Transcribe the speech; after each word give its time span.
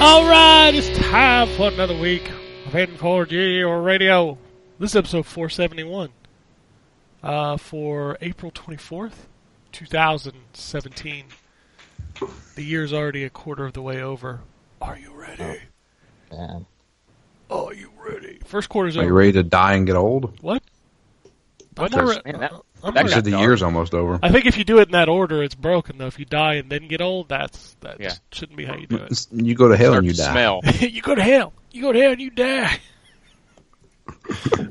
All 0.00 0.28
right, 0.28 0.70
it's 0.72 0.96
time 0.96 1.48
for 1.56 1.68
another 1.68 1.96
week 1.98 2.28
of 2.66 2.72
N4G 2.72 3.66
or 3.66 3.82
Radio. 3.82 4.38
This 4.78 4.92
is 4.92 4.96
episode 4.96 5.26
471 5.26 6.10
uh, 7.24 7.56
for 7.56 8.16
April 8.20 8.52
24th, 8.52 9.26
2017. 9.72 11.24
The 12.54 12.62
year's 12.64 12.92
already 12.92 13.24
a 13.24 13.30
quarter 13.30 13.66
of 13.66 13.72
the 13.72 13.82
way 13.82 14.00
over. 14.00 14.40
Are 14.80 14.96
you 14.96 15.12
ready? 15.12 15.60
Man. 16.30 16.66
Are 17.50 17.74
you 17.74 17.90
ready? 17.98 18.38
First 18.44 18.68
quarter's 18.68 18.96
over. 18.96 19.04
Are 19.04 19.08
you 19.08 19.14
ready 19.14 19.32
to 19.32 19.42
die 19.42 19.74
and 19.74 19.84
get 19.86 19.96
old? 19.96 20.40
What? 20.42 20.62
I'm 21.76 21.90
Man, 22.24 22.40
that- 22.40 22.52
I'm 22.82 22.94
that 22.94 23.04
You 23.14 23.20
the 23.22 23.30
dark. 23.32 23.42
year's 23.42 23.62
almost 23.62 23.92
over. 23.94 24.18
I 24.22 24.30
think 24.30 24.46
if 24.46 24.56
you 24.56 24.64
do 24.64 24.78
it 24.78 24.88
in 24.88 24.92
that 24.92 25.08
order, 25.08 25.42
it's 25.42 25.54
broken. 25.54 25.98
Though, 25.98 26.06
if 26.06 26.18
you 26.18 26.24
die 26.24 26.54
and 26.54 26.70
then 26.70 26.86
get 26.88 27.00
old, 27.00 27.28
that's 27.28 27.74
that 27.80 27.98
Yeah. 28.00 28.12
shouldn't 28.32 28.56
be 28.56 28.64
how 28.64 28.76
you 28.76 28.86
do 28.86 28.96
it. 28.96 29.26
You 29.32 29.54
go 29.54 29.68
to 29.68 29.76
hell 29.76 29.92
Start 29.92 29.98
and 29.98 30.06
you 30.06 30.12
to 30.12 30.18
die. 30.18 30.32
smell. 30.32 30.60
you 30.80 31.02
go 31.02 31.14
to 31.14 31.22
hell. 31.22 31.52
You 31.72 31.82
go 31.82 31.92
to 31.92 32.00
hell 32.00 32.12
and 32.12 32.20
you 32.20 32.30
die. 32.30 32.78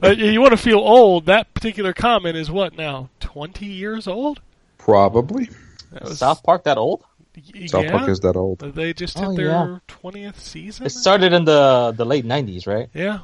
uh, 0.04 0.10
you 0.10 0.40
want 0.42 0.52
to 0.52 0.58
feel 0.58 0.80
old? 0.80 1.26
That 1.26 1.54
particular 1.54 1.94
comment 1.94 2.38
is 2.38 2.50
what 2.50 2.76
now? 2.78 3.10
Twenty 3.20 3.66
years 3.68 4.08
old? 4.08 4.42
Probably. 4.78 5.50
Was- 6.02 6.20
South 6.20 6.44
Park 6.44 6.64
that 6.66 6.78
old? 6.78 7.04
y- 7.54 7.66
South. 7.68 7.88
Park 7.92 8.10
is 8.10 8.20
that 8.22 8.36
old. 8.36 8.60
They 8.60 8.94
just 8.94 9.18
hit 9.18 9.28
Oh, 9.28 9.36
their 9.36 9.48
yeah. 9.48 9.78
twentieth 9.88 10.40
season. 10.40 10.86
It 10.86 10.90
started 10.92 11.34
in 11.34 11.46
the 11.46 11.94
the 11.96 12.06
late 12.06 12.26
nineties, 12.26 12.66
right? 12.68 12.90
Yeah. 12.94 13.20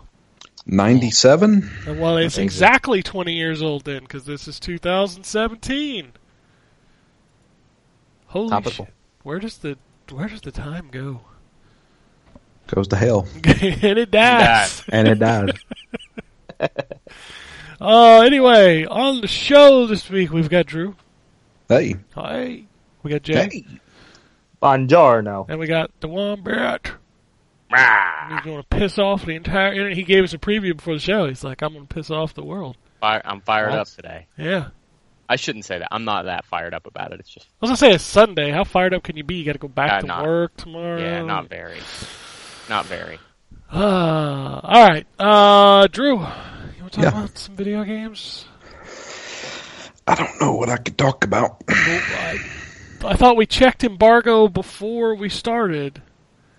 97? 0.65 1.69
Well, 1.87 2.17
it's 2.17 2.37
Amazing. 2.37 2.43
exactly 2.45 3.03
twenty 3.03 3.33
years 3.33 3.61
old 3.61 3.83
then, 3.83 4.01
because 4.01 4.25
this 4.25 4.47
is 4.47 4.59
2017. 4.59 6.13
Holy 8.27 8.49
Topical. 8.49 8.85
shit! 8.85 8.93
Where 9.23 9.39
does 9.39 9.57
the 9.57 9.77
where 10.11 10.27
does 10.27 10.41
the 10.41 10.51
time 10.51 10.89
go? 10.91 11.21
Goes 12.67 12.87
to 12.89 12.95
hell. 12.95 13.27
and 13.43 13.99
it 13.99 14.09
dies. 14.09 14.83
And 14.89 15.07
it 15.07 15.19
dies. 15.19 15.51
Oh, 17.85 18.21
anyway, 18.21 18.85
on 18.85 19.19
the 19.19 19.27
show 19.27 19.85
this 19.87 20.09
week 20.09 20.31
we've 20.31 20.49
got 20.49 20.67
Drew. 20.67 20.95
hey. 21.67 21.97
Hi. 22.15 22.63
We 23.01 23.11
got 23.11 23.23
Jay. 23.23 23.33
Hey. 23.33 23.65
now. 25.21 25.45
And 25.49 25.59
we 25.59 25.67
got 25.67 25.91
the 25.99 26.07
Wombat. 27.77 28.31
He's 28.31 28.41
going 28.45 28.61
to 28.61 28.67
piss 28.69 28.99
off 28.99 29.25
the 29.25 29.35
entire 29.35 29.71
internet. 29.73 29.97
He 29.97 30.03
gave 30.03 30.23
us 30.23 30.33
a 30.33 30.37
preview 30.37 30.75
before 30.75 30.93
the 30.95 30.99
show. 30.99 31.27
He's 31.27 31.43
like, 31.43 31.61
I'm 31.61 31.73
going 31.73 31.87
to 31.87 31.93
piss 31.93 32.09
off 32.11 32.33
the 32.33 32.43
world. 32.43 32.77
Fire, 33.01 33.21
I'm 33.25 33.41
fired 33.41 33.71
What? 33.71 33.79
up 33.79 33.87
today. 33.87 34.27
Yeah. 34.37 34.69
I 35.29 35.35
shouldn't 35.37 35.65
say 35.65 35.79
that. 35.79 35.87
I'm 35.91 36.05
not 36.05 36.25
that 36.25 36.45
fired 36.45 36.73
up 36.73 36.85
about 36.85 37.11
it. 37.13 37.19
It's 37.19 37.29
just, 37.29 37.47
I 37.61 37.65
was 37.65 37.69
going 37.69 37.75
to 37.75 37.79
say 37.79 37.91
it's 37.95 38.03
Sunday. 38.03 38.51
How 38.51 38.63
fired 38.63 38.93
up 38.93 39.03
can 39.03 39.17
you 39.17 39.23
be? 39.23 39.35
You 39.35 39.45
got 39.45 39.53
to 39.53 39.57
go 39.59 39.67
back 39.67 39.91
Uh, 39.91 40.01
to 40.01 40.07
not- 40.07 40.25
work 40.25 40.55
tomorrow. 40.57 40.99
yeah, 40.99 41.21
not 41.23 41.49
very. 41.49 41.79
Not 42.69 42.85
very. 42.85 43.19
Uh, 43.71 43.77
all 44.63 44.87
right. 44.87 45.05
Uh, 45.17 45.87
Drew, 45.87 46.13
you 46.15 46.19
want 46.19 46.93
to 46.93 47.01
talk 47.01 47.03
Yeah. 47.03 47.07
about 47.09 47.37
some 47.37 47.55
video 47.55 47.83
games? 47.83 48.45
I 50.05 50.15
don't 50.15 50.41
know 50.41 50.53
what 50.55 50.69
I 50.69 50.77
could 50.77 50.97
talk 50.97 51.23
about. 51.23 51.63
I, 51.69 52.37
I 53.05 53.15
thought 53.15 53.37
we 53.37 53.45
checked 53.45 53.83
embargo 53.85 54.49
before 54.49 55.15
we 55.15 55.29
started. 55.29 56.01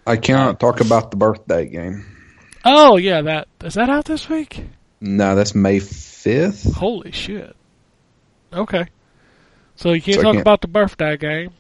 I 0.06 0.16
cannot 0.16 0.60
talk 0.60 0.80
about 0.80 1.10
the 1.10 1.16
birthday 1.16 1.66
game. 1.66 2.04
Oh, 2.64 2.96
yeah, 2.96 3.22
that 3.22 3.48
is 3.62 3.74
that 3.74 3.88
out 3.90 4.04
this 4.04 4.28
week? 4.28 4.64
No, 5.00 5.34
that's 5.34 5.54
May 5.54 5.78
5th. 5.80 6.72
Holy 6.74 7.12
shit. 7.12 7.54
Okay. 8.52 8.86
So 9.76 9.92
you 9.92 10.00
can't 10.00 10.16
So 10.16 10.22
talk 10.22 10.32
can't- 10.34 10.42
about 10.42 10.60
the 10.60 10.68
birthday 10.68 11.16
game. 11.16 11.50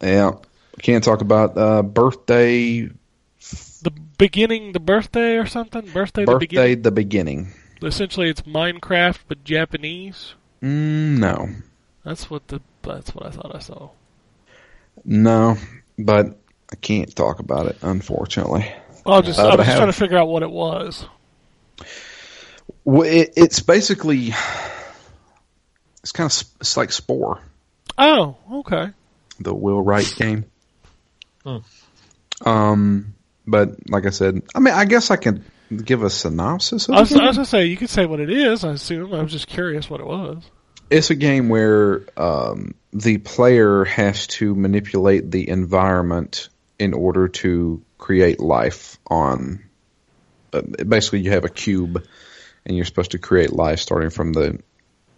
Yeah. 0.00 0.32
Can't 0.80 1.02
talk 1.02 1.20
about 1.22 1.56
uh, 1.56 1.82
birthday 1.82 2.82
The 3.82 3.90
beginning, 4.18 4.72
the 4.72 4.80
birthday 4.80 5.36
or 5.36 5.46
something? 5.46 5.82
Birthday, 5.92 6.24
the 6.24 6.32
birthday 6.32 6.46
beginning? 6.46 6.82
the 6.82 6.90
beginning. 6.90 7.52
Essentially, 7.82 8.28
it's 8.30 8.42
Minecraft, 8.42 9.18
but 9.28 9.42
Japanese. 9.44 10.34
Mm, 10.62 11.18
no. 11.18 11.48
That's 12.04 12.30
what 12.30 12.48
the 12.48 12.60
that's 12.82 13.14
what 13.14 13.26
I 13.26 13.30
thought 13.30 13.54
I 13.54 13.58
saw. 13.58 13.90
No, 15.04 15.56
but 15.98 16.38
I 16.70 16.76
can't 16.76 17.14
talk 17.14 17.38
about 17.38 17.66
it 17.66 17.76
unfortunately. 17.82 18.70
Well, 19.04 19.18
I'm 19.18 19.24
just, 19.24 19.38
Uh, 19.38 19.46
I 19.48 19.50
but 19.50 19.58
was 19.60 19.68
I 19.68 19.70
just 19.70 19.76
trying 19.78 19.92
to 19.92 19.98
figure 19.98 20.18
out 20.18 20.28
what 20.28 20.42
it 20.42 20.50
was. 20.50 21.06
Well, 22.84 23.08
it, 23.08 23.32
it's 23.36 23.60
basically 23.60 24.32
it's 26.02 26.12
kind 26.12 26.30
of 26.30 26.42
it's 26.60 26.76
like 26.76 26.92
Spore, 26.92 27.40
Oh, 27.98 28.36
okay. 28.60 28.90
the 29.40 29.54
Will 29.54 29.80
Wright 29.80 30.12
game. 30.16 30.44
Hmm. 31.44 31.56
Um, 32.44 33.14
but 33.46 33.88
like 33.90 34.06
I 34.06 34.10
said, 34.10 34.42
I 34.54 34.60
mean, 34.60 34.74
I 34.74 34.84
guess 34.84 35.10
I 35.10 35.16
can 35.16 35.44
give 35.84 36.02
a 36.02 36.10
synopsis. 36.10 36.88
Of 36.88 36.94
I 36.94 37.00
was, 37.00 37.12
I 37.12 37.26
was 37.26 37.36
gonna 37.36 37.46
say 37.46 37.66
you 37.66 37.76
could 37.76 37.90
say 37.90 38.06
what 38.06 38.20
it 38.20 38.30
is. 38.30 38.64
I 38.64 38.72
assume. 38.72 39.14
I 39.14 39.22
was 39.22 39.32
just 39.32 39.46
curious 39.48 39.88
what 39.90 40.00
it 40.00 40.06
was. 40.06 40.42
It's 40.90 41.10
a 41.10 41.16
game 41.16 41.48
where 41.48 42.04
um, 42.16 42.74
the 42.92 43.18
player 43.18 43.84
has 43.84 44.28
to 44.28 44.54
manipulate 44.54 45.30
the 45.32 45.48
environment 45.48 46.48
in 46.78 46.94
order 46.94 47.28
to 47.28 47.82
create 47.98 48.40
life 48.40 48.98
on. 49.06 49.62
Uh, 50.52 50.62
basically, 50.86 51.20
you 51.20 51.30
have 51.30 51.44
a 51.44 51.48
cube, 51.50 52.04
and 52.64 52.76
you're 52.76 52.84
supposed 52.86 53.12
to 53.12 53.18
create 53.18 53.52
life 53.52 53.80
starting 53.80 54.10
from 54.10 54.32
the, 54.32 54.58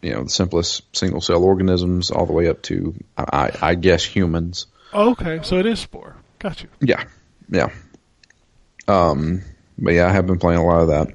you 0.02 0.12
know, 0.12 0.24
the 0.24 0.30
simplest 0.30 0.82
single 0.96 1.20
cell 1.20 1.42
organisms 1.44 2.10
all 2.10 2.26
the 2.26 2.32
way 2.32 2.48
up 2.48 2.62
to, 2.62 2.94
I, 3.16 3.24
I 3.62 3.70
I 3.70 3.74
guess, 3.74 4.04
humans. 4.04 4.66
Oh, 4.92 5.10
okay, 5.10 5.40
so 5.42 5.58
it 5.58 5.66
is 5.66 5.80
Spore. 5.80 6.16
Got 6.38 6.62
you. 6.62 6.68
Yeah, 6.80 7.04
yeah. 7.50 7.70
Um, 8.86 9.42
but 9.76 9.92
yeah, 9.94 10.06
I 10.08 10.12
have 10.12 10.26
been 10.26 10.38
playing 10.38 10.60
a 10.60 10.64
lot 10.64 10.80
of 10.82 10.88
that. 10.88 11.08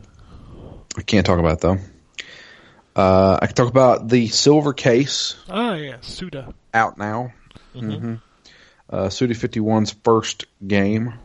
I 0.97 1.01
can't 1.01 1.25
talk 1.25 1.39
about 1.39 1.53
it 1.53 1.61
though. 1.61 1.77
Uh, 2.95 3.39
I 3.41 3.47
can 3.47 3.55
talk 3.55 3.69
about 3.69 4.07
the 4.07 4.27
Silver 4.27 4.73
Case 4.73 5.35
Ah, 5.49 5.73
yeah, 5.73 5.97
Suda. 6.01 6.53
out 6.73 6.97
now. 6.99 7.33
hmm 7.73 8.15
Uh, 8.93 9.09
Suda 9.09 9.33
51's 9.33 9.91
first 10.03 10.45
game 10.65 11.15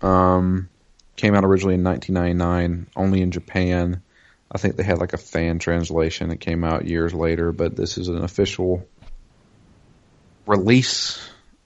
um, 0.00 0.70
came 1.16 1.34
out 1.34 1.44
originally 1.44 1.74
in 1.74 1.84
1999, 1.84 2.86
only 2.96 3.20
in 3.20 3.30
Japan. 3.30 4.02
I 4.50 4.56
think 4.56 4.76
they 4.76 4.84
had 4.84 4.96
like 4.96 5.12
a 5.12 5.18
fan 5.18 5.58
translation 5.58 6.30
that 6.30 6.38
came 6.38 6.64
out 6.64 6.86
years 6.86 7.12
later, 7.12 7.52
but 7.52 7.76
this 7.76 7.98
is 7.98 8.08
an 8.08 8.24
official 8.24 8.88
release. 10.46 11.20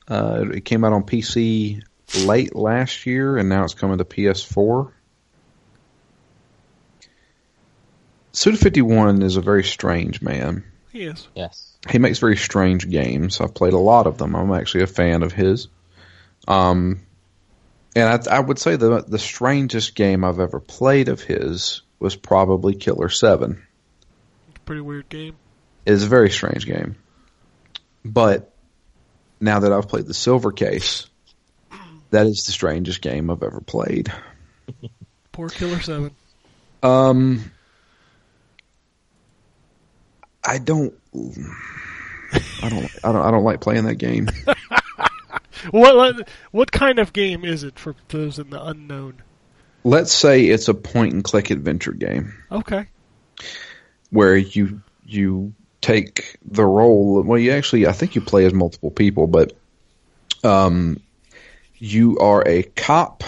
Uh, 0.09 0.45
it 0.55 0.65
came 0.65 0.83
out 0.83 0.93
on 0.93 1.05
PC 1.05 1.85
late 2.27 2.57
last 2.57 3.07
year, 3.07 3.37
and 3.37 3.49
now 3.49 3.63
it's 3.63 3.75
coming 3.75 3.99
to 3.99 4.05
PS4. 4.05 4.91
Suda 8.33 8.57
51 8.57 9.23
is 9.23 9.37
a 9.37 9.41
very 9.41 9.63
strange 9.63 10.21
man 10.21 10.65
He 10.91 11.05
is. 11.05 11.29
Yes. 11.37 11.74
He 11.91 11.99
makes 11.99 12.19
very 12.19 12.37
strange 12.37 12.89
games. 12.89 13.41
I've 13.41 13.55
played 13.55 13.75
a 13.75 13.79
lot 13.79 14.07
of 14.07 14.19
them. 14.19 14.35
I'm 14.35 14.53
actually 14.53 14.85
a 14.85 14.89
fan 14.89 15.23
of 15.23 15.33
his. 15.33 15.69
Um, 16.49 17.01
and 17.95 18.27
I, 18.29 18.37
I 18.37 18.41
would 18.41 18.59
say 18.59 18.77
the 18.77 19.05
the 19.07 19.19
strangest 19.19 19.95
game 19.95 20.25
I've 20.25 20.41
ever 20.41 20.61
played 20.61 21.09
of 21.09 21.21
his 21.21 21.83
was 21.99 22.17
probably 22.17 22.75
Killer 22.75 23.09
Seven. 23.09 23.63
It's 24.49 24.57
a 24.57 24.61
pretty 24.61 24.83
weird 24.83 25.09
game. 25.09 25.37
It's 25.87 26.03
a 26.03 26.09
very 26.09 26.31
strange 26.31 26.67
game, 26.67 26.97
but 28.05 28.53
now 29.41 29.61
that 29.61 29.73
I've 29.73 29.89
played 29.89 30.07
the 30.07 30.15
Silver 30.15 30.51
Case, 30.51 31.07
that 32.11 32.27
is 32.27 32.45
the 32.47 32.53
strangest 32.53 33.03
game 33.03 33.31
I've 33.31 33.43
ever 33.43 33.61
played. 33.61 34.13
Poor 35.33 35.49
Killer 35.49 35.81
Seven. 35.81 36.15
Um, 36.83 37.51
I 40.47 40.59
don't. 40.59 40.95
I 42.63 42.69
don't. 42.69 42.91
I 43.03 43.13
don't. 43.13 43.25
I 43.25 43.31
don't 43.31 43.45
like 43.45 43.61
playing 43.61 43.85
that 43.85 43.97
game. 43.97 44.29
What 45.71 46.29
what 46.51 46.73
kind 46.73 46.99
of 46.99 47.15
game 47.15 47.43
is 47.43 47.65
it 47.65 47.79
for 47.79 47.95
those 48.09 48.39
in 48.39 48.51
the 48.51 48.63
unknown? 48.63 49.23
Let's 49.83 50.13
say 50.13 50.45
it's 50.45 50.69
a 50.69 50.75
point 50.75 51.15
and 51.15 51.25
click 51.25 51.51
adventure 51.51 51.93
game 51.93 52.35
Okay. 52.53 52.87
where 54.11 54.37
you 54.37 54.83
you 55.07 55.55
take 55.81 56.37
the 56.45 56.65
role. 56.67 57.23
Well, 57.23 57.39
you 57.39 57.53
actually, 57.53 57.87
I 57.87 57.93
think 57.93 58.15
you 58.15 58.21
play 58.21 58.45
as 58.45 58.53
multiple 58.53 58.91
people, 58.91 59.27
but 59.27 59.57
um, 60.43 61.01
you 61.79 62.19
are 62.19 62.47
a 62.47 62.63
cop 62.65 63.25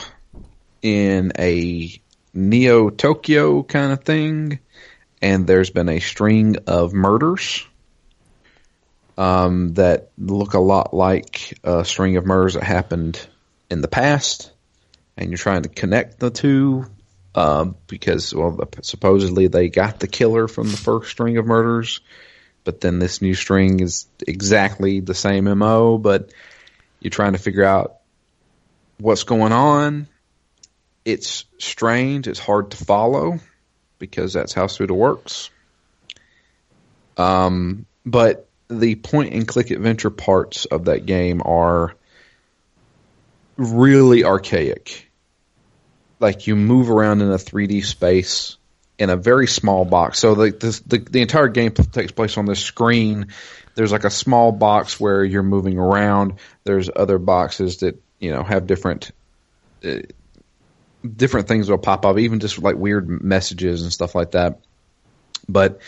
in 0.83 1.33
a 1.39 1.91
Neo 2.35 2.91
Tokyo 2.91 3.63
kind 3.63 3.93
of 3.93 4.05
thing, 4.05 4.59
and 5.23 5.47
there's 5.47 5.71
been 5.71 5.89
a 5.89 6.01
string 6.01 6.57
of 6.67 6.93
murders 6.93 7.67
um, 9.19 9.75
that 9.75 10.11
look 10.19 10.55
a 10.55 10.61
lot 10.61 10.93
like 10.93 11.59
a 11.65 11.85
string 11.85 12.17
of 12.17 12.27
murders 12.27 12.55
that 12.55 12.63
happened 12.63 13.27
in 13.71 13.81
the 13.81 13.89
past, 13.89 14.53
and 15.17 15.31
you're 15.31 15.39
trying 15.39 15.63
to 15.63 15.69
connect 15.69 16.19
the 16.19 16.31
two 16.31 16.87
uh, 17.35 17.67
because, 17.87 18.35
well, 18.35 18.59
supposedly 18.83 19.49
they 19.49 19.69
got 19.69 20.01
the 20.01 20.09
killer 20.09 20.49
from 20.49 20.71
the 20.71 20.77
first 20.77 21.11
string 21.11 21.39
of 21.39 21.47
murders, 21.47 22.01
but 22.65 22.81
then 22.81 22.99
this 22.99 23.23
new 23.23 23.35
string 23.35 23.81
is 23.81 24.07
exactly 24.27 25.01
the 25.01 25.15
same 25.15 25.45
MO, 25.45 25.99
but 25.99 26.31
you're 27.01 27.11
trying 27.11 27.33
to 27.33 27.39
figure 27.39 27.65
out 27.65 27.97
what's 28.99 29.25
going 29.25 29.53
on. 29.53 30.09
It's 31.05 31.45
strange. 31.59 32.27
It's 32.27 32.41
hard 32.41 32.73
to 32.73 32.77
follow 32.77 33.39
because 33.99 34.33
that's 34.33 34.53
how 34.53 34.67
Suda 34.67 34.95
works. 34.95 35.51
Um, 37.17 37.87
but 38.05 38.49
the 38.69 38.97
point 38.97 39.33
and 39.33 39.47
click 39.47 39.71
adventure 39.71 40.11
parts 40.11 40.65
of 40.65 40.87
that 40.87 41.07
game 41.07 41.43
are 41.45 41.95
really 43.57 44.25
archaic. 44.25 45.11
Like 46.21 46.47
you 46.47 46.57
move 46.57 46.91
around 46.91 47.23
in 47.23 47.31
a 47.31 47.37
3D 47.37 47.85
space 47.85 48.57
in 48.99 49.11
a 49.11 49.17
very 49.17 49.47
small 49.47 49.85
box. 49.85 50.19
So 50.19 50.35
the 50.35 50.51
the 50.87 50.99
the, 50.99 51.21
entire 51.21 51.49
game 51.49 51.73
takes 51.73 52.13
place 52.13 52.39
on 52.39 52.47
this 52.47 52.61
screen. 52.61 53.29
There's 53.75 53.93
like 53.93 54.05
a 54.05 54.11
small 54.11 54.53
box 54.53 54.99
where 54.99 55.23
you're 55.23 55.43
moving 55.43 55.79
around. 55.79 56.35
There's 56.65 56.89
other 56.95 57.19
boxes 57.19 57.79
that 57.79 58.03
you 58.19 58.31
know 58.31 58.43
have 58.43 58.67
different 58.67 59.11
uh, 59.85 59.99
different 61.15 61.49
things 61.49 61.69
will 61.69 61.79
pop 61.79 62.05
up, 62.05 62.19
even 62.19 62.41
just 62.41 62.61
like 62.61 62.77
weird 62.77 63.09
messages 63.09 63.83
and 63.83 63.93
stuff 63.93 64.15
like 64.15 64.33
that. 64.33 64.61
But 65.49 65.81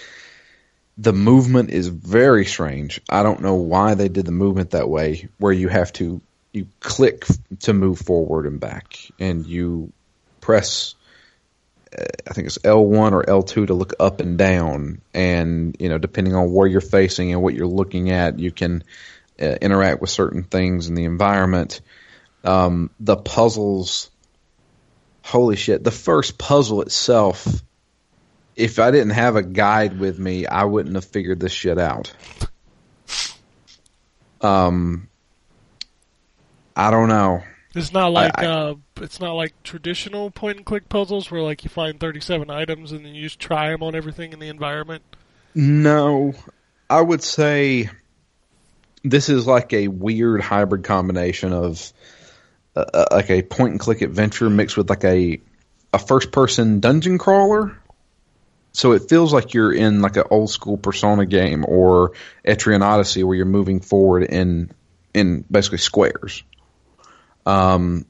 the 0.97 1.13
movement 1.13 1.71
is 1.71 1.89
very 1.89 2.45
strange. 2.45 3.01
I 3.09 3.23
don't 3.23 3.41
know 3.41 3.55
why 3.55 3.95
they 3.95 4.09
did 4.09 4.27
the 4.27 4.33
movement 4.33 4.71
that 4.71 4.89
way, 4.89 5.29
where 5.39 5.53
you 5.53 5.69
have 5.69 5.93
to 5.95 6.21
you 6.53 6.67
click 6.81 7.25
to 7.61 7.73
move 7.73 7.99
forward 7.99 8.47
and 8.47 8.59
back, 8.59 8.97
and 9.19 9.47
you 9.47 9.93
press. 10.41 10.95
uh, 11.97 12.05
I 12.29 12.35
think 12.35 12.47
it's 12.47 12.59
L1 12.59 13.13
or 13.13 13.23
L2 13.23 13.69
to 13.69 13.75
look 13.75 13.95
up 14.01 14.21
and 14.21 14.37
down, 14.37 15.01
and 15.15 15.77
you 15.79 15.89
know, 15.89 15.99
depending 15.99 16.35
on 16.35 16.53
where 16.53 16.67
you're 16.67 16.81
facing 16.81 17.33
and 17.33 17.43
what 17.43 17.55
you're 17.55 17.67
looking 17.67 18.11
at, 18.11 18.39
you 18.39 18.51
can 18.51 18.83
uh, 19.41 19.57
interact 19.61 20.01
with 20.01 20.11
certain 20.11 20.43
things 20.43 20.89
in 20.89 20.95
the 20.95 21.05
environment. 21.05 21.81
Um, 22.45 22.91
the 22.99 23.17
puzzles, 23.17 24.11
holy 25.29 25.57
shit! 25.57 25.85
The 25.85 25.91
first 25.91 26.39
puzzle 26.39 26.83
itself 26.83 27.63
if 28.59 28.81
I 28.81 28.91
didn't 28.91 29.11
have 29.11 29.37
a 29.37 29.43
guide 29.43 30.01
with 30.01 30.19
me, 30.19 30.45
I 30.45 30.65
wouldn't 30.65 30.97
have 30.97 31.05
figured 31.05 31.39
this 31.39 31.53
shit 31.53 31.79
out. 31.79 32.13
Um, 34.41 35.09
I 36.77 36.91
don't 36.91 37.09
know. 37.09 37.45
It's 37.75 37.93
not 37.93 38.13
like 38.13 38.37
I- 38.37 38.47
uh, 38.47 38.75
it's 38.97 39.21
not 39.21 39.35
like 39.35 39.55
traditional 39.63 40.33
point 40.33 40.57
and 40.57 40.67
click 40.67 40.89
puzzles 40.89 41.31
where 41.31 41.41
like 41.41 41.63
you 41.63 41.71
find 41.71 42.01
37 42.01 42.51
items 42.51 42.91
and 42.91 43.05
then 43.07 43.15
you 43.15 43.23
just 43.23 43.39
try 43.39 43.71
them 43.71 43.85
on 43.85 43.95
everything 43.95 44.33
in 44.33 44.41
the 44.41 44.49
environment. 44.49 45.05
No, 45.55 46.35
I 46.91 47.01
would 47.01 47.23
say 47.23 47.91
this 49.05 49.29
is 49.29 49.47
like 49.47 49.73
a 49.73 49.87
weird 49.87 50.41
hybrid 50.41 50.83
combination 50.83 51.53
of 51.53 51.93
like 53.11 53.31
a 53.31 53.43
point 53.43 53.73
and 53.73 53.81
click 53.81 54.03
adventure 54.03 54.51
mixed 54.51 54.77
with 54.77 54.91
like 54.91 55.05
a 55.05 55.41
a 55.93 55.99
first 55.99 56.33
person 56.33 56.81
dungeon 56.81 57.19
crawler. 57.19 57.77
So 58.73 58.93
it 58.93 59.09
feels 59.09 59.33
like 59.33 59.55
you're 59.55 59.73
in 59.73 60.03
like 60.03 60.17
an 60.17 60.25
old 60.31 60.51
school 60.51 60.77
Persona 60.77 61.27
game 61.27 61.65
or 61.67 62.13
Etrian 62.47 62.83
Odyssey 62.83 63.25
where 63.25 63.37
you're 63.37 63.47
moving 63.47 63.81
forward 63.81 64.25
in 64.25 64.71
in 65.15 65.45
basically 65.51 65.79
squares. 65.79 66.45
Um, 67.47 68.05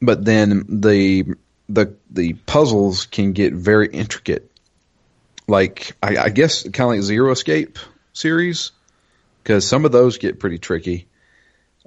but 0.00 0.24
then 0.24 0.64
the 0.68 1.24
the 1.68 1.96
the 2.10 2.34
puzzles 2.34 3.06
can 3.06 3.32
get 3.32 3.52
very 3.54 3.88
intricate. 3.88 4.50
Like 5.48 5.96
I, 6.02 6.16
I 6.16 6.28
guess 6.28 6.62
kind 6.62 6.80
of 6.80 6.88
like 6.88 7.02
Zero 7.02 7.32
Escape 7.32 7.78
series 8.12 8.72
because 9.42 9.66
some 9.66 9.84
of 9.84 9.92
those 9.92 10.18
get 10.18 10.38
pretty 10.38 10.58
tricky. 10.58 11.08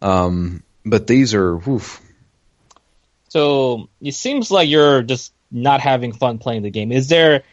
Um, 0.02 0.64
but 0.86 1.08
these 1.08 1.34
are 1.34 1.56
woof, 1.56 2.02
So 3.36 3.90
it 4.00 4.14
seems 4.14 4.50
like 4.50 4.70
you're 4.70 5.04
just 5.04 5.34
not 5.52 5.82
having 5.82 6.14
fun 6.14 6.38
playing 6.38 6.62
the 6.64 6.70
game. 6.70 6.94
Is 6.94 7.10
there 7.10 7.44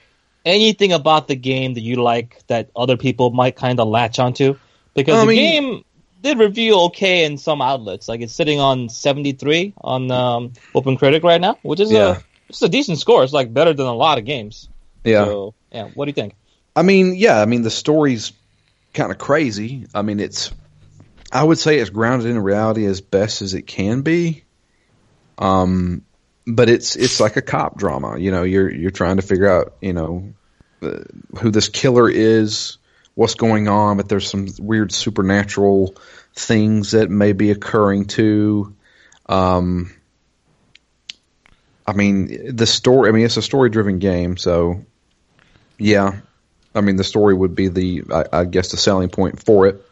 anything 0.44 0.93
about 0.93 1.26
the 1.26 1.34
game 1.34 1.75
that 1.75 1.81
you 1.81 1.96
like 2.00 2.38
that 2.46 2.70
other 2.76 2.96
people 2.96 3.31
might 3.32 3.56
kind 3.56 3.81
of 3.81 3.88
latch 3.88 4.20
onto? 4.20 4.56
Because 4.94 5.17
I 5.17 5.20
the 5.23 5.26
mean- 5.26 5.37
game 5.73 5.84
did 6.23 6.38
review 6.38 6.79
okay 6.82 7.25
in 7.25 7.37
some 7.37 7.61
outlets. 7.61 8.08
Like 8.08 8.20
it's 8.20 8.32
sitting 8.32 8.61
on 8.61 8.90
73 8.90 9.75
on 9.81 10.08
um, 10.12 10.52
Open 10.73 10.96
Critic 10.96 11.25
right 11.25 11.40
now, 11.40 11.58
which 11.62 11.81
is 11.81 11.90
Yeah. 11.90 12.19
a 12.19 12.20
it's 12.49 12.62
a 12.62 12.69
decent 12.69 13.00
score. 13.00 13.25
It's 13.25 13.32
like 13.32 13.52
better 13.52 13.73
than 13.73 13.87
a 13.87 13.94
lot 13.94 14.19
of 14.19 14.25
games. 14.25 14.69
yeah. 15.02 15.25
So 15.25 15.52
yeah, 15.73 15.88
what 15.94 16.05
do 16.05 16.11
you 16.11 16.14
think? 16.14 16.34
I 16.76 16.82
mean, 16.82 17.17
yeah, 17.17 17.40
I 17.43 17.46
mean 17.46 17.62
the 17.62 17.70
story's 17.70 18.31
kind 18.94 19.11
of 19.11 19.19
crazy. 19.19 19.87
I 19.93 20.02
mean, 20.02 20.20
it's 20.20 20.52
I 21.32 21.43
would 21.43 21.58
say 21.58 21.81
it's 21.81 21.90
grounded 21.90 22.31
in 22.31 22.38
reality 22.38 22.84
as 22.87 23.00
best 23.00 23.43
as 23.43 23.55
it 23.55 23.62
can 23.67 24.02
be. 24.02 24.42
Um, 25.38 26.02
but 26.46 26.69
it's 26.69 26.96
it's 26.96 27.20
like 27.20 27.37
a 27.37 27.43
cop 27.43 27.79
drama. 27.79 28.19
You 28.19 28.31
know, 28.31 28.43
you're 28.43 28.70
you're 28.70 28.90
trying 28.90 29.17
to 29.17 29.23
figure 29.23 29.49
out, 29.49 29.75
you 29.81 29.93
know, 29.93 30.32
uh, 30.82 30.99
who 31.38 31.50
this 31.50 31.69
killer 31.69 32.11
is, 32.11 32.79
what's 33.14 33.34
going 33.34 33.69
on, 33.69 33.96
but 33.96 34.08
there's 34.08 34.29
some 34.29 34.48
weird 34.58 34.93
supernatural 34.93 35.94
things 36.34 36.93
that 36.93 37.10
may 37.10 37.32
be 37.32 37.51
occurring 37.51 38.06
too. 38.06 38.74
Um, 39.27 39.94
I 41.86 41.93
mean, 41.93 42.56
the 42.56 42.67
story. 42.67 43.08
I 43.08 43.12
mean, 43.12 43.24
it's 43.24 43.36
a 43.36 43.43
story-driven 43.43 43.98
game, 43.98 44.36
so 44.36 44.84
yeah. 45.79 46.20
I 46.74 46.81
mean, 46.81 46.96
the 46.96 47.05
story 47.05 47.34
would 47.34 47.55
be 47.55 47.69
the, 47.69 48.05
I, 48.10 48.41
I 48.41 48.44
guess, 48.46 48.70
the 48.70 48.79
selling 48.79 49.10
point 49.10 49.44
for 49.44 49.67
it. 49.67 49.84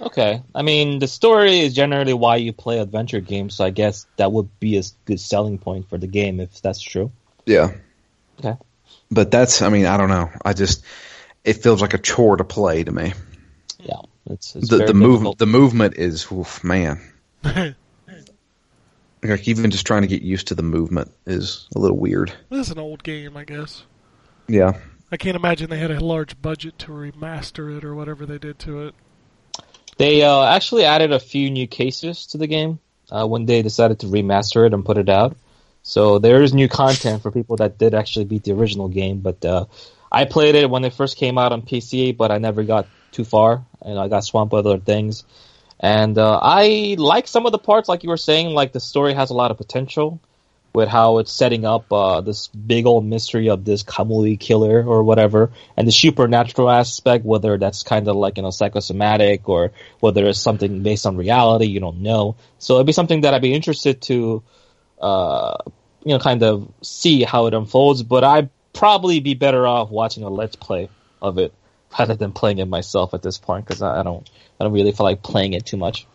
Okay, 0.00 0.42
I 0.54 0.62
mean 0.62 1.00
the 1.00 1.08
story 1.08 1.60
is 1.60 1.74
generally 1.74 2.14
why 2.14 2.36
you 2.36 2.52
play 2.52 2.78
adventure 2.78 3.20
games, 3.20 3.54
so 3.54 3.64
I 3.64 3.70
guess 3.70 4.06
that 4.16 4.30
would 4.30 4.48
be 4.60 4.78
a 4.78 4.82
good 5.04 5.20
selling 5.20 5.58
point 5.58 5.88
for 5.88 5.98
the 5.98 6.06
game 6.06 6.40
if 6.40 6.62
that's 6.62 6.80
true. 6.80 7.10
Yeah. 7.46 7.72
Okay. 8.38 8.56
But 9.10 9.30
that's, 9.30 9.62
I 9.62 9.70
mean, 9.70 9.86
I 9.86 9.96
don't 9.96 10.10
know. 10.10 10.30
I 10.44 10.52
just, 10.52 10.84
it 11.44 11.54
feels 11.54 11.80
like 11.80 11.94
a 11.94 11.98
chore 11.98 12.36
to 12.36 12.44
play 12.44 12.84
to 12.84 12.92
me. 12.92 13.14
Yeah, 13.80 14.00
it's, 14.30 14.54
it's 14.54 14.68
The 14.68 14.84
the 14.86 14.94
move 14.94 15.38
the 15.38 15.46
movement 15.46 15.96
is, 15.96 16.30
oof, 16.30 16.62
man. 16.62 17.00
Like 19.22 19.48
even 19.48 19.70
just 19.72 19.84
trying 19.84 20.02
to 20.02 20.08
get 20.08 20.22
used 20.22 20.48
to 20.48 20.54
the 20.54 20.62
movement 20.62 21.12
is 21.26 21.66
a 21.74 21.78
little 21.80 21.96
weird. 21.96 22.32
This 22.50 22.66
is 22.66 22.70
an 22.70 22.78
old 22.78 23.02
game, 23.02 23.36
I 23.36 23.42
guess. 23.44 23.82
Yeah. 24.46 24.78
I 25.10 25.16
can't 25.16 25.36
imagine 25.36 25.70
they 25.70 25.78
had 25.78 25.90
a 25.90 25.98
large 25.98 26.40
budget 26.40 26.78
to 26.80 26.92
remaster 26.92 27.76
it 27.76 27.84
or 27.84 27.94
whatever 27.96 28.26
they 28.26 28.38
did 28.38 28.58
to 28.60 28.86
it. 28.86 28.94
They 29.98 30.22
uh, 30.22 30.44
actually 30.44 30.84
added 30.84 31.12
a 31.12 31.20
few 31.20 31.50
new 31.50 31.66
cases 31.66 32.26
to 32.28 32.38
the 32.38 32.46
game 32.46 32.78
uh, 33.10 33.26
when 33.26 33.46
they 33.46 33.62
decided 33.62 34.00
to 34.00 34.06
remaster 34.06 34.66
it 34.66 34.72
and 34.72 34.84
put 34.84 34.96
it 34.96 35.08
out. 35.08 35.36
So 35.82 36.18
there 36.18 36.42
is 36.42 36.54
new 36.54 36.68
content 36.68 37.22
for 37.22 37.30
people 37.30 37.56
that 37.56 37.78
did 37.78 37.94
actually 37.94 38.26
beat 38.26 38.44
the 38.44 38.52
original 38.52 38.88
game. 38.88 39.18
But 39.20 39.44
uh, 39.44 39.66
I 40.10 40.24
played 40.24 40.54
it 40.54 40.70
when 40.70 40.84
it 40.84 40.94
first 40.94 41.16
came 41.16 41.36
out 41.36 41.52
on 41.52 41.62
PC, 41.62 42.16
but 42.16 42.30
I 42.30 42.38
never 42.38 42.62
got 42.62 42.86
too 43.10 43.24
far, 43.24 43.64
and 43.82 43.98
I 43.98 44.08
got 44.08 44.24
swamped 44.24 44.52
with 44.52 44.66
other 44.66 44.78
things. 44.78 45.24
And 45.80 46.16
uh, 46.18 46.38
I 46.42 46.96
like 46.98 47.28
some 47.28 47.46
of 47.46 47.52
the 47.52 47.58
parts, 47.58 47.88
like 47.88 48.02
you 48.02 48.08
were 48.08 48.16
saying, 48.16 48.54
like 48.54 48.72
the 48.72 48.80
story 48.80 49.14
has 49.14 49.30
a 49.30 49.34
lot 49.34 49.50
of 49.50 49.56
potential 49.56 50.20
with 50.78 50.88
how 50.88 51.18
it's 51.18 51.32
setting 51.32 51.64
up 51.64 51.92
uh, 51.92 52.20
this 52.20 52.46
big 52.46 52.86
old 52.86 53.04
mystery 53.04 53.50
of 53.50 53.64
this 53.64 53.82
Kamui 53.82 54.38
killer 54.38 54.84
or 54.86 55.02
whatever, 55.02 55.50
and 55.76 55.88
the 55.88 55.92
supernatural 55.92 56.70
aspect, 56.70 57.24
whether 57.24 57.58
that's 57.58 57.82
kind 57.82 58.06
of 58.06 58.14
like 58.14 58.36
you 58.36 58.44
know 58.44 58.50
psychosomatic 58.50 59.48
or 59.48 59.72
whether 59.98 60.24
it's 60.26 60.38
something 60.38 60.84
based 60.84 61.04
on 61.04 61.16
reality, 61.16 61.66
you 61.66 61.80
don't 61.80 62.00
know. 62.00 62.36
So 62.60 62.74
it'd 62.76 62.86
be 62.86 62.92
something 62.92 63.22
that 63.22 63.34
I'd 63.34 63.42
be 63.42 63.52
interested 63.52 64.00
to, 64.02 64.44
uh, 65.00 65.56
you 66.04 66.12
know, 66.12 66.20
kind 66.20 66.44
of 66.44 66.72
see 66.82 67.24
how 67.24 67.46
it 67.46 67.54
unfolds. 67.54 68.04
But 68.04 68.22
I'd 68.22 68.48
probably 68.72 69.18
be 69.18 69.34
better 69.34 69.66
off 69.66 69.90
watching 69.90 70.22
a 70.22 70.28
let's 70.28 70.54
play 70.54 70.90
of 71.20 71.38
it 71.38 71.52
rather 71.98 72.14
than 72.14 72.30
playing 72.30 72.58
it 72.58 72.68
myself 72.68 73.14
at 73.14 73.22
this 73.22 73.36
point 73.36 73.66
because 73.66 73.82
I, 73.82 73.98
I 73.98 74.02
don't 74.04 74.30
I 74.60 74.64
don't 74.64 74.72
really 74.72 74.92
feel 74.92 75.04
like 75.04 75.24
playing 75.24 75.54
it 75.54 75.66
too 75.66 75.76
much. 75.76 76.06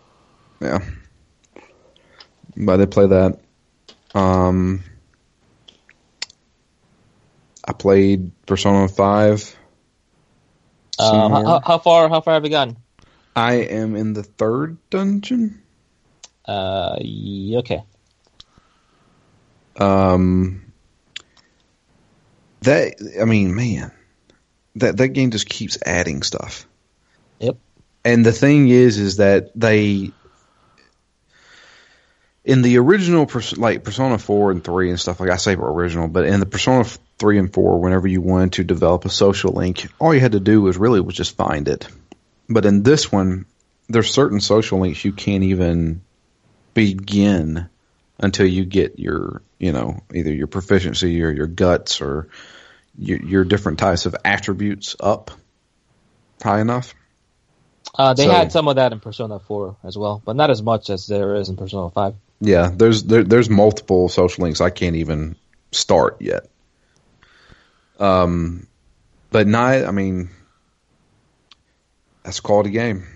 Yeah. 0.62 0.79
But 2.55 2.77
did 2.77 2.91
play 2.91 3.08
that. 3.08 3.43
Um, 4.13 4.84
I 7.65 7.74
played 7.74 8.32
Persona 8.46 8.88
5. 8.88 9.55
Um, 11.00 11.32
how, 11.32 11.43
how- 11.46 11.62
how 11.65 11.77
far 11.79 12.10
how 12.10 12.22
far 12.22 12.36
have 12.36 12.43
you 12.43 12.51
gone? 12.51 12.77
I 13.36 13.53
am 13.55 13.96
in 13.96 14.13
the 14.13 14.22
third 14.24 14.77
dungeon. 14.91 15.62
Uh, 16.46 16.98
okay. 17.00 17.82
Um, 19.77 20.72
that 22.62 22.93
I 23.20 23.25
mean, 23.25 23.55
man, 23.55 23.91
that 24.75 24.98
that 24.98 25.10
game 25.10 25.32
just 25.32 25.50
keeps 25.50 25.79
adding 25.84 26.22
stuff. 26.22 26.67
Yep. 27.39 27.58
And 28.05 28.24
the 28.25 28.32
thing 28.32 28.70
is, 28.70 29.00
is 29.00 29.17
that 29.17 29.51
they 29.55 30.12
in 32.46 32.62
the 32.62 32.78
original, 32.78 33.30
like 33.58 33.84
Persona 33.84 34.18
four 34.18 34.52
and 34.52 34.64
three 34.64 34.90
and 34.90 35.00
stuff 35.00 35.20
like 35.20 35.30
I 35.30 35.38
say 35.38 35.54
original, 35.56 36.08
but 36.08 36.26
in 36.26 36.40
the 36.40 36.46
Persona 36.46 36.84
three 37.18 37.38
and 37.40 37.54
four, 37.54 37.80
whenever 37.80 38.08
you 38.08 38.22
wanted 38.22 38.54
to 38.54 38.64
develop 38.64 39.06
a 39.06 39.10
social 39.10 39.54
link, 39.54 39.88
all 40.00 40.14
you 40.14 40.20
had 40.20 40.34
to 40.34 40.40
do 40.40 40.62
was 40.62 40.78
really 40.78 41.00
was 41.00 41.16
just 41.16 41.38
find 41.38 41.68
it. 41.68 41.88
But 42.50 42.66
in 42.66 42.84
this 42.84 43.12
one, 43.12 43.46
there's 43.88 44.12
certain 44.12 44.42
social 44.42 44.80
links 44.80 45.04
you 45.06 45.14
can't 45.14 45.44
even 45.44 46.02
begin 46.74 47.70
until 48.20 48.46
you 48.46 48.66
get 48.66 49.00
your, 49.00 49.42
you 49.60 49.72
know, 49.72 50.02
either 50.14 50.34
your 50.34 50.48
proficiency 50.48 51.24
or 51.24 51.32
your 51.32 51.48
guts 51.48 52.02
or 52.02 52.28
your, 52.98 53.22
your 53.22 53.44
different 53.46 53.80
types 53.80 54.06
of 54.06 54.16
attributes 54.26 54.96
up 55.00 55.32
high 56.42 56.60
enough. 56.62 56.94
Uh, 57.96 58.14
they 58.14 58.26
So- 58.26 58.32
had 58.32 58.52
some 58.52 58.68
of 58.68 58.76
that 58.76 58.92
in 58.92 59.00
Persona 59.00 59.40
4 59.40 59.78
as 59.84 59.98
well, 59.98 60.22
but 60.24 60.36
not 60.36 60.50
as 60.50 60.62
much 60.62 60.90
as 60.90 61.08
there 61.08 61.36
is 61.36 61.50
in 61.50 61.56
Persona 61.58 61.90
5. 61.90 62.16
Yeah, 62.46 62.72
there's 62.76 63.04
there, 63.04 63.24
there's 63.24 63.50
multiple 63.50 64.10
social 64.10 64.44
links 64.44 64.60
I 64.60 64.70
can't 64.70 64.98
even 64.98 65.38
start 65.72 66.18
yet. 66.22 66.50
Um, 67.98 68.68
but 69.32 69.48
night, 69.48 69.86
I 69.86 69.92
mean, 69.92 70.30
that's 72.22 72.40
a 72.40 72.42
quality 72.42 72.72
game. 72.72 73.08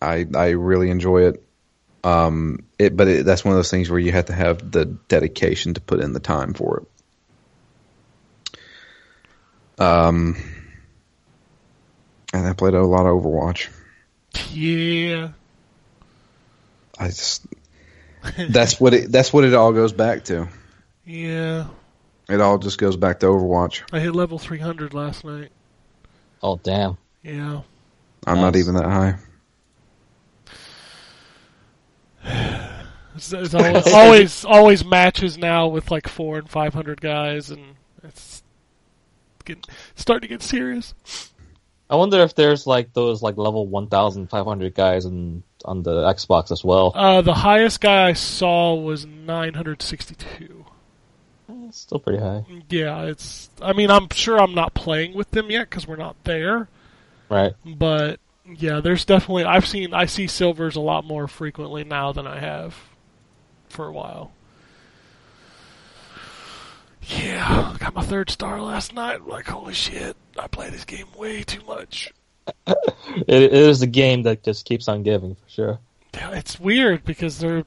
I 0.00 0.26
I 0.32 0.50
really 0.50 0.90
enjoy 0.90 1.26
it. 1.26 1.44
Um, 2.04 2.66
it 2.78 2.96
but 2.96 3.08
it, 3.08 3.26
that's 3.26 3.44
one 3.44 3.52
of 3.52 3.58
those 3.58 3.70
things 3.70 3.90
where 3.90 3.98
you 3.98 4.12
have 4.12 4.26
to 4.26 4.32
have 4.32 4.70
the 4.70 4.84
dedication 4.84 5.74
to 5.74 5.80
put 5.80 5.98
in 5.98 6.12
the 6.12 6.20
time 6.20 6.54
for 6.54 6.84
it. 9.76 9.82
Um, 9.82 10.36
and 12.32 12.46
I 12.46 12.52
played 12.52 12.74
a 12.74 12.86
lot 12.86 13.06
of 13.06 13.24
Overwatch. 13.24 13.70
Yeah. 14.52 15.30
I 17.00 17.06
just 17.06 17.46
that's 18.50 18.78
what 18.78 18.94
it 18.94 19.10
that's 19.10 19.32
what 19.32 19.44
it 19.44 19.54
all 19.54 19.72
goes 19.72 19.92
back 19.92 20.24
to. 20.24 20.48
Yeah. 21.06 21.66
It 22.28 22.40
all 22.40 22.58
just 22.58 22.78
goes 22.78 22.96
back 22.96 23.18
to 23.20 23.26
Overwatch. 23.26 23.82
I 23.92 23.98
hit 23.98 24.14
level 24.14 24.38
300 24.38 24.94
last 24.94 25.24
night. 25.24 25.50
Oh, 26.42 26.60
damn. 26.62 26.96
Yeah. 27.24 27.62
I'm 28.24 28.40
not 28.40 28.54
even 28.54 28.74
that 28.74 28.84
high. 28.84 29.16
It's, 33.16 33.32
it's 33.32 33.54
always, 33.54 33.86
always 33.92 34.44
always 34.44 34.84
matches 34.84 35.36
now 35.36 35.66
with 35.68 35.90
like 35.90 36.06
four 36.06 36.38
and 36.38 36.48
five 36.48 36.74
hundred 36.74 37.00
guys, 37.00 37.50
and 37.50 37.74
it's 38.04 38.42
getting 39.44 39.64
starting 39.96 40.28
to 40.28 40.34
get 40.34 40.42
serious. 40.42 40.94
I 41.88 41.96
wonder 41.96 42.18
if 42.20 42.36
there's 42.36 42.66
like 42.66 42.92
those 42.92 43.20
like 43.20 43.36
level 43.36 43.66
1,500 43.66 44.74
guys 44.74 45.06
in, 45.06 45.42
on 45.64 45.82
the 45.82 46.02
Xbox 46.02 46.50
as 46.50 46.64
well. 46.64 46.92
Uh, 46.94 47.22
the 47.22 47.34
highest 47.34 47.80
guy 47.80 48.08
I 48.08 48.12
saw 48.14 48.74
was 48.74 49.06
nine 49.06 49.54
hundred 49.54 49.82
sixty-two. 49.82 50.64
It's 51.66 51.78
still 51.78 51.98
pretty 51.98 52.20
high. 52.20 52.44
Yeah, 52.68 53.02
it's. 53.02 53.50
I 53.60 53.72
mean, 53.72 53.90
I'm 53.90 54.08
sure 54.10 54.40
I'm 54.40 54.54
not 54.54 54.74
playing 54.74 55.14
with 55.14 55.30
them 55.30 55.50
yet 55.50 55.70
because 55.70 55.86
we're 55.86 55.96
not 55.96 56.16
there. 56.24 56.68
Right. 57.28 57.54
But 57.64 58.20
yeah, 58.44 58.80
there's 58.80 59.04
definitely. 59.04 59.44
I've 59.44 59.66
seen. 59.66 59.94
I 59.94 60.06
see 60.06 60.26
silvers 60.26 60.76
a 60.76 60.80
lot 60.80 61.04
more 61.04 61.28
frequently 61.28 61.84
now 61.84 62.12
than 62.12 62.26
I 62.26 62.38
have 62.40 62.76
for 63.68 63.86
a 63.86 63.92
while. 63.92 64.32
Yeah, 67.02 67.76
got 67.78 67.94
my 67.94 68.02
third 68.02 68.30
star 68.30 68.60
last 68.60 68.94
night. 68.94 69.26
Like, 69.26 69.46
holy 69.48 69.74
shit, 69.74 70.16
I 70.38 70.46
play 70.48 70.70
this 70.70 70.84
game 70.84 71.06
way 71.16 71.42
too 71.42 71.64
much. 71.66 72.12
It, 73.26 73.42
it 73.42 73.52
is 73.52 73.82
a 73.82 73.86
game 73.86 74.22
that 74.22 74.42
just 74.42 74.64
keeps 74.64 74.88
on 74.88 75.02
giving 75.02 75.34
for 75.34 75.48
sure. 75.48 75.78
Yeah, 76.14 76.30
it's 76.30 76.60
weird 76.60 77.04
because 77.04 77.38
they're. 77.38 77.64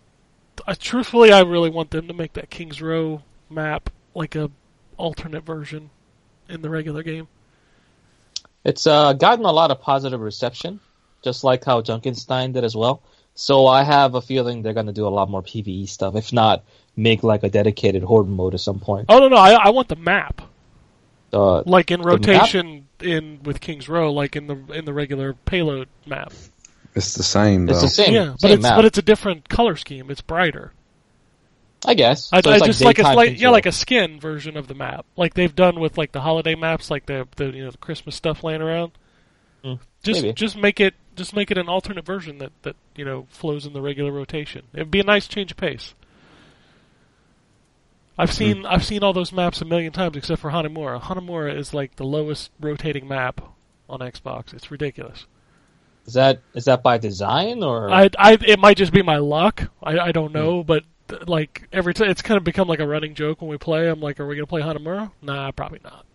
I, 0.66 0.74
truthfully, 0.74 1.32
I 1.32 1.42
really 1.42 1.70
want 1.70 1.92
them 1.92 2.08
to 2.08 2.14
make 2.14 2.34
that 2.34 2.50
Kings 2.50 2.82
Row 2.82 3.22
map 3.50 3.90
like 4.16 4.36
a 4.36 4.50
alternate 4.98 5.44
version 5.44 5.90
in 6.50 6.62
the 6.62 6.70
regular 6.70 7.04
game. 7.04 7.28
It's 8.64 8.88
uh, 8.88 9.14
gotten 9.14 9.46
a 9.46 9.52
lot 9.52 9.72
of 9.72 9.82
positive 9.82 10.22
reception, 10.22 10.80
just 11.24 11.44
like 11.44 11.66
how 11.66 11.82
Junkenstein 11.82 12.54
did 12.54 12.64
as 12.64 12.76
well. 12.76 13.02
So 13.36 13.66
I 13.68 13.84
have 13.84 14.16
a 14.16 14.22
feeling 14.22 14.62
they're 14.62 14.74
going 14.74 14.86
to 14.86 14.94
do 14.94 15.08
a 15.08 15.10
lot 15.10 15.30
more 15.30 15.42
PVE 15.42 15.90
stuff. 15.90 16.16
If 16.16 16.32
not, 16.32 16.64
make 16.96 17.24
like 17.24 17.44
a 17.44 17.50
dedicated 17.50 18.04
horde 18.04 18.30
mode 18.30 18.54
at 18.54 18.60
some 18.60 18.80
point. 18.80 19.08
Oh 19.10 19.20
no, 19.20 19.28
no, 19.28 19.38
I, 19.38 19.54
I 19.54 19.70
want 19.72 19.90
the 19.90 19.96
map. 19.96 20.42
Uh, 21.34 21.64
like 21.66 21.90
in 21.90 22.02
rotation 22.02 22.88
in 23.00 23.40
with 23.44 23.60
Kings 23.60 23.90
Row, 23.90 24.14
like 24.14 24.36
in 24.36 24.48
the 24.48 24.56
in 24.74 24.86
the 24.86 24.94
regular 24.94 25.34
payload 25.34 25.90
map. 26.06 26.32
It's 26.96 27.16
the 27.16 27.24
same 27.24 27.66
though. 27.66 27.74
it's 27.74 27.82
the 27.82 27.90
same, 27.90 28.14
yeah, 28.14 28.36
but 28.40 28.42
same 28.42 28.52
it's 28.52 28.62
map. 28.62 28.76
but 28.78 28.86
it's 28.86 28.98
a 29.00 29.02
different 29.02 29.50
color 29.50 29.76
scheme. 29.76 30.12
It's 30.12 30.22
brighter. 30.22 30.74
I 31.86 31.96
guess. 31.96 32.32
I, 32.32 32.42
So 32.42 32.52
I 32.52 32.56
it's 32.58 32.66
just 32.66 32.82
like 32.82 33.00
a 33.00 33.02
daytime 33.02 33.16
like, 33.16 33.40
yeah, 33.42 33.50
like 33.50 33.66
a 33.66 33.72
skin 33.72 34.20
version 34.20 34.56
of 34.58 34.68
the 34.68 34.76
map, 34.76 35.06
like 35.18 35.34
they've 35.34 35.54
done 35.54 35.80
with 35.80 35.98
like 35.98 36.12
the 36.12 36.22
holiday 36.22 36.56
maps, 36.56 36.92
like 36.92 37.08
the 37.08 37.28
the 37.36 37.46
you 37.46 37.66
know 37.66 37.72
the 37.72 37.78
Christmas 37.78 38.16
stuff 38.16 38.44
laying 38.44 38.62
around. 38.62 38.92
Hmm, 39.64 39.76
just 40.04 40.22
maybe. 40.22 40.34
just 40.34 40.56
make 40.56 40.80
it 40.80 40.94
just 41.16 41.36
make 41.36 41.52
it 41.52 41.58
an 41.58 41.68
alternate 41.68 42.06
version 42.06 42.38
that 42.38 42.52
that 42.62 42.76
you 42.96 43.06
know 43.06 43.28
flows 43.30 43.66
in 43.66 43.74
the 43.74 43.82
regular 43.82 44.12
rotation. 44.12 44.66
It'd 44.74 44.92
be 44.92 45.00
a 45.00 45.04
nice 45.04 45.28
change 45.28 45.52
of 45.52 45.58
pace. 45.58 45.96
I've 48.18 48.30
Hmm. 48.30 48.36
seen 48.36 48.66
I've 48.66 48.86
seen 48.86 49.04
all 49.04 49.14
those 49.14 49.32
maps 49.32 49.62
a 49.62 49.66
million 49.66 49.92
times 49.92 50.16
except 50.18 50.42
for 50.42 50.52
Hanamura. 50.52 51.02
Hanamura 51.02 51.56
is 51.56 51.74
like 51.74 51.96
the 51.96 52.04
lowest 52.06 52.52
rotating 52.60 53.08
map 53.08 53.42
on 53.90 54.00
Xbox. 54.00 54.54
It's 54.54 54.70
ridiculous. 54.72 55.26
Is 56.06 56.14
that 56.14 56.40
is 56.54 56.66
that 56.66 56.84
by 56.84 56.98
design 56.98 57.64
or? 57.64 57.90
I, 57.90 58.10
I, 58.20 58.38
it 58.46 58.60
might 58.60 58.78
just 58.78 58.92
be 58.94 59.02
my 59.02 59.18
luck. 59.18 59.64
I, 59.82 59.98
I 60.00 60.12
don't 60.12 60.28
Hmm. 60.28 60.34
know, 60.34 60.64
but 60.64 60.84
like 61.28 61.68
every 61.74 61.94
time, 61.94 62.10
it's 62.10 62.22
kind 62.22 62.38
of 62.38 62.44
become 62.44 62.68
like 62.68 62.80
a 62.80 62.88
running 62.88 63.14
joke 63.16 63.42
when 63.42 63.50
we 63.50 63.58
play. 63.58 63.88
I'm 63.90 64.00
like, 64.02 64.20
are 64.20 64.28
we 64.28 64.36
gonna 64.36 64.48
play 64.48 64.62
Hanamura? 64.62 65.12
Nah, 65.22 65.52
probably 65.52 65.80
not. 65.84 66.06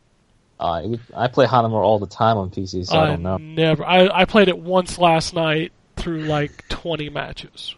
Uh, 0.61 0.83
would- 0.85 1.01
I 1.17 1.29
play 1.29 1.47
Hanamura 1.47 1.85
all 1.85 1.99
the 1.99 2.07
time 2.07 2.37
on 2.37 2.51
PC, 2.51 2.85
so 2.87 2.99
I, 2.99 3.07
don't 3.09 3.23
know. 3.23 3.37
Never. 3.39 3.85
I, 3.85 4.09
I 4.09 4.25
played 4.25 4.49
it 4.49 4.59
once 4.59 4.99
last 4.99 5.35
night 5.35 5.73
through 5.97 6.23
like 6.23 6.67
20 6.69 7.11
matches. 7.11 7.75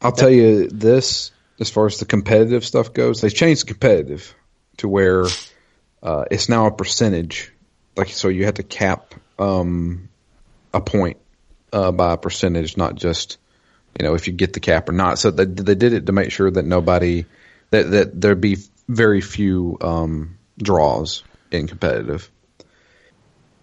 I'll 0.00 0.12
tell 0.12 0.30
you 0.30 0.68
this: 0.68 1.32
as 1.60 1.70
far 1.70 1.86
as 1.86 1.98
the 1.98 2.04
competitive 2.04 2.64
stuff 2.64 2.92
goes, 2.92 3.20
they've 3.20 3.34
changed 3.34 3.62
the 3.62 3.72
competitive 3.72 4.34
to 4.78 4.88
where 4.88 5.24
uh, 6.02 6.24
it's 6.30 6.48
now 6.48 6.66
a 6.66 6.70
percentage. 6.70 7.52
Like 7.96 8.08
so, 8.08 8.28
you 8.28 8.44
have 8.44 8.54
to 8.54 8.62
cap 8.62 9.14
um, 9.38 10.08
a 10.72 10.80
point 10.80 11.16
uh, 11.72 11.92
by 11.92 12.14
a 12.14 12.16
percentage, 12.16 12.76
not 12.76 12.94
just 12.94 13.38
you 13.98 14.06
know 14.06 14.14
if 14.14 14.26
you 14.26 14.32
get 14.32 14.52
the 14.52 14.60
cap 14.60 14.88
or 14.88 14.92
not. 14.92 15.18
So 15.18 15.30
they, 15.30 15.44
they 15.44 15.74
did 15.74 15.92
it 15.92 16.06
to 16.06 16.12
make 16.12 16.30
sure 16.30 16.50
that 16.50 16.64
nobody 16.64 17.26
that 17.70 17.90
that 17.90 18.20
there'd 18.20 18.40
be 18.40 18.58
very 18.88 19.20
few 19.20 19.78
um, 19.80 20.38
draws 20.56 21.24
in 21.50 21.66
competitive. 21.66 22.30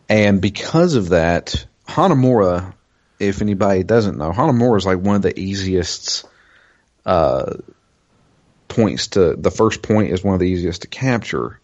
And 0.08 0.42
because 0.42 0.96
of 0.96 1.10
that, 1.10 1.66
Hanamura, 1.88 2.74
if 3.20 3.42
anybody 3.42 3.84
doesn't 3.84 4.18
know, 4.18 4.32
Hanamura 4.32 4.78
is 4.78 4.86
like 4.86 5.00
one 5.00 5.16
of 5.16 5.22
the 5.24 5.40
easiest 5.40 6.26
uh, 7.06 7.56
points 8.68 9.08
to. 9.10 9.36
The 9.36 9.52
first 9.52 9.82
point 9.82 10.12
is 10.12 10.24
one 10.24 10.34
of 10.34 10.40
the 10.40 10.50
easiest 10.50 10.84
to 10.84 10.88
capture. 10.88 11.60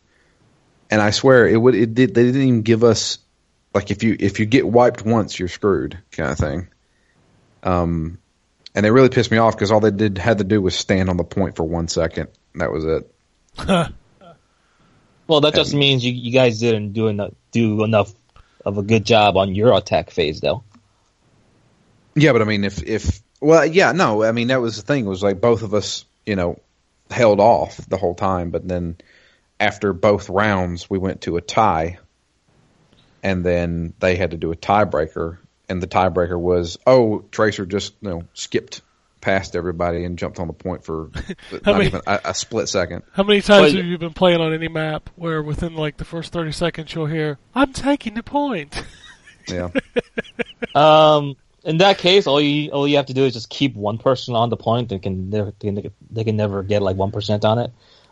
And 0.89 1.01
I 1.01 1.11
swear 1.11 1.47
it 1.47 1.57
would. 1.57 1.75
It 1.75 1.93
did. 1.93 2.13
They 2.13 2.23
didn't 2.23 2.41
even 2.41 2.61
give 2.61 2.83
us 2.83 3.19
like 3.73 3.91
if 3.91 4.03
you 4.03 4.15
if 4.19 4.39
you 4.39 4.45
get 4.45 4.67
wiped 4.67 5.05
once, 5.05 5.39
you're 5.39 5.47
screwed 5.47 5.97
kind 6.11 6.31
of 6.31 6.37
thing. 6.37 6.67
Um, 7.63 8.17
and 8.75 8.85
it 8.85 8.91
really 8.91 9.09
pissed 9.09 9.31
me 9.31 9.37
off 9.37 9.55
because 9.55 9.71
all 9.71 9.79
they 9.79 9.91
did 9.91 10.17
had 10.17 10.39
to 10.39 10.43
do 10.43 10.61
was 10.61 10.75
stand 10.75 11.09
on 11.09 11.17
the 11.17 11.23
point 11.23 11.55
for 11.55 11.63
one 11.63 11.87
second. 11.87 12.29
That 12.55 12.71
was 12.71 12.85
it. 12.85 13.93
Well, 15.31 15.39
that 15.39 15.55
just 15.55 15.73
means 15.73 16.03
you, 16.03 16.11
you 16.11 16.33
guys 16.33 16.59
didn't 16.59 16.91
do 16.91 17.07
enough 17.07 17.31
do 17.53 17.85
enough 17.85 18.13
of 18.65 18.77
a 18.77 18.83
good 18.83 19.05
job 19.05 19.37
on 19.37 19.55
your 19.55 19.73
attack 19.77 20.09
phase, 20.09 20.41
though. 20.41 20.65
Yeah, 22.15 22.33
but 22.33 22.41
I 22.41 22.43
mean, 22.43 22.65
if 22.65 22.83
if 22.83 23.21
well, 23.39 23.65
yeah, 23.65 23.93
no, 23.93 24.25
I 24.25 24.33
mean 24.33 24.47
that 24.47 24.59
was 24.59 24.75
the 24.75 24.81
thing. 24.81 25.05
It 25.05 25.07
was 25.07 25.23
like 25.23 25.39
both 25.39 25.63
of 25.63 25.73
us, 25.73 26.03
you 26.25 26.35
know, 26.35 26.59
held 27.11 27.39
off 27.39 27.77
the 27.87 27.97
whole 27.97 28.15
time, 28.15 28.49
but 28.51 28.67
then 28.67 28.97
after 29.59 29.93
both 29.93 30.29
rounds, 30.29 30.89
we 30.89 30.97
went 30.97 31.21
to 31.21 31.37
a 31.37 31.41
tie, 31.41 31.99
and 33.23 33.45
then 33.45 33.93
they 33.99 34.15
had 34.15 34.31
to 34.31 34.37
do 34.37 34.51
a 34.51 34.55
tiebreaker, 34.55 35.37
and 35.69 35.81
the 35.81 35.87
tiebreaker 35.87 36.39
was, 36.39 36.77
oh, 36.87 37.23
Tracer 37.31 37.65
just 37.65 37.93
you 38.01 38.09
know 38.09 38.23
skipped 38.33 38.81
past 39.21 39.55
everybody 39.55 40.03
and 40.03 40.17
jumped 40.17 40.39
on 40.39 40.47
the 40.47 40.53
point 40.53 40.83
for 40.83 41.11
not 41.51 41.65
many- 41.65 41.85
even 41.87 42.01
a, 42.07 42.19
a 42.25 42.33
split 42.33 42.67
second. 42.67 43.03
How 43.13 43.21
many 43.23 43.41
times 43.41 43.73
Well, 43.73 43.75
have 43.83 43.85
you 43.85 43.97
been 43.99 44.13
playing 44.13 44.41
on 44.41 44.51
any 44.51 44.67
map 44.67 45.11
where 45.15 45.43
within 45.43 45.75
like 45.75 45.97
the 45.97 46.05
first 46.05 46.33
30 46.33 46.51
seconds 46.51 46.95
you'll 46.95 47.05
hear, 47.05 47.37
I'm 47.53 47.71
taking 47.71 48.15
the 48.15 48.23
point? 48.23 48.83
Yeah, 49.47 49.69
Um, 50.75 51.35
in 51.63 51.77
that 51.77 51.97
case, 51.97 52.27
all 52.27 52.41
you 52.41 52.71
all 52.71 52.87
you 52.87 52.97
have 52.97 53.07
to 53.07 53.13
do 53.13 53.25
is 53.25 53.33
just 53.33 53.49
keep 53.49 53.75
one 53.75 53.97
person 53.97 54.35
on 54.35 54.49
the 54.49 54.57
point. 54.57 54.89
They 54.89 54.99
can 54.99 55.29
never 55.29 55.53
they 55.59 55.71
can, 55.71 55.91
they 56.09 56.23
can 56.23 56.35
never 56.35 56.63
get 56.63 56.81
like 56.81 56.95
one 56.95 57.11
percent 57.11 57.45
on 57.45 57.59
it. 57.59 57.71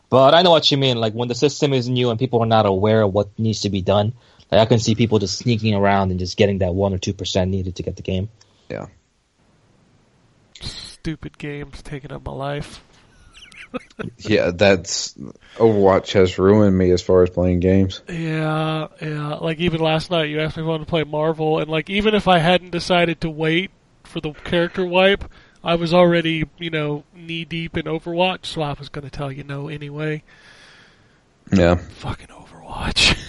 But 0.09 0.33
I 0.33 0.41
know 0.41 0.51
what 0.51 0.69
you 0.71 0.77
mean. 0.77 0.97
Like 0.97 1.13
when 1.13 1.27
the 1.27 1.35
system 1.35 1.73
is 1.73 1.87
new 1.87 2.09
and 2.09 2.19
people 2.19 2.41
are 2.41 2.47
not 2.47 2.65
aware 2.65 3.01
of 3.01 3.13
what 3.13 3.37
needs 3.37 3.61
to 3.61 3.69
be 3.69 3.81
done, 3.81 4.13
like 4.51 4.61
I 4.61 4.65
can 4.65 4.79
see 4.79 4.95
people 4.95 5.19
just 5.19 5.37
sneaking 5.37 5.75
around 5.75 6.11
and 6.11 6.19
just 6.19 6.37
getting 6.37 6.59
that 6.59 6.73
one 6.73 6.93
or 6.93 6.97
two 6.97 7.13
percent 7.13 7.51
needed 7.51 7.75
to 7.77 7.83
get 7.83 7.95
the 7.95 8.01
game. 8.01 8.29
yeah. 8.69 8.87
Stupid 10.61 11.37
games 11.37 11.81
taking 11.81 12.11
up 12.11 12.25
my 12.25 12.33
life. 12.33 12.83
Yeah, 14.17 14.51
that's 14.51 15.13
Overwatch 15.55 16.13
has 16.13 16.37
ruined 16.37 16.77
me 16.77 16.91
as 16.91 17.01
far 17.01 17.23
as 17.23 17.29
playing 17.29 17.59
games. 17.59 18.01
Yeah, 18.07 18.87
yeah. 19.01 19.35
Like 19.35 19.59
even 19.59 19.81
last 19.81 20.09
night, 20.11 20.29
you 20.29 20.39
asked 20.39 20.55
me 20.57 20.63
if 20.63 20.67
I 20.67 20.69
wanted 20.69 20.85
to 20.85 20.89
play 20.89 21.03
Marvel, 21.03 21.59
and 21.59 21.69
like 21.69 21.89
even 21.89 22.15
if 22.15 22.27
I 22.27 22.39
hadn't 22.39 22.69
decided 22.69 23.21
to 23.21 23.29
wait 23.29 23.71
for 24.03 24.21
the 24.21 24.31
character 24.31 24.85
wipe, 24.85 25.25
I 25.63 25.75
was 25.75 25.93
already 25.93 26.47
you 26.57 26.69
know 26.69 27.03
knee 27.13 27.45
deep 27.45 27.75
in 27.77 27.85
Overwatch, 27.85 28.45
so 28.45 28.61
I 28.61 28.73
was 28.73 28.89
going 28.89 29.03
to 29.03 29.09
tell 29.09 29.31
you 29.31 29.43
no 29.43 29.67
anyway. 29.67 30.23
Yeah, 31.51 31.75
Fucking 31.75 32.27
Overwatch. 32.27 33.17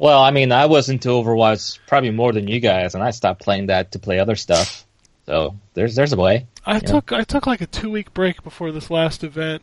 Well, 0.00 0.22
I 0.22 0.30
mean, 0.30 0.50
I 0.50 0.64
was 0.64 0.88
into 0.88 1.10
Overwatch 1.10 1.78
probably 1.86 2.10
more 2.10 2.32
than 2.32 2.48
you 2.48 2.58
guys, 2.58 2.94
and 2.94 3.04
I 3.04 3.10
stopped 3.10 3.42
playing 3.42 3.66
that 3.66 3.92
to 3.92 3.98
play 3.98 4.18
other 4.18 4.34
stuff. 4.34 4.86
So 5.30 5.54
there's 5.74 5.94
there's 5.94 6.12
a 6.12 6.16
way. 6.16 6.48
I 6.66 6.74
Yeah. 6.74 6.78
took 6.80 7.12
I 7.12 7.22
took 7.22 7.46
like 7.46 7.60
a 7.60 7.66
two 7.66 7.88
week 7.88 8.12
break 8.12 8.42
before 8.42 8.72
this 8.72 8.90
last 8.90 9.22
event, 9.22 9.62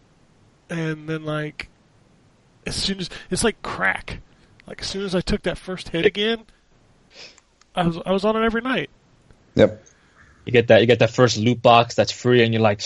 and 0.69 1.09
then 1.09 1.25
like 1.25 1.67
as 2.65 2.73
soon 2.77 2.99
as 2.99 3.09
it's 3.29 3.43
like 3.43 3.61
crack, 3.63 4.21
like 4.65 4.79
as 4.79 4.87
soon 4.87 5.03
as 5.03 5.13
I 5.13 5.19
took 5.19 5.43
that 5.43 5.57
first 5.57 5.89
hit 5.89 6.05
again, 6.05 6.45
I 7.75 7.85
was 7.85 7.99
I 8.05 8.13
was 8.13 8.23
on 8.23 8.37
it 8.37 8.45
every 8.45 8.61
night. 8.61 8.89
yep. 9.55 9.83
You 10.47 10.53
get 10.53 10.67
that 10.69 10.79
you 10.79 10.87
get 10.87 10.99
that 10.99 11.09
first 11.11 11.37
loot 11.37 11.61
box 11.61 11.93
that's 11.95 12.13
free, 12.13 12.41
and 12.41 12.53
you're 12.53 12.61
like, 12.63 12.79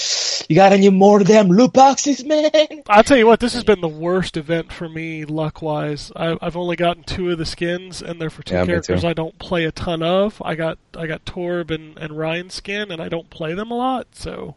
you 0.49 0.55
got 0.55 0.71
any 0.71 0.89
more 0.89 1.21
of 1.21 1.27
them 1.27 1.47
loot 1.49 1.73
boxes, 1.73 2.25
man? 2.25 2.49
I'll 2.87 3.03
tell 3.03 3.17
you 3.17 3.27
what, 3.27 3.39
this 3.39 3.53
has 3.53 3.63
been 3.63 3.81
the 3.81 3.87
worst 3.87 4.35
event 4.35 4.73
for 4.73 4.89
me 4.89 5.25
luck 5.25 5.61
wise. 5.61 6.11
I've 6.15 6.57
only 6.57 6.75
gotten 6.75 7.03
two 7.03 7.29
of 7.29 7.37
the 7.37 7.45
skins, 7.45 8.01
and 8.01 8.19
they're 8.19 8.31
for 8.31 8.41
two 8.41 8.55
Yeah, 8.55 8.65
characters. 8.65 9.05
I 9.05 9.13
don't 9.13 9.37
play 9.37 9.65
a 9.65 9.71
ton 9.71 10.01
of. 10.01 10.41
I 10.43 10.55
got 10.55 10.79
I 10.97 11.05
got 11.05 11.23
Torb 11.23 11.69
and 11.69 11.99
and 11.99 12.17
Ryan's 12.17 12.55
skin, 12.55 12.91
and 12.91 12.99
I 12.99 13.09
don't 13.09 13.29
play 13.29 13.53
them 13.53 13.69
a 13.69 13.75
lot, 13.75 14.07
so 14.15 14.55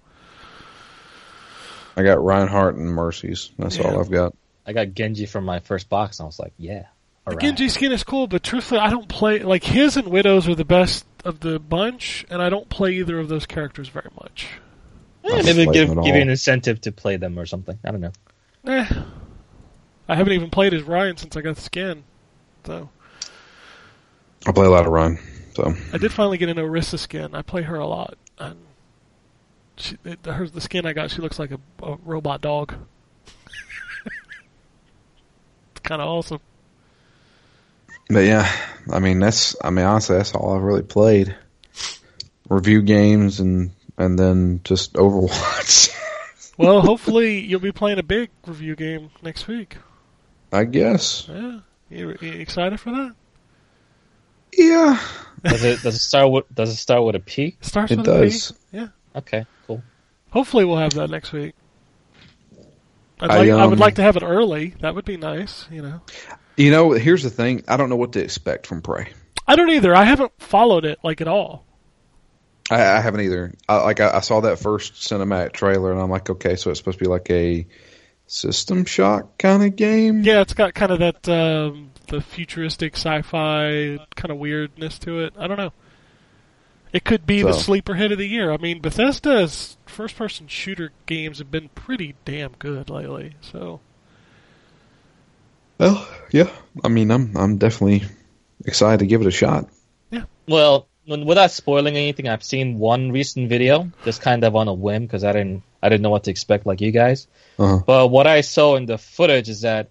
I 1.96 2.02
got 2.02 2.24
Reinhardt 2.24 2.76
and 2.76 2.86
Mercy's. 2.88 3.50
That's 3.58 3.76
Yeah. 3.76 3.84
all 3.88 4.00
I've 4.00 4.10
got. 4.10 4.34
I 4.66 4.72
got 4.72 4.94
Genji 4.94 5.26
from 5.26 5.44
my 5.44 5.58
first 5.60 5.90
box, 5.90 6.18
and 6.18 6.24
I 6.24 6.26
was 6.26 6.38
like, 6.38 6.54
yeah. 6.56 6.84
The. 7.26 7.36
Genji 7.36 7.70
skin 7.70 7.90
is 7.90 8.04
cool, 8.04 8.26
but 8.26 8.42
truthfully, 8.42 8.80
I 8.80 8.90
don't 8.90 9.08
play 9.08 9.38
like 9.38 9.64
his 9.64 9.96
and 9.96 10.08
Widow's 10.08 10.46
are 10.46 10.54
the 10.54 10.64
best 10.64 11.06
of 11.24 11.40
the 11.40 11.58
bunch, 11.58 12.26
and 12.28 12.42
I 12.42 12.50
don't 12.50 12.68
play 12.68 12.92
either 12.96 13.18
of 13.18 13.28
those 13.28 13.46
characters 13.46 13.88
very 13.88 14.10
much. 14.20 14.48
Eh, 15.24 15.42
maybe 15.42 15.64
played 15.64 15.74
give 15.74 15.88
them 15.88 16.04
give 16.04 16.14
you 16.16 16.20
an 16.20 16.28
incentive 16.28 16.82
to 16.82 16.92
play 16.92 17.16
them 17.16 17.38
or 17.38 17.46
something. 17.46 17.78
I 17.82 17.90
don't 17.90 18.02
know. 18.02 18.12
Eh, 18.66 18.86
I 20.06 20.14
haven't 20.14 20.34
even 20.34 20.50
played 20.50 20.74
as 20.74 20.82
Ryan 20.82 21.16
since 21.16 21.34
I 21.34 21.40
got 21.40 21.56
the 21.56 21.62
skin, 21.62 22.04
so 22.64 22.90
I 24.46 24.52
play 24.52 24.66
a 24.66 24.70
lot 24.70 24.86
of 24.86 24.92
Ryan, 24.92 25.18
so 25.54 25.74
I 25.94 25.98
did 25.98 26.12
finally 26.12 26.36
get 26.36 26.50
an 26.50 26.58
Orisa 26.58 26.98
skin. 26.98 27.34
I 27.34 27.40
play 27.40 27.62
her 27.62 27.76
a 27.76 27.86
lot, 27.86 28.18
and 28.38 28.58
she, 29.76 29.96
it, 30.04 30.26
her 30.26 30.46
the 30.46 30.60
skin 30.60 30.84
I 30.84 30.92
got, 30.92 31.10
she 31.10 31.22
looks 31.22 31.38
like 31.38 31.52
a, 31.52 31.60
a 31.82 31.96
robot 32.04 32.42
dog. 32.42 32.74
it's 34.06 35.80
kind 35.82 36.02
of 36.02 36.08
awesome. 36.08 36.40
But 38.08 38.24
yeah, 38.24 38.50
I 38.92 38.98
mean 38.98 39.18
that's 39.18 39.56
I 39.62 39.70
mean 39.70 39.84
honestly 39.84 40.16
that's 40.16 40.34
all 40.34 40.54
I've 40.54 40.62
really 40.62 40.82
played. 40.82 41.34
Review 42.48 42.82
games 42.82 43.40
and 43.40 43.70
and 43.96 44.18
then 44.18 44.60
just 44.64 44.94
Overwatch. 44.94 45.90
Well, 46.56 46.82
hopefully 46.82 47.40
you'll 47.40 47.58
be 47.58 47.72
playing 47.72 47.98
a 47.98 48.04
big 48.04 48.30
review 48.46 48.76
game 48.76 49.10
next 49.24 49.48
week. 49.48 49.76
I 50.52 50.62
guess. 50.62 51.26
Yeah, 51.28 51.58
you, 51.90 52.16
you 52.20 52.32
excited 52.34 52.78
for 52.78 52.92
that? 52.92 53.14
Yeah, 54.56 55.00
Does 55.42 55.64
it 55.64 55.82
does 55.82 55.96
it 55.96 55.98
start 55.98 56.30
with 56.30 56.54
does 56.54 56.70
it 56.70 56.76
start 56.76 57.04
with 57.04 57.16
a 57.16 57.20
P? 57.20 57.56
Starts 57.60 57.90
it 57.90 57.98
with 57.98 58.08
a 58.08 58.12
P. 58.12 58.30
does. 58.30 58.52
Okay, 59.16 59.46
cool. 59.66 59.82
Hopefully, 60.30 60.64
we'll 60.64 60.78
have 60.78 60.94
that 60.94 61.10
next 61.10 61.32
week. 61.32 61.54
I'd 63.20 63.30
I, 63.30 63.38
like, 63.38 63.50
I 63.50 63.66
would 63.66 63.74
um, 63.74 63.78
like 63.78 63.96
to 63.96 64.02
have 64.02 64.16
it 64.16 64.22
early. 64.22 64.74
That 64.80 64.94
would 64.94 65.04
be 65.04 65.16
nice. 65.16 65.66
You 65.70 65.82
know, 65.82 66.00
You 66.56 66.70
know, 66.70 66.92
here's 66.92 67.22
the 67.22 67.30
thing. 67.30 67.64
I 67.66 67.76
don't 67.76 67.88
know 67.88 67.96
what 67.96 68.12
to 68.12 68.22
expect 68.22 68.66
from 68.66 68.82
Prey. 68.82 69.08
I 69.46 69.56
don't 69.56 69.70
either. 69.70 69.94
I 69.94 70.04
haven't 70.04 70.32
followed 70.38 70.84
it 70.84 70.98
like 71.02 71.20
at 71.20 71.28
all. 71.28 71.64
I, 72.70 72.80
I 72.80 73.00
haven't 73.00 73.22
either. 73.22 73.52
I, 73.68 73.78
like 73.78 74.00
I, 74.00 74.16
I 74.16 74.20
saw 74.20 74.40
that 74.40 74.58
first 74.58 74.94
cinematic 74.94 75.52
trailer, 75.52 75.92
and 75.92 76.00
I'm 76.00 76.10
like, 76.10 76.30
okay, 76.30 76.56
so 76.56 76.70
it's 76.70 76.80
supposed 76.80 76.98
to 76.98 77.04
be 77.04 77.10
like 77.10 77.30
a 77.30 77.66
System 78.26 78.84
Shock 78.86 79.36
kind 79.36 79.62
of 79.62 79.76
game. 79.76 80.22
Yeah, 80.22 80.40
it's 80.40 80.54
got 80.54 80.74
kind 80.74 80.92
of 80.92 80.98
that 81.00 81.28
um, 81.28 81.90
the 82.08 82.20
futuristic 82.20 82.94
sci-fi 82.94 83.98
kind 84.16 84.30
of 84.30 84.38
weirdness 84.38 84.98
to 85.00 85.20
it. 85.20 85.34
I 85.38 85.46
don't 85.46 85.58
know. 85.58 85.72
It 86.92 87.04
could 87.04 87.26
be 87.26 87.42
the 87.42 87.52
sleeper 87.52 87.94
hit 87.94 88.12
of 88.12 88.18
the 88.18 88.28
year. 88.28 88.52
I 88.52 88.56
mean, 88.56 88.80
Bethesda's 88.80 89.76
first-person 89.84 90.46
shooter 90.46 90.92
games 91.06 91.38
have 91.38 91.50
been 91.50 91.68
pretty 91.70 92.14
damn 92.24 92.52
good 92.52 92.88
lately. 92.88 93.34
So 93.40 93.80
Well, 95.84 96.08
yeah. 96.30 96.50
I 96.82 96.88
mean, 96.88 97.10
I'm 97.10 97.36
I'm 97.36 97.58
definitely 97.58 98.04
excited 98.64 99.00
to 99.00 99.06
give 99.06 99.20
it 99.20 99.26
a 99.26 99.30
shot. 99.30 99.68
Yeah. 100.10 100.24
Well, 100.48 100.88
n- 101.06 101.26
without 101.26 101.50
spoiling 101.50 101.94
anything, 101.94 102.26
I've 102.26 102.42
seen 102.42 102.78
one 102.78 103.12
recent 103.12 103.50
video, 103.50 103.90
just 104.02 104.22
kind 104.22 104.44
of 104.44 104.56
on 104.56 104.66
a 104.68 104.72
whim 104.72 105.02
because 105.02 105.24
I 105.24 105.32
didn't 105.32 105.62
I 105.82 105.90
didn't 105.90 106.00
know 106.00 106.08
what 106.08 106.24
to 106.24 106.30
expect 106.30 106.64
like 106.64 106.80
you 106.80 106.90
guys. 106.90 107.26
Uh-huh. 107.58 107.82
But 107.86 108.08
what 108.08 108.26
I 108.26 108.40
saw 108.40 108.76
in 108.76 108.86
the 108.86 108.96
footage 108.96 109.50
is 109.50 109.60
that 109.60 109.90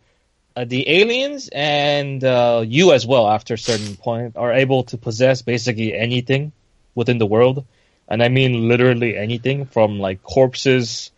uh, 0.56 0.65
the 0.65 0.89
aliens 0.89 1.47
and 1.53 2.23
uh, 2.23 2.63
you 2.65 2.93
as 2.93 3.06
well, 3.06 3.27
after 3.29 3.53
a 3.53 3.58
certain 3.58 3.95
point, 3.95 4.36
are 4.36 4.51
able 4.51 4.86
to 4.86 4.97
possess 4.97 5.43
basically 5.43 5.93
anything 5.93 6.53
within 6.95 7.19
the 7.19 7.27
world, 7.27 7.65
and 8.08 8.23
I 8.23 8.29
mean 8.29 8.67
literally 8.67 9.15
anything 9.15 9.65
from 9.65 9.99
like 9.99 10.23
corpses 10.23 11.12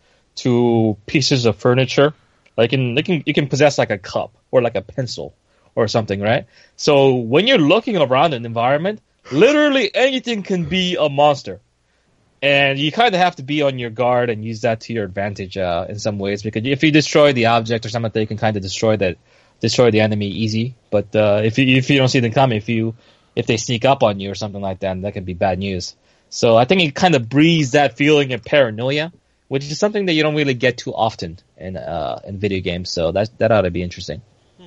to 0.44 0.98
pieces 1.06 1.46
of 1.46 1.56
furniture. 1.56 2.12
Like 2.56 2.70
they 2.70 3.02
can 3.02 3.22
you 3.26 3.34
can 3.34 3.48
possess 3.48 3.78
like 3.78 3.90
a 3.90 3.98
cup 3.98 4.36
or 4.50 4.62
like 4.62 4.76
a 4.76 4.82
pencil 4.82 5.34
or 5.74 5.88
something, 5.88 6.20
right? 6.20 6.46
So 6.76 7.14
when 7.14 7.46
you're 7.46 7.58
looking 7.58 7.96
around 7.96 8.32
an 8.32 8.46
environment, 8.46 9.00
literally 9.30 9.94
anything 9.94 10.42
can 10.42 10.64
be 10.64 10.96
a 10.96 11.08
monster. 11.08 11.60
And 12.42 12.78
you 12.78 12.92
kind 12.92 13.14
of 13.14 13.20
have 13.20 13.36
to 13.36 13.42
be 13.42 13.62
on 13.62 13.78
your 13.78 13.90
guard 13.90 14.30
and 14.30 14.44
use 14.44 14.60
that 14.62 14.80
to 14.82 14.92
your 14.92 15.04
advantage 15.04 15.56
uh, 15.56 15.86
in 15.88 15.98
some 15.98 16.18
ways 16.18 16.42
because 16.42 16.64
if 16.64 16.82
you 16.82 16.90
destroy 16.90 17.32
the 17.32 17.46
object 17.46 17.86
or 17.86 17.88
something, 17.88 18.12
they 18.12 18.26
can 18.26 18.36
kind 18.36 18.56
of 18.56 18.62
destroy 18.62 18.96
that, 18.96 19.16
destroy 19.60 19.90
the 19.90 20.00
enemy 20.00 20.28
easy. 20.28 20.74
But 20.90 21.14
uh, 21.16 21.40
if 21.44 21.58
you 21.58 21.76
if 21.76 21.90
you 21.90 21.98
don't 21.98 22.08
see 22.08 22.20
them 22.20 22.32
coming, 22.32 22.58
if 22.58 22.68
you 22.68 22.94
if 23.34 23.46
they 23.46 23.56
sneak 23.56 23.84
up 23.84 24.02
on 24.02 24.20
you 24.20 24.30
or 24.30 24.34
something 24.34 24.60
like 24.60 24.80
that, 24.80 25.00
that 25.02 25.14
can 25.14 25.24
be 25.24 25.34
bad 25.34 25.58
news. 25.58 25.96
So 26.28 26.56
I 26.56 26.64
think 26.64 26.82
it 26.82 26.94
kind 26.94 27.14
of 27.14 27.28
breeds 27.28 27.72
that 27.72 27.96
feeling 27.96 28.32
of 28.32 28.44
paranoia, 28.44 29.12
which 29.48 29.64
is 29.70 29.78
something 29.78 30.06
that 30.06 30.12
you 30.14 30.22
don't 30.22 30.34
really 30.34 30.54
get 30.54 30.78
too 30.78 30.92
often 30.94 31.38
in 31.56 31.76
uh, 31.76 32.20
in 32.24 32.38
video 32.38 32.60
games. 32.60 32.90
So 32.90 33.12
that 33.12 33.36
that 33.38 33.52
ought 33.52 33.62
to 33.62 33.70
be 33.70 33.82
interesting. 33.82 34.22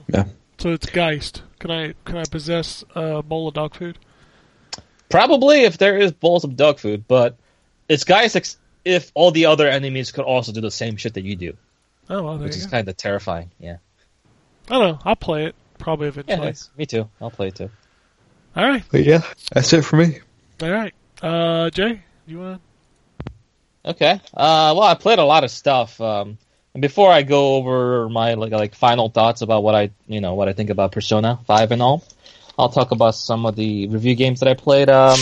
Yeah. 0.08 0.26
so 0.58 0.72
it's 0.72 0.86
Geist. 0.88 1.44
Can 1.60 1.72
I 1.72 1.94
can 2.06 2.18
I 2.18 2.24
possess 2.26 2.84
a 2.96 3.22
bowl 3.24 3.48
of 3.48 3.54
dog 3.54 3.76
food? 3.76 3.98
Probably 5.10 5.62
if 5.64 5.78
there 5.78 5.98
is 5.98 6.12
bowls 6.12 6.44
of 6.44 6.56
dog 6.56 6.80
food, 6.80 7.06
but 7.08 7.36
it's 7.88 8.04
Geist 8.04 8.36
ex- 8.36 8.58
if 8.86 9.12
all 9.16 9.32
the 9.32 9.48
other 9.48 9.68
enemies 9.68 10.12
could 10.12 10.26
also 10.26 10.52
do 10.52 10.62
the 10.62 10.72
same 10.72 10.98
shit 10.98 11.16
that 11.16 11.24
you 11.24 11.36
do, 11.36 11.58
Oh 12.10 12.24
well, 12.24 12.38
there 12.38 12.48
which 12.48 12.56
you 12.56 12.60
is 12.62 12.66
go. 12.68 12.72
kind 12.72 12.88
of 12.88 12.96
terrifying. 12.96 13.50
Yeah. 13.60 13.78
I 14.70 14.78
don't 14.78 14.82
know. 14.94 15.00
I'll 15.04 15.16
play 15.16 15.46
it 15.46 15.56
probably 15.80 16.06
Yeah, 16.08 16.10
eventually. 16.12 16.38
that's- 16.38 16.70
me 16.78 16.86
too. 16.86 17.10
I'll 17.20 17.32
play 17.32 17.48
it 17.48 17.56
too. 17.56 17.70
All 18.56 18.68
right, 18.68 18.84
But 18.92 19.04
yeah, 19.04 19.22
that's 19.52 19.72
it 19.74 19.84
for 19.84 19.96
me. 19.98 20.20
all 20.62 20.70
right. 20.72 20.94
Uh, 21.22 21.70
Jay, 21.72 22.02
you 22.28 22.40
want? 22.40 22.62
Okay. 23.90 24.22
Uh, 24.34 24.74
well, 24.78 24.84
I 24.84 24.94
played 24.94 25.18
a 25.18 25.26
lot 25.26 25.44
of 25.44 25.50
stuff. 25.50 26.00
Um, 26.00 26.38
and 26.76 26.82
before 26.82 27.12
I 27.12 27.24
go 27.24 27.56
over 27.56 28.08
my 28.08 28.36
like 28.36 28.52
like 28.52 28.76
final 28.76 29.10
thoughts 29.10 29.42
about 29.42 29.64
what 29.64 29.74
I 29.74 29.90
you 30.08 30.22
know 30.22 30.36
what 30.36 30.48
I 30.48 30.54
think 30.54 30.70
about 30.70 30.92
Persona 30.92 31.40
Five 31.48 31.72
and 31.72 31.82
all, 31.82 32.04
I'll 32.58 32.70
talk 32.70 32.92
about 32.92 33.16
some 33.16 33.48
of 33.48 33.56
the 33.56 33.88
review 33.88 34.14
games 34.14 34.42
that 34.42 34.48
I 34.48 34.54
played. 34.54 34.90
Um, 34.90 35.20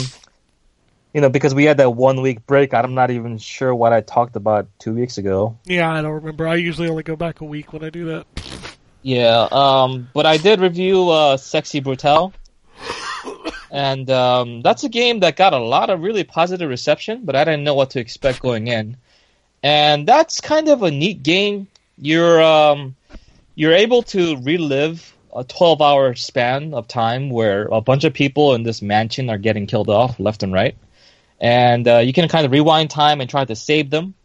you 1.14 1.22
know, 1.22 1.30
because 1.30 1.56
we 1.56 1.64
had 1.64 1.78
that 1.78 1.92
one 1.92 2.22
week 2.22 2.46
break, 2.46 2.74
I'm 2.74 2.94
not 2.94 3.10
even 3.10 3.38
sure 3.38 3.74
what 3.74 3.94
I 3.94 4.02
talked 4.02 4.36
about 4.36 4.68
two 4.80 4.94
weeks 4.94 5.18
ago. 5.18 5.58
Yeah, 5.64 5.90
I 5.90 6.02
don't 6.02 6.12
remember. 6.12 6.46
I 6.46 6.56
usually 6.56 6.90
only 6.90 7.04
go 7.04 7.16
back 7.16 7.40
a 7.40 7.46
week 7.46 7.72
when 7.72 7.86
I 7.86 7.90
do 7.90 8.06
that. 8.06 8.28
Yeah. 9.02 9.48
Um, 9.50 10.10
but 10.14 10.26
I 10.26 10.36
did 10.36 10.60
review 10.60 11.10
uh, 11.10 11.38
Sexy 11.38 11.80
Brutal. 11.80 12.34
And 13.72 14.10
um, 14.10 14.62
that's 14.62 14.84
a 14.84 14.90
game 14.90 15.20
that 15.22 15.36
got 15.36 15.54
a 15.54 15.60
lot 15.60 15.90
of 15.90 16.02
really 16.02 16.24
positive 16.24 16.70
reception, 16.70 17.22
but 17.26 17.36
I 17.36 17.44
didn't 17.44 17.64
know 17.64 17.76
what 17.76 17.92
to 17.92 18.00
expect 18.00 18.42
going 18.42 18.68
in. 18.68 18.98
And 19.64 20.08
that's 20.08 20.40
kind 20.42 20.70
of 20.70 20.84
a 20.84 20.92
neat 20.92 21.24
game. 21.24 21.68
You're 21.98 22.42
um, 22.42 22.96
you're 23.56 23.74
able 23.74 24.04
to 24.04 24.38
relive 24.38 25.14
a 25.36 25.44
12 25.44 25.82
hour 25.82 26.16
span 26.16 26.74
of 26.74 26.88
time 26.88 27.30
where 27.30 27.68
a 27.72 27.82
bunch 27.82 28.04
of 28.04 28.14
people 28.14 28.54
in 28.54 28.64
this 28.64 28.82
mansion 28.82 29.30
are 29.30 29.38
getting 29.38 29.68
killed 29.68 29.90
off 29.90 30.20
left 30.20 30.44
and 30.44 30.54
right. 30.54 30.76
And 31.40 31.88
uh, 31.88 31.98
you 31.98 32.14
can 32.14 32.28
kind 32.30 32.46
of 32.46 32.52
rewind 32.52 32.90
time 32.90 33.22
and 33.22 33.30
try 33.30 33.46
to 33.46 33.56
save 33.56 33.90
them. 33.90 34.16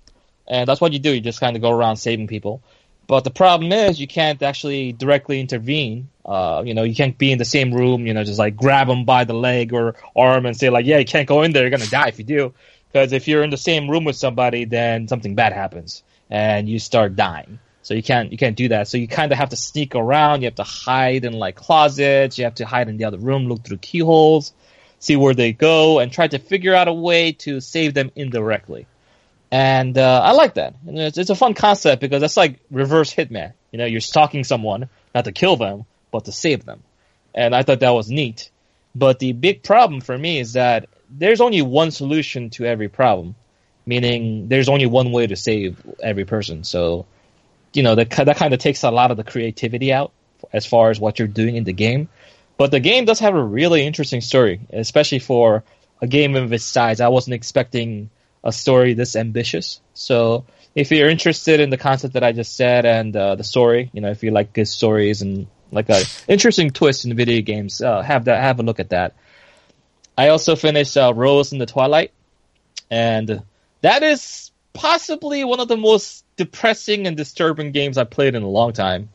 And 0.46 0.68
that's 0.68 0.81
what 0.81 0.92
you 0.92 0.98
do. 0.98 1.12
You 1.12 1.20
just 1.20 1.40
kind 1.40 1.57
of 1.57 1.62
go 1.62 1.70
around 1.70 1.96
saving 1.96 2.26
people. 2.26 2.62
But 3.07 3.24
the 3.24 3.31
problem 3.31 3.72
is 3.72 4.00
you 4.00 4.07
can't 4.07 4.42
actually 4.42 4.92
directly 4.92 5.40
intervene. 5.40 6.09
Uh, 6.24 6.62
you 6.64 6.74
know, 6.74 6.85
you 6.85 6.94
can't 6.94 7.18
be 7.18 7.32
in 7.32 7.38
the 7.38 7.44
same 7.44 7.72
room, 7.74 8.06
you 8.06 8.14
know, 8.14 8.22
just 8.22 8.38
like 8.38 8.56
grab 8.56 8.87
them 8.87 9.04
by 9.04 9.24
the 9.24 9.35
leg 9.35 9.72
or 9.72 9.96
arm 10.14 10.46
and 10.46 10.56
say 10.56 10.70
like, 10.70 10.87
yeah, 10.87 10.98
you 10.98 11.04
can't 11.04 11.28
go 11.28 11.42
in 11.42 11.52
there. 11.52 11.62
You're 11.62 11.70
going 11.70 11.82
to 11.82 11.90
die 11.90 12.08
if 12.08 12.18
you 12.18 12.24
do. 12.24 12.54
Because 12.92 13.12
if 13.12 13.26
you're 13.26 13.42
in 13.42 13.50
the 13.50 13.56
same 13.56 13.90
room 13.90 14.04
with 14.04 14.16
somebody, 14.16 14.64
then 14.64 15.08
something 15.08 15.35
bad 15.35 15.52
happens 15.52 16.02
and 16.30 16.68
you 16.68 16.78
start 16.78 17.16
dying. 17.16 17.58
So 17.82 17.94
you 17.94 18.02
can't 18.02 18.30
you 18.30 18.38
can't 18.38 18.56
do 18.56 18.68
that. 18.68 18.88
So 18.88 18.96
you 18.96 19.08
kind 19.08 19.32
of 19.32 19.38
have 19.38 19.50
to 19.50 19.56
sneak 19.56 19.94
around. 19.94 20.42
You 20.42 20.46
have 20.46 20.54
to 20.56 20.62
hide 20.62 21.24
in 21.24 21.32
like 21.32 21.56
closets. 21.56 22.38
You 22.38 22.44
have 22.44 22.54
to 22.56 22.66
hide 22.66 22.88
in 22.88 22.96
the 22.96 23.04
other 23.04 23.18
room, 23.18 23.46
look 23.46 23.64
through 23.64 23.78
keyholes, 23.78 24.52
see 25.00 25.16
where 25.16 25.35
they 25.35 25.52
go, 25.52 25.98
and 25.98 26.12
try 26.12 26.28
to 26.28 26.38
figure 26.38 26.74
out 26.74 26.88
a 26.88 26.92
way 26.92 27.32
to 27.32 27.61
save 27.61 27.94
them 27.94 28.12
indirectly. 28.14 28.87
And 29.50 29.98
uh, 29.98 30.22
I 30.24 30.32
like 30.32 30.54
that. 30.54 30.74
And 30.87 30.98
it's, 30.98 31.18
it's 31.18 31.28
a 31.28 31.35
fun 31.35 31.54
concept 31.54 32.00
because 32.00 32.20
that's 32.20 32.37
like 32.37 32.61
reverse 32.70 33.12
hitman. 33.12 33.52
You 33.70 33.78
know, 33.78 33.85
you're 33.85 34.00
stalking 34.00 34.44
someone 34.44 34.88
not 35.14 35.24
to 35.24 35.32
kill 35.32 35.56
them, 35.56 35.85
but 36.12 36.27
to 36.27 36.33
save 36.33 36.64
them. 36.64 36.85
And 37.35 37.55
I 37.55 37.64
thought 37.64 37.81
that 37.81 37.90
was 37.90 38.09
neat. 38.09 38.51
But 38.94 39.18
the 39.18 39.33
big 39.33 39.64
problem 39.64 40.01
for 40.01 40.16
me 40.16 40.38
is 40.38 40.53
that 40.53 40.88
there's 41.11 41.40
only 41.40 41.62
one 41.62 41.90
solution 41.90 42.51
to 42.51 42.64
every 42.64 42.88
problem, 42.88 43.35
meaning 43.87 44.48
there's 44.48 44.68
only 44.68 44.87
one 44.87 45.11
way 45.11 45.27
to 45.27 45.35
save 45.35 45.77
every 46.01 46.25
person. 46.25 46.62
So, 46.62 47.07
you 47.72 47.83
know, 47.83 47.94
that 47.96 48.11
that 48.11 48.37
kind 48.37 48.55
of 48.55 48.61
takes 48.61 48.85
a 48.85 48.90
lot 48.90 49.11
of 49.11 49.16
the 49.16 49.25
creativity 49.25 49.92
out 49.92 50.12
as 50.53 50.66
far 50.66 50.90
as 50.90 51.01
what 51.01 51.18
you're 51.18 51.29
doing 51.29 51.57
in 51.57 51.64
the 51.64 51.72
game. 51.72 52.09
But 52.59 52.70
the 52.70 52.81
game 52.81 53.07
does 53.07 53.20
have 53.20 53.35
a 53.35 53.42
really 53.42 53.85
interesting 53.85 54.20
story, 54.20 54.61
especially 54.72 55.18
for 55.18 55.64
a 56.01 56.07
game 56.07 56.37
of 56.37 56.53
its 56.53 56.64
size. 56.64 57.01
I 57.01 57.09
wasn't 57.09 57.35
expecting 57.35 58.11
a 58.44 58.53
story 58.53 58.94
this 58.94 59.16
ambitious. 59.16 59.81
So 59.94 60.44
if 60.75 60.90
you're 60.90 61.09
interested 61.09 61.61
in 61.61 61.70
the 61.70 61.79
concept 61.79 62.14
that 62.14 62.25
I 62.25 62.33
just 62.33 62.57
said 62.57 62.85
and 62.85 63.16
uh, 63.16 63.37
the 63.37 63.44
story, 63.44 63.90
you 63.92 64.01
know, 64.01 64.11
if 64.11 64.22
you 64.22 64.31
like 64.31 64.53
good 64.53 64.68
stories 64.68 65.22
and 65.22 65.46
like 65.72 65.88
a 65.88 66.04
interesting 66.28 66.70
twist 66.70 67.04
in 67.04 67.16
video 67.16 67.42
games, 67.42 67.80
uh, 67.80 68.02
have 68.02 68.26
that 68.26 68.40
have 68.40 68.61
a 68.61 68.62
look 68.62 68.78
at 68.78 68.90
that. 68.90 69.14
I 70.16 70.28
also 70.28 70.54
finished 70.54 70.96
uh, 70.96 71.12
Rose 71.14 71.52
in 71.52 71.58
the 71.58 71.66
Twilight, 71.66 72.12
and 72.90 73.42
that 73.80 74.02
is 74.02 74.52
possibly 74.74 75.44
one 75.44 75.61
of 75.61 75.68
the 75.68 75.76
most 75.76 76.24
depressing 76.37 77.06
and 77.06 77.16
disturbing 77.16 77.72
games 77.72 77.98
I've 77.98 78.11
played 78.11 78.35
in 78.35 78.42
a 78.42 78.48
long 78.48 78.72
time. 78.72 79.08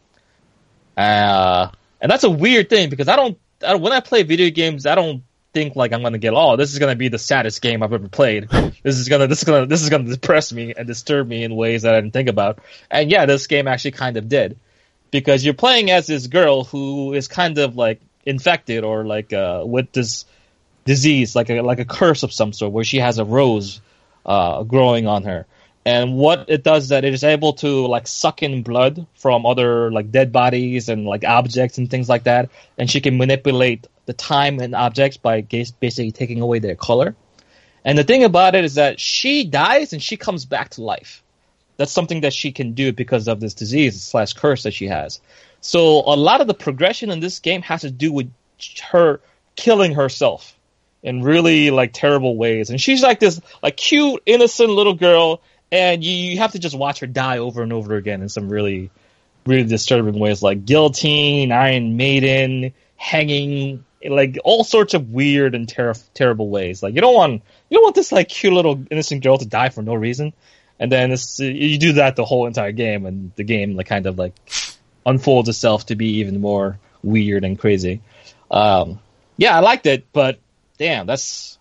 Uh, 0.98 1.70
and 2.02 2.12
that's 2.12 2.24
a 2.24 2.30
weird 2.30 2.70
thing 2.70 2.90
because 2.90 3.08
I 3.08 3.16
don't, 3.16 3.38
I 3.66 3.76
when 3.76 3.94
I 3.94 4.00
play 4.00 4.24
video 4.24 4.50
games, 4.50 4.86
I 4.88 4.96
don't 4.96 5.24
think 5.54 5.76
like 5.76 5.94
I'm 5.94 6.04
gonna 6.04 6.18
get 6.18 6.34
oh 6.36 6.56
this 6.56 6.74
is 6.74 6.80
gonna 6.80 6.96
be 6.96 7.08
the 7.08 7.18
saddest 7.18 7.62
game 7.62 7.84
I've 7.84 7.94
ever 7.94 8.10
played. 8.10 8.50
This 8.84 9.00
is 9.00 9.10
gonna 9.10 9.28
this 9.28 9.40
is 9.40 9.44
gonna 9.44 9.66
this 9.66 9.82
is 9.82 9.90
gonna 9.90 10.10
depress 10.10 10.54
me 10.54 10.74
and 10.76 10.88
disturb 10.88 11.28
me 11.28 11.44
in 11.44 11.56
ways 11.56 11.82
that 11.82 11.94
I 11.94 12.00
didn't 12.00 12.14
think 12.14 12.30
about. 12.30 12.60
And 12.90 13.12
yeah, 13.12 13.26
this 13.26 13.48
game 13.48 13.68
actually 13.68 13.92
kind 13.92 14.18
of 14.18 14.30
did 14.30 14.58
because 15.12 15.44
you're 15.44 15.54
playing 15.54 15.92
as 15.92 16.08
this 16.08 16.28
girl 16.28 16.64
who 16.64 17.14
is 17.14 17.28
kind 17.28 17.58
of 17.58 17.76
like 17.76 18.02
infected 18.26 18.84
or 18.84 19.06
like 19.06 19.34
uh, 19.34 19.64
with 19.66 19.92
this 19.92 20.26
disease, 20.86 21.36
like 21.36 21.50
a 21.50 21.62
like 21.62 21.80
a 21.80 21.86
curse 21.86 22.24
of 22.24 22.34
some 22.34 22.54
sort, 22.54 22.72
where 22.72 22.84
she 22.84 22.98
has 22.98 23.20
a 23.20 23.26
rose 23.26 23.82
uh, 24.26 24.64
growing 24.64 25.08
on 25.08 25.24
her. 25.24 25.46
And 25.86 26.16
what 26.16 26.50
it 26.50 26.64
does 26.64 26.84
is 26.84 26.90
that 26.90 27.06
it 27.06 27.14
is 27.14 27.24
able 27.24 27.54
to 27.54 27.88
like 27.88 28.08
suck 28.08 28.44
in 28.44 28.62
blood 28.62 29.08
from 29.14 29.46
other 29.46 29.90
like 29.90 30.12
dead 30.12 30.34
bodies 30.34 30.90
and 30.90 31.06
like 31.06 31.24
objects 31.24 31.78
and 31.78 31.90
things 31.90 32.10
like 32.10 32.26
that, 32.26 32.50
and 32.78 32.92
she 32.92 33.00
can 33.00 33.18
manipulate 33.18 33.88
the 34.06 34.14
time 34.14 34.60
and 34.60 34.76
objects 34.76 35.18
by 35.18 35.42
basically 35.42 36.12
taking 36.12 36.42
away 36.42 36.60
their 36.60 36.76
color. 36.76 37.16
And 37.86 37.98
the 37.98 38.04
thing 38.04 38.26
about 38.26 38.56
it 38.56 38.66
is 38.66 38.76
that 38.76 39.00
she 39.00 39.46
dies 39.46 39.94
and 39.94 40.04
she 40.04 40.18
comes 40.18 40.46
back 40.46 40.72
to 40.72 40.84
life. 40.84 41.24
That's 41.78 41.92
something 41.92 42.22
that 42.22 42.34
she 42.34 42.52
can 42.52 42.74
do 42.74 42.92
because 42.92 43.28
of 43.28 43.40
this 43.40 43.54
disease 43.54 44.02
slash 44.02 44.34
curse 44.34 44.64
that 44.64 44.74
she 44.74 44.88
has. 44.88 45.22
So 45.62 46.00
a 46.00 46.16
lot 46.16 46.42
of 46.42 46.48
the 46.48 46.54
progression 46.54 47.12
in 47.12 47.20
this 47.20 47.40
game 47.40 47.62
has 47.64 47.82
to 47.82 47.92
do 47.92 48.12
with 48.12 48.32
her 48.90 49.22
killing 49.56 49.94
herself 49.94 50.58
in 51.04 51.22
really 51.22 51.72
like 51.72 51.92
terrible 51.94 52.36
ways. 52.36 52.70
And 52.70 52.82
she's 52.82 53.04
like 53.04 53.20
this 53.20 53.40
like 53.62 53.78
cute, 53.78 54.22
innocent 54.26 54.70
little 54.70 54.94
girl, 54.94 55.42
and 55.72 56.04
you, 56.04 56.12
you 56.12 56.38
have 56.40 56.54
to 56.54 56.60
just 56.60 56.78
watch 56.78 57.00
her 57.00 57.08
die 57.08 57.40
over 57.40 57.62
and 57.62 57.74
over 57.74 57.96
again 57.96 58.22
in 58.22 58.30
some 58.30 58.50
really, 58.50 58.90
really 59.46 59.64
disturbing 59.64 60.20
ways, 60.20 60.42
like 60.42 60.66
guillotine, 60.66 61.52
Iron 61.52 61.98
Maiden, 61.98 62.74
hanging, 62.96 63.84
like 64.08 64.38
all 64.44 64.64
sorts 64.64 64.94
of 64.94 65.12
weird 65.12 65.56
and 65.56 65.68
ter- 65.68 65.94
terrible 66.14 66.50
ways. 66.50 66.82
Like 66.82 66.96
you 66.96 67.02
don't 67.02 67.16
want 67.16 67.42
you 67.70 67.78
don't 67.78 67.84
want 67.84 67.96
this 67.96 68.12
like 68.12 68.30
cute 68.30 68.54
little 68.54 68.84
innocent 68.90 69.24
girl 69.24 69.38
to 69.38 69.46
die 69.46 69.70
for 69.70 69.82
no 69.82 69.96
reason. 69.96 70.34
And 70.80 70.92
then 70.92 71.16
you 71.40 71.78
do 71.78 71.94
that 71.94 72.16
the 72.16 72.26
whole 72.26 72.46
entire 72.46 72.72
game, 72.72 73.06
and 73.06 73.32
the 73.36 73.44
game 73.44 73.76
like 73.76 73.88
kind 73.88 74.06
of 74.06 74.18
like 74.20 74.34
unfolds 75.06 75.50
itself 75.50 75.88
to 75.88 75.96
be 75.96 76.20
even 76.20 76.40
more 76.40 76.80
weird 77.04 77.44
and 77.44 77.58
crazy. 77.58 78.02
Um, 78.52 79.00
yeah, 79.38 79.56
I 79.56 79.62
liked 79.62 79.86
it, 79.86 80.06
but 80.14 80.40
damn, 80.78 81.08
that's 81.08 81.58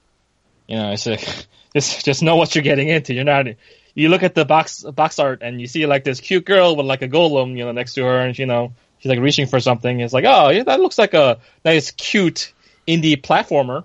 you 0.66 0.76
know, 0.76 0.92
it's 0.92 1.06
a, 1.06 1.18
just 1.74 2.04
just 2.04 2.22
know 2.22 2.36
what 2.36 2.54
you're 2.54 2.62
getting 2.62 2.88
into. 2.88 3.14
You're 3.14 3.24
not. 3.24 3.46
You 3.94 4.10
look 4.10 4.22
at 4.22 4.34
the 4.34 4.44
box 4.44 4.82
box 4.82 5.18
art 5.18 5.40
and 5.40 5.58
you 5.58 5.66
see 5.66 5.86
like 5.86 6.04
this 6.04 6.20
cute 6.20 6.44
girl 6.44 6.76
with 6.76 6.84
like 6.84 7.00
a 7.00 7.08
golem, 7.08 7.56
you 7.56 7.64
know, 7.64 7.72
next 7.72 7.94
to 7.94 8.04
her, 8.04 8.18
and 8.18 8.38
you 8.38 8.44
know 8.44 8.74
she's 8.98 9.10
like 9.10 9.20
reaching 9.20 9.46
for 9.46 9.60
something. 9.60 10.00
It's 10.00 10.12
like, 10.12 10.24
oh, 10.26 10.50
yeah, 10.50 10.64
that 10.64 10.80
looks 10.80 10.98
like 10.98 11.14
a 11.14 11.38
nice, 11.64 11.90
cute 11.92 12.52
indie 12.86 13.20
platformer. 13.20 13.84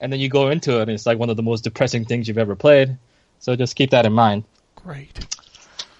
And 0.00 0.12
then 0.12 0.20
you 0.20 0.28
go 0.28 0.50
into 0.50 0.78
it, 0.78 0.82
and 0.82 0.90
it's 0.92 1.06
like 1.06 1.18
one 1.18 1.30
of 1.30 1.36
the 1.36 1.42
most 1.42 1.64
depressing 1.64 2.04
things 2.04 2.28
you've 2.28 2.38
ever 2.38 2.54
played. 2.54 2.96
So 3.40 3.56
just 3.56 3.74
keep 3.74 3.90
that 3.90 4.06
in 4.06 4.12
mind. 4.12 4.44
Great. 4.88 5.36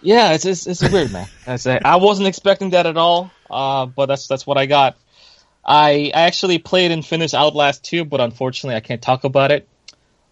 Yeah, 0.01 0.33
it's 0.33 0.47
it's, 0.47 0.67
it's 0.67 0.81
weird, 0.81 1.13
man. 1.13 1.27
I 1.47 1.57
say 1.57 1.79
I 1.85 1.97
wasn't 1.97 2.27
expecting 2.27 2.71
that 2.71 2.87
at 2.87 2.97
all, 2.97 3.31
uh, 3.51 3.85
but 3.85 4.07
that's 4.07 4.27
that's 4.29 4.47
what 4.47 4.57
I 4.57 4.65
got. 4.65 4.97
I 5.63 6.11
I 6.15 6.23
actually 6.23 6.57
played 6.57 6.91
and 6.91 7.05
finished 7.05 7.35
Outlast 7.35 7.85
2, 7.85 8.07
but 8.07 8.23
unfortunately 8.23 8.77
I 8.77 8.81
can't 8.81 9.03
talk 9.03 9.25
about 9.25 9.51
it. 9.51 9.69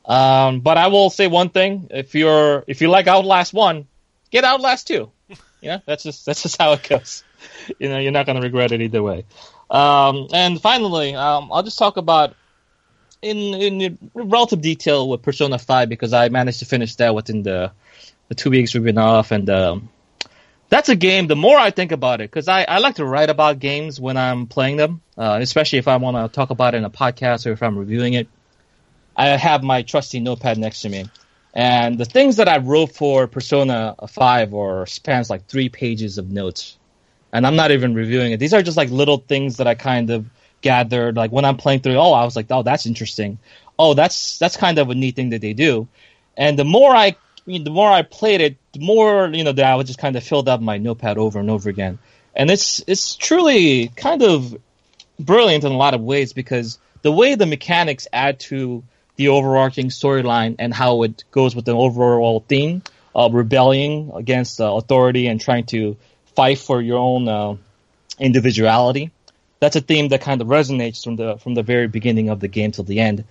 Um, 0.07 0.61
but 0.61 0.79
I 0.79 0.87
will 0.87 1.11
say 1.11 1.27
one 1.27 1.51
thing: 1.51 1.89
if 1.91 2.15
you're 2.15 2.65
if 2.67 2.81
you 2.81 2.89
like 2.89 3.07
Outlast 3.09 3.53
1, 3.53 3.87
get 4.31 4.45
Outlast 4.45 4.87
2. 4.89 5.11
You 5.63 5.71
know, 5.73 5.81
that's 5.85 6.03
just 6.03 6.25
that's 6.25 6.43
just 6.43 6.61
how 6.61 6.73
it 6.73 6.89
goes. 6.89 7.25
You 7.79 7.89
know, 7.89 7.99
you're 7.99 8.13
not 8.13 8.27
going 8.27 8.37
to 8.37 8.43
regret 8.43 8.73
it 8.73 8.81
either 8.81 9.03
way. 9.03 9.25
Um, 9.71 10.29
and 10.33 10.61
finally, 10.61 11.15
um, 11.15 11.51
I'll 11.53 11.63
just 11.63 11.79
talk 11.79 11.97
about 11.97 12.37
in 13.21 13.37
in 13.55 14.11
relative 14.15 14.61
detail 14.61 15.09
with 15.09 15.23
Persona 15.23 15.59
5 15.59 15.89
because 15.89 16.13
I 16.13 16.29
managed 16.29 16.61
to 16.61 16.65
finish 16.65 16.95
that 16.97 17.15
within 17.15 17.43
the 17.43 17.73
the 18.29 18.35
two 18.35 18.51
weeks 18.51 18.75
we've 18.75 18.85
been 18.85 18.99
off, 18.99 19.31
and 19.31 19.49
um, 19.51 19.89
that's 20.69 20.89
a 20.89 20.97
game. 20.97 21.27
The 21.27 21.37
more 21.37 21.57
I 21.59 21.71
think 21.71 21.93
about 21.93 22.21
it, 22.21 22.31
because 22.31 22.49
I, 22.49 22.65
I 22.65 22.79
like 22.79 22.97
to 22.97 23.05
write 23.05 23.31
about 23.31 23.59
games 23.59 24.01
when 24.01 24.17
I'm 24.17 24.47
playing 24.47 24.77
them, 24.77 25.03
uh, 25.17 25.39
especially 25.41 25.79
if 25.79 25.89
I 25.89 25.97
want 25.97 26.17
to 26.17 26.35
talk 26.35 26.51
about 26.51 26.75
it 26.75 26.79
in 26.79 26.85
a 26.85 26.91
podcast 26.91 27.47
or 27.47 27.53
if 27.53 27.63
I'm 27.63 27.79
reviewing 27.79 28.15
it. 28.15 28.29
I 29.17 29.29
have 29.29 29.63
my 29.63 29.83
trusty 29.83 30.21
notepad 30.21 30.59
next 30.59 30.83
to 30.83 30.91
me, 30.91 31.07
and 31.55 31.97
the 31.97 32.05
things 32.05 32.37
that 32.37 32.49
I 32.49 32.59
wrote 32.59 32.93
for 32.93 33.27
Persona 33.27 33.95
5 34.07 34.53
or 34.53 34.87
spans 34.87 35.31
like 35.31 35.47
three 35.47 35.71
pages 35.71 36.19
of 36.19 36.31
notes, 36.31 36.77
and 37.33 37.47
I'm 37.47 37.57
not 37.57 37.71
even 37.71 37.95
reviewing 37.95 38.33
it. 38.33 38.41
These 38.41 38.53
are 38.53 38.63
just 38.63 38.77
like 38.77 38.91
little 38.91 39.19
things 39.19 39.57
that 39.57 39.67
I 39.67 39.75
kind 39.75 40.11
of 40.11 40.27
gathered, 40.61 41.17
like 41.17 41.33
when 41.33 41.45
I'm 41.45 41.57
playing 41.57 41.81
through. 41.81 41.97
Oh, 41.97 42.13
I 42.13 42.25
was 42.25 42.37
like, 42.37 42.47
oh, 42.51 42.63
that's 42.63 42.85
interesting. 42.85 43.39
Oh, 43.79 43.95
that's 43.95 44.39
that's 44.39 44.57
kind 44.57 44.79
of 44.79 44.91
a 44.91 44.95
neat 44.95 45.17
thing 45.17 45.31
that 45.31 45.41
they 45.41 45.53
do. 45.53 45.89
And 46.37 46.59
the 46.59 46.65
more 46.65 46.95
I 46.95 47.17
I 47.47 47.51
mean, 47.51 47.65
the 47.65 47.71
more 47.71 47.91
I 47.91 48.03
played 48.03 48.41
it, 48.41 48.57
the 48.73 48.81
more 48.81 49.29
you 49.29 49.45
know 49.45 49.53
that 49.53 49.65
I 49.65 49.77
would 49.77 49.87
just 49.87 49.99
kind 49.99 50.17
of 50.17 50.25
filled 50.25 50.49
up 50.49 50.61
my 50.61 50.79
notepad 50.79 51.17
over 51.17 51.39
and 51.39 51.51
over 51.51 51.71
again, 51.71 51.99
and 52.35 52.51
it's 52.51 52.83
it's 52.87 53.15
truly 53.15 53.89
kind 53.89 54.23
of 54.23 54.57
brilliant 55.19 55.65
in 55.65 55.73
a 55.73 55.77
lot 55.77 55.95
of 55.95 56.01
ways 56.01 56.33
because 56.33 56.79
the 57.03 57.13
way 57.13 57.37
the 57.37 57.47
mechanics 57.47 58.09
add 58.13 58.41
to 58.41 58.83
the 59.15 59.29
overarching 59.29 59.89
storyline 59.89 60.57
and 60.59 60.75
how 60.75 61.05
it 61.05 61.25
goes 61.31 61.55
with 61.55 61.65
the 61.65 61.73
overall 61.73 62.45
theme 62.47 62.83
of 63.15 63.33
rebelling 63.33 64.11
against 64.15 64.61
uh, 64.61 64.75
authority 64.75 65.27
and 65.27 65.41
trying 65.41 65.65
to 65.65 65.97
fight 66.35 66.59
for 66.59 66.83
your 66.83 66.99
own 66.99 67.29
uh, 67.29 67.57
individuality. 68.19 69.11
That's 69.59 69.77
a 69.77 69.81
theme 69.81 70.09
that 70.09 70.21
kind 70.21 70.43
of 70.43 70.49
resonates 70.49 71.03
from 71.03 71.17
the 71.17 71.39
from 71.39 71.55
the 71.55 71.63
very 71.63 71.87
beginning 71.87 72.29
of 72.29 72.41
the 72.41 72.49
game 72.49 72.73
till 72.73 72.85
the 72.85 73.01
end. 73.01 73.25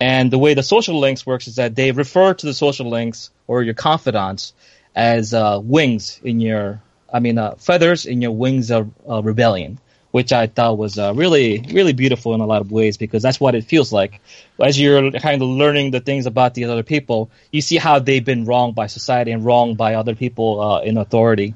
And 0.00 0.30
the 0.30 0.38
way 0.38 0.54
the 0.54 0.62
social 0.62 0.98
links 0.98 1.26
works 1.26 1.48
is 1.48 1.56
that 1.56 1.74
they 1.74 1.92
refer 1.92 2.34
to 2.34 2.46
the 2.46 2.54
social 2.54 2.88
links 2.90 3.30
or 3.46 3.62
your 3.62 3.74
confidants 3.74 4.52
as 4.94 5.32
uh, 5.34 5.60
wings 5.62 6.20
in 6.22 6.40
your, 6.40 6.82
I 7.12 7.20
mean, 7.20 7.38
uh, 7.38 7.54
feathers 7.56 8.06
in 8.06 8.20
your 8.22 8.32
wings 8.32 8.70
of 8.70 8.90
uh, 9.08 9.22
rebellion. 9.22 9.78
which 10.16 10.32
I 10.32 10.46
thought 10.46 10.78
was 10.78 10.98
uh, 10.98 11.12
really 11.14 11.62
really 11.72 11.92
beautiful 11.92 12.32
in 12.34 12.40
a 12.40 12.46
lot 12.46 12.62
of 12.62 12.72
ways 12.72 12.96
because 12.96 13.22
that's 13.22 13.38
what 13.38 13.54
it 13.54 13.64
feels 13.64 13.92
like 13.92 14.22
as 14.58 14.80
you're 14.80 15.10
kind 15.12 15.42
of 15.42 15.48
learning 15.48 15.90
the 15.90 16.00
things 16.00 16.24
about 16.24 16.54
these 16.54 16.68
other 16.68 16.82
people. 16.82 17.30
You 17.52 17.60
see 17.60 17.76
how 17.76 17.98
they've 17.98 18.24
been 18.24 18.46
wronged 18.46 18.74
by 18.74 18.86
society 18.86 19.30
and 19.32 19.44
wronged 19.44 19.76
by 19.76 19.94
other 19.94 20.14
people 20.14 20.60
uh, 20.60 20.80
in 20.80 20.96
authority. 20.96 21.54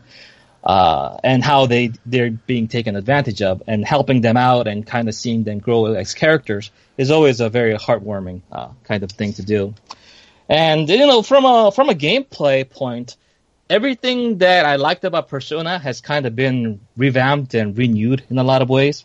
Uh, 0.63 1.19
and 1.25 1.43
how 1.43 1.65
they 1.65 1.91
they're 2.05 2.31
being 2.31 2.69
taken 2.69 2.95
advantage 2.95 3.41
of, 3.41 3.63
and 3.67 3.85
helping 3.85 4.21
them 4.21 4.37
out, 4.37 4.69
and 4.69 4.87
kind 4.87 5.09
of 5.09 5.15
seeing 5.15 5.43
them 5.45 5.59
grow 5.59 5.87
as 5.87 6.13
characters 6.13 6.71
is 6.99 7.11
always 7.11 7.41
a 7.41 7.49
very 7.49 7.75
heartwarming 7.75 8.43
uh, 8.53 8.69
kind 8.85 9.03
of 9.03 9.11
thing 9.11 9.33
to 9.33 9.43
do. 9.43 9.75
And 10.51 10.89
you 10.89 11.07
know, 11.07 11.23
from 11.23 11.45
a 11.47 11.73
from 11.73 11.89
a 11.89 11.95
gameplay 11.95 12.69
point, 12.69 13.17
everything 13.71 14.39
that 14.39 14.67
I 14.67 14.77
liked 14.77 15.05
about 15.05 15.29
Persona 15.29 15.79
has 15.79 16.01
kind 16.01 16.27
of 16.27 16.37
been 16.37 16.81
revamped 16.97 17.55
and 17.55 17.79
renewed 17.79 18.23
in 18.29 18.37
a 18.37 18.43
lot 18.43 18.61
of 18.61 18.69
ways. 18.69 19.05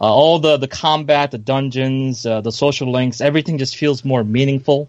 Uh, 0.00 0.04
all 0.04 0.38
the 0.38 0.56
the 0.56 0.68
combat, 0.68 1.32
the 1.32 1.38
dungeons, 1.38 2.24
uh, 2.24 2.40
the 2.40 2.52
social 2.52 2.90
links, 2.90 3.20
everything 3.20 3.58
just 3.58 3.76
feels 3.76 4.04
more 4.04 4.22
meaningful. 4.22 4.88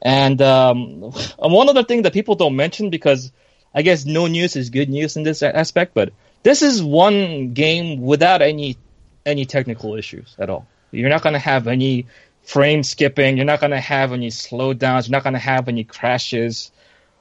And 0.00 0.40
um, 0.40 1.00
one 1.38 1.68
other 1.68 1.84
thing 1.84 2.02
that 2.02 2.12
people 2.12 2.34
don't 2.34 2.56
mention 2.56 2.90
because 2.90 3.32
I 3.76 3.82
guess 3.82 4.06
no 4.06 4.26
news 4.26 4.56
is 4.56 4.70
good 4.70 4.88
news 4.88 5.16
in 5.18 5.22
this 5.22 5.42
aspect, 5.42 5.92
but 5.92 6.10
this 6.42 6.62
is 6.62 6.82
one 6.82 7.52
game 7.52 8.00
without 8.00 8.40
any 8.40 8.78
any 9.26 9.44
technical 9.44 9.96
issues 9.96 10.34
at 10.38 10.48
all. 10.48 10.66
You're 10.92 11.10
not 11.10 11.22
going 11.22 11.34
to 11.34 11.38
have 11.38 11.66
any 11.66 12.06
frame 12.42 12.82
skipping. 12.82 13.36
You're 13.36 13.44
not 13.44 13.60
going 13.60 13.72
to 13.72 13.80
have 13.80 14.12
any 14.12 14.28
slowdowns. 14.28 15.06
You're 15.06 15.12
not 15.12 15.24
going 15.24 15.34
to 15.34 15.38
have 15.40 15.68
any 15.68 15.84
crashes. 15.84 16.70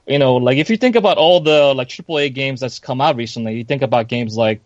You 0.08 0.20
know, 0.20 0.36
like 0.36 0.58
if 0.58 0.70
you 0.70 0.78
think 0.78 0.96
about 0.96 1.18
all 1.18 1.42
the 1.42 1.74
like 1.74 1.90
AAA 1.90 2.34
games 2.34 2.62
that's 2.62 2.80
come 2.80 3.02
out 3.02 3.18
recently, 3.18 3.56
you 3.58 3.66
think 3.66 3.82
about 3.82 4.08
games 4.08 4.38
like 4.38 4.62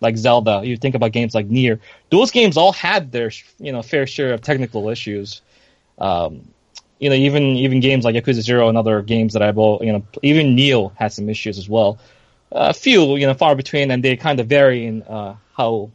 like 0.00 0.16
Zelda, 0.16 0.62
you 0.64 0.76
think 0.76 0.94
about 0.96 1.12
games 1.12 1.34
like 1.34 1.46
Nier. 1.46 1.80
Those 2.10 2.30
games 2.30 2.56
all 2.56 2.72
had 2.72 3.12
their 3.12 3.30
you 3.60 3.70
know 3.70 3.82
fair 3.82 4.08
share 4.08 4.32
of 4.32 4.40
technical 4.40 4.88
issues. 4.88 5.42
Um, 5.98 6.48
you 6.98 7.10
know, 7.10 7.16
even 7.16 7.42
even 7.42 7.80
games 7.80 8.04
like 8.04 8.14
Yakuza 8.14 8.42
Zero 8.42 8.68
and 8.68 8.76
other 8.76 9.02
games 9.02 9.32
that 9.32 9.42
I've 9.42 9.58
all 9.58 9.80
you 9.82 9.92
know, 9.92 10.04
even 10.22 10.56
Nioh 10.56 10.92
had 10.96 11.12
some 11.12 11.28
issues 11.28 11.58
as 11.58 11.68
well. 11.68 11.98
A 12.50 12.72
few, 12.72 13.16
you 13.16 13.26
know, 13.26 13.34
far 13.34 13.54
between, 13.54 13.90
and 13.90 14.02
they 14.02 14.16
kind 14.16 14.40
of 14.40 14.46
vary 14.46 14.86
in 14.86 15.02
uh, 15.02 15.36
how 15.56 15.90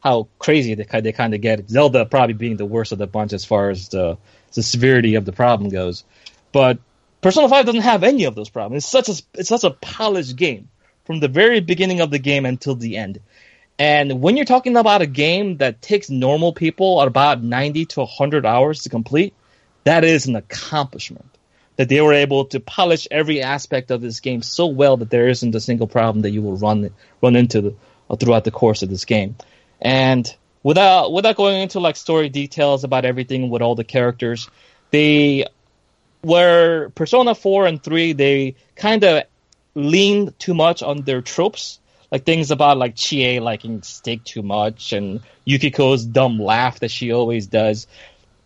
how 0.00 0.28
crazy 0.38 0.74
they 0.74 1.00
they 1.00 1.12
kind 1.12 1.34
of 1.34 1.40
get. 1.40 1.68
Zelda 1.68 2.06
probably 2.06 2.34
being 2.34 2.56
the 2.56 2.64
worst 2.64 2.92
of 2.92 2.98
the 2.98 3.06
bunch 3.06 3.32
as 3.32 3.44
far 3.44 3.70
as 3.70 3.88
the 3.88 4.16
the 4.54 4.62
severity 4.62 5.16
of 5.16 5.24
the 5.24 5.32
problem 5.32 5.70
goes, 5.70 6.04
but 6.52 6.78
Persona 7.20 7.48
Five 7.48 7.66
doesn't 7.66 7.82
have 7.82 8.04
any 8.04 8.24
of 8.24 8.34
those 8.34 8.48
problems. 8.48 8.84
It's 8.84 8.90
such 8.90 9.08
a 9.08 9.22
it's 9.34 9.48
such 9.48 9.64
a 9.64 9.70
polished 9.70 10.36
game 10.36 10.68
from 11.04 11.20
the 11.20 11.28
very 11.28 11.60
beginning 11.60 12.00
of 12.00 12.10
the 12.10 12.18
game 12.18 12.46
until 12.46 12.74
the 12.74 12.96
end. 12.96 13.20
And 13.78 14.22
when 14.22 14.36
you're 14.36 14.46
talking 14.46 14.76
about 14.76 15.02
a 15.02 15.06
game 15.06 15.58
that 15.58 15.82
takes 15.82 16.08
normal 16.08 16.52
people 16.52 17.00
about 17.00 17.42
90 17.42 17.86
to 17.86 18.00
100 18.00 18.46
hours 18.46 18.82
to 18.82 18.88
complete, 18.88 19.34
that 19.86 20.02
is 20.02 20.26
an 20.26 20.34
accomplishment. 20.34 21.30
That 21.76 21.88
they 21.88 22.00
were 22.00 22.14
able 22.14 22.46
to 22.46 22.58
polish 22.58 23.06
every 23.10 23.42
aspect 23.42 23.90
of 23.90 24.00
this 24.00 24.20
game 24.20 24.42
so 24.42 24.66
well 24.66 24.96
that 24.96 25.10
there 25.10 25.28
isn't 25.28 25.54
a 25.54 25.60
single 25.60 25.86
problem 25.86 26.22
that 26.22 26.30
you 26.30 26.42
will 26.42 26.56
run 26.56 26.90
run 27.22 27.36
into 27.36 27.60
the, 27.60 27.74
uh, 28.10 28.16
throughout 28.16 28.44
the 28.44 28.50
course 28.50 28.82
of 28.82 28.88
this 28.88 29.04
game. 29.04 29.36
And 29.80 30.26
without 30.62 31.12
without 31.12 31.36
going 31.36 31.60
into 31.60 31.80
like 31.80 31.96
story 31.96 32.30
details 32.30 32.82
about 32.82 33.04
everything 33.04 33.48
with 33.50 33.62
all 33.62 33.74
the 33.74 33.84
characters, 33.84 34.50
they 34.90 35.44
where 36.22 36.88
Persona 36.90 37.34
4 37.34 37.66
and 37.66 37.82
3 37.82 38.12
they 38.14 38.56
kind 38.74 39.04
of 39.04 39.24
leaned 39.74 40.36
too 40.38 40.54
much 40.54 40.82
on 40.82 41.02
their 41.02 41.20
tropes 41.20 41.78
like 42.10 42.24
things 42.24 42.50
about 42.50 42.78
like 42.78 42.96
Chie 42.96 43.40
liking 43.40 43.82
steak 43.82 44.24
too 44.24 44.42
much 44.42 44.92
and 44.92 45.20
Yukiko's 45.46 46.04
dumb 46.04 46.38
laugh 46.40 46.80
that 46.80 46.90
she 46.90 47.12
always 47.12 47.46
does. 47.46 47.86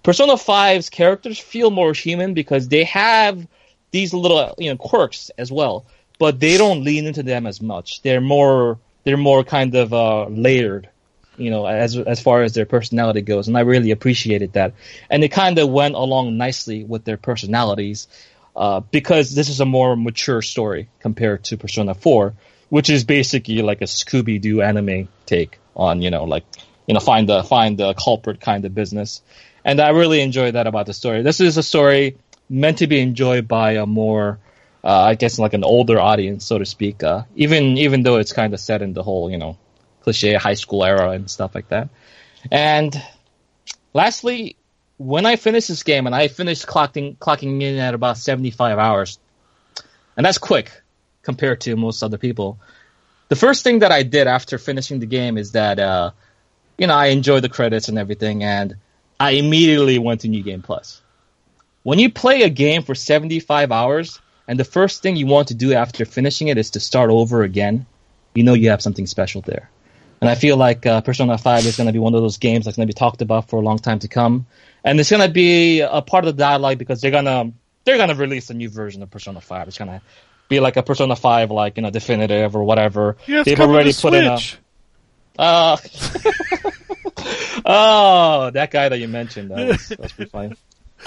Persona 0.02 0.34
5's 0.34 0.90
characters 0.90 1.38
feel 1.38 1.70
more 1.70 1.92
human 1.92 2.34
because 2.34 2.68
they 2.68 2.84
have 2.84 3.46
these 3.90 4.14
little 4.14 4.54
you 4.58 4.70
know 4.70 4.76
quirks 4.76 5.30
as 5.36 5.50
well, 5.50 5.84
but 6.18 6.40
they 6.40 6.56
don't 6.56 6.84
lean 6.84 7.06
into 7.06 7.22
them 7.22 7.46
as 7.46 7.60
much. 7.60 8.02
They're 8.02 8.20
more 8.20 8.78
they're 9.04 9.16
more 9.16 9.44
kind 9.44 9.74
of 9.74 9.92
uh, 9.92 10.26
layered, 10.26 10.88
you 11.36 11.50
know, 11.50 11.66
as 11.66 11.96
as 11.96 12.20
far 12.20 12.42
as 12.42 12.54
their 12.54 12.66
personality 12.66 13.22
goes, 13.22 13.48
and 13.48 13.56
I 13.56 13.60
really 13.60 13.90
appreciated 13.90 14.54
that. 14.54 14.74
And 15.10 15.22
it 15.24 15.28
kind 15.28 15.58
of 15.58 15.68
went 15.68 15.94
along 15.94 16.36
nicely 16.36 16.84
with 16.84 17.04
their 17.04 17.16
personalities 17.16 18.08
uh, 18.56 18.80
because 18.80 19.34
this 19.34 19.48
is 19.48 19.60
a 19.60 19.66
more 19.66 19.96
mature 19.96 20.42
story 20.42 20.88
compared 21.00 21.44
to 21.44 21.56
Persona 21.56 21.94
4 21.94 22.34
which 22.70 22.88
is 22.88 23.04
basically 23.04 23.60
like 23.60 23.82
a 23.82 23.84
Scooby 23.84 24.40
Doo 24.40 24.62
anime 24.62 25.08
take 25.26 25.58
on 25.76 26.00
you 26.00 26.10
know 26.10 26.24
like 26.24 26.44
you 26.86 26.94
know 26.94 27.00
find 27.00 27.28
the 27.28 27.42
find 27.44 27.76
the 27.76 27.92
culprit 27.94 28.40
kind 28.40 28.64
of 28.64 28.74
business, 28.74 29.20
and 29.64 29.80
I 29.80 29.90
really 29.90 30.20
enjoy 30.20 30.52
that 30.52 30.66
about 30.66 30.86
the 30.86 30.94
story. 30.94 31.22
This 31.22 31.40
is 31.40 31.56
a 31.56 31.62
story 31.62 32.16
meant 32.48 32.78
to 32.78 32.86
be 32.86 33.00
enjoyed 33.00 33.46
by 33.46 33.72
a 33.72 33.86
more 33.86 34.38
uh, 34.82 35.02
I 35.02 35.14
guess 35.14 35.38
like 35.38 35.52
an 35.52 35.64
older 35.64 36.00
audience, 36.00 36.44
so 36.44 36.58
to 36.58 36.64
speak. 36.64 37.02
Uh, 37.02 37.24
even 37.36 37.76
even 37.78 38.02
though 38.02 38.16
it's 38.16 38.32
kind 38.32 38.54
of 38.54 38.60
set 38.60 38.82
in 38.82 38.92
the 38.92 39.02
whole 39.02 39.30
you 39.30 39.38
know 39.38 39.56
cliche 40.02 40.34
high 40.34 40.54
school 40.54 40.84
era 40.84 41.10
and 41.10 41.30
stuff 41.30 41.54
like 41.54 41.68
that. 41.68 41.88
And 42.50 43.00
lastly, 43.92 44.56
when 44.96 45.26
I 45.26 45.36
finished 45.36 45.68
this 45.68 45.82
game, 45.82 46.06
and 46.06 46.14
I 46.14 46.28
finished 46.28 46.66
clocking 46.66 47.16
clocking 47.18 47.60
in 47.62 47.78
at 47.78 47.94
about 47.94 48.16
seventy 48.16 48.50
five 48.50 48.78
hours, 48.78 49.18
and 50.16 50.24
that's 50.24 50.38
quick 50.38 50.70
compared 51.22 51.60
to 51.62 51.76
most 51.76 52.02
other 52.02 52.18
people. 52.18 52.58
The 53.28 53.36
first 53.36 53.62
thing 53.62 53.80
that 53.80 53.92
I 53.92 54.02
did 54.02 54.26
after 54.26 54.58
finishing 54.58 54.98
the 54.98 55.06
game 55.06 55.38
is 55.38 55.52
that, 55.52 55.78
uh, 55.78 56.10
you 56.76 56.88
know, 56.88 56.94
I 56.94 57.06
enjoyed 57.06 57.44
the 57.44 57.48
credits 57.48 57.88
and 57.88 57.96
everything, 57.96 58.42
and 58.42 58.76
I 59.20 59.32
immediately 59.32 59.98
went 59.98 60.22
to 60.22 60.28
New 60.28 60.42
Game 60.42 60.62
Plus. 60.62 61.02
When 61.82 61.98
you 61.98 62.10
play 62.10 62.42
a 62.42 62.48
game 62.48 62.82
for 62.82 62.94
75 62.94 63.70
hours, 63.70 64.20
and 64.48 64.58
the 64.58 64.64
first 64.64 65.02
thing 65.02 65.16
you 65.16 65.26
want 65.26 65.48
to 65.48 65.54
do 65.54 65.74
after 65.74 66.04
finishing 66.06 66.48
it 66.48 66.56
is 66.56 66.70
to 66.70 66.80
start 66.80 67.10
over 67.10 67.42
again, 67.42 67.86
you 68.34 68.42
know 68.42 68.54
you 68.54 68.70
have 68.70 68.80
something 68.80 69.06
special 69.06 69.42
there. 69.42 69.70
And 70.20 70.28
I 70.28 70.34
feel 70.34 70.56
like 70.56 70.86
uh, 70.86 71.02
Persona 71.02 71.38
5 71.38 71.66
is 71.66 71.76
going 71.76 71.86
to 71.86 71.92
be 71.92 71.98
one 71.98 72.14
of 72.14 72.22
those 72.22 72.38
games 72.38 72.64
that's 72.64 72.76
going 72.76 72.86
to 72.86 72.92
be 72.92 72.98
talked 72.98 73.22
about 73.22 73.48
for 73.48 73.56
a 73.56 73.62
long 73.62 73.78
time 73.78 73.98
to 74.00 74.08
come. 74.08 74.46
And 74.84 74.98
it's 74.98 75.10
going 75.10 75.22
to 75.22 75.32
be 75.32 75.80
a 75.80 76.02
part 76.02 76.24
of 76.24 76.36
the 76.36 76.42
dialogue 76.42 76.78
because 76.78 77.00
they're 77.00 77.10
going 77.10 77.26
to 77.26 77.52
they're 77.84 77.96
going 77.96 78.08
to 78.10 78.14
release 78.14 78.50
a 78.50 78.54
new 78.54 78.68
version 78.68 79.02
of 79.02 79.10
Persona 79.10 79.40
5. 79.40 79.68
It's 79.68 79.78
going 79.78 79.90
to 79.90 80.02
be 80.48 80.60
like 80.60 80.76
a 80.76 80.82
Persona 80.82 81.16
5, 81.16 81.50
like, 81.50 81.76
you 81.76 81.82
know, 81.82 81.90
definitive 81.90 82.56
or 82.56 82.64
whatever. 82.64 83.16
Yeah, 83.26 83.42
They've 83.42 83.60
already 83.60 83.92
to 83.92 84.00
put 84.00 84.14
in 84.14 84.26
a. 84.26 84.38
Switch. 84.38 84.58
Uh, 85.38 85.76
oh, 87.64 88.50
that 88.50 88.70
guy 88.70 88.88
that 88.88 88.98
you 88.98 89.08
mentioned. 89.08 89.50
That 89.50 89.68
was, 89.68 89.88
that 89.88 90.14
pretty 90.14 90.30
funny. 90.30 90.56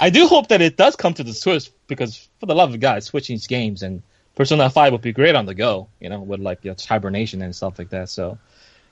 I 0.00 0.10
do 0.10 0.26
hope 0.26 0.48
that 0.48 0.60
it 0.60 0.76
does 0.76 0.96
come 0.96 1.14
to 1.14 1.24
the 1.24 1.32
Switch 1.32 1.70
because, 1.86 2.28
for 2.40 2.46
the 2.46 2.54
love 2.54 2.74
of 2.74 2.80
God, 2.80 3.02
switching 3.02 3.38
games 3.46 3.82
and 3.82 4.02
Persona 4.34 4.68
5 4.68 4.92
would 4.92 5.02
be 5.02 5.12
great 5.12 5.36
on 5.36 5.46
the 5.46 5.54
go, 5.54 5.88
you 6.00 6.08
know, 6.08 6.20
with 6.20 6.40
like 6.40 6.64
you 6.64 6.72
know, 6.72 6.76
hibernation 6.88 7.42
and 7.42 7.54
stuff 7.54 7.78
like 7.78 7.90
that. 7.90 8.08
So, 8.08 8.38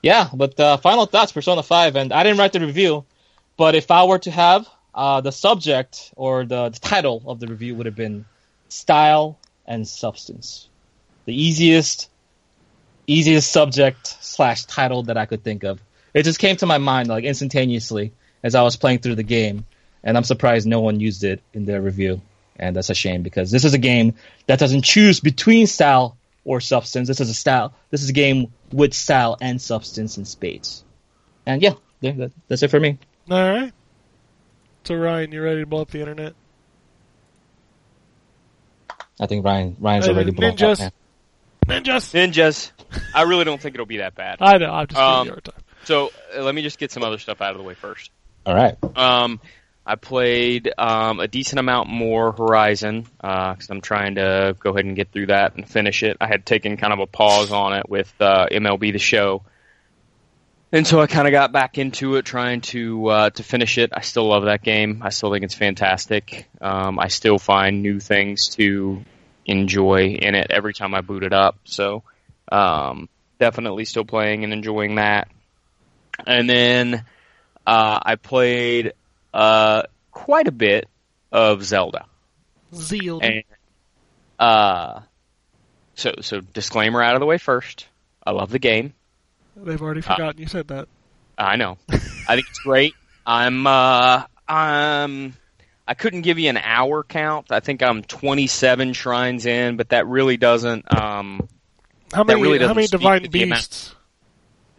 yeah, 0.03 0.29
but 0.33 0.59
uh, 0.61 0.77
final 0.77 1.07
thoughts 1.07 1.33
Persona 1.33 1.63
5. 1.63 1.97
And 1.97 2.13
I 2.13 2.23
didn't 2.23 2.39
write 2.39 2.53
the 2.53 2.61
review, 2.61 3.05
but 3.57 3.75
if 3.75 3.91
I 3.91 4.05
were 4.05 4.21
to 4.21 4.31
have, 4.31 4.69
uh, 4.95 5.21
the 5.21 5.33
subject 5.33 6.13
or 6.17 6.45
the, 6.45 6.69
the 6.69 6.79
title 6.79 7.23
of 7.27 7.41
the 7.41 7.47
review 7.47 7.75
would 7.75 7.87
have 7.87 7.97
been 7.97 8.25
Style 8.69 9.39
and 9.67 9.87
Substance. 9.87 10.69
The 11.25 11.35
easiest 11.35 12.09
easiest 13.07 13.51
subject 13.51 14.07
slash 14.21 14.65
title 14.65 15.05
that 15.05 15.17
I 15.17 15.27
could 15.27 15.43
think 15.43 15.65
of. 15.65 15.81
It 16.15 16.25
just 16.25 16.39
came 16.39 16.57
to 16.57 16.67
my 16.67 16.79
mind 16.79 17.09
like 17.09 17.25
instantaneously 17.25 18.13
as 18.43 18.55
I 18.55 18.63
was 18.63 18.77
playing 18.77 18.99
through 19.01 19.15
the 19.17 19.23
game, 19.23 19.65
and 20.05 20.17
I'm 20.17 20.25
surprised 20.25 20.67
no 20.67 20.81
one 20.81 21.01
used 21.01 21.25
it 21.25 21.43
in 21.55 21.65
their 21.65 21.81
review. 21.81 22.21
And 22.57 22.77
that's 22.77 22.91
a 22.91 22.95
shame 22.95 23.23
because 23.23 23.51
this 23.51 23.65
is 23.65 23.73
a 23.75 23.79
game 23.79 24.15
that 24.47 24.59
doesn't 24.59 24.83
choose 24.83 25.21
between 25.21 25.67
style 25.67 26.17
or 26.45 26.61
substance. 26.61 27.09
This 27.09 27.21
is 27.21 27.31
a 27.31 27.35
style. 27.35 27.73
This 27.91 28.03
is 28.03 28.11
a 28.11 28.13
game 28.13 28.53
with 28.73 28.93
style 28.95 29.37
and 29.41 29.61
substance 29.61 30.19
in 30.19 30.25
spades. 30.27 30.85
And 31.47 31.63
yeah, 31.63 31.75
yeah 32.01 32.13
that, 32.13 32.33
that's 32.49 32.63
it 32.63 32.71
for 32.71 32.79
me. 32.79 32.99
All 33.31 33.37
right. 33.51 33.73
So 34.85 34.95
Ryan, 34.97 35.33
you 35.33 35.43
ready 35.43 35.61
to 35.61 35.67
blow 35.67 35.81
up 35.83 35.91
the 35.91 36.01
internet? 36.01 36.35
I 39.21 39.27
think 39.27 39.45
Ryan 39.45 39.77
Ryan's 39.81 40.07
Hey, 40.07 40.13
already 40.13 40.31
blown 40.33 40.53
ninjas. 40.57 40.73
up. 40.87 40.93
man. 41.67 41.83
Ninjas. 41.85 42.13
Ninjas. 42.13 42.71
I 43.15 43.23
really 43.23 43.45
don't 43.45 43.61
think 43.61 43.75
it'll 43.75 43.87
be 43.87 43.99
that 43.99 44.15
bad. 44.15 44.39
I 44.41 44.59
know. 44.59 44.71
I'm 44.73 44.87
just 44.87 45.01
Um, 45.01 45.27
giving 45.27 45.35
you 45.35 45.39
a 45.39 45.41
time. 45.53 45.63
So 45.85 46.13
uh, 46.37 46.43
let 46.43 46.55
me 46.55 46.63
just 46.63 46.79
get 46.79 46.91
some 46.91 47.03
other 47.03 47.19
stuff 47.19 47.41
out 47.41 47.53
of 47.53 47.59
the 47.59 47.65
way 47.65 47.75
first. 47.75 48.11
All 48.47 48.55
right. 48.55 48.77
Um, 48.97 49.41
I 49.85 49.97
played 49.97 50.73
um, 50.79 51.19
a 51.19 51.27
decent 51.27 51.59
amount 51.59 51.89
more 51.89 52.33
Horizon 52.33 53.07
because 53.21 53.69
I'm 53.69 53.81
trying 53.81 54.15
to 54.15 54.57
go 54.59 54.71
ahead 54.71 54.85
and 54.85 54.95
get 54.95 55.11
through 55.11 55.27
that 55.27 55.57
and 55.57 55.69
finish 55.69 56.03
it. 56.05 56.17
I 56.21 56.29
had 56.29 56.47
taken 56.47 56.77
kind 56.77 56.93
of 56.93 57.01
a 57.01 57.07
pause 57.07 57.51
on 57.51 57.73
it 57.75 57.89
with 57.89 58.13
uh, 58.21 58.47
MLB 58.51 58.93
The 58.93 58.99
Show, 58.99 59.43
and 60.71 60.87
so 60.87 61.01
I 61.01 61.07
kind 61.07 61.27
of 61.27 61.33
got 61.33 61.53
back 61.53 61.79
into 61.79 62.15
it, 62.15 62.25
trying 62.25 62.61
to 62.63 63.07
uh, 63.09 63.31
to 63.31 63.43
finish 63.43 63.77
it. 63.77 63.91
I 63.93 64.01
still 64.03 64.29
love 64.29 64.45
that 64.45 64.63
game. 64.63 65.03
I 65.03 65.11
still 65.11 65.33
think 65.33 65.45
it's 65.45 65.55
fantastic. 65.55 66.49
Um, 66.61 66.99
I 66.99 67.09
still 67.09 67.39
find 67.39 67.83
new 67.83 67.99
things 67.99 68.49
to 68.57 69.05
enjoy 69.45 70.15
in 70.15 70.35
it 70.37 70.47
every 70.51 70.75
time 70.75 70.95
I 70.95 71.01
boot 71.01 71.25
it 71.25 71.33
up. 71.33 71.59
So 71.65 72.05
um, 72.51 73.09
definitely 73.41 73.85
still 73.85 74.05
playing 74.05 74.45
and 74.45 74.53
enjoying 74.53 74.95
that. 74.95 75.29
And 76.27 76.49
then 76.49 77.05
uh, 77.67 77.99
I 78.03 78.17
played 78.17 78.93
uh, 79.33 79.85
quite 80.11 80.49
a 80.49 80.53
bit 80.53 80.89
of 81.31 81.65
Zelda. 81.65 82.07
And 83.23 83.45
uh, 84.39 85.01
so 85.95 86.15
so 86.21 86.41
disclaimer 86.41 87.03
out 87.03 87.15
of 87.15 87.21
the 87.21 87.27
way 87.27 87.39
first. 87.39 87.87
I 88.25 88.31
love 88.33 88.51
the 88.51 88.59
game. 88.59 88.95
They've 89.57 89.81
already 89.81 90.01
uh, 90.01 90.15
forgotten 90.15 90.41
you 90.41 90.47
said 90.47 90.69
that. 90.69 90.89
I 91.37 91.57
know. 91.57 91.79
I 91.91 92.35
think 92.35 92.47
it's 92.49 92.61
great. 92.61 92.95
I'm 93.27 93.67
uh 93.67 94.25
I'm 94.49 95.35
I 95.87 95.95
couldn't 95.95 96.23
give 96.23 96.39
you 96.39 96.49
an 96.49 96.57
hour 96.57 97.03
count. 97.03 97.47
I 97.51 97.61
think 97.61 97.83
I'm 97.83 98.03
27 98.03 98.93
shrines 98.93 99.47
in, 99.47 99.77
but 99.77 99.91
that 99.91 100.07
really 100.07 100.37
doesn't 100.37 100.85
um 100.97 101.49
How 102.13 102.25
many? 102.25 102.43
really 102.43 102.59
how 102.59 102.75
many 102.75 102.87
divine 102.87 103.31
beasts? 103.31 103.95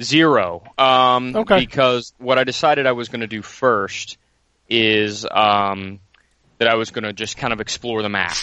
Zero. 0.01 0.63
Um, 0.77 1.35
Okay. 1.35 1.59
Because 1.59 2.13
what 2.17 2.37
I 2.37 2.43
decided 2.43 2.85
I 2.85 2.93
was 2.93 3.09
going 3.09 3.21
to 3.21 3.27
do 3.27 3.41
first 3.41 4.17
is 4.69 5.25
um, 5.29 5.99
that 6.57 6.67
I 6.67 6.75
was 6.75 6.91
going 6.91 7.03
to 7.03 7.13
just 7.13 7.37
kind 7.37 7.53
of 7.53 7.61
explore 7.61 8.01
the 8.01 8.09
map, 8.09 8.35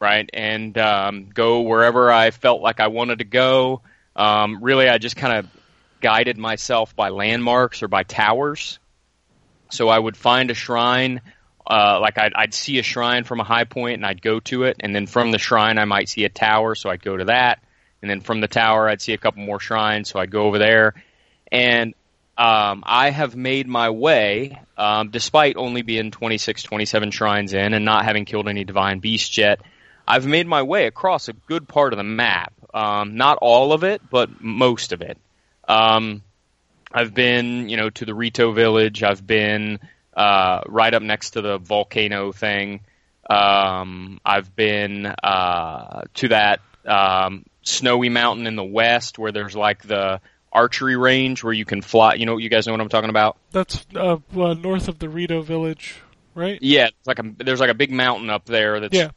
right, 0.00 0.28
and 0.32 0.76
um, 0.76 1.30
go 1.32 1.62
wherever 1.62 2.10
I 2.10 2.30
felt 2.30 2.60
like 2.60 2.80
I 2.80 2.88
wanted 2.88 3.20
to 3.20 3.24
go. 3.24 3.82
Um, 4.16 4.62
really, 4.62 4.88
I 4.88 4.98
just 4.98 5.16
kind 5.16 5.38
of 5.38 5.48
guided 6.00 6.36
myself 6.36 6.94
by 6.94 7.08
landmarks 7.08 7.82
or 7.82 7.88
by 7.88 8.02
towers. 8.02 8.78
So 9.70 9.88
I 9.88 9.98
would 9.98 10.16
find 10.16 10.50
a 10.50 10.54
shrine. 10.54 11.22
Uh, 11.66 11.98
like 12.00 12.18
I'd, 12.18 12.34
I'd 12.34 12.52
see 12.52 12.78
a 12.78 12.82
shrine 12.82 13.24
from 13.24 13.40
a 13.40 13.44
high 13.44 13.64
point 13.64 13.94
and 13.94 14.04
I'd 14.04 14.20
go 14.20 14.38
to 14.40 14.64
it, 14.64 14.76
and 14.80 14.94
then 14.94 15.06
from 15.06 15.30
the 15.30 15.38
shrine 15.38 15.78
I 15.78 15.86
might 15.86 16.10
see 16.10 16.24
a 16.24 16.28
tower, 16.28 16.74
so 16.74 16.90
I'd 16.90 17.02
go 17.02 17.16
to 17.16 17.24
that 17.26 17.60
and 18.04 18.10
then 18.10 18.20
from 18.20 18.42
the 18.42 18.48
tower 18.48 18.86
I'd 18.86 19.00
see 19.00 19.14
a 19.14 19.18
couple 19.18 19.42
more 19.42 19.58
shrines, 19.58 20.10
so 20.10 20.18
I'd 20.18 20.30
go 20.30 20.42
over 20.42 20.58
there. 20.58 20.92
And 21.50 21.94
um, 22.36 22.84
I 22.84 23.08
have 23.08 23.34
made 23.34 23.66
my 23.66 23.88
way, 23.88 24.60
um, 24.76 25.08
despite 25.08 25.56
only 25.56 25.80
being 25.80 26.10
26, 26.10 26.64
27 26.64 27.12
shrines 27.12 27.54
in 27.54 27.72
and 27.72 27.86
not 27.86 28.04
having 28.04 28.26
killed 28.26 28.46
any 28.46 28.62
divine 28.64 28.98
beasts 28.98 29.38
yet. 29.38 29.62
I've 30.06 30.26
made 30.26 30.46
my 30.46 30.64
way 30.64 30.86
across 30.86 31.28
a 31.28 31.32
good 31.32 31.66
part 31.66 31.94
of 31.94 31.96
the 31.96 32.04
map. 32.04 32.52
Um, 32.74 33.16
not 33.16 33.38
all 33.40 33.72
of 33.72 33.84
it, 33.84 34.02
but 34.10 34.38
most 34.38 34.92
of 34.92 35.00
it. 35.00 35.16
Um, 35.66 36.22
I've 36.92 37.14
been, 37.14 37.70
you 37.70 37.78
know, 37.78 37.88
to 37.88 38.04
the 38.04 38.14
Rito 38.14 38.52
village. 38.52 39.02
I've 39.02 39.26
been 39.26 39.78
uh, 40.14 40.60
right 40.66 40.92
up 40.92 41.02
next 41.02 41.30
to 41.30 41.40
the 41.40 41.56
volcano 41.56 42.32
thing. 42.32 42.80
Um, 43.30 44.20
I've 44.26 44.54
been 44.54 45.06
uh, 45.06 46.02
to 46.12 46.28
that 46.28 46.60
um, 46.84 47.46
snowy 47.64 48.08
mountain 48.08 48.46
in 48.46 48.56
the 48.56 48.64
west 48.64 49.18
where 49.18 49.32
there's 49.32 49.56
like 49.56 49.82
the 49.82 50.20
archery 50.52 50.96
range 50.96 51.42
where 51.42 51.52
you 51.52 51.64
can 51.64 51.82
fly. 51.82 52.14
You 52.14 52.26
know, 52.26 52.36
you 52.36 52.48
guys 52.48 52.66
know 52.66 52.72
what 52.72 52.80
I'm 52.80 52.88
talking 52.88 53.10
about. 53.10 53.36
That's 53.50 53.84
uh, 53.96 54.18
uh, 54.36 54.54
north 54.54 54.86
of 54.88 54.98
the 55.00 55.08
Rito 55.08 55.42
village, 55.42 55.96
right? 56.34 56.58
Yeah, 56.62 56.86
it's 56.86 57.06
like 57.06 57.18
a 57.18 57.24
there's 57.38 57.60
like 57.60 57.70
a 57.70 57.74
big 57.74 57.90
mountain 57.90 58.30
up 58.30 58.44
there 58.46 58.78
that's 58.80 58.94
Yeah. 58.96 59.10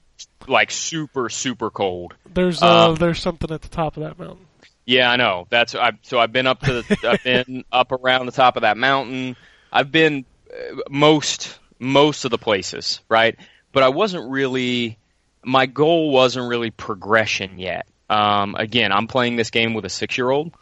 like 0.48 0.72
super 0.72 1.30
super 1.30 1.70
cold. 1.70 2.16
There's 2.34 2.62
uh, 2.64 2.90
Um, 2.90 2.96
there's 2.96 3.22
something 3.22 3.52
at 3.52 3.62
the 3.62 3.70
top 3.70 3.98
of 3.98 4.04
that 4.04 4.18
mountain. 4.18 4.46
Yeah, 4.86 5.12
I 5.12 5.18
know. 5.18 5.48
That's 5.50 5.76
I, 5.76 5.92
so 6.04 6.18
I've 6.18 6.32
been 6.32 6.48
up 6.48 6.62
to 6.62 6.82
the, 6.82 6.98
I've 7.10 7.24
been 7.24 7.66
up 7.72 7.92
around 7.92 8.26
the 8.26 8.32
top 8.32 8.56
of 8.56 8.62
that 8.62 8.78
mountain. 8.78 9.36
I've 9.72 9.92
been 9.92 10.26
uh, 10.50 10.78
most 10.90 11.60
most 11.78 12.26
of 12.26 12.32
the 12.32 12.38
places, 12.38 13.02
right? 13.10 13.36
But 13.74 13.84
I 13.84 13.90
wasn't 13.90 14.32
really 14.32 14.98
my 15.44 15.66
goal 15.66 16.12
wasn't 16.12 16.50
really 16.50 16.72
progression 16.72 17.60
yet. 17.60 17.86
Um, 18.10 18.56
again, 18.56 18.92
I'm 18.92 19.08
playing 19.08 19.36
this 19.36 19.50
game 19.50 19.74
with 19.74 19.86
a 19.86 19.90
six 19.90 20.18
year 20.18 20.30
old, 20.30 20.54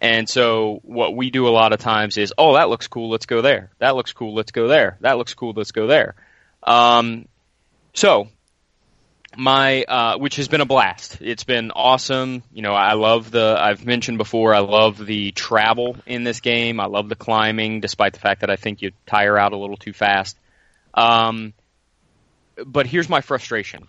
and 0.00 0.28
so 0.28 0.80
what 0.82 1.14
we 1.14 1.30
do 1.30 1.48
a 1.48 1.50
lot 1.50 1.72
of 1.72 1.80
times 1.80 2.18
is, 2.18 2.32
oh, 2.36 2.54
that 2.54 2.68
looks 2.68 2.88
cool, 2.88 3.10
let's 3.10 3.26
go 3.26 3.42
there. 3.42 3.70
That 3.78 3.94
looks 3.94 4.12
cool, 4.12 4.34
let's 4.34 4.52
go 4.52 4.68
there. 4.68 4.96
That 5.00 5.18
looks 5.18 5.34
cool, 5.34 5.52
let's 5.56 5.72
go 5.72 5.86
there. 5.86 6.14
Um, 6.62 7.26
so 7.92 8.28
my 9.36 9.82
uh, 9.84 10.18
which 10.18 10.36
has 10.36 10.48
been 10.48 10.60
a 10.60 10.66
blast. 10.66 11.18
It's 11.20 11.44
been 11.44 11.70
awesome. 11.70 12.42
You 12.52 12.62
know, 12.62 12.72
I 12.72 12.94
love 12.94 13.30
the. 13.30 13.56
I've 13.58 13.84
mentioned 13.84 14.18
before. 14.18 14.54
I 14.54 14.60
love 14.60 15.04
the 15.04 15.32
travel 15.32 15.96
in 16.06 16.24
this 16.24 16.40
game. 16.40 16.80
I 16.80 16.86
love 16.86 17.08
the 17.08 17.16
climbing, 17.16 17.80
despite 17.80 18.12
the 18.12 18.20
fact 18.20 18.40
that 18.40 18.50
I 18.50 18.56
think 18.56 18.82
you 18.82 18.92
tire 19.06 19.38
out 19.38 19.52
a 19.52 19.56
little 19.56 19.76
too 19.76 19.92
fast. 19.92 20.36
Um, 20.92 21.52
but 22.64 22.86
here's 22.86 23.08
my 23.08 23.20
frustration: 23.20 23.88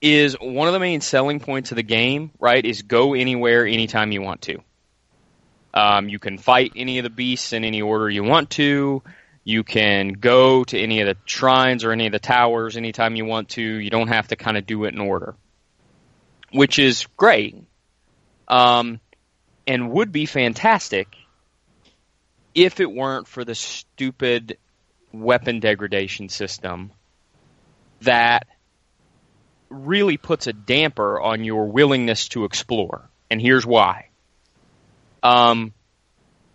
is 0.00 0.36
one 0.40 0.68
of 0.68 0.74
the 0.74 0.80
main 0.80 1.00
selling 1.00 1.40
points 1.40 1.72
of 1.72 1.76
the 1.76 1.82
game, 1.82 2.30
right? 2.38 2.64
Is 2.64 2.82
go 2.82 3.14
anywhere, 3.14 3.66
anytime 3.66 4.12
you 4.12 4.22
want 4.22 4.42
to. 4.42 4.62
Um, 5.74 6.08
you 6.08 6.18
can 6.18 6.38
fight 6.38 6.72
any 6.76 6.98
of 6.98 7.02
the 7.02 7.10
beasts 7.10 7.52
in 7.52 7.64
any 7.64 7.82
order 7.82 8.08
you 8.08 8.24
want 8.24 8.50
to. 8.50 9.02
You 9.44 9.62
can 9.62 10.08
go 10.08 10.64
to 10.64 10.78
any 10.78 11.00
of 11.02 11.06
the 11.06 11.16
shrines 11.26 11.84
or 11.84 11.92
any 11.92 12.06
of 12.06 12.12
the 12.12 12.18
towers 12.18 12.76
anytime 12.76 13.14
you 13.14 13.24
want 13.24 13.50
to. 13.50 13.62
You 13.62 13.90
don't 13.90 14.08
have 14.08 14.28
to 14.28 14.36
kind 14.36 14.56
of 14.56 14.66
do 14.66 14.84
it 14.84 14.94
in 14.94 15.00
order, 15.00 15.36
which 16.50 16.78
is 16.78 17.06
great, 17.16 17.62
um, 18.48 19.00
and 19.66 19.90
would 19.92 20.12
be 20.12 20.26
fantastic 20.26 21.14
if 22.54 22.80
it 22.80 22.90
weren't 22.90 23.28
for 23.28 23.44
the 23.44 23.54
stupid 23.54 24.56
weapon 25.12 25.60
degradation 25.60 26.28
system 26.28 26.90
that 28.00 28.46
really 29.68 30.16
puts 30.16 30.46
a 30.46 30.52
damper 30.52 31.20
on 31.20 31.44
your 31.44 31.66
willingness 31.66 32.28
to 32.28 32.44
explore. 32.44 33.08
And 33.30 33.40
here's 33.40 33.66
why. 33.66 34.08
Um, 35.22 35.72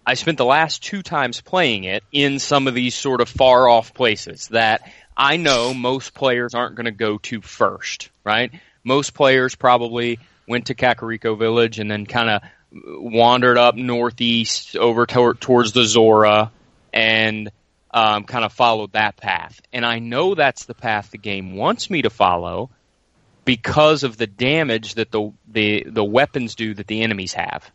I 0.06 0.16
spent 0.16 0.38
the 0.38 0.46
last 0.46 0.84
two 0.84 1.04
times 1.04 1.42
playing 1.42 1.84
it 1.84 2.04
in 2.12 2.40
some 2.40 2.68
of 2.68 2.74
these 2.74 2.96
sort 2.96 3.22
of 3.22 3.30
far 3.30 3.70
off 3.70 3.94
places 3.94 4.48
that 4.50 4.82
I 5.16 5.38
know 5.38 5.74
most 5.74 6.14
players 6.14 6.54
aren't 6.54 6.76
going 6.76 6.86
to 6.86 6.92
go 6.92 7.18
to 7.20 7.42
first, 7.42 8.10
right? 8.24 8.52
Most 8.84 9.14
players 9.14 9.56
probably 9.56 10.20
went 10.48 10.68
to 10.68 10.76
Kakariko 10.76 11.38
Village 11.38 11.80
and 11.80 11.92
then 11.92 12.06
kind 12.06 12.30
of 12.30 12.42
wandered 12.74 13.58
up 13.58 13.76
northeast 13.76 14.76
over 14.76 15.06
tor- 15.06 15.36
towards 15.36 15.74
the 15.74 15.84
Zora 15.86 16.52
and 16.94 17.52
um, 17.94 18.24
kind 18.24 18.46
of 18.46 18.54
followed 18.54 18.94
that 18.94 19.18
path. 19.18 19.62
And 19.72 19.86
I 19.86 20.00
know 20.00 20.34
that's 20.34 20.66
the 20.66 20.74
path 20.74 21.12
the 21.12 21.18
game 21.18 21.56
wants 21.56 21.90
me 21.90 22.02
to 22.04 22.10
follow 22.10 22.70
because 23.46 24.04
of 24.04 24.18
the 24.18 24.28
damage 24.28 24.96
that 24.96 25.12
the 25.12 25.32
the, 25.48 25.84
the 25.88 26.04
weapons 26.04 26.56
do 26.56 26.74
that 26.74 26.88
the 26.88 27.02
enemies 27.02 27.34
have 27.34 27.72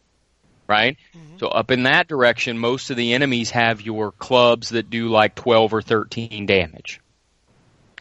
right? 0.68 0.96
So 1.38 1.48
up 1.48 1.70
in 1.70 1.84
that 1.84 2.08
direction, 2.08 2.58
most 2.58 2.90
of 2.90 2.96
the 2.96 3.14
enemies 3.14 3.50
have 3.50 3.80
your 3.80 4.12
clubs 4.12 4.70
that 4.70 4.90
do 4.90 5.08
like 5.08 5.34
12 5.34 5.74
or 5.74 5.82
13 5.82 6.46
damage. 6.46 7.00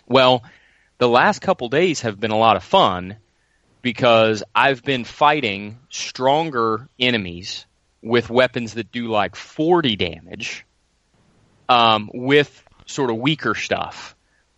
Well, 0.07 0.43
the 0.97 1.09
last 1.09 1.41
couple 1.41 1.69
days 1.69 2.01
have 2.01 2.19
been 2.19 2.31
a 2.31 2.37
lot 2.37 2.55
of 2.55 2.63
fun 2.63 3.17
because 3.81 4.43
I've 4.53 4.83
been 4.83 5.03
fighting 5.03 5.79
stronger 5.89 6.87
enemies 6.99 7.65
with 8.01 8.29
weapons 8.29 8.75
that 8.75 8.91
do 8.91 9.07
like 9.07 9.35
40 9.35 9.95
damage 9.95 10.65
um, 11.67 12.09
with 12.13 12.63
sort 12.85 13.09
of 13.09 13.17
weaker 13.17 13.55
stuff. 13.55 14.14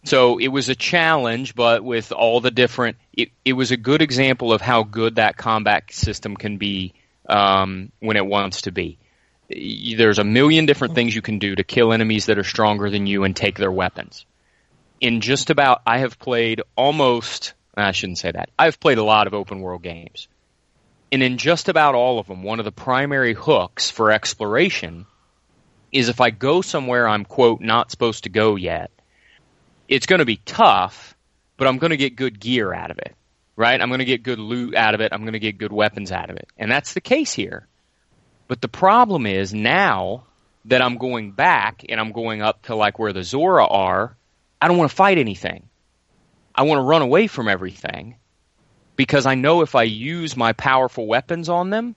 So 0.07 0.37
it 0.37 0.47
was 0.47 0.69
a 0.69 0.75
challenge, 0.75 1.53
but 1.53 1.83
with 1.83 2.13
all 2.13 2.39
the 2.39 2.49
different, 2.49 2.95
it, 3.11 3.31
it 3.43 3.51
was 3.51 3.71
a 3.71 3.77
good 3.77 4.01
example 4.01 4.53
of 4.53 4.61
how 4.61 4.83
good 4.83 5.15
that 5.15 5.35
combat 5.35 5.91
system 5.91 6.37
can 6.37 6.55
be 6.55 6.93
um, 7.27 7.91
when 7.99 8.15
it 8.15 8.25
wants 8.25 8.61
to 8.61 8.71
be. 8.71 8.99
There's 9.49 10.17
a 10.17 10.23
million 10.23 10.65
different 10.65 10.95
things 10.95 11.13
you 11.13 11.21
can 11.21 11.39
do 11.39 11.55
to 11.55 11.63
kill 11.65 11.91
enemies 11.91 12.27
that 12.27 12.39
are 12.39 12.45
stronger 12.45 12.89
than 12.89 13.05
you 13.05 13.25
and 13.25 13.35
take 13.35 13.57
their 13.57 13.71
weapons. 13.71 14.25
In 15.01 15.19
just 15.19 15.49
about, 15.49 15.81
I 15.85 15.97
have 15.97 16.17
played 16.19 16.61
almost, 16.77 17.53
I 17.75 17.91
shouldn't 17.91 18.19
say 18.19 18.31
that. 18.31 18.49
I've 18.57 18.79
played 18.79 18.99
a 18.99 19.03
lot 19.03 19.27
of 19.27 19.33
open 19.33 19.59
world 19.59 19.83
games. 19.83 20.29
And 21.12 21.21
in 21.21 21.37
just 21.37 21.67
about 21.67 21.95
all 21.95 22.17
of 22.17 22.27
them, 22.27 22.43
one 22.43 22.60
of 22.60 22.65
the 22.65 22.71
primary 22.71 23.33
hooks 23.33 23.89
for 23.89 24.13
exploration 24.13 25.05
is 25.91 26.08
if 26.08 26.21
I 26.21 26.29
go 26.29 26.62
somewhere 26.62 27.10
I'm, 27.10 27.25
quote, 27.25 27.60
not 27.60 27.91
supposed 27.91 28.23
to 28.23 28.29
go 28.29 28.55
yet, 28.55 28.89
it's 29.88 30.06
going 30.06 30.19
to 30.19 30.25
be 30.25 30.38
tough, 30.38 31.15
but 31.58 31.67
I'm 31.67 31.77
going 31.77 31.92
to 31.92 31.98
get 31.98 32.15
good 32.15 32.40
gear 32.40 32.73
out 32.73 32.92
of 32.92 33.00
it 33.00 33.15
right? 33.58 33.81
I'm 33.81 33.90
going 33.90 34.00
to 34.00 34.06
get 34.06 34.23
good 34.23 34.40
loot 34.40 34.75
out 34.75 34.94
of 34.94 35.02
it. 35.02 35.12
I'm 35.12 35.21
going 35.21 35.33
to 35.33 35.40
get 35.40 35.58
good 35.58 35.73
weapons 35.73 36.13
out 36.13 36.29
of 36.29 36.38
it. 36.38 36.48
And 36.58 36.71
that's 36.71 36.94
the 36.94 37.02
case 37.02 37.33
here. 37.33 37.67
But 38.48 38.62
the 38.62 38.69
problem 38.69 39.25
is 39.25 39.54
now 39.54 40.23
that 40.65 40.81
I'm 40.81 40.98
going 40.98 41.31
back 41.31 41.83
and 41.90 42.00
I'm 42.00 42.13
going 42.13 42.42
up 42.42 42.62
to 42.63 42.75
like 42.75 43.00
where 43.00 43.12
the 43.12 43.23
Zora 43.23 43.65
are, 43.65 44.15
I 44.62 44.67
don't 44.67 44.77
want 44.77 44.92
to 44.92 44.96
fight 44.96 45.17
anything. 45.17 45.67
I 46.56 46.63
want 46.63 46.79
to 46.79 46.83
run 46.83 47.02
away 47.02 47.27
from 47.27 47.50
everything 47.50 48.15
because 48.96 49.25
I 49.25 49.35
know 49.35 49.62
if 49.62 49.75
I 49.75 49.83
use 49.83 50.38
my 50.38 50.54
powerful 50.54 51.06
weapons 51.06 51.50
on 51.50 51.69
them, 51.69 51.96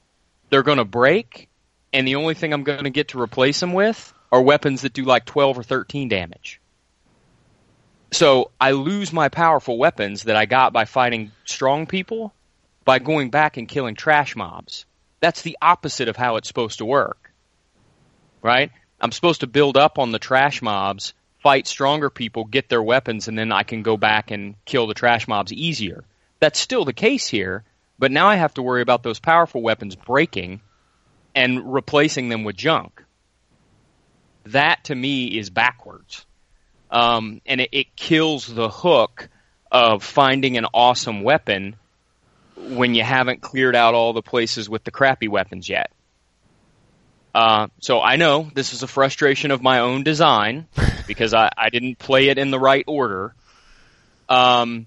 they're 0.48 0.62
going 0.62 0.78
to 0.78 0.84
break. 0.84 1.48
And 1.92 2.06
the 2.06 2.16
only 2.16 2.34
thing 2.34 2.52
I'm 2.52 2.64
going 2.64 2.84
to 2.84 2.90
get 2.90 3.08
to 3.08 3.20
replace 3.20 3.60
them 3.60 3.74
with 3.74 4.12
are 4.32 4.40
weapons 4.40 4.82
that 4.82 4.92
do 4.92 5.04
like 5.04 5.24
12 5.24 5.58
or 5.58 5.62
13 5.62 6.08
damage. 6.08 6.59
So 8.12 8.50
I 8.60 8.72
lose 8.72 9.12
my 9.12 9.28
powerful 9.28 9.78
weapons 9.78 10.24
that 10.24 10.36
I 10.36 10.46
got 10.46 10.72
by 10.72 10.84
fighting 10.84 11.30
strong 11.44 11.86
people 11.86 12.34
by 12.84 12.98
going 12.98 13.30
back 13.30 13.56
and 13.56 13.68
killing 13.68 13.94
trash 13.94 14.34
mobs. 14.34 14.84
That's 15.20 15.42
the 15.42 15.56
opposite 15.62 16.08
of 16.08 16.16
how 16.16 16.36
it's 16.36 16.48
supposed 16.48 16.78
to 16.78 16.84
work. 16.84 17.32
right? 18.42 18.70
I'm 19.00 19.12
supposed 19.12 19.40
to 19.40 19.46
build 19.46 19.76
up 19.76 19.98
on 19.98 20.12
the 20.12 20.18
trash 20.18 20.60
mobs, 20.62 21.14
fight 21.42 21.66
stronger 21.66 22.10
people, 22.10 22.44
get 22.44 22.68
their 22.68 22.82
weapons, 22.82 23.28
and 23.28 23.38
then 23.38 23.52
I 23.52 23.62
can 23.62 23.82
go 23.82 23.96
back 23.96 24.30
and 24.30 24.56
kill 24.64 24.86
the 24.86 24.94
trash 24.94 25.28
mobs 25.28 25.52
easier. 25.52 26.04
That's 26.40 26.58
still 26.58 26.84
the 26.84 26.92
case 26.92 27.26
here, 27.28 27.64
but 27.98 28.10
now 28.10 28.26
I 28.26 28.36
have 28.36 28.54
to 28.54 28.62
worry 28.62 28.82
about 28.82 29.02
those 29.02 29.20
powerful 29.20 29.62
weapons 29.62 29.94
breaking 29.96 30.60
and 31.34 31.72
replacing 31.72 32.28
them 32.28 32.44
with 32.44 32.56
junk. 32.56 33.02
That 34.46 34.84
to 34.84 34.94
me 34.94 35.26
is 35.38 35.50
backwards. 35.50 36.26
Um, 36.90 37.40
and 37.46 37.60
it, 37.60 37.70
it 37.72 37.96
kills 37.96 38.46
the 38.46 38.68
hook 38.68 39.28
of 39.70 40.02
finding 40.02 40.56
an 40.56 40.66
awesome 40.74 41.22
weapon 41.22 41.76
when 42.56 42.94
you 42.94 43.02
haven't 43.02 43.40
cleared 43.40 43.76
out 43.76 43.94
all 43.94 44.12
the 44.12 44.22
places 44.22 44.68
with 44.68 44.84
the 44.84 44.90
crappy 44.90 45.28
weapons 45.28 45.68
yet. 45.68 45.92
Uh, 47.32 47.68
so 47.80 48.00
I 48.00 48.16
know 48.16 48.50
this 48.54 48.72
is 48.72 48.82
a 48.82 48.88
frustration 48.88 49.52
of 49.52 49.62
my 49.62 49.78
own 49.78 50.02
design 50.02 50.66
because 51.06 51.32
I, 51.32 51.50
I 51.56 51.70
didn't 51.70 51.98
play 51.98 52.28
it 52.28 52.38
in 52.38 52.50
the 52.50 52.58
right 52.58 52.84
order. 52.86 53.34
Um, 54.28 54.86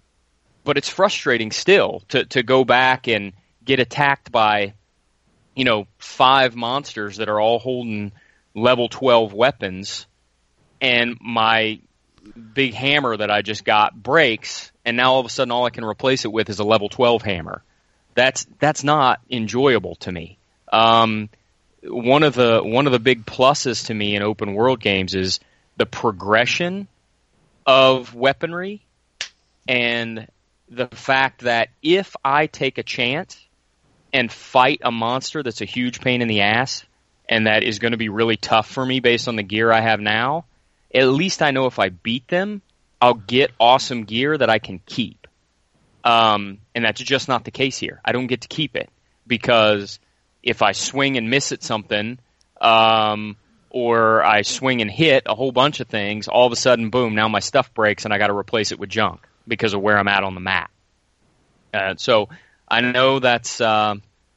but 0.66 0.78
it's 0.78 0.90
frustrating 0.90 1.52
still 1.52 2.04
to, 2.10 2.26
to 2.26 2.44
go 2.44 2.64
back 2.64 3.08
and 3.08 3.34
get 3.64 3.80
attacked 3.80 4.32
by, 4.32 4.74
you 5.56 5.66
know, 5.66 5.88
five 5.98 6.56
monsters 6.56 7.18
that 7.18 7.30
are 7.30 7.40
all 7.40 7.60
holding 7.60 8.12
level 8.54 8.88
12 8.88 9.34
weapons 9.34 10.06
and 10.80 11.18
my 11.22 11.80
big 12.54 12.74
hammer 12.74 13.16
that 13.18 13.32
I 13.32 13.42
just 13.42 13.66
got 13.66 14.02
breaks 14.02 14.72
and 14.86 14.98
now 14.98 15.14
all 15.14 15.20
of 15.20 15.26
a 15.26 15.30
sudden 15.30 15.52
all 15.52 15.66
I 15.66 15.70
can 15.70 15.84
replace 15.84 16.26
it 16.26 16.32
with 16.32 16.50
is 16.50 16.60
a 16.60 16.64
level 16.64 16.90
12 16.90 17.22
hammer. 17.22 17.64
That's, 18.16 18.46
that's 18.60 18.84
not 18.84 19.22
enjoyable 19.30 19.96
to 19.96 20.12
me. 20.12 20.38
Um, 20.72 21.30
one 21.86 22.24
of 22.24 22.34
the 22.34 22.62
one 22.64 22.86
of 22.86 22.94
the 22.94 23.00
big 23.00 23.26
pluses 23.26 23.88
to 23.88 23.94
me 23.94 24.16
in 24.16 24.24
open 24.24 24.54
world 24.54 24.80
games 24.80 25.16
is 25.16 25.40
the 25.78 25.86
progression 25.86 26.88
of 27.66 28.14
weaponry 28.14 28.82
and 29.68 30.28
the 30.70 30.88
fact 30.88 31.42
that 31.42 31.70
if 31.82 32.16
I 32.24 32.48
take 32.48 32.78
a 32.78 32.84
chance 32.84 33.38
and 34.12 34.32
fight 34.32 34.82
a 34.84 34.92
monster 34.92 35.44
that's 35.44 35.62
a 35.62 35.66
huge 35.66 36.02
pain 36.02 36.22
in 36.22 36.28
the 36.28 36.42
ass 36.42 36.86
and 37.28 37.48
that 37.48 37.64
is 37.64 37.80
going 37.80 37.92
to 37.92 37.98
be 37.98 38.10
really 38.10 38.38
tough 38.38 38.70
for 38.70 38.86
me 38.86 39.00
based 39.00 39.28
on 39.28 39.36
the 39.36 39.44
gear 39.44 39.72
I 39.72 39.82
have 39.82 40.00
now, 40.00 40.46
at 40.94 41.08
least 41.08 41.42
I 41.42 41.52
know 41.52 41.66
if 41.66 41.80
I 41.80 41.90
beat 41.90 42.28
them, 42.28 42.62
I'll 43.02 43.14
get 43.16 43.52
awesome 43.60 44.04
gear 44.04 44.38
that 44.38 44.50
I 44.50 44.60
can 44.60 44.80
keep. 44.86 45.28
Um, 46.04 46.60
and 46.76 46.86
that's 46.86 47.02
just 47.02 47.28
not 47.28 47.46
the 47.46 47.52
case 47.52 47.78
here. 47.78 48.02
I 48.04 48.12
don't 48.12 48.28
get 48.28 48.42
to 48.42 48.48
keep 48.48 48.76
it 48.76 48.90
because 49.26 50.00
if 50.42 50.62
I 50.62 50.74
swing 50.74 51.18
and 51.18 51.30
miss 51.30 51.52
at 51.52 51.64
something, 51.64 52.20
um, 52.60 53.38
or 53.70 54.24
I 54.24 54.44
swing 54.44 54.82
and 54.82 54.92
hit 54.92 55.24
a 55.26 55.36
whole 55.36 55.52
bunch 55.52 55.80
of 55.80 55.88
things, 55.88 56.28
all 56.28 56.46
of 56.46 56.54
a 56.54 56.56
sudden, 56.56 56.90
boom, 56.90 57.16
now 57.16 57.28
my 57.28 57.40
stuff 57.40 57.74
breaks 57.74 58.06
and 58.06 58.14
I 58.14 58.18
got 58.18 58.28
to 58.28 58.38
replace 58.38 58.72
it 58.72 58.80
with 58.80 58.90
junk 58.90 59.26
because 59.48 59.74
of 59.74 59.82
where 59.82 59.98
I'm 59.98 60.08
at 60.08 60.24
on 60.24 60.36
the 60.36 60.42
map. 60.42 60.72
Uh, 61.74 61.96
so 61.98 62.30
I 62.68 62.82
know 62.82 63.20
that's, 63.20 63.60
uh, 63.60 63.96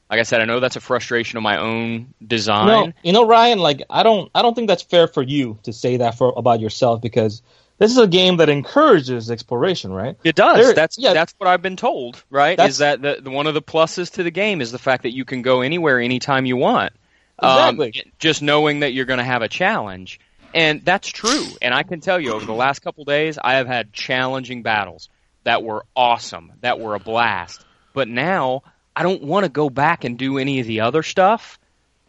like 0.09 0.19
I 0.19 0.23
said, 0.23 0.41
I 0.41 0.45
know 0.45 0.59
that's 0.59 0.75
a 0.75 0.81
frustration 0.81 1.37
of 1.37 1.43
my 1.43 1.57
own 1.59 2.13
design. 2.25 2.67
No, 2.67 2.93
you 3.03 3.11
know, 3.11 3.27
Ryan. 3.27 3.59
Like, 3.59 3.83
I 3.89 4.03
don't, 4.03 4.31
I 4.33 4.41
don't 4.41 4.53
think 4.53 4.67
that's 4.67 4.83
fair 4.83 5.07
for 5.07 5.21
you 5.21 5.59
to 5.63 5.73
say 5.73 5.97
that 5.97 6.17
for 6.17 6.33
about 6.35 6.61
yourself 6.61 7.01
because 7.01 7.41
this 7.77 7.91
is 7.91 7.97
a 7.97 8.07
game 8.07 8.37
that 8.37 8.49
encourages 8.49 9.29
exploration, 9.29 9.91
right? 9.91 10.17
It 10.23 10.35
does. 10.35 10.65
There- 10.65 10.73
that's 10.73 10.97
yeah. 10.97 11.13
that's 11.13 11.33
what 11.37 11.47
I've 11.47 11.61
been 11.61 11.75
told. 11.75 12.23
Right? 12.29 12.59
Is 12.59 12.77
that 12.77 13.01
the, 13.01 13.19
the, 13.21 13.29
one 13.29 13.47
of 13.47 13.53
the 13.53 13.61
pluses 13.61 14.13
to 14.13 14.23
the 14.23 14.31
game 14.31 14.61
is 14.61 14.71
the 14.71 14.79
fact 14.79 15.03
that 15.03 15.11
you 15.11 15.25
can 15.25 15.41
go 15.41 15.61
anywhere, 15.61 15.99
anytime 15.99 16.45
you 16.45 16.57
want. 16.57 16.93
Exactly. 17.39 17.93
Um, 18.03 18.11
just 18.17 18.41
knowing 18.41 18.79
that 18.79 18.93
you're 18.93 19.05
going 19.05 19.19
to 19.19 19.23
have 19.23 19.43
a 19.43 19.47
challenge, 19.47 20.19
and 20.55 20.83
that's 20.83 21.07
true. 21.07 21.45
And 21.61 21.73
I 21.73 21.83
can 21.83 21.99
tell 21.99 22.19
you, 22.19 22.33
over 22.33 22.45
the 22.45 22.53
last 22.53 22.79
couple 22.79 23.03
days, 23.03 23.37
I 23.37 23.55
have 23.55 23.67
had 23.67 23.93
challenging 23.93 24.63
battles 24.63 25.09
that 25.43 25.61
were 25.61 25.85
awesome, 25.95 26.53
that 26.61 26.79
were 26.79 26.95
a 26.95 26.99
blast. 26.99 27.63
But 27.93 28.07
now 28.07 28.63
I 28.97 29.03
don't 29.03 29.21
want 29.21 29.43
to 29.43 29.49
go 29.49 29.69
back 29.69 30.05
and 30.05 30.17
do 30.17 30.39
any 30.39 30.59
of 30.59 30.65
the 30.65 30.81
other 30.81 31.03
stuff 31.03 31.59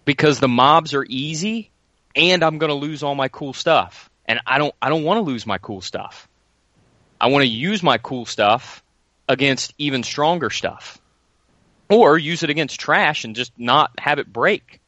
because 0.06 0.40
the 0.40 0.48
mobs 0.48 0.94
are 0.94 1.04
easy, 1.06 1.70
and 2.16 2.42
I'm 2.42 2.56
going 2.56 2.70
to 2.70 2.74
lose 2.74 3.02
all 3.02 3.14
my 3.14 3.28
cool 3.28 3.52
stuff. 3.52 4.08
And 4.24 4.40
I 4.46 4.56
don't, 4.56 4.74
I 4.80 4.88
don't 4.88 5.04
want 5.04 5.18
to 5.18 5.22
lose 5.22 5.46
my 5.46 5.58
cool 5.58 5.82
stuff. 5.82 6.26
I 7.20 7.26
want 7.26 7.42
to 7.42 7.48
use 7.48 7.82
my 7.82 7.98
cool 7.98 8.24
stuff 8.24 8.82
against 9.28 9.74
even 9.76 10.02
stronger 10.02 10.48
stuff. 10.48 10.98
Or 11.90 12.16
use 12.16 12.42
it 12.42 12.48
against 12.48 12.80
trash 12.80 13.24
and 13.24 13.36
just 13.36 13.52
not 13.58 13.90
have 13.98 14.18
it 14.18 14.32
break. 14.32 14.80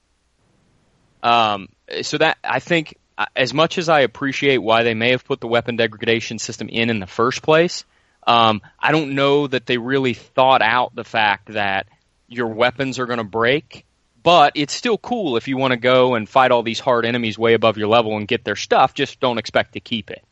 Um, 1.22 1.68
so 2.00 2.16
that, 2.16 2.38
I 2.42 2.60
think, 2.60 2.96
uh, 3.18 3.26
as 3.36 3.52
much 3.52 3.76
as 3.76 3.90
I 3.90 4.00
appreciate 4.00 4.56
why 4.56 4.84
they 4.84 4.94
may 4.94 5.10
have 5.10 5.26
put 5.26 5.40
the 5.40 5.48
weapon 5.48 5.76
degradation 5.76 6.38
system 6.38 6.70
in 6.70 6.88
in 6.88 6.98
the 6.98 7.06
first 7.06 7.42
place, 7.42 7.84
um, 8.30 8.62
I 8.78 8.92
don't 8.92 9.16
know 9.16 9.48
that 9.48 9.66
they 9.66 9.76
really 9.76 10.14
thought 10.14 10.62
out 10.62 10.94
the 10.94 11.02
fact 11.02 11.52
that 11.54 11.88
your 12.28 12.46
weapons 12.46 13.00
are 13.00 13.06
going 13.06 13.18
to 13.18 13.24
break. 13.24 13.84
But 14.22 14.52
it's 14.54 14.72
still 14.72 14.98
cool 14.98 15.36
if 15.36 15.48
you 15.48 15.56
want 15.56 15.72
to 15.72 15.78
go 15.78 16.14
and 16.14 16.28
fight 16.28 16.52
all 16.52 16.62
these 16.62 16.78
hard 16.78 17.06
enemies 17.06 17.36
way 17.38 17.54
above 17.54 17.76
your 17.76 17.88
level 17.88 18.16
and 18.16 18.28
get 18.28 18.44
their 18.44 18.54
stuff. 18.54 18.94
Just 18.94 19.18
don't 19.18 19.38
expect 19.38 19.72
to 19.72 19.80
keep 19.80 20.10
it. 20.10 20.22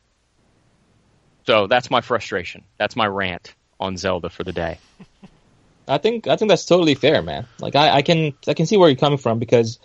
So 1.45 1.67
that's 1.67 1.91
my 1.91 1.99
frustration. 1.99 2.63
That's 2.77 2.95
my 2.95 3.07
rant 3.07 3.53
on 3.79 3.97
Zelda 3.97 4.29
for 4.29 4.45
the 4.45 4.53
day. 4.53 4.77
I 5.87 5.97
think 5.97 6.27
I 6.27 6.37
think 6.37 6.49
that's 6.49 6.65
totally 6.65 6.93
fair, 6.95 7.21
man. 7.21 7.47
Like 7.59 7.75
I, 7.75 7.89
I 7.97 8.01
can 8.03 8.33
I 8.47 8.53
can 8.53 8.67
see 8.67 8.77
where 8.77 8.87
you're 8.87 8.95
coming 8.95 9.17
from 9.17 9.39
because 9.39 9.79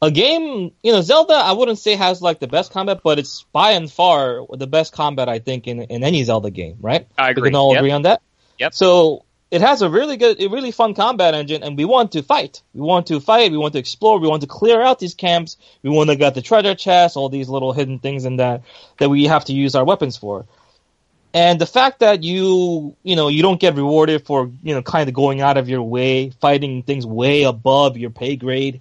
a 0.00 0.10
game, 0.10 0.72
you 0.82 0.92
know, 0.92 1.00
Zelda, 1.00 1.34
I 1.34 1.52
wouldn't 1.52 1.78
say 1.78 1.96
has 1.96 2.22
like 2.22 2.38
the 2.38 2.46
best 2.46 2.72
combat, 2.72 3.00
but 3.02 3.18
it's 3.18 3.44
by 3.52 3.72
and 3.72 3.90
far 3.90 4.46
the 4.50 4.66
best 4.66 4.92
combat 4.92 5.28
I 5.28 5.38
think 5.40 5.66
in 5.66 5.82
in 5.82 6.04
any 6.04 6.22
Zelda 6.22 6.50
game, 6.50 6.76
right? 6.80 7.06
I 7.16 7.28
We 7.28 7.32
agree. 7.32 7.50
can 7.50 7.56
all 7.56 7.72
Yep. 7.72 7.80
agree 7.80 7.90
on 7.90 8.02
that. 8.02 8.22
Yep. 8.58 8.74
So 8.74 9.24
it 9.50 9.60
has 9.60 9.82
a 9.82 9.88
really 9.88 10.16
good, 10.16 10.40
a 10.40 10.48
really 10.48 10.70
fun 10.70 10.94
combat 10.94 11.34
engine, 11.34 11.62
and 11.62 11.76
we 11.76 11.84
want 11.84 12.12
to 12.12 12.22
fight. 12.22 12.62
We 12.74 12.82
want 12.82 13.06
to 13.06 13.18
fight. 13.18 13.50
We 13.50 13.56
want 13.56 13.72
to 13.72 13.78
explore. 13.78 14.18
We 14.18 14.28
want 14.28 14.42
to 14.42 14.46
clear 14.48 14.80
out 14.80 14.98
these 14.98 15.14
camps. 15.14 15.56
We 15.82 15.90
want 15.90 16.10
to 16.10 16.16
get 16.16 16.34
the 16.34 16.42
treasure 16.42 16.74
chests, 16.74 17.16
all 17.16 17.28
these 17.28 17.48
little 17.48 17.72
hidden 17.72 17.98
things 17.98 18.24
in 18.24 18.36
that 18.36 18.62
that 18.98 19.08
we 19.08 19.24
have 19.24 19.46
to 19.46 19.52
use 19.52 19.74
our 19.74 19.84
weapons 19.84 20.16
for. 20.16 20.44
And 21.34 21.60
the 21.60 21.66
fact 21.66 22.00
that 22.00 22.22
you, 22.22 22.96
you 23.02 23.16
know, 23.16 23.28
you 23.28 23.42
don't 23.42 23.60
get 23.60 23.74
rewarded 23.74 24.26
for, 24.26 24.50
you 24.62 24.74
know, 24.74 24.82
kind 24.82 25.08
of 25.08 25.14
going 25.14 25.40
out 25.40 25.56
of 25.58 25.68
your 25.68 25.82
way, 25.82 26.30
fighting 26.30 26.82
things 26.82 27.04
way 27.04 27.42
above 27.42 27.96
your 27.96 28.10
pay 28.10 28.36
grade, 28.36 28.80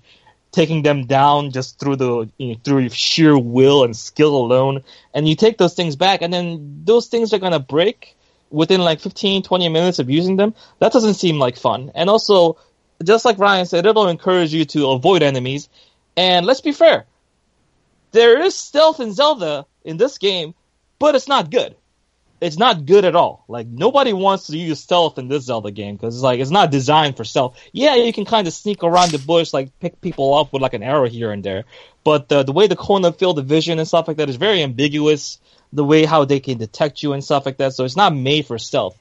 taking 0.58 0.82
them 0.82 1.06
down 1.06 1.52
just 1.52 1.80
through 1.80 1.96
the, 1.96 2.28
you 2.40 2.48
know, 2.48 2.56
through 2.64 2.90
sheer 2.90 3.38
will 3.38 3.84
and 3.84 3.96
skill 3.96 4.36
alone, 4.36 4.84
and 5.14 5.30
you 5.30 5.36
take 5.36 5.60
those 5.60 5.76
things 5.76 5.96
back, 5.96 6.24
and 6.24 6.34
then 6.34 6.82
those 6.84 7.06
things 7.08 7.32
are 7.32 7.38
gonna 7.38 7.60
break 7.60 8.18
within 8.50 8.82
like 8.82 9.00
15, 9.00 9.44
20 9.44 9.70
minutes 9.70 10.00
of 10.00 10.10
using 10.10 10.36
them. 10.36 10.56
That 10.80 10.92
doesn't 10.92 11.14
seem 11.14 11.38
like 11.38 11.58
fun. 11.58 11.92
And 11.94 12.10
also, 12.10 12.58
just 13.04 13.24
like 13.24 13.38
Ryan 13.38 13.68
said, 13.68 13.86
it'll 13.86 14.08
encourage 14.08 14.52
you 14.52 14.66
to 14.66 14.90
avoid 14.90 15.22
enemies. 15.22 15.70
And 16.16 16.44
let's 16.48 16.62
be 16.62 16.72
fair, 16.72 17.06
there 18.12 18.42
is 18.42 18.56
stealth 18.56 19.00
in 19.00 19.14
Zelda 19.14 19.68
in 19.86 19.98
this 19.98 20.18
game, 20.18 20.56
but 20.98 21.14
it's 21.14 21.28
not 21.28 21.52
good 21.52 21.76
it's 22.40 22.58
not 22.58 22.86
good 22.86 23.06
at 23.06 23.16
all. 23.16 23.44
Like 23.48 23.68
nobody 23.68 24.14
wants 24.14 24.48
to 24.48 24.58
use 24.58 24.80
stealth 24.80 25.18
in 25.18 25.28
this 25.28 25.46
Zelda 25.46 25.72
game 25.72 25.96
because 25.96 26.16
it's 26.16 26.24
like 26.24 26.40
it's 26.40 26.52
not 26.52 26.72
designed 26.72 27.18
for 27.18 27.24
stealth. 27.24 27.60
Yeah, 27.72 27.96
you 27.96 28.14
can 28.14 28.26
kind 28.26 28.48
of 28.48 28.54
sneak 28.54 28.84
around 28.84 29.12
the 29.12 29.20
bush, 29.20 29.54
like 29.54 29.78
pick 29.80 30.00
people 30.02 30.36
up 30.36 30.54
with 30.54 30.62
like 30.62 30.74
an 30.74 30.84
arrow 30.84 31.08
here 31.08 31.32
and 31.32 31.44
there. 31.44 31.64
But 32.04 32.30
the 32.30 32.52
way 32.52 32.68
the 32.68 32.76
Kona 32.76 33.12
field 33.12 33.40
of 33.40 33.46
vision 33.46 33.80
and 33.80 33.88
stuff 33.88 34.08
like 34.08 34.18
that 34.18 34.30
is 34.30 34.36
very 34.38 34.62
ambiguous. 34.64 35.40
The 35.74 35.84
way 35.84 36.06
how 36.06 36.24
they 36.24 36.40
can 36.40 36.58
detect 36.58 37.04
you 37.04 37.12
and 37.12 37.24
stuff 37.24 37.46
like 37.46 37.58
that, 37.58 37.74
so 37.74 37.84
it's 37.84 37.98
not 37.98 38.16
made 38.16 38.46
for 38.46 38.58
stealth. 38.58 38.98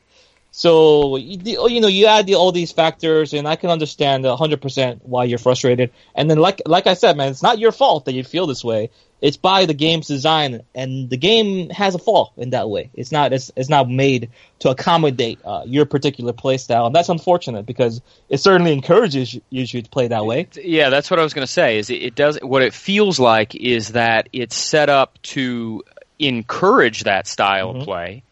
So 0.50 1.16
you 1.16 1.58
oh, 1.58 1.68
you 1.68 1.82
know 1.82 1.86
you 1.86 2.06
add 2.06 2.26
the, 2.26 2.36
all 2.36 2.50
these 2.50 2.72
factors, 2.72 3.34
and 3.34 3.46
I 3.46 3.56
can 3.56 3.68
understand 3.68 4.24
hundred 4.24 4.62
percent 4.62 5.02
why 5.04 5.24
you're 5.24 5.38
frustrated. 5.38 5.92
And 6.14 6.30
then 6.30 6.38
like 6.38 6.62
like 6.64 6.86
I 6.86 6.94
said, 6.94 7.16
man, 7.16 7.30
it's 7.30 7.42
not 7.42 7.58
your 7.58 7.72
fault 7.72 8.06
that 8.06 8.14
you 8.14 8.24
feel 8.24 8.46
this 8.46 8.64
way. 8.64 8.90
It's 9.22 9.38
by 9.38 9.64
the 9.64 9.72
game's 9.74 10.06
design, 10.08 10.62
and 10.74 11.08
the 11.08 11.16
game 11.16 11.70
has 11.70 11.94
a 11.94 11.98
flaw 11.98 12.32
in 12.36 12.50
that 12.50 12.68
way. 12.68 12.90
It's 12.94 13.10
not 13.10 13.32
it's, 13.32 13.50
it's 13.56 13.70
not 13.70 13.88
made 13.88 14.30
to 14.58 14.68
accommodate 14.68 15.38
uh, 15.44 15.62
your 15.64 15.86
particular 15.86 16.32
play 16.34 16.58
style, 16.58 16.86
and 16.86 16.94
that's 16.94 17.08
unfortunate 17.08 17.64
because 17.64 18.02
it 18.28 18.38
certainly 18.38 18.72
encourages 18.72 19.32
you, 19.34 19.40
you 19.48 19.66
to 19.82 19.88
play 19.88 20.08
that 20.08 20.26
way. 20.26 20.48
Yeah, 20.54 20.90
that's 20.90 21.10
what 21.10 21.18
I 21.18 21.22
was 21.22 21.32
going 21.32 21.46
to 21.46 21.52
say. 21.52 21.78
Is 21.78 21.88
it, 21.88 22.02
it 22.02 22.14
does 22.14 22.38
what 22.42 22.62
it 22.62 22.74
feels 22.74 23.18
like 23.18 23.54
is 23.54 23.92
that 23.92 24.28
it's 24.34 24.54
set 24.54 24.90
up 24.90 25.20
to 25.22 25.82
encourage 26.18 27.04
that 27.04 27.26
style 27.26 27.72
Mhm. 27.72 27.80
of 27.80 27.84
play, 27.84 28.22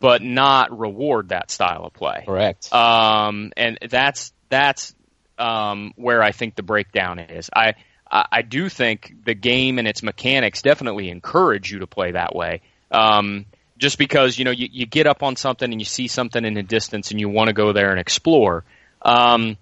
but 0.00 0.22
not 0.22 0.76
reward 0.76 1.28
that 1.28 1.50
style 1.50 1.84
of 1.84 1.92
play. 1.92 2.24
Correct. 2.26 2.72
Um, 2.72 3.52
and 3.56 3.78
that's 3.88 4.32
that's 4.48 4.94
um, 5.38 5.92
where 5.96 6.22
I 6.22 6.32
think 6.32 6.56
the 6.56 6.62
breakdown 6.62 7.18
is. 7.20 7.48
I 7.54 7.74
I 8.12 8.26
I 8.30 8.42
do 8.42 8.68
think 8.68 9.14
the 9.24 9.34
game 9.34 9.78
and 9.78 9.88
its 9.88 10.02
mechanics 10.02 10.62
definitely 10.62 11.08
encourage 11.08 11.72
you 11.72 11.80
to 11.80 11.86
play 11.86 12.12
that 12.12 12.34
way. 12.36 12.60
Um, 12.90 13.46
just 13.78 13.98
because 13.98 14.38
you 14.38 14.44
know 14.44 14.52
you, 14.52 14.68
you 14.70 14.86
get 14.86 15.06
up 15.06 15.22
on 15.22 15.34
something 15.34 15.72
and 15.72 15.80
you 15.80 15.84
see 15.84 16.06
something 16.06 16.44
in 16.44 16.54
the 16.54 16.62
distance 16.62 17.10
and 17.10 17.18
you 17.18 17.28
want 17.28 17.48
to 17.48 17.54
go 17.54 17.72
there 17.72 17.90
and 17.90 17.98
explore. 17.98 18.64
Um, 19.00 19.56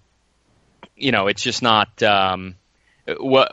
you 0.97 1.13
know, 1.13 1.29
it's 1.29 1.43
just 1.43 1.63
not 1.63 2.03
um, 2.03 2.57
what 3.19 3.53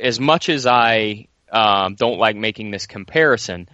as 0.00 0.18
much 0.18 0.48
as 0.48 0.66
I 0.66 1.28
um, 1.50 1.94
don't 1.94 2.18
like 2.18 2.36
making 2.36 2.70
this 2.70 2.86
comparison, 2.86 3.68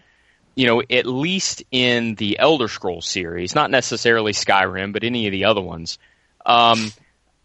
you 0.55 0.67
know, 0.67 0.83
at 0.83 1.07
least 1.07 1.63
in 1.71 2.15
the 2.15 2.39
Elder 2.39 2.69
Scrolls 2.69 3.09
series, 3.09 3.55
not 3.55 3.71
necessarily 3.71 4.33
Skyrim, 4.33 4.93
but 4.93 5.05
any 5.05 5.27
of 5.27 5.33
the 5.33 5.47
other 5.47 5.63
ones, 5.63 5.99
um, 6.45 6.93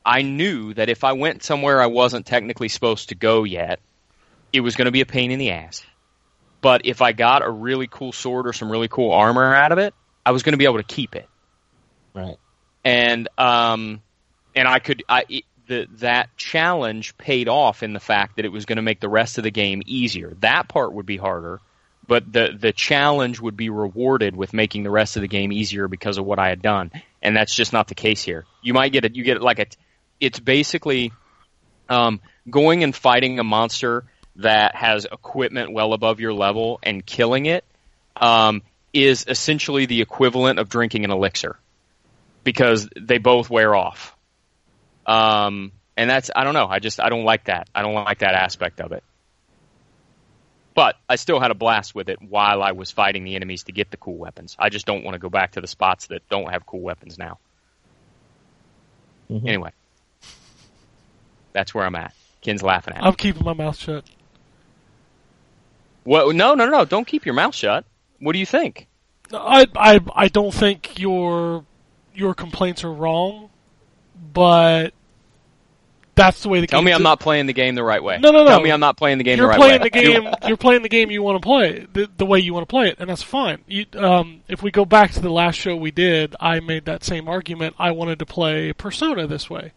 I 0.05 0.21
knew 0.21 0.73
that 0.73 0.89
if 0.89 1.03
I 1.03 1.13
went 1.13 1.43
somewhere 1.43 1.81
I 1.81 1.87
wasn't 1.87 2.25
technically 2.25 2.69
supposed 2.69 3.09
to 3.09 3.15
go 3.15 3.43
yet, 3.43 3.79
it 4.51 4.61
was 4.61 4.75
going 4.75 4.85
to 4.85 4.91
be 4.91 5.01
a 5.01 5.05
pain 5.05 5.31
in 5.31 5.39
the 5.39 5.51
ass. 5.51 5.85
But 6.61 6.85
if 6.85 7.01
I 7.01 7.11
got 7.13 7.45
a 7.45 7.49
really 7.49 7.87
cool 7.87 8.11
sword 8.11 8.47
or 8.47 8.53
some 8.53 8.71
really 8.71 8.87
cool 8.87 9.11
armor 9.11 9.53
out 9.53 9.71
of 9.71 9.77
it, 9.77 9.93
I 10.25 10.31
was 10.31 10.43
going 10.43 10.53
to 10.53 10.57
be 10.57 10.65
able 10.65 10.77
to 10.77 10.83
keep 10.83 11.15
it. 11.15 11.27
Right. 12.13 12.37
And 12.83 13.27
um, 13.37 14.01
and 14.55 14.67
I 14.67 14.79
could 14.79 15.03
I 15.07 15.25
it, 15.29 15.43
the 15.67 15.87
that 15.99 16.35
challenge 16.35 17.17
paid 17.17 17.47
off 17.47 17.83
in 17.83 17.93
the 17.93 17.99
fact 17.99 18.35
that 18.35 18.45
it 18.45 18.51
was 18.51 18.65
going 18.65 18.77
to 18.77 18.81
make 18.81 18.99
the 18.99 19.09
rest 19.09 19.37
of 19.37 19.43
the 19.43 19.51
game 19.51 19.81
easier. 19.85 20.33
That 20.39 20.67
part 20.67 20.93
would 20.93 21.05
be 21.05 21.17
harder, 21.17 21.61
but 22.07 22.31
the 22.31 22.49
the 22.57 22.73
challenge 22.73 23.39
would 23.39 23.55
be 23.55 23.69
rewarded 23.69 24.35
with 24.35 24.53
making 24.53 24.83
the 24.83 24.89
rest 24.89 25.15
of 25.15 25.21
the 25.21 25.27
game 25.27 25.51
easier 25.53 25.87
because 25.87 26.17
of 26.17 26.25
what 26.25 26.39
I 26.39 26.49
had 26.49 26.61
done. 26.61 26.91
And 27.21 27.35
that's 27.35 27.55
just 27.55 27.71
not 27.71 27.87
the 27.87 27.95
case 27.95 28.23
here. 28.23 28.45
You 28.61 28.73
might 28.73 28.91
get 28.91 29.05
it. 29.05 29.15
You 29.15 29.23
get 29.23 29.37
it 29.37 29.43
like 29.43 29.59
a. 29.59 29.67
It's 30.19 30.39
basically 30.39 31.11
um, 31.87 32.21
going 32.49 32.83
and 32.83 32.95
fighting 32.95 33.39
a 33.39 33.43
monster 33.43 34.05
that 34.37 34.75
has 34.75 35.05
equipment 35.05 35.73
well 35.73 35.93
above 35.93 36.19
your 36.19 36.33
level 36.33 36.79
and 36.83 37.05
killing 37.05 37.45
it 37.45 37.65
um, 38.15 38.61
is 38.93 39.25
essentially 39.27 39.85
the 39.85 40.01
equivalent 40.01 40.59
of 40.59 40.69
drinking 40.69 41.05
an 41.05 41.11
elixir 41.11 41.57
because 42.43 42.89
they 42.99 43.17
both 43.17 43.49
wear 43.49 43.75
off. 43.75 44.15
Um, 45.05 45.71
and 45.97 46.09
that's 46.09 46.29
I 46.33 46.43
don't 46.43 46.53
know. 46.53 46.67
I 46.67 46.79
just 46.79 46.99
I 47.01 47.09
don't 47.09 47.25
like 47.25 47.45
that. 47.45 47.69
I 47.75 47.81
don't 47.81 47.93
like 47.93 48.19
that 48.19 48.33
aspect 48.33 48.79
of 48.79 48.91
it. 48.91 49.03
But 50.73 50.95
I 51.09 51.17
still 51.17 51.41
had 51.41 51.51
a 51.51 51.55
blast 51.55 51.93
with 51.93 52.07
it 52.07 52.21
while 52.21 52.63
I 52.63 52.71
was 52.71 52.89
fighting 52.91 53.25
the 53.25 53.35
enemies 53.35 53.63
to 53.63 53.73
get 53.73 53.91
the 53.91 53.97
cool 53.97 54.15
weapons. 54.15 54.55
I 54.57 54.69
just 54.69 54.85
don't 54.85 55.03
want 55.03 55.15
to 55.15 55.19
go 55.19 55.29
back 55.29 55.53
to 55.53 55.61
the 55.61 55.67
spots 55.67 56.07
that 56.07 56.21
don't 56.29 56.49
have 56.49 56.65
cool 56.65 56.79
weapons 56.79 57.17
now. 57.17 57.37
Mhm. 59.29 59.45
Anyway, 59.47 59.71
that's 61.53 61.73
where 61.73 61.85
I'm 61.85 61.95
at. 61.95 62.13
Ken's 62.41 62.63
laughing 62.63 62.93
at. 62.93 63.01
me. 63.01 63.07
I'm 63.07 63.15
keeping 63.15 63.43
my 63.43 63.53
mouth 63.53 63.77
shut. 63.77 64.05
What? 66.03 66.35
No, 66.35 66.55
no, 66.55 66.69
no! 66.69 66.85
Don't 66.85 67.05
keep 67.05 67.25
your 67.25 67.35
mouth 67.35 67.53
shut. 67.53 67.85
What 68.19 68.33
do 68.33 68.39
you 68.39 68.45
think? 68.45 68.87
I 69.33 69.67
I 69.75 69.99
I 70.15 70.27
don't 70.27 70.53
think 70.53 70.99
your 70.99 71.65
your 72.15 72.33
complaints 72.33 72.83
are 72.83 72.91
wrong, 72.91 73.49
but 74.33 74.93
that's 76.15 76.41
the 76.43 76.49
way 76.49 76.59
the 76.59 76.67
Tell 76.67 76.79
game. 76.79 76.85
Tell 76.85 76.91
me 76.91 76.95
I'm 76.95 77.03
not 77.03 77.19
playing 77.19 77.45
the 77.45 77.53
game 77.53 77.75
the 77.75 77.83
right 77.83 78.03
way. 78.03 78.17
No, 78.17 78.31
no, 78.31 78.43
no. 78.43 78.49
Tell 78.49 78.61
me 78.61 78.71
I'm 78.71 78.79
not 78.79 78.97
playing 78.97 79.19
the 79.19 79.23
game 79.23 79.37
You're 79.37 79.47
the 79.47 79.49
right 79.51 79.57
playing 79.57 79.81
way. 79.81 79.83
the 79.83 79.89
game. 79.89 80.33
You're 80.47 80.57
playing 80.57 80.81
the 80.81 80.89
game 80.89 81.11
you 81.11 81.21
want 81.23 81.41
to 81.41 81.45
play 81.45 81.87
the, 81.93 82.09
the 82.17 82.25
way 82.25 82.39
you 82.39 82.53
want 82.53 82.67
to 82.67 82.71
play 82.71 82.89
it, 82.89 82.97
and 82.99 83.09
that's 83.09 83.23
fine. 83.23 83.63
You, 83.67 83.85
um, 83.95 84.41
if 84.47 84.61
we 84.61 84.71
go 84.71 84.85
back 84.85 85.11
to 85.11 85.21
the 85.21 85.29
last 85.29 85.55
show 85.55 85.75
we 85.75 85.91
did, 85.91 86.35
I 86.39 86.59
made 86.59 86.85
that 86.85 87.03
same 87.03 87.27
argument. 87.27 87.75
I 87.79 87.91
wanted 87.91 88.19
to 88.19 88.25
play 88.25 88.73
Persona 88.73 89.27
this 89.27 89.49
way. 89.49 89.71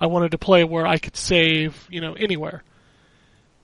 I 0.00 0.06
wanted 0.06 0.30
to 0.32 0.38
play 0.38 0.64
where 0.64 0.86
I 0.86 0.98
could 0.98 1.16
save, 1.16 1.86
you 1.90 2.00
know, 2.00 2.14
anywhere, 2.14 2.62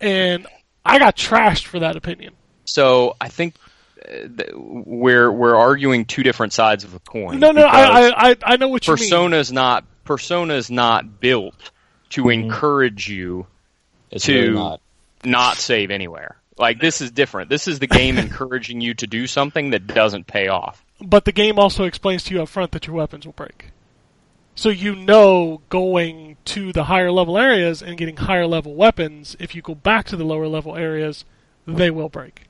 and 0.00 0.46
I 0.84 0.98
got 0.98 1.16
trashed 1.16 1.66
for 1.66 1.80
that 1.80 1.96
opinion. 1.96 2.34
So 2.64 3.16
I 3.20 3.28
think 3.28 3.54
uh, 4.06 4.28
we're 4.54 5.30
we're 5.32 5.56
arguing 5.56 6.04
two 6.04 6.22
different 6.22 6.52
sides 6.52 6.84
of 6.84 6.94
a 6.94 6.98
coin. 7.00 7.38
No, 7.38 7.52
no, 7.52 7.62
I, 7.64 8.08
I 8.10 8.30
I 8.30 8.36
I 8.42 8.56
know 8.56 8.68
what 8.68 8.86
you 8.86 8.92
mean. 8.94 8.98
Persona's 8.98 9.52
not 9.52 9.84
Persona's 10.04 10.70
not 10.70 11.20
built 11.20 11.70
to 12.10 12.22
Mm-hmm. 12.22 12.44
encourage 12.44 13.08
you 13.08 13.46
It's 14.10 14.24
to 14.26 14.32
really 14.34 14.54
not. 14.54 14.80
not 15.24 15.56
save 15.56 15.90
anywhere. 15.90 16.36
Like 16.58 16.80
this 16.80 17.00
is 17.00 17.10
different. 17.10 17.50
This 17.50 17.66
is 17.68 17.78
the 17.78 17.86
game 17.86 18.18
encouraging 18.26 18.80
you 18.80 18.94
to 18.94 19.06
do 19.06 19.26
something 19.26 19.70
that 19.70 19.86
doesn't 19.86 20.26
pay 20.26 20.48
off. 20.48 20.82
But 21.00 21.24
the 21.24 21.32
game 21.32 21.58
also 21.58 21.84
explains 21.84 22.22
to 22.24 22.34
you 22.34 22.42
up 22.42 22.48
front 22.48 22.72
that 22.72 22.86
your 22.86 22.96
weapons 22.96 23.26
will 23.26 23.32
break. 23.32 23.66
So 24.56 24.70
you 24.70 24.96
know 24.96 25.60
going 25.68 26.38
to 26.46 26.72
the 26.72 26.84
higher 26.84 27.12
level 27.12 27.36
areas 27.36 27.82
and 27.82 27.98
getting 27.98 28.16
higher 28.16 28.46
level 28.46 28.74
weapons, 28.74 29.36
if 29.38 29.54
you 29.54 29.60
go 29.60 29.74
back 29.74 30.06
to 30.06 30.16
the 30.16 30.24
lower 30.24 30.48
level 30.48 30.74
areas, 30.74 31.26
they 31.66 31.90
will 31.90 32.08
break. 32.08 32.44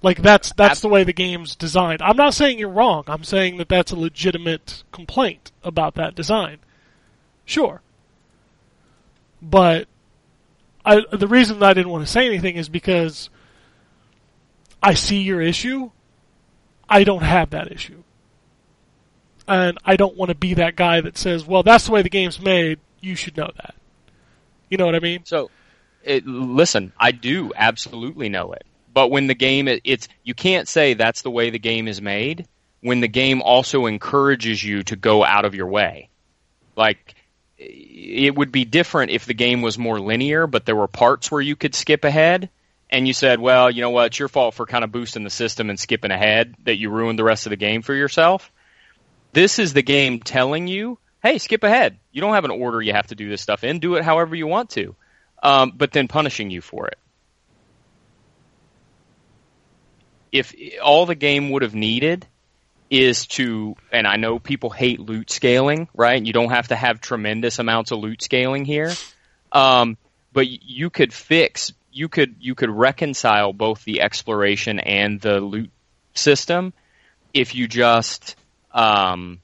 Like 0.00 0.22
that's 0.22 0.52
that's 0.54 0.80
the 0.80 0.88
way 0.88 1.04
the 1.04 1.12
game's 1.12 1.54
designed. 1.54 2.00
I'm 2.00 2.16
not 2.16 2.32
saying 2.32 2.58
you're 2.58 2.70
wrong. 2.70 3.04
I'm 3.06 3.24
saying 3.24 3.58
that 3.58 3.68
that's 3.68 3.92
a 3.92 3.96
legitimate 3.96 4.84
complaint 4.90 5.52
about 5.62 5.94
that 5.94 6.14
design. 6.14 6.58
Sure. 7.44 7.82
But 9.40 9.88
I 10.84 11.02
the 11.12 11.28
reason 11.28 11.62
I 11.62 11.74
didn't 11.74 11.92
want 11.92 12.06
to 12.06 12.10
say 12.10 12.26
anything 12.26 12.56
is 12.56 12.70
because 12.70 13.28
I 14.82 14.94
see 14.94 15.20
your 15.20 15.42
issue. 15.42 15.90
I 16.88 17.04
don't 17.04 17.22
have 17.22 17.50
that 17.50 17.70
issue. 17.70 18.02
And 19.48 19.78
I 19.84 19.96
don't 19.96 20.16
want 20.16 20.30
to 20.30 20.34
be 20.34 20.54
that 20.54 20.76
guy 20.76 21.00
that 21.00 21.18
says, 21.18 21.46
well, 21.46 21.62
that's 21.62 21.86
the 21.86 21.92
way 21.92 22.02
the 22.02 22.08
game's 22.08 22.40
made. 22.40 22.78
You 23.00 23.16
should 23.16 23.36
know 23.36 23.50
that. 23.56 23.74
You 24.68 24.78
know 24.78 24.86
what 24.86 24.94
I 24.94 25.00
mean? 25.00 25.24
So, 25.24 25.50
it, 26.02 26.26
listen, 26.26 26.92
I 26.98 27.12
do 27.12 27.52
absolutely 27.54 28.28
know 28.28 28.52
it. 28.52 28.64
But 28.94 29.10
when 29.10 29.26
the 29.26 29.34
game, 29.34 29.68
it, 29.68 29.80
it's 29.84 30.08
you 30.22 30.34
can't 30.34 30.68
say 30.68 30.94
that's 30.94 31.22
the 31.22 31.30
way 31.30 31.50
the 31.50 31.58
game 31.58 31.88
is 31.88 32.00
made 32.00 32.46
when 32.80 33.00
the 33.00 33.08
game 33.08 33.42
also 33.42 33.86
encourages 33.86 34.62
you 34.62 34.82
to 34.84 34.96
go 34.96 35.24
out 35.24 35.44
of 35.44 35.54
your 35.54 35.68
way. 35.68 36.08
Like, 36.76 37.14
it 37.58 38.34
would 38.34 38.50
be 38.50 38.64
different 38.64 39.12
if 39.12 39.24
the 39.24 39.34
game 39.34 39.62
was 39.62 39.78
more 39.78 40.00
linear, 40.00 40.46
but 40.46 40.66
there 40.66 40.76
were 40.76 40.88
parts 40.88 41.30
where 41.30 41.40
you 41.40 41.54
could 41.54 41.74
skip 41.74 42.04
ahead. 42.04 42.50
And 42.90 43.06
you 43.06 43.14
said, 43.14 43.40
well, 43.40 43.70
you 43.70 43.80
know 43.80 43.90
what? 43.90 44.06
It's 44.06 44.18
your 44.18 44.28
fault 44.28 44.54
for 44.54 44.66
kind 44.66 44.84
of 44.84 44.92
boosting 44.92 45.24
the 45.24 45.30
system 45.30 45.70
and 45.70 45.80
skipping 45.80 46.10
ahead 46.10 46.54
that 46.64 46.76
you 46.76 46.90
ruined 46.90 47.18
the 47.18 47.24
rest 47.24 47.46
of 47.46 47.50
the 47.50 47.56
game 47.56 47.80
for 47.80 47.94
yourself. 47.94 48.52
This 49.32 49.58
is 49.58 49.72
the 49.72 49.82
game 49.82 50.20
telling 50.20 50.66
you, 50.66 50.98
hey, 51.22 51.38
skip 51.38 51.64
ahead. 51.64 51.98
You 52.12 52.20
don't 52.20 52.34
have 52.34 52.44
an 52.44 52.50
order 52.50 52.82
you 52.82 52.92
have 52.92 53.06
to 53.08 53.14
do 53.14 53.28
this 53.28 53.40
stuff 53.40 53.64
in. 53.64 53.78
Do 53.78 53.94
it 53.94 54.04
however 54.04 54.34
you 54.34 54.46
want 54.46 54.70
to. 54.70 54.94
Um, 55.42 55.72
but 55.74 55.92
then 55.92 56.08
punishing 56.08 56.50
you 56.50 56.60
for 56.60 56.88
it. 56.88 56.98
If 60.30 60.54
all 60.82 61.06
the 61.06 61.14
game 61.14 61.50
would 61.50 61.62
have 61.62 61.74
needed 61.74 62.26
is 62.90 63.26
to, 63.26 63.74
and 63.90 64.06
I 64.06 64.16
know 64.16 64.38
people 64.38 64.70
hate 64.70 65.00
loot 65.00 65.30
scaling, 65.30 65.88
right? 65.94 66.22
You 66.22 66.32
don't 66.32 66.50
have 66.50 66.68
to 66.68 66.76
have 66.76 67.00
tremendous 67.00 67.58
amounts 67.58 67.90
of 67.90 67.98
loot 67.98 68.22
scaling 68.22 68.64
here. 68.64 68.94
Um, 69.50 69.96
but 70.32 70.46
you 70.48 70.90
could 70.90 71.12
fix, 71.12 71.72
you 71.90 72.08
could, 72.08 72.36
you 72.40 72.54
could 72.54 72.70
reconcile 72.70 73.52
both 73.52 73.84
the 73.84 74.02
exploration 74.02 74.78
and 74.78 75.20
the 75.20 75.40
loot 75.40 75.70
system 76.14 76.74
if 77.34 77.54
you 77.54 77.66
just, 77.66 78.36
um, 78.72 79.40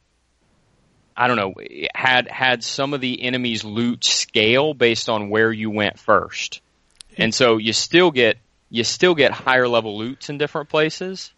I 1.17 1.27
don't 1.27 1.37
know, 1.37 1.55
had 1.95 2.29
had 2.29 2.63
some 2.63 2.95
of 2.95 3.01
the 3.01 3.23
enemies 3.23 3.65
loot 3.65 4.05
scale 4.05 4.73
based 4.75 5.09
on 5.09 5.31
where 5.31 5.53
you 5.53 5.71
went 5.71 5.99
first, 5.99 6.61
and 7.17 7.35
so 7.35 7.57
you 7.57 7.73
still 7.73 8.11
get 8.11 8.39
you 8.71 8.85
still 8.85 9.15
get 9.15 9.33
higher 9.33 9.67
level 9.67 9.99
loots 9.99 10.31
in 10.31 10.39
different 10.39 10.69
places, 10.69 11.33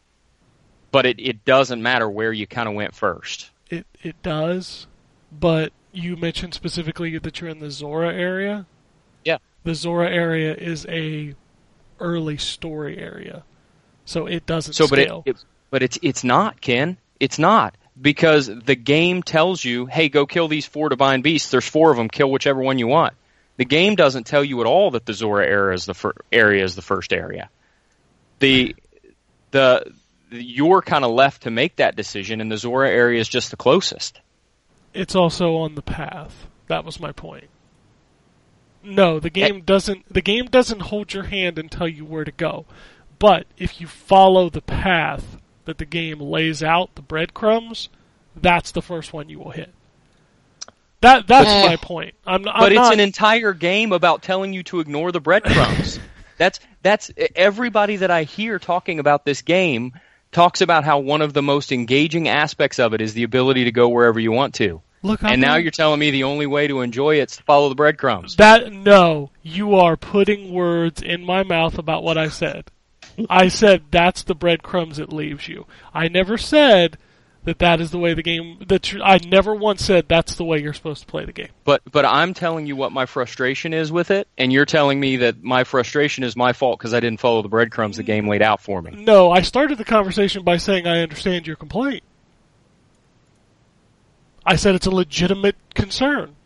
but 0.91 1.07
it, 1.07 1.21
it 1.21 1.45
doesn't 1.45 1.83
matter 1.83 2.09
where 2.09 2.33
you 2.33 2.47
kind 2.47 2.69
of 2.69 2.75
went 2.75 2.95
first. 2.95 3.51
It 3.71 3.87
it 4.03 4.21
does, 4.23 4.87
but 5.33 5.73
you 5.93 6.17
mentioned 6.17 6.55
specifically 6.55 7.17
that 7.19 7.41
you're 7.41 7.51
in 7.51 7.61
the 7.61 7.71
Zora 7.71 8.13
area. 8.13 8.67
Yeah. 9.25 9.39
The 9.65 9.75
Zora 9.75 10.11
area 10.11 10.55
is 10.55 10.87
a 10.89 11.35
early 11.99 12.37
story 12.37 12.99
area, 12.99 13.45
so 14.05 14.27
it 14.27 14.47
doesn't 14.47 14.75
So, 14.75 14.89
but 14.89 14.99
it, 14.99 15.13
it 15.25 15.45
but 15.71 15.83
it's 15.83 15.99
it's 16.03 16.25
not 16.25 16.61
Ken. 16.61 16.99
It's 17.19 17.39
not 17.39 17.77
because 18.01 18.47
the 18.47 18.77
game 18.77 19.23
tells 19.23 19.65
you, 19.65 19.87
hey, 19.87 20.09
go 20.09 20.27
kill 20.27 20.49
these 20.49 20.67
four 20.67 20.89
divine 20.89 21.23
beasts. 21.23 21.51
There's 21.51 21.69
four 21.69 21.91
of 21.91 21.97
them. 21.97 22.09
Kill 22.09 22.31
whichever 22.31 22.61
one 22.61 22.79
you 22.79 22.87
want. 22.87 23.15
The 23.57 23.65
game 23.65 23.95
doesn't 23.95 24.25
tell 24.25 24.43
you 24.43 24.61
at 24.61 24.67
all 24.67 24.93
that 24.93 25.05
the 25.05 25.13
Zora 25.13 25.47
area 25.47 25.75
is 25.75 25.85
the 25.85 25.95
fir- 25.95 26.15
area 26.33 26.65
is 26.65 26.75
the 26.75 26.83
first 26.83 27.13
area. 27.13 27.51
The 28.39 28.75
the 29.51 29.93
you're 30.31 30.81
kind 30.81 31.05
of 31.05 31.11
left 31.11 31.43
to 31.43 31.51
make 31.51 31.77
that 31.77 31.97
decision, 31.97 32.41
and 32.41 32.51
the 32.51 32.57
Zora 32.57 32.89
area 32.89 33.21
is 33.21 33.29
just 33.29 33.51
the 33.51 33.57
closest. 33.57 34.21
it's 34.95 35.15
also 35.15 35.57
on 35.57 35.75
the 35.75 35.83
path. 35.83 36.47
That 36.69 36.85
was 36.85 37.01
my 37.01 37.13
point. 37.13 37.49
No, 38.83 39.21
the 39.21 39.29
game 39.29 39.57
eh. 39.57 39.63
doesn't. 39.65 40.11
The 40.13 40.23
game 40.23 40.47
doesn't 40.47 40.81
hold 40.81 41.13
your 41.13 41.25
hand 41.25 41.59
and 41.59 41.71
tell 41.71 41.89
you 41.89 42.05
where 42.05 42.25
to 42.25 42.33
go. 42.33 42.65
But 43.19 43.47
if 43.59 43.81
you 43.81 43.87
follow 43.87 44.49
the 44.49 44.63
path 44.63 45.37
that 45.71 45.79
the 45.79 45.85
game 45.85 46.19
lays 46.21 46.65
out, 46.65 46.93
the 46.97 47.03
breadcrumbs, 47.03 47.89
that's 48.35 48.73
the 48.73 48.83
first 48.83 49.13
one 49.13 49.29
you 49.29 49.39
will 49.39 49.51
hit. 49.53 49.73
That 51.01 51.27
that's 51.29 51.49
But- 51.49 51.67
my 51.69 51.77
point. 51.77 52.15
I'm, 52.27 52.47
I'm 52.49 52.61
but 52.61 52.73
it's 52.73 52.77
not. 52.79 52.93
an 52.93 53.01
entire 53.01 53.53
game 53.55 53.93
about 53.93 54.23
telling 54.23 54.53
you 54.53 54.63
to 54.65 54.81
ignore 54.81 55.13
the 55.13 55.21
breadcrumbs. 55.21 56.01
that's 56.39 56.59
that's 56.83 57.11
everybody 57.37 57.97
that 57.97 58.11
I 58.11 58.25
hear 58.25 58.59
talking 58.59 58.99
about 58.99 59.25
this 59.25 59.43
game 59.43 59.93
talks 60.33 60.61
about 60.61 60.85
how 60.85 60.99
one 60.99 61.23
of 61.23 61.33
the 61.33 61.43
most 61.43 61.71
engaging 61.73 62.29
aspects 62.29 62.79
of 62.81 62.93
it 62.95 63.01
is 63.01 63.15
the 63.15 63.23
ability 63.23 63.65
to 63.65 63.73
go 63.73 63.89
wherever 63.89 64.19
you 64.21 64.33
want 64.33 64.55
to. 64.57 64.83
Look, 65.03 65.25
I'm 65.25 65.33
and 65.35 65.41
now 65.41 65.53
not- 65.55 65.63
you're 65.63 65.71
telling 65.71 66.01
me 66.01 66.11
the 66.11 66.25
only 66.25 66.47
way 66.47 66.67
to 66.67 66.81
enjoy 66.83 67.21
it's 67.21 67.37
to 67.37 67.43
follow 67.45 67.69
the 67.69 67.75
breadcrumbs. 67.77 68.37
That 68.37 68.71
no, 68.73 69.31
you 69.43 69.77
are 69.77 69.97
putting 69.97 70.53
words 70.53 71.01
in 71.01 71.25
my 71.25 71.45
mouth 71.45 71.79
about 71.79 72.03
what 72.03 72.19
I 72.19 72.29
said. 72.29 72.71
I 73.29 73.49
said 73.49 73.85
that's 73.91 74.23
the 74.23 74.35
breadcrumbs 74.35 74.99
it 74.99 75.13
leaves 75.13 75.49
you. 75.49 75.67
I 75.93 76.09
never 76.09 76.39
said 76.39 76.99
that 77.45 77.59
that 77.59 77.81
is 77.81 77.91
the 77.91 77.99
way 77.99 78.15
the 78.15 78.23
game. 78.23 78.59
That 78.67 78.95
I 79.03 79.19
never 79.27 79.55
once 79.55 79.85
said 79.85 80.09
that's 80.09 80.37
the 80.37 80.45
way 80.45 80.59
you're 80.59 80.75
supposed 80.75 81.03
to 81.03 81.07
play 81.07 81.25
the 81.25 81.33
game. 81.33 81.49
But 81.65 81.83
but 81.91 82.05
I'm 82.05 82.35
telling 82.35 82.67
you 82.67 82.77
what 82.77 82.93
my 82.93 83.07
frustration 83.07 83.73
is 83.73 83.91
with 83.91 84.11
it, 84.11 84.29
and 84.37 84.53
you're 84.53 84.67
telling 84.67 85.01
me 85.01 85.17
that 85.19 85.43
my 85.43 85.65
frustration 85.65 86.25
is 86.25 86.37
my 86.37 86.53
fault 86.53 86.79
because 86.79 86.95
I 86.95 87.01
didn't 87.01 87.21
follow 87.21 87.43
the 87.43 87.49
breadcrumbs 87.49 87.97
the 87.97 88.03
game 88.03 88.29
laid 88.29 88.43
out 88.43 88.61
for 88.61 88.81
me. 88.83 88.93
No, 89.05 89.31
I 89.31 89.43
started 89.43 89.79
the 89.79 89.85
conversation 89.85 90.45
by 90.45 90.59
saying 90.59 90.87
I 90.87 91.01
understand 91.01 91.47
your 91.47 91.57
complaint. 91.57 92.03
I 94.45 94.57
said 94.57 94.75
it's 94.75 94.87
a 94.87 94.91
legitimate 94.91 95.57
concern. 95.75 96.37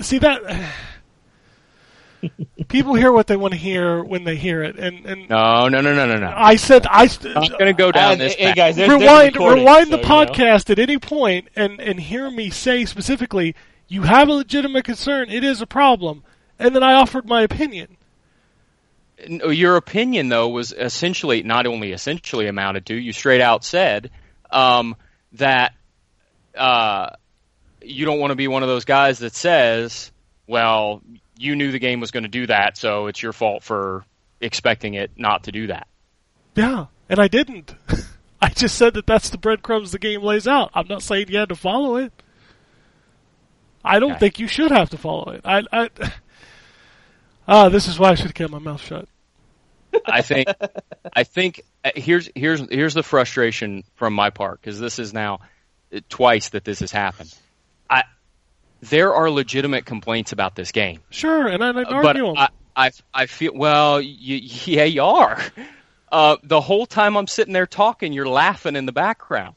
See 0.00 0.18
that 0.18 0.72
people 2.68 2.94
hear 2.94 3.12
what 3.12 3.26
they 3.26 3.36
want 3.36 3.52
to 3.54 3.58
hear 3.58 4.02
when 4.02 4.24
they 4.24 4.36
hear 4.36 4.62
it, 4.62 4.78
and 4.78 5.04
and 5.06 5.28
No, 5.28 5.68
no, 5.68 5.80
no, 5.80 5.94
no, 5.94 6.06
no, 6.06 6.18
no. 6.18 6.32
I 6.34 6.56
said 6.56 6.86
I. 6.86 7.06
St- 7.06 7.36
I'm 7.36 7.50
gonna 7.58 7.72
go 7.72 7.90
down 7.92 8.12
And, 8.12 8.20
this. 8.20 8.34
hey 8.34 8.46
path. 8.46 8.56
guys, 8.56 8.76
there's, 8.76 8.88
there's 8.88 9.00
rewind 9.00 9.34
recording, 9.36 9.64
rewind 9.64 9.86
so, 9.88 9.90
the 9.96 10.02
you 10.02 10.08
know. 10.08 10.08
podcast 10.26 10.70
at 10.70 10.78
any 10.78 10.98
point 10.98 11.48
and 11.56 11.80
and 11.80 12.00
hear 12.00 12.30
me 12.30 12.50
say 12.50 12.84
specifically 12.84 13.54
you 13.88 14.02
have 14.02 14.28
a 14.28 14.32
legitimate 14.32 14.84
concern 14.84 15.30
it 15.30 15.44
is 15.44 15.60
a 15.60 15.66
problem 15.66 16.24
and 16.58 16.74
then 16.74 16.82
i 16.82 16.94
offered 16.94 17.24
my 17.26 17.42
opinion 17.42 17.96
No, 19.28 19.48
your 19.50 19.76
opinion 19.76 20.28
though 20.28 20.48
was 20.48 20.72
essentially 20.72 21.42
not 21.44 21.66
only 21.66 21.92
essentially 21.92 22.48
amounted 22.48 22.86
to 22.86 22.94
you 22.96 23.12
straight 23.12 23.40
out 23.40 23.64
said 23.64 24.10
um, 24.50 24.96
that 25.34 25.72
uh, 26.56 27.10
you 27.82 28.04
don't 28.04 28.18
want 28.18 28.30
to 28.32 28.36
be 28.36 28.48
one 28.48 28.62
of 28.62 28.68
those 28.68 28.84
guys 28.84 29.18
that 29.20 29.34
says, 29.34 30.10
"Well, 30.46 31.02
you 31.38 31.56
knew 31.56 31.70
the 31.72 31.78
game 31.78 32.00
was 32.00 32.10
going 32.10 32.22
to 32.24 32.28
do 32.28 32.46
that, 32.46 32.76
so 32.76 33.06
it's 33.06 33.22
your 33.22 33.32
fault 33.32 33.62
for 33.62 34.04
expecting 34.40 34.94
it 34.94 35.10
not 35.16 35.44
to 35.44 35.52
do 35.52 35.66
that." 35.68 35.86
yeah 36.54 36.86
and 37.10 37.20
i 37.20 37.28
didn't 37.28 37.74
i 38.40 38.48
just 38.48 38.76
said 38.76 38.94
that 38.94 39.06
that's 39.06 39.28
the 39.28 39.36
breadcrumbs 39.36 39.92
the 39.92 39.98
game 39.98 40.22
lays 40.22 40.48
out 40.48 40.70
i'm 40.72 40.88
not 40.88 41.02
saying 41.02 41.26
you 41.28 41.36
had 41.38 41.50
to 41.50 41.54
follow 41.54 41.96
it 41.96 42.10
i 43.84 43.98
don't 43.98 44.12
Okay. 44.12 44.20
think 44.20 44.38
you 44.38 44.48
should 44.48 44.70
have 44.70 44.88
to 44.88 44.96
follow 44.96 45.32
it 45.32 45.42
i 45.44 45.62
i 45.72 45.90
ah 47.48 47.68
this 47.68 47.88
is 47.88 47.98
why 47.98 48.08
i 48.10 48.14
should 48.14 48.26
have 48.26 48.34
kept 48.34 48.50
my 48.50 48.58
mouth 48.58 48.80
shut 48.80 49.06
I 50.06 50.20
think 50.22 50.48
I 51.14 51.24
think 51.24 51.62
uh, 51.84 51.90
here's 51.94 52.28
here's 52.34 52.60
here's 52.70 52.92
the 52.94 53.02
frustration 53.02 53.82
from 53.94 54.12
my 54.14 54.28
part 54.30 54.60
because 54.60 54.78
this 54.78 54.98
is 54.98 55.14
now 55.14 55.40
uh, 55.94 56.00
twice 56.10 56.50
that 56.50 56.64
this 56.64 56.80
has 56.80 56.92
happened. 56.92 57.34
There 58.82 59.14
are 59.14 59.30
legitimate 59.30 59.86
complaints 59.86 60.32
about 60.32 60.54
this 60.54 60.70
game. 60.72 61.00
sure 61.10 61.46
and 61.48 61.62
i 61.64 61.72
didn't 61.72 61.88
but 61.90 62.06
argue 62.06 62.28
'em. 62.28 62.36
I, 62.36 62.48
I, 62.76 62.90
I 63.12 63.26
feel 63.26 63.52
well. 63.54 64.00
You, 64.00 64.36
yeah, 64.36 64.84
you 64.84 65.02
are. 65.02 65.40
Uh, 66.12 66.36
the 66.42 66.60
whole 66.60 66.86
time 66.86 67.16
I'm 67.16 67.26
sitting 67.26 67.52
there 67.54 67.66
talking, 67.66 68.12
you're 68.12 68.28
laughing 68.28 68.76
in 68.76 68.86
the 68.86 68.92
background. 68.92 69.56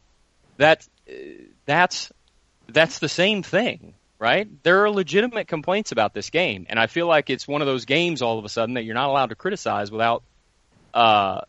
That 0.57 0.88
that's 1.65 2.11
that's 2.67 2.99
the 2.99 3.09
same 3.09 3.43
thing, 3.43 3.93
right? 4.20 4.47
There 4.63 4.84
are 4.84 4.89
legitimate 4.89 5.47
complaints 5.47 5.91
about 5.91 6.13
this 6.13 6.30
game, 6.30 6.65
and 6.70 6.80
I 6.80 6.88
feel 6.88 7.07
like 7.07 7.30
it's 7.30 7.47
one 7.47 7.61
of 7.61 7.67
those 7.67 7.86
games 7.86 8.22
all 8.22 8.39
of 8.39 8.45
a 8.45 8.49
sudden 8.49 8.76
that 8.76 8.84
you're 8.84 8.95
not 8.95 9.09
allowed 9.09 9.30
to 9.30 9.36
criticize 9.36 9.91
without 9.91 10.24
uh, 10.93 11.41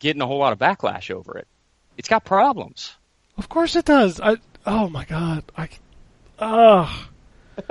getting 0.00 0.20
a 0.22 0.26
whole 0.26 0.38
lot 0.38 0.52
of 0.52 0.58
backlash 0.58 1.10
over 1.10 1.38
it. 1.38 1.48
It's 1.96 2.08
got 2.08 2.24
problems. 2.24 2.94
Of 3.38 3.48
course 3.48 3.74
it 3.76 3.84
does. 3.86 4.20
I 4.20 4.36
oh 4.66 4.88
my 4.88 5.04
god. 5.06 5.44
I 5.56 5.68
ugh. 6.42 7.08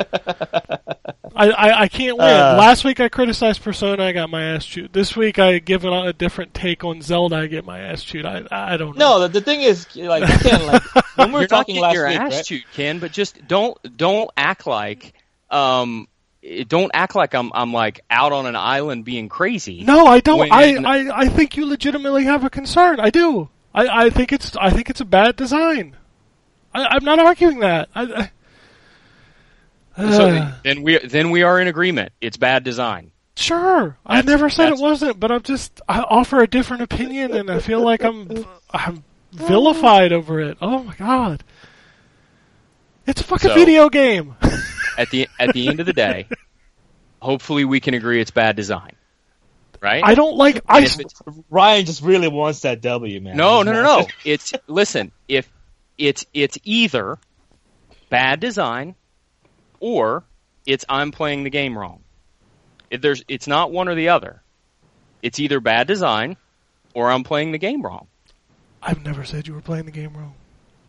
I, 1.36 1.50
I 1.50 1.82
I 1.82 1.88
can't 1.88 2.18
win. 2.18 2.28
Uh. 2.28 2.56
Last 2.58 2.84
week 2.84 3.00
I 3.00 3.10
criticized 3.10 3.64
Persona, 3.64 4.04
I 4.04 4.12
got 4.12 4.30
my 4.30 4.44
ass 4.44 4.66
chewed. 4.66 4.94
This 4.94 5.16
week 5.16 5.40
I 5.40 5.60
give 5.60 5.86
it 5.86 5.92
a 5.92 6.14
different 6.14 6.54
take 6.54 6.84
on 6.84 7.02
Zelda, 7.02 7.38
I 7.38 7.48
get 7.48 7.66
my 7.66 7.80
ass 7.80 8.04
chewed. 8.04 8.26
I 8.26 8.44
I 8.52 8.78
don't 8.78 8.98
know. 8.98 9.18
No, 9.18 9.28
the, 9.28 9.40
the 9.40 9.42
thing 9.42 9.62
is, 9.62 9.88
like, 9.96 10.28
you 10.28 10.50
can't, 10.50 10.66
like, 10.66 10.84
when 11.16 11.30
we 11.30 11.34
were 11.34 11.40
you're 11.40 11.48
talking 11.48 11.76
not 11.76 11.82
last 11.82 11.94
your 11.96 12.08
week, 12.08 12.20
ass 12.20 12.34
right? 12.34 12.46
chewed, 12.46 12.64
Ken, 12.74 13.00
but 13.00 13.12
just 13.12 13.48
don't 13.48 13.78
don't 13.98 14.30
act 14.38 14.68
like 14.68 15.14
um 15.50 16.08
don't 16.68 16.92
act 16.94 17.16
like 17.16 17.34
I'm 17.34 17.52
I'm 17.54 17.74
like 17.74 18.02
out 18.10 18.32
on 18.34 18.46
an 18.46 18.56
island 18.56 19.06
being 19.06 19.30
crazy. 19.30 19.84
No, 19.84 20.06
I 20.06 20.20
don't. 20.20 20.40
When- 20.40 20.52
I, 20.52 20.76
I 20.76 21.22
I 21.22 21.28
think 21.30 21.58
you 21.58 21.66
legitimately 21.66 22.26
have 22.26 22.44
a 22.44 22.50
concern. 22.50 23.00
I 23.00 23.10
do. 23.10 23.50
I 23.74 24.06
I 24.06 24.10
think 24.10 24.32
it's 24.32 24.56
I 24.58 24.70
think 24.70 24.90
it's 24.90 25.02
a 25.02 25.06
bad 25.06 25.36
design. 25.36 25.96
I, 26.74 26.86
I'm 26.86 27.04
not 27.04 27.20
arguing 27.20 27.60
that. 27.60 27.90
I, 27.96 28.04
I, 28.04 28.32
So 30.02 30.52
then 30.64 30.84
we 30.84 30.98
then 31.00 31.30
we 31.32 31.44
are 31.44 31.60
in 31.60 31.68
agreement. 31.68 32.12
It's 32.22 32.38
bad 32.38 32.64
design. 32.64 33.12
Sure, 33.36 33.98
I 34.06 34.22
never 34.22 34.50
said 34.50 34.70
it 34.70 34.78
wasn't, 34.78 35.20
but 35.20 35.32
I'm 35.32 35.42
just 35.42 35.80
I 35.88 36.02
offer 36.02 36.42
a 36.42 36.48
different 36.48 36.84
opinion, 36.84 37.34
and 37.34 37.50
I 37.50 37.60
feel 37.60 37.82
like 37.82 38.04
I'm 38.04 38.46
I'm 38.72 39.04
vilified 39.32 40.12
over 40.12 40.40
it. 40.42 40.58
Oh 40.62 40.84
my 40.84 40.96
god, 40.96 41.44
it's 43.08 43.22
a 43.22 43.24
fucking 43.24 43.50
So- 43.50 43.56
video 43.56 43.90
game. 43.90 44.36
At 44.98 45.10
the 45.10 45.30
at 45.40 45.54
the 45.54 45.70
end 45.70 45.80
of 45.80 45.86
the 45.86 45.94
day, 45.94 46.28
hopefully 47.22 47.64
we 47.64 47.80
can 47.80 47.94
agree 47.94 48.20
it's 48.20 48.30
bad 48.30 48.58
design. 48.58 48.92
Right? 49.82 50.04
I 50.06 50.16
don't 50.16 50.36
like 50.36 50.62
I. 50.68 50.78
And 50.80 50.86
if 50.86 51.00
it's- 51.00 51.22
Ryan 51.50 51.86
just 51.86 52.04
really 52.04 52.28
wants 52.28 52.60
that 52.62 52.82
W, 52.82 53.22
man. 53.22 53.38
no, 53.38 53.64
no, 53.64 53.72
no, 53.72 53.82
no. 53.84 54.08
It's 54.26 54.54
listen. 54.68 55.14
If 55.30 55.50
it's 55.98 56.26
it's 56.34 56.58
either 56.66 57.18
bad 58.10 58.42
design 58.42 58.96
or 59.82 60.24
it's 60.66 60.86
I'm 60.88 61.12
playing 61.12 61.44
the 61.44 61.50
game 61.50 61.78
wrong. 61.78 62.00
If 62.90 63.02
there's 63.02 63.24
it's 63.28 63.48
not 63.48 63.72
one 63.72 63.90
or 63.90 63.96
the 63.96 64.10
other. 64.10 64.42
It's 65.22 65.40
either 65.40 65.60
bad 65.60 65.88
design 65.88 66.38
or 66.94 67.12
I'm 67.12 67.24
playing 67.24 67.52
the 67.52 67.58
game 67.58 67.82
wrong. 67.82 68.08
I've 68.82 69.04
never 69.04 69.24
said 69.24 69.48
you 69.48 69.54
were 69.54 69.62
playing 69.62 69.86
the 69.86 69.92
game 69.92 70.14
wrong. 70.16 70.34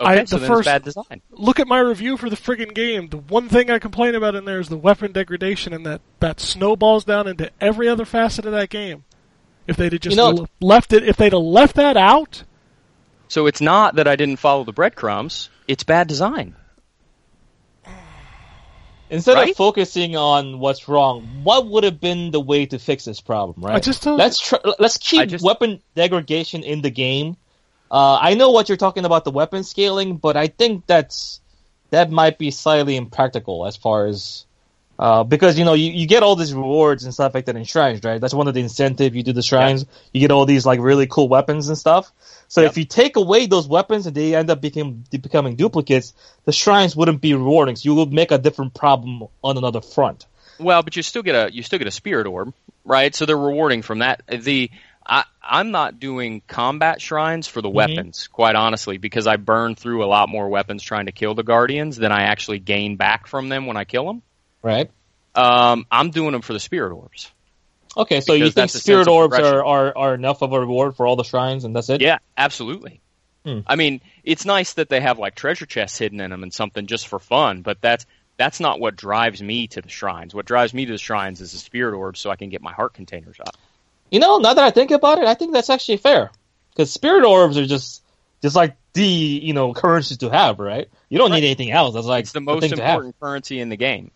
Okay, 0.01 0.21
I- 0.21 0.25
so 0.25 0.39
the 0.39 0.47
first- 0.47 0.61
it's 0.61 0.67
bad 0.67 0.83
design. 0.85 1.21
Look 1.31 1.61
at 1.61 1.69
my 1.69 1.79
review 1.79 2.17
for 2.17 2.29
the 2.31 2.37
friggin' 2.37 2.75
game. 2.75 3.09
The 3.09 3.19
one 3.19 3.49
thing 3.49 3.71
I 3.71 3.79
complain 3.79 4.15
about 4.15 4.35
in 4.35 4.45
there 4.47 4.59
is 4.59 4.69
the 4.69 4.77
weapon 4.77 5.13
degradation, 5.13 5.73
and 5.73 5.85
that 5.87 6.01
that 6.21 6.41
snowballs 6.41 7.05
down 7.05 7.27
into 7.29 7.51
every 7.61 7.89
other 7.89 8.05
facet 8.05 8.47
of 8.47 8.53
that 8.53 8.71
game. 8.71 9.05
If 9.67 9.77
they'd 9.77 9.93
have 9.93 10.01
just 10.01 10.17
You 10.17 10.23
know- 10.23 10.47
left 10.61 10.93
it, 10.93 11.07
if 11.07 11.17
they'd 11.17 11.33
have 11.33 11.43
left 11.43 11.77
that 11.77 11.97
out, 11.97 12.45
So 13.29 13.47
it's 13.47 13.61
not 13.63 13.95
that 13.95 14.07
I 14.09 14.17
didn't 14.17 14.39
follow 14.41 14.65
the 14.65 14.73
breadcrumbs. 14.73 15.49
It's 15.69 15.85
bad 15.85 16.07
design. 16.09 16.55
Instead 19.13 19.35
Right? 19.35 19.51
of 19.51 19.57
focusing 19.57 20.17
on 20.17 20.59
what's 20.59 20.89
wrong, 20.89 21.29
what 21.45 21.67
would 21.67 21.85
have 21.85 22.01
been 22.01 22.31
the 22.31 22.41
way 22.41 22.65
to 22.65 22.79
fix 22.79 23.05
this 23.05 23.21
problem, 23.21 23.63
right? 23.63 23.77
I 23.77 23.79
just 23.81 24.03
don't. 24.03 24.17
let's 24.17 24.41
tr- 24.41 24.57
let's 24.79 24.97
keep 24.97 25.29
just- 25.29 25.45
weapon 25.45 25.83
degradation 25.95 26.63
in 26.63 26.81
the 26.81 26.89
game. 26.91 27.37
Uh, 27.91 28.19
I 28.19 28.33
know 28.33 28.51
what 28.53 28.71
you're 28.71 28.79
talking 28.79 29.05
about 29.05 29.25
the 29.25 29.31
weapon 29.31 29.65
scaling, 29.65 30.17
but 30.17 30.35
I 30.39 30.47
think 30.47 30.87
that's 30.87 31.41
that 31.91 32.11
might 32.11 32.39
be 32.39 32.51
slightly 32.51 32.97
impractical 32.97 33.67
as 33.67 33.77
far 33.77 34.07
as 34.07 34.47
uh, 35.03 35.25
because 35.25 35.59
you 35.59 35.65
know 35.65 35.75
you, 35.75 35.91
you 35.91 36.07
get 36.07 36.23
all 36.23 36.37
these 36.37 36.55
rewards 36.55 37.03
and 37.03 37.13
stuff 37.13 37.35
like 37.35 37.47
that 37.47 37.57
in 37.57 37.65
shrines, 37.65 38.05
right? 38.05 38.21
That's 38.21 38.33
one 38.33 38.47
of 38.47 38.55
the 38.55 38.61
incentive. 38.61 39.17
You 39.17 39.25
do 39.25 39.33
the 39.33 39.43
shrines, 39.43 39.85
you 40.13 40.21
get 40.21 40.31
all 40.31 40.47
these 40.47 40.65
like 40.65 40.79
really 40.79 41.09
cool 41.09 41.29
weapons 41.29 41.69
and 41.69 41.77
stuff. 41.77 42.13
So 42.47 42.61
Yep. 42.61 42.71
if 42.71 42.79
you 42.79 42.85
take 42.85 43.17
away 43.17 43.47
those 43.47 43.67
weapons 43.67 44.07
and 44.07 44.15
they 44.15 44.37
end 44.37 44.49
up 44.49 44.61
becoming 44.61 45.05
becoming 45.11 45.57
duplicates, 45.57 46.15
the 46.45 46.53
shrines 46.53 46.95
wouldn't 46.95 47.21
be 47.21 47.35
rewarding. 47.35 47.75
So 47.75 47.89
you 47.89 47.97
would 47.97 48.13
make 48.13 48.31
a 48.31 48.39
different 48.39 48.75
problem 48.75 49.25
on 49.43 49.59
another 49.59 49.81
front. 49.81 50.25
Well, 50.61 50.85
but 50.85 50.95
you 50.95 51.03
still 51.03 51.25
get 51.25 51.35
a 51.35 51.53
you 51.53 51.65
still 51.65 51.81
get 51.81 51.89
a 51.89 51.97
spirit 52.03 52.29
orb, 52.29 52.55
right? 52.85 53.13
So 53.13 53.27
they're 53.27 53.37
rewarding 53.37 53.83
from 53.83 53.99
that. 53.99 54.23
The 54.29 54.71
I 55.05 55.25
I'm 55.43 55.73
not 55.73 55.99
doing 55.99 56.43
combat 56.47 57.01
shrines 57.01 57.49
for 57.49 57.61
the 57.61 57.69
weapons, 57.69 58.29
quite 58.29 58.55
honestly, 58.55 58.99
because 58.99 59.27
I 59.27 59.35
burn 59.35 59.75
through 59.75 60.05
a 60.05 60.07
lot 60.07 60.29
more 60.29 60.49
weapons 60.49 60.81
trying 60.85 61.07
to 61.07 61.13
kill 61.13 61.35
the 61.35 61.43
guardians 61.43 61.97
than 61.97 62.13
I 62.13 62.23
actually 62.31 62.61
gain 62.61 62.95
back 62.95 63.27
from 63.27 63.49
them 63.49 63.67
when 63.67 63.77
I 63.77 63.83
kill 63.83 64.07
them. 64.07 64.23
Right. 64.63 64.91
Um, 65.35 65.87
I'm 65.91 66.11
doing 66.11 66.33
them 66.33 66.43
for 66.43 66.53
the 66.53 66.61
spirit 66.61 66.93
orbs. 66.93 67.31
Okay, 67.97 68.21
so 68.21 68.33
you 68.33 68.45
think 68.45 68.55
that's 68.55 68.75
a 68.75 68.79
sense 68.79 68.85
spirit 68.85 69.09
orbs 69.09 69.39
are, 69.39 69.65
are, 69.65 69.97
are 69.97 70.15
enough 70.15 70.43
of 70.43 70.53
a 70.53 70.61
reward 70.61 70.97
for 70.97 71.07
all 71.07 71.17
the 71.17 71.25
shrines, 71.25 71.65
and 71.65 71.77
that's 71.77 71.91
it? 71.91 72.01
Yeah, 72.01 72.19
absolutely. 72.37 73.01
Hmm. 73.45 73.61
I 73.67 73.77
mean, 73.77 74.01
it's 74.25 74.45
nice 74.45 74.75
that 74.75 74.89
they 74.89 75.01
have 75.01 75.19
like 75.19 75.35
treasure 75.35 75.67
chests 75.67 75.99
hidden 75.99 76.21
in 76.21 76.31
them 76.31 76.43
and 76.43 76.55
something 76.55 76.87
just 76.87 77.09
for 77.09 77.19
fun, 77.19 77.63
but 77.63 77.81
that's 77.81 78.07
that's 78.39 78.61
not 78.61 78.81
what 78.81 78.97
drives 78.97 79.43
me 79.43 79.67
to 79.69 79.83
the 79.83 79.89
shrines. 79.89 80.35
What 80.35 80.47
drives 80.47 80.73
me 80.73 80.87
to 80.87 80.93
the 80.93 80.99
shrines 80.99 81.41
is 81.41 81.53
the 81.53 81.59
spirit 81.59 81.95
orbs, 81.95 82.21
so 82.21 82.31
I 82.31 82.37
can 82.37 82.49
get 82.49 82.63
my 82.63 82.73
heart 82.73 82.95
containers 82.95 83.37
up. 83.41 83.57
You 84.11 84.21
know, 84.21 84.39
now 84.39 84.55
that 84.55 84.65
I 84.65 84.71
think 84.71 84.91
about 84.91 85.19
it, 85.19 85.25
I 85.27 85.35
think 85.35 85.53
that's 85.53 85.71
actually 85.71 85.99
fair. 85.99 86.31
Because 86.71 86.93
spirit 86.93 87.25
orbs 87.25 87.59
are 87.59 87.67
just 87.67 88.03
just 88.43 88.57
like 88.57 88.77
the 88.95 89.05
you 89.05 89.53
know 89.53 89.75
currency 89.75 90.17
to 90.17 90.31
have, 90.31 90.59
right? 90.59 90.89
You 91.09 91.19
don't 91.19 91.31
Right. 91.31 91.41
need 91.41 91.47
anything 91.47 91.73
else. 91.73 91.95
That's 91.95 92.07
like 92.07 92.23
it's 92.25 92.33
the 92.33 92.41
most 92.41 92.63
have. 92.63 92.73
important 92.79 93.19
currency 93.21 93.61
in 93.61 93.69
the 93.69 93.77
game. 93.77 94.13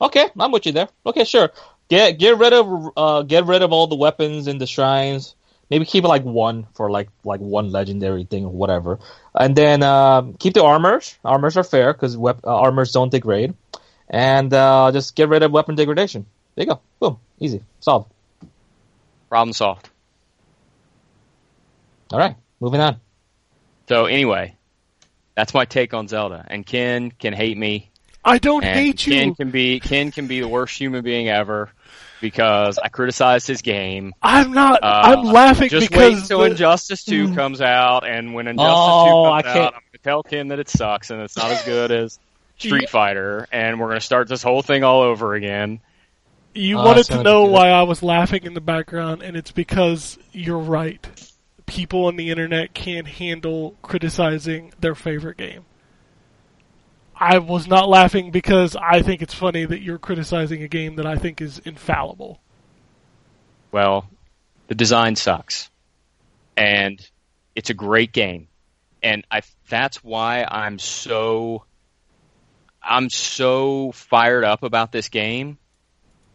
Okay, 0.00 0.30
I'm 0.38 0.52
with 0.52 0.66
you 0.66 0.72
there. 0.72 0.88
Okay, 1.04 1.24
sure. 1.24 1.50
Get 1.88 2.18
get 2.18 2.38
rid 2.38 2.52
of 2.52 2.92
uh, 2.96 3.22
get 3.22 3.46
rid 3.46 3.62
of 3.62 3.72
all 3.72 3.86
the 3.86 3.96
weapons 3.96 4.46
in 4.46 4.58
the 4.58 4.66
shrines. 4.66 5.34
Maybe 5.68 5.84
keep 5.84 6.04
like 6.04 6.24
one 6.24 6.66
for 6.74 6.90
like 6.90 7.08
like 7.24 7.40
one 7.40 7.70
legendary 7.70 8.24
thing 8.24 8.44
or 8.44 8.52
whatever, 8.52 8.98
and 9.34 9.54
then 9.54 9.82
um, 9.82 10.34
keep 10.34 10.54
the 10.54 10.64
armors. 10.64 11.16
Armors 11.24 11.56
are 11.56 11.64
fair 11.64 11.92
because 11.92 12.16
wep- 12.16 12.44
uh, 12.44 12.54
armors 12.54 12.92
don't 12.92 13.10
degrade, 13.10 13.54
and 14.08 14.52
uh, 14.52 14.90
just 14.92 15.14
get 15.14 15.28
rid 15.28 15.42
of 15.42 15.52
weapon 15.52 15.74
degradation. 15.74 16.26
There 16.54 16.64
you 16.64 16.72
go. 16.72 16.80
Boom. 16.98 17.18
Easy. 17.38 17.62
Solved. 17.80 18.10
Problem 19.28 19.52
solved. 19.52 19.88
All 22.12 22.18
right. 22.18 22.36
Moving 22.60 22.80
on. 22.80 23.00
So 23.88 24.06
anyway, 24.06 24.56
that's 25.36 25.54
my 25.54 25.64
take 25.64 25.94
on 25.94 26.08
Zelda. 26.08 26.44
And 26.48 26.66
Ken 26.66 27.10
can 27.12 27.32
hate 27.32 27.56
me. 27.56 27.89
I 28.24 28.38
don't 28.38 28.64
And 28.64 28.78
hate 28.78 29.06
you. 29.06 29.14
Ken 29.14 29.34
can 29.34 29.50
be 29.50 29.80
Ken 29.80 30.10
can 30.10 30.26
be 30.26 30.40
the 30.40 30.48
worst 30.48 30.78
human 30.78 31.02
being 31.02 31.28
ever 31.28 31.70
because 32.20 32.78
I 32.78 32.88
criticized 32.88 33.46
his 33.46 33.62
game. 33.62 34.12
I'm 34.22 34.52
not. 34.52 34.82
Uh, 34.82 35.00
I'm 35.04 35.24
laughing 35.24 35.70
Just 35.70 35.88
because 35.88 36.12
wait 36.14 36.22
until 36.22 36.40
the- 36.40 36.46
Injustice 36.50 37.04
Two 37.04 37.34
comes 37.34 37.60
out, 37.62 38.06
and 38.06 38.34
when 38.34 38.46
Injustice 38.46 38.74
Oh, 38.76 39.06
Two 39.06 39.30
comes 39.30 39.42
can't- 39.44 39.56
out, 39.58 39.74
I'm 39.74 39.80
gonna 39.92 39.98
tell 40.04 40.22
Ken 40.22 40.48
that 40.48 40.58
it 40.58 40.68
sucks 40.68 41.10
and 41.10 41.22
it's 41.22 41.36
not 41.36 41.50
as 41.50 41.62
good 41.64 41.90
as 41.90 42.18
Street 42.58 42.90
Fighter, 42.90 43.48
and 43.50 43.80
we're 43.80 43.88
gonna 43.88 44.00
start 44.00 44.28
this 44.28 44.42
whole 44.42 44.60
thing 44.62 44.84
all 44.84 45.00
over 45.00 45.34
again. 45.34 45.80
you 46.54 46.78
Oh, 46.78 46.84
wanted 46.84 47.04
to 47.06 47.22
know 47.22 47.46
good. 47.46 47.52
why 47.52 47.70
I 47.70 47.84
was 47.84 48.02
laughing 48.02 48.42
in 48.44 48.52
the 48.54 48.60
background, 48.60 49.22
and 49.22 49.34
it's 49.36 49.52
because 49.52 50.18
you're 50.32 50.58
right. 50.58 51.06
People 51.64 52.04
on 52.06 52.16
the 52.16 52.28
internet 52.30 52.74
can't 52.74 53.06
handle 53.06 53.76
criticizing 53.82 54.72
their 54.80 54.94
favorite 54.96 55.36
game. 55.38 55.64
I 57.20 57.36
was 57.36 57.66
not 57.66 57.86
laughing 57.90 58.30
because 58.30 58.74
I 58.74 59.02
think 59.02 59.20
it's 59.20 59.34
funny 59.34 59.66
that 59.66 59.82
you're 59.82 59.98
criticizing 59.98 60.62
a 60.62 60.68
game 60.68 60.96
that 60.96 61.04
I 61.04 61.16
think 61.16 61.42
is 61.42 61.58
infallible. 61.58 62.40
Well, 63.70 64.08
the 64.68 64.74
design 64.74 65.16
sucks, 65.16 65.70
and 66.56 66.98
it's 67.54 67.68
a 67.68 67.74
great 67.74 68.12
game, 68.12 68.48
and 69.02 69.26
I 69.30 69.42
that's 69.68 70.02
why 70.02 70.46
I'm 70.50 70.78
so 70.78 71.64
I'm 72.82 73.10
so 73.10 73.92
fired 73.92 74.44
up 74.44 74.62
about 74.62 74.90
this 74.90 75.10
game 75.10 75.58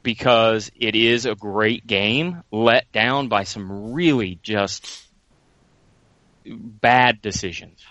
because 0.04 0.72
it 0.76 0.96
is 0.96 1.26
a 1.26 1.34
great 1.34 1.88
game 1.88 2.44
let 2.52 2.92
down 2.92 3.28
by 3.28 3.44
some 3.44 3.92
really 3.94 4.40
just 4.44 4.88
bad 6.46 7.24
decisions. 7.24 7.84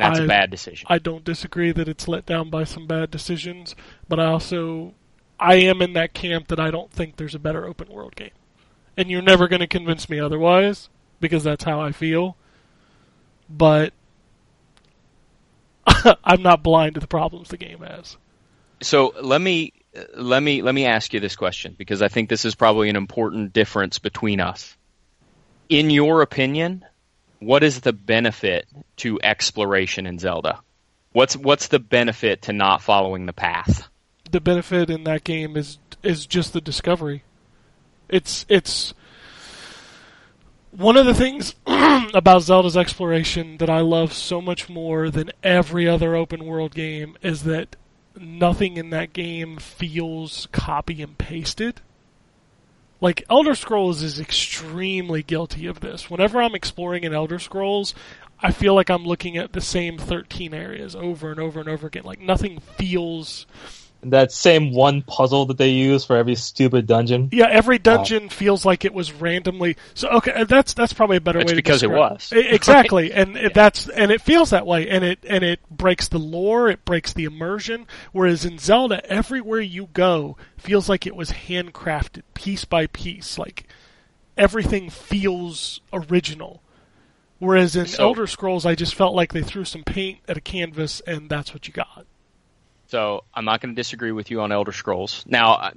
And 0.00 0.14
that's 0.14 0.20
a 0.20 0.24
I- 0.24 0.26
bad 0.26 0.50
decision. 0.50 0.86
I 0.90 0.98
don't 0.98 1.24
disagree 1.24 1.72
that 1.72 1.88
it's 1.88 2.08
let 2.08 2.26
down 2.26 2.50
by 2.50 2.64
some 2.64 2.86
bad 2.86 3.10
decisions, 3.10 3.74
but 4.08 4.18
I 4.20 4.26
also 4.26 4.94
I 5.38 5.54
am 5.54 5.80
in 5.80 5.94
that 5.94 6.12
camp 6.12 6.48
that 6.48 6.60
I 6.60 6.70
don't 6.70 6.90
think 6.90 7.16
there's 7.16 7.34
a 7.34 7.38
better 7.38 7.66
open 7.66 7.88
world 7.88 8.14
game. 8.14 8.30
And 8.96 9.10
you're 9.10 9.22
never 9.22 9.48
going 9.48 9.60
to 9.60 9.66
convince 9.66 10.08
me 10.08 10.20
otherwise 10.20 10.90
because 11.20 11.44
that's 11.44 11.64
how 11.64 11.80
I 11.80 11.92
feel. 11.92 12.36
But 13.48 13.94
I'm 16.24 16.42
not 16.42 16.62
blind 16.62 16.94
to 16.94 17.00
the 17.00 17.06
problems 17.06 17.48
the 17.48 17.56
game 17.56 17.80
has. 17.80 18.18
So 18.82 19.14
let 19.20 19.40
me 19.40 19.72
let 20.16 20.42
me 20.42 20.62
let 20.62 20.74
me 20.74 20.86
ask 20.86 21.12
you 21.12 21.20
this 21.20 21.36
question 21.36 21.74
because 21.76 22.02
I 22.02 22.08
think 22.08 22.28
this 22.28 22.44
is 22.44 22.54
probably 22.54 22.88
an 22.88 22.96
important 22.96 23.52
difference 23.52 23.98
between 23.98 24.40
us. 24.40 24.76
In 25.68 25.90
your 25.90 26.22
opinion, 26.22 26.84
what 27.40 27.62
is 27.62 27.80
the 27.80 27.92
benefit 27.92 28.66
to 28.96 29.18
exploration 29.22 30.06
in 30.06 30.18
Zelda? 30.18 30.60
What's 31.12 31.36
what's 31.36 31.68
the 31.68 31.80
benefit 31.80 32.42
to 32.42 32.52
not 32.52 32.82
following 32.82 33.26
the 33.26 33.32
path? 33.32 33.88
The 34.30 34.40
benefit 34.40 34.90
in 34.90 35.04
that 35.04 35.24
game 35.24 35.56
is 35.56 35.78
is 36.02 36.26
just 36.26 36.52
the 36.52 36.60
discovery. 36.60 37.24
It's 38.08 38.46
it's 38.48 38.94
one 40.70 40.96
of 40.96 41.06
the 41.06 41.14
things 41.14 41.56
about 41.66 42.42
Zelda's 42.42 42.76
exploration 42.76 43.56
that 43.56 43.70
I 43.70 43.80
love 43.80 44.12
so 44.12 44.40
much 44.40 44.68
more 44.68 45.10
than 45.10 45.32
every 45.42 45.88
other 45.88 46.14
open 46.14 46.44
world 46.44 46.74
game 46.74 47.16
is 47.22 47.42
that 47.44 47.74
nothing 48.16 48.76
in 48.76 48.90
that 48.90 49.12
game 49.12 49.56
feels 49.56 50.46
copy 50.52 51.02
and 51.02 51.18
pasted. 51.18 51.80
Like 53.00 53.24
Elder 53.30 53.54
Scrolls 53.54 54.02
is 54.02 54.20
extremely 54.20 55.22
guilty 55.22 55.66
of 55.66 55.80
this. 55.80 56.10
Whenever 56.10 56.42
I'm 56.42 56.54
exploring 56.54 57.04
in 57.04 57.14
Elder 57.14 57.38
Scrolls, 57.38 57.94
I 58.40 58.52
feel 58.52 58.74
like 58.74 58.90
I'm 58.90 59.04
looking 59.04 59.36
at 59.36 59.52
the 59.52 59.60
same 59.60 59.96
13 59.98 60.52
areas 60.52 60.94
over 60.94 61.30
and 61.30 61.40
over 61.40 61.60
and 61.60 61.68
over 61.68 61.86
again. 61.86 62.04
Like 62.04 62.20
nothing 62.20 62.60
feels 62.60 63.46
That 64.02 64.32
same 64.32 64.72
one 64.72 65.02
puzzle 65.02 65.46
that 65.46 65.58
they 65.58 65.70
use 65.70 66.04
for 66.06 66.16
every 66.16 66.34
stupid 66.34 66.86
dungeon. 66.86 67.28
Yeah, 67.32 67.48
every 67.50 67.78
dungeon 67.78 68.30
feels 68.30 68.64
like 68.64 68.84
it 68.86 68.94
was 68.94 69.12
randomly. 69.12 69.76
So 69.92 70.08
okay, 70.08 70.32
uh, 70.32 70.44
that's 70.44 70.72
that's 70.72 70.94
probably 70.94 71.18
a 71.18 71.20
better 71.20 71.40
It's 71.40 71.52
way 71.52 71.56
to 71.56 71.62
describe 71.62 71.92
it. 71.92 72.16
Just 72.18 72.30
because 72.32 72.32
it 72.32 72.32
describe 72.32 72.48
was. 72.48 72.54
Exactly, 72.54 73.12
and 73.14 73.36
it 73.36 73.54
that's 73.54 73.88
and 73.88 74.10
it 74.10 74.22
feels 74.22 74.50
that 74.50 74.66
way, 74.66 74.88
and 74.88 75.04
it 75.04 75.18
and 75.28 75.44
it 75.44 75.60
breaks 75.70 76.08
the 76.08 76.18
lore, 76.18 76.70
it 76.70 76.84
breaks 76.86 77.12
the 77.12 77.24
immersion. 77.24 77.86
Whereas 78.12 78.44
in 78.46 78.58
Zelda, 78.58 79.04
everywhere 79.10 79.60
you 79.60 79.88
go 79.92 80.38
feels 80.56 80.88
like 80.88 81.06
it 81.06 81.14
was 81.14 81.30
handcrafted, 81.32 82.22
piece 82.32 82.64
by 82.64 82.86
piece. 82.86 83.36
Like 83.36 83.66
everything 84.36 84.88
feels 84.88 85.80
original. 85.92 86.62
Whereas 87.38 87.74
in 87.76 87.86
So- 87.86 88.04
Elder 88.04 88.26
Scrolls, 88.26 88.66
I 88.66 88.74
just 88.74 88.94
felt 88.94 89.14
like 89.14 89.32
they 89.32 89.42
threw 89.42 89.64
some 89.64 89.82
paint 89.82 90.18
at 90.28 90.36
a 90.36 90.40
canvas, 90.42 91.00
and 91.06 91.28
that's 91.28 91.52
what 91.54 91.66
you 91.66 91.72
got. 91.72 92.06
So 92.90 93.22
I'm 93.32 93.44
not 93.44 93.60
going 93.60 93.74
to 93.74 93.80
disagree 93.80 94.10
with 94.10 94.30
you 94.30 94.40
on 94.40 94.50
Elder 94.50 94.72
Scrolls. 94.72 95.24
Now, 95.26 95.70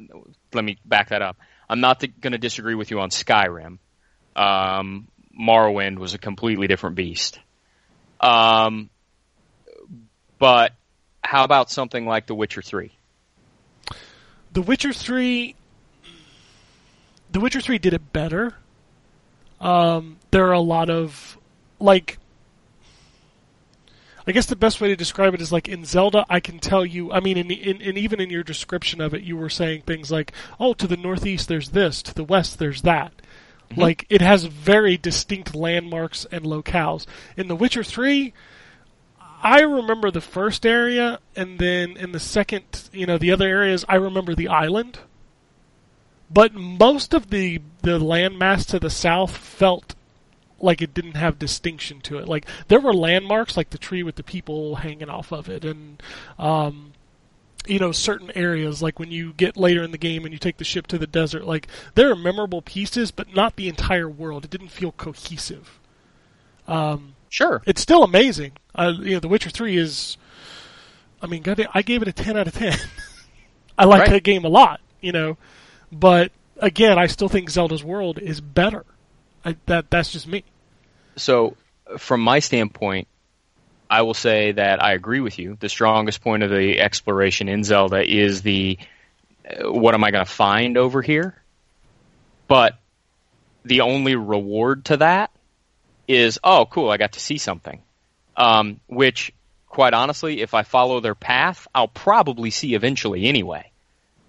let 0.52 0.66
me 0.66 0.78
back 0.84 1.10
that 1.10 1.22
up. 1.22 1.38
I'm 1.70 1.80
not 1.80 2.04
going 2.20 2.34
to 2.34 2.40
disagree 2.40 2.74
with 2.74 2.90
you 2.90 3.00
on 3.00 3.10
Skyrim. 3.10 3.78
Um, 4.36 5.08
Morrowind 5.40 6.00
was 6.00 6.16
a 6.16 6.18
completely 6.18 6.66
different 6.66 6.96
beast. 6.96 7.40
Um, 8.20 8.90
but 10.40 10.74
how 11.22 11.44
about 11.44 11.70
something 11.70 12.06
like 12.06 12.26
The 12.26 12.34
Witcher 12.34 12.64
3? 12.64 12.92
The 14.54 14.62
Witcher 14.62 14.94
three. 14.94 15.56
The 17.32 17.40
Witcher 17.40 17.62
three 17.62 17.80
did 17.80 17.94
it 17.94 18.14
better. 18.14 18.54
Um, 19.60 20.18
there 20.32 20.48
are 20.48 20.54
a 20.54 20.60
lot 20.60 20.90
of 20.90 21.38
like. 21.80 22.18
I 24.26 24.32
guess 24.32 24.46
the 24.46 24.56
best 24.56 24.80
way 24.80 24.88
to 24.88 24.96
describe 24.96 25.34
it 25.34 25.42
is 25.42 25.52
like 25.52 25.68
in 25.68 25.86
Zelda, 25.86 26.26
I 26.30 26.40
can 26.40 26.60
tell 26.60 26.86
you. 26.86 27.12
I 27.12 27.20
mean, 27.20 27.38
in, 27.38 27.52
in, 27.52 27.82
in 27.82 27.98
even 27.98 28.22
in 28.22 28.30
your 28.30 28.44
description 28.44 29.02
of 29.02 29.14
it, 29.14 29.24
you 29.24 29.36
were 29.36 29.50
saying 29.50 29.82
things 29.82 30.12
like, 30.12 30.32
"Oh, 30.60 30.74
to 30.76 30.88
the 30.88 30.98
northeast 30.98 31.48
there's 31.48 31.70
this, 31.70 32.02
to 32.04 32.14
the 32.14 32.24
west 32.24 32.60
there's 32.60 32.84
that." 32.84 33.14
Mm-hmm. 33.70 33.82
Like 33.82 34.06
it 34.10 34.22
has 34.22 34.46
very 34.46 34.98
distinct 34.98 35.56
landmarks 35.56 36.26
and 36.32 36.46
locales. 36.46 37.06
In 37.36 37.48
The 37.48 37.56
Witcher 37.56 37.84
three, 37.84 38.34
I 39.42 39.62
remember 39.62 40.10
the 40.10 40.22
first 40.22 40.66
area, 40.66 41.20
and 41.36 41.60
then 41.60 41.98
in 41.98 42.14
the 42.14 42.20
second, 42.20 42.90
you 42.94 43.06
know, 43.06 43.18
the 43.18 43.32
other 43.32 43.48
areas, 43.48 43.84
I 43.90 43.96
remember 43.96 44.36
the 44.36 44.48
island. 44.48 45.00
But 46.32 46.54
most 46.54 47.14
of 47.14 47.30
the 47.30 47.62
the 47.82 48.00
landmass 48.00 48.66
to 48.68 48.80
the 48.80 48.90
south 48.90 49.36
felt 49.36 49.96
like 50.64 50.82
it 50.82 50.94
didn't 50.94 51.16
have 51.18 51.38
distinction 51.38 52.02
to 52.02 52.18
it. 52.18 52.28
Like 52.28 52.46
there 52.70 52.80
were 52.80 52.94
landmarks, 52.94 53.56
like 53.58 53.70
the 53.72 53.78
tree 53.78 54.02
with 54.04 54.16
the 54.16 54.24
people 54.24 54.78
hanging 54.78 55.10
off 55.10 55.32
of 55.32 55.50
it, 55.50 55.64
and 55.66 56.02
um, 56.40 56.94
you 57.68 57.80
know, 57.80 57.92
certain 57.92 58.32
areas, 58.36 58.82
like 58.82 58.98
when 59.00 59.12
you 59.12 59.34
get 59.34 59.56
later 59.58 59.84
in 59.84 59.92
the 59.92 59.98
game 59.98 60.26
and 60.26 60.34
you 60.34 60.40
take 60.40 60.58
the 60.58 60.64
ship 60.64 60.88
to 60.88 60.98
the 60.98 61.08
desert, 61.08 61.46
like 61.46 61.68
there 61.96 62.10
are 62.12 62.16
memorable 62.16 62.62
pieces, 62.62 63.12
but 63.12 63.34
not 63.36 63.56
the 63.56 63.68
entire 63.70 64.10
world. 64.10 64.44
It 64.46 64.52
didn't 64.52 64.70
feel 64.70 64.92
cohesive. 64.94 65.80
Um, 66.68 67.16
Sure. 67.30 67.62
it's 67.66 67.82
still 67.82 68.04
amazing. 68.04 68.52
Uh, 68.76 68.94
you 69.00 69.12
know, 69.14 69.20
The 69.20 69.28
Witcher 69.28 69.50
Three 69.50 69.78
is. 69.78 70.18
I 71.22 71.26
mean, 71.28 71.42
God, 71.42 71.66
I 71.74 71.82
gave 71.82 72.02
it 72.02 72.08
a 72.08 72.14
ten 72.14 72.38
out 72.38 72.48
of 72.48 72.54
ten. 72.54 72.78
I 73.78 73.86
like 73.86 74.02
Right. 74.02 74.10
that 74.12 74.24
game 74.24 74.44
a 74.46 74.50
lot, 74.50 74.82
you 75.02 75.12
know, 75.12 75.38
but 75.92 76.32
again, 76.58 77.00
I 77.00 77.08
still 77.08 77.30
think 77.30 77.50
Zelda's 77.50 77.84
world 77.84 78.20
is 78.20 78.40
better. 78.40 78.86
I, 79.44 79.56
that 79.66 79.90
that's 79.90 80.12
just 80.12 80.28
me. 80.28 80.44
So, 81.16 81.56
from 81.98 82.22
my 82.22 82.40
standpoint, 82.40 83.08
I 83.90 84.02
will 84.02 84.14
say 84.16 84.54
that 84.54 84.84
I 84.84 84.94
agree 84.94 85.20
with 85.20 85.38
you. 85.38 85.56
The 85.60 85.70
strongest 85.70 86.22
point 86.22 86.44
of 86.44 86.50
the 86.50 86.80
exploration 86.80 87.48
in 87.48 87.64
Zelda 87.64 88.04
is 88.04 88.42
the 88.42 88.80
uh, 89.48 89.72
what 89.72 89.94
am 89.94 90.04
I 90.04 90.12
going 90.12 90.26
to 90.26 90.32
find 90.32 90.78
over 90.78 91.02
here? 91.02 91.36
But 92.48 92.78
the 93.66 93.82
only 93.82 94.16
reward 94.16 94.86
to 94.86 94.98
that 94.98 95.32
is 96.08 96.40
oh, 96.44 96.66
cool, 96.70 96.90
I 96.90 96.98
got 96.98 97.14
to 97.14 97.20
see 97.20 97.38
something. 97.38 97.82
Um, 98.36 98.80
which, 98.88 99.32
quite 99.68 99.94
honestly, 99.94 100.42
if 100.42 100.54
I 100.54 100.64
follow 100.64 101.00
their 101.00 101.16
path, 101.16 101.68
I'll 101.74 101.88
probably 101.88 102.50
see 102.50 102.74
eventually 102.74 103.26
anyway. 103.28 103.72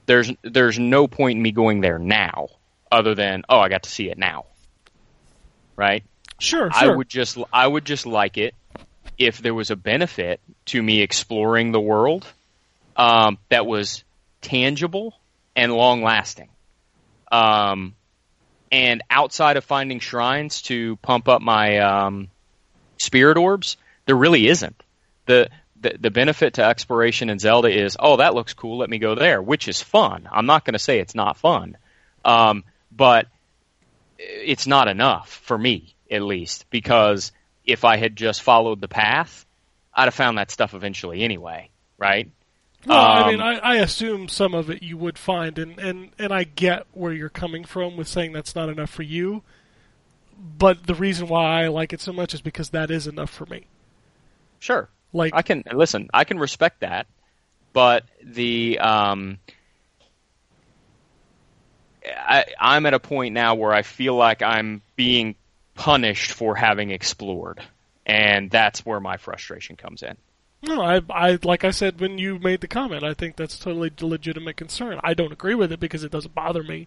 There's 0.06 0.30
there's 0.42 0.78
no 0.78 1.08
point 1.08 1.36
in 1.36 1.42
me 1.42 1.52
going 1.52 1.80
there 1.80 1.98
now, 1.98 2.48
other 2.92 3.14
than 3.14 3.44
oh, 3.48 3.60
I 3.60 3.70
got 3.70 3.84
to 3.84 3.90
see 3.90 4.10
it 4.10 4.18
now. 4.18 4.44
Right? 5.74 6.04
Sure, 6.44 6.68
I 6.72 6.84
sure. 6.84 6.96
would 6.96 7.08
just 7.08 7.38
I 7.52 7.66
would 7.66 7.84
just 7.84 8.06
like 8.06 8.36
it 8.38 8.54
if 9.18 9.38
there 9.38 9.54
was 9.54 9.70
a 9.70 9.76
benefit 9.76 10.40
to 10.66 10.82
me 10.82 11.00
exploring 11.00 11.72
the 11.72 11.80
world 11.80 12.26
um, 12.96 13.38
that 13.48 13.66
was 13.66 14.04
tangible 14.40 15.14
and 15.56 15.72
long 15.72 16.02
lasting. 16.02 16.48
Um, 17.30 17.94
And 18.72 19.02
outside 19.08 19.56
of 19.56 19.64
finding 19.64 20.00
shrines 20.00 20.62
to 20.62 20.96
pump 20.96 21.28
up 21.28 21.40
my 21.40 21.78
um, 21.78 22.28
spirit 22.98 23.36
orbs, 23.36 23.76
there 24.06 24.16
really 24.16 24.48
isn't. 24.48 24.82
The, 25.26 25.48
the 25.80 25.96
the 26.00 26.10
benefit 26.10 26.54
to 26.54 26.64
exploration 26.64 27.30
in 27.30 27.38
Zelda 27.38 27.68
is, 27.68 27.96
oh, 27.98 28.16
that 28.16 28.34
looks 28.34 28.54
cool. 28.54 28.78
Let 28.78 28.90
me 28.90 28.98
go 28.98 29.14
there, 29.14 29.40
which 29.40 29.68
is 29.68 29.80
fun. 29.80 30.28
I'm 30.30 30.46
not 30.46 30.64
going 30.64 30.72
to 30.72 30.80
say 30.80 30.98
it's 30.98 31.14
not 31.14 31.36
fun, 31.36 31.76
um, 32.24 32.64
but 32.90 33.26
it's 34.18 34.66
not 34.66 34.88
enough 34.88 35.28
for 35.44 35.56
me, 35.56 35.94
at 36.14 36.22
least, 36.22 36.66
because 36.70 37.32
if 37.64 37.84
I 37.84 37.96
had 37.96 38.16
just 38.16 38.42
followed 38.42 38.80
the 38.80 38.88
path, 38.88 39.44
I'd 39.92 40.04
have 40.04 40.14
found 40.14 40.38
that 40.38 40.50
stuff 40.50 40.74
eventually 40.74 41.22
anyway, 41.22 41.70
right? 41.98 42.30
Well, 42.86 42.98
I 42.98 43.30
mean, 43.30 43.40
Um, 43.40 43.46
I, 43.46 43.58
I 43.58 43.74
assume 43.76 44.28
some 44.28 44.54
of 44.54 44.70
it 44.70 44.82
you 44.82 44.96
would 44.96 45.18
find, 45.18 45.58
and, 45.58 45.78
and, 45.78 46.10
and 46.18 46.32
I 46.32 46.44
get 46.44 46.86
where 46.92 47.12
you're 47.12 47.28
coming 47.30 47.64
from 47.64 47.96
with 47.96 48.08
saying 48.08 48.32
that's 48.32 48.54
not 48.54 48.68
enough 48.68 48.90
for 48.90 49.02
you. 49.02 49.42
But 50.36 50.86
the 50.86 50.94
reason 50.94 51.28
why 51.28 51.62
I 51.64 51.68
like 51.68 51.92
it 51.92 52.00
so 52.00 52.12
much 52.12 52.34
is 52.34 52.42
because 52.42 52.70
that 52.70 52.90
is 52.90 53.06
enough 53.06 53.30
for 53.30 53.46
me. 53.46 53.66
Sure. 54.58 54.88
Like, 55.12 55.32
I 55.34 55.42
can 55.42 55.62
listen. 55.72 56.10
I 56.12 56.24
can 56.24 56.38
respect 56.38 56.80
that, 56.80 57.06
but 57.72 58.04
the 58.22 58.78
um, 58.80 59.38
I, 62.04 62.46
I'm 62.60 62.84
at 62.84 62.94
a 62.94 62.98
point 62.98 63.32
now 63.32 63.54
where 63.54 63.72
I 63.72 63.82
feel 63.82 64.16
like 64.16 64.42
I'm 64.42 64.82
being 64.96 65.36
punished 65.74 66.32
for 66.32 66.54
having 66.54 66.90
explored, 66.90 67.60
and 68.06 68.50
that's 68.50 68.84
where 68.86 69.00
my 69.00 69.16
frustration 69.16 69.76
comes 69.76 70.02
in. 70.02 70.16
no, 70.62 70.82
I, 70.82 71.00
I, 71.10 71.38
like 71.42 71.64
I 71.64 71.70
said 71.70 72.00
when 72.00 72.18
you 72.18 72.38
made 72.38 72.60
the 72.60 72.68
comment, 72.68 73.02
I 73.04 73.14
think 73.14 73.36
that's 73.36 73.58
totally 73.58 73.92
legitimate 74.00 74.56
concern. 74.56 75.00
I 75.02 75.14
don't 75.14 75.32
agree 75.32 75.54
with 75.54 75.72
it 75.72 75.80
because 75.80 76.04
it 76.04 76.12
doesn't 76.12 76.34
bother 76.34 76.62
me. 76.62 76.86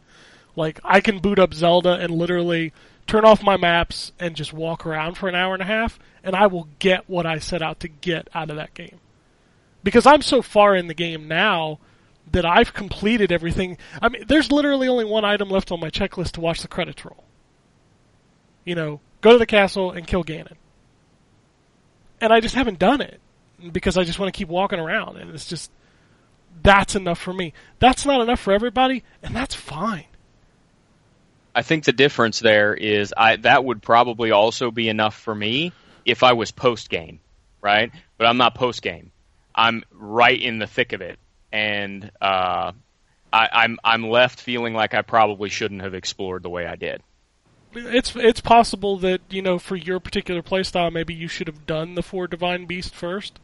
Like, 0.56 0.80
I 0.84 1.02
can 1.02 1.20
boot 1.20 1.38
up 1.38 1.54
Zelda 1.54 1.94
and 1.94 2.12
literally 2.12 2.74
turn 3.06 3.26
off 3.26 3.44
my 3.44 3.58
maps 3.58 4.12
and 4.20 4.36
just 4.36 4.54
walk 4.54 4.86
around 4.86 5.16
for 5.16 5.30
an 5.30 5.36
hour 5.36 5.54
and 5.54 5.62
a 5.62 5.68
half, 5.68 6.00
and 6.24 6.36
I 6.36 6.48
will 6.48 6.68
get 6.80 7.08
what 7.08 7.26
I 7.26 7.38
set 7.40 7.62
out 7.62 7.80
to 7.82 7.88
get 7.88 8.28
out 8.34 8.50
of 8.50 8.56
that 8.56 8.74
game. 8.74 9.00
Because 9.84 10.06
I'm 10.06 10.24
so 10.24 10.42
far 10.42 10.76
in 10.76 10.88
the 10.88 10.96
game 10.96 11.28
now 11.28 11.80
that 12.32 12.46
I've 12.46 12.74
completed 12.74 13.32
everything. 13.32 13.78
I 14.02 14.10
mean, 14.10 14.26
there's 14.28 14.52
literally 14.52 14.88
only 14.88 15.06
one 15.06 15.24
item 15.24 15.50
left 15.50 15.72
on 15.72 15.80
my 15.80 15.90
checklist 15.90 16.32
to 16.32 16.42
watch 16.42 16.62
the 16.62 16.68
credits 16.68 17.06
roll. 17.06 17.24
You 18.68 18.76
know, 18.76 19.00
go 19.22 19.32
to 19.32 19.38
the 19.38 19.46
castle 19.46 19.92
and 19.92 20.06
kill 20.06 20.26
Ganon. 20.26 20.58
And 22.20 22.34
I 22.34 22.42
just 22.42 22.54
haven't 22.54 22.80
done 22.80 23.00
it 23.00 23.22
because 23.72 23.98
I 23.98 24.04
just 24.04 24.20
want 24.20 24.34
to 24.34 24.38
keep 24.38 24.50
walking 24.50 24.78
around, 24.78 25.16
and 25.16 25.34
it's 25.34 25.46
just 25.46 25.72
that's 26.64 26.94
enough 26.94 27.18
for 27.18 27.32
me. 27.32 27.54
That's 27.80 28.06
not 28.06 28.20
enough 28.20 28.42
for 28.42 28.52
everybody, 28.52 29.06
and 29.24 29.34
that's 29.34 29.56
fine. 29.56 30.04
I 31.56 31.62
think 31.62 31.86
the 31.86 31.94
difference 31.94 32.40
there 32.42 32.74
is 32.74 33.14
I 33.16 33.38
that 33.38 33.64
would 33.64 33.82
probably 33.82 34.32
also 34.32 34.70
be 34.70 34.90
enough 34.90 35.16
for 35.16 35.34
me 35.34 35.72
if 36.04 36.22
I 36.22 36.34
was 36.34 36.52
post 36.52 36.90
game, 36.90 37.22
right? 37.62 37.90
But 38.18 38.28
I'm 38.28 38.38
not 38.38 38.54
post 38.54 38.82
game. 38.82 39.14
I'm 39.56 39.86
right 39.94 40.40
in 40.40 40.60
the 40.60 40.68
thick 40.68 40.92
of 40.92 41.00
it, 41.00 41.20
and 41.54 42.12
uh, 42.20 42.74
I, 43.32 43.50
I'm 43.50 43.80
I'm 43.82 44.10
left 44.10 44.42
feeling 44.42 44.74
like 44.74 44.94
I 44.94 45.04
probably 45.04 45.48
shouldn't 45.48 45.84
have 45.84 45.94
explored 45.94 46.44
the 46.44 46.50
way 46.50 46.68
I 46.68 46.76
did. 46.76 47.02
It's 47.78 48.16
it's 48.16 48.42
possible 48.42 48.98
that 49.00 49.22
you 49.30 49.42
know 49.42 49.60
for 49.60 49.76
your 49.76 50.00
particular 50.00 50.42
playstyle, 50.42 50.92
maybe 50.92 51.14
you 51.14 51.28
should 51.28 51.48
have 51.48 51.66
done 51.66 51.96
the 51.96 52.04
four 52.04 52.28
divine 52.28 52.66
beast 52.66 52.96
first. 52.96 53.40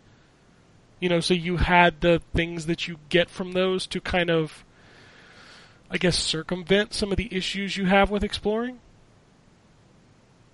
You 1.00 1.10
know, 1.10 1.20
so 1.20 1.34
you 1.34 1.58
had 1.58 2.02
the 2.02 2.22
things 2.34 2.66
that 2.66 2.88
you 2.88 2.98
get 3.10 3.30
from 3.30 3.52
those 3.52 3.86
to 3.88 4.00
kind 4.00 4.30
of, 4.30 4.64
I 5.92 5.98
guess, 5.98 6.18
circumvent 6.18 6.94
some 6.94 7.12
of 7.12 7.18
the 7.18 7.36
issues 7.36 7.76
you 7.76 7.86
have 7.86 8.10
with 8.10 8.24
exploring. 8.24 8.80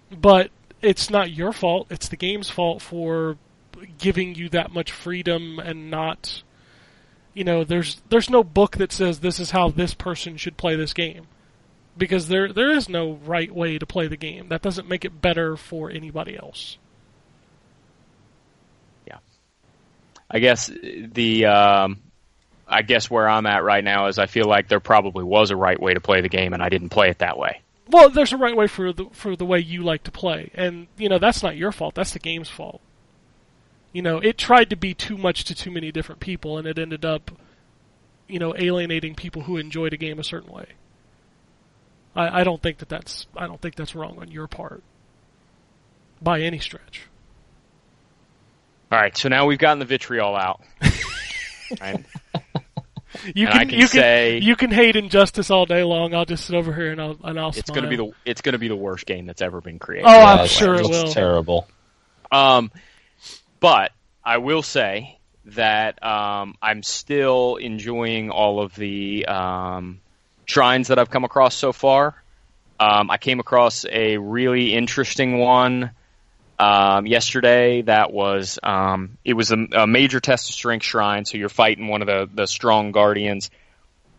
But 0.09 0.49
it's 0.81 1.09
not 1.09 1.31
your 1.31 1.53
fault; 1.53 1.87
it's 1.89 2.09
the 2.09 2.17
game's 2.17 2.49
fault 2.49 2.81
for 2.81 3.37
giving 3.97 4.35
you 4.35 4.49
that 4.49 4.73
much 4.73 4.91
freedom 4.91 5.59
and 5.59 5.89
not. 5.89 6.43
You 7.33 7.43
know, 7.43 7.63
there's 7.63 8.01
there's 8.09 8.29
no 8.29 8.43
book 8.43 8.77
that 8.77 8.91
says 8.91 9.19
this 9.19 9.39
is 9.39 9.51
how 9.51 9.69
this 9.69 9.93
person 9.93 10.35
should 10.35 10.57
play 10.57 10.75
this 10.75 10.93
game 10.93 11.27
because 11.99 12.27
there 12.27 12.51
there 12.51 12.71
is 12.71 12.89
no 12.89 13.13
right 13.25 13.53
way 13.53 13.77
to 13.77 13.85
play 13.85 14.07
the 14.07 14.17
game. 14.17 14.49
That 14.49 14.61
doesn't 14.61 14.87
make 14.87 15.05
it 15.05 15.21
better 15.21 15.55
for 15.55 15.91
anybody 15.91 16.37
else. 16.37 16.77
Yeah, 19.05 19.17
I 20.31 20.39
guess 20.39 20.67
the 20.67 21.45
um, 21.45 22.01
I 22.67 22.81
guess 22.81 23.09
where 23.09 23.27
I'm 23.27 23.45
at 23.45 23.63
right 23.63 23.83
now 23.83 24.07
is 24.07 24.17
I 24.17 24.27
feel 24.27 24.45
like 24.45 24.67
there 24.67 24.79
probably 24.79 25.23
was 25.23 25.51
a 25.51 25.55
right 25.55 25.79
way 25.79 25.93
to 25.93 26.01
play 26.01 26.21
the 26.21 26.29
game, 26.29 26.53
and 26.53 26.63
I 26.63 26.69
didn't 26.69 26.89
play 26.89 27.09
it 27.09 27.19
that 27.19 27.37
way. 27.37 27.61
Well, 27.89 28.09
there's 28.09 28.33
a 28.33 28.37
right 28.37 28.55
way 28.55 28.67
for 28.67 28.93
the 28.93 29.05
for 29.11 29.35
the 29.35 29.45
way 29.45 29.59
you 29.59 29.83
like 29.83 30.03
to 30.03 30.11
play, 30.11 30.51
and 30.53 30.87
you 30.97 31.09
know 31.09 31.19
that's 31.19 31.43
not 31.43 31.57
your 31.57 31.71
fault. 31.71 31.95
That's 31.95 32.13
the 32.13 32.19
game's 32.19 32.49
fault. 32.49 32.81
You 33.91 34.03
know, 34.03 34.19
it 34.19 34.37
tried 34.37 34.69
to 34.69 34.75
be 34.75 34.93
too 34.93 35.17
much 35.17 35.43
to 35.45 35.55
too 35.55 35.71
many 35.71 35.91
different 35.91 36.21
people, 36.21 36.59
and 36.59 36.67
it 36.67 36.77
ended 36.77 37.03
up, 37.03 37.31
you 38.27 38.37
know, 38.37 38.55
alienating 38.55 39.15
people 39.15 39.43
who 39.43 39.57
enjoyed 39.57 39.93
a 39.93 39.97
game 39.97 40.19
a 40.19 40.23
certain 40.23 40.51
way. 40.51 40.67
I, 42.15 42.41
I 42.41 42.43
don't 42.43 42.61
think 42.61 42.79
that 42.79 42.89
that's 42.89 43.27
I 43.35 43.47
don't 43.47 43.61
think 43.61 43.75
that's 43.75 43.95
wrong 43.95 44.17
on 44.19 44.29
your 44.31 44.47
part, 44.47 44.83
by 46.21 46.41
any 46.41 46.59
stretch. 46.59 47.03
All 48.91 48.99
right, 48.99 49.15
so 49.15 49.29
now 49.29 49.45
we've 49.45 49.59
gotten 49.59 49.79
the 49.79 49.85
vitriol 49.85 50.35
out. 50.35 50.61
right? 51.81 52.03
You 53.33 53.47
And 53.47 53.53
can 53.53 53.61
I 53.61 53.65
can 53.65 53.79
you 53.79 53.87
say- 53.87 54.39
can 54.39 54.47
you 54.47 54.55
can 54.55 54.71
hate 54.71 54.95
injustice 54.95 55.49
all 55.51 55.65
day 55.65 55.83
long. 55.83 56.13
I'll 56.13 56.25
just 56.25 56.45
sit 56.45 56.55
over 56.55 56.73
here 56.73 56.91
and 56.91 57.01
I'll 57.01 57.17
and 57.23 57.39
I'll 57.39 57.49
It's 57.49 57.65
smile. 57.65 57.75
going 57.81 57.83
to 57.83 57.89
be 57.89 57.95
the 57.95 58.11
it's 58.25 58.41
going 58.41 58.53
to 58.53 58.59
be 58.59 58.67
the 58.67 58.75
worst 58.75 59.05
game 59.05 59.25
that's 59.25 59.41
ever 59.41 59.61
been 59.61 59.79
created. 59.79 60.07
Oh, 60.07 60.19
I'm 60.25 60.47
sure 60.47 60.75
it 60.75 60.87
will. 60.87 61.11
Terrible. 61.11 61.67
Um, 62.31 62.71
but 63.59 63.91
I 64.23 64.37
will 64.37 64.61
say 64.61 65.19
that 65.45 66.03
um, 66.05 66.55
I'm 66.61 66.83
still 66.83 67.55
enjoying 67.57 68.29
all 68.29 68.61
of 68.61 68.75
the 68.75 69.25
um, 69.25 70.01
shrines 70.49 70.87
that 70.87 70.97
I've 70.97 71.11
come 71.11 71.23
across 71.23 71.55
so 71.55 71.71
far. 71.71 72.15
Um, 72.79 73.11
I 73.11 73.17
came 73.17 73.39
across 73.39 73.85
a 73.85 74.17
really 74.17 74.73
interesting 74.73 75.37
one 75.37 75.91
um, 76.57 77.05
yesterday. 77.05 77.83
That 77.83 78.11
was 78.11 78.57
um, 78.63 79.17
it 79.23 79.33
was 79.33 79.51
a, 79.51 79.57
a 79.73 79.87
major 79.87 80.19
test 80.19 80.49
of 80.49 80.55
strength 80.55 80.85
shrine. 80.85 81.25
So 81.25 81.37
you're 81.37 81.49
fighting 81.49 81.87
one 81.87 82.01
of 82.01 82.07
the 82.07 82.29
the 82.33 82.47
strong 82.47 82.91
guardians. 82.91 83.51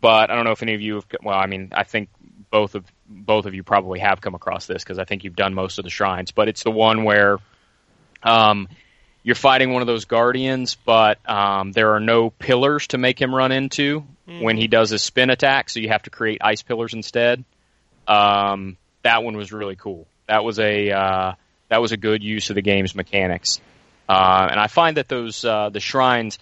But 0.00 0.30
I 0.30 0.34
don't 0.36 0.44
know 0.44 0.52
if 0.52 0.62
any 0.62 0.74
of 0.74 0.80
you 0.80 0.94
have. 0.94 1.06
Well, 1.22 1.36
I 1.36 1.46
mean, 1.46 1.70
I 1.72 1.84
think 1.84 2.10
both 2.50 2.74
of 2.76 2.84
both 3.08 3.46
of 3.46 3.54
you 3.54 3.62
probably 3.62 3.98
have 3.98 4.20
come 4.20 4.34
across 4.34 4.66
this 4.66 4.84
because 4.84 4.98
I 4.98 5.04
think 5.04 5.24
you've 5.24 5.36
done 5.36 5.54
most 5.54 5.78
of 5.78 5.84
the 5.84 5.90
shrines. 5.90 6.30
But 6.30 6.48
it's 6.48 6.62
the 6.62 6.70
one 6.70 7.02
where 7.02 7.38
um, 8.22 8.68
you're 9.22 9.34
fighting 9.34 9.72
one 9.72 9.82
of 9.82 9.86
those 9.86 10.04
guardians, 10.04 10.76
but 10.86 11.18
um, 11.28 11.72
there 11.72 11.94
are 11.94 12.00
no 12.00 12.30
pillars 12.30 12.86
to 12.88 12.98
make 12.98 13.20
him 13.20 13.34
run 13.34 13.52
into 13.52 14.06
when 14.38 14.56
he 14.56 14.68
does 14.68 14.90
his 14.90 15.02
spin 15.02 15.30
attack, 15.30 15.70
so 15.70 15.80
you 15.80 15.88
have 15.88 16.02
to 16.02 16.10
create 16.10 16.40
ice 16.42 16.62
pillars 16.62 16.94
instead. 16.94 17.44
Um, 18.06 18.76
that 19.02 19.22
one 19.22 19.36
was 19.36 19.52
really 19.52 19.76
cool. 19.76 20.06
That 20.28 20.44
was 20.44 20.58
a 20.58 20.90
uh, 20.90 21.32
that 21.68 21.80
was 21.80 21.92
a 21.92 21.96
good 21.96 22.22
use 22.22 22.50
of 22.50 22.54
the 22.54 22.62
game's 22.62 22.94
mechanics, 22.94 23.60
uh, 24.08 24.48
and 24.50 24.60
I 24.60 24.66
find 24.68 24.96
that 24.96 25.08
those 25.08 25.44
uh, 25.44 25.70
the 25.70 25.80
shrines 25.80 26.38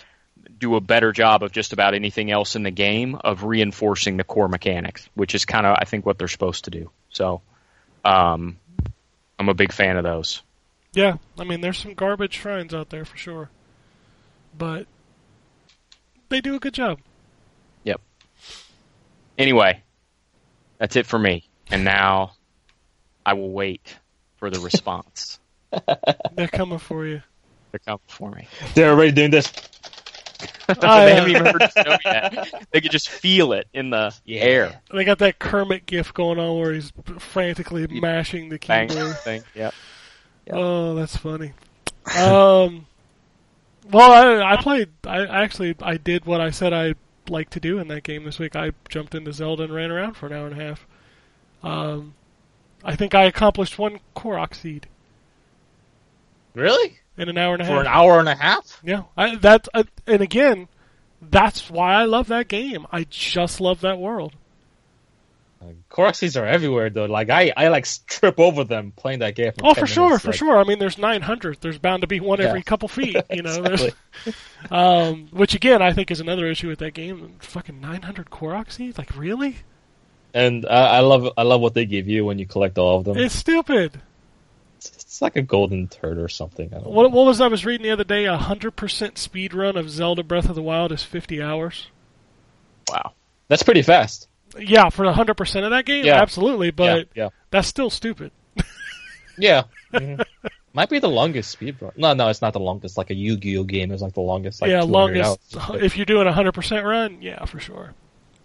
do 0.58 0.76
a 0.76 0.80
better 0.80 1.12
job 1.12 1.42
of 1.42 1.52
just 1.52 1.72
about 1.72 1.94
anything 1.94 2.30
else 2.30 2.56
in 2.56 2.62
the 2.62 2.70
game 2.70 3.14
of 3.16 3.44
reinforcing 3.44 4.16
the 4.16 4.24
core 4.24 4.48
mechanics, 4.48 5.08
which 5.14 5.34
is 5.34 5.44
kind 5.44 5.66
of 5.66 5.76
I 5.78 5.84
think 5.84 6.04
what 6.06 6.18
they're 6.18 6.28
supposed 6.28 6.64
to 6.64 6.70
do. 6.70 6.90
So, 7.10 7.40
um, 8.04 8.58
I'm 9.38 9.48
a 9.48 9.54
big 9.54 9.72
fan 9.72 9.96
of 9.96 10.04
those. 10.04 10.42
Yeah, 10.92 11.16
I 11.38 11.44
mean, 11.44 11.60
there's 11.60 11.78
some 11.78 11.94
garbage 11.94 12.34
shrines 12.34 12.74
out 12.74 12.90
there 12.90 13.04
for 13.04 13.16
sure, 13.16 13.50
but 14.56 14.86
they 16.28 16.40
do 16.40 16.54
a 16.54 16.58
good 16.58 16.74
job. 16.74 16.98
Anyway, 19.38 19.82
that's 20.78 20.96
it 20.96 21.06
for 21.06 21.18
me. 21.18 21.48
And 21.70 21.84
now 21.84 22.32
I 23.24 23.34
will 23.34 23.50
wait 23.50 23.96
for 24.36 24.50
the 24.50 24.60
response. 24.60 25.38
They're 26.34 26.48
coming 26.48 26.78
for 26.78 27.06
you. 27.06 27.22
They're 27.70 27.80
coming 27.80 28.00
for 28.08 28.30
me. 28.30 28.48
They're 28.74 28.90
already 28.90 29.12
doing 29.12 29.30
this. 29.30 29.52
I, 30.68 30.74
they 31.04 31.14
haven't 31.14 31.30
even 31.30 31.46
heard 31.46 31.60
the 31.60 31.84
show 31.84 31.98
yet. 32.04 32.66
They 32.70 32.80
could 32.80 32.90
just 32.90 33.08
feel 33.08 33.52
it 33.52 33.66
in 33.72 33.90
the 33.90 34.14
air. 34.26 34.80
They 34.92 35.04
got 35.04 35.18
that 35.18 35.38
Kermit 35.38 35.86
gif 35.86 36.14
going 36.14 36.38
on 36.38 36.58
where 36.58 36.72
he's 36.72 36.92
frantically 37.18 37.86
mashing 37.86 38.48
the 38.48 38.58
keyboard. 38.58 39.16
thing. 39.18 39.42
Yep. 39.54 39.74
Oh, 40.50 40.94
that's 40.94 41.16
funny. 41.16 41.52
Um, 42.16 42.86
well, 43.90 44.12
I, 44.42 44.54
I 44.54 44.56
played. 44.62 44.88
I 45.06 45.26
actually 45.26 45.74
I 45.82 45.96
did 45.96 46.24
what 46.24 46.40
I 46.40 46.50
said 46.50 46.72
I 46.72 46.94
like 47.30 47.50
to 47.50 47.60
do 47.60 47.78
in 47.78 47.88
that 47.88 48.02
game 48.02 48.24
this 48.24 48.38
week. 48.38 48.56
I 48.56 48.72
jumped 48.88 49.14
into 49.14 49.32
Zelda 49.32 49.64
and 49.64 49.74
ran 49.74 49.90
around 49.90 50.14
for 50.14 50.26
an 50.26 50.32
hour 50.32 50.46
and 50.46 50.60
a 50.60 50.64
half. 50.64 50.86
Um, 51.62 52.14
I 52.84 52.96
think 52.96 53.14
I 53.14 53.24
accomplished 53.24 53.78
one 53.78 54.00
Korok 54.14 54.54
seed 54.54 54.86
Really? 56.54 56.98
in 57.16 57.28
an 57.28 57.38
hour 57.38 57.54
and 57.54 57.62
a 57.62 57.64
half. 57.64 57.74
For 57.74 57.80
an 57.80 57.86
hour 57.86 58.18
and 58.18 58.28
a 58.28 58.34
half? 58.34 58.80
Yeah, 58.84 59.02
I, 59.16 59.36
that 59.36 59.68
uh, 59.74 59.84
and 60.06 60.22
again, 60.22 60.68
that's 61.20 61.70
why 61.70 61.94
I 61.94 62.04
love 62.04 62.28
that 62.28 62.48
game. 62.48 62.86
I 62.92 63.04
just 63.10 63.60
love 63.60 63.80
that 63.80 63.98
world. 63.98 64.34
Korok 65.90 66.14
seeds 66.14 66.36
are 66.36 66.46
everywhere 66.46 66.88
though. 66.90 67.06
Like 67.06 67.30
I, 67.30 67.52
I 67.56 67.68
like 67.68 67.86
trip 68.06 68.38
over 68.38 68.64
them 68.64 68.92
playing 68.94 69.18
that 69.20 69.34
game. 69.34 69.52
Oh, 69.62 69.74
10 69.74 69.82
for 69.82 69.86
sure, 69.86 70.04
minutes, 70.06 70.22
for 70.24 70.28
like- 70.30 70.38
sure. 70.38 70.56
I 70.58 70.64
mean, 70.64 70.78
there's 70.78 70.98
900. 70.98 71.58
There's 71.60 71.78
bound 71.78 72.02
to 72.02 72.06
be 72.06 72.20
one 72.20 72.38
Yeah. 72.40 72.46
every 72.48 72.62
couple 72.62 72.88
feet. 72.88 73.16
You 73.30 73.42
know, 73.42 73.62
Exactly. 73.64 73.92
um, 74.70 75.28
which 75.32 75.54
again 75.54 75.82
I 75.82 75.92
think 75.92 76.10
is 76.10 76.20
another 76.20 76.46
issue 76.46 76.68
with 76.68 76.78
that 76.80 76.94
game. 76.94 77.34
Fucking 77.40 77.80
900 77.80 78.30
Korok 78.30 78.70
seed? 78.70 78.96
Like 78.98 79.16
really? 79.16 79.56
And 80.34 80.66
I, 80.66 80.98
I 80.98 81.00
love, 81.00 81.28
I 81.36 81.42
love 81.42 81.60
what 81.60 81.74
they 81.74 81.86
give 81.86 82.06
you 82.06 82.24
when 82.24 82.38
you 82.38 82.46
collect 82.46 82.78
all 82.78 82.98
of 82.98 83.04
them. 83.04 83.16
It's 83.16 83.34
stupid. 83.34 84.00
It's, 84.76 84.90
it's 84.96 85.22
like 85.22 85.36
a 85.36 85.42
golden 85.42 85.88
turd 85.88 86.18
or 86.18 86.28
something. 86.28 86.68
I 86.72 86.78
don't 86.78 86.86
What, 86.92 87.04
know. 87.04 87.08
what 87.16 87.26
was 87.26 87.40
I 87.40 87.48
was 87.48 87.64
reading 87.66 87.82
the 87.84 87.90
other 87.90 88.04
day? 88.04 88.26
A 88.26 88.36
hundred 88.36 88.72
percent 88.76 89.18
speed 89.18 89.54
run 89.54 89.76
of 89.76 89.90
Zelda 89.90 90.22
Breath 90.22 90.48
of 90.48 90.54
the 90.54 90.62
Wild 90.62 90.92
is 90.92 91.02
50 91.02 91.42
hours. 91.42 91.88
Wow. 92.88 93.12
That's 93.48 93.62
pretty 93.64 93.82
fast. 93.82 94.27
Yeah, 94.58 94.88
for 94.90 95.04
100 95.04 95.34
percent 95.34 95.64
of 95.64 95.70
that 95.72 95.84
game, 95.84 96.04
Yeah. 96.04 96.20
absolutely. 96.22 96.70
But 96.70 97.08
yeah, 97.14 97.28
that's 97.50 97.68
still 97.68 97.90
stupid. 97.90 98.30
yeah. 99.38 99.64
yeah. 99.92 100.00
Mhm. 100.00 100.24
Might 100.74 100.90
be 100.90 100.98
the 100.98 101.08
longest 101.08 101.50
speed 101.50 101.76
run. 101.80 101.92
No, 101.96 102.12
no, 102.14 102.28
it's 102.28 102.42
not 102.42 102.52
the 102.52 102.60
longest. 102.60 102.96
Like 102.98 103.10
a 103.10 103.14
Yu-Gi-Oh 103.14 103.64
game 103.64 103.90
is 103.90 104.02
like 104.02 104.12
the 104.14 104.20
longest. 104.20 104.60
Like 104.60 104.70
yeah, 104.70 104.82
longest. 104.82 105.56
hours. 105.56 105.82
If 105.82 105.96
you're 105.96 106.06
doing 106.06 106.26
a 106.28 106.32
hundred 106.32 106.52
percent 106.52 106.84
run, 106.84 107.20
yeah, 107.22 107.44
for 107.46 107.58
sure. 107.58 107.94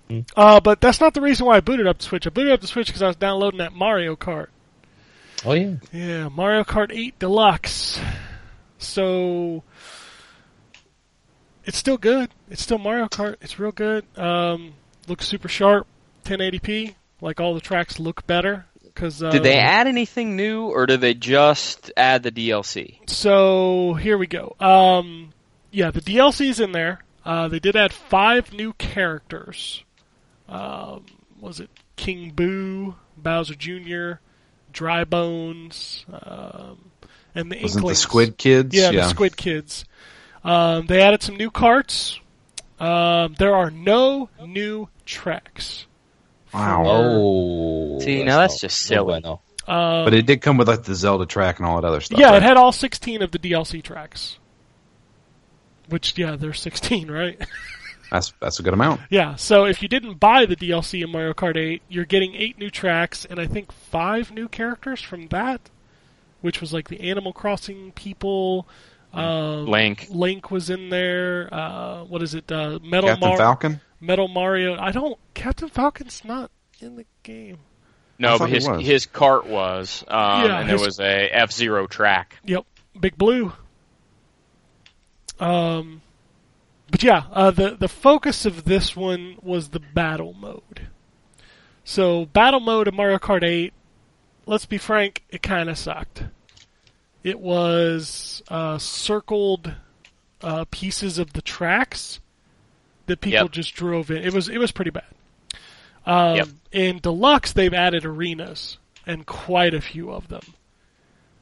Hmm. 0.10 0.22
Uh, 0.36 0.60
but 0.60 0.82
that's 0.82 0.99
not 1.01 1.14
the 1.14 1.22
reason 1.22 1.45
why 1.45 1.58
I 1.58 1.60
booted 1.60 1.86
up 1.86 1.97
the 1.99 2.04
Switch. 2.06 2.26
I 2.26 2.30
booted 2.30 2.54
up 2.54 2.62
the 2.62 2.68
Switch 2.68 2.88
because 2.88 3.01
I 3.01 3.08
was 3.08 3.18
downloading 3.18 3.60
that 3.60 3.74
Mario 3.74 4.16
Kart. 4.16 4.47
Oh 5.45 5.54
yeah. 5.54 5.76
Yeah, 5.91 6.30
Mario 6.30 6.64
Kart 6.64 6.91
8 6.95 7.20
Deluxe. 7.20 7.99
So 8.78 9.64
it's 11.66 11.78
still 11.78 11.97
good. 11.97 12.30
It's 12.49 12.62
still 12.62 12.78
Mario 12.78 13.08
Kart. 13.08 13.36
It's 13.41 13.60
real 13.60 13.72
good. 13.72 14.06
Um, 14.18 14.74
looks 15.08 15.28
super 15.28 15.47
sharp, 15.49 15.88
1080p. 16.24 16.95
Like 17.21 17.39
all 17.39 17.53
the 17.53 17.61
tracks 17.61 17.99
look 17.99 18.28
better 18.28 18.65
because 18.93 19.24
uh, 19.24 19.32
Did 19.32 19.43
they 19.43 19.57
add 19.57 19.88
anything 19.88 20.36
new, 20.36 20.67
or 20.67 20.86
did 20.86 21.01
they 21.01 21.13
just 21.13 21.91
add 21.97 22.24
the 22.24 22.32
DLC? 22.32 23.09
So 23.09 23.93
here 23.95 24.17
we 24.17 24.28
go. 24.28 24.55
Um, 24.59 25.34
yeah, 25.71 25.91
the 25.91 26.01
DLC's 26.01 26.59
in 26.59 26.71
there. 26.71 26.99
Uh, 27.26 27.47
they 27.47 27.59
did 27.59 27.76
add 27.76 27.93
five 27.93 28.53
new 28.53 28.74
characters. 28.74 29.84
Um, 30.47 31.05
was 31.39 31.59
it 31.59 31.69
King 31.95 32.32
Boo, 32.32 32.95
Bowser 33.17 33.55
Jr., 33.55 34.19
Dry 34.71 35.03
Bones, 35.03 36.05
um, 36.11 36.91
and 37.34 37.51
the 37.51 37.61
Wasn't 37.61 37.88
the 37.88 37.95
Squid 37.95 38.38
Kids? 38.38 38.76
Yeah, 38.76 38.91
the 38.91 39.07
Squid 39.07 39.38
Kids. 39.38 39.86
Um, 40.43 40.88
they 40.88 41.01
added 41.01 41.24
some 41.24 41.38
new 41.38 41.49
carts. 41.49 42.19
Um, 42.80 43.36
there 43.39 43.55
are 43.55 43.71
no 43.71 44.30
new 44.45 44.89
tracks. 45.05 45.86
Wow. 46.54 46.84
Oh. 46.86 47.99
See, 47.99 48.24
now 48.24 48.38
that's 48.38 48.60
just 48.60 48.89
no 48.91 48.95
silly. 48.95 49.22
bueno. 49.22 49.41
Um, 49.68 50.06
But 50.06 50.14
it 50.14 50.26
did 50.26 50.41
come 50.41 50.58
with 50.58 50.68
like 50.68 50.84
the 50.84 50.93
Zelda 50.95 51.26
track 51.26 51.60
and 51.60 51.68
all 51.68 51.80
that 51.82 51.88
other 51.88 52.01
stuff. 52.01 52.20
yeah, 52.20 52.28
right? 52.32 52.38
it 52.38 52.43
had 52.43 52.58
all 52.58 52.72
16 52.72 53.22
of 53.22 53.32
the 53.32 53.39
DLC 53.39 53.82
tracks. 53.82 54.38
Which, 55.89 56.18
yeah, 56.18 56.36
there's 56.36 56.62
16, 56.62 57.10
right? 57.12 57.39
That's 58.12 58.32
that's 58.39 58.60
a 58.60 58.64
good 58.64 58.74
amount. 58.76 59.01
Yeah, 59.10 59.36
so 59.38 59.66
if 59.66 59.82
you 59.82 59.88
didn't 59.88 60.20
buy 60.20 60.45
the 60.45 60.56
DLC 60.56 61.04
in 61.04 61.10
Mario 61.12 61.34
Kart 61.34 61.58
8, 61.58 61.82
you're 61.89 62.06
getting 62.06 62.36
eight 62.36 62.60
new 62.60 62.70
tracks 62.70 63.26
and 63.26 63.39
I 63.39 63.47
think 63.47 63.72
five 63.72 64.32
new 64.32 64.47
characters 64.47 65.01
from 65.01 65.30
that, 65.30 65.62
which 66.41 66.62
was 66.62 66.72
like 66.72 66.89
the 66.89 67.01
Animal 67.10 67.34
Crossing 67.34 67.91
people. 67.93 68.68
Um, 69.14 69.66
Link. 69.66 70.06
Link 70.12 70.51
was 70.51 70.70
in 70.70 70.89
there. 70.89 71.51
Uh, 71.51 72.04
what 72.04 72.22
is 72.22 72.36
it? 72.36 72.51
Uh, 72.51 72.78
Metal 72.84 73.10
Captain 73.10 73.30
Mar- 73.30 73.38
Falcon. 73.38 73.82
Metal 74.04 74.28
Mario. 74.28 74.78
I 74.78 74.91
don't. 74.91 75.18
Captain 75.34 75.70
Falcon's 75.70 76.24
not 76.26 76.51
in 76.80 76.97
the 76.97 77.06
game. 77.24 77.60
No, 78.20 78.38
but 78.38 78.49
his 78.49 78.68
his 78.80 79.06
cart 79.06 79.47
was, 79.47 80.04
um, 80.08 80.45
Yeah, 80.45 80.60
and 80.60 80.70
there 80.70 80.80
was 80.80 80.99
a 80.99 81.30
F 81.30 81.51
Zero 81.51 81.88
track. 81.88 82.38
Yep, 82.45 82.66
Big 82.99 83.18
Blue. 83.18 83.54
Um, 85.39 86.01
but 86.91 87.01
yeah, 87.01 87.24
uh, 87.32 87.51
the 87.51 87.76
the 87.76 87.88
focus 87.88 88.45
of 88.45 88.66
this 88.66 88.95
one 88.95 89.38
was 89.41 89.70
the 89.70 89.80
battle 89.80 90.34
mode. 90.34 90.88
So 91.84 92.26
battle 92.26 92.60
mode 92.60 92.88
of 92.88 92.93
Mario 92.93 93.18
Kart 93.18 93.43
8, 93.43 93.74
let's 94.45 94.66
be 94.66 94.78
frank, 94.78 95.24
it 95.30 95.41
kind 95.41 95.70
of 95.70 95.78
sucked. 95.78 96.24
It 97.24 97.39
was 97.39 98.41
uh, 98.47 98.78
circled 98.78 99.74
uh, 100.41 100.64
pieces 100.72 101.20
of 101.20 101.34
the 101.34 101.41
tracks 101.41 102.22
that 103.08 103.22
people 103.22 103.41
Yep. 103.43 103.51
just 103.51 103.76
drove 103.76 104.10
in. 104.12 104.18
It 104.24 104.34
was 104.34 104.49
it 104.49 104.58
was 104.58 104.72
pretty 104.72 104.91
bad. 104.91 105.06
Um, 106.06 106.36
Yep. 106.38 106.47
In 106.72 106.99
Deluxe, 106.99 107.54
they've 107.54 107.74
added 107.74 108.06
arenas 108.06 108.78
and 109.06 109.26
quite 109.26 109.74
a 109.74 109.82
few 109.82 110.12
of 110.12 110.28
them. 110.28 110.41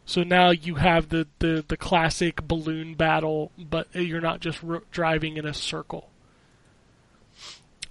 So 0.06 0.24
now 0.24 0.50
you 0.52 0.76
have 0.76 1.10
the, 1.10 1.28
the, 1.40 1.64
the 1.68 1.78
classic 1.78 2.46
balloon 2.48 2.96
battle, 2.96 3.52
but 3.58 3.88
you're 3.94 4.20
not 4.20 4.40
just 4.42 4.60
driving 4.92 5.38
in 5.38 5.46
a 5.46 5.54
circle. 5.54 6.10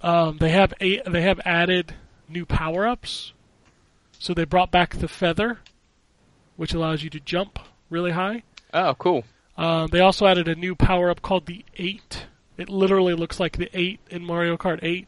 Um, 0.01 0.37
they 0.37 0.49
have 0.49 0.73
a, 0.81 1.01
they 1.09 1.21
have 1.21 1.39
added 1.45 1.95
new 2.27 2.45
power 2.45 2.87
ups. 2.87 3.33
So 4.19 4.33
they 4.33 4.45
brought 4.45 4.71
back 4.71 4.95
the 4.97 5.07
feather, 5.07 5.59
which 6.57 6.73
allows 6.73 7.01
you 7.03 7.09
to 7.11 7.19
jump 7.19 7.57
really 7.89 8.11
high. 8.11 8.43
Oh, 8.73 8.93
cool. 8.95 9.23
Um, 9.57 9.87
they 9.87 9.99
also 9.99 10.27
added 10.27 10.47
a 10.47 10.55
new 10.55 10.75
power 10.75 11.09
up 11.09 11.21
called 11.21 11.45
the 11.47 11.65
Eight. 11.77 12.25
It 12.61 12.69
literally 12.69 13.13
looks 13.15 13.39
like 13.39 13.57
the 13.57 13.69
Eight 13.73 13.99
in 14.09 14.23
Mario 14.23 14.55
Kart 14.55 14.79
8, 14.83 15.07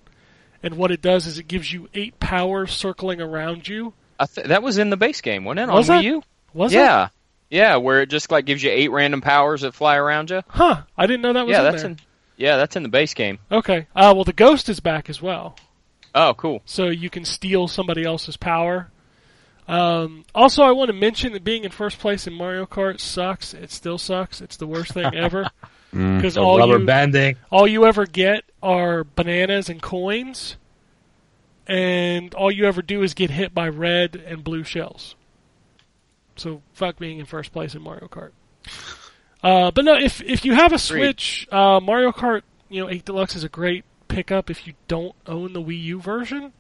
and 0.64 0.76
what 0.76 0.92
it 0.92 1.02
does 1.02 1.28
is 1.28 1.38
it 1.38 1.48
gives 1.48 1.72
you 1.72 1.88
eight 1.94 2.20
powers 2.20 2.72
circling 2.72 3.22
around 3.22 3.68
you. 3.68 3.94
I 4.20 4.26
th- 4.26 4.48
that 4.48 4.64
was 4.64 4.78
in 4.78 4.90
the 4.90 4.98
base 4.98 5.22
game, 5.22 5.46
wasn't 5.46 5.70
it? 5.70 5.74
Was 5.74 5.90
on 5.90 5.98
it? 5.98 6.02
Wii 6.02 6.04
U? 6.06 6.24
Was 6.54 6.74
it? 6.74 6.78
yeah, 6.78 7.10
yeah, 7.50 7.76
where 7.78 8.02
it 8.02 8.10
just 8.10 8.32
like 8.32 8.46
gives 8.46 8.64
you 8.64 8.72
eight 8.72 8.92
random 8.92 9.22
powers 9.22 9.62
that 9.62 9.74
fly 9.74 9.96
around 9.98 10.30
you. 10.32 10.42
Huh? 10.48 10.82
I 10.98 11.06
didn't 11.06 11.22
know 11.22 11.34
that 11.34 11.46
was 11.46 11.52
Yeah, 11.54 11.60
in 11.60 11.64
that's 11.72 11.82
there. 11.84 11.92
in. 11.92 12.00
Yeah, 12.38 12.58
that's 12.58 12.76
in 12.76 12.84
the 12.84 12.90
base 12.90 13.14
game. 13.14 13.38
Okay. 13.52 13.88
Uh, 13.96 14.12
well, 14.16 14.24
the 14.24 14.34
Ghost 14.34 14.68
is 14.70 14.80
back 14.80 15.10
as 15.10 15.22
well. 15.22 15.56
Oh, 16.16 16.34
cool. 16.36 16.62
so 16.66 16.88
you 16.90 17.10
can 17.10 17.26
steal 17.26 17.68
somebody 17.68 18.04
else's 18.04 18.38
power. 18.38 18.90
Um, 19.68 20.26
also, 20.36 20.64
I 20.64 20.72
want 20.72 20.90
to 20.90 20.94
mention 20.94 21.34
that 21.34 21.44
being 21.44 21.64
in 21.64 21.72
first 21.72 22.00
place 22.00 22.28
in 22.28 22.34
Mario 22.34 22.66
Kart 22.66 23.00
sucks. 23.00 23.54
It 23.54 23.72
still 23.72 23.98
sucks. 23.98 24.42
It's 24.42 24.58
the 24.58 24.68
worst 24.68 24.92
thing 24.94 25.06
ever 25.16 25.50
because 25.94 26.34
The 26.36 26.42
all 26.42 26.58
rubber 26.58 26.80
you 26.80 26.86
banding. 26.86 27.36
all 27.52 27.68
you 27.68 27.86
ever 27.86 28.06
get 28.06 28.44
are 28.62 29.04
bananas 29.04 29.70
and 29.70 29.82
coins, 29.82 30.58
and 31.68 32.34
all 32.34 32.52
you 32.52 32.66
ever 32.66 32.82
do 32.82 33.04
is 33.04 33.14
get 33.14 33.30
hit 33.30 33.54
by 33.54 33.68
red 33.70 34.16
and 34.16 34.44
blue 34.44 34.64
shells. 34.64 35.16
So 36.36 36.62
fuck 36.74 36.98
being 36.98 37.20
in 37.20 37.26
first 37.26 37.52
place 37.54 37.76
in 37.76 37.82
Mario 37.82 38.08
Kart. 38.08 38.32
Uh, 39.44 39.72
but 39.72 39.86
no, 39.86 39.94
if 39.96 40.22
if 40.24 40.46
you 40.46 40.54
have 40.54 40.74
a 40.74 40.80
Switch, 40.80 41.48
uh, 41.52 41.80
Mario 41.80 42.12
Kart, 42.12 42.42
you 42.70 42.82
know, 42.82 42.90
8 42.90 43.06
Deluxe 43.06 43.36
is 43.36 43.44
a 43.44 43.50
great 43.50 43.84
pickup 44.08 44.50
if 44.50 44.66
you 44.66 44.74
don't 44.88 45.16
own 45.28 45.54
the 45.54 45.62
Wii 45.62 45.82
U 45.84 46.02
version. 46.02 46.54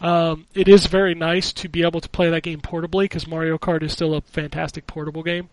Um, 0.00 0.46
it 0.54 0.68
is 0.68 0.86
very 0.86 1.14
nice 1.14 1.52
to 1.54 1.68
be 1.68 1.82
able 1.82 2.00
to 2.02 2.08
play 2.08 2.28
that 2.30 2.42
game 2.42 2.60
portably 2.60 3.04
because 3.04 3.26
Mario 3.26 3.58
Kart 3.58 3.82
is 3.82 3.92
still 3.92 4.14
a 4.14 4.20
fantastic 4.20 4.86
portable 4.86 5.22
game. 5.22 5.48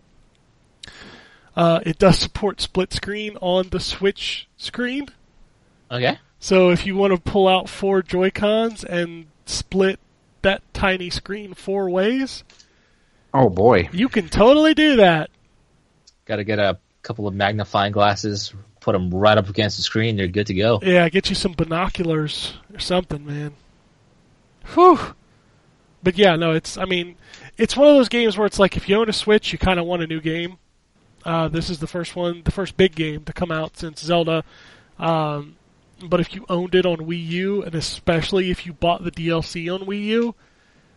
Uh, 1.56 1.80
it 1.86 1.98
does 1.98 2.18
support 2.18 2.60
split 2.60 2.92
screen 2.92 3.36
on 3.40 3.68
the 3.70 3.80
Switch 3.80 4.48
screen. 4.56 5.08
Okay. 5.90 6.18
So 6.40 6.70
if 6.70 6.84
you 6.84 6.96
want 6.96 7.14
to 7.14 7.20
pull 7.20 7.46
out 7.48 7.68
four 7.68 8.02
Joy 8.02 8.30
Cons 8.30 8.84
and 8.84 9.26
split 9.46 9.98
that 10.42 10.62
tiny 10.74 11.10
screen 11.10 11.54
four 11.54 11.88
ways, 11.88 12.42
Oh 13.32 13.48
boy. 13.48 13.88
you 13.92 14.08
can 14.08 14.28
totally 14.28 14.74
do 14.74 14.96
that. 14.96 15.30
Got 16.26 16.36
to 16.36 16.44
get 16.44 16.58
a 16.58 16.78
couple 17.02 17.26
of 17.28 17.34
magnifying 17.34 17.92
glasses, 17.92 18.52
put 18.80 18.92
them 18.92 19.10
right 19.10 19.38
up 19.38 19.48
against 19.48 19.76
the 19.76 19.82
screen. 19.82 20.18
You're 20.18 20.28
good 20.28 20.46
to 20.48 20.54
go. 20.54 20.80
Yeah, 20.82 21.08
get 21.08 21.28
you 21.28 21.34
some 21.34 21.52
binoculars 21.52 22.54
or 22.72 22.78
something, 22.80 23.24
man. 23.24 23.52
Whew. 24.74 24.98
But 26.02 26.18
yeah, 26.18 26.36
no, 26.36 26.52
it's. 26.52 26.76
I 26.76 26.84
mean, 26.84 27.16
it's 27.56 27.76
one 27.76 27.88
of 27.88 27.94
those 27.96 28.08
games 28.08 28.36
where 28.36 28.46
it's 28.46 28.58
like 28.58 28.76
if 28.76 28.88
you 28.88 28.96
own 28.96 29.08
a 29.08 29.12
Switch, 29.12 29.52
you 29.52 29.58
kind 29.58 29.78
of 29.80 29.86
want 29.86 30.02
a 30.02 30.06
new 30.06 30.20
game. 30.20 30.58
Uh, 31.24 31.48
this 31.48 31.70
is 31.70 31.78
the 31.78 31.86
first 31.86 32.14
one, 32.16 32.42
the 32.44 32.50
first 32.52 32.76
big 32.76 32.94
game 32.94 33.24
to 33.24 33.32
come 33.32 33.50
out 33.50 33.76
since 33.76 34.00
Zelda. 34.00 34.44
Um, 34.98 35.56
but 36.06 36.20
if 36.20 36.34
you 36.34 36.44
owned 36.48 36.74
it 36.74 36.84
on 36.86 36.98
Wii 36.98 37.26
U, 37.28 37.62
and 37.62 37.74
especially 37.74 38.50
if 38.50 38.66
you 38.66 38.72
bought 38.72 39.04
the 39.04 39.10
DLC 39.10 39.72
on 39.72 39.86
Wii 39.86 40.02
U, 40.06 40.34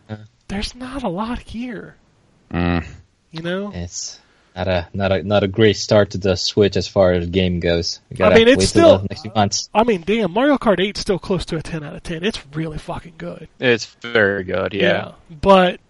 Uh. 0.08 0.16
there's 0.48 0.74
not 0.74 1.02
a 1.02 1.08
lot 1.08 1.38
here. 1.40 1.96
Mm. 2.52 2.84
You 3.30 3.42
know, 3.42 3.70
It's 3.74 4.20
not 4.56 4.68
a 4.68 4.88
not 4.94 5.12
a 5.12 5.22
not 5.22 5.42
a 5.44 5.48
great 5.48 5.76
start 5.76 6.10
to 6.10 6.18
the 6.18 6.34
Switch 6.36 6.76
as 6.76 6.88
far 6.88 7.12
as 7.12 7.24
the 7.26 7.30
game 7.30 7.60
goes. 7.60 8.00
We 8.10 8.16
gotta 8.16 8.34
mean, 8.34 8.48
it's 8.48 8.66
still- 8.68 8.98
the 8.98 9.06
next 9.08 9.22
few 9.22 9.32
months. 9.34 9.68
I 9.74 9.84
mean, 9.84 10.02
damn, 10.06 10.32
Mario 10.32 10.56
Kart 10.58 10.78
8's 10.80 11.00
still 11.00 11.18
close 11.18 11.44
to 11.46 11.56
a 11.56 11.62
10 11.62 11.82
out 11.84 11.94
of 11.94 12.02
10. 12.02 12.24
It's 12.24 12.40
really 12.54 12.78
fucking 12.78 13.14
good. 13.18 13.48
It's 13.60 13.84
very 14.02 14.44
good. 14.44 14.72
Yeah. 14.74 15.12
But 15.30 15.80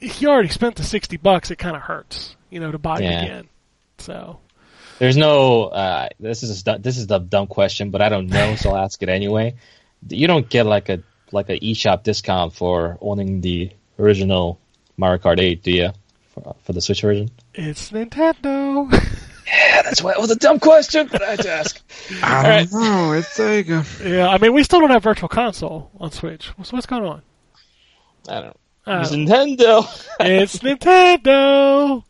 if 0.00 0.20
you 0.20 0.28
already 0.28 0.48
spent 0.48 0.76
the 0.76 0.82
60 0.84 1.16
bucks, 1.16 1.50
it 1.50 1.56
kind 1.56 1.76
of 1.76 1.82
hurts, 1.82 2.36
you 2.50 2.60
know, 2.60 2.70
to 2.72 2.78
buy 2.78 2.98
Yeah. 3.00 3.10
it 3.20 3.24
again. 3.24 3.48
So, 3.98 4.38
There's 4.98 5.16
no. 5.16 5.64
Uh, 5.64 6.08
this 6.20 6.42
is 6.42 6.62
a, 6.66 6.78
this 6.78 6.96
is 6.98 7.06
the 7.06 7.18
dumb 7.18 7.46
question, 7.46 7.90
but 7.90 8.02
I 8.02 8.08
don't 8.08 8.28
know, 8.28 8.56
so 8.56 8.70
I'll 8.70 8.84
ask 8.84 9.02
it 9.02 9.08
anyway. 9.08 9.54
You 10.08 10.26
don't 10.26 10.48
get 10.48 10.66
like 10.66 10.88
a 10.88 11.02
like 11.32 11.50
a 11.50 11.58
eShop 11.60 12.02
discount 12.04 12.54
for 12.54 12.96
owning 13.00 13.40
the 13.40 13.70
original 13.98 14.58
Mario 14.96 15.18
Kart 15.18 15.38
8, 15.40 15.62
do 15.62 15.70
you? 15.72 15.90
For, 16.34 16.56
for 16.64 16.72
the 16.72 16.80
Switch 16.80 17.02
version? 17.02 17.30
It's 17.54 17.90
Nintendo. 17.90 18.88
Yeah, 19.50 19.80
that's 19.80 20.02
why 20.02 20.12
it 20.12 20.20
was 20.20 20.30
a 20.30 20.36
dumb 20.36 20.60
question, 20.60 21.08
but 21.10 21.22
I 21.22 21.30
had 21.30 21.40
to 21.40 21.50
ask. 21.50 21.80
I 22.22 22.66
don't 22.66 22.72
know. 22.82 23.12
It's 23.12 23.28
Sega. 23.30 23.82
yeah, 24.06 24.28
I 24.28 24.36
mean, 24.36 24.52
we 24.52 24.62
still 24.62 24.78
don't 24.78 24.90
have 24.90 25.02
Virtual 25.02 25.30
Console 25.30 25.90
on 25.98 26.10
Switch. 26.12 26.52
So 26.64 26.76
what's 26.76 26.84
going 26.84 27.02
on? 27.04 27.22
I 28.28 28.34
don't 28.42 28.44
know. 28.86 28.92
Uh, 28.92 29.00
It's 29.00 29.10
Nintendo. 29.12 30.04
it's 30.20 30.58
Nintendo. 30.58 32.04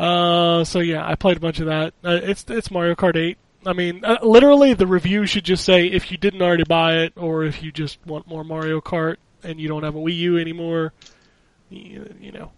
Uh, 0.00 0.64
so 0.64 0.78
yeah, 0.80 1.06
I 1.06 1.14
played 1.14 1.36
a 1.36 1.40
bunch 1.40 1.60
of 1.60 1.66
that. 1.66 1.92
Uh, 2.02 2.20
it's 2.22 2.46
it's 2.48 2.70
Mario 2.70 2.94
Kart 2.94 3.16
8. 3.16 3.36
I 3.66 3.74
mean, 3.74 4.02
uh, 4.02 4.16
literally, 4.22 4.72
the 4.72 4.86
review 4.86 5.26
should 5.26 5.44
just 5.44 5.62
say 5.62 5.86
if 5.88 6.10
you 6.10 6.16
didn't 6.16 6.40
already 6.40 6.64
buy 6.64 7.00
it, 7.00 7.12
or 7.16 7.44
if 7.44 7.62
you 7.62 7.70
just 7.70 7.98
want 8.06 8.26
more 8.26 8.42
Mario 8.42 8.80
Kart 8.80 9.16
and 9.42 9.60
you 9.60 9.68
don't 9.68 9.82
have 9.82 9.96
a 9.96 9.98
Wii 9.98 10.16
U 10.16 10.38
anymore, 10.38 10.94
you, 11.68 12.14
you 12.18 12.32
know, 12.32 12.50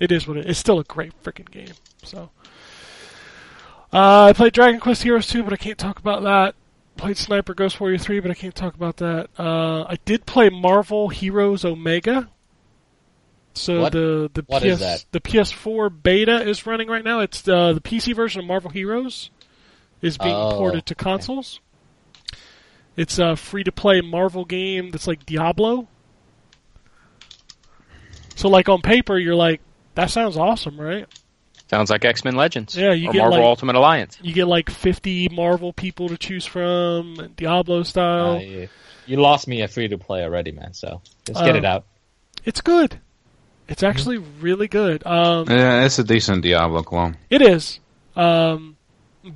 it 0.00 0.10
is 0.10 0.26
what 0.26 0.38
it. 0.38 0.46
It's 0.46 0.58
still 0.58 0.78
a 0.78 0.84
great 0.84 1.12
freaking 1.22 1.50
game. 1.50 1.74
So, 2.04 2.30
uh, 3.92 4.24
I 4.24 4.32
played 4.32 4.54
Dragon 4.54 4.80
Quest 4.80 5.02
Heroes 5.02 5.26
2, 5.26 5.42
but 5.42 5.52
I 5.52 5.56
can't 5.56 5.78
talk 5.78 5.98
about 5.98 6.22
that. 6.22 6.54
Played 6.96 7.18
Sniper 7.18 7.52
Ghost 7.52 7.78
Warrior 7.78 7.98
3, 7.98 8.20
but 8.20 8.30
I 8.30 8.34
can't 8.34 8.54
talk 8.54 8.74
about 8.74 8.96
that. 8.96 9.28
Uh, 9.38 9.82
I 9.82 9.98
did 10.06 10.24
play 10.24 10.48
Marvel 10.48 11.10
Heroes 11.10 11.66
Omega. 11.66 12.30
So 13.60 13.82
What- 13.82 13.92
the 13.92 14.30
the 14.32 14.42
what 14.46 14.62
PS 14.62 14.66
is 14.66 14.78
that? 14.80 15.04
the 15.12 15.20
PS4 15.20 15.90
beta 16.02 16.42
is 16.48 16.66
running 16.66 16.88
right 16.88 17.04
now. 17.04 17.20
It's 17.20 17.46
uh, 17.48 17.72
the 17.72 17.80
PC 17.80 18.14
version 18.14 18.40
of 18.40 18.46
Marvel 18.46 18.70
Heroes 18.70 19.30
is 20.02 20.16
being 20.18 20.34
Oh, 20.34 20.52
ported 20.58 20.86
to 20.86 20.94
consoles. 20.94 21.60
It's 22.96 23.18
a 23.18 23.36
free 23.36 23.64
to 23.64 23.72
play 23.72 24.00
Marvel 24.00 24.44
game 24.44 24.90
that's 24.90 25.06
like 25.06 25.24
Diablo. 25.26 25.88
So 28.36 28.48
like 28.48 28.68
on 28.68 28.80
paper 28.82 29.18
you're 29.18 29.34
like 29.34 29.60
that 29.94 30.10
sounds 30.10 30.36
awesome, 30.36 30.80
right? 30.80 31.06
Sounds 31.68 31.90
like 31.90 32.04
X 32.04 32.24
Men 32.24 32.34
Legends. 32.36 32.76
Yeah, 32.76 32.92
you 32.92 33.10
or 33.10 33.12
get, 33.12 33.18
Marvel 33.20 33.38
like- 33.40 33.46
Ultimate 33.46 33.76
Alliance. 33.76 34.18
You 34.22 34.32
get 34.32 34.46
like 34.46 34.70
50 34.70 35.28
Marvel 35.30 35.72
people 35.72 36.08
to 36.08 36.16
choose 36.16 36.46
from, 36.46 37.32
Diablo 37.36 37.82
style. 37.82 38.36
Uh, 38.36 38.38
you, 38.38 38.68
you 39.06 39.16
lost 39.18 39.46
me 39.48 39.60
a 39.62 39.68
free 39.68 39.88
to 39.88 39.98
play 39.98 40.22
already, 40.22 40.52
man. 40.52 40.72
So 40.72 41.02
just 41.26 41.40
get 41.44 41.54
Oh. 41.54 41.58
it 41.58 41.64
out. 41.64 41.84
It's 42.44 42.60
good. 42.62 42.98
It's 43.68 43.82
actually 43.82 44.18
really 44.18 44.68
good. 44.68 45.06
Um, 45.06 45.46
Yeah, 45.48 45.84
it's 45.84 45.98
a 45.98 46.04
decent 46.04 46.42
Diablo 46.42 46.82
clone. 46.82 47.16
It 47.28 47.42
is. 47.42 47.80
Um, 48.16 48.76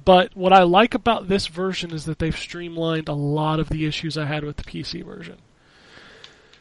but 0.05 0.35
what 0.37 0.53
I 0.53 0.63
like 0.63 0.95
about 0.95 1.29
this 1.29 1.47
version 1.47 1.93
is 1.93 2.07
that 2.07 2.19
they've 2.19 2.37
streamlined 2.37 3.09
a 3.09 3.15
lot 3.15 3.61
of 3.61 3.69
the 3.69 3.85
issues 3.85 4.17
I 4.17 4.25
had 4.25 4.45
with 4.45 4.57
the 4.57 4.65
PC 4.65 5.05
version. 5.05 5.37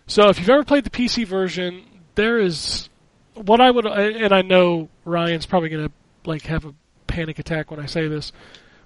So 0.06 0.28
if 0.30 0.40
you've 0.40 0.50
ever 0.50 0.66
played 0.66 0.84
the 0.84 0.90
PC 0.90 1.26
version, 1.26 1.86
there 2.16 2.38
is 2.38 2.90
what 3.34 3.62
I 3.62 3.72
would, 3.72 3.86
and 3.86 4.34
I 4.34 4.42
know 4.42 4.90
Ryan's 5.06 5.46
probably 5.46 5.70
going 5.70 5.88
to 5.88 5.94
like 6.26 6.44
have 6.44 6.66
a 6.66 6.74
panic 7.08 7.40
attack 7.40 7.72
when 7.72 7.80
I 7.80 7.86
say 7.86 8.08
this, 8.08 8.34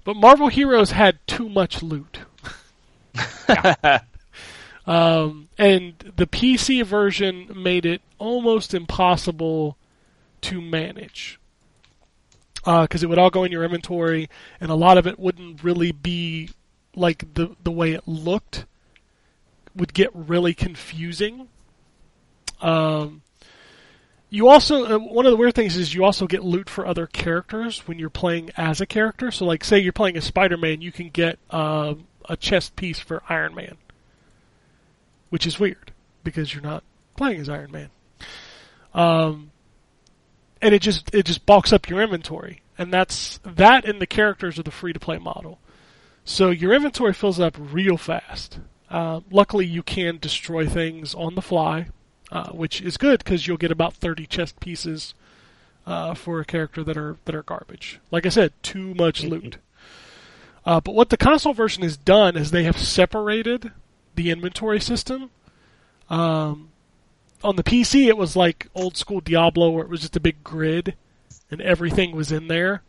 but 0.03 0.15
Marvel 0.15 0.49
Heroes 0.49 0.91
had 0.91 1.17
too 1.25 1.49
much 1.49 1.81
loot. 1.81 2.19
um, 4.87 5.49
and 5.57 6.13
the 6.15 6.27
PC 6.27 6.85
version 6.85 7.51
made 7.55 7.85
it 7.85 8.01
almost 8.17 8.73
impossible 8.73 9.77
to 10.41 10.61
manage 10.61 11.39
because 12.65 13.03
it 13.03 13.07
would 13.07 13.19
all 13.19 13.29
go 13.29 13.43
in 13.43 13.51
your 13.51 13.63
inventory, 13.63 14.29
and 14.59 14.71
a 14.71 14.75
lot 14.75 14.97
of 14.97 15.05
it 15.05 15.19
wouldn't 15.19 15.63
really 15.63 15.91
be 15.91 16.49
like 16.95 17.33
the 17.35 17.55
the 17.63 17.71
way 17.71 17.91
it 17.93 18.07
looked. 18.07 18.65
Would 19.75 19.93
get 19.93 20.09
really 20.13 20.53
confusing. 20.53 21.49
Um, 22.61 23.21
you 24.29 24.47
also 24.47 24.85
uh, 24.85 24.99
one 24.99 25.25
of 25.25 25.31
the 25.31 25.37
weird 25.37 25.53
things 25.53 25.77
is 25.77 25.93
you 25.93 26.03
also 26.03 26.27
get 26.27 26.43
loot 26.43 26.69
for 26.69 26.85
other 26.85 27.07
characters 27.07 27.87
when 27.87 27.99
you're 27.99 28.09
playing 28.09 28.51
as 28.57 28.81
a 28.81 28.85
character. 28.85 29.31
So, 29.31 29.45
like, 29.45 29.63
say 29.63 29.79
you're 29.79 29.93
playing 29.93 30.17
as 30.17 30.25
Spider-Man, 30.25 30.81
you 30.81 30.91
can 30.91 31.09
get 31.09 31.39
uh, 31.51 31.95
a 32.27 32.35
chest 32.35 32.75
piece 32.75 32.99
for 32.99 33.21
Iron 33.29 33.53
Man, 33.53 33.77
which 35.35 35.45
is 35.45 35.59
weird 35.59 35.91
because 36.23 36.53
you're 36.53 36.63
not 36.63 36.81
playing 37.17 37.41
as 37.41 37.49
Iron 37.49 37.69
Man. 37.69 37.89
Um, 38.93 39.51
and 40.61 40.73
it 40.73 40.81
just 40.81 41.13
it 41.13 41.25
just 41.25 41.45
bulks 41.45 41.73
up 41.73 41.89
your 41.89 42.01
inventory, 42.01 42.61
and 42.77 42.93
that's 42.93 43.41
that. 43.43 43.83
And 43.83 43.99
the 43.99 44.07
characters 44.07 44.57
are 44.57 44.63
the 44.63 44.71
free 44.71 44.93
to 44.93 44.99
play 44.99 45.17
model, 45.17 45.59
so 46.23 46.51
your 46.51 46.71
inventory 46.71 47.11
fills 47.11 47.37
up 47.37 47.57
real 47.59 47.97
fast. 47.97 48.59
Uh, 48.89 49.19
luckily, 49.29 49.65
you 49.65 49.83
can 49.83 50.19
destroy 50.19 50.65
things 50.65 51.13
on 51.13 51.35
the 51.35 51.41
fly, 51.41 51.87
uh, 52.31 52.51
which 52.51 52.79
is 52.79 52.95
good 52.95 53.21
because 53.21 53.45
you'll 53.45 53.57
get 53.57 53.71
about 53.71 53.93
thirty 53.93 54.25
chest 54.25 54.61
pieces 54.61 55.15
uh, 55.85 56.13
for 56.13 56.39
a 56.39 56.45
character 56.45 56.81
that 56.81 56.95
are 56.95 57.17
that 57.25 57.35
are 57.35 57.43
garbage. 57.43 57.99
Like 58.09 58.25
I 58.25 58.29
said, 58.29 58.53
too 58.63 58.93
much 58.93 59.21
loot. 59.21 59.57
Uh, 60.65 60.79
but 60.79 60.95
what 60.95 61.09
the 61.09 61.17
console 61.17 61.53
version 61.53 61.83
has 61.83 61.97
done 61.97 62.37
is 62.37 62.51
they 62.51 62.63
have 62.63 62.77
separated 62.77 63.73
the 64.15 64.31
inventory 64.31 64.79
system. 64.79 65.29
Um, 66.09 66.69
on 67.43 67.55
the 67.55 67.63
PC, 67.63 68.07
it 68.07 68.17
was 68.17 68.35
like 68.35 68.67
old 68.73 68.97
school 68.97 69.21
Diablo, 69.21 69.69
where 69.69 69.83
it 69.83 69.89
was 69.89 70.01
just 70.01 70.15
a 70.15 70.21
big 70.21 70.43
grid, 70.43 70.95
and 71.51 71.61
everything 71.61 72.15
was 72.15 72.31
in 72.31 72.47
there, 72.47 72.81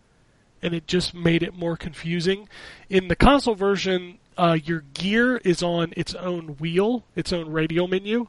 and 0.62 0.74
it 0.74 0.86
just 0.86 1.14
made 1.14 1.42
it 1.42 1.54
more 1.54 1.76
confusing. 1.76 2.48
In 2.88 3.08
the 3.08 3.16
console 3.16 3.54
version, 3.54 4.18
uh, 4.36 4.58
your 4.62 4.80
gear 4.94 5.38
is 5.38 5.62
on 5.62 5.92
its 5.96 6.14
own 6.14 6.56
wheel, 6.58 7.04
its 7.14 7.32
own 7.32 7.50
radio 7.50 7.86
menu, 7.86 8.28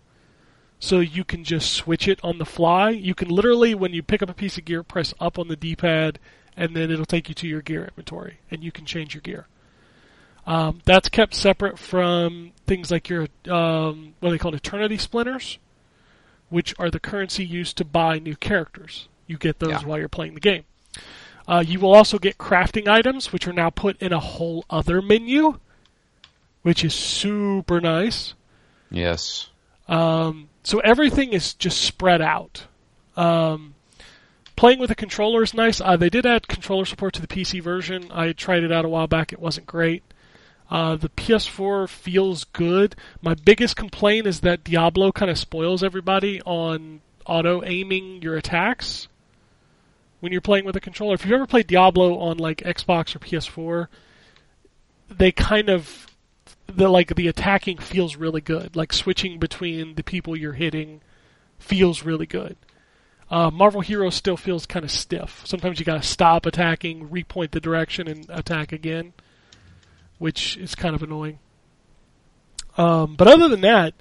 so 0.80 1.00
you 1.00 1.24
can 1.24 1.44
just 1.44 1.72
switch 1.72 2.08
it 2.08 2.20
on 2.24 2.38
the 2.38 2.46
fly. 2.46 2.90
You 2.90 3.16
can 3.16 3.30
literally, 3.30 3.74
when 3.74 3.94
you 3.94 4.04
pick 4.04 4.22
up 4.22 4.30
a 4.30 4.34
piece 4.34 4.58
of 4.58 4.66
gear, 4.66 4.84
press 4.84 5.14
up 5.20 5.40
on 5.40 5.48
the 5.48 5.56
D-pad, 5.56 6.20
and 6.56 6.76
then 6.76 6.92
it'll 6.92 7.06
take 7.06 7.30
you 7.30 7.36
to 7.36 7.48
your 7.48 7.62
gear 7.62 7.86
inventory, 7.86 8.40
and 8.52 8.64
you 8.64 8.72
can 8.72 8.86
change 8.86 9.14
your 9.14 9.22
gear. 9.22 9.48
Um, 10.48 10.80
that's 10.86 11.10
kept 11.10 11.34
separate 11.36 11.78
from 11.78 12.52
things 12.66 12.90
like 12.90 13.10
your 13.10 13.28
um, 13.50 14.14
what 14.22 14.32
they 14.32 14.38
call 14.38 14.56
eternity 14.56 14.98
splinters, 14.98 15.60
which 16.50 16.74
are 16.80 16.90
the 16.90 17.00
currency 17.02 17.46
used 17.46 17.78
to 17.78 17.86
buy 17.86 18.18
new 18.18 18.36
characters. 18.36 19.10
You 19.28 19.38
get 19.38 19.60
those 19.60 19.72
Yeah. 19.72 19.84
while 19.84 20.00
you're 20.00 20.08
playing 20.08 20.36
the 20.36 20.40
game. 20.40 20.64
Uh, 21.50 21.64
you 21.68 21.80
will 21.80 21.94
also 21.94 22.18
get 22.18 22.38
crafting 22.38 22.88
items, 22.88 23.32
which 23.34 23.46
are 23.48 23.54
now 23.54 23.70
put 23.70 24.02
in 24.02 24.14
a 24.14 24.20
whole 24.20 24.64
other 24.70 25.02
menu, 25.02 25.60
which 26.62 26.84
is 26.84 26.94
super 26.94 27.80
nice. 27.82 28.34
Yes. 28.90 29.50
Um, 29.90 30.48
so 30.64 30.80
everything 30.80 31.34
is 31.34 31.54
just 31.54 31.82
spread 31.82 32.22
out. 32.22 32.68
Um, 33.18 33.76
playing 34.56 34.80
with 34.80 34.92
a 34.92 34.96
controller 34.96 35.44
is 35.44 35.54
nice. 35.54 35.80
Uh, 35.82 35.98
they 35.98 36.10
did 36.10 36.26
add 36.26 36.48
controller 36.48 36.86
support 36.86 37.14
to 37.16 37.22
the 37.22 37.28
PC 37.28 37.62
version. 37.62 38.10
I 38.14 38.32
tried 38.34 38.64
it 38.64 38.72
out 38.72 38.86
a 38.86 38.90
while 38.90 39.08
back. 39.08 39.32
It 39.34 39.40
wasn't 39.40 39.68
great. 39.68 40.04
Uh, 40.70 40.96
the 40.96 41.10
PS4 41.10 41.88
feels 41.88 42.44
good. 42.44 42.96
My 43.22 43.34
biggest 43.34 43.76
complaint 43.76 44.28
is 44.28 44.42
that 44.42 44.64
Diablo 44.64 45.12
kind 45.12 45.32
of 45.32 45.38
spoils 45.38 45.84
everybody 45.84 46.42
on 46.42 47.02
auto 47.26 47.64
aiming 47.64 48.22
your 48.22 48.36
attacks 48.36 49.08
when 50.20 50.32
you're 50.32 50.42
playing 50.42 50.66
with 50.66 50.76
a 50.76 50.82
controller. 50.82 51.14
If 51.14 51.24
you've 51.24 51.34
ever 51.34 51.48
played 51.48 51.68
Diablo 51.68 52.18
on 52.20 52.38
like 52.38 52.58
Xbox 52.60 53.16
or 53.16 53.20
PS4, 53.20 53.88
they 55.10 55.32
kind 55.32 55.70
of 55.70 56.08
the 56.68 56.90
like 56.90 57.16
the 57.16 57.28
attacking 57.28 57.78
feels 57.78 58.16
really 58.16 58.42
good. 58.42 58.76
Like 58.76 58.92
switching 58.92 59.40
between 59.40 59.96
the 59.96 60.04
people 60.04 60.36
you're 60.36 60.54
hitting 60.54 61.02
feels 61.60 62.04
really 62.04 62.26
good. 62.26 62.58
Uh, 63.30 63.52
Marvel 63.52 63.82
Heroes 63.82 64.16
still 64.16 64.38
feels 64.38 64.66
kind 64.66 64.86
of 64.86 64.92
stiff. 64.92 65.42
Sometimes 65.46 65.80
you 65.80 65.86
got 65.86 66.02
to 66.02 66.08
stop 66.08 66.46
attacking, 66.46 67.10
repoint 67.10 67.52
the 67.52 67.60
direction, 67.60 68.08
and 68.08 68.26
attack 68.30 68.72
again, 68.72 69.14
which 70.18 70.58
is 70.58 70.76
kind 70.76 70.96
of 70.96 71.04
annoying. 71.04 71.40
Um, 72.78 73.16
but 73.16 73.28
other 73.28 73.48
than 73.48 73.62
that, 73.62 73.94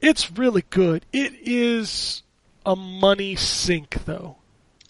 it's 0.00 0.30
really 0.30 0.64
good. 0.70 1.04
It 1.12 1.32
is 1.42 2.22
a 2.64 2.76
money 2.76 3.34
sink, 3.36 4.04
though 4.04 4.36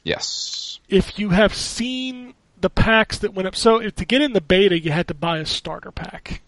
Yes. 0.02 0.78
if 0.88 1.18
you 1.18 1.30
have 1.30 1.54
seen 1.54 2.34
the 2.60 2.70
packs 2.70 3.18
that 3.18 3.34
went 3.34 3.48
up, 3.48 3.56
so 3.56 3.80
if, 3.80 3.94
to 3.96 4.04
get 4.04 4.20
in 4.22 4.32
the 4.32 4.40
beta, 4.40 4.78
you 4.78 4.90
had 4.90 5.08
to 5.08 5.14
buy 5.14 5.38
a 5.38 5.46
starter 5.46 5.90
pack 5.90 6.42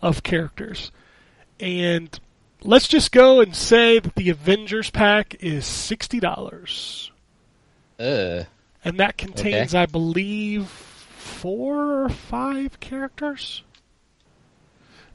of 0.00 0.22
characters. 0.22 0.90
And 1.60 2.18
let's 2.62 2.88
just 2.88 3.12
go 3.12 3.40
and 3.40 3.54
say 3.54 3.98
that 3.98 4.14
the 4.14 4.30
Avengers 4.30 4.90
pack 4.90 5.36
is 5.40 5.64
$60. 5.64 7.10
Uh, 7.98 8.44
And 8.84 8.98
that 8.98 9.16
contains, 9.16 9.74
I 9.74 9.86
believe, 9.86 10.70
four 11.22 12.02
or 12.04 12.08
five 12.08 12.80
characters. 12.80 13.62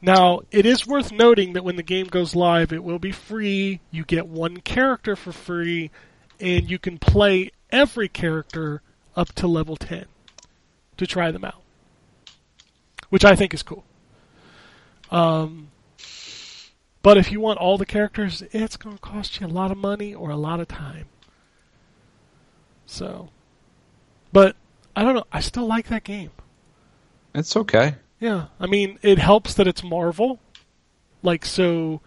Now, 0.02 0.42
it 0.52 0.66
is 0.66 0.86
worth 0.88 1.12
noting 1.12 1.54
that 1.54 1.64
when 1.64 1.76
the 1.76 1.84
game 1.84 2.08
goes 2.08 2.36
live, 2.36 2.72
it 2.72 2.84
will 2.84 3.00
be 3.00 3.12
free. 3.12 3.80
You 3.92 4.06
get 4.06 4.28
one 4.28 4.58
character 4.58 5.16
for 5.16 5.32
free, 5.32 5.90
and 6.40 6.70
you 6.70 6.78
can 6.80 6.98
play 7.00 7.52
every 7.72 8.08
character 8.08 8.82
up 9.16 9.34
to 9.34 9.48
level 9.48 9.76
10 9.76 10.06
to 10.98 11.08
try 11.08 11.32
them 11.32 11.44
out. 11.44 11.62
Which 13.10 13.26
I 13.26 13.36
think 13.36 13.54
is 13.54 13.64
cool. 13.64 13.84
Um, 15.10 15.70
But 17.02 17.18
if 17.18 17.32
you 17.32 17.40
want 17.40 17.60
all 17.60 17.78
the 17.78 17.86
characters, 17.86 18.44
it's 18.52 18.76
going 18.78 18.96
to 18.98 19.02
cost 19.02 19.40
you 19.40 19.48
a 19.48 19.50
lot 19.50 19.72
of 19.72 19.78
money 19.78 20.14
or 20.14 20.30
a 20.30 20.36
lot 20.36 20.60
of 20.60 20.68
time. 20.68 21.08
So, 22.86 23.30
but 24.34 24.56
I 24.98 25.04
don't 25.04 25.14
know. 25.14 25.28
I 25.32 25.42
still 25.42 25.68
like 25.68 25.90
that 25.90 26.04
game. 26.04 26.32
It's 27.36 27.56
okay. 27.56 27.94
Yeah, 28.20 28.48
I 28.60 28.66
mean, 28.66 28.98
it 29.04 29.20
helps 29.20 29.54
that 29.54 29.68
it's 29.68 29.84
Marvel. 29.84 30.40
Like, 31.22 31.46
so, 31.46 32.02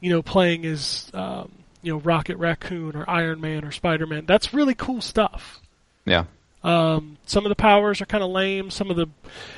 you 0.00 0.08
know, 0.08 0.22
playing 0.22 0.64
as, 0.64 1.10
um, 1.12 1.52
you 1.82 1.92
know, 1.92 1.98
Rocket 1.98 2.38
Raccoon 2.38 2.96
or 2.96 3.04
Iron 3.10 3.42
Man 3.42 3.62
or 3.62 3.72
Spider 3.72 4.06
Man, 4.06 4.24
that's 4.24 4.54
really 4.54 4.74
cool 4.74 5.02
stuff. 5.02 5.60
Yeah. 6.06 6.24
Um, 6.62 7.18
some 7.26 7.44
of 7.44 7.50
the 7.50 7.56
powers 7.56 8.00
are 8.00 8.06
kind 8.06 8.24
of 8.24 8.30
lame. 8.30 8.70
Some 8.70 8.90
of 8.90 8.96
the, 8.96 9.08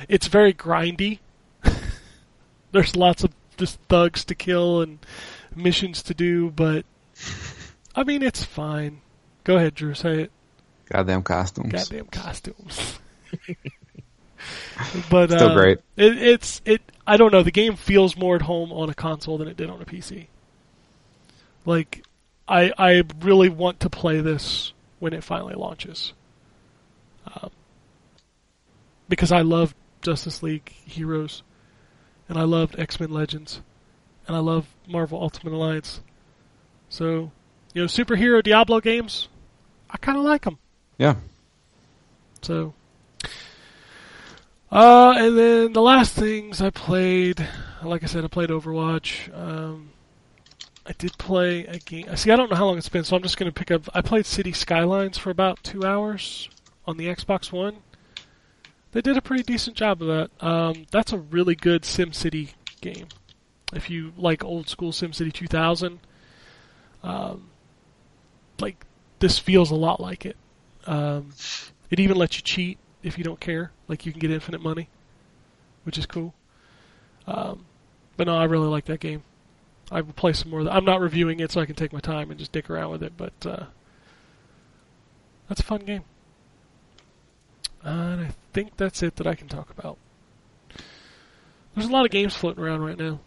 it's 0.09 0.27
very 0.27 0.53
grindy. 0.53 1.19
There's 2.73 2.97
lots 2.97 3.23
of 3.23 3.31
just 3.55 3.79
thugs 3.87 4.25
to 4.25 4.35
kill 4.35 4.81
and 4.81 4.99
missions 5.55 6.03
to 6.03 6.13
do, 6.13 6.51
but 6.51 6.85
I 7.95 8.03
mean, 8.03 8.23
it's 8.23 8.43
fine. 8.43 8.99
Go 9.45 9.55
ahead, 9.55 9.73
Drew. 9.73 9.93
Say 9.93 10.23
it. 10.23 10.31
Goddamn 10.89 11.23
costumes. 11.23 11.71
Goddamn 11.71 12.07
costumes. 12.07 12.99
but 15.09 15.29
Still 15.29 15.49
uh, 15.49 15.53
great. 15.53 15.79
It, 15.95 16.17
it's 16.17 16.61
it. 16.65 16.81
I 17.05 17.17
don't 17.17 17.31
know. 17.31 17.43
The 17.43 17.51
game 17.51 17.75
feels 17.75 18.15
more 18.15 18.35
at 18.35 18.41
home 18.41 18.71
on 18.71 18.89
a 18.89 18.93
console 18.93 19.37
than 19.37 19.47
it 19.47 19.57
did 19.57 19.69
on 19.69 19.81
a 19.81 19.85
PC. 19.85 20.27
Like, 21.65 22.03
I 22.47 22.71
I 22.77 23.03
really 23.21 23.49
want 23.49 23.81
to 23.81 23.89
play 23.89 24.21
this 24.21 24.73
when 24.99 25.13
it 25.13 25.23
finally 25.23 25.55
launches. 25.55 26.13
Um, 27.25 27.51
because 29.09 29.31
I 29.31 29.41
love 29.41 29.75
Justice 30.01 30.41
League 30.41 30.69
Heroes, 30.85 31.43
and 32.29 32.37
I 32.37 32.43
loved 32.43 32.79
X 32.79 32.99
Men 32.99 33.11
Legends, 33.11 33.61
and 34.27 34.35
I 34.35 34.39
love 34.39 34.67
Marvel 34.87 35.21
Ultimate 35.21 35.53
Alliance. 35.53 36.01
So, 36.89 37.31
you 37.73 37.81
know, 37.81 37.87
superhero 37.87 38.41
Diablo 38.41 38.79
games, 38.79 39.27
I 39.89 39.97
kind 39.97 40.17
of 40.17 40.23
like 40.23 40.43
them. 40.43 40.57
Yeah. 40.97 41.15
So, 42.41 42.73
uh, 44.71 45.13
and 45.17 45.37
then 45.37 45.73
the 45.73 45.81
last 45.81 46.13
things 46.13 46.61
I 46.61 46.69
played, 46.69 47.45
like 47.83 48.03
I 48.03 48.05
said, 48.05 48.23
I 48.23 48.27
played 48.27 48.49
Overwatch. 48.49 49.33
Um, 49.37 49.89
I 50.85 50.93
did 50.93 51.17
play 51.17 51.65
a 51.65 51.79
game. 51.79 52.15
See, 52.15 52.31
I 52.31 52.35
don't 52.35 52.49
know 52.49 52.55
how 52.55 52.65
long 52.65 52.77
it's 52.77 52.89
been, 52.89 53.03
so 53.03 53.15
I'm 53.15 53.23
just 53.23 53.37
going 53.37 53.51
to 53.51 53.57
pick 53.57 53.71
up. 53.71 53.89
I 53.93 54.01
played 54.01 54.25
City 54.25 54.53
Skylines 54.53 55.17
for 55.17 55.29
about 55.29 55.63
two 55.63 55.85
hours 55.85 56.49
on 56.85 56.97
the 56.97 57.07
Xbox 57.07 57.51
One. 57.51 57.77
They 58.91 59.01
did 59.01 59.17
a 59.17 59.21
pretty 59.21 59.43
decent 59.43 59.75
job 59.75 60.01
of 60.01 60.07
that. 60.07 60.45
Um, 60.45 60.85
that's 60.91 61.11
a 61.11 61.17
really 61.17 61.55
good 61.55 61.83
SimCity 61.83 62.53
game. 62.81 63.07
If 63.73 63.89
you 63.89 64.13
like 64.17 64.45
old 64.45 64.69
school 64.69 64.91
SimCity 64.91 65.33
2000, 65.33 65.99
um, 67.03 67.49
like 68.59 68.85
this 69.19 69.37
feels 69.37 69.71
a 69.71 69.75
lot 69.75 69.99
like 69.99 70.25
it. 70.25 70.37
Um, 70.87 71.33
it 71.91 71.99
even 71.99 72.17
lets 72.17 72.37
you 72.37 72.41
cheat 72.41 72.79
if 73.03 73.17
you 73.17 73.23
don't 73.23 73.39
care. 73.39 73.71
Like 73.87 74.05
you 74.05 74.11
can 74.11 74.19
get 74.19 74.31
infinite 74.31 74.61
money, 74.61 74.89
which 75.83 75.97
is 75.97 76.05
cool. 76.05 76.33
Um, 77.27 77.65
but 78.15 78.27
no, 78.27 78.37
I 78.37 78.45
really 78.45 78.67
like 78.67 78.85
that 78.85 78.99
game. 78.99 79.23
I 79.91 80.01
will 80.01 80.13
play 80.13 80.33
some 80.33 80.49
more. 80.49 80.61
Of. 80.61 80.67
I'm 80.67 80.85
not 80.85 80.99
reviewing 80.99 81.39
it, 81.39 81.51
so 81.51 81.61
I 81.61 81.65
can 81.65 81.75
take 81.75 81.93
my 81.93 81.99
time 81.99 82.29
and 82.31 82.39
just 82.39 82.51
dick 82.51 82.69
around 82.69 82.91
with 82.91 83.03
it. 83.03 83.13
But 83.15 83.33
uh, 83.45 83.65
that's 85.47 85.61
a 85.61 85.63
fun 85.63 85.81
game. 85.81 86.03
and 87.83 88.21
I 88.21 88.29
think 88.53 88.77
that's 88.77 89.03
it 89.03 89.15
that 89.17 89.27
I 89.27 89.35
can 89.35 89.47
talk 89.47 89.69
about. 89.77 89.97
There's 91.75 91.87
a 91.87 91.91
lot 91.91 92.05
of 92.05 92.11
games 92.11 92.35
floating 92.35 92.63
around 92.63 92.81
right 92.81 92.97
now. 92.97 93.19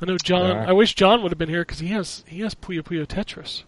I 0.00 0.06
know 0.06 0.18
John. 0.18 0.56
I 0.56 0.72
wish 0.72 0.94
John 0.94 1.22
would 1.22 1.30
have 1.30 1.38
been 1.38 1.48
here 1.48 1.62
because 1.62 1.78
he 1.78 1.88
has 1.88 2.24
he 2.26 2.40
has 2.40 2.54
Puyo 2.54 2.82
Puyo 2.82 3.06
Tetris. 3.06 3.62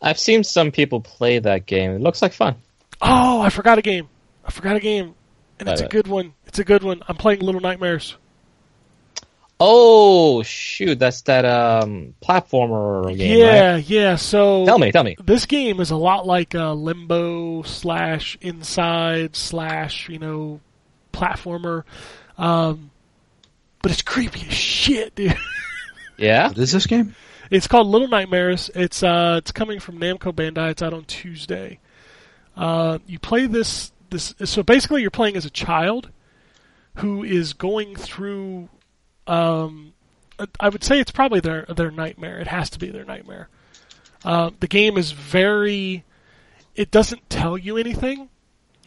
I've 0.00 0.18
seen 0.18 0.44
some 0.44 0.70
people 0.70 1.00
play 1.00 1.38
that 1.38 1.66
game. 1.66 1.92
It 1.92 2.00
looks 2.00 2.22
like 2.22 2.32
fun. 2.32 2.56
Oh, 3.00 3.40
I 3.40 3.50
forgot 3.50 3.78
a 3.78 3.82
game. 3.82 4.08
I 4.44 4.50
forgot 4.50 4.76
a 4.76 4.80
game, 4.80 5.14
and 5.58 5.68
it's 5.68 5.80
a 5.80 5.88
good 5.88 6.06
one. 6.06 6.32
It's 6.46 6.58
a 6.58 6.64
good 6.64 6.82
one. 6.82 7.02
I'm 7.08 7.16
playing 7.16 7.40
Little 7.40 7.60
Nightmares. 7.60 8.16
Oh 9.58 10.42
shoot, 10.42 10.98
that's 10.98 11.22
that 11.22 11.46
um 11.46 12.14
platformer 12.22 13.16
game, 13.16 13.38
yeah, 13.38 13.72
right? 13.72 13.88
yeah. 13.88 14.16
So 14.16 14.66
Tell 14.66 14.78
me, 14.78 14.92
tell 14.92 15.02
me. 15.02 15.16
this 15.24 15.46
game 15.46 15.80
is 15.80 15.90
a 15.90 15.96
lot 15.96 16.26
like 16.26 16.54
uh, 16.54 16.74
Limbo 16.74 17.62
slash 17.62 18.36
Inside 18.42 19.34
slash 19.34 20.10
you 20.10 20.18
know 20.18 20.60
platformer, 21.12 21.84
um, 22.36 22.90
but 23.80 23.92
it's 23.92 24.02
creepy 24.02 24.46
as 24.46 24.52
shit, 24.54 25.14
dude. 25.14 25.36
Yeah. 26.18 26.48
What 26.48 26.56
is 26.56 26.72
this 26.72 26.86
game? 26.86 27.14
It's 27.50 27.66
called 27.66 27.86
Little 27.86 28.08
Nightmares. 28.08 28.70
It's 28.74 29.02
uh, 29.02 29.36
it's 29.38 29.52
coming 29.52 29.80
from 29.80 29.98
Namco 29.98 30.32
Bandai. 30.32 30.70
It's 30.70 30.82
out 30.82 30.92
on 30.92 31.04
Tuesday. 31.04 31.78
Uh, 32.56 32.98
you 33.06 33.18
play 33.18 33.46
this 33.46 33.92
this 34.10 34.34
so 34.44 34.62
basically 34.62 35.02
you're 35.02 35.10
playing 35.10 35.36
as 35.36 35.44
a 35.44 35.50
child 35.50 36.10
who 36.96 37.22
is 37.22 37.52
going 37.52 37.96
through. 37.96 38.68
Um, 39.26 39.92
I 40.60 40.68
would 40.68 40.84
say 40.84 41.00
it's 41.00 41.10
probably 41.10 41.40
their 41.40 41.66
their 41.66 41.90
nightmare. 41.90 42.38
It 42.38 42.48
has 42.48 42.70
to 42.70 42.78
be 42.78 42.90
their 42.90 43.04
nightmare. 43.04 43.48
Uh, 44.24 44.50
the 44.60 44.68
game 44.68 44.96
is 44.96 45.12
very. 45.12 46.04
It 46.74 46.90
doesn't 46.90 47.30
tell 47.30 47.56
you 47.56 47.76
anything. 47.76 48.28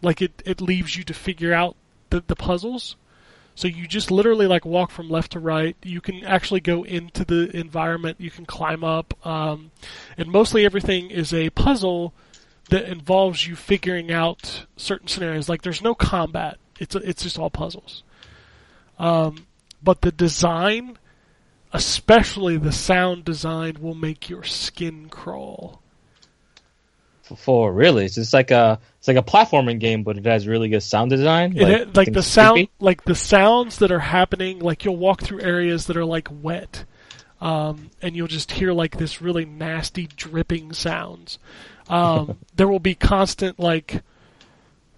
Like 0.02 0.22
it, 0.22 0.44
it 0.46 0.62
leaves 0.62 0.96
you 0.96 1.04
to 1.06 1.14
figure 1.14 1.54
out 1.54 1.76
the, 2.10 2.24
the 2.26 2.36
puzzles. 2.36 2.96
So 3.60 3.68
you 3.68 3.88
just 3.88 4.10
literally 4.10 4.48
like 4.48 4.64
walk 4.64 4.90
from 4.90 5.10
left 5.10 5.34
to 5.34 5.40
right. 5.42 5.76
You 5.84 6.00
can 6.00 6.24
actually 6.24 6.62
go 6.62 6.84
into 6.84 7.26
the 7.26 7.54
environment. 7.54 8.22
You 8.22 8.32
can 8.32 8.46
climb 8.46 8.86
up, 8.86 9.14
um, 9.28 9.72
and 10.18 10.30
mostly 10.32 10.64
everything 10.64 11.12
is 11.12 11.34
a 11.34 11.50
puzzle 11.50 12.14
that 12.70 12.86
involves 12.86 13.46
you 13.46 13.58
figuring 13.58 14.14
out 14.14 14.66
certain 14.78 15.10
scenarios. 15.10 15.50
Like 15.50 15.62
there's 15.62 15.82
no 15.82 15.94
combat. 15.94 16.58
It's 16.80 16.96
a, 16.96 17.00
it's 17.00 17.24
just 17.24 17.38
all 17.38 17.50
puzzles. 17.50 18.04
Um, 18.98 19.46
but 19.84 20.04
the 20.04 20.14
design, 20.14 20.98
especially 21.74 22.56
the 22.56 22.72
sound 22.72 23.26
design, 23.26 23.80
will 23.82 23.94
make 23.94 24.30
your 24.30 24.46
skin 24.46 25.10
crawl. 25.10 25.82
For 27.38 27.72
really, 27.72 28.06
it's 28.06 28.16
just 28.16 28.34
like 28.34 28.52
a 28.52 28.80
it's 28.98 29.08
like 29.08 29.18
a 29.18 29.24
platforming 29.24 29.80
game, 29.80 30.04
but 30.04 30.18
it 30.18 30.26
has 30.26 30.48
really 30.48 30.70
good 30.70 30.82
sound 30.82 31.10
design. 31.10 31.56
It 31.56 31.96
like 31.96 32.12
the 32.12 32.24
sound, 32.24 32.56
creepy. 32.56 32.72
like 32.80 33.04
the 33.04 33.16
sounds 33.16 33.78
that 33.78 33.92
are 33.92 34.00
happening. 34.00 34.60
Like 34.60 34.84
you'll 34.84 34.98
walk 34.98 35.22
through 35.22 35.42
areas 35.42 35.86
that 35.88 35.98
are 35.98 36.06
like 36.06 36.28
wet, 36.32 36.86
um, 37.40 37.92
and 38.02 38.16
you'll 38.16 38.28
just 38.28 38.52
hear 38.52 38.74
like 38.74 38.98
this 38.98 39.22
really 39.22 39.46
nasty 39.46 40.08
dripping 40.08 40.74
sounds. 40.74 41.40
Um, 41.88 42.38
there 42.56 42.68
will 42.68 42.80
be 42.80 42.96
constant 42.96 43.60
like 43.60 44.04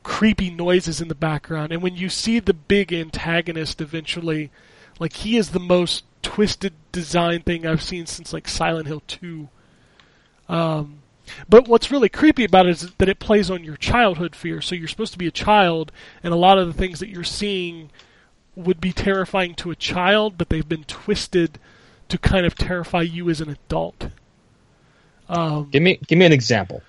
creepy 0.04 0.50
noises 0.50 1.02
in 1.02 1.08
the 1.08 1.16
background, 1.16 1.72
and 1.72 1.82
when 1.82 1.96
you 1.96 2.10
see 2.10 2.40
the 2.40 2.54
big 2.54 2.94
antagonist 2.94 3.82
eventually, 3.82 4.52
like 5.00 5.14
he 5.14 5.38
is 5.38 5.50
the 5.50 5.60
most 5.60 6.06
twisted 6.24 6.74
design 6.92 7.42
thing 7.42 7.68
I've 7.68 7.84
seen 7.84 8.06
since 8.06 8.34
like 8.34 8.48
Silent 8.48 8.88
Hill 8.88 9.04
Two. 9.06 9.50
Um, 10.50 11.01
but 11.50 11.68
what's 11.68 11.92
really 11.92 12.10
creepy 12.10 12.44
about 12.46 12.66
it 12.68 12.72
is 12.72 12.92
that 12.98 13.10
it 13.10 13.20
plays 13.20 13.50
on 13.50 13.64
your 13.64 13.78
childhood 13.78 14.36
fear. 14.36 14.62
So 14.62 14.76
you're 14.76 14.88
supposed 14.88 15.14
to 15.14 15.20
be 15.20 15.28
a 15.28 15.32
child, 15.32 15.92
and 16.24 16.34
a 16.34 16.38
lot 16.38 16.58
of 16.58 16.68
the 16.68 16.74
things 16.74 17.00
that 17.00 17.10
you're 17.10 17.24
seeing 17.24 17.90
would 18.56 18.82
be 18.82 18.92
terrifying 18.92 19.56
to 19.56 19.72
a 19.72 19.76
child, 19.76 20.38
but 20.38 20.50
they've 20.50 20.68
been 20.68 20.84
twisted 20.84 21.60
to 22.10 22.18
kind 22.18 22.46
of 22.46 22.56
terrify 22.56 23.02
you 23.02 23.30
as 23.30 23.40
an 23.42 23.50
adult. 23.50 24.10
Um, 25.30 25.70
Give 25.72 25.82
me 25.82 25.98
give 26.08 26.20
me 26.20 26.26
an 26.26 26.34
example. 26.34 26.82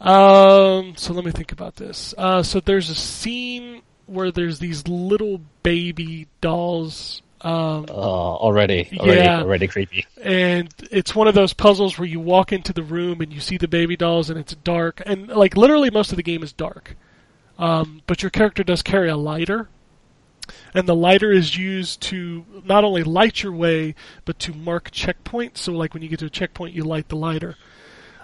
um, 0.00 0.96
so 0.96 1.12
let 1.12 1.24
me 1.24 1.30
think 1.30 1.52
about 1.52 1.76
this. 1.76 2.14
Uh, 2.16 2.42
so 2.42 2.60
there's 2.60 2.88
a 2.90 2.94
scene 2.94 3.82
where 4.06 4.30
there's 4.30 4.58
these 4.58 4.86
little 4.88 5.40
baby 5.62 6.26
dolls. 6.40 7.22
Um, 7.44 7.84
Uh, 7.90 7.92
already, 7.92 8.88
already, 8.98 9.20
Yeah. 9.20 9.42
already 9.42 9.66
creepy. 9.66 10.06
and 10.22 10.72
it's 10.90 11.14
one 11.14 11.28
of 11.28 11.34
those 11.34 11.52
puzzles 11.52 11.98
where 11.98 12.08
you 12.08 12.18
walk 12.18 12.52
into 12.52 12.72
the 12.72 12.82
room 12.82 13.20
and 13.20 13.32
you 13.32 13.38
see 13.40 13.58
the 13.58 13.68
baby 13.68 13.96
dolls 13.96 14.30
and 14.30 14.38
it's 14.38 14.54
dark. 14.54 15.02
And 15.04 15.28
like 15.28 15.54
literally 15.56 15.90
most 15.90 16.10
of 16.10 16.16
the 16.16 16.22
game 16.22 16.42
is 16.42 16.52
dark. 16.52 16.96
Um, 17.58 18.00
but 18.06 18.22
your 18.22 18.30
character 18.30 18.64
does 18.64 18.80
carry 18.82 19.10
a 19.10 19.16
lighter. 19.16 19.68
And 20.74 20.88
the 20.88 20.96
lighter 20.96 21.30
is 21.30 21.56
used 21.56 22.00
to 22.02 22.44
not 22.64 22.82
only 22.82 23.02
light 23.02 23.42
your 23.42 23.52
way 23.52 23.94
but 24.24 24.38
to 24.40 24.54
mark 24.54 24.90
checkpoints. 24.90 25.58
So 25.58 25.72
like 25.72 25.92
when 25.92 26.02
you 26.02 26.08
get 26.08 26.20
to 26.20 26.26
a 26.26 26.30
checkpoint 26.30 26.74
you 26.74 26.82
light 26.84 27.08
the 27.10 27.16
lighter. 27.16 27.56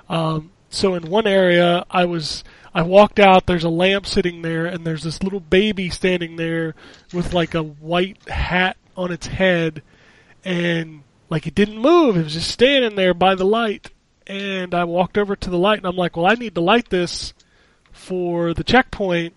Um, 0.09 0.51
so 0.70 0.94
in 0.94 1.10
one 1.10 1.26
area 1.26 1.84
i 1.90 2.05
was 2.06 2.42
i 2.74 2.80
walked 2.82 3.20
out. 3.20 3.44
There's 3.47 3.64
a 3.64 3.68
lamp 3.68 4.06
sitting 4.06 4.40
there 4.42 4.64
and 4.64 4.86
there's 4.86 5.02
this 5.02 5.22
little 5.22 5.40
baby 5.40 5.90
standing 5.90 6.36
there 6.36 6.74
with 7.12 7.34
like 7.34 7.55
a 7.55 7.62
white 7.62 8.26
hat 8.28 8.76
on 9.01 9.10
its 9.10 9.27
head 9.27 9.82
and 10.44 11.02
like 11.31 11.47
it 11.47 11.55
didn't 11.55 11.78
move. 11.78 12.16
It 12.16 12.24
was 12.24 12.35
just 12.35 12.51
standing 12.51 12.97
there 12.97 13.14
by 13.14 13.35
the 13.35 13.44
light. 13.44 13.90
And 14.27 14.74
I 14.74 14.85
walked 14.85 15.18
over 15.18 15.35
to 15.35 15.51
the 15.51 15.59
light 15.59 15.78
and 15.78 15.86
I'm 15.86 15.97
like, 15.97 16.16
well, 16.16 16.27
I 16.27 16.35
need 16.35 16.55
to 16.55 16.60
light 16.60 16.90
this 16.90 17.32
for 17.93 18.52
the 18.52 18.62
checkpoint. 18.62 19.35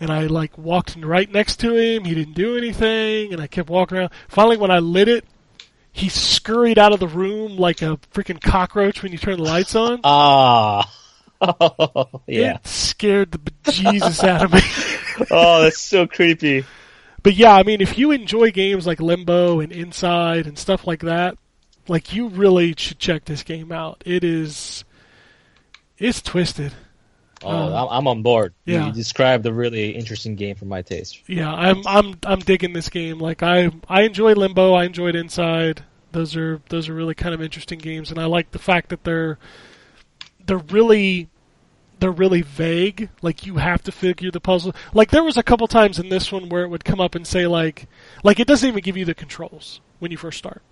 And 0.00 0.10
I 0.10 0.26
like 0.26 0.56
walked 0.56 0.96
right 0.96 1.30
next 1.30 1.56
to 1.60 1.74
him. 1.76 2.04
He 2.04 2.14
didn't 2.14 2.34
do 2.34 2.56
anything, 2.56 3.32
and 3.32 3.42
I 3.42 3.48
kept 3.48 3.68
walking 3.68 3.98
around. 3.98 4.12
Finally, 4.28 4.58
when 4.58 4.70
I 4.70 4.78
lit 4.78 5.08
it, 5.08 5.24
he 5.90 6.08
scurried 6.08 6.78
out 6.78 6.92
of 6.92 7.00
the 7.00 7.08
room 7.08 7.56
like 7.56 7.82
a 7.82 7.96
freaking 8.14 8.40
cockroach 8.40 9.02
when 9.02 9.10
you 9.10 9.18
turn 9.18 9.38
the 9.38 9.42
lights 9.42 9.74
on. 9.74 10.00
Ah. 10.04 10.88
yeah. 12.26 12.56
It 12.56 12.66
scared 12.66 13.32
the 13.32 13.38
bejesus 13.38 14.22
out 14.24 14.44
of 14.44 14.52
me. 14.52 14.60
Oh, 15.32 15.62
that's 15.62 15.80
so 15.80 16.06
creepy. 16.06 16.64
But 17.22 17.34
yeah, 17.34 17.54
I 17.54 17.62
mean, 17.62 17.80
if 17.80 17.98
you 17.98 18.10
enjoy 18.12 18.50
games 18.50 18.86
like 18.86 19.00
Limbo 19.00 19.60
and 19.60 19.72
Inside 19.72 20.46
and 20.46 20.58
stuff 20.58 20.86
like 20.86 21.00
that, 21.00 21.36
like 21.88 22.12
you 22.12 22.28
really 22.28 22.74
should 22.76 22.98
check 22.98 23.24
this 23.24 23.42
game 23.42 23.72
out. 23.72 24.02
It 24.06 24.24
is, 24.24 24.84
it's 25.98 26.22
twisted. 26.22 26.72
Oh, 27.42 27.48
Uh, 27.48 27.86
I'm, 27.90 28.08
on 28.08 28.22
board. 28.22 28.52
Yeah. 28.64 28.86
You 28.86 28.92
described 28.92 29.46
a 29.46 29.52
really 29.52 29.90
interesting 29.90 30.34
game 30.34 30.56
for 30.56 30.64
my 30.64 30.82
taste. 30.82 31.22
Yeah, 31.28 31.52
I'm 31.52 31.86
I'm 31.86 32.18
I'm 32.24 32.40
digging 32.40 32.72
this 32.72 32.88
game. 32.88 33.18
Like 33.18 33.42
I 33.44 33.70
I 33.88 34.02
enjoyed 34.02 34.36
Limbo, 34.38 34.74
I 34.74 34.84
enjoyed 34.84 35.14
Inside. 35.14 35.84
Those 36.10 36.34
are 36.36 36.60
those 36.68 36.88
are 36.88 36.94
really 36.94 37.14
kind 37.14 37.34
of 37.34 37.42
interesting 37.42 37.78
games, 37.78 38.10
and 38.10 38.18
I 38.18 38.24
like 38.24 38.50
the 38.50 38.58
fact 38.58 38.88
that 38.88 39.04
they're 39.04 39.38
they're 40.46 40.58
really 40.58 41.28
they're 42.00 42.10
really 42.10 42.42
vague. 42.42 43.10
Like 43.22 43.46
you 43.46 43.56
have 43.56 43.82
to 43.84 43.92
figure 43.92 44.30
the 44.30 44.40
puzzle. 44.40 44.74
Like 44.92 45.10
there 45.10 45.24
was 45.24 45.36
a 45.36 45.42
couple 45.42 45.66
times 45.66 45.98
in 45.98 46.08
this 46.08 46.30
one 46.30 46.48
where 46.48 46.62
it 46.62 46.68
would 46.68 46.84
come 46.84 47.00
up 47.00 47.14
and 47.14 47.26
say 47.26 47.46
like 47.46 47.88
like 48.22 48.40
it 48.40 48.46
doesn't 48.46 48.68
even 48.68 48.82
give 48.82 48.96
you 48.96 49.04
the 49.04 49.14
controls 49.14 49.80
when 49.98 50.10
you 50.10 50.16
first 50.16 50.38
start. 50.38 50.62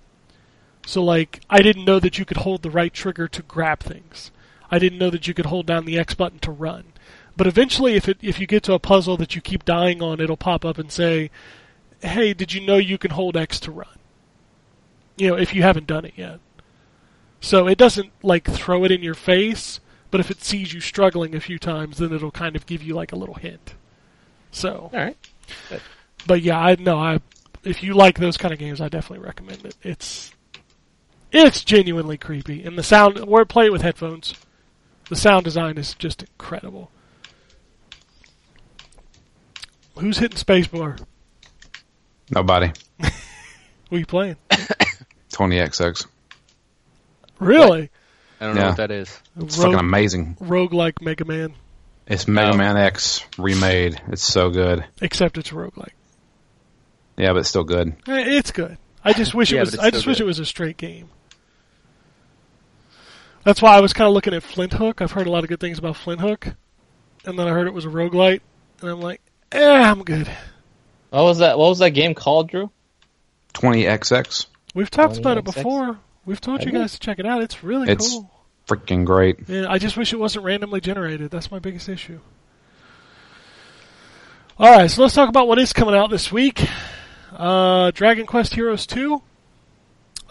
So 0.86 1.02
like 1.02 1.40
I 1.50 1.60
didn't 1.60 1.84
know 1.84 2.00
that 2.00 2.18
you 2.18 2.24
could 2.24 2.38
hold 2.38 2.62
the 2.62 2.70
right 2.70 2.92
trigger 2.92 3.28
to 3.28 3.42
grab 3.42 3.80
things. 3.80 4.30
I 4.70 4.78
didn't 4.78 4.98
know 4.98 5.10
that 5.10 5.28
you 5.28 5.34
could 5.34 5.46
hold 5.46 5.66
down 5.66 5.84
the 5.84 5.98
X 5.98 6.14
button 6.14 6.38
to 6.40 6.50
run. 6.50 6.92
But 7.36 7.46
eventually 7.46 7.94
if 7.94 8.08
it 8.08 8.18
if 8.22 8.40
you 8.40 8.46
get 8.46 8.62
to 8.64 8.74
a 8.74 8.78
puzzle 8.78 9.16
that 9.18 9.34
you 9.34 9.40
keep 9.40 9.64
dying 9.64 10.02
on, 10.02 10.20
it'll 10.20 10.36
pop 10.36 10.64
up 10.64 10.78
and 10.78 10.90
say, 10.90 11.30
"Hey, 12.00 12.34
did 12.34 12.52
you 12.52 12.64
know 12.64 12.76
you 12.76 12.98
can 12.98 13.10
hold 13.10 13.36
X 13.36 13.60
to 13.60 13.70
run?" 13.70 13.88
You 15.16 15.30
know, 15.30 15.36
if 15.36 15.54
you 15.54 15.62
haven't 15.62 15.86
done 15.86 16.04
it 16.04 16.14
yet. 16.16 16.40
So 17.40 17.66
it 17.66 17.78
doesn't 17.78 18.12
like 18.22 18.44
throw 18.44 18.84
it 18.84 18.90
in 18.90 19.02
your 19.02 19.14
face, 19.14 19.80
but 20.10 20.20
if 20.20 20.30
it 20.30 20.42
sees 20.42 20.72
you 20.72 20.80
struggling 20.80 21.34
a 21.34 21.40
few 21.40 21.58
times, 21.58 21.98
then 21.98 22.12
it'll 22.12 22.30
kind 22.30 22.56
of 22.56 22.66
give 22.66 22.82
you 22.82 22.94
like 22.94 23.12
a 23.12 23.16
little 23.16 23.34
hint. 23.34 23.74
So, 24.50 24.90
All 24.92 24.98
right. 24.98 25.16
but 26.26 26.42
yeah, 26.42 26.58
I 26.58 26.76
know 26.76 26.98
I 26.98 27.20
if 27.64 27.82
you 27.82 27.94
like 27.94 28.18
those 28.18 28.36
kind 28.36 28.54
of 28.54 28.60
games, 28.60 28.80
I 28.80 28.88
definitely 28.88 29.26
recommend 29.26 29.64
it. 29.66 29.76
It's 29.82 30.32
it's 31.32 31.64
genuinely 31.64 32.16
creepy, 32.16 32.62
and 32.64 32.78
the 32.78 32.82
sound. 32.82 33.18
Or 33.18 33.44
play 33.44 33.66
it 33.66 33.72
with 33.72 33.82
headphones. 33.82 34.34
The 35.08 35.16
sound 35.16 35.44
design 35.44 35.76
is 35.76 35.94
just 35.94 36.22
incredible. 36.22 36.90
Who's 39.98 40.18
hitting 40.18 40.38
spacebar? 40.38 41.02
Nobody. 42.30 42.72
Who 43.90 43.98
you 43.98 44.06
playing? 44.06 44.36
20XX. 45.30 46.06
Really? 47.38 47.90
I 48.40 48.46
don't 48.46 48.54
know 48.54 48.66
what 48.66 48.76
that 48.78 48.90
is. 48.90 49.18
It's 49.40 49.56
fucking 49.56 49.74
amazing. 49.74 50.36
roguelike 50.40 51.00
Mega 51.00 51.24
Man, 51.24 51.54
It's 52.06 52.28
Mega 52.28 52.52
Oh. 52.52 52.56
Man 52.56 52.76
X 52.76 53.24
remade. 53.38 54.00
It's 54.08 54.22
so 54.22 54.50
good. 54.50 54.84
except 55.00 55.38
it's 55.38 55.50
a 55.52 55.54
roguelike. 55.54 55.92
Yeah, 57.16 57.32
but 57.32 57.38
it's 57.40 57.48
still 57.48 57.64
good. 57.64 57.96
Eh, 58.06 58.24
It's 58.36 58.50
good. 58.52 58.76
I 59.02 59.12
just 59.14 59.34
wish 59.34 59.50
Yeah, 59.52 59.58
it 59.58 59.60
was. 59.60 59.78
I 59.78 59.90
just 59.90 60.02
still 60.02 60.10
wish 60.10 60.18
good. 60.18 60.24
it 60.24 60.26
was 60.26 60.38
a 60.38 60.44
straight 60.44 60.76
game. 60.76 61.08
That's 63.44 63.62
why 63.62 63.76
I 63.76 63.80
was 63.80 63.92
kind 63.92 64.08
of 64.08 64.14
looking 64.14 64.34
at 64.34 64.42
Flinthook. 64.42 65.00
I've 65.00 65.12
heard 65.12 65.26
a 65.26 65.30
lot 65.30 65.44
of 65.44 65.48
good 65.48 65.60
things 65.60 65.78
about 65.78 65.96
Flinthook, 65.96 66.54
and 67.24 67.38
then 67.38 67.46
I 67.46 67.50
heard 67.50 67.68
it 67.68 67.72
was 67.74 67.84
a 67.84 67.88
rogue 67.88 68.12
roguelite, 68.12 68.40
and 68.80 68.90
I'm 68.90 69.00
like, 69.00 69.20
eh, 69.52 69.64
I'm 69.64 70.02
good. 70.02 70.28
What 71.10 71.22
was 71.22 71.38
that? 71.38 71.56
What 71.58 71.68
was 71.68 71.78
that 71.78 71.90
game 71.90 72.14
called, 72.14 72.50
Drew? 72.50 72.70
20XX. 73.54 74.46
We've 74.74 74.90
talked 74.90 75.16
about 75.16 75.38
it 75.38 75.44
before. 75.44 75.98
We've 76.26 76.40
told 76.40 76.64
you 76.64 76.72
guys 76.72 76.92
to 76.92 76.98
check 77.00 77.18
it 77.18 77.24
out. 77.26 77.40
It's 77.42 77.62
really 77.64 77.88
It's- 77.88 78.10
cool. 78.12 78.30
Freaking 78.68 79.04
great. 79.04 79.48
Yeah, 79.48 79.66
I 79.70 79.78
just 79.78 79.96
wish 79.96 80.12
it 80.12 80.18
wasn't 80.18 80.44
randomly 80.44 80.80
generated. 80.80 81.30
That's 81.30 81.52
my 81.52 81.60
biggest 81.60 81.88
issue. 81.88 82.18
All 84.58 84.76
right, 84.76 84.90
so 84.90 85.02
let's 85.02 85.14
talk 85.14 85.28
about 85.28 85.46
what 85.46 85.58
is 85.60 85.72
coming 85.72 85.94
out 85.94 86.10
this 86.10 86.32
week. 86.32 86.66
Uh, 87.32 87.90
Dragon 87.92 88.26
Quest 88.26 88.54
Heroes 88.54 88.86
2, 88.86 89.22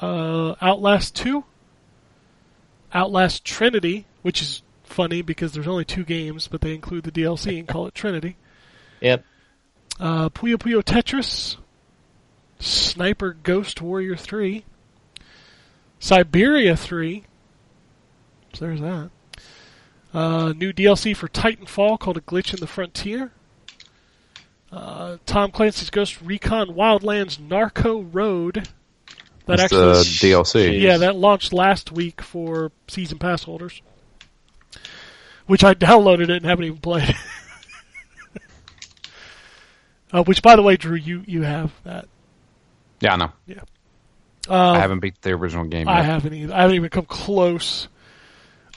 uh, 0.01 0.55
Outlast 0.61 1.15
2, 1.15 1.43
Outlast 2.93 3.45
Trinity, 3.45 4.05
which 4.23 4.41
is 4.41 4.63
funny 4.83 5.21
because 5.21 5.53
there's 5.53 5.67
only 5.67 5.85
two 5.85 6.03
games, 6.03 6.47
but 6.49 6.61
they 6.61 6.73
include 6.73 7.03
the 7.03 7.11
DLC 7.11 7.59
and 7.59 7.67
call 7.67 7.87
it 7.87 7.93
Trinity. 7.95 8.35
Yep. 9.01 9.23
Uh, 9.99 10.29
Puyo 10.29 10.55
Puyo 10.55 10.83
Tetris, 10.83 11.55
Sniper 12.59 13.37
Ghost 13.43 13.81
Warrior 13.81 14.15
3, 14.17 14.65
Syberia 15.99 16.77
3. 16.77 17.23
So 18.53 18.65
there's 18.65 18.81
that. 18.81 19.09
Uh, 20.13 20.53
new 20.53 20.71
DLC 20.71 21.15
for 21.15 21.27
Titanfall 21.27 21.99
called 21.99 22.17
A 22.17 22.21
Glitch 22.21 22.53
in 22.53 22.59
the 22.59 22.67
Frontier. 22.67 23.31
Uh, 24.71 25.17
Tom 25.25 25.51
Clancy's 25.51 25.89
Ghost 25.89 26.21
Recon 26.21 26.69
Wildlands 26.69 27.39
Narco 27.39 28.01
Road. 28.01 28.69
That 29.45 29.57
That's 29.57 29.63
actually, 29.63 29.79
the 29.79 29.93
DLC. 30.37 30.81
yeah, 30.81 30.97
that 30.97 31.15
launched 31.15 31.53
last 31.53 31.91
week 31.91 32.21
for 32.21 32.71
season 32.87 33.19
pass 33.19 33.43
holders. 33.43 33.81
Which 35.47 35.63
I 35.63 35.73
downloaded 35.75 36.23
it 36.23 36.29
and 36.31 36.45
haven't 36.45 36.65
even 36.65 36.79
played. 36.79 37.13
uh, 40.11 40.23
which, 40.23 40.41
by 40.41 40.55
the 40.55 40.63
way, 40.63 40.77
Drew, 40.77 40.95
you 40.95 41.23
you 41.27 41.43
have 41.43 41.71
that. 41.83 42.07
Yeah, 43.01 43.13
I 43.13 43.17
know. 43.17 43.31
Uh, 44.49 44.71
I 44.71 44.79
haven't 44.79 44.99
beat 44.99 45.21
the 45.21 45.31
original 45.31 45.65
game 45.65 45.87
yet. 45.87 45.97
I 45.97 46.01
haven't 46.01 46.33
either. 46.33 46.53
I 46.53 46.61
haven't 46.61 46.75
even 46.75 46.89
come 46.89 47.05
close. 47.05 47.87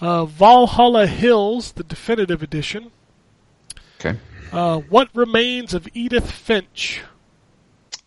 Uh, 0.00 0.24
Valhalla 0.24 1.06
Hills, 1.06 1.72
the 1.72 1.82
definitive 1.82 2.42
edition. 2.42 2.90
Okay. 3.98 4.18
Uh, 4.52 4.78
what 4.78 5.08
remains 5.14 5.74
of 5.74 5.88
Edith 5.92 6.30
Finch? 6.30 7.02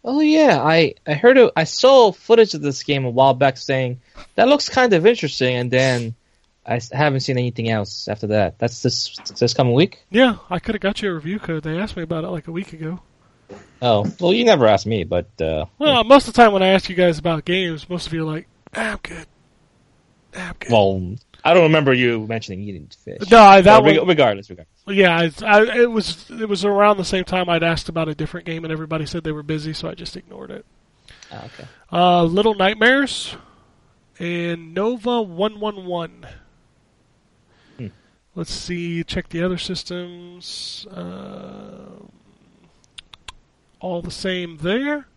Oh 0.04 0.20
yeah, 0.20 0.60
I 0.62 0.96
I 1.06 1.14
heard 1.14 1.38
it, 1.38 1.52
I 1.56 1.66
saw 1.66 2.12
footage 2.12 2.56
of 2.56 2.62
this 2.62 2.82
game 2.82 3.06
a 3.06 3.10
while 3.10 3.36
back 3.36 3.58
saying 3.58 4.02
that 4.36 4.48
looks 4.48 4.68
kind 4.68 4.94
of 4.94 5.06
interesting, 5.06 5.56
and 5.56 5.70
then 5.70 6.16
I 6.66 6.80
haven't 6.92 7.20
seen 7.20 7.38
anything 7.38 7.70
else 7.70 8.08
after 8.08 8.28
that. 8.28 8.58
That's 8.58 8.82
this 8.82 9.16
this 9.38 9.54
coming 9.54 9.74
week. 9.74 10.04
Yeah, 10.10 10.38
I 10.50 10.58
could 10.58 10.74
have 10.74 10.82
got 10.82 11.02
you 11.04 11.12
a 11.12 11.14
review 11.14 11.38
code. 11.38 11.64
They 11.64 11.78
asked 11.78 11.96
me 11.96 12.04
about 12.04 12.24
it 12.24 12.30
like 12.30 12.48
a 12.48 12.52
week 12.52 12.74
ago. 12.74 13.02
Oh 13.82 14.06
well, 14.20 14.34
you 14.34 14.46
never 14.46 14.68
asked 14.68 14.86
me, 14.86 15.04
but 15.04 15.28
uh, 15.42 15.66
Well, 15.80 16.04
most 16.04 16.28
of 16.28 16.34
the 16.34 16.42
time 16.42 16.54
when 16.54 16.62
I 16.64 16.68
ask 16.70 16.90
you 16.90 16.96
guys 16.96 17.18
about 17.18 17.46
games, 17.46 17.90
most 17.90 18.08
of 18.08 18.14
you 18.14 18.22
are 18.28 18.32
like, 18.32 18.48
ah, 18.76 18.92
"I'm 18.92 19.00
good." 19.02 19.26
Ah, 20.36 20.48
I'm 20.50 20.56
good. 20.60 20.72
well, 20.72 21.16
I 21.44 21.54
don't 21.56 21.64
remember 21.64 21.94
you 21.94 22.28
mentioning 22.28 22.62
eating 22.62 22.88
fish. 23.04 23.30
no, 23.32 23.40
I, 23.42 23.62
that 23.62 23.84
reg- 23.84 23.98
one, 23.98 24.08
regardless, 24.08 24.50
regardless. 24.50 24.70
yeah, 24.88 25.18
I, 25.18 25.32
I, 25.46 25.78
it 25.82 25.92
was 25.92 26.30
it 26.30 26.48
was 26.48 26.64
around 26.64 26.98
the 26.98 27.06
same 27.06 27.24
time 27.24 27.50
I'd 27.50 27.64
asked 27.64 27.90
about 27.90 28.08
a 28.08 28.14
different 28.16 28.46
game, 28.46 28.64
and 28.64 28.72
everybody 28.72 29.06
said 29.08 29.24
they 29.24 29.32
were 29.32 29.42
busy, 29.44 29.74
so 29.74 29.90
I 29.90 29.96
just 29.96 30.16
ignored 30.16 30.52
it. 30.52 30.66
Ah, 31.32 31.46
okay. 31.46 31.66
Uh, 31.92 32.24
Little 32.26 32.54
Nightmares 32.54 33.36
and 34.20 34.74
Nova 34.76 35.22
One 35.24 35.60
One 35.60 35.86
One. 35.86 36.28
Hmm. 37.78 37.88
Let's 38.36 38.54
see. 38.54 39.04
Check 39.04 39.30
the 39.30 39.42
other 39.42 39.58
systems. 39.58 40.86
Uh, 40.92 42.06
all 43.82 44.02
the 44.02 44.12
same 44.12 44.58
there. 44.58 45.08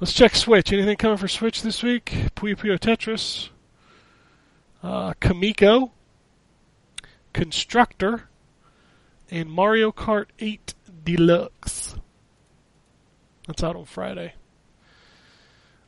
Let's 0.00 0.12
check 0.12 0.34
Switch. 0.34 0.72
Anything 0.72 0.96
coming 0.96 1.16
for 1.16 1.28
Switch 1.28 1.62
this 1.62 1.82
week? 1.82 2.06
Puyo 2.34 2.56
Puyo 2.56 2.78
Tetris. 2.78 3.48
Uh, 4.82 5.14
Kamiko. 5.14 5.92
Constructor. 7.32 8.24
And 9.30 9.48
Mario 9.48 9.92
Kart 9.92 10.26
8 10.40 10.74
Deluxe. 11.04 11.94
That's 13.46 13.62
out 13.62 13.76
on 13.76 13.84
Friday. 13.84 14.34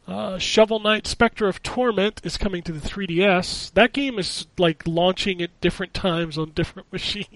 Uh, 0.07 0.39
Shovel 0.39 0.79
Knight 0.79 1.07
Spectre 1.07 1.49
of 1.49 1.63
Torment 1.65 2.21
is 2.23 2.37
coming 2.37 2.63
to 2.63 2.73
the 2.73 2.87
3DS. 2.87 3.73
That 3.73 3.93
game 3.93 4.21
is 4.21 4.47
like 4.57 4.87
launching 4.87 5.43
at 5.43 5.61
different 5.61 5.95
times 5.95 6.39
on 6.39 6.51
different 6.51 6.93
machines. 6.93 7.27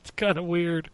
It's 0.00 0.10
kind 0.16 0.38
of 0.38 0.44
weird. 0.44 0.90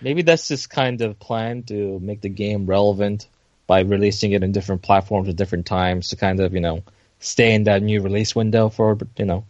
Maybe 0.00 0.22
that's 0.22 0.48
just 0.48 0.70
kind 0.70 1.00
of 1.02 1.18
plan 1.18 1.62
to 1.64 1.98
make 2.00 2.20
the 2.20 2.28
game 2.28 2.66
relevant 2.66 3.26
by 3.66 3.80
releasing 3.80 4.32
it 4.32 4.42
in 4.42 4.52
different 4.52 4.82
platforms 4.82 5.28
at 5.28 5.36
different 5.36 5.66
times 5.66 6.08
to 6.10 6.16
kind 6.16 6.40
of 6.40 6.54
you 6.54 6.60
know 6.60 6.82
stay 7.20 7.54
in 7.54 7.64
that 7.64 7.82
new 7.82 8.00
release 8.00 8.34
window 8.34 8.68
for 8.68 8.96
you 9.16 9.24
know. 9.24 9.44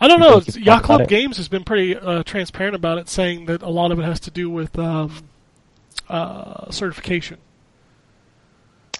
I 0.00 0.06
don't 0.08 0.20
know. 0.20 0.42
Yacht 0.60 0.82
Club. 0.82 1.08
Games 1.08 1.38
has 1.38 1.48
been 1.48 1.64
pretty 1.64 1.96
uh, 1.96 2.22
transparent 2.24 2.74
about 2.76 2.98
it, 2.98 3.08
saying 3.08 3.46
that 3.46 3.62
a 3.62 3.70
lot 3.70 3.90
of 3.90 3.98
it 3.98 4.02
has 4.02 4.20
to 4.20 4.30
do 4.30 4.50
with 4.50 4.78
um, 4.78 5.22
uh, 6.10 6.70
certification. 6.70 7.38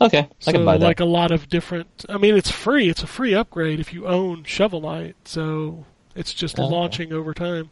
Okay, 0.01 0.21
I 0.21 0.29
So, 0.41 0.53
can 0.53 0.65
buy 0.65 0.79
that. 0.79 0.85
like 0.85 1.01
a 1.01 1.05
lot 1.05 1.31
of 1.31 1.49
different. 1.49 2.07
I 2.09 2.17
mean, 2.17 2.35
it's 2.37 2.51
free. 2.51 2.89
It's 2.89 3.03
a 3.03 3.07
free 3.07 3.35
upgrade 3.35 3.81
if 3.81 3.93
you 3.93 4.07
own 4.07 4.45
Shovel 4.45 4.81
Knight. 4.81 5.15
So 5.27 5.85
it's 6.17 6.33
just 6.33 6.59
Oh, 6.59 6.67
launching 6.67 7.13
over 7.13 7.35
time. 7.35 7.71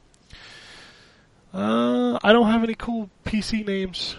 Uh, 1.53 2.19
I 2.23 2.33
don't 2.33 2.47
have 2.47 2.63
any 2.63 2.75
cool 2.75 3.11
PC 3.25 3.67
names. 3.67 4.17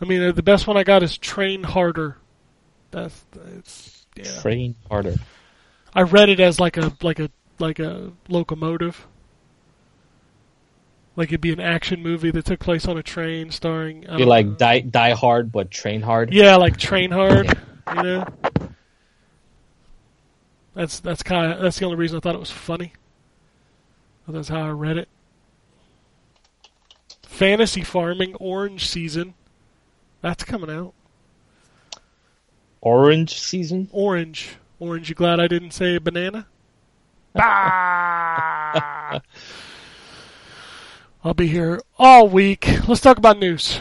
I 0.00 0.04
mean, 0.04 0.22
uh, 0.22 0.32
the 0.32 0.42
best 0.42 0.66
one 0.66 0.76
I 0.76 0.84
got 0.84 1.02
is 1.02 1.16
Train 1.18 1.62
Harder. 1.62 2.16
That's 2.90 3.24
it's 3.58 4.06
yeah. 4.16 4.40
Train 4.40 4.74
harder. 4.88 5.16
I 5.94 6.02
read 6.02 6.28
it 6.28 6.40
as 6.40 6.58
like 6.58 6.76
a 6.76 6.92
like 7.02 7.18
a 7.18 7.30
like 7.58 7.78
a 7.78 8.12
locomotive. 8.28 9.06
Like 11.16 11.28
it'd 11.28 11.40
be 11.40 11.52
an 11.52 11.60
action 11.60 12.02
movie 12.02 12.30
that 12.30 12.44
took 12.44 12.60
place 12.60 12.86
on 12.86 12.98
a 12.98 13.02
train, 13.02 13.50
starring. 13.50 14.02
Don't 14.02 14.20
like 14.26 14.46
know. 14.46 14.54
die 14.54 14.80
die 14.80 15.12
hard 15.12 15.50
but 15.50 15.70
train 15.70 16.02
hard. 16.02 16.32
yeah, 16.32 16.56
like 16.56 16.76
Train 16.76 17.10
Hard. 17.10 17.58
You 17.94 18.02
know. 18.02 18.26
That's 20.74 21.00
that's 21.00 21.22
kind 21.22 21.52
of 21.52 21.62
that's 21.62 21.78
the 21.78 21.86
only 21.86 21.96
reason 21.96 22.18
I 22.18 22.20
thought 22.20 22.34
it 22.34 22.40
was 22.40 22.50
funny. 22.50 22.92
That's 24.28 24.48
how 24.48 24.60
I 24.60 24.70
read 24.70 24.98
it. 24.98 25.08
Fantasy 27.36 27.82
Farming 27.82 28.34
Orange 28.36 28.88
Season. 28.88 29.34
That's 30.22 30.42
coming 30.42 30.70
out. 30.70 30.94
Orange 32.80 33.38
season. 33.38 33.90
Orange. 33.92 34.56
Orange, 34.80 35.10
you 35.10 35.14
glad 35.14 35.38
I 35.38 35.46
didn't 35.46 35.72
say 35.72 35.98
banana? 35.98 36.46
Bah! 37.34 39.20
I'll 41.24 41.34
be 41.34 41.48
here 41.48 41.82
all 41.98 42.26
week. 42.26 42.66
Let's 42.88 43.02
talk 43.02 43.18
about 43.18 43.38
news. 43.38 43.80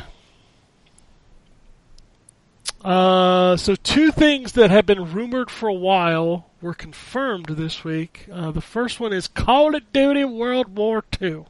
Uh, 2.83 3.55
so, 3.55 3.75
two 3.75 4.11
things 4.11 4.51
that 4.51 4.69
have 4.69 4.85
been 4.85 5.13
rumored 5.13 5.49
for 5.49 5.69
a 5.69 5.73
while 5.73 6.47
were 6.61 6.73
confirmed 6.73 7.45
this 7.45 7.85
week. 7.85 8.27
Uh, 8.29 8.51
the 8.51 8.59
first 8.59 8.99
one 8.99 9.13
is 9.13 9.29
Call 9.29 9.73
of 9.73 9.93
Duty 9.93 10.25
World 10.25 10.75
War 10.75 11.05
II. 11.21 11.45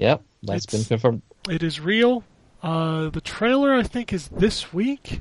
Yep, 0.00 0.22
that's 0.44 0.64
been 0.66 0.82
confirmed. 0.84 1.20
It 1.48 1.62
is 1.62 1.78
real. 1.78 2.24
Uh, 2.62 3.10
the 3.10 3.20
trailer, 3.20 3.74
I 3.74 3.82
think, 3.82 4.12
is 4.14 4.28
this 4.28 4.72
week, 4.72 5.20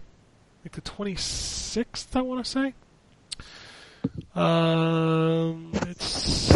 like 0.64 0.72
the 0.72 0.82
26th. 0.82 2.16
I 2.16 2.22
want 2.22 2.46
to 2.46 2.50
say. 2.50 2.74
Um, 4.36 5.72
it's 5.88 6.54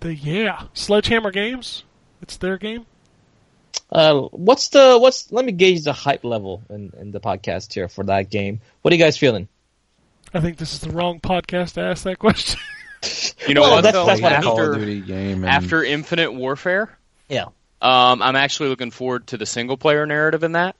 the 0.00 0.14
yeah 0.14 0.62
Sledgehammer 0.72 1.30
Games. 1.30 1.84
It's 2.22 2.38
their 2.38 2.56
game. 2.56 2.86
Uh, 3.92 4.22
what's 4.32 4.68
the 4.68 4.98
what's? 4.98 5.30
Let 5.30 5.44
me 5.44 5.52
gauge 5.52 5.84
the 5.84 5.92
hype 5.92 6.24
level 6.24 6.62
in, 6.70 6.90
in 6.98 7.10
the 7.10 7.20
podcast 7.20 7.72
here 7.74 7.88
for 7.88 8.04
that 8.04 8.30
game. 8.30 8.60
What 8.80 8.92
are 8.92 8.96
you 8.96 9.02
guys 9.02 9.18
feeling? 9.18 9.48
I 10.32 10.40
think 10.40 10.56
this 10.56 10.72
is 10.72 10.80
the 10.80 10.90
wrong 10.90 11.20
podcast 11.20 11.74
to 11.74 11.82
ask 11.82 12.04
that 12.04 12.18
question. 12.18 12.58
You 13.46 13.54
know 13.54 13.60
Well, 13.60 13.70
what? 13.76 13.82
that's- 13.82 13.94
though? 13.94 14.06
that's 14.06 14.20
what 14.22 14.32
I 14.32 14.36
mean. 14.40 14.42
Call 14.42 14.72
of 14.72 14.78
Duty 14.78 15.00
game. 15.02 15.44
And 15.44 15.46
after 15.52 15.84
Infinite 15.84 16.32
Warfare, 16.32 16.96
Yeah. 17.28 17.46
um, 17.82 18.22
I'm 18.22 18.36
actually 18.36 18.68
looking 18.70 18.90
forward 18.90 19.26
to 19.28 19.36
the 19.36 19.46
single 19.46 19.76
player 19.76 20.06
narrative 20.06 20.42
in 20.44 20.52
that 20.52 20.76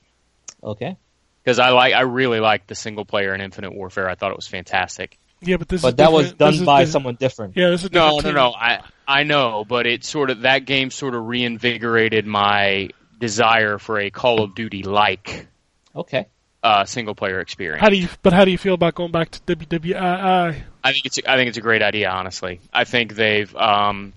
Okay. 0.62 0.97
because 1.43 1.59
I 1.59 1.70
like 1.70 1.93
I 1.94 2.02
really 2.02 2.40
like 2.40 2.66
the 2.66 2.74
single 2.74 3.05
player 3.05 3.35
in 3.35 3.40
Infinite 3.40 3.74
Warfare. 3.74 4.09
I 4.09 4.14
thought 4.14 4.31
it 4.31 4.36
was 4.36 4.47
fantastic. 4.48 5.18
yeah, 5.40 5.56
but 5.59 5.68
this 5.68 5.81
is 5.81 5.82
But 5.82 5.97
that 5.98 6.12
was 6.12 6.32
done 6.32 6.52
this 6.52 6.62
by 6.62 6.85
di- 6.85 6.90
someone 6.90 7.16
different. 7.16 7.56
Yeah, 7.56 7.70
this 7.70 7.85
is 7.85 7.93
No, 7.93 8.18
no, 8.20 8.31
no. 8.32 8.52
I 8.55 8.81
I 9.06 9.23
know, 9.24 9.64
but 9.68 9.86
it 9.86 10.05
sort 10.05 10.31
of 10.31 10.40
that 10.43 10.64
game 10.64 10.90
sort 10.90 11.14
of 11.14 11.27
reinvigorated 11.27 12.27
my 12.27 12.89
desire 13.18 13.78
for 13.78 13.98
a 14.01 14.10
Call 14.10 14.43
of 14.43 14.55
Duty 14.55 14.82
like 14.82 15.47
Okay. 15.94 16.27
uh, 16.62 16.85
single 16.85 17.14
player 17.14 17.40
experience. 17.40 17.81
How 17.81 17.89
do 17.90 17.97
you? 17.97 18.09
But 18.23 18.32
how 18.32 18.44
do 18.44 18.51
you 18.51 18.59
feel 18.59 18.74
about 18.74 18.94
going 18.94 19.12
back 19.12 19.31
to 19.31 19.40
WWII? 19.56 20.62
I 20.85 20.93
think 20.93 21.06
it's 21.06 21.18
I 21.27 21.36
think 21.36 21.48
it's 21.48 21.59
a 21.59 21.62
great 21.62 21.82
idea. 21.82 22.10
Honestly, 22.10 22.60
I 22.73 22.85
think 22.85 23.14
they've 23.14 23.55
um, 23.56 24.12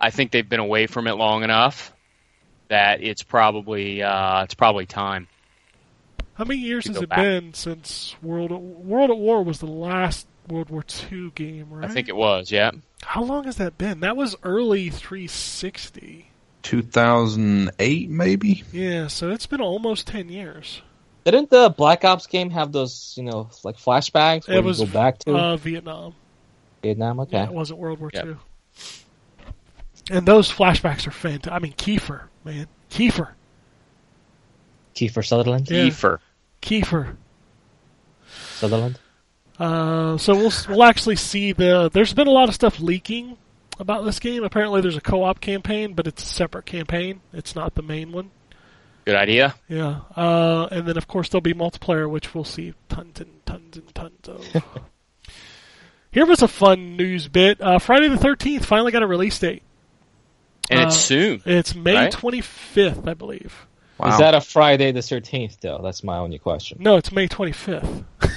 I 0.00 0.10
think 0.10 0.30
they've 0.30 0.48
been 0.48 0.60
away 0.60 0.86
from 0.86 1.06
it 1.06 1.14
long 1.14 1.42
enough 1.42 1.92
that 2.68 3.02
it's 3.02 3.22
probably 3.22 4.02
uh, 4.02 4.44
it's 4.44 4.54
probably 4.54 4.86
time. 4.86 5.28
How 6.34 6.44
many 6.44 6.60
years 6.60 6.86
has 6.86 6.98
it 6.98 7.08
back. 7.08 7.18
been 7.18 7.54
since 7.54 8.14
World 8.22 8.50
World 8.52 9.10
at 9.10 9.16
War 9.18 9.42
was 9.42 9.58
the 9.58 9.66
last 9.66 10.26
World 10.48 10.70
War 10.70 10.84
II 11.10 11.30
game, 11.34 11.66
right? 11.70 11.90
I 11.90 11.92
think 11.92 12.08
it 12.08 12.16
was. 12.16 12.50
Yeah. 12.52 12.70
How 13.02 13.22
long 13.22 13.44
has 13.44 13.56
that 13.56 13.76
been? 13.78 14.00
That 14.00 14.16
was 14.16 14.36
early 14.42 14.90
360. 14.90 16.30
2008, 16.62 18.10
maybe. 18.10 18.64
Yeah, 18.72 19.06
so 19.06 19.30
it's 19.30 19.46
been 19.46 19.60
almost 19.60 20.06
10 20.08 20.28
years. 20.28 20.82
Didn't 21.24 21.50
the 21.50 21.68
Black 21.70 22.04
Ops 22.04 22.26
game 22.26 22.50
have 22.50 22.72
those, 22.72 23.14
you 23.16 23.24
know, 23.24 23.50
like 23.62 23.76
flashbacks 23.76 24.48
where 24.48 24.58
It 24.58 24.64
was 24.64 24.80
you 24.80 24.86
go 24.86 24.92
back 24.92 25.18
to 25.20 25.36
uh, 25.36 25.56
Vietnam. 25.56 26.14
Vietnam? 26.82 27.20
Okay. 27.20 27.36
Yeah, 27.36 27.44
it 27.44 27.52
wasn't 27.52 27.78
World 27.78 28.00
War 28.00 28.10
Yep. 28.12 28.26
II. 28.26 28.36
And 30.10 30.26
those 30.26 30.50
flashbacks 30.50 31.06
are 31.06 31.10
fantastic. 31.10 31.52
I 31.52 31.58
mean, 31.58 31.72
Kiefer, 31.74 32.22
man. 32.44 32.66
Kiefer. 32.90 33.30
Kiefer 34.94 35.24
Sutherland. 35.24 35.70
Yeah. 35.70 35.84
Kiefer. 35.84 36.18
Kiefer. 36.62 37.16
Sutherland. 38.26 38.98
Uh, 39.58 40.16
so 40.18 40.34
we'll 40.34 40.52
we'll 40.68 40.84
actually 40.84 41.16
see 41.16 41.52
the. 41.52 41.90
There's 41.92 42.14
been 42.14 42.28
a 42.28 42.32
lot 42.32 42.48
of 42.48 42.54
stuff 42.54 42.80
leaking 42.80 43.36
about 43.78 44.04
this 44.04 44.18
game. 44.18 44.44
Apparently, 44.44 44.80
there's 44.80 44.96
a 44.96 45.00
co-op 45.00 45.40
campaign, 45.40 45.94
but 45.94 46.06
it's 46.06 46.22
a 46.22 46.26
separate 46.26 46.66
campaign. 46.66 47.20
It's 47.32 47.54
not 47.54 47.74
the 47.74 47.82
main 47.82 48.12
one. 48.12 48.30
Good 49.08 49.16
idea. 49.16 49.54
Yeah. 49.68 50.00
Uh, 50.14 50.68
and 50.70 50.86
then 50.86 50.98
of 50.98 51.08
course 51.08 51.30
there'll 51.30 51.40
be 51.40 51.54
multiplayer, 51.54 52.10
which 52.10 52.34
we'll 52.34 52.44
see 52.44 52.74
tons 52.90 53.18
and 53.20 53.46
tons 53.46 53.76
and 53.78 53.94
tons 53.94 54.28
of. 54.28 54.62
Here 56.10 56.26
was 56.26 56.42
a 56.42 56.48
fun 56.48 56.96
news 56.98 57.26
bit. 57.26 57.58
Uh, 57.58 57.78
Friday 57.78 58.08
the 58.08 58.16
13th 58.16 58.66
finally 58.66 58.92
got 58.92 59.02
a 59.02 59.06
release 59.06 59.38
date. 59.38 59.62
And 60.70 60.80
Uh, 60.80 60.86
it's 60.88 60.96
soon. 60.96 61.42
It's 61.46 61.74
May 61.74 61.94
Right? 61.94 62.12
25th, 62.12 63.08
I 63.08 63.14
believe. 63.14 63.66
Wow. 63.98 64.08
Is 64.12 64.18
that 64.18 64.34
a 64.34 64.40
Friday 64.40 64.92
the 64.92 65.00
13th, 65.00 65.60
though? 65.60 65.80
That's 65.82 66.04
my 66.04 66.18
only 66.18 66.38
question. 66.38 66.78
No, 66.80 66.96
it's 66.96 67.10
May 67.10 67.26
25th. 67.28 68.04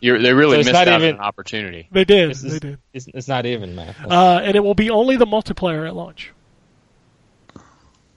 You're, 0.00 0.18
they 0.20 0.32
really 0.32 0.54
So 0.54 0.58
missed 0.60 0.72
not 0.72 0.88
out 0.88 1.02
even- 1.02 1.14
on 1.16 1.20
an 1.20 1.24
opportunity. 1.26 1.86
They 1.92 2.04
did. 2.04 2.30
It's, 2.30 2.40
They 2.42 2.58
did. 2.58 2.78
it's, 2.92 3.06
it's 3.12 3.28
not 3.28 3.44
even, 3.46 3.74
man. 3.76 3.94
Uh, 4.08 4.40
and 4.42 4.56
it 4.56 4.60
will 4.60 4.74
be 4.74 4.88
only 4.90 5.16
the 5.16 5.26
multiplayer 5.26 5.86
at 5.86 5.94
launch. 5.94 6.32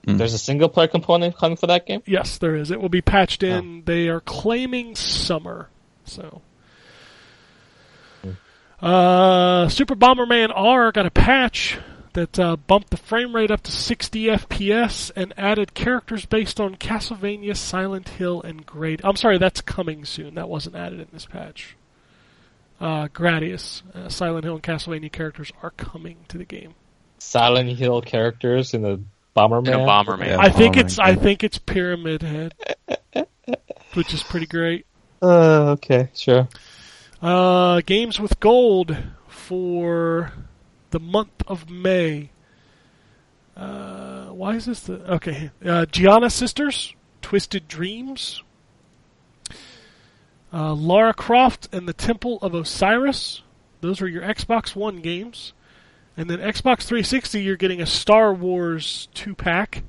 There's 0.06 0.34
a 0.34 0.38
single 0.38 0.68
player 0.68 0.88
component 0.88 1.34
coming 1.36 1.56
for 1.56 1.66
that 1.68 1.86
game? 1.86 2.02
Yes, 2.04 2.36
there 2.36 2.54
is. 2.56 2.70
It 2.70 2.78
will 2.80 2.90
be 2.90 3.00
patched 3.00 3.42
in. 3.42 3.84
They 3.86 4.08
are 4.08 4.20
claiming 4.20 4.96
summer. 4.96 5.70
So. 6.04 6.42
Uh, 8.82 9.68
Super 9.70 9.94
Bomberman 9.94 10.52
R 10.54 10.92
got 10.92 11.06
a 11.06 11.10
patch 11.10 11.78
that 12.14 12.38
uh, 12.38 12.56
bumped 12.56 12.90
the 12.90 12.96
frame 12.96 13.34
rate 13.36 13.50
up 13.50 13.62
to 13.62 13.72
60 13.72 14.24
FPS 14.26 15.10
and 15.14 15.34
added 15.36 15.74
characters 15.74 16.24
based 16.24 16.58
on 16.58 16.76
Castlevania, 16.76 17.56
Silent 17.56 18.08
Hill, 18.08 18.40
and 18.42 18.64
Great. 18.64 19.00
I'm 19.04 19.16
sorry, 19.16 19.38
that's 19.38 19.60
coming 19.60 20.04
soon. 20.04 20.34
That 20.34 20.48
wasn't 20.48 20.76
added 20.76 21.00
in 21.00 21.08
this 21.12 21.26
patch. 21.26 21.76
Uh, 22.80 23.08
Gradius, 23.08 23.82
uh, 23.94 24.08
Silent 24.08 24.44
Hill, 24.44 24.54
and 24.54 24.62
Castlevania 24.62 25.12
characters 25.12 25.52
are 25.62 25.70
coming 25.70 26.18
to 26.28 26.38
the 26.38 26.44
game. 26.44 26.74
Silent 27.18 27.70
Hill 27.78 28.02
characters 28.02 28.74
in 28.74 28.82
the 28.82 29.00
Bomberman? 29.36 29.68
In 29.68 29.74
a 29.74 29.78
Bomberman. 29.78 30.26
Yeah. 30.26 30.38
I 30.38 30.50
think 30.50 30.76
Bomberman 30.76 30.80
it's 30.80 30.98
I 30.98 31.14
think 31.14 31.44
it's 31.44 31.58
Pyramid 31.58 32.22
Head, 32.22 32.54
which 33.94 34.14
is 34.14 34.22
pretty 34.22 34.46
great. 34.46 34.86
Uh, 35.20 35.72
okay, 35.72 36.10
sure. 36.14 36.48
Uh, 37.22 37.80
games 37.86 38.20
with 38.20 38.38
gold 38.40 38.96
for 39.28 40.32
the 40.94 41.00
month 41.00 41.42
of 41.48 41.68
May. 41.68 42.30
Uh, 43.56 44.26
why 44.26 44.54
is 44.54 44.66
this 44.66 44.78
the 44.82 45.14
okay? 45.14 45.50
Uh, 45.60 45.86
Giana 45.90 46.30
Sisters, 46.30 46.94
Twisted 47.20 47.66
Dreams, 47.66 48.44
uh, 50.52 50.72
Lara 50.72 51.12
Croft 51.12 51.68
and 51.72 51.88
the 51.88 51.92
Temple 51.92 52.38
of 52.42 52.54
Osiris. 52.54 53.42
Those 53.80 54.00
are 54.00 54.06
your 54.06 54.22
Xbox 54.22 54.76
One 54.76 55.00
games, 55.00 55.52
and 56.16 56.30
then 56.30 56.38
Xbox 56.38 56.82
360. 56.82 57.42
You're 57.42 57.56
getting 57.56 57.82
a 57.82 57.86
Star 57.86 58.32
Wars 58.32 59.08
two 59.14 59.34
pack, 59.34 59.82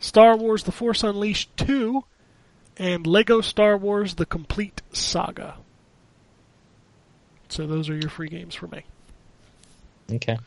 Star 0.00 0.36
Wars: 0.36 0.64
The 0.64 0.72
Force 0.72 1.04
Unleashed 1.04 1.56
two, 1.56 2.02
and 2.76 3.06
Lego 3.06 3.40
Star 3.40 3.78
Wars: 3.78 4.16
The 4.16 4.26
Complete 4.26 4.82
Saga. 4.90 5.58
So 7.48 7.68
those 7.68 7.88
are 7.88 7.94
your 7.94 8.10
free 8.10 8.28
games 8.28 8.56
for 8.56 8.66
May. 8.66 8.82
Okay. 10.12 10.38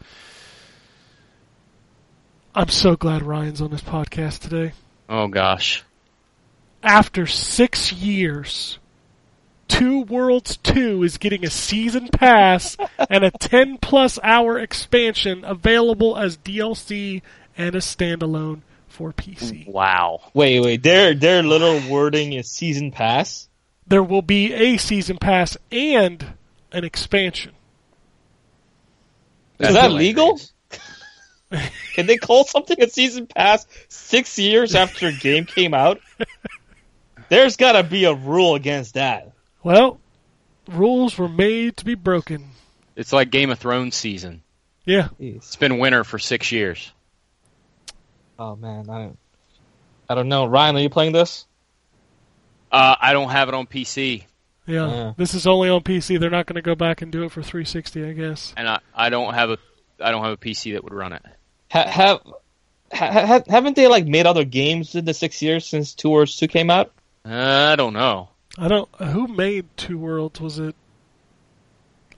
I'm 2.56 2.70
so 2.70 2.96
glad 2.96 3.22
Ryan's 3.24 3.62
on 3.62 3.72
this 3.72 3.82
podcast 3.82 4.40
today. 4.40 4.74
Oh 5.08 5.28
gosh. 5.28 5.84
After 6.82 7.28
six 7.28 7.92
years, 7.92 8.80
Two 9.70 10.02
Worlds 10.02 10.58
2 10.58 11.04
is 11.04 11.18
getting 11.18 11.46
a 11.46 11.50
season 11.50 12.10
pass 12.10 12.76
and 13.10 13.24
a 13.24 13.32
10 13.32 13.78
plus 13.78 14.20
hour 14.24 14.60
expansion 14.60 15.46
available 15.46 16.18
as 16.18 16.38
DLC 16.38 17.22
and 17.58 17.76
a 17.76 17.80
standalone 17.80 18.62
for 18.88 19.14
PC. 19.14 19.68
Wow. 19.68 20.22
Wait, 20.34 20.60
wait. 20.60 20.84
Their 20.84 21.14
their 21.14 21.44
little 21.44 21.80
wording 21.90 22.34
is 22.34 22.50
season 22.50 22.92
pass. 22.92 23.48
There 23.88 24.04
will 24.04 24.22
be 24.22 24.54
a 24.54 24.78
season 24.78 25.18
pass 25.18 25.56
and 25.72 26.34
an 26.72 26.84
expansion. 26.84 27.54
Is 29.60 29.74
that 29.74 29.92
legal? 29.92 30.40
Can 31.94 32.06
they 32.06 32.18
call 32.18 32.46
something 32.46 32.82
a 32.82 32.90
season 32.90 33.28
pass 33.28 33.66
six 33.88 34.38
years 34.38 34.76
after 34.76 35.08
a 35.08 35.14
game 35.14 35.46
came 35.46 35.74
out? 35.74 36.00
There's 37.30 37.58
got 37.58 37.74
to 37.74 37.84
be 37.84 38.06
a 38.06 38.14
rule 38.14 38.56
against 38.56 38.94
that. 38.94 39.32
Well, 39.64 40.00
rules 40.68 41.18
were 41.18 41.30
made 41.30 41.78
to 41.78 41.86
be 41.86 41.96
broken. 41.96 42.50
It's 42.96 43.14
like 43.14 43.32
Game 43.32 43.50
of 43.50 43.60
Thrones 43.60 43.96
season. 43.96 44.42
Yeah. 44.86 45.10
It's 45.20 45.56
been 45.56 45.78
winter 45.80 46.04
for 46.04 46.20
six 46.20 46.52
years. 46.52 46.92
Oh 48.38 48.56
man, 48.56 48.90
I 48.90 49.00
don't, 49.00 49.18
I 50.10 50.16
don't 50.16 50.30
know. 50.30 50.46
Ryan, 50.46 50.78
are 50.78 50.80
you 50.80 50.90
playing 50.90 51.12
this? 51.12 51.46
Uh, 52.72 52.96
I 53.00 53.14
don't 53.14 53.30
have 53.30 53.50
it 53.50 53.56
on 53.56 53.68
PC, 53.68 54.24
Yeah. 54.70 54.88
Yeah. 54.90 55.14
This 55.18 55.34
is 55.34 55.48
only 55.48 55.70
on 55.70 55.82
PC. 55.82 56.20
They're 56.20 56.30
not 56.30 56.46
going 56.46 56.56
to 56.56 56.62
go 56.62 56.76
back 56.76 57.02
and 57.02 57.12
do 57.12 57.24
it 57.24 57.32
for 57.32 57.42
360, 57.42 58.06
I 58.06 58.14
guess. 58.14 58.54
and 58.56 58.68
I, 58.68 58.80
I 58.96 59.10
don't 59.10 59.34
have 59.34 59.50
a 59.50 59.58
I 60.02 60.12
don't 60.12 60.24
have 60.24 60.34
a 60.34 60.38
PC 60.38 60.74
that 60.74 60.84
would 60.84 60.94
run 60.94 61.12
it. 61.14 61.24
Ha- 61.72 61.88
have 61.88 62.22
ha- 62.94 63.26
ha- 63.28 63.44
haven't 63.48 63.76
they 63.76 63.88
like 63.88 64.06
made 64.06 64.26
other 64.26 64.46
games 64.46 64.96
in 64.96 65.06
the 65.06 65.14
six 65.14 65.42
years 65.42 65.66
since 65.66 65.94
Two 65.94 66.10
Worlds 66.12 66.36
Two 66.38 66.48
came 66.48 66.70
out? 66.70 66.92
Uh, 67.26 67.70
I 67.74 67.76
don't 67.76 67.94
know. 67.94 68.30
I 68.58 68.68
don't. 68.68 68.90
Who 68.96 69.28
made 69.28 69.66
Two 69.78 69.98
Worlds? 69.98 70.40
Was 70.40 70.60
it? 70.60 70.76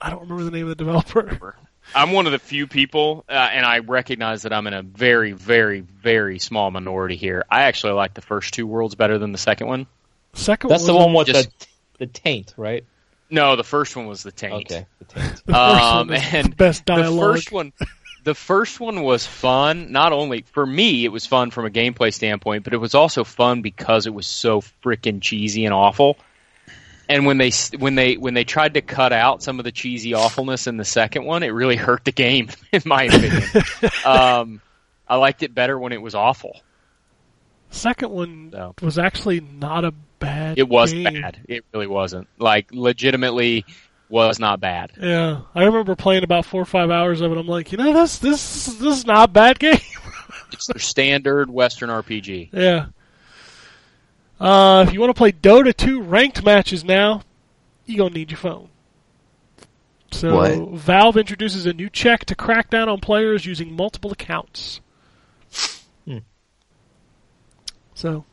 I 0.00 0.10
don't 0.10 0.22
remember 0.22 0.44
the 0.44 0.50
name 0.50 0.64
of 0.68 0.70
the 0.70 0.74
developer. 0.84 1.56
I'm 1.94 2.12
one 2.12 2.26
of 2.26 2.32
the 2.32 2.38
few 2.38 2.66
people, 2.68 3.24
uh, 3.28 3.32
and 3.32 3.66
I 3.66 3.78
recognize 3.80 4.42
that 4.42 4.52
I'm 4.52 4.66
in 4.68 4.72
a 4.74 4.82
very, 4.82 5.32
very, 5.32 5.80
very 5.80 6.38
small 6.38 6.70
minority 6.70 7.16
here. 7.16 7.44
I 7.50 7.62
actually 7.62 7.94
like 7.94 8.14
the 8.14 8.20
first 8.22 8.54
two 8.54 8.66
worlds 8.66 8.94
better 8.94 9.18
than 9.18 9.32
the 9.32 9.38
second 9.38 9.66
one. 9.66 9.86
Second 10.32 10.70
That's 10.70 10.86
the 10.86 10.94
one 10.94 11.12
with 11.12 11.26
Just- 11.26 11.58
the 11.58 11.66
the 12.02 12.06
taint, 12.08 12.52
right? 12.56 12.84
No, 13.30 13.54
the 13.54 13.62
first 13.62 13.94
one 13.94 14.06
was 14.06 14.24
the 14.24 14.32
taint. 14.32 14.54
Okay, 14.70 14.86
the 14.98 15.04
taint. 15.04 15.42
The 15.46 15.52
first 15.52 15.54
Um, 15.54 16.08
one 16.08 16.08
was 16.08 16.20
the 16.32 16.36
and 16.36 16.56
best 16.56 16.86
The 16.86 17.04
first 17.04 17.52
one, 17.52 17.72
the 18.24 18.34
first 18.34 18.80
one 18.80 19.02
was 19.02 19.24
fun. 19.24 19.92
Not 19.92 20.12
only 20.12 20.44
for 20.52 20.66
me, 20.66 21.04
it 21.04 21.12
was 21.12 21.26
fun 21.26 21.52
from 21.52 21.64
a 21.64 21.70
gameplay 21.70 22.12
standpoint, 22.12 22.64
but 22.64 22.74
it 22.74 22.78
was 22.78 22.96
also 22.96 23.22
fun 23.22 23.62
because 23.62 24.06
it 24.06 24.14
was 24.14 24.26
so 24.26 24.62
freaking 24.84 25.22
cheesy 25.22 25.64
and 25.64 25.72
awful. 25.72 26.16
And 27.08 27.24
when 27.24 27.38
they 27.38 27.52
when 27.78 27.94
they 27.94 28.16
when 28.16 28.34
they 28.34 28.44
tried 28.44 28.74
to 28.74 28.80
cut 28.80 29.12
out 29.12 29.44
some 29.44 29.60
of 29.60 29.64
the 29.64 29.72
cheesy 29.72 30.14
awfulness 30.14 30.66
in 30.66 30.76
the 30.76 30.84
second 30.84 31.24
one, 31.24 31.44
it 31.44 31.48
really 31.50 31.76
hurt 31.76 32.04
the 32.04 32.12
game, 32.12 32.48
in 32.72 32.82
my 32.84 33.04
opinion. 33.04 33.42
um, 34.04 34.60
I 35.06 35.16
liked 35.16 35.44
it 35.44 35.54
better 35.54 35.78
when 35.78 35.92
it 35.92 36.02
was 36.02 36.16
awful. 36.16 36.60
Second 37.72 38.10
one 38.12 38.50
So. 38.52 38.74
was 38.80 38.98
actually 38.98 39.40
not 39.40 39.84
a 39.84 39.92
bad. 40.18 40.58
It 40.58 40.68
was 40.68 40.92
game. 40.92 41.04
bad. 41.04 41.40
It 41.48 41.64
really 41.74 41.86
wasn't. 41.88 42.28
Like 42.38 42.68
legitimately 42.72 43.64
was 44.08 44.38
not 44.38 44.60
bad. 44.60 44.92
Yeah, 45.00 45.40
I 45.54 45.64
remember 45.64 45.96
playing 45.96 46.22
about 46.22 46.44
four 46.44 46.60
or 46.62 46.66
five 46.66 46.90
hours 46.90 47.20
of 47.22 47.32
it. 47.32 47.38
I'm 47.38 47.46
like, 47.46 47.72
you 47.72 47.78
know, 47.78 47.92
this 47.92 48.18
this 48.18 48.66
this 48.66 48.98
is 48.98 49.06
not 49.06 49.28
a 49.30 49.32
bad 49.32 49.58
game. 49.58 49.78
It's 50.52 50.66
their 50.66 50.78
standard 50.78 51.48
Western 51.50 51.88
RPG. 51.88 52.50
yeah. 52.52 52.86
Uh, 54.38 54.84
if 54.86 54.92
you 54.92 55.00
want 55.00 55.08
to 55.10 55.14
play 55.18 55.32
Dota 55.32 55.74
2 55.74 56.02
ranked 56.02 56.44
matches 56.44 56.84
now, 56.84 57.22
you're 57.86 57.96
gonna 57.98 58.14
need 58.14 58.30
your 58.30 58.38
phone. 58.38 58.68
So 60.10 60.36
What? 60.36 60.78
Valve 60.78 61.16
introduces 61.16 61.64
a 61.64 61.72
new 61.72 61.88
check 61.88 62.26
to 62.26 62.34
crack 62.34 62.68
down 62.68 62.90
on 62.90 63.00
players 63.00 63.46
using 63.46 63.74
multiple 63.74 64.12
accounts. 64.12 64.80
Hmm. 66.04 66.18
So, 68.02 68.24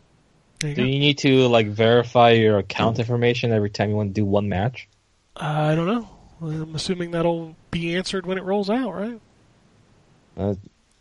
you 0.64 0.70
Do 0.70 0.76
go. 0.76 0.82
you 0.84 0.98
need 1.00 1.20
to 1.20 1.48
like 1.48 1.68
verify 1.68 2.32
your 2.32 2.58
account 2.58 2.98
information 2.98 3.52
every 3.52 3.70
time 3.70 3.91
you 3.91 3.96
want 3.96 4.10
to 4.10 4.14
do 4.20 4.26
one 4.26 4.50
match? 4.50 4.90
I 5.36 5.76
don't 5.76 5.86
know. 5.86 6.10
I'm 6.41 6.74
assuming 6.74 7.12
that'll 7.12 7.56
be 7.70 7.96
answered 7.96 8.26
when 8.26 8.40
it 8.40 8.44
rolls 8.44 8.70
out, 8.72 8.91
right? 8.96 9.22
Uh, 10.36 10.56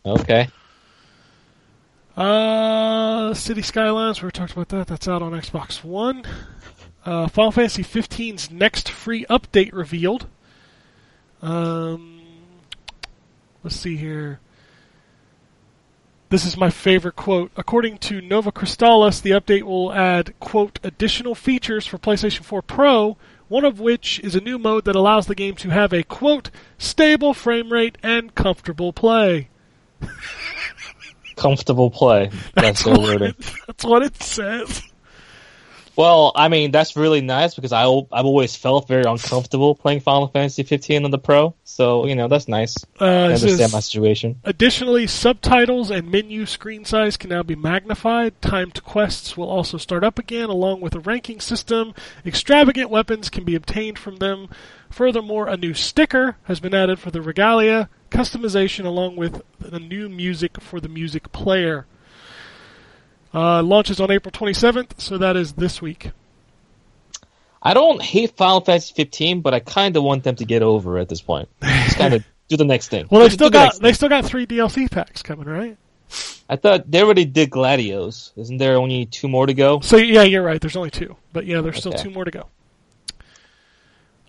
okay. 0.05 0.49
Uh, 2.15 3.33
City 3.33 3.63
Skylines, 3.63 4.21
we 4.21 4.29
talked 4.29 4.51
about 4.51 4.69
that. 4.69 4.85
That's 4.87 5.07
out 5.07 5.23
on 5.23 5.31
Xbox 5.31 5.83
One. 5.83 6.23
Uh, 7.03 7.27
Final 7.27 7.51
Fantasy 7.51 7.83
15's 7.83 8.51
next 8.51 8.89
free 8.89 9.25
update 9.31 9.71
revealed. 9.73 10.27
Um, 11.41 12.21
let's 13.63 13.77
see 13.77 13.95
here. 13.97 14.41
This 16.29 16.45
is 16.45 16.55
my 16.57 16.69
favorite 16.69 17.15
quote. 17.15 17.51
According 17.57 17.97
to 17.99 18.21
Nova 18.21 18.51
Crystallis, 18.51 19.19
the 19.21 19.31
update 19.31 19.63
will 19.63 19.91
add, 19.91 20.39
quote, 20.39 20.79
additional 20.83 21.33
features 21.33 21.87
for 21.87 21.97
PlayStation 21.97 22.43
4 22.43 22.61
Pro, 22.61 23.17
one 23.47 23.65
of 23.65 23.79
which 23.79 24.19
is 24.19 24.35
a 24.35 24.41
new 24.41 24.59
mode 24.59 24.85
that 24.85 24.95
allows 24.95 25.25
the 25.25 25.33
game 25.33 25.55
to 25.55 25.69
have 25.69 25.91
a, 25.91 26.03
quote, 26.03 26.51
stable 26.77 27.33
frame 27.33 27.73
rate 27.73 27.97
and 28.03 28.35
comfortable 28.35 28.93
play. 28.93 29.49
Comfortable 31.35 31.89
play. 31.89 32.29
That's 32.53 32.83
their 32.83 32.97
wording. 32.99 33.29
it- 33.29 33.53
that's 33.65 33.85
what 33.85 34.03
it 34.03 34.21
says. 34.21 34.83
Well, 35.99 36.31
I 36.33 36.47
mean, 36.47 36.71
that's 36.71 36.95
really 36.95 37.19
nice 37.19 37.55
because 37.55 37.73
I 37.73 37.83
I've 37.83 38.25
always 38.25 38.55
felt 38.55 38.87
very 38.87 39.03
uncomfortable 39.03 39.75
playing 39.75 39.99
Final 39.99 40.29
Fantasy 40.29 40.63
15 40.63 41.03
on 41.03 41.11
the 41.11 41.17
Pro. 41.17 41.53
So, 41.65 42.05
you 42.05 42.15
know, 42.15 42.29
that's 42.29 42.47
nice. 42.47 42.73
Uh, 43.01 43.03
I 43.03 43.33
understand 43.33 43.73
my 43.73 43.81
situation. 43.81 44.39
Additionally, 44.45 45.07
subtitles 45.07 45.91
and 45.91 46.09
menu 46.09 46.45
screen 46.45 46.85
size 46.85 47.17
can 47.17 47.31
now 47.31 47.43
be 47.43 47.57
magnified. 47.57 48.41
Timed 48.41 48.81
quests 48.85 49.35
will 49.35 49.49
also 49.49 49.77
start 49.77 50.05
up 50.05 50.17
again, 50.17 50.47
along 50.47 50.79
with 50.79 50.95
a 50.95 51.01
ranking 51.01 51.41
system. 51.41 51.93
Extravagant 52.25 52.89
weapons 52.89 53.29
can 53.29 53.43
be 53.43 53.55
obtained 53.55 53.99
from 53.99 54.19
them. 54.19 54.47
Furthermore, 54.89 55.49
a 55.49 55.57
new 55.57 55.73
sticker 55.73 56.37
has 56.43 56.61
been 56.61 56.73
added 56.73 56.99
for 56.99 57.11
the 57.11 57.21
regalia, 57.21 57.89
customization, 58.09 58.85
along 58.85 59.17
with 59.17 59.41
the 59.59 59.81
new 59.81 60.07
music 60.07 60.61
for 60.61 60.79
the 60.79 60.87
music 60.87 61.33
player. 61.33 61.87
Uh, 63.33 63.61
launches 63.61 63.99
on 63.99 64.09
April 64.09 64.31
27th, 64.31 64.99
so 64.99 65.17
that 65.17 65.35
is 65.35 65.53
this 65.53 65.81
week. 65.81 66.11
I 67.61 67.73
don't 67.73 68.01
hate 68.01 68.35
Final 68.37 68.61
Fantasy 68.61 68.93
15, 68.95 69.41
but 69.41 69.53
I 69.53 69.59
kind 69.59 69.95
of 69.97 70.03
want 70.03 70.23
them 70.23 70.35
to 70.37 70.45
get 70.45 70.61
over 70.63 70.97
at 70.97 71.09
this 71.09 71.21
point. 71.21 71.49
Just 71.61 71.97
kind 71.97 72.13
of 72.13 72.23
do 72.47 72.57
the 72.57 72.65
next 72.65 72.87
thing. 72.87 73.07
Well, 73.11 73.21
they 73.21 73.29
still 73.29 73.49
do 73.49 73.51
the 73.51 73.57
got 73.57 73.63
next 73.65 73.79
they 73.79 73.87
thing. 73.89 73.93
still 73.95 74.09
got 74.09 74.25
three 74.25 74.47
DLC 74.47 74.89
packs 74.89 75.21
coming, 75.21 75.47
right? 75.47 75.77
I 76.49 76.55
thought 76.55 76.89
they 76.89 77.03
already 77.03 77.25
did 77.25 77.51
Gladios. 77.51 78.31
Isn't 78.35 78.57
there 78.57 78.77
only 78.77 79.05
two 79.05 79.27
more 79.27 79.45
to 79.45 79.53
go? 79.53 79.81
So 79.81 79.97
yeah, 79.97 80.23
you're 80.23 80.41
right. 80.41 80.59
There's 80.59 80.75
only 80.75 80.89
two, 80.89 81.15
but 81.33 81.45
yeah, 81.45 81.61
there's 81.61 81.77
still 81.77 81.93
two 81.93 82.09
more 82.09 82.25
to 82.25 82.31
go. 82.31 82.47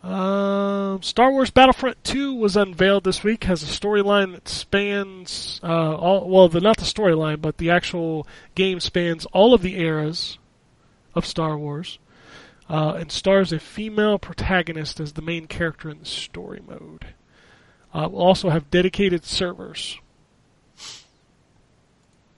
Um, 0.03 1.03
Star 1.03 1.31
Wars 1.31 1.51
Battlefront 1.51 2.03
2 2.05 2.35
was 2.35 2.57
unveiled 2.57 3.05
this 3.05 3.23
week. 3.23 3.45
Has 3.45 3.63
a 3.63 3.67
storyline 3.67 4.33
that 4.33 4.49
spans 4.49 5.61
uh, 5.63 5.95
all. 5.95 6.29
Well, 6.29 6.49
the 6.49 6.61
not 6.61 6.79
the 6.79 6.85
storyline, 6.85 7.41
but 7.41 7.59
the 7.59 7.71
actual 7.71 8.27
game 8.55 8.81
spans 8.81 9.27
all 9.27 9.53
of 9.53 9.61
the 9.61 9.79
eras 9.79 10.39
of 11.15 11.27
Star 11.27 11.59
Wars, 11.59 11.99
uh, 12.69 12.95
and 12.99 13.13
stars 13.13 13.53
a 13.53 13.59
female 13.59 14.19
protagonist 14.19 15.01
as 15.01 15.13
the 15.13 15.23
main 15.23 15.47
character 15.47 15.91
in 15.91 15.99
the 15.99 16.07
story 16.07 16.63
mode. 16.67 17.07
Uh, 17.93 18.09
we'll 18.11 18.23
also 18.23 18.49
have 18.49 18.71
dedicated 18.71 19.25
servers. 19.25 19.99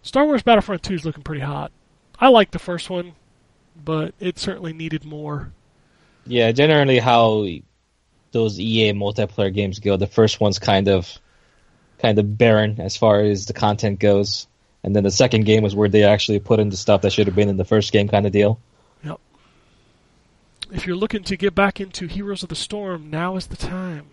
Star 0.03 0.25
Wars 0.25 0.43
Battlefront 0.43 0.83
2 0.83 0.95
is 0.95 1.05
looking 1.05 1.23
pretty 1.23 1.43
hot. 1.43 1.71
I 2.19 2.29
like 2.29 2.51
the 2.51 2.59
first 2.59 2.91
one, 2.91 3.13
but 3.77 4.15
it 4.19 4.39
certainly 4.39 4.73
needed 4.73 5.05
more. 5.05 5.53
Yeah, 6.27 6.53
generally 6.53 6.99
how 6.99 7.47
those 8.33 8.59
EA 8.59 8.93
multiplayer 8.93 9.53
games 9.53 9.79
go. 9.79 9.97
The 9.97 10.07
first 10.07 10.41
one's 10.41 10.59
kind 10.59 10.89
of 10.89 11.19
kind 11.99 12.19
of 12.19 12.37
barren 12.37 12.81
as 12.81 12.97
far 12.97 13.21
as 13.21 13.47
the 13.47 13.53
content 13.53 14.01
goes, 14.01 14.49
and 14.83 14.97
then 14.97 15.05
the 15.05 15.11
second 15.11 15.45
game 15.45 15.65
is 15.65 15.75
where 15.75 15.89
they 15.89 16.03
actually 16.03 16.41
put 16.41 16.59
in 16.59 16.69
the 16.69 16.77
stuff 16.77 17.03
that 17.03 17.13
should 17.13 17.27
have 17.29 17.37
been 17.37 17.49
in 17.49 17.57
the 17.57 17.65
first 17.65 17.93
game, 17.93 18.09
kind 18.09 18.27
of 18.27 18.33
deal. 18.33 18.59
Yep. 19.05 19.21
If 20.73 20.87
you're 20.87 20.97
looking 20.97 21.23
to 21.25 21.37
get 21.37 21.55
back 21.55 21.81
into 21.81 22.07
Heroes 22.07 22.43
of 22.43 22.49
the 22.49 22.57
Storm, 22.57 23.09
now 23.09 23.37
is 23.37 23.47
the 23.47 23.57
time. 23.57 24.07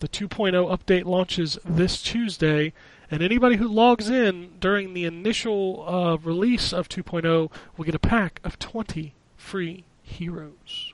The 0.00 0.08
2.0 0.08 0.52
update 0.52 1.04
launches 1.04 1.58
this 1.64 2.02
Tuesday, 2.02 2.72
and 3.10 3.22
anybody 3.22 3.56
who 3.56 3.68
logs 3.68 4.08
in 4.08 4.52
during 4.60 4.94
the 4.94 5.04
initial 5.04 5.84
uh, 5.86 6.16
release 6.16 6.72
of 6.72 6.88
2.0 6.88 7.50
will 7.76 7.84
get 7.84 7.94
a 7.94 7.98
pack 7.98 8.40
of 8.44 8.58
20 8.58 9.14
free 9.36 9.84
heroes. 10.02 10.92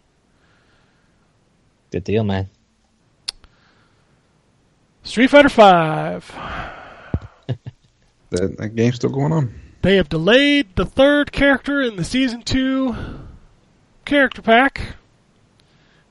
Good 1.92 2.04
deal, 2.04 2.24
man. 2.24 2.48
Street 5.04 5.28
Fighter 5.28 5.48
V. 5.48 6.26
That, 8.30 8.56
that 8.56 8.74
game's 8.74 8.94
still 8.94 9.10
going 9.10 9.30
on. 9.30 9.54
They 9.82 9.96
have 9.96 10.08
delayed 10.08 10.74
the 10.74 10.86
third 10.86 11.32
character 11.32 11.82
in 11.82 11.96
the 11.96 12.04
season 12.04 12.40
two 12.40 12.96
character 14.06 14.40
pack. 14.40 14.96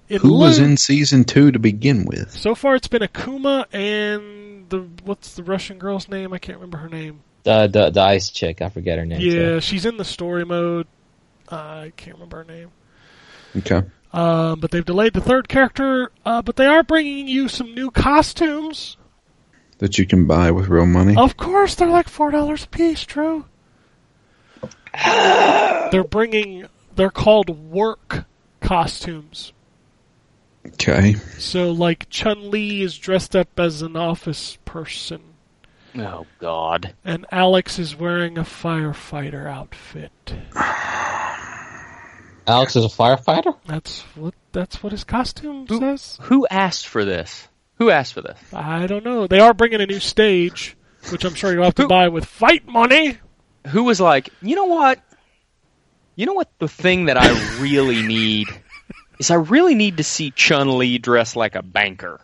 It 0.07 0.21
Who 0.21 0.37
was 0.37 0.59
in 0.59 0.77
season 0.77 1.23
two 1.23 1.51
to 1.51 1.57
begin 1.57 2.05
with? 2.05 2.29
So 2.29 2.53
far, 2.53 2.75
it's 2.75 2.87
been 2.87 3.01
Akuma 3.01 3.65
and 3.73 4.69
the 4.69 4.87
what's 5.03 5.33
the 5.33 5.41
Russian 5.41 5.79
girl's 5.79 6.07
name? 6.07 6.31
I 6.31 6.37
can't 6.37 6.59
remember 6.59 6.77
her 6.77 6.89
name. 6.89 7.21
The 7.41 7.65
the, 7.65 7.89
the 7.89 8.01
ice 8.01 8.29
chick, 8.29 8.61
I 8.61 8.69
forget 8.69 8.99
her 8.99 9.05
name. 9.07 9.21
Yeah, 9.21 9.55
so. 9.55 9.59
she's 9.61 9.87
in 9.87 9.97
the 9.97 10.05
story 10.05 10.45
mode. 10.45 10.85
Uh, 11.51 11.55
I 11.55 11.93
can't 11.97 12.17
remember 12.17 12.37
her 12.37 12.43
name. 12.43 12.69
Okay. 13.57 13.81
Um, 14.13 14.59
but 14.59 14.71
they've 14.71 14.83
delayed 14.85 15.13
the 15.13 15.21
third 15.21 15.47
character. 15.47 16.11
Uh, 16.25 16.41
but 16.41 16.55
they 16.57 16.65
are 16.65 16.83
bringing 16.83 17.27
you 17.27 17.47
some 17.47 17.73
new 17.73 17.89
costumes. 17.91 18.97
that 19.77 19.97
you 19.97 20.05
can 20.05 20.25
buy 20.27 20.51
with 20.51 20.67
real 20.67 20.85
money. 20.85 21.15
Of 21.15 21.37
course, 21.37 21.75
they're 21.75 21.87
like 21.89 22.09
four 22.09 22.29
dollars 22.31 22.65
a 22.65 22.67
piece. 22.67 23.03
True. 23.03 23.45
they're 25.91 26.03
bringing. 26.03 26.65
They're 26.95 27.09
called 27.09 27.49
work 27.71 28.25
costumes. 28.59 29.53
Okay. 30.67 31.13
So, 31.39 31.71
like 31.71 32.09
Chun 32.09 32.51
Li 32.51 32.81
is 32.83 32.97
dressed 32.97 33.35
up 33.35 33.59
as 33.59 33.81
an 33.81 33.95
office 33.95 34.57
person, 34.65 35.21
Oh 35.97 36.27
God. 36.39 36.93
and 37.03 37.25
Alex 37.31 37.79
is 37.79 37.95
wearing 37.95 38.37
a 38.37 38.43
firefighter 38.43 39.47
outfit. 39.47 40.11
Alex 42.47 42.75
is 42.75 42.85
a 42.85 42.89
firefighter. 42.89 43.55
That's 43.65 44.01
what. 44.15 44.33
That's 44.53 44.83
what 44.83 44.91
his 44.91 45.03
costume 45.05 45.65
Who- 45.67 45.79
says. 45.79 46.17
Who 46.23 46.45
asked 46.47 46.87
for 46.87 47.05
this? 47.05 47.47
Who 47.75 47.89
asked 47.89 48.13
for 48.13 48.21
this? 48.21 48.37
I 48.53 48.85
don't 48.85 49.05
know. 49.05 49.25
They 49.27 49.39
are 49.39 49.53
bringing 49.53 49.79
a 49.81 49.85
new 49.85 49.99
stage, 50.01 50.75
which 51.09 51.23
I'm 51.23 51.35
sure 51.35 51.53
you'll 51.53 51.63
have 51.63 51.75
to 51.75 51.83
Who- 51.83 51.87
buy 51.87 52.09
with 52.09 52.25
fight 52.25 52.67
money. 52.67 53.17
Who 53.67 53.83
was 53.85 54.01
like, 54.01 54.29
you 54.41 54.55
know 54.55 54.65
what? 54.65 54.99
You 56.15 56.25
know 56.25 56.33
what? 56.33 56.49
The 56.59 56.67
thing 56.67 57.05
that 57.05 57.17
I 57.17 57.29
really 57.61 58.01
need 58.01 58.47
is 59.19 59.31
I 59.31 59.35
really 59.35 59.75
need 59.75 59.97
to 59.97 60.03
see 60.03 60.31
Chun 60.31 60.77
Li 60.77 60.97
dressed 60.97 61.35
like 61.35 61.55
a 61.55 61.61
banker. 61.63 62.19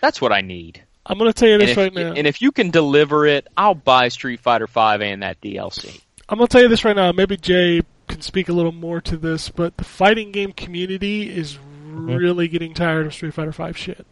That's 0.00 0.20
what 0.20 0.32
I 0.32 0.40
need. 0.40 0.82
I'm 1.06 1.18
going 1.18 1.30
to 1.30 1.38
tell 1.38 1.48
you 1.48 1.58
this 1.58 1.70
if, 1.70 1.76
right 1.76 1.92
now. 1.92 2.12
and 2.12 2.26
if 2.26 2.40
you 2.40 2.50
can 2.52 2.70
deliver 2.70 3.26
it, 3.26 3.46
I'll 3.56 3.74
buy 3.74 4.08
Street 4.08 4.40
Fighter 4.40 4.66
Five 4.66 5.02
and 5.02 5.22
that 5.22 5.40
DLC. 5.40 6.00
I'm 6.26 6.38
gonna 6.38 6.48
tell 6.48 6.62
you 6.62 6.68
this 6.68 6.84
right 6.86 6.96
now. 6.96 7.12
Maybe 7.12 7.36
Jay 7.36 7.82
can 7.82 7.86
speak 8.24 8.48
a 8.48 8.52
little 8.52 8.72
more 8.72 9.00
to 9.02 9.16
this, 9.16 9.48
but 9.48 9.76
the 9.76 9.84
fighting 9.84 10.32
game 10.32 10.52
community 10.52 11.28
is 11.28 11.58
really 11.84 12.48
getting 12.48 12.74
tired 12.74 13.06
of 13.06 13.14
Street 13.14 13.34
Fighter 13.34 13.52
Five 13.52 13.76
shit. 13.76 14.06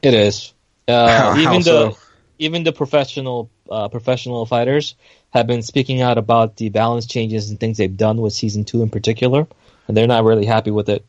It 0.00 0.14
is. 0.14 0.52
Uh, 0.88 1.08
How- 1.32 1.32
even 1.36 1.44
how 1.44 1.58
the 1.58 1.62
so? 1.62 1.98
even 2.38 2.64
the 2.64 2.72
professional 2.72 3.50
uh, 3.70 3.88
professional 3.88 4.44
fighters 4.46 4.94
have 5.30 5.46
been 5.46 5.62
speaking 5.62 6.00
out 6.02 6.18
about 6.18 6.56
the 6.56 6.68
balance 6.68 7.06
changes 7.06 7.50
and 7.50 7.58
things 7.58 7.78
they've 7.78 7.96
done 7.96 8.20
with 8.20 8.32
season 8.32 8.64
two 8.64 8.82
in 8.82 8.90
particular, 8.90 9.46
and 9.88 9.96
they're 9.96 10.06
not 10.06 10.24
really 10.24 10.44
happy 10.44 10.70
with 10.70 10.88
it. 10.88 11.04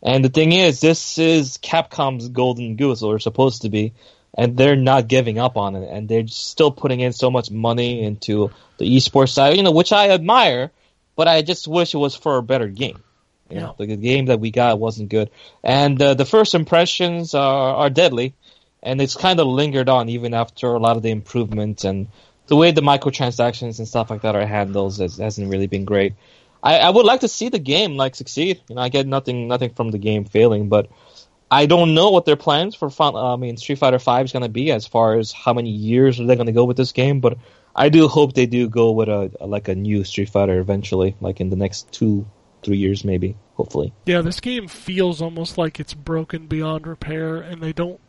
And 0.00 0.24
the 0.24 0.28
thing 0.28 0.52
is, 0.52 0.80
this 0.80 1.18
is 1.18 1.58
Capcom's 1.58 2.28
golden 2.28 2.76
goose, 2.76 3.02
or 3.02 3.18
supposed 3.18 3.62
to 3.62 3.68
be, 3.68 3.94
and 4.34 4.56
they're 4.56 4.76
not 4.76 5.08
giving 5.08 5.38
up 5.38 5.56
on 5.56 5.76
it, 5.76 5.88
and 5.90 6.08
they're 6.08 6.26
still 6.28 6.70
putting 6.70 7.00
in 7.00 7.12
so 7.12 7.30
much 7.30 7.50
money 7.50 8.02
into 8.02 8.50
the 8.78 8.96
esports 8.96 9.30
side, 9.30 9.56
you 9.56 9.62
know, 9.62 9.72
which 9.72 9.92
I 9.92 10.10
admire, 10.10 10.70
but 11.16 11.28
I 11.28 11.42
just 11.42 11.66
wish 11.66 11.94
it 11.94 11.98
was 11.98 12.14
for 12.14 12.36
a 12.36 12.42
better 12.42 12.68
game. 12.68 13.02
You 13.50 13.60
know, 13.60 13.74
the 13.78 13.86
game 13.96 14.26
that 14.26 14.40
we 14.40 14.50
got 14.50 14.78
wasn't 14.78 15.08
good, 15.08 15.30
and 15.64 16.00
uh, 16.00 16.14
the 16.14 16.26
first 16.26 16.54
impressions 16.54 17.34
are, 17.34 17.74
are 17.76 17.90
deadly, 17.90 18.34
and 18.82 19.00
it's 19.00 19.16
kind 19.16 19.40
of 19.40 19.46
lingered 19.46 19.88
on 19.88 20.10
even 20.10 20.34
after 20.34 20.66
a 20.74 20.78
lot 20.78 20.96
of 20.96 21.02
the 21.02 21.10
improvements 21.10 21.84
and 21.84 22.08
the 22.46 22.56
way 22.56 22.72
the 22.72 22.80
microtransactions 22.80 23.78
and 23.78 23.88
stuff 23.88 24.10
like 24.10 24.22
that 24.22 24.34
are 24.34 24.46
handled 24.46 24.98
has, 24.98 25.16
hasn't 25.16 25.50
really 25.50 25.66
been 25.66 25.84
great. 25.84 26.14
I, 26.62 26.78
I 26.78 26.90
would 26.90 27.06
like 27.06 27.20
to 27.20 27.28
see 27.28 27.48
the 27.48 27.58
game 27.58 27.96
like 27.96 28.14
succeed. 28.14 28.60
You 28.68 28.74
know, 28.74 28.82
I 28.82 28.88
get 28.88 29.06
nothing 29.06 29.48
nothing 29.48 29.70
from 29.70 29.90
the 29.90 29.98
game 29.98 30.24
failing, 30.24 30.68
but 30.68 30.90
I 31.50 31.66
don't 31.66 31.94
know 31.94 32.10
what 32.10 32.26
their 32.26 32.36
plans 32.36 32.74
for 32.74 32.90
fun, 32.90 33.14
uh, 33.14 33.34
I 33.34 33.36
mean 33.36 33.56
Street 33.56 33.78
Fighter 33.78 33.98
Five 33.98 34.26
is 34.26 34.32
going 34.32 34.42
to 34.42 34.48
be 34.48 34.70
as 34.70 34.86
far 34.86 35.18
as 35.18 35.32
how 35.32 35.54
many 35.54 35.70
years 35.70 36.20
are 36.20 36.26
they 36.26 36.36
going 36.36 36.46
to 36.46 36.52
go 36.52 36.64
with 36.64 36.76
this 36.76 36.92
game. 36.92 37.20
But 37.20 37.38
I 37.74 37.88
do 37.88 38.08
hope 38.08 38.34
they 38.34 38.46
do 38.46 38.68
go 38.68 38.90
with 38.90 39.08
a, 39.08 39.30
a 39.40 39.46
like 39.46 39.68
a 39.68 39.74
new 39.74 40.04
Street 40.04 40.28
Fighter 40.28 40.58
eventually, 40.58 41.16
like 41.20 41.40
in 41.40 41.50
the 41.50 41.56
next 41.56 41.90
two 41.92 42.26
three 42.62 42.76
years 42.76 43.04
maybe, 43.04 43.36
hopefully. 43.54 43.92
Yeah, 44.04 44.20
this 44.20 44.40
game 44.40 44.68
feels 44.68 45.22
almost 45.22 45.56
like 45.56 45.80
it's 45.80 45.94
broken 45.94 46.46
beyond 46.46 46.86
repair, 46.86 47.36
and 47.36 47.62
they 47.62 47.72
don't. 47.72 48.00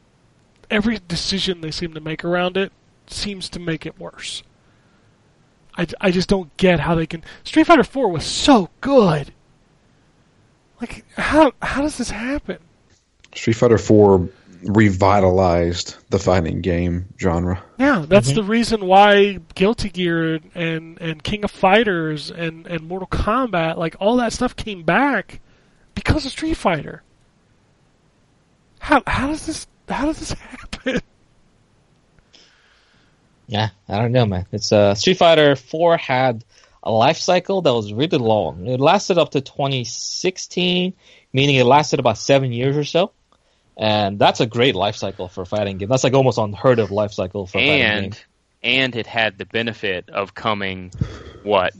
Every 0.70 1.00
decision 1.08 1.62
they 1.62 1.72
seem 1.72 1.94
to 1.94 2.02
make 2.02 2.24
around 2.24 2.58
it 2.58 2.72
seems 3.08 3.50
to 3.50 3.60
make 3.60 3.86
it 3.86 4.00
worse. 4.00 4.44
I, 5.78 5.88
I 6.02 6.12
just 6.12 6.30
don't 6.30 6.56
get 6.58 6.82
how 6.82 6.96
they 6.96 7.08
can. 7.08 7.24
Street 7.44 7.68
Fighter 7.68 7.84
Four 7.84 8.10
was 8.10 8.26
so 8.26 8.70
good. 8.82 9.34
Like 10.82 11.06
how 11.16 11.54
how 11.62 11.82
does 11.82 11.98
this 11.98 12.10
happen? 12.10 12.60
Street 13.34 13.54
Fighter 13.54 13.78
Four 13.78 14.30
revitalized 14.64 15.96
the 16.10 16.20
fighting 16.20 16.62
game 16.62 17.08
genre. 17.20 17.64
Yeah, 17.78 18.06
that's 18.08 18.34
the 18.34 18.44
reason 18.44 18.86
why 18.86 19.40
Guilty 19.56 19.90
Gear 19.90 20.40
and 20.54 21.00
and 21.00 21.24
King 21.24 21.44
of 21.44 21.52
Fighters 21.52 22.32
and 22.32 22.68
and 22.68 22.82
Mortal 22.88 23.08
Kombat, 23.08 23.78
like 23.78 23.96
all 24.00 24.18
that 24.18 24.34
stuff 24.34 24.56
came 24.56 24.84
back 24.84 25.40
because 25.96 26.26
of 26.26 26.32
Street 26.32 26.58
Fighter. 26.58 27.04
How 28.80 29.04
how 29.08 29.28
does 29.28 29.46
this 29.46 29.68
how 29.88 30.06
does 30.06 30.20
this 30.20 30.32
happen? 30.40 31.02
Yeah, 33.48 33.70
I 33.88 33.98
don't 33.98 34.12
know, 34.12 34.26
man. 34.26 34.46
It's 34.52 34.72
uh, 34.72 34.94
Street 34.94 35.18
Fighter 35.18 35.56
Four 35.56 35.98
had 35.98 36.44
a 36.84 36.92
life 36.92 37.18
cycle 37.18 37.62
that 37.62 37.74
was 37.74 37.92
really 37.92 38.18
long. 38.18 38.68
It 38.68 38.80
lasted 38.80 39.18
up 39.18 39.32
to 39.32 39.42
2016, 39.42 40.94
meaning 41.34 41.56
it 41.56 41.66
lasted 41.66 42.00
about 42.00 42.18
seven 42.18 42.54
years 42.54 42.78
or 42.78 42.84
so. 42.84 43.12
And 43.82 44.20
that's 44.20 44.42
a 44.42 44.46
great 44.46 44.76
life 44.76 44.98
cycle 44.98 45.30
for 45.30 45.42
a 45.44 45.46
fighting 45.46 45.78
game. 45.78 45.88
That's 45.88 46.04
like 46.04 46.14
almost 46.14 46.38
unheard 46.38 46.80
of 46.80 46.92
life 46.92 47.14
cycle 47.14 47.48
for 47.48 47.60
a 47.60 47.62
fighting 47.62 47.82
and 47.82 48.12
game. 48.12 48.22
and 48.62 48.96
it 48.98 49.08
had 49.08 49.38
the 49.38 49.46
benefit 49.46 50.10
of 50.10 50.36
coming 50.36 50.92
what 51.44 51.74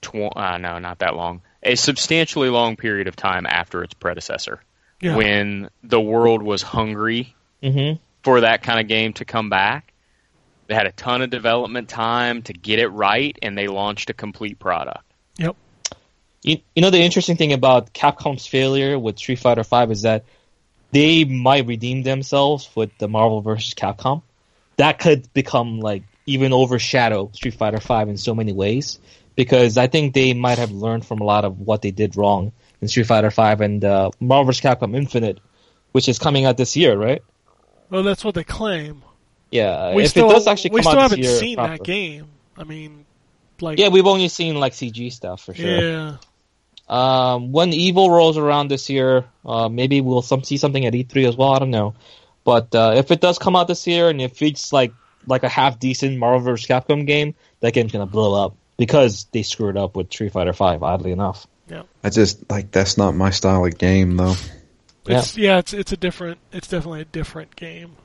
tw- 0.00 0.34
uh, 0.34 0.56
no 0.56 0.78
not 0.78 1.00
that 1.00 1.14
long 1.14 1.42
a 1.62 1.74
substantially 1.74 2.48
long 2.48 2.76
period 2.76 3.06
of 3.06 3.14
time 3.16 3.44
after 3.46 3.84
its 3.84 3.92
predecessor 3.92 4.62
Yeah. 5.02 5.14
when 5.16 5.68
the 5.82 6.00
world 6.00 6.42
was 6.42 6.62
hungry 6.62 7.36
hmm 7.62 7.92
for 8.24 8.40
that 8.40 8.62
kind 8.62 8.80
of 8.80 8.88
game 8.88 9.12
to 9.14 9.26
come 9.26 9.50
back 9.50 9.92
they 10.68 10.74
had 10.74 10.86
a 10.86 10.92
ton 10.92 11.20
of 11.20 11.28
development 11.28 11.90
time 11.90 12.40
to 12.42 12.54
get 12.54 12.78
it 12.78 12.88
right 12.88 13.36
and 13.42 13.58
they 13.58 13.68
launched 13.68 14.08
a 14.08 14.14
complete 14.14 14.58
product 14.58 15.04
Yep. 15.38 15.56
You, 16.42 16.56
you 16.74 16.80
know 16.82 16.90
the 16.90 17.02
interesting 17.02 17.36
thing 17.36 17.52
about 17.52 17.92
Capcom's 17.92 18.46
failure 18.46 18.98
with 18.98 19.18
Street 19.18 19.38
Fighter 19.38 19.64
Five 19.64 19.90
is 19.90 20.02
that 20.02 20.24
they 20.92 21.24
might 21.24 21.66
redeem 21.66 22.02
themselves 22.02 22.68
with 22.74 22.96
the 22.98 23.08
Marvel 23.08 23.40
vs. 23.40 23.74
Capcom. 23.74 24.22
That 24.76 24.98
could 24.98 25.32
become 25.34 25.80
like 25.80 26.04
even 26.26 26.52
overshadow 26.52 27.30
Street 27.32 27.54
Fighter 27.54 27.80
Five 27.80 28.08
in 28.08 28.16
so 28.16 28.34
many 28.34 28.52
ways 28.52 28.98
because 29.34 29.76
I 29.78 29.86
think 29.86 30.14
they 30.14 30.34
might 30.34 30.58
have 30.58 30.70
learned 30.70 31.04
from 31.06 31.20
a 31.20 31.24
lot 31.24 31.44
of 31.44 31.58
what 31.58 31.82
they 31.82 31.90
did 31.90 32.16
wrong 32.16 32.52
in 32.80 32.88
Street 32.88 33.06
Fighter 33.06 33.30
Five 33.30 33.60
and 33.60 33.84
uh, 33.84 34.10
Marvel 34.20 34.46
vs. 34.46 34.60
Capcom 34.62 34.96
Infinite, 34.96 35.40
which 35.92 36.08
is 36.08 36.18
coming 36.18 36.44
out 36.44 36.56
this 36.56 36.76
year, 36.76 36.96
right? 36.96 37.22
Well, 37.90 38.02
that's 38.02 38.24
what 38.24 38.34
they 38.34 38.44
claim. 38.44 39.02
Yeah, 39.50 39.94
We 39.94 40.04
if 40.04 40.10
still 40.10 40.30
it 40.30 40.34
does 40.34 40.46
actually 40.46 40.70
come 40.70 40.78
out. 40.78 40.84
we 40.84 40.90
still 40.90 41.00
haven't 41.00 41.24
seen 41.40 41.56
proper. 41.56 41.72
that 41.76 41.84
game. 41.84 42.26
I 42.56 42.64
mean, 42.64 43.04
like 43.60 43.78
Yeah, 43.78 43.88
we've 43.88 44.06
only 44.06 44.28
seen 44.28 44.54
like 44.58 44.72
CG 44.72 45.12
stuff 45.12 45.42
for 45.44 45.52
sure. 45.54 45.80
yeah. 45.80 46.16
Um, 46.88 47.52
when 47.52 47.70
Evo 47.70 48.08
rolls 48.08 48.36
around 48.36 48.68
this 48.68 48.90
year, 48.90 49.24
uh, 49.44 49.68
maybe 49.68 50.00
we'll 50.00 50.22
some 50.22 50.42
see 50.42 50.56
something 50.56 50.84
at 50.84 50.92
E3 50.92 51.28
as 51.28 51.36
well. 51.36 51.52
I 51.52 51.58
don't 51.58 51.70
know, 51.70 51.94
but 52.44 52.74
uh, 52.74 52.94
if 52.96 53.10
it 53.10 53.20
does 53.20 53.38
come 53.38 53.56
out 53.56 53.68
this 53.68 53.86
year, 53.86 54.08
and 54.08 54.20
if 54.20 54.42
it's 54.42 54.72
like 54.72 54.92
like 55.26 55.44
a 55.44 55.48
half 55.48 55.78
decent 55.78 56.18
Marvel 56.18 56.40
vs. 56.40 56.66
Capcom 56.66 57.06
game, 57.06 57.34
that 57.60 57.72
game's 57.72 57.92
gonna 57.92 58.06
blow 58.06 58.44
up 58.44 58.56
because 58.76 59.26
they 59.32 59.42
screwed 59.42 59.76
up 59.76 59.96
with 59.96 60.12
Street 60.12 60.32
Fighter 60.32 60.52
Five. 60.52 60.82
Oddly 60.82 61.12
enough, 61.12 61.46
yeah. 61.68 61.84
I 62.04 62.10
just 62.10 62.50
like 62.50 62.70
that's 62.70 62.98
not 62.98 63.14
my 63.14 63.30
style 63.30 63.64
of 63.64 63.78
game 63.78 64.16
though. 64.16 64.34
It's 65.06 65.36
yeah, 65.36 65.58
it's 65.58 65.72
it's 65.72 65.92
a 65.92 65.96
different 65.96 66.38
it's 66.52 66.68
definitely 66.68 67.00
a 67.00 67.06
different 67.06 67.56
game. 67.56 67.96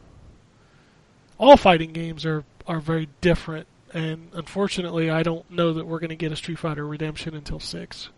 All 1.38 1.58
fighting 1.58 1.92
games 1.92 2.26
are 2.26 2.44
are 2.68 2.80
very 2.80 3.10
different 3.22 3.68
and 3.94 4.30
unfortunately 4.34 5.10
I 5.10 5.24
don't 5.24 5.50
know 5.50 5.74
that 5.74 5.86
we're 5.86 6.00
going 6.00 6.10
to 6.10 6.16
get 6.16 6.32
a 6.32 6.36
Street 6.36 6.60
Fighter 6.60 6.86
Redemption 6.86 7.36
until 7.36 7.60
6. 7.60 8.10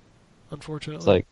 Unfortunately. 0.52 0.98
it's 0.98 1.08
like, 1.08 1.26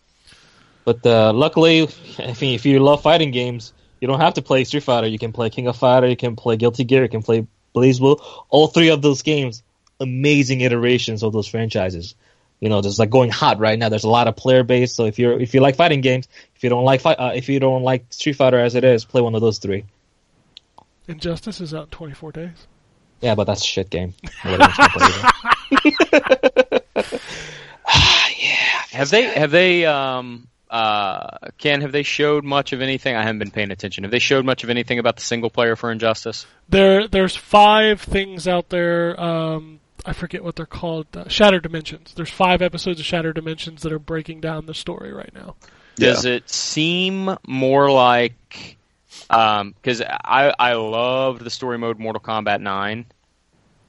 but 0.85 1.05
uh, 1.05 1.33
luckily, 1.33 1.89
I 2.17 2.35
mean, 2.39 2.55
if 2.55 2.65
you 2.65 2.79
love 2.79 3.01
fighting 3.01 3.31
games, 3.31 3.73
you 3.99 4.07
don't 4.07 4.19
have 4.19 4.35
to 4.35 4.41
play 4.41 4.63
Street 4.63 4.83
Fighter. 4.83 5.07
You 5.07 5.19
can 5.19 5.33
play 5.33 5.49
King 5.49 5.67
of 5.67 5.75
Fighter, 5.75 6.07
you 6.07 6.15
can 6.15 6.35
play 6.35 6.55
Guilty 6.55 6.83
Gear, 6.83 7.03
you 7.03 7.09
can 7.09 7.23
play 7.23 7.47
BlazBlue. 7.75 8.21
All 8.49 8.67
three 8.67 8.89
of 8.89 9.01
those 9.01 9.21
games, 9.21 9.63
amazing 9.99 10.61
iterations 10.61 11.23
of 11.23 11.33
those 11.33 11.47
franchises. 11.47 12.15
You 12.59 12.69
know, 12.69 12.81
just 12.81 12.97
like 12.99 13.09
going 13.09 13.29
hot 13.29 13.59
right 13.59 13.77
now. 13.77 13.89
There's 13.89 14.03
a 14.03 14.09
lot 14.09 14.27
of 14.27 14.35
player 14.35 14.63
base. 14.63 14.93
So 14.93 15.05
if 15.05 15.19
you're 15.19 15.39
if 15.39 15.53
you 15.53 15.61
like 15.61 15.75
fighting 15.75 16.01
games, 16.01 16.27
if 16.55 16.63
you 16.63 16.69
don't 16.69 16.85
like 16.85 17.01
fight, 17.01 17.19
uh, 17.19 17.33
if 17.35 17.49
you 17.49 17.59
don't 17.59 17.83
like 17.83 18.05
Street 18.09 18.33
Fighter 18.33 18.57
as 18.57 18.73
it 18.73 18.83
is, 18.83 19.05
play 19.05 19.21
one 19.21 19.35
of 19.35 19.41
those 19.41 19.59
three. 19.59 19.85
Injustice 21.07 21.61
is 21.61 21.73
out 21.73 21.83
in 21.83 21.89
24 21.89 22.31
days. 22.31 22.67
Yeah, 23.21 23.35
but 23.35 23.45
that's 23.45 23.61
a 23.61 23.65
shit 23.65 23.89
game. 23.89 24.13
Nobody 24.43 24.63
wants 24.63 24.77
to 24.77 24.89
play 24.89 25.09
it. 27.05 27.21
Have 28.97 29.09
they 29.09 29.23
have 29.23 29.51
they 29.51 29.85
um 29.85 30.47
uh 30.69 31.37
ken 31.57 31.81
have 31.81 31.91
they 31.91 32.03
showed 32.03 32.43
much 32.43 32.73
of 32.73 32.81
anything 32.81 33.15
i 33.15 33.21
haven't 33.21 33.39
been 33.39 33.51
paying 33.51 33.71
attention 33.71 34.03
have 34.03 34.11
they 34.11 34.19
showed 34.19 34.43
much 34.43 34.63
of 34.63 34.69
anything 34.69 34.99
about 34.99 35.15
the 35.15 35.21
single 35.21 35.49
player 35.49 35.75
for 35.75 35.91
injustice 35.91 36.45
There 36.67 37.07
there's 37.07 37.35
five 37.35 38.01
things 38.01 38.47
out 38.47 38.69
there 38.69 39.19
um 39.19 39.79
I 40.05 40.13
forget 40.13 40.41
what 40.41 40.55
they're 40.55 40.65
called. 40.65 41.07
Uh, 41.17 41.27
Shattered 41.27 41.63
Dimensions. 41.63 42.13
There's 42.15 42.29
five 42.29 42.61
episodes 42.61 43.01
of 43.01 43.05
Shattered 43.05 43.35
Dimensions 43.35 43.81
that 43.81 43.91
are 43.91 43.99
breaking 43.99 44.39
down 44.39 44.65
the 44.65 44.73
story 44.73 45.11
right 45.11 45.33
now. 45.33 45.55
Does 45.95 46.23
it 46.23 46.49
seem 46.49 47.35
more 47.45 47.91
like 47.91 48.77
because 49.27 50.01
I 50.01 50.53
I 50.57 50.73
loved 50.73 51.41
the 51.43 51.49
story 51.49 51.77
mode 51.77 51.99
Mortal 51.99 52.21
Kombat 52.21 52.61
Nine. 52.61 53.05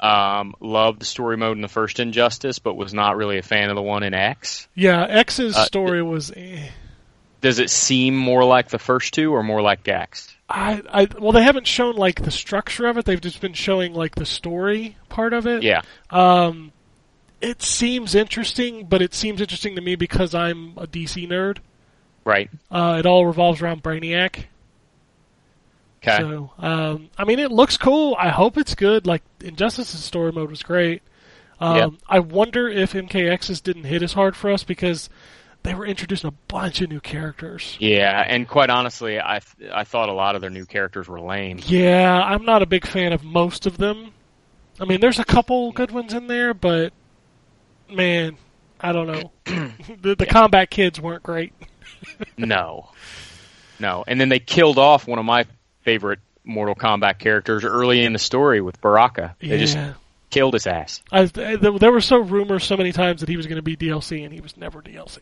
Um, 0.01 0.55
loved 0.61 1.01
the 1.01 1.05
story 1.05 1.37
mode 1.37 1.57
in 1.57 1.63
the 1.63 1.69
first 1.69 1.99
Injustice, 2.01 2.59
but 2.59 2.75
was 2.75 2.95
not 2.95 3.17
really 3.17 3.39
a 3.39 3.43
fan 3.43 3.71
of 3.71 3.77
the 3.77 3.83
one 3.83 4.03
in 4.03 4.15
X. 4.15 4.69
Yeah, 4.75 5.05
X's 5.05 5.57
Uh, 5.57 5.65
story 5.65 6.03
was. 6.03 6.33
Eh. 6.37 6.69
Does 7.41 7.59
it 7.59 7.71
seem 7.71 8.17
more 8.17 8.45
like 8.45 8.69
the 8.69 8.79
first 8.79 9.15
two 9.15 9.33
or 9.33 9.43
more 9.43 9.63
like 9.63 9.85
Gax? 9.85 10.35
I, 10.49 10.83
I, 10.91 11.09
well, 11.19 11.33
they 11.33 11.43
haven't 11.43 11.67
shown 11.67 11.95
like 11.95 12.23
the 12.23 12.31
structure 12.31 12.87
of 12.87 12.97
it. 12.99 13.05
They've 13.05 13.21
just 13.21 13.41
been 13.41 13.53
showing 13.53 13.95
like 13.95 14.15
the 14.15 14.27
story 14.27 14.97
part 15.09 15.33
of 15.33 15.47
it. 15.47 15.63
Yeah. 15.63 15.83
Um, 16.11 16.73
it 17.41 17.63
seems 17.63 18.15
interesting, 18.15 18.87
but 18.87 19.03
it 19.03 19.15
seems 19.15 19.41
interesting 19.41 19.77
to 19.77 19.81
me 19.81 19.95
because 19.95 20.35
I'm 20.35 20.73
a 20.77 20.87
DC 20.87 21.29
nerd. 21.29 21.59
Right. 22.25 22.51
Uh, 22.71 22.97
it 22.99 23.07
all 23.07 23.27
revolves 23.27 23.63
around 23.63 23.83
Brainiac. 23.83 24.45
Okay. 26.03 26.19
So, 26.19 26.51
um, 26.59 27.11
I 27.19 27.25
mean, 27.25 27.39
it 27.39 27.51
looks 27.51 27.77
cool. 27.77 28.17
I 28.19 28.29
hope 28.29 28.57
it's 28.57 28.75
good. 28.75 29.07
Like 29.07 29.23
Injustice's 29.41 30.03
story 30.05 30.33
mode 30.33 30.51
was 30.51 30.63
great. 30.63 31.03
Um, 31.61 31.77
Yep. 31.77 31.91
I 32.09 32.19
wonder 32.21 32.69
if 32.69 32.93
MKX's 32.93 33.61
didn't 33.61 33.85
hit 33.85 34.03
as 34.03 34.13
hard 34.13 34.37
for 34.37 34.51
us 34.53 34.63
because 34.63 35.09
they 35.65 35.75
were 35.75 35.85
introducing 35.87 36.29
a 36.29 36.35
bunch 36.47 36.81
of 36.81 36.89
new 36.89 37.01
characters. 37.01 37.77
Yeah, 37.81 38.25
and 38.27 38.47
quite 38.47 38.71
honestly, 38.71 39.19
I 39.21 39.41
th- 39.41 39.71
I 39.73 39.83
thought 39.83 40.09
a 40.09 40.13
lot 40.13 40.37
of 40.37 40.41
their 40.41 40.51
new 40.51 40.65
characters 40.67 41.09
were 41.09 41.21
lame. 41.21 41.59
Yeah, 41.67 42.23
I'm 42.23 42.45
not 42.45 42.63
a 42.63 42.67
big 42.67 42.87
fan 42.87 43.13
of 43.13 43.25
most 43.25 43.67
of 43.67 43.77
them. 43.77 44.13
I 44.81 44.85
mean, 44.85 45.01
there's 45.01 45.19
a 45.19 45.25
couple 45.25 45.73
good 45.73 45.91
ones 45.91 46.15
in 46.15 46.29
there, 46.29 46.55
but 46.55 46.93
man, 47.91 48.37
I 48.81 48.93
don't 48.93 49.09
know. 49.09 49.33
the 50.01 50.15
the 50.15 50.27
combat 50.27 50.71
kids 50.71 51.01
weren't 51.01 51.23
great. 51.25 51.53
No, 52.37 52.91
no, 53.81 54.05
and 54.07 54.21
then 54.21 54.29
they 54.29 54.39
killed 54.39 54.79
off 54.79 55.09
one 55.09 55.19
of 55.19 55.25
my 55.25 55.45
favorite 55.89 56.19
Mortal 56.45 56.75
Kombat 56.75 57.19
characters 57.19 57.65
early 57.65 58.05
in 58.05 58.13
the 58.13 58.19
story 58.19 58.61
with 58.61 58.79
Baraka. 58.83 59.35
They 59.41 59.47
yeah, 59.49 59.57
just 59.57 59.79
killed 60.29 60.53
his 60.53 60.67
ass. 60.67 61.03
I, 61.11 61.25
there 61.25 61.91
were 61.91 62.03
so 62.03 62.19
rumors 62.19 62.65
so 62.65 62.77
many 62.77 62.93
times 62.93 63.21
that 63.21 63.29
he 63.31 63.39
was 63.39 63.47
going 63.47 63.57
to 63.57 63.63
be 63.63 63.75
DLC, 63.75 64.23
and 64.23 64.31
he 64.31 64.43
was 64.43 64.55
never 64.59 64.83
DLC. 64.83 65.19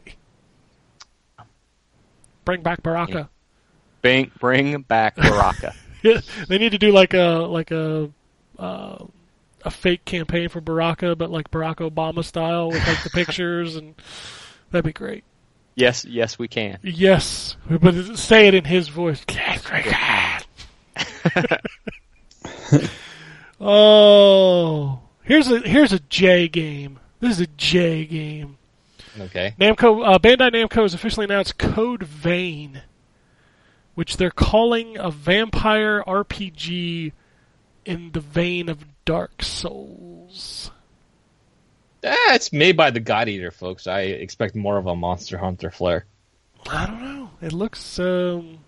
Bring 2.45 2.63
back 2.63 2.83
Baraka. 2.83 3.29
Bring 4.03 4.33
bring 4.41 4.83
back 4.83 5.15
Baraka. 5.15 5.73
Yeah, 6.03 6.21
they 6.49 6.59
need 6.59 6.73
to 6.73 6.79
do 6.79 6.91
like 6.91 7.15
a 7.15 7.47
like 7.49 7.71
a 7.71 8.11
uh, 8.59 9.05
a 9.63 9.71
fake 9.71 10.05
campaign 10.05 10.49
for 10.49 10.61
Baraka, 10.61 11.15
but 11.15 11.31
like 11.31 11.53
Barack 11.53 11.77
Obama 11.77 12.25
style 12.25 12.71
with 12.71 12.85
like 12.89 13.05
the 13.05 13.11
pictures, 13.15 13.77
and 13.77 13.95
that'd 14.73 14.85
be 14.85 14.93
great. 14.93 15.23
yes, 15.77 16.05
yes, 16.05 16.41
we 16.41 16.49
can. 16.49 16.79
Yes, 16.83 17.57
but 17.69 18.17
say 18.17 18.49
it 18.49 18.55
in 18.55 18.65
his 18.65 18.89
voice. 18.89 19.25
oh, 23.61 25.01
here's 25.23 25.51
a 25.51 25.61
here's 25.61 25.93
a 25.93 26.01
J 26.01 26.49
game. 26.49 26.99
This 27.21 27.33
is 27.33 27.41
a 27.41 27.47
J 27.47 28.05
game. 28.05 28.59
Okay. 29.19 29.55
Namco, 29.59 30.07
uh, 30.07 30.19
Bandai 30.19 30.53
Namco 30.53 30.83
has 30.83 30.93
officially 30.95 31.25
announced 31.25 31.59
Code 31.59 32.03
Vein, 32.03 32.83
which 33.95 34.17
they're 34.19 34.31
calling 34.31 34.99
a 34.99 35.11
vampire 35.11 36.03
RPG 36.07 37.13
in 37.87 38.13
the 38.13 38.21
vein 38.21 38.69
of 38.69 38.85
Dark 39.05 39.43
Souls. 39.43 40.71
Eh, 42.03 42.15
it's 42.35 42.53
made 42.53 42.77
by 42.77 42.91
the 42.91 43.01
God 43.01 43.29
Eater, 43.29 43.51
folks. 43.51 43.87
I 43.87 44.03
expect 44.03 44.55
more 44.55 44.77
of 44.77 44.87
a 44.87 44.95
Monster 44.95 45.39
Hunter 45.39 45.71
flair. 45.71 46.05
I 46.69 46.87
don't 46.87 47.03
know. 47.03 47.31
It 47.41 47.53
looks 47.53 47.99
um, 47.99 48.59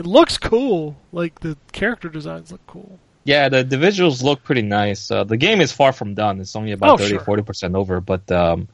it 0.00 0.06
looks 0.06 0.38
cool. 0.38 0.96
Like 1.12 1.38
the 1.40 1.56
character 1.72 2.08
designs 2.08 2.50
look 2.50 2.66
cool. 2.66 2.98
Yeah, 3.24 3.50
the, 3.50 3.62
the 3.62 3.76
visuals 3.76 4.22
look 4.22 4.42
pretty 4.42 4.62
nice. 4.62 5.10
Uh, 5.10 5.24
the 5.24 5.36
game 5.36 5.60
is 5.60 5.72
far 5.72 5.92
from 5.92 6.14
done. 6.14 6.40
It's 6.40 6.56
only 6.56 6.72
about 6.72 6.94
Oh, 6.94 6.96
30 6.96 7.10
sure. 7.10 7.20
40% 7.20 7.76
over. 7.76 8.00
But 8.00 8.32
um, 8.32 8.68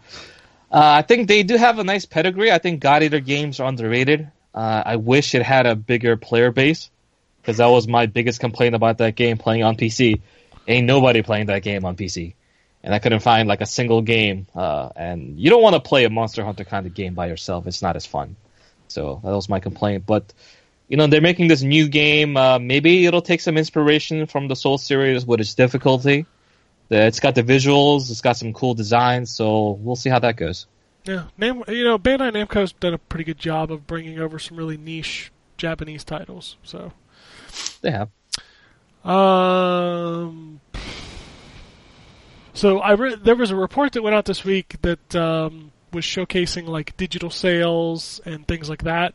uh, 0.70 0.78
I 0.98 1.02
think 1.02 1.26
they 1.26 1.42
do 1.42 1.56
have 1.56 1.80
a 1.80 1.84
nice 1.84 2.06
pedigree. 2.06 2.52
I 2.52 2.58
think 2.58 2.80
God 2.80 3.02
Eater 3.02 3.18
games 3.20 3.58
are 3.58 3.68
underrated. 3.68 4.30
Uh, 4.54 4.82
I 4.86 4.96
wish 4.96 5.34
it 5.34 5.42
had 5.42 5.66
a 5.66 5.74
bigger 5.74 6.16
player 6.16 6.52
base 6.52 6.90
because 7.42 7.56
that 7.56 7.66
was 7.66 7.88
my 7.88 8.06
biggest 8.06 8.38
complaint 8.38 8.76
about 8.76 8.98
that 8.98 9.16
game 9.16 9.36
playing 9.36 9.64
on 9.64 9.76
PC. 9.76 10.20
Ain't 10.68 10.86
nobody 10.86 11.22
playing 11.22 11.46
that 11.46 11.62
game 11.62 11.84
on 11.84 11.96
PC. 11.96 12.34
And 12.84 12.94
I 12.94 13.00
couldn't 13.00 13.20
find 13.20 13.48
like 13.48 13.60
a 13.62 13.66
single 13.66 14.00
game. 14.00 14.46
Uh, 14.54 14.90
and 14.94 15.40
you 15.40 15.50
don't 15.50 15.62
want 15.62 15.74
to 15.74 15.80
play 15.80 16.04
a 16.04 16.10
Monster 16.10 16.44
Hunter 16.44 16.64
kind 16.64 16.86
of 16.86 16.94
game 16.94 17.14
by 17.14 17.26
yourself. 17.26 17.66
It's 17.66 17.82
not 17.82 17.96
as 17.96 18.06
fun. 18.06 18.36
So 18.86 19.20
that 19.24 19.32
was 19.32 19.48
my 19.48 19.58
complaint. 19.58 20.06
But 20.06 20.32
you 20.88 20.96
know, 20.96 21.06
they're 21.06 21.20
making 21.20 21.48
this 21.48 21.62
new 21.62 21.88
game. 21.88 22.36
Uh, 22.36 22.58
maybe 22.58 23.06
it'll 23.06 23.22
take 23.22 23.40
some 23.40 23.56
inspiration 23.56 24.26
from 24.26 24.48
the 24.48 24.54
Soul 24.56 24.78
series 24.78 25.26
with 25.26 25.40
its 25.40 25.54
difficulty. 25.54 26.26
The- 26.88 27.06
It's 27.06 27.18
got 27.20 27.34
the 27.34 27.42
visuals, 27.42 28.10
it's 28.10 28.20
got 28.20 28.36
some 28.36 28.52
cool 28.52 28.74
designs, 28.74 29.30
so 29.30 29.70
we'll 29.80 29.96
see 29.96 30.10
how 30.10 30.20
that 30.20 30.36
goes. 30.36 30.66
Yeah, 31.04 31.24
Nam- 31.38 31.64
you 31.68 31.84
know, 31.84 31.98
Bandai 31.98 32.32
Namco's 32.32 32.72
done 32.72 32.94
a 32.94 32.98
pretty 32.98 33.24
good 33.24 33.38
job 33.38 33.70
of 33.72 33.86
bringing 33.86 34.18
over 34.20 34.38
some 34.38 34.56
really 34.56 34.76
niche 34.76 35.30
Japanese 35.56 36.04
titles. 36.04 36.56
So, 36.62 36.92
They 37.80 37.90
have. 37.92 38.08
um, 39.04 40.60
so 42.54 42.78
I 42.80 42.92
re- 42.92 43.14
there 43.16 43.36
was 43.36 43.50
a 43.50 43.56
report 43.56 43.92
that 43.92 44.02
went 44.02 44.14
out 44.16 44.24
this 44.24 44.44
week 44.44 44.76
that 44.82 45.14
um, 45.14 45.70
was 45.92 46.04
showcasing 46.04 46.66
like 46.66 46.96
digital 46.96 47.30
sales 47.30 48.20
and 48.24 48.46
things 48.46 48.68
like 48.68 48.82
that. 48.84 49.14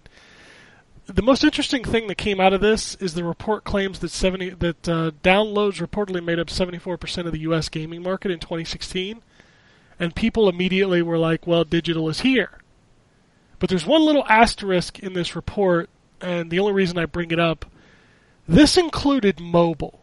The 1.13 1.21
most 1.21 1.43
interesting 1.43 1.83
thing 1.83 2.07
that 2.07 2.15
came 2.17 2.39
out 2.39 2.53
of 2.53 2.61
this 2.61 2.95
is 2.95 3.13
the 3.13 3.23
report 3.23 3.63
claims 3.63 3.99
that 3.99 4.09
seventy 4.11 4.49
that 4.51 4.87
uh, 4.87 5.11
downloads 5.23 5.85
reportedly 5.85 6.23
made 6.23 6.39
up 6.39 6.49
seventy 6.49 6.77
four 6.77 6.97
percent 6.97 7.27
of 7.27 7.33
the 7.33 7.39
U.S. 7.41 7.69
gaming 7.69 8.01
market 8.01 8.31
in 8.31 8.39
2016, 8.39 9.21
and 9.99 10.15
people 10.15 10.47
immediately 10.47 11.01
were 11.01 11.17
like, 11.17 11.45
"Well, 11.45 11.63
digital 11.63 12.07
is 12.07 12.21
here." 12.21 12.59
But 13.59 13.69
there's 13.69 13.85
one 13.85 14.03
little 14.05 14.25
asterisk 14.27 14.99
in 14.99 15.13
this 15.13 15.35
report, 15.35 15.89
and 16.21 16.49
the 16.49 16.59
only 16.59 16.73
reason 16.73 16.97
I 16.97 17.05
bring 17.05 17.31
it 17.31 17.39
up, 17.39 17.65
this 18.47 18.77
included 18.77 19.39
mobile, 19.39 20.01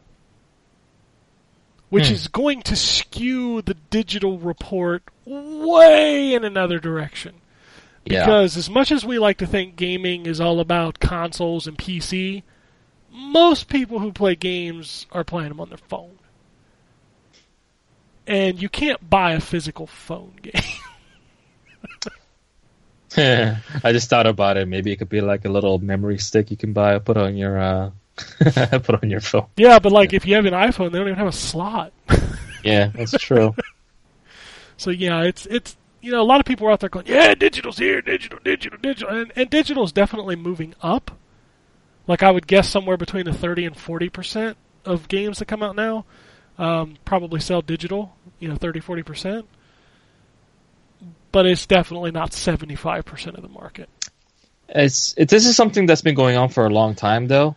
which 1.89 2.09
Hmm. 2.09 2.13
is 2.15 2.29
going 2.29 2.63
to 2.63 2.77
skew 2.77 3.63
the 3.63 3.75
digital 3.75 4.39
report 4.39 5.03
way 5.25 6.35
in 6.35 6.45
another 6.45 6.79
direction. 6.79 7.37
Yeah. 8.11 8.25
Because 8.25 8.57
as 8.57 8.71
much 8.71 8.93
as 8.93 9.05
we 9.05 9.19
like 9.19 9.39
to 9.39 9.47
think 9.47 9.77
gaming 9.77 10.27
is 10.27 10.41
all 10.41 10.61
about 10.61 11.01
consoles 11.01 11.67
and 11.67 11.77
PC, 11.77 12.43
most 13.11 13.69
people 13.69 13.99
who 13.99 14.13
play 14.13 14.35
games 14.35 15.07
are 15.13 15.25
playing 15.25 15.49
them 15.49 15.61
on 15.61 15.69
their 15.69 15.79
phone. 15.79 16.19
And 18.27 18.61
you 18.61 18.69
can't 18.69 19.09
buy 19.09 19.33
a 19.33 19.41
physical 19.41 19.87
phone 19.87 20.35
game. 20.43 20.53
I 23.85 23.93
just 23.93 24.11
thought 24.11 24.27
about 24.27 24.57
it. 24.57 24.69
Maybe 24.69 24.93
it 24.93 24.97
could 24.97 25.09
be 25.09 25.21
like 25.21 25.45
a 25.45 25.49
little 25.49 25.79
memory 25.79 26.19
stick 26.19 26.51
you 26.51 26.57
can 26.57 26.73
buy, 26.73 26.99
put 26.99 27.17
on 27.17 27.37
your 27.37 27.59
uh, 27.59 27.91
put 28.79 29.03
on 29.03 29.11
your 29.11 29.21
phone. 29.21 29.47
yeah, 29.57 29.79
but 29.79 29.93
like 29.93 30.13
if 30.13 30.27
you 30.27 30.35
have 30.35 30.45
an 30.45 30.53
iPhone, 30.53 30.93
they 30.93 30.99
don't 30.99 31.09
even 31.09 31.19
have 31.19 31.29
a 31.29 31.33
slot. 31.33 31.93
Yeah, 32.63 32.89
that's 32.95 33.13
true. 33.13 33.55
So 34.77 34.91
yeah, 34.91 35.23
it's 35.23 35.47
it's 35.47 35.77
you 36.01 36.13
know 36.13 36.21
a 36.21 36.25
lot 36.25 36.41
of 36.41 36.47
people 36.47 36.67
are 36.67 36.71
out 36.71 36.81
there 36.81 36.89
going, 36.89 37.07
yeah, 37.07 37.35
digital's 37.35 37.79
here, 37.79 38.01
digital, 38.01 38.39
digital, 38.45 38.79
digital, 38.79 39.17
and, 39.17 39.33
and 39.37 39.51
digital's 39.51 39.93
definitely 39.93 40.37
moving 40.37 40.75
up. 40.83 41.11
Like 42.07 42.23
I 42.23 42.31
would 42.31 42.47
guess 42.47 42.69
somewhere 42.69 42.97
between 42.97 43.29
a 43.29 43.35
thirty 43.35 43.65
and 43.65 43.77
forty 43.77 44.09
percent 44.09 44.57
of 44.85 45.09
games 45.09 45.39
that 45.39 45.47
come 45.47 45.63
out 45.63 45.77
now 45.77 46.05
um, 46.59 46.97
probably 47.05 47.41
sell 47.41 47.63
digital. 47.63 48.15
You 48.41 48.49
know, 48.49 48.57
30 48.57 48.81
40 48.81 49.03
percent. 49.03 49.47
But 51.31 51.47
it's 51.47 51.67
definitely 51.67 52.11
not 52.11 52.33
seventy 52.33 52.75
five 52.75 53.05
percent 53.05 53.37
of 53.37 53.43
the 53.43 53.49
market. 53.49 53.89
It's 54.69 55.15
it, 55.17 55.29
this 55.29 55.47
is 55.47 55.57
something 55.57 55.87
that's 55.87 56.03
been 56.03 56.15
going 56.15 56.37
on 56.37 56.49
for 56.49 56.67
a 56.67 56.71
long 56.71 56.95
time 56.95 57.27
though, 57.27 57.57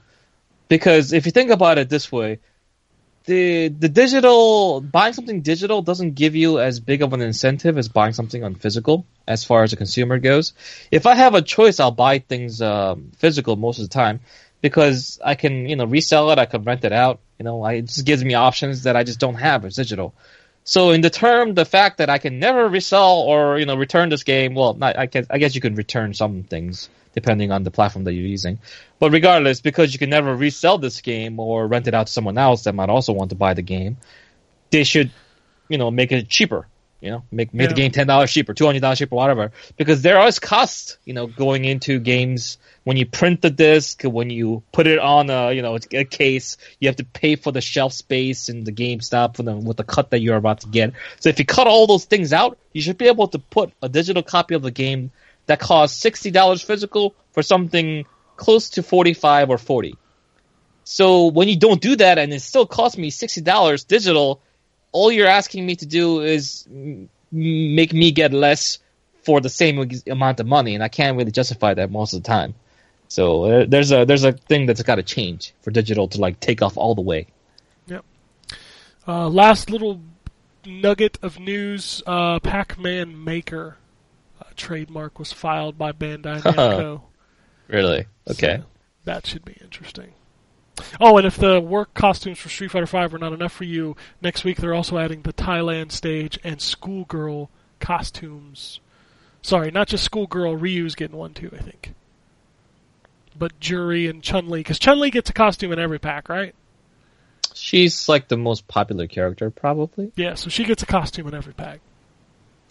because 0.68 1.14
if 1.14 1.26
you 1.26 1.32
think 1.32 1.52
about 1.52 1.78
it 1.78 1.90
this 1.90 2.12
way, 2.12 2.40
the 3.26 3.68
the 3.68 3.90
digital 3.90 4.82
buying 4.82 5.14
something 5.14 5.42
digital 5.42 5.82
doesn't 5.82 6.16
give 6.16 6.36
you 6.36 6.60
as 6.60 6.80
big 6.80 7.02
of 7.02 7.14
an 7.14 7.22
incentive 7.22 7.78
as 7.78 7.88
buying 7.88 8.14
something 8.14 8.44
on 8.44 8.56
physical 8.56 9.06
as 9.28 9.44
far 9.44 9.64
as 9.64 9.74
a 9.74 9.76
consumer 9.76 10.18
goes. 10.18 10.54
If 10.90 11.06
I 11.06 11.16
have 11.16 11.36
a 11.36 11.42
choice, 11.42 11.80
I'll 11.80 11.92
buy 11.92 12.20
things 12.20 12.62
um, 12.62 13.12
physical 13.18 13.56
most 13.56 13.80
of 13.80 13.86
the 13.88 13.94
time 13.94 14.22
because 14.62 15.20
I 15.24 15.36
can 15.36 15.68
you 15.70 15.76
know 15.76 15.86
resell 15.86 16.32
it, 16.32 16.40
I 16.40 16.46
can 16.46 16.64
rent 16.64 16.84
it 16.84 16.94
out. 16.94 17.20
You 17.38 17.46
know, 17.46 17.64
I, 17.64 17.74
it 17.74 17.88
just 17.88 18.06
gives 18.06 18.24
me 18.24 18.34
options 18.34 18.84
that 18.84 18.96
I 18.96 19.04
just 19.04 19.20
don't 19.20 19.36
have 19.36 19.66
as 19.66 19.76
digital. 19.76 20.14
So 20.64 20.92
in 20.92 21.02
the 21.02 21.10
term, 21.10 21.56
the 21.56 21.66
fact 21.66 21.98
that 21.98 22.10
I 22.10 22.20
can 22.20 22.40
never 22.40 22.70
resell 22.70 23.20
or 23.20 23.60
you 23.60 23.66
know 23.66 23.76
return 23.76 24.10
this 24.10 24.24
game, 24.24 24.56
well, 24.56 24.74
not, 24.74 24.98
I 24.98 25.06
guess 25.06 25.28
I 25.30 25.38
guess 25.38 25.54
you 25.54 25.62
can 25.62 25.76
return 25.76 26.14
some 26.14 26.44
things 26.44 26.90
depending 27.14 27.52
on 27.52 27.64
the 27.64 27.72
platform 27.72 28.06
that 28.06 28.14
you're 28.14 28.26
using. 28.26 28.60
But 29.00 29.12
regardless, 29.12 29.62
because 29.62 29.94
you 29.94 30.00
can 30.00 30.10
never 30.10 30.36
resell 30.36 30.78
this 30.78 31.02
game 31.02 31.40
or 31.40 31.68
rent 31.68 31.88
it 31.88 31.94
out 31.94 32.08
to 32.08 32.14
someone 32.14 32.38
else 32.38 32.64
that 32.64 32.76
might 32.76 32.90
also 32.90 33.14
want 33.14 33.30
to 33.30 33.36
buy 33.36 33.54
the 33.54 33.62
game, 33.62 33.98
they 34.70 34.84
should, 34.84 35.12
you 35.70 35.78
know, 35.78 35.92
make 35.92 36.12
it 36.12 36.30
cheaper 36.30 36.68
You 37.02 37.10
know, 37.10 37.24
make 37.32 37.52
make 37.52 37.70
the 37.70 37.74
game 37.74 37.92
ten 37.92 38.06
dollars 38.06 38.32
cheaper, 38.32 38.54
two 38.54 38.68
hundred 38.68 38.82
dollars 38.82 39.00
cheaper, 39.00 39.16
whatever. 39.16 39.52
Because 39.76 40.04
there 40.04 40.14
there 40.14 40.28
is 40.28 40.38
cost, 40.38 41.00
you 41.04 41.14
know, 41.14 41.26
going 41.26 41.66
into 41.66 42.00
games 42.00 42.60
when 42.84 42.96
you 42.96 43.08
print 43.08 43.42
the 43.42 43.50
disc, 43.50 44.04
when 44.04 44.30
you 44.30 44.62
put 44.72 44.86
it 44.86 45.00
on 45.00 45.32
a 45.32 45.52
you 45.52 45.64
know 45.64 45.80
a 45.94 46.06
case, 46.06 46.58
you 46.80 46.90
have 46.90 46.98
to 46.98 47.04
pay 47.04 47.38
for 47.38 47.52
the 47.52 47.62
shelf 47.62 47.94
space 47.94 48.50
and 48.50 48.68
the 48.68 48.72
GameStop 48.72 49.36
for 49.36 49.42
the 49.42 49.56
with 49.56 49.78
the 49.78 49.84
cut 49.84 50.12
that 50.12 50.20
you're 50.20 50.38
about 50.38 50.62
to 50.62 50.68
get. 50.68 50.94
So 51.20 51.30
if 51.30 51.40
you 51.40 51.46
cut 51.46 51.66
all 51.66 51.88
those 51.88 52.06
things 52.06 52.34
out, 52.34 52.60
you 52.72 52.84
should 52.84 53.00
be 53.00 53.08
able 53.08 53.30
to 53.30 53.40
put 53.40 53.74
a 53.82 53.90
digital 53.90 54.22
copy 54.22 54.54
of 54.54 54.62
the 54.62 54.72
game 54.72 55.10
that 55.46 55.60
costs 55.60 56.00
sixty 56.00 56.32
dollars 56.32 56.62
physical 56.62 57.16
for 57.32 57.44
something 57.44 58.06
close 58.36 58.70
to 58.72 58.84
forty 58.84 59.14
five 59.14 59.50
or 59.50 59.58
forty. 59.58 59.96
So 60.84 61.28
when 61.28 61.48
you 61.48 61.56
don't 61.56 61.82
do 61.82 61.96
that 61.96 62.18
and 62.18 62.34
it 62.34 62.42
still 62.42 62.66
costs 62.66 62.98
me 62.98 63.10
sixty 63.10 63.42
dollars 63.42 63.84
digital, 63.84 64.42
all 64.92 65.12
you're 65.12 65.28
asking 65.28 65.66
me 65.66 65.76
to 65.78 65.86
do 65.86 66.22
is 66.22 66.68
make 67.32 67.94
me 67.94 68.12
get 68.12 68.34
less 68.34 68.80
for 69.24 69.40
the 69.40 69.50
same 69.50 69.90
amount 70.08 70.40
of 70.40 70.48
money, 70.48 70.74
and 70.74 70.84
I 70.84 70.90
can't 70.90 71.18
really 71.18 71.32
justify 71.32 71.74
that 71.76 71.92
most 71.92 72.14
of 72.14 72.24
the 72.24 72.28
time. 72.28 72.56
So 73.08 73.44
uh, 73.44 73.66
there's 73.68 73.92
a 73.92 74.06
there's 74.06 74.24
a 74.24 74.32
thing 74.32 74.66
that's 74.66 74.82
got 74.84 74.96
to 74.96 75.04
change 75.04 75.54
for 75.62 75.72
digital 75.72 76.08
to 76.10 76.20
like 76.20 76.40
take 76.40 76.62
off 76.62 76.78
all 76.78 76.96
the 76.96 77.02
way. 77.02 77.28
Yep. 77.88 78.06
Uh, 79.08 79.28
last 79.30 79.70
little 79.70 80.02
nugget 80.66 81.20
of 81.22 81.40
news: 81.40 82.02
uh, 82.08 82.40
Pac-Man 82.40 83.24
Maker 83.24 83.78
trademark 84.62 85.18
was 85.20 85.34
filed 85.34 85.78
by 85.78 85.92
Bandai 85.92 86.40
Namco. 86.42 87.02
Really? 87.68 88.06
Okay. 88.30 88.58
So 88.58 88.66
that 89.06 89.26
should 89.26 89.44
be 89.44 89.58
interesting. 89.62 90.14
Oh, 91.00 91.18
and 91.18 91.28
if 91.28 91.38
the 91.38 91.60
work 91.60 91.94
costumes 91.94 92.38
for 92.40 92.50
Street 92.50 92.72
Fighter 92.72 92.86
V 92.86 93.08
were 93.08 93.20
not 93.20 93.34
enough 93.34 93.52
for 93.52 93.64
you, 93.64 93.96
next 94.22 94.44
week 94.44 94.58
they're 94.58 94.74
also 94.74 94.98
adding 94.98 95.22
the 95.22 95.34
Thailand 95.34 95.92
stage 95.92 96.40
and 96.44 96.62
schoolgirl 96.62 97.50
costumes. 97.80 98.80
Sorry, 99.42 99.72
not 99.72 99.88
just 99.88 100.04
schoolgirl. 100.04 100.56
Ryu's 100.56 100.96
getting 100.96 101.18
one 101.18 101.34
too, 101.34 101.52
I 101.54 101.62
think. 101.62 101.94
But 103.38 103.60
Juri 103.60 104.08
and 104.08 104.22
Chun 104.22 104.50
Li, 104.50 104.60
because 104.60 104.80
Chun 104.80 105.00
Li 105.00 105.10
gets 105.10 105.30
a 105.30 105.34
costume 105.34 105.72
in 105.72 105.80
every 105.80 106.00
pack, 106.00 106.30
right? 106.30 106.54
She's 107.54 108.08
like 108.08 108.28
the 108.28 108.38
most 108.38 108.68
popular 108.68 109.08
character, 109.08 109.50
probably. 109.50 110.12
Yeah, 110.16 110.36
so 110.36 110.50
she 110.50 110.64
gets 110.64 110.84
a 110.84 110.86
costume 110.86 111.28
in 111.28 111.34
every 111.34 111.54
pack. 111.54 111.82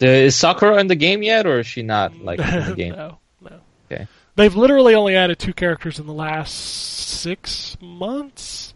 The, 0.01 0.07
is 0.07 0.35
Sakura 0.35 0.79
in 0.79 0.87
the 0.87 0.95
game 0.95 1.21
yet, 1.21 1.45
or 1.45 1.59
is 1.59 1.67
she 1.67 1.83
not 1.83 2.17
like 2.17 2.39
in 2.39 2.65
the 2.69 2.75
game? 2.75 2.93
no, 2.93 3.19
no. 3.39 3.59
Okay. 3.85 4.07
They've 4.35 4.55
literally 4.55 4.95
only 4.95 5.15
added 5.15 5.37
two 5.37 5.53
characters 5.53 5.99
in 5.99 6.07
the 6.07 6.13
last 6.13 6.55
six 6.55 7.77
months. 7.79 8.73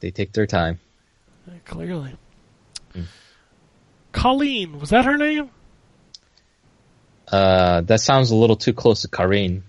They 0.00 0.10
take 0.10 0.32
their 0.32 0.46
time. 0.46 0.80
Uh, 1.46 1.52
Clearly. 1.66 2.16
Hmm. 2.94 3.02
Colleen, 4.12 4.80
was 4.80 4.88
that 4.88 5.04
her 5.04 5.18
name? 5.18 5.50
Uh, 7.28 7.82
that 7.82 8.00
sounds 8.00 8.30
a 8.30 8.36
little 8.36 8.56
too 8.56 8.72
close 8.72 9.02
to 9.02 9.08
Karin. 9.08 9.64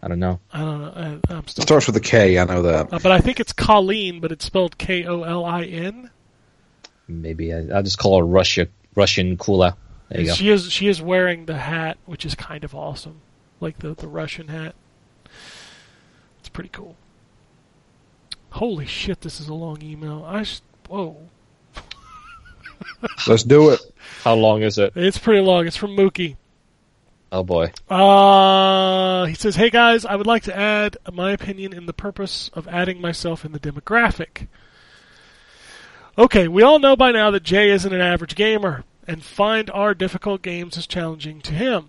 I 0.00 0.06
don't 0.06 0.20
know. 0.20 0.38
I 0.52 0.58
don't 0.60 0.80
know. 0.82 1.20
I, 1.30 1.34
I'm 1.34 1.48
still. 1.48 1.62
Starts 1.62 1.88
with 1.88 1.96
a 1.96 2.00
K. 2.00 2.38
I 2.38 2.44
know 2.44 2.62
that. 2.62 2.92
Uh, 2.92 3.00
but 3.00 3.10
I 3.10 3.18
think 3.18 3.40
it's 3.40 3.52
Colleen, 3.52 4.20
but 4.20 4.30
it's 4.30 4.44
spelled 4.44 4.78
K 4.78 5.04
O 5.04 5.24
L 5.24 5.44
I 5.44 5.64
N. 5.64 6.10
Maybe 7.08 7.52
I, 7.52 7.64
I'll 7.74 7.82
just 7.82 7.98
call 7.98 8.18
her 8.20 8.24
Russia 8.24 8.68
Russian 8.94 9.36
Kula. 9.36 9.76
There 10.08 10.20
you 10.20 10.26
go. 10.28 10.34
She 10.34 10.50
is 10.50 10.70
she 10.70 10.88
is 10.88 11.00
wearing 11.02 11.46
the 11.46 11.56
hat, 11.58 11.98
which 12.06 12.24
is 12.24 12.34
kind 12.34 12.64
of 12.64 12.74
awesome, 12.74 13.20
like 13.60 13.78
the 13.78 13.94
the 13.94 14.08
Russian 14.08 14.48
hat. 14.48 14.74
It's 16.40 16.48
pretty 16.48 16.70
cool. 16.70 16.96
Holy 18.50 18.86
shit! 18.86 19.22
This 19.22 19.40
is 19.40 19.48
a 19.48 19.54
long 19.54 19.82
email. 19.82 20.24
I 20.26 20.44
sh- 20.44 20.60
whoa, 20.88 21.16
Let's 23.26 23.42
do 23.42 23.70
it. 23.70 23.80
How 24.22 24.34
long 24.34 24.62
is 24.62 24.78
it? 24.78 24.92
it's 24.94 25.18
pretty 25.18 25.40
long. 25.40 25.66
It's 25.66 25.76
from 25.76 25.96
Mookie. 25.96 26.36
Oh 27.32 27.42
boy. 27.42 27.72
Uh, 27.90 29.24
he 29.24 29.34
says, 29.34 29.56
"Hey 29.56 29.70
guys, 29.70 30.04
I 30.04 30.14
would 30.14 30.26
like 30.26 30.44
to 30.44 30.56
add 30.56 30.96
my 31.12 31.32
opinion 31.32 31.72
in 31.72 31.86
the 31.86 31.92
purpose 31.92 32.48
of 32.54 32.68
adding 32.68 33.00
myself 33.00 33.44
in 33.44 33.50
the 33.52 33.58
demographic. 33.58 34.46
Okay, 36.16 36.46
we 36.46 36.62
all 36.62 36.78
know 36.78 36.94
by 36.94 37.10
now 37.10 37.32
that 37.32 37.42
Jay 37.42 37.70
isn't 37.70 37.92
an 37.92 38.00
average 38.00 38.36
gamer, 38.36 38.84
and 39.06 39.22
find 39.22 39.68
our 39.70 39.94
difficult 39.94 40.42
games 40.42 40.76
is 40.76 40.86
challenging 40.86 41.40
to 41.40 41.52
him. 41.52 41.88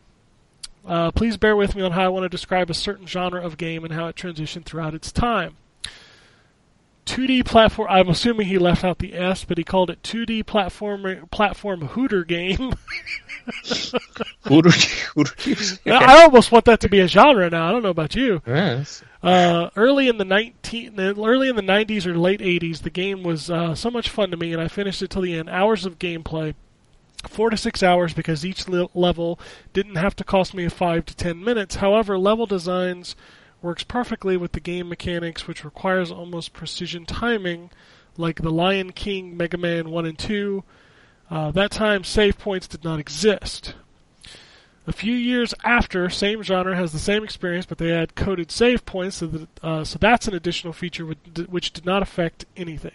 Uh, 0.85 1.11
please 1.11 1.37
bear 1.37 1.55
with 1.55 1.75
me 1.75 1.83
on 1.83 1.91
how 1.91 2.05
I 2.05 2.09
want 2.09 2.23
to 2.23 2.29
describe 2.29 2.71
a 2.71 2.73
certain 2.73 3.05
genre 3.05 3.43
of 3.43 3.57
game 3.57 3.83
and 3.83 3.93
how 3.93 4.07
it 4.07 4.15
transitioned 4.15 4.65
throughout 4.65 4.95
its 4.95 5.11
time. 5.11 5.57
2D 7.05 7.45
platform. 7.45 7.87
I'm 7.89 8.09
assuming 8.09 8.47
he 8.47 8.57
left 8.57 8.83
out 8.83 8.97
the 8.97 9.13
S, 9.13 9.45
but 9.45 9.59
he 9.59 9.63
called 9.63 9.91
it 9.91 10.01
2D 10.01 10.45
platform 10.47 11.27
platform 11.29 11.81
hooter 11.89 12.23
game." 12.23 12.73
Who 14.43 14.61
do 14.61 14.69
you, 14.69 14.85
who 15.15 15.23
do 15.23 15.49
you 15.49 15.55
say? 15.55 15.91
I 15.91 16.23
almost 16.23 16.51
want 16.51 16.65
that 16.65 16.79
to 16.81 16.89
be 16.89 16.99
a 16.99 17.07
genre 17.07 17.49
now. 17.49 17.67
I 17.67 17.71
don't 17.71 17.83
know 17.83 17.89
about 17.89 18.15
you. 18.15 18.41
Yes. 18.45 19.03
Uh, 19.23 19.69
early 19.75 20.07
in 20.07 20.17
the 20.17 20.25
nineteen, 20.25 20.99
early 20.99 21.49
in 21.49 21.55
the 21.55 21.61
nineties 21.61 22.05
or 22.05 22.17
late 22.17 22.41
eighties, 22.41 22.81
the 22.81 22.89
game 22.89 23.23
was 23.23 23.49
uh, 23.49 23.73
so 23.75 23.89
much 23.89 24.09
fun 24.09 24.31
to 24.31 24.37
me, 24.37 24.53
and 24.53 24.61
I 24.61 24.67
finished 24.67 25.01
it 25.01 25.09
till 25.09 25.23
the 25.23 25.33
end. 25.35 25.49
Hours 25.49 25.85
of 25.85 25.97
gameplay, 25.97 26.53
four 27.27 27.49
to 27.49 27.57
six 27.57 27.81
hours, 27.81 28.13
because 28.13 28.45
each 28.45 28.67
le- 28.67 28.89
level 28.93 29.39
didn't 29.73 29.95
have 29.95 30.15
to 30.17 30.23
cost 30.23 30.53
me 30.53 30.67
five 30.69 31.05
to 31.05 31.15
ten 31.15 31.43
minutes. 31.43 31.75
However, 31.77 32.17
level 32.19 32.45
designs 32.45 33.15
works 33.63 33.83
perfectly 33.83 34.37
with 34.37 34.51
the 34.51 34.59
game 34.59 34.89
mechanics, 34.89 35.47
which 35.47 35.65
requires 35.65 36.11
almost 36.11 36.53
precision 36.53 37.03
timing, 37.05 37.71
like 38.17 38.41
the 38.43 38.51
Lion 38.51 38.91
King, 38.91 39.35
Mega 39.35 39.57
Man 39.57 39.89
One 39.89 40.05
and 40.05 40.19
Two. 40.19 40.63
Uh, 41.29 41.51
that 41.51 41.71
time, 41.71 42.03
save 42.03 42.37
points 42.37 42.67
did 42.67 42.83
not 42.83 42.99
exist. 42.99 43.73
A 44.87 44.91
few 44.91 45.15
years 45.15 45.53
after, 45.63 46.09
same 46.09 46.43
genre 46.43 46.75
has 46.75 46.91
the 46.91 46.99
same 46.99 47.23
experience, 47.23 47.65
but 47.65 47.79
they 47.79 47.91
add 47.91 48.13
coded 48.13 48.51
save 48.51 48.85
points, 48.85 49.17
so, 49.17 49.27
that, 49.27 49.63
uh, 49.63 49.83
so 49.83 49.97
that's 49.97 50.27
an 50.27 50.35
additional 50.35 50.73
feature 50.73 51.05
which, 51.05 51.73
did 51.73 51.85
not 51.85 52.03
affect 52.03 52.45
anything. 52.55 52.91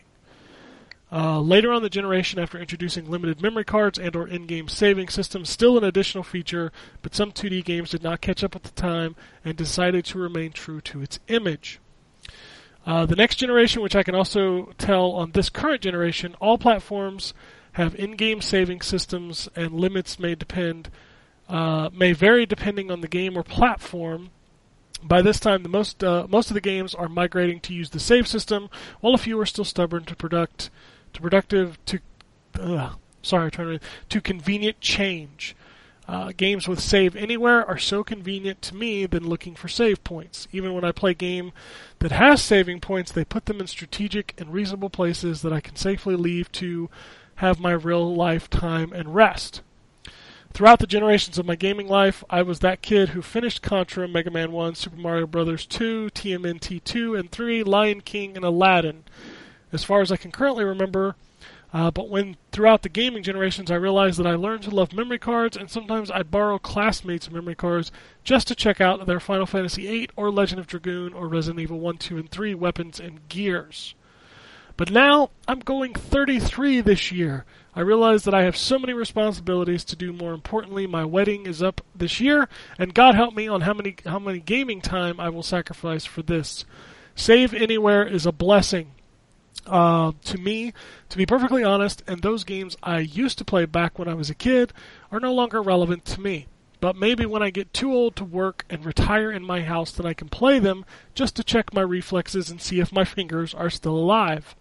Uh, 1.12 1.40
later 1.40 1.72
on 1.72 1.82
the 1.82 1.90
generation, 1.90 2.38
after 2.38 2.56
introducing 2.56 3.10
limited 3.10 3.42
memory 3.42 3.64
cards 3.64 3.98
and/or 3.98 4.28
in-game 4.28 4.68
saving 4.68 5.08
systems, 5.08 5.50
still 5.50 5.76
an 5.76 5.82
additional 5.82 6.22
feature, 6.22 6.70
but 7.02 7.16
some 7.16 7.32
2D 7.32 7.64
games 7.64 7.90
did 7.90 8.04
not 8.04 8.20
catch 8.20 8.44
up 8.44 8.54
at 8.54 8.62
the 8.62 8.70
time 8.70 9.16
and 9.44 9.56
decided 9.56 10.04
to 10.04 10.18
remain 10.20 10.52
true 10.52 10.80
to 10.80 11.02
its 11.02 11.18
image. 11.26 11.80
Uh, 12.86 13.04
the 13.06 13.16
next 13.16 13.36
generation, 13.36 13.82
which 13.82 13.96
I 13.96 14.04
can 14.04 14.14
also 14.14 14.72
tell 14.78 15.10
on 15.10 15.32
this 15.32 15.50
current 15.50 15.82
generation, 15.82 16.36
all 16.40 16.58
platforms 16.58 17.34
have 17.72 17.94
in-game 17.94 18.40
saving 18.40 18.80
systems, 18.80 19.48
and 19.54 19.72
limits 19.72 20.18
may 20.18 20.34
depend 20.34 20.90
uh, 21.48 21.90
may 21.92 22.12
vary 22.12 22.46
depending 22.46 22.90
on 22.90 23.00
the 23.00 23.08
game 23.08 23.36
or 23.36 23.42
platform. 23.42 24.30
By 25.02 25.22
this 25.22 25.40
time, 25.40 25.62
the 25.62 25.68
most 25.68 26.04
uh, 26.04 26.26
most 26.28 26.50
of 26.50 26.54
the 26.54 26.60
games 26.60 26.94
are 26.94 27.08
migrating 27.08 27.60
to 27.60 27.74
use 27.74 27.90
the 27.90 28.00
save 28.00 28.28
system, 28.28 28.68
while 29.00 29.14
a 29.14 29.18
few 29.18 29.38
are 29.40 29.46
still 29.46 29.64
stubborn 29.64 30.04
to 30.04 30.14
product 30.14 30.70
to 31.12 31.20
productive 31.20 31.84
to 31.86 32.00
sorry, 33.22 33.50
trying 33.50 33.78
to 33.78 33.86
to 34.08 34.20
convenient 34.20 34.80
change. 34.80 35.56
Uh, 36.08 36.32
games 36.36 36.66
with 36.66 36.80
save 36.80 37.14
anywhere 37.14 37.64
are 37.64 37.78
so 37.78 38.02
convenient 38.02 38.60
to 38.62 38.74
me 38.74 39.06
than 39.06 39.28
looking 39.28 39.54
for 39.54 39.68
save 39.68 40.02
points. 40.02 40.48
Even 40.50 40.74
when 40.74 40.84
I 40.84 40.90
play 40.90 41.12
a 41.12 41.14
game 41.14 41.52
that 42.00 42.10
has 42.10 42.42
saving 42.42 42.80
points, 42.80 43.12
they 43.12 43.24
put 43.24 43.46
them 43.46 43.60
in 43.60 43.68
strategic 43.68 44.34
and 44.36 44.52
reasonable 44.52 44.90
places 44.90 45.42
that 45.42 45.52
I 45.52 45.60
can 45.60 45.76
safely 45.76 46.16
leave 46.16 46.50
to 46.52 46.90
have 47.40 47.58
my 47.58 47.72
real 47.72 48.14
life 48.14 48.50
time 48.50 48.92
and 48.92 49.14
rest. 49.14 49.62
Throughout 50.52 50.78
the 50.78 50.86
generations 50.86 51.38
of 51.38 51.46
my 51.46 51.56
gaming 51.56 51.88
life, 51.88 52.22
I 52.28 52.42
was 52.42 52.58
that 52.58 52.82
kid 52.82 53.10
who 53.10 53.22
finished 53.22 53.62
Contra, 53.62 54.06
Mega 54.06 54.30
Man 54.30 54.52
1, 54.52 54.74
Super 54.74 54.96
Mario 54.96 55.26
Bros. 55.26 55.64
2, 55.64 56.10
TMNT 56.14 56.84
2 56.84 57.14
and 57.14 57.32
3, 57.32 57.62
Lion 57.62 58.02
King, 58.02 58.36
and 58.36 58.44
Aladdin, 58.44 59.04
as 59.72 59.84
far 59.84 60.02
as 60.02 60.12
I 60.12 60.18
can 60.18 60.30
currently 60.30 60.64
remember. 60.64 61.16
Uh, 61.72 61.90
but 61.90 62.10
when 62.10 62.36
throughout 62.52 62.82
the 62.82 62.90
gaming 62.90 63.22
generations 63.22 63.70
I 63.70 63.76
realized 63.76 64.18
that 64.18 64.26
I 64.26 64.34
learned 64.34 64.64
to 64.64 64.74
love 64.74 64.92
memory 64.92 65.18
cards, 65.18 65.56
and 65.56 65.70
sometimes 65.70 66.10
I'd 66.10 66.30
borrow 66.30 66.58
classmates' 66.58 67.30
memory 67.30 67.54
cards 67.54 67.90
just 68.22 68.48
to 68.48 68.54
check 68.54 68.82
out 68.82 69.06
their 69.06 69.20
Final 69.20 69.46
Fantasy 69.46 69.86
VIII 69.86 70.10
or 70.14 70.30
Legend 70.30 70.60
of 70.60 70.66
Dragoon 70.66 71.14
or 71.14 71.26
Resident 71.26 71.60
Evil 71.60 71.80
1, 71.80 71.96
2, 71.96 72.18
and 72.18 72.30
3 72.30 72.54
weapons 72.54 73.00
and 73.00 73.26
gears. 73.30 73.94
But 74.80 74.90
now 74.90 75.28
I'm 75.46 75.58
going 75.58 75.92
33 75.92 76.80
this 76.80 77.12
year. 77.12 77.44
I 77.76 77.82
realize 77.82 78.24
that 78.24 78.32
I 78.32 78.44
have 78.44 78.56
so 78.56 78.78
many 78.78 78.94
responsibilities 78.94 79.84
to 79.84 79.94
do. 79.94 80.10
More 80.10 80.32
importantly, 80.32 80.86
my 80.86 81.04
wedding 81.04 81.44
is 81.44 81.62
up 81.62 81.82
this 81.94 82.18
year, 82.18 82.48
and 82.78 82.94
God 82.94 83.14
help 83.14 83.34
me 83.34 83.46
on 83.46 83.60
how 83.60 83.74
many 83.74 83.96
how 84.06 84.18
many 84.18 84.38
gaming 84.38 84.80
time 84.80 85.20
I 85.20 85.28
will 85.28 85.42
sacrifice 85.42 86.06
for 86.06 86.22
this. 86.22 86.64
Save 87.14 87.52
anywhere 87.52 88.06
is 88.06 88.24
a 88.24 88.32
blessing 88.32 88.92
uh, 89.66 90.12
to 90.24 90.38
me, 90.38 90.72
to 91.10 91.18
be 91.18 91.26
perfectly 91.26 91.62
honest, 91.62 92.02
and 92.06 92.22
those 92.22 92.44
games 92.44 92.78
I 92.82 93.00
used 93.00 93.36
to 93.36 93.44
play 93.44 93.66
back 93.66 93.98
when 93.98 94.08
I 94.08 94.14
was 94.14 94.30
a 94.30 94.34
kid 94.34 94.72
are 95.12 95.20
no 95.20 95.34
longer 95.34 95.60
relevant 95.60 96.06
to 96.06 96.22
me. 96.22 96.46
But 96.80 96.96
maybe 96.96 97.26
when 97.26 97.42
I 97.42 97.50
get 97.50 97.74
too 97.74 97.92
old 97.92 98.16
to 98.16 98.24
work 98.24 98.64
and 98.70 98.86
retire 98.86 99.30
in 99.30 99.44
my 99.44 99.60
house, 99.60 99.92
then 99.92 100.06
I 100.06 100.14
can 100.14 100.30
play 100.30 100.58
them 100.58 100.86
just 101.14 101.36
to 101.36 101.44
check 101.44 101.74
my 101.74 101.82
reflexes 101.82 102.48
and 102.48 102.62
see 102.62 102.80
if 102.80 102.90
my 102.90 103.04
fingers 103.16 103.52
are 103.52 103.68
still 103.68 103.94
alive. 103.94 104.56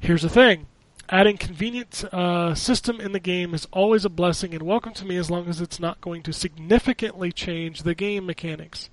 Here's 0.00 0.22
the 0.22 0.30
thing 0.30 0.66
Adding 1.10 1.36
convenient 1.36 2.04
uh, 2.10 2.54
system 2.54 3.00
in 3.00 3.12
the 3.12 3.20
game 3.20 3.52
is 3.52 3.68
always 3.70 4.06
a 4.06 4.08
blessing 4.08 4.54
and 4.54 4.62
welcome 4.62 4.94
to 4.94 5.04
me 5.04 5.16
as 5.16 5.30
long 5.30 5.46
as 5.46 5.60
it's 5.60 5.78
not 5.78 6.00
going 6.00 6.22
to 6.22 6.32
significantly 6.32 7.30
change 7.30 7.82
the 7.82 7.94
game 7.94 8.24
mechanics. 8.24 8.88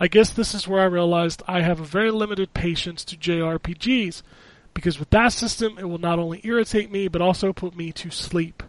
I 0.00 0.08
guess 0.08 0.30
this 0.30 0.52
is 0.52 0.66
where 0.66 0.80
I 0.80 0.86
realized 0.86 1.44
I 1.46 1.60
have 1.60 1.78
a 1.78 1.84
very 1.84 2.10
limited 2.10 2.52
patience 2.52 3.04
to 3.04 3.16
JRPGs, 3.16 4.22
because 4.74 4.98
with 4.98 5.10
that 5.10 5.32
system 5.32 5.78
it 5.78 5.84
will 5.84 5.98
not 5.98 6.18
only 6.18 6.40
irritate 6.42 6.90
me 6.90 7.06
but 7.06 7.22
also 7.22 7.52
put 7.52 7.76
me 7.76 7.92
to 7.92 8.10
sleep. 8.10 8.64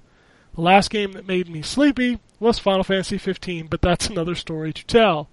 The 0.53 0.61
last 0.61 0.91
game 0.91 1.13
that 1.13 1.25
made 1.25 1.49
me 1.49 1.63
sleepy 1.63 2.19
was 2.39 2.59
Final 2.59 2.83
Fantasy 2.83 3.17
15, 3.17 3.67
but 3.67 3.81
that's 3.81 4.07
another 4.09 4.35
story 4.35 4.71
to 4.71 4.85
tell. 4.85 5.29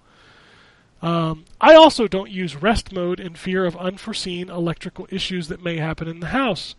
Um, 1.03 1.43
I 1.59 1.75
also 1.75 2.07
don't 2.07 2.31
use 2.31 2.55
rest 2.55 2.93
mode 2.93 3.19
in 3.19 3.35
fear 3.35 3.65
of 3.65 3.75
unforeseen 3.75 4.49
electrical 4.49 5.05
issues 5.09 5.49
that 5.49 5.61
may 5.61 5.75
happen 5.75 6.07
in 6.07 6.21
the 6.21 6.27
house. 6.27 6.75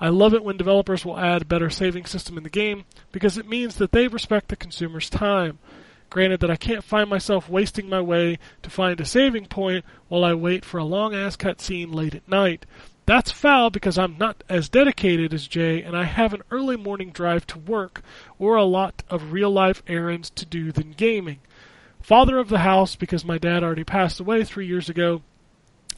I 0.00 0.08
love 0.08 0.34
it 0.34 0.42
when 0.42 0.56
developers 0.56 1.04
will 1.04 1.16
add 1.16 1.42
a 1.42 1.44
better 1.44 1.70
saving 1.70 2.06
system 2.06 2.36
in 2.36 2.42
the 2.42 2.50
game 2.50 2.84
because 3.12 3.38
it 3.38 3.48
means 3.48 3.76
that 3.76 3.92
they 3.92 4.08
respect 4.08 4.48
the 4.48 4.56
consumer's 4.56 5.08
time. 5.08 5.60
Granted 6.08 6.40
that 6.40 6.50
I 6.50 6.56
can't 6.56 6.82
find 6.82 7.08
myself 7.08 7.48
wasting 7.48 7.88
my 7.88 8.00
way 8.00 8.40
to 8.62 8.70
find 8.70 9.00
a 9.00 9.04
saving 9.04 9.46
point 9.46 9.84
while 10.08 10.24
I 10.24 10.34
wait 10.34 10.64
for 10.64 10.78
a 10.78 10.84
long 10.84 11.14
ass 11.14 11.36
cutscene 11.36 11.94
late 11.94 12.16
at 12.16 12.28
night. 12.28 12.66
That's 13.06 13.30
foul 13.30 13.70
because 13.70 13.96
I'm 13.96 14.18
not 14.18 14.42
as 14.48 14.68
dedicated 14.68 15.32
as 15.32 15.46
Jay 15.46 15.80
and 15.80 15.96
I 15.96 16.04
have 16.04 16.34
an 16.34 16.42
early 16.50 16.76
morning 16.76 17.10
drive 17.10 17.46
to 17.48 17.58
work 17.58 18.02
or 18.36 18.56
a 18.56 18.64
lot 18.64 19.04
of 19.08 19.30
real 19.30 19.50
life 19.50 19.84
errands 19.86 20.28
to 20.30 20.44
do 20.44 20.72
than 20.72 20.90
gaming. 20.90 21.38
Father 22.00 22.38
of 22.38 22.48
the 22.48 22.58
house 22.58 22.96
because 22.96 23.24
my 23.24 23.38
dad 23.38 23.62
already 23.62 23.84
passed 23.84 24.20
away 24.20 24.44
three 24.44 24.66
years 24.66 24.88
ago. 24.88 25.22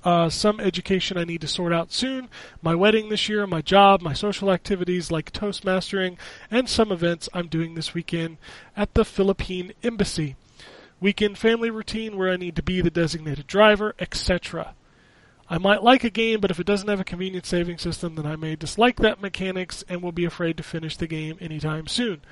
Uh, 0.04 0.28
some 0.28 0.58
education 0.58 1.16
I 1.16 1.24
need 1.24 1.40
to 1.42 1.46
sort 1.46 1.72
out 1.72 1.92
soon, 1.92 2.28
my 2.60 2.74
wedding 2.74 3.08
this 3.08 3.28
year, 3.28 3.46
my 3.46 3.62
job, 3.62 4.02
my 4.02 4.12
social 4.12 4.50
activities 4.50 5.12
like 5.12 5.32
Toastmastering, 5.32 6.16
and 6.50 6.68
some 6.68 6.90
events 6.90 7.28
I'm 7.32 7.46
doing 7.46 7.74
this 7.74 7.94
weekend 7.94 8.38
at 8.76 8.94
the 8.94 9.04
Philippine 9.04 9.72
Embassy. 9.84 10.34
Weekend 11.00 11.38
family 11.38 11.70
routine 11.70 12.16
where 12.16 12.32
I 12.32 12.36
need 12.36 12.56
to 12.56 12.64
be 12.64 12.80
the 12.80 12.90
designated 12.90 13.46
driver, 13.46 13.94
etc. 14.00 14.74
I 15.48 15.58
might 15.58 15.84
like 15.84 16.02
a 16.02 16.10
game, 16.10 16.40
but 16.40 16.50
if 16.50 16.58
it 16.58 16.66
doesn't 16.66 16.88
have 16.88 17.00
a 17.00 17.04
convenient 17.04 17.46
saving 17.46 17.78
system, 17.78 18.14
then 18.16 18.26
I 18.26 18.36
may 18.36 18.56
dislike 18.56 18.96
that 18.96 19.20
mechanics 19.20 19.84
and 19.88 20.02
will 20.02 20.12
be 20.12 20.24
afraid 20.24 20.56
to 20.56 20.62
finish 20.62 20.96
the 20.96 21.06
game 21.06 21.36
anytime 21.40 21.86
soon. 21.86 22.22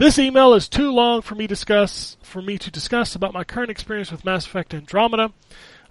This 0.00 0.18
email 0.18 0.54
is 0.54 0.66
too 0.66 0.90
long 0.90 1.20
for 1.20 1.34
me 1.34 1.46
discuss 1.46 2.16
for 2.22 2.40
me 2.40 2.56
to 2.56 2.70
discuss 2.70 3.14
about 3.14 3.34
my 3.34 3.44
current 3.44 3.70
experience 3.70 4.10
with 4.10 4.24
Mass 4.24 4.46
Effect 4.46 4.72
Andromeda. 4.72 5.30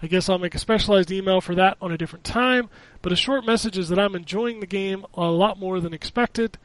I 0.02 0.08
guess 0.08 0.28
I'll 0.28 0.40
make 0.40 0.56
a 0.56 0.58
specialized 0.58 1.12
email 1.12 1.42
for 1.42 1.54
that 1.54 1.78
on 1.80 1.92
a 1.92 1.98
different 1.98 2.26
time, 2.26 2.72
but 3.04 3.12
a 3.12 3.16
short 3.16 3.46
message 3.46 3.78
is 3.78 3.88
that 3.90 4.00
I'm 4.00 4.16
enjoying 4.16 4.62
the 4.62 4.66
game 4.66 5.06
a 5.14 5.26
lot 5.26 5.60
more 5.60 5.80
than 5.80 5.94
expected. 5.94 6.58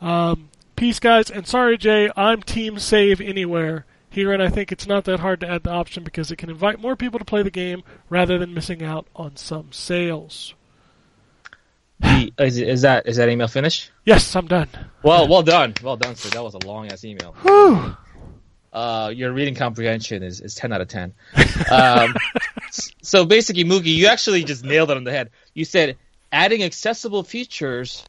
Um, 0.00 0.50
peace, 0.76 1.00
guys, 1.00 1.32
and 1.32 1.48
sorry, 1.48 1.78
Jay, 1.78 2.12
I'm 2.16 2.42
Team 2.42 2.78
Save 2.78 3.20
Anywhere 3.20 3.84
here, 4.08 4.32
and 4.32 4.40
I 4.40 4.48
think 4.48 4.70
it's 4.70 4.86
not 4.86 5.04
that 5.06 5.18
hard 5.18 5.40
to 5.40 5.50
add 5.50 5.64
the 5.64 5.70
option 5.70 6.04
because 6.04 6.30
it 6.30 6.36
can 6.36 6.48
invite 6.48 6.80
more 6.80 6.94
people 6.94 7.18
to 7.18 7.24
play 7.24 7.42
the 7.42 7.50
game 7.50 7.82
rather 8.08 8.38
than 8.38 8.54
missing 8.54 8.84
out 8.84 9.08
on 9.16 9.34
some 9.34 9.72
sales. 9.72 10.54
The- 12.00 12.32
is, 12.38 12.58
is 12.58 12.82
that 12.82 13.06
is 13.06 13.16
that 13.16 13.28
email 13.28 13.48
finished? 13.48 13.90
Yes, 14.04 14.34
I'm 14.36 14.46
done. 14.46 14.68
Well, 15.02 15.28
well 15.28 15.42
done, 15.42 15.74
well 15.82 15.96
done, 15.96 16.14
sir. 16.14 16.30
That 16.30 16.42
was 16.42 16.54
a 16.54 16.66
long 16.66 16.90
ass 16.92 17.04
email. 17.04 17.34
Whew. 17.42 17.96
Uh, 18.72 19.12
your 19.14 19.32
reading 19.32 19.54
comprehension 19.54 20.22
is, 20.22 20.40
is 20.40 20.54
ten 20.54 20.72
out 20.72 20.80
of 20.80 20.88
ten. 20.88 21.14
Um, 21.70 22.14
so 23.02 23.24
basically, 23.24 23.64
Moogie, 23.64 23.94
you 23.94 24.06
actually 24.06 24.44
just 24.44 24.62
nailed 24.64 24.90
it 24.90 24.96
on 24.96 25.04
the 25.04 25.10
head. 25.10 25.30
You 25.54 25.64
said 25.64 25.96
adding 26.30 26.62
accessible 26.62 27.22
features 27.22 28.04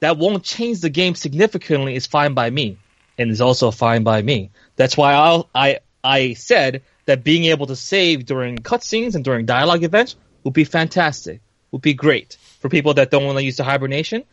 that 0.00 0.18
won't 0.18 0.44
change 0.44 0.80
the 0.80 0.90
game 0.90 1.14
significantly 1.14 1.94
is 1.94 2.06
fine 2.06 2.34
by 2.34 2.50
me, 2.50 2.76
and 3.18 3.30
is 3.30 3.40
also 3.40 3.70
fine 3.70 4.02
by 4.02 4.20
me. 4.22 4.50
That's 4.76 4.96
why 4.96 5.14
I'll, 5.14 5.48
I 5.54 5.80
I 6.04 6.34
said 6.34 6.82
that 7.06 7.24
being 7.24 7.44
able 7.46 7.66
to 7.66 7.76
save 7.76 8.26
during 8.26 8.58
cutscenes 8.58 9.14
and 9.14 9.24
during 9.24 9.46
dialogue 9.46 9.82
events 9.82 10.14
would 10.44 10.54
be 10.54 10.64
fantastic, 10.64 11.40
would 11.70 11.82
be 11.82 11.94
great 11.94 12.36
for 12.62 12.68
people 12.68 12.94
that 12.94 13.10
don't 13.10 13.26
want 13.26 13.36
to 13.36 13.44
use 13.44 13.56
the 13.56 13.64
hibernation. 13.64 14.24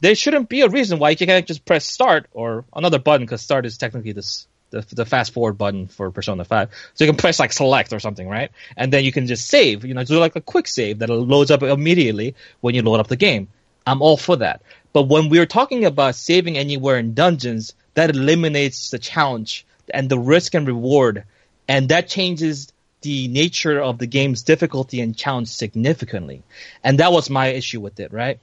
There 0.00 0.14
shouldn't 0.14 0.48
be 0.48 0.60
a 0.60 0.68
reason 0.68 1.00
why 1.00 1.10
you 1.10 1.16
can't 1.16 1.46
just 1.46 1.64
press 1.64 1.84
start 1.84 2.26
or 2.32 2.64
another 2.72 3.00
button 3.00 3.26
because 3.26 3.42
start 3.42 3.66
is 3.66 3.78
technically 3.78 4.12
this 4.12 4.46
the, 4.70 4.86
the 4.92 5.06
fast 5.06 5.32
forward 5.32 5.54
button 5.54 5.86
for 5.86 6.10
Persona 6.10 6.44
5. 6.44 6.68
So 6.92 7.04
you 7.04 7.10
can 7.10 7.16
press 7.16 7.40
like 7.40 7.54
select 7.54 7.92
or 7.94 7.98
something, 7.98 8.28
right? 8.28 8.50
And 8.76 8.92
then 8.92 9.02
you 9.02 9.10
can 9.10 9.26
just 9.26 9.48
save, 9.48 9.86
you 9.86 9.94
know, 9.94 10.04
do 10.04 10.18
like 10.18 10.36
a 10.36 10.42
quick 10.42 10.68
save 10.68 10.98
that 10.98 11.08
loads 11.08 11.50
up 11.50 11.62
immediately 11.62 12.34
when 12.60 12.74
you 12.74 12.82
load 12.82 13.00
up 13.00 13.08
the 13.08 13.16
game. 13.16 13.48
I'm 13.86 14.02
all 14.02 14.18
for 14.18 14.36
that. 14.36 14.60
But 14.92 15.04
when 15.04 15.30
we're 15.30 15.46
talking 15.46 15.86
about 15.86 16.16
saving 16.16 16.58
anywhere 16.58 16.98
in 16.98 17.14
dungeons, 17.14 17.74
that 17.94 18.10
eliminates 18.10 18.90
the 18.90 18.98
challenge 18.98 19.64
and 19.92 20.10
the 20.10 20.18
risk 20.18 20.54
and 20.54 20.66
reward. 20.66 21.24
And 21.66 21.88
that 21.88 22.08
changes 22.08 22.70
the 23.02 23.28
nature 23.28 23.80
of 23.80 23.98
the 23.98 24.06
game's 24.06 24.42
difficulty 24.42 25.00
and 25.00 25.16
challenge 25.16 25.48
significantly. 25.48 26.42
And 26.82 26.98
that 26.98 27.12
was 27.12 27.30
my 27.30 27.48
issue 27.48 27.80
with 27.80 28.00
it, 28.00 28.12
right? 28.12 28.40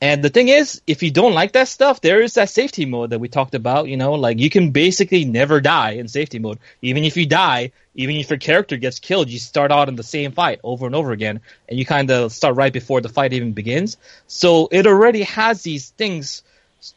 And 0.00 0.22
the 0.22 0.30
thing 0.30 0.46
is, 0.46 0.80
if 0.86 1.02
you 1.02 1.10
don't 1.10 1.34
like 1.34 1.52
that 1.52 1.66
stuff, 1.66 2.00
there 2.00 2.20
is 2.20 2.34
that 2.34 2.50
safety 2.50 2.86
mode 2.86 3.10
that 3.10 3.18
we 3.18 3.28
talked 3.28 3.56
about. 3.56 3.88
You 3.88 3.96
know, 3.96 4.12
like 4.12 4.38
you 4.38 4.48
can 4.48 4.70
basically 4.70 5.24
never 5.24 5.60
die 5.60 5.92
in 5.92 6.06
safety 6.06 6.38
mode. 6.38 6.60
Even 6.82 7.02
if 7.02 7.16
you 7.16 7.26
die, 7.26 7.72
even 7.96 8.14
if 8.14 8.30
your 8.30 8.38
character 8.38 8.76
gets 8.76 9.00
killed, 9.00 9.28
you 9.28 9.40
start 9.40 9.72
out 9.72 9.88
in 9.88 9.96
the 9.96 10.04
same 10.04 10.30
fight 10.30 10.60
over 10.62 10.86
and 10.86 10.94
over 10.94 11.10
again, 11.10 11.40
and 11.68 11.78
you 11.78 11.84
kind 11.84 12.12
of 12.12 12.32
start 12.32 12.54
right 12.54 12.72
before 12.72 13.00
the 13.00 13.08
fight 13.08 13.32
even 13.32 13.54
begins. 13.54 13.96
So 14.28 14.68
it 14.70 14.86
already 14.86 15.22
has 15.24 15.62
these 15.62 15.90
things 15.90 16.44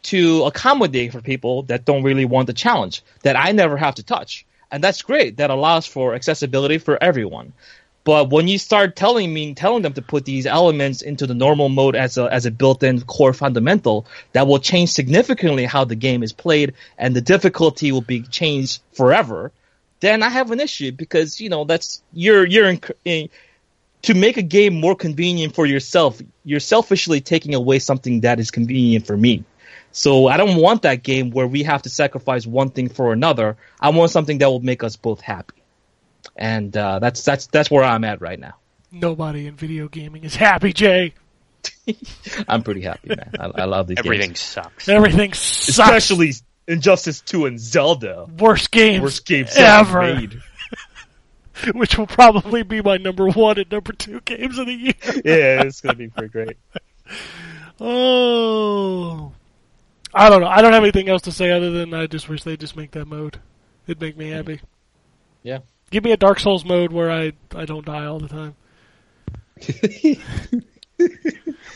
to 0.04 0.44
accommodate 0.44 1.12
for 1.12 1.22
people 1.22 1.64
that 1.64 1.86
don't 1.86 2.04
really 2.04 2.26
want 2.26 2.46
the 2.46 2.54
challenge 2.54 3.02
that 3.24 3.36
I 3.36 3.52
never 3.52 3.78
have 3.78 3.96
to 3.96 4.04
touch. 4.04 4.46
And 4.72 4.84
that's 4.84 5.02
great. 5.02 5.38
That 5.38 5.50
allows 5.50 5.86
for 5.86 6.16
accessibility 6.16 6.78
for 6.78 7.02
everyone. 7.02 7.54
But 8.04 8.32
when 8.32 8.48
you 8.48 8.58
start 8.58 8.96
telling 8.96 9.32
me, 9.32 9.54
telling 9.54 9.84
them 9.84 9.94
to 9.94 10.02
put 10.02 10.26
these 10.26 10.48
elements 10.48 11.04
into 11.04 11.28
the 11.28 11.36
normal 11.36 11.70
mode 11.70 11.96
as 11.96 12.18
a 12.18 12.24
as 12.24 12.48
a 12.48 12.52
built-in 12.52 13.02
core 13.02 13.34
fundamental, 13.34 14.08
that 14.34 14.48
will 14.48 14.60
change 14.60 14.90
significantly 14.90 15.66
how 15.66 15.86
the 15.86 15.96
game 15.96 16.24
is 16.24 16.34
played, 16.34 16.74
and 16.98 17.16
the 17.16 17.22
difficulty 17.22 17.92
will 17.92 18.02
be 18.02 18.24
changed 18.24 18.82
forever. 18.94 19.52
Then 20.00 20.24
I 20.24 20.30
have 20.30 20.50
an 20.50 20.60
issue 20.60 20.92
because 20.92 21.40
you 21.40 21.50
know 21.50 21.64
that's 21.64 22.02
you're 22.12 22.46
you're 22.46 22.70
in, 22.70 22.82
in, 23.06 23.30
to 24.04 24.16
make 24.16 24.38
a 24.38 24.42
game 24.42 24.74
more 24.74 24.96
convenient 24.96 25.54
for 25.54 25.68
yourself. 25.68 26.20
You're 26.44 26.60
selfishly 26.60 27.22
taking 27.22 27.54
away 27.54 27.78
something 27.78 28.22
that 28.22 28.40
is 28.40 28.50
convenient 28.50 29.06
for 29.06 29.16
me. 29.16 29.44
So 29.92 30.28
I 30.28 30.38
don't 30.38 30.56
want 30.58 30.84
that 30.84 31.04
game 31.04 31.32
where 31.32 31.48
we 31.48 31.64
have 31.64 31.82
to 31.84 31.90
sacrifice 31.90 32.46
one 32.48 32.70
thing 32.70 32.90
for 32.90 33.12
another. 33.14 33.58
I 33.80 33.90
want 33.90 34.12
something 34.12 34.38
that 34.40 34.50
will 34.50 34.60
make 34.62 34.84
us 34.84 34.96
both 34.96 35.22
happy 35.22 35.56
and 36.36 36.76
uh, 36.78 37.00
that's 37.00 37.24
that's 37.24 37.48
that's 37.48 37.70
where 37.70 37.84
I'm 37.84 38.04
at 38.04 38.22
right 38.22 38.40
now. 38.40 38.54
Nobody 38.92 39.48
in 39.48 39.56
video 39.56 39.88
gaming 39.88 40.24
is 40.24 40.36
happy, 40.36 40.72
Jay. 40.74 41.14
I'm 42.48 42.64
pretty 42.64 42.82
happy, 42.82 43.10
man. 43.10 43.32
I, 43.40 43.62
I 43.62 43.66
love 43.66 43.88
these 43.88 43.98
Everything 44.00 44.30
games, 44.30 44.40
sucks. 44.40 44.88
Everything 44.90 45.34
sucks. 45.34 45.70
especially 45.70 46.34
Injustice 46.68 47.22
2 47.22 47.46
and 47.48 47.60
Zelda. 47.60 48.28
worst 48.38 48.72
games, 48.72 49.02
Worst 49.02 49.26
games 49.26 49.56
ever. 49.56 50.02
ever 50.02 50.20
made. 50.20 50.42
Which 51.76 51.98
will 51.98 52.08
probably 52.08 52.64
be 52.64 52.82
my 52.82 52.98
number 52.98 53.28
one 53.28 53.58
and 53.60 53.70
number 53.72 53.94
two 53.94 54.22
games 54.22 54.58
of 54.58 54.68
the 54.68 54.74
year. 54.74 54.94
Yeah, 55.06 55.64
it's 55.64 55.82
gonna 55.82 55.96
be 55.96 56.08
pretty 56.08 56.30
great. 56.30 56.58
Oh, 57.84 59.32
I 60.14 60.30
don't 60.30 60.42
know. 60.42 60.48
I 60.48 60.62
don't 60.62 60.74
have 60.74 60.84
anything 60.84 61.10
else 61.10 61.22
to 61.24 61.32
say 61.32 61.52
other 61.52 61.72
than 61.72 61.94
I 61.94 62.08
just 62.08 62.28
wish 62.28 62.44
they 62.44 62.58
just 62.58 62.76
make 62.76 62.92
that 62.92 63.06
mode. 63.06 63.40
It'd 63.88 64.02
make 64.02 64.18
me 64.18 64.30
happy. 64.30 64.62
Yeah. 65.44 65.60
Give 65.90 66.04
me 66.04 66.12
a 66.12 66.18
Dark 66.18 66.40
Souls 66.40 66.64
mode 66.66 66.92
where 66.92 67.12
I 67.12 67.34
I 67.56 67.66
don't 67.66 67.86
die 67.86 68.06
all 68.06 68.20
the 68.20 68.28
time. 68.28 68.56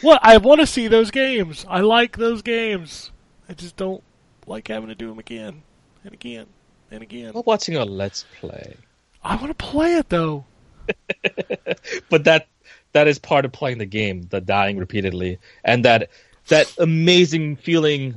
What 0.02 0.20
I 0.24 0.38
want 0.38 0.62
to 0.62 0.68
see 0.68 0.88
those 0.88 1.12
games. 1.12 1.66
I 1.68 1.82
like 1.82 2.18
those 2.18 2.42
games. 2.42 3.12
I 3.50 3.54
just 3.54 3.76
don't 3.76 4.04
like 4.46 4.68
having 4.68 4.90
to 4.90 4.96
do 4.96 5.08
them 5.08 5.20
again 5.20 5.64
and 6.04 6.14
again 6.14 6.48
and 6.92 7.02
again. 7.02 7.32
I'm 7.36 7.44
watching 7.46 7.76
a 7.76 7.86
Let's 7.86 8.26
Play, 8.40 8.76
I 9.24 9.36
want 9.36 9.48
to 9.48 9.66
play 9.66 9.96
it 9.96 10.10
though. 10.10 10.46
but 12.10 12.26
that 12.26 12.48
that 12.92 13.08
is 13.08 13.18
part 13.18 13.46
of 13.46 13.52
playing 13.52 13.80
the 13.80 13.86
game, 13.86 14.28
the 14.30 14.42
dying 14.42 14.78
repeatedly, 14.78 15.40
and 15.64 15.86
that 15.86 16.10
that 16.48 16.72
amazing 16.78 17.56
feeling 17.56 18.16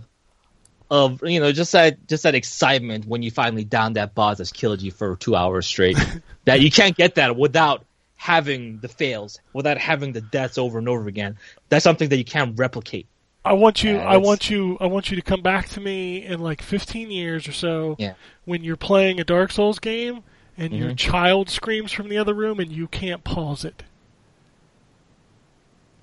of 0.90 1.22
you 1.22 1.38
know 1.40 1.52
just 1.52 1.72
that 1.72 2.06
just 2.06 2.22
that 2.22 2.34
excitement 2.34 3.06
when 3.06 3.22
you 3.22 3.30
finally 3.30 3.64
down 3.64 3.92
that 3.94 4.14
boss 4.14 4.38
that's 4.38 4.52
killed 4.52 4.80
you 4.80 4.90
for 4.90 5.16
two 5.16 5.36
hours 5.36 5.66
straight. 5.66 5.98
that 6.44 6.60
you 6.60 6.70
can't 6.70 6.96
get 6.96 7.16
that 7.16 7.36
without 7.36 7.84
having 8.16 8.78
the 8.80 8.88
fails, 8.88 9.38
without 9.52 9.78
having 9.78 10.12
the 10.12 10.20
deaths 10.20 10.58
over 10.58 10.78
and 10.78 10.88
over 10.88 11.06
again. 11.08 11.36
That's 11.68 11.84
something 11.84 12.08
that 12.08 12.16
you 12.16 12.24
can't 12.24 12.58
replicate. 12.58 13.06
I 13.44 13.52
want 13.52 13.82
you. 13.82 13.94
Yeah, 13.94 14.04
I 14.08 14.16
want 14.16 14.50
you. 14.50 14.76
I 14.80 14.86
want 14.86 15.10
you 15.10 15.16
to 15.16 15.22
come 15.22 15.40
back 15.42 15.68
to 15.70 15.80
me 15.80 16.24
in 16.24 16.40
like 16.40 16.60
15 16.60 17.10
years 17.10 17.46
or 17.48 17.52
so. 17.52 17.96
Yeah. 17.98 18.14
When 18.44 18.64
you're 18.64 18.76
playing 18.76 19.20
a 19.20 19.24
Dark 19.24 19.52
Souls 19.52 19.78
game 19.78 20.22
and 20.56 20.72
your 20.72 20.90
Mhm. 20.90 20.98
child 20.98 21.48
screams 21.48 21.92
from 21.92 22.08
the 22.08 22.18
other 22.18 22.34
room 22.34 22.58
and 22.60 22.72
you 22.72 22.88
can't 22.88 23.22
pause 23.24 23.64
it. 23.64 23.84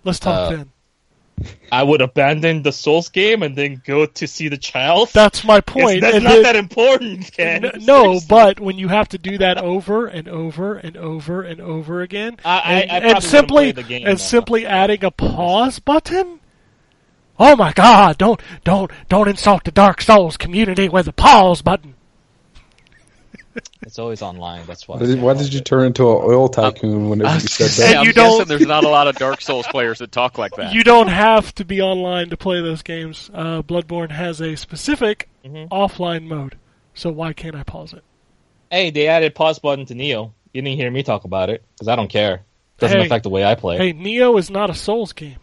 Let's 0.03 0.20
talk 0.20 0.52
Uh, 0.52 0.56
then. 0.56 0.72
I 1.72 1.84
would 1.84 2.02
abandon 2.02 2.64
the 2.64 2.72
Souls 2.72 3.10
game 3.10 3.44
and 3.44 3.56
then 3.56 3.82
go 3.86 4.06
to 4.06 4.28
see 4.28 4.48
the 4.48 4.57
child. 4.57 5.10
That's 5.14 5.44
my 5.44 5.62
point. 5.62 5.98
It's, 5.98 6.02
that's 6.02 6.24
not 6.24 6.34
then- 6.34 6.44
that 6.44 6.56
important, 6.56 7.32
Ken. 7.34 7.66
N- 7.66 7.72
no, 7.82 8.20
but 8.28 8.60
when 8.60 8.78
you 8.78 8.88
have 8.88 9.10
to 9.10 9.18
do 9.18 9.38
that 9.40 9.57
over 9.57 10.07
and 10.07 10.28
over 10.28 10.76
and 10.76 10.95
over 10.95 11.41
and 11.41 11.60
over 11.60 12.02
again, 12.02 12.38
I- 12.45 12.60
I- 12.60 12.74
and, 12.82 12.91
I 12.91 13.10
and 13.16 13.24
simply 13.24 13.56
play 13.66 13.72
the 13.74 13.84
game 13.84 14.07
and 14.07 14.20
simply 14.20 14.66
adding 14.66 15.03
a 15.03 15.12
pause 15.12 15.80
button. 15.80 16.40
Oh 17.38 17.57
my 17.57 17.74
God! 17.74 18.18
Don't 18.18 18.40
don't 18.64 18.90
don't 19.10 19.28
insult 19.28 19.66
the 19.66 19.72
Dark 19.72 20.02
Souls 20.02 20.38
community 20.38 20.88
with 20.88 21.07
a 21.07 21.14
pause 21.14 21.62
button. 21.62 21.94
It's 23.86 23.99
always 23.99 24.22
online. 24.24 24.66
That's 24.66 24.88
why. 24.88 24.98
Why 24.98 25.06
did, 25.06 25.22
why 25.22 25.34
did 25.36 25.53
you 25.53 25.62
turn 25.62 25.86
into 25.86 26.10
an 26.10 26.18
oil 26.24 26.49
tycoon 26.49 27.07
whenever 27.10 27.36
you 27.36 27.40
said 27.41 27.70
Hey, 27.86 27.94
that? 27.94 27.99
I'm 27.99 28.06
you 28.07 28.14
guessing 28.14 28.38
don't- 28.40 28.48
there's 28.48 28.66
not 28.66 28.84
a 28.84 28.90
lot 28.90 29.07
of 29.07 29.16
Dark 29.16 29.41
Souls 29.41 29.68
players 29.72 29.99
that 29.99 30.12
talk 30.12 30.38
like 30.40 30.56
that. 30.56 30.74
You 30.74 30.84
don't 30.84 31.07
have 31.07 31.53
to 31.56 31.66
be 31.66 31.82
online 31.82 32.30
to 32.32 32.38
play 32.38 32.62
those 32.62 32.82
games. 32.82 33.30
Uh, 33.34 33.62
Bloodborne 33.62 34.10
has 34.12 34.41
a 34.41 34.56
specific 34.56 35.30
Mhm. 35.45 35.70
offline 35.70 36.24
mode, 36.28 36.56
so 36.95 37.12
why 37.12 37.32
can't 37.34 37.56
I 37.56 37.62
pause 37.64 37.94
it? 37.94 38.03
Hey, 38.72 38.90
they 38.90 39.07
added 39.07 39.36
pause 39.36 39.60
button 39.60 39.86
to 39.86 39.94
Nioh. 39.94 40.32
You 40.53 40.62
didn't 40.62 40.78
hear 40.78 40.90
me 40.90 41.03
talk 41.03 41.24
about 41.26 41.49
it 41.52 41.62
because 41.76 41.88
I 41.88 41.95
don't 41.95 42.10
care. 42.10 42.34
It 42.36 42.41
Doesn't 42.80 42.99
Hey. 42.99 43.06
affect 43.06 43.24
the 43.24 43.30
way 43.30 43.45
I 43.45 43.53
play. 43.56 43.78
Hey, 43.78 43.94
Nioh 43.94 44.40
is 44.40 44.49
not 44.49 44.70
a 44.72 44.74
Souls 44.74 45.14
game. 45.14 45.38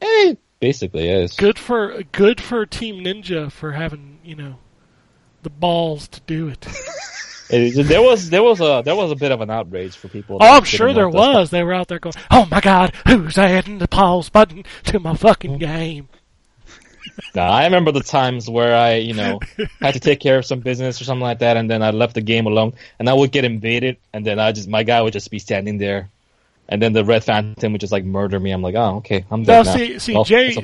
Hey, 0.00 0.36
basically 0.60 1.08
is. 1.10 1.34
Good 1.34 1.58
for 1.58 2.02
good 2.12 2.40
for 2.40 2.64
Team 2.66 3.02
Ninja 3.04 3.50
for 3.50 3.72
having 3.72 4.18
you 4.24 4.36
know 4.36 4.54
the 5.44 5.50
balls 5.50 6.08
to 6.08 6.20
do 6.26 6.48
it. 6.48 6.66
It- 7.50 7.86
there 7.86 8.00
was 8.00 8.30
there 8.30 8.42
was 8.42 8.60
a 8.62 8.80
there 8.84 8.96
was 8.96 9.12
a 9.12 9.14
bit 9.14 9.30
of 9.30 9.42
an 9.42 9.50
outrage 9.50 9.94
for 9.96 10.08
people. 10.08 10.38
Oh, 10.40 10.56
I'm 10.56 10.64
sure 10.64 10.88
there 10.94 11.10
was. 11.10 11.50
They 11.50 11.62
were 11.62 11.74
out 11.74 11.88
there 11.88 11.98
going, 11.98 12.14
"Oh 12.30 12.46
my 12.50 12.60
God, 12.60 12.94
who's 13.06 13.36
adding 13.36 13.78
the 13.78 13.86
pause 13.86 14.30
button 14.30 14.64
to 14.84 14.98
my 14.98 15.14
fucking 15.14 15.58
game?" 15.58 16.08
Nah, 17.34 17.42
I 17.50 17.64
remember 17.66 17.92
the 17.92 18.00
times 18.02 18.48
where 18.48 18.74
I, 18.74 18.94
you 18.94 19.12
know, 19.12 19.40
had 19.80 19.92
to 19.92 20.00
take 20.00 20.20
care 20.20 20.38
of 20.38 20.46
some 20.46 20.60
business 20.60 21.00
or 21.00 21.04
something 21.04 21.22
like 21.22 21.40
that, 21.40 21.58
and 21.58 21.70
then 21.70 21.82
I 21.82 21.90
left 21.90 22.14
the 22.14 22.22
game 22.22 22.46
alone, 22.46 22.72
and 22.98 23.10
I 23.10 23.12
would 23.12 23.30
get 23.30 23.44
invaded, 23.44 23.98
and 24.14 24.24
then 24.26 24.40
I 24.40 24.50
just 24.52 24.66
my 24.66 24.82
guy 24.82 25.02
would 25.02 25.12
just 25.12 25.30
be 25.30 25.38
standing 25.38 25.76
there, 25.76 26.08
and 26.68 26.80
then 26.80 26.92
the 26.92 27.04
Red 27.04 27.24
Phantom 27.24 27.72
would 27.72 27.80
just 27.80 27.92
like 27.92 28.04
murder 28.04 28.40
me. 28.40 28.50
I'm 28.50 28.62
like, 28.62 28.74
oh, 28.74 28.96
okay, 28.96 29.24
I'm 29.30 29.42
Now, 29.42 29.62
dead 29.62 29.66
now. 29.66 29.76
see, 29.76 29.98
see, 29.98 30.14
Well, 30.14 30.24
Jay. 30.24 30.56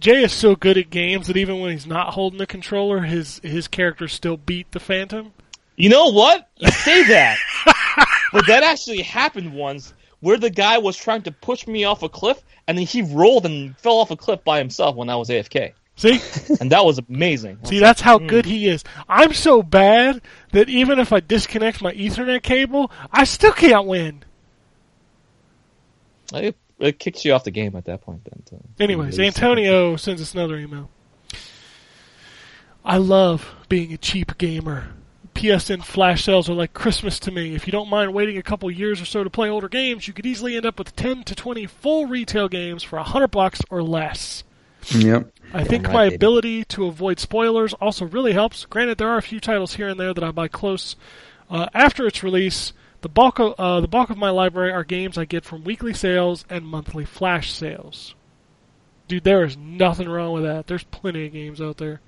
Jay 0.00 0.22
is 0.22 0.32
so 0.32 0.54
good 0.54 0.76
at 0.78 0.90
games 0.90 1.28
that 1.28 1.36
even 1.36 1.60
when 1.60 1.70
he's 1.72 1.86
not 1.86 2.14
holding 2.14 2.38
the 2.38 2.46
controller, 2.46 3.00
his 3.00 3.40
his 3.42 3.68
character 3.68 4.08
still 4.08 4.36
beat 4.36 4.70
the 4.72 4.80
Phantom. 4.80 5.32
You 5.76 5.90
know 5.90 6.06
what? 6.10 6.48
You 6.56 6.70
say 6.70 7.06
that, 7.08 7.38
but 8.32 8.46
that 8.46 8.62
actually 8.62 9.02
happened 9.02 9.52
once, 9.52 9.92
where 10.20 10.38
the 10.38 10.50
guy 10.50 10.78
was 10.78 10.96
trying 10.96 11.22
to 11.22 11.32
push 11.32 11.66
me 11.66 11.84
off 11.84 12.02
a 12.02 12.08
cliff, 12.08 12.42
and 12.66 12.78
then 12.78 12.86
he 12.86 13.02
rolled 13.02 13.46
and 13.46 13.76
fell 13.78 13.98
off 13.98 14.10
a 14.10 14.16
cliff 14.16 14.42
by 14.44 14.58
himself 14.58 14.96
when 14.96 15.10
I 15.10 15.16
was 15.16 15.28
AFK, 15.28 15.72
See, 15.96 16.20
and 16.60 16.70
that 16.72 16.84
was 16.84 16.98
amazing. 16.98 17.58
see, 17.64 17.78
that's 17.78 18.02
how 18.02 18.18
mm. 18.18 18.28
good 18.28 18.44
he 18.44 18.68
is. 18.68 18.84
I'm 19.08 19.32
so 19.32 19.62
bad 19.62 20.20
that 20.52 20.68
even 20.68 20.98
if 20.98 21.12
I 21.12 21.20
disconnect 21.20 21.80
my 21.82 21.92
Ethernet 21.94 22.42
cable, 22.42 22.90
I 23.10 23.24
still 23.24 23.52
can't 23.52 23.86
win. 23.86 24.22
It, 26.32 26.56
it 26.78 26.98
kicks 26.98 27.24
you 27.24 27.32
off 27.32 27.44
the 27.44 27.50
game 27.50 27.74
at 27.76 27.84
that 27.86 28.02
point. 28.02 28.24
Then. 28.24 28.42
so- 28.48 28.64
Anyways, 28.80 29.18
Release. 29.18 29.36
Antonio 29.36 29.96
sends 29.96 30.20
us 30.20 30.34
another 30.34 30.56
email. 30.56 30.90
I 32.84 32.98
love 32.98 33.54
being 33.68 33.92
a 33.92 33.96
cheap 33.96 34.38
gamer. 34.38 34.88
PSN 35.34 35.84
flash 35.84 36.24
sales 36.24 36.48
are 36.48 36.54
like 36.54 36.72
Christmas 36.72 37.18
to 37.20 37.30
me. 37.30 37.54
If 37.54 37.66
you 37.66 37.70
don't 37.72 37.90
mind 37.90 38.14
waiting 38.14 38.38
a 38.38 38.42
couple 38.42 38.70
years 38.70 39.02
or 39.02 39.04
so 39.04 39.22
to 39.22 39.28
play 39.28 39.50
older 39.50 39.68
games, 39.68 40.08
you 40.08 40.14
could 40.14 40.24
easily 40.24 40.56
end 40.56 40.64
up 40.64 40.78
with 40.78 40.96
10 40.96 41.24
to 41.24 41.34
20 41.34 41.66
full 41.66 42.06
retail 42.06 42.48
games 42.48 42.82
for 42.82 42.96
100 42.96 43.28
bucks 43.28 43.60
or 43.68 43.82
less. 43.82 44.44
Yep. 44.90 45.32
I 45.52 45.64
think 45.64 45.86
right, 45.88 45.92
my 45.92 46.04
baby. 46.06 46.14
ability 46.14 46.64
to 46.66 46.86
avoid 46.86 47.18
spoilers 47.18 47.74
also 47.74 48.06
really 48.06 48.32
helps. 48.32 48.64
Granted, 48.66 48.98
there 48.98 49.08
are 49.08 49.18
a 49.18 49.22
few 49.22 49.40
titles 49.40 49.74
here 49.74 49.88
and 49.88 49.98
there 50.00 50.14
that 50.14 50.24
I 50.24 50.30
buy 50.30 50.48
close 50.48 50.96
uh, 51.50 51.68
after 51.74 52.06
its 52.06 52.22
release. 52.22 52.72
The 53.02 53.08
bulk 53.08 53.38
of 53.38 53.54
uh, 53.58 53.80
the 53.80 53.88
bulk 53.88 54.10
of 54.10 54.16
my 54.18 54.30
library 54.30 54.72
are 54.72 54.84
games 54.84 55.18
I 55.18 55.24
get 55.24 55.44
from 55.44 55.64
weekly 55.64 55.94
sales 55.94 56.44
and 56.50 56.66
monthly 56.66 57.04
flash 57.04 57.52
sales. 57.52 58.14
Dude, 59.08 59.22
there 59.24 59.44
is 59.44 59.56
nothing 59.56 60.08
wrong 60.08 60.32
with 60.32 60.42
that. 60.44 60.66
There's 60.66 60.82
plenty 60.84 61.26
of 61.26 61.32
games 61.32 61.60
out 61.60 61.76
there. 61.76 62.00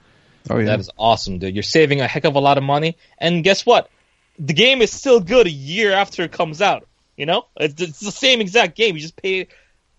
Oh 0.50 0.58
yeah. 0.58 0.66
That 0.66 0.80
is 0.80 0.90
awesome, 0.98 1.38
dude. 1.38 1.54
You're 1.54 1.62
saving 1.62 2.00
a 2.00 2.06
heck 2.08 2.24
of 2.24 2.34
a 2.34 2.40
lot 2.40 2.58
of 2.58 2.64
money, 2.64 2.96
and 3.18 3.44
guess 3.44 3.64
what? 3.66 3.90
The 4.38 4.54
game 4.54 4.82
is 4.82 4.90
still 4.92 5.20
good 5.20 5.46
a 5.46 5.50
year 5.50 5.92
after 5.92 6.22
it 6.22 6.32
comes 6.32 6.62
out. 6.62 6.86
You 7.16 7.26
know, 7.26 7.46
it's, 7.56 7.80
it's 7.80 8.00
the 8.00 8.12
same 8.12 8.40
exact 8.40 8.76
game. 8.76 8.94
You 8.94 9.02
just 9.02 9.16
pay 9.16 9.48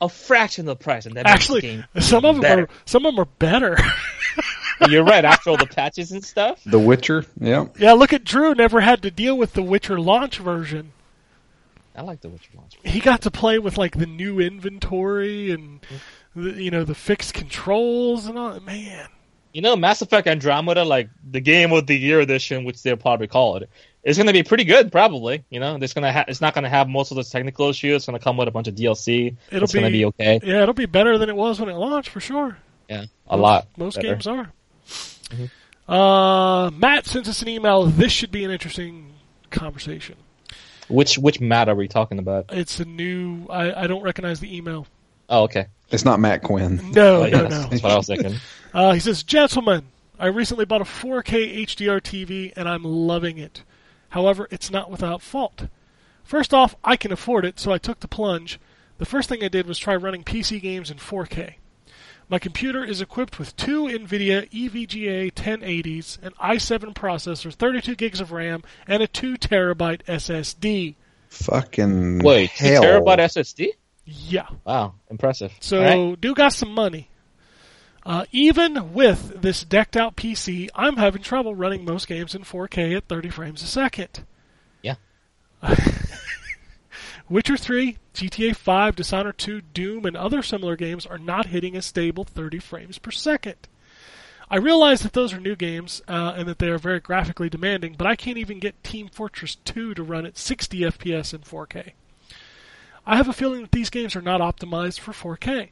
a 0.02 0.08
fraction 0.10 0.68
of 0.68 0.78
the 0.78 0.84
price, 0.84 1.06
and 1.06 1.16
that 1.18 1.26
makes 1.26 1.48
the 1.48 1.56
Actually, 1.56 1.62
game 1.62 1.86
some 2.00 2.26
of 2.26 2.36
them 2.36 2.42
better. 2.42 2.64
are 2.64 2.70
some 2.86 3.06
of 3.06 3.14
them 3.14 3.22
are 3.22 3.28
better. 3.38 3.78
You're 4.88 5.04
right. 5.04 5.26
After 5.26 5.50
all 5.50 5.58
the 5.58 5.66
patches 5.66 6.12
and 6.12 6.24
stuff, 6.24 6.62
the 6.66 6.80
Witcher. 6.80 7.26
Yeah. 7.40 7.66
yeah, 7.78 7.94
look 7.94 8.14
at 8.14 8.24
Drew. 8.24 8.54
Never 8.56 8.80
had 8.82 9.02
to 9.02 9.12
deal 9.12 9.38
with 9.38 9.54
the 9.54 9.64
Witcher 9.64 10.00
launch 10.00 10.38
version. 10.38 10.92
I 11.96 12.02
like 12.02 12.22
the 12.22 12.30
Witcher 12.30 12.52
launch. 12.56 12.78
He 12.84 13.00
got 13.02 13.22
to 13.24 13.32
play 13.32 13.60
with 13.60 13.78
like 13.78 13.98
the 13.98 14.06
new 14.06 14.40
inventory 14.40 15.52
and 15.52 15.82
the, 16.36 16.52
you 16.64 16.72
know 16.72 16.84
the 16.86 16.96
fixed 16.96 17.34
controls 17.34 18.26
and 18.28 18.38
all. 18.38 18.58
Man, 18.62 19.08
You 19.52 19.62
know, 19.62 19.76
Mass 19.76 20.02
Effect 20.02 20.28
Andromeda, 20.28 20.86
like 20.86 21.10
the 21.30 21.42
game 21.42 21.74
of 21.74 21.88
the 21.88 21.98
year 21.98 22.22
edition, 22.22 22.64
which 22.64 22.82
they'll 22.84 22.96
probably 22.96 23.28
call 23.28 23.58
it, 23.58 23.70
is 24.04 24.16
going 24.16 24.28
to 24.28 24.34
be 24.34 24.44
pretty 24.44 24.64
good. 24.64 24.92
Probably, 24.94 25.44
you 25.50 25.60
know, 25.60 25.76
it's 25.82 25.94
gonna 25.94 26.14
ha- 26.14 26.26
it's 26.28 26.40
not 26.40 26.54
going 26.54 26.64
to 26.64 26.70
have 26.70 26.88
most 26.88 27.12
of 27.12 27.16
those 27.16 27.30
technical 27.30 27.68
issues. 27.70 27.98
It's 27.98 28.06
going 28.06 28.18
to 28.18 28.24
come 28.24 28.38
with 28.38 28.48
a 28.48 28.52
bunch 28.52 28.70
of 28.70 28.76
DLC. 28.76 29.36
It'll 29.52 29.64
it's 29.64 29.74
going 29.74 29.86
to 29.86 29.92
be- 29.92 30.00
be 30.00 30.06
okay. 30.06 30.40
yeah, 30.42 30.62
it'll 30.64 30.74
be 30.74 30.86
better 30.86 31.18
than 31.18 31.28
it 31.28 31.36
was 31.36 31.60
when 31.60 31.68
it 31.68 31.74
launched 31.76 32.10
for 32.10 32.22
sure. 32.22 32.58
Yeah, 32.88 33.06
a 33.28 33.36
most, 33.36 33.42
lot. 33.42 33.68
Most 33.78 33.96
better. 33.96 34.08
games 34.08 34.26
are. 34.28 34.54
Uh, 35.88 36.70
Matt 36.76 37.06
sent 37.08 37.28
us 37.28 37.42
an 37.42 37.48
email. 37.48 37.86
This 37.86 38.12
should 38.12 38.32
be 38.32 38.44
an 38.44 38.52
interesting 38.52 39.14
conversation. 39.50 40.16
Which 40.88 41.18
which 41.18 41.40
Matt 41.40 41.70
are 41.70 41.76
we 41.76 41.88
talking 41.88 42.20
about? 42.20 42.46
It's 42.50 42.80
a 42.80 42.86
new. 42.86 43.46
I, 43.50 43.84
I 43.84 43.88
don't 43.88 44.02
recognize 44.04 44.40
the 44.40 44.56
email. 44.56 44.88
Oh, 45.30 45.44
okay. 45.44 45.68
It's 45.92 46.06
not 46.06 46.20
Matt 46.20 46.42
Quinn. 46.44 46.80
No, 46.94 47.22
Oh, 47.22 47.26
yeah, 47.26 47.32
no, 47.32 47.42
that's, 47.44 47.54
no. 47.56 47.70
that's 47.70 47.84
what 47.84 47.92
I 47.92 47.98
was 47.98 48.08
thinking. 48.08 48.36
Uh, 48.72 48.94
he 48.94 49.00
says, 49.00 49.24
Gentlemen, 49.24 49.88
I 50.20 50.28
recently 50.28 50.64
bought 50.64 50.82
a 50.82 50.84
4K 50.84 51.62
HDR 51.66 52.00
TV 52.02 52.54
and 52.56 52.70
I'm 52.70 52.84
loving 52.84 53.40
it. 53.40 53.64
However, 54.10 54.48
it's 54.52 54.70
not 54.70 54.92
without 54.92 55.24
fault. 55.24 55.68
First 56.24 56.54
off, 56.54 56.76
I 56.84 56.96
can 56.96 57.12
afford 57.12 57.46
it, 57.46 57.60
so 57.60 57.72
I 57.72 57.80
took 57.80 58.00
the 58.02 58.08
plunge. 58.08 58.60
The 59.00 59.08
first 59.08 59.28
thing 59.28 59.44
I 59.44 59.48
did 59.48 59.66
was 59.66 59.80
try 59.80 59.96
running 59.96 60.24
PC 60.24 60.62
games 60.62 60.92
in 60.92 60.98
4K. 60.98 61.56
My 62.30 62.38
computer 62.38 62.84
is 62.84 63.02
equipped 63.02 63.40
with 63.40 63.56
two 63.56 63.86
NVIDIA 63.86 64.48
EVGA 64.52 65.34
1080s, 65.34 66.22
an 66.22 66.32
i7 66.40 66.94
processor, 66.94 67.52
32 67.52 67.96
gigs 67.96 68.22
of 68.22 68.32
RAM, 68.32 68.64
and 68.88 69.02
a 69.02 69.08
2 69.08 69.36
terabyte 69.38 70.04
SSD. 70.06 70.94
Fucking 71.30 72.20
Wait, 72.20 72.52
two 72.56 72.66
hell. 72.66 72.84
terabyte 72.84 73.18
SSD? 73.18 73.70
Yeah. 74.06 74.48
Wow, 74.64 74.94
impressive. 75.10 75.54
So, 75.60 75.84
All 75.84 76.10
right. 76.12 76.22
do 76.22 76.36
got 76.36 76.54
some 76.54 76.72
money. 76.72 77.10
Uh, 78.06 78.26
even 78.32 78.94
with 78.94 79.42
this 79.42 79.64
decked 79.64 79.98
out 79.98 80.16
PC, 80.16 80.70
I'm 80.74 80.98
having 80.98 81.22
trouble 81.22 81.54
running 81.56 81.84
most 81.84 82.08
games 82.08 82.34
in 82.34 82.44
4K 82.44 82.96
at 82.96 83.08
30 83.08 83.30
frames 83.30 83.62
a 83.64 83.68
second. 83.68 84.24
Yeah. 84.82 84.96
Witcher 87.30 87.58
3, 87.58 87.98
GTA 88.16 88.56
5, 88.56 88.96
Dishonored 88.96 89.38
2, 89.38 89.62
Doom, 89.62 90.06
and 90.08 90.18
other 90.18 90.42
similar 90.42 90.76
games 90.76 91.06
are 91.06 91.20
not 91.20 91.46
hitting 91.48 91.78
a 91.78 91.82
stable 91.84 92.24
30 92.24 92.58
frames 92.58 92.98
per 92.98 93.12
second. 93.12 93.68
I 94.50 94.58
realize 94.58 95.02
that 95.02 95.14
those 95.14 95.32
are 95.32 95.40
new 95.40 95.56
games 95.56 96.02
uh, 96.08 96.34
and 96.36 96.48
that 96.48 96.58
they 96.58 96.70
are 96.70 96.80
very 96.80 97.00
graphically 97.00 97.48
demanding, 97.48 97.94
but 97.96 98.08
I 98.08 98.16
can't 98.16 98.40
even 98.40 98.58
get 98.58 98.84
Team 98.84 99.10
Fortress 99.10 99.56
2 99.64 99.94
to 99.94 100.02
run 100.02 100.26
at 100.26 100.40
60 100.40 100.80
FPS 100.80 101.32
in 101.32 101.42
4K. 101.42 101.92
I 103.06 103.16
have 103.16 103.30
a 103.30 103.34
feeling 103.34 103.62
that 103.62 103.72
these 103.72 103.92
games 103.92 104.16
are 104.16 104.22
not 104.22 104.42
optimized 104.42 105.00
for 105.00 105.12
4K. 105.12 105.70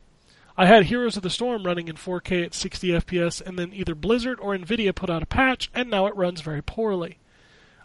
I 0.55 0.67
had 0.67 0.85
Heroes 0.85 1.17
of 1.17 1.23
the 1.23 1.31
Storm 1.31 1.63
running 1.63 1.87
in 1.87 1.95
4K 1.95 2.45
at 2.45 2.53
60 2.53 2.89
FPS, 2.89 3.41
and 3.41 3.57
then 3.57 3.73
either 3.73 3.95
Blizzard 3.95 4.39
or 4.39 4.55
Nvidia 4.55 4.93
put 4.93 5.09
out 5.09 5.23
a 5.23 5.27
patch, 5.27 5.71
and 5.73 5.89
now 5.89 6.05
it 6.05 6.15
runs 6.15 6.41
very 6.41 6.61
poorly. 6.61 7.17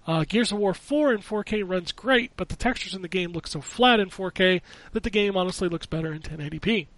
Uh, 0.06 0.24
Gears 0.24 0.50
of 0.50 0.58
War 0.58 0.74
4 0.74 1.12
in 1.12 1.20
4K 1.20 1.62
runs 1.66 1.92
great, 1.92 2.32
but 2.36 2.48
the 2.48 2.56
textures 2.56 2.94
in 2.94 3.02
the 3.02 3.08
game 3.08 3.32
look 3.32 3.46
so 3.46 3.60
flat 3.60 4.00
in 4.00 4.10
4K 4.10 4.60
that 4.92 5.04
the 5.04 5.10
game 5.10 5.36
honestly 5.36 5.68
looks 5.68 5.86
better 5.86 6.12
in 6.12 6.20
1080p. 6.20 6.88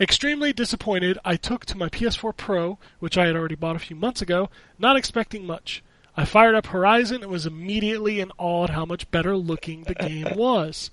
Extremely 0.00 0.52
disappointed, 0.52 1.18
I 1.24 1.36
took 1.36 1.64
to 1.66 1.78
my 1.78 1.88
PS4 1.88 2.36
Pro, 2.36 2.78
which 2.98 3.16
I 3.16 3.26
had 3.26 3.36
already 3.36 3.54
bought 3.54 3.76
a 3.76 3.80
few 3.80 3.96
months 3.96 4.20
ago, 4.20 4.50
not 4.78 4.96
expecting 4.96 5.46
much. 5.46 5.82
I 6.16 6.24
fired 6.24 6.54
up 6.54 6.66
Horizon 6.66 7.22
and 7.22 7.30
was 7.30 7.46
immediately 7.46 8.20
in 8.20 8.32
awe 8.36 8.64
at 8.64 8.70
how 8.70 8.84
much 8.84 9.10
better 9.10 9.36
looking 9.36 9.84
the 9.84 9.94
game 9.94 10.28
was. 10.36 10.90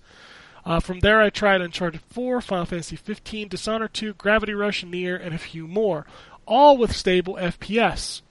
Uh, 0.66 0.80
from 0.80 1.00
there, 1.00 1.22
I 1.22 1.30
tried 1.30 1.62
Uncharted 1.62 2.02
4, 2.02 2.42
Final 2.42 2.66
Fantasy 2.66 2.96
15, 2.96 3.48
Dishonored 3.48 3.94
2, 3.94 4.14
Gravity 4.14 4.54
Rush, 4.54 4.84
Nier, 4.84 5.16
and 5.16 5.34
a 5.34 5.40
few 5.40 5.68
more, 5.68 6.06
all 6.46 6.78
with 6.78 6.96
stable 6.96 7.36
FPS. 7.36 8.22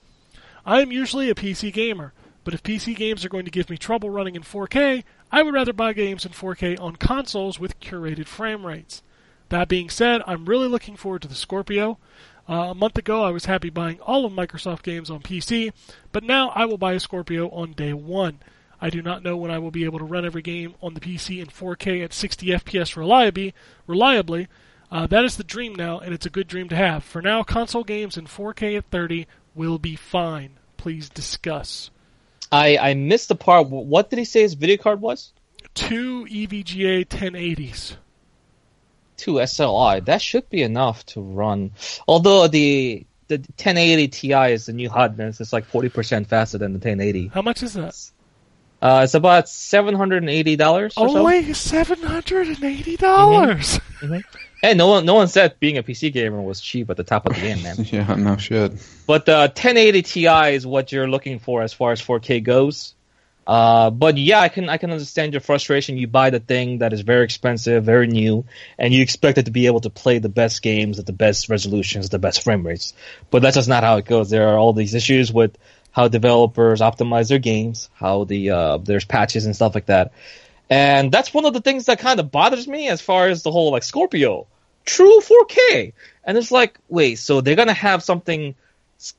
I 0.65 0.81
am 0.81 0.91
usually 0.91 1.29
a 1.29 1.35
PC 1.35 1.73
gamer, 1.73 2.13
but 2.49 2.55
if 2.55 2.63
PC 2.63 2.95
games 2.95 3.23
are 3.23 3.29
going 3.29 3.45
to 3.45 3.51
give 3.51 3.69
me 3.69 3.77
trouble 3.77 4.09
running 4.09 4.35
in 4.35 4.41
4K, 4.41 5.03
I 5.31 5.43
would 5.43 5.53
rather 5.53 5.71
buy 5.71 5.93
games 5.93 6.25
in 6.25 6.31
4K 6.31 6.81
on 6.81 6.95
consoles 6.95 7.59
with 7.59 7.79
curated 7.79 8.25
frame 8.25 8.65
rates. 8.65 9.03
That 9.49 9.67
being 9.67 9.87
said, 9.87 10.23
I'm 10.25 10.45
really 10.45 10.67
looking 10.67 10.95
forward 10.95 11.21
to 11.21 11.27
the 11.27 11.35
Scorpio. 11.35 11.99
Uh, 12.49 12.69
a 12.71 12.73
month 12.73 12.97
ago, 12.97 13.21
I 13.21 13.29
was 13.29 13.45
happy 13.45 13.69
buying 13.69 13.99
all 13.99 14.25
of 14.25 14.33
Microsoft 14.33 14.81
games 14.81 15.11
on 15.11 15.21
PC, 15.21 15.71
but 16.11 16.23
now 16.23 16.49
I 16.55 16.65
will 16.65 16.79
buy 16.79 16.93
a 16.93 16.99
Scorpio 16.99 17.49
on 17.51 17.73
day 17.73 17.93
one. 17.93 18.39
I 18.81 18.89
do 18.89 19.03
not 19.03 19.21
know 19.21 19.37
when 19.37 19.51
I 19.51 19.59
will 19.59 19.69
be 19.69 19.85
able 19.85 19.99
to 19.99 20.05
run 20.05 20.25
every 20.25 20.41
game 20.41 20.73
on 20.81 20.95
the 20.95 21.01
PC 21.01 21.39
in 21.39 21.49
4K 21.49 22.03
at 22.03 22.13
60 22.13 22.47
FPS 22.47 22.95
reliably. 22.95 23.53
Reliably, 23.85 24.47
uh, 24.89 25.05
that 25.05 25.23
is 25.23 25.37
the 25.37 25.43
dream 25.43 25.75
now, 25.75 25.99
and 25.99 26.15
it's 26.15 26.25
a 26.25 26.31
good 26.31 26.47
dream 26.47 26.67
to 26.69 26.75
have. 26.75 27.03
For 27.03 27.21
now, 27.21 27.43
console 27.43 27.83
games 27.83 28.17
in 28.17 28.25
4K 28.25 28.75
at 28.75 28.85
30 28.85 29.27
will 29.53 29.77
be 29.77 29.95
fine. 29.95 30.57
Please 30.77 31.09
discuss. 31.09 31.91
I 32.51 32.77
I 32.77 32.93
missed 32.93 33.29
the 33.29 33.35
part. 33.35 33.67
What 33.67 34.09
did 34.09 34.19
he 34.19 34.25
say 34.25 34.41
his 34.41 34.53
video 34.53 34.77
card 34.77 35.01
was? 35.01 35.33
Two 35.73 36.25
EVGA 36.25 37.05
1080s. 37.05 37.95
Two 39.17 39.33
SLI. 39.33 40.05
That 40.05 40.21
should 40.21 40.49
be 40.49 40.63
enough 40.63 41.05
to 41.07 41.21
run. 41.21 41.71
Although 42.07 42.47
the 42.47 43.05
the 43.27 43.37
1080 43.37 44.07
Ti 44.07 44.33
is 44.51 44.65
the 44.65 44.73
new 44.73 44.89
hotness. 44.89 45.39
It's 45.39 45.53
like 45.53 45.69
40% 45.69 46.25
faster 46.25 46.57
than 46.57 46.73
the 46.73 46.77
1080. 46.79 47.27
How 47.27 47.43
much 47.43 47.61
is 47.61 47.73
that? 47.73 47.95
Uh, 48.81 49.01
it's 49.03 49.13
about 49.13 49.45
$780. 49.45 50.93
Only 50.97 51.53
seven 51.53 52.01
hundred 52.01 52.47
and 52.47 52.63
eighty 52.63 52.95
dollars. 52.97 53.79
Hey, 54.61 54.73
no 54.73 54.87
one 54.87 55.05
no 55.05 55.15
one 55.15 55.27
said 55.27 55.59
being 55.59 55.77
a 55.77 55.83
PC 55.83 56.11
gamer 56.11 56.41
was 56.41 56.59
cheap 56.59 56.89
at 56.89 56.97
the 56.97 57.03
top 57.03 57.25
of 57.25 57.35
the 57.35 57.41
game, 57.41 57.61
man. 57.63 57.75
Yeah, 57.85 58.15
no 58.15 58.37
shit. 58.37 58.73
But 59.07 59.25
the 59.25 59.51
1080 59.53 60.01
Ti 60.01 60.27
is 60.55 60.67
what 60.67 60.91
you're 60.91 61.07
looking 61.09 61.39
for 61.39 61.61
as 61.61 61.73
far 61.73 61.91
as 61.91 62.01
4K 62.01 62.43
goes. 62.43 62.93
Uh, 63.47 63.89
but 63.89 64.15
yeah, 64.17 64.39
I 64.39 64.49
can 64.49 64.69
I 64.69 64.77
can 64.77 64.91
understand 64.91 65.33
your 65.33 65.39
frustration. 65.41 65.97
You 65.97 66.07
buy 66.07 66.29
the 66.29 66.39
thing 66.39 66.79
that 66.79 66.93
is 66.93 67.01
very 67.01 67.23
expensive, 67.23 67.83
very 67.83 68.05
new, 68.05 68.45
and 68.77 68.93
you 68.93 69.01
expect 69.01 69.39
it 69.39 69.45
to 69.45 69.51
be 69.51 69.65
able 69.65 69.79
to 69.81 69.89
play 69.89 70.19
the 70.19 70.29
best 70.29 70.61
games 70.61 70.99
at 70.99 71.07
the 71.07 71.13
best 71.13 71.49
resolutions, 71.49 72.09
the 72.09 72.19
best 72.19 72.43
frame 72.43 72.67
rates. 72.67 72.93
But 73.31 73.41
that's 73.41 73.55
just 73.55 73.67
not 73.67 73.83
how 73.83 73.97
it 73.97 74.05
goes. 74.05 74.29
There 74.29 74.47
are 74.49 74.57
all 74.57 74.73
these 74.73 74.93
issues 74.93 75.33
with 75.33 75.57
how 75.91 76.07
developers 76.07 76.81
optimize 76.81 77.29
their 77.29 77.39
games, 77.39 77.89
how 77.93 78.23
the 78.23 78.51
uh, 78.51 78.77
there's 78.77 79.05
patches 79.05 79.45
and 79.45 79.55
stuff 79.55 79.75
like 79.75 79.87
that. 79.87 80.11
And 80.69 81.11
that's 81.11 81.33
one 81.33 81.45
of 81.45 81.53
the 81.53 81.61
things 81.61 81.85
that 81.85 81.99
kind 81.99 82.19
of 82.19 82.31
bothers 82.31 82.67
me 82.67 82.89
as 82.89 83.01
far 83.01 83.27
as 83.27 83.41
the 83.41 83.51
whole 83.51 83.71
like 83.71 83.83
Scorpio, 83.83 84.47
true 84.85 85.19
4K. 85.19 85.93
And 86.23 86.37
it's 86.37 86.51
like, 86.51 86.77
wait, 86.87 87.15
so 87.15 87.41
they're 87.41 87.55
gonna 87.55 87.73
have 87.73 88.03
something 88.03 88.55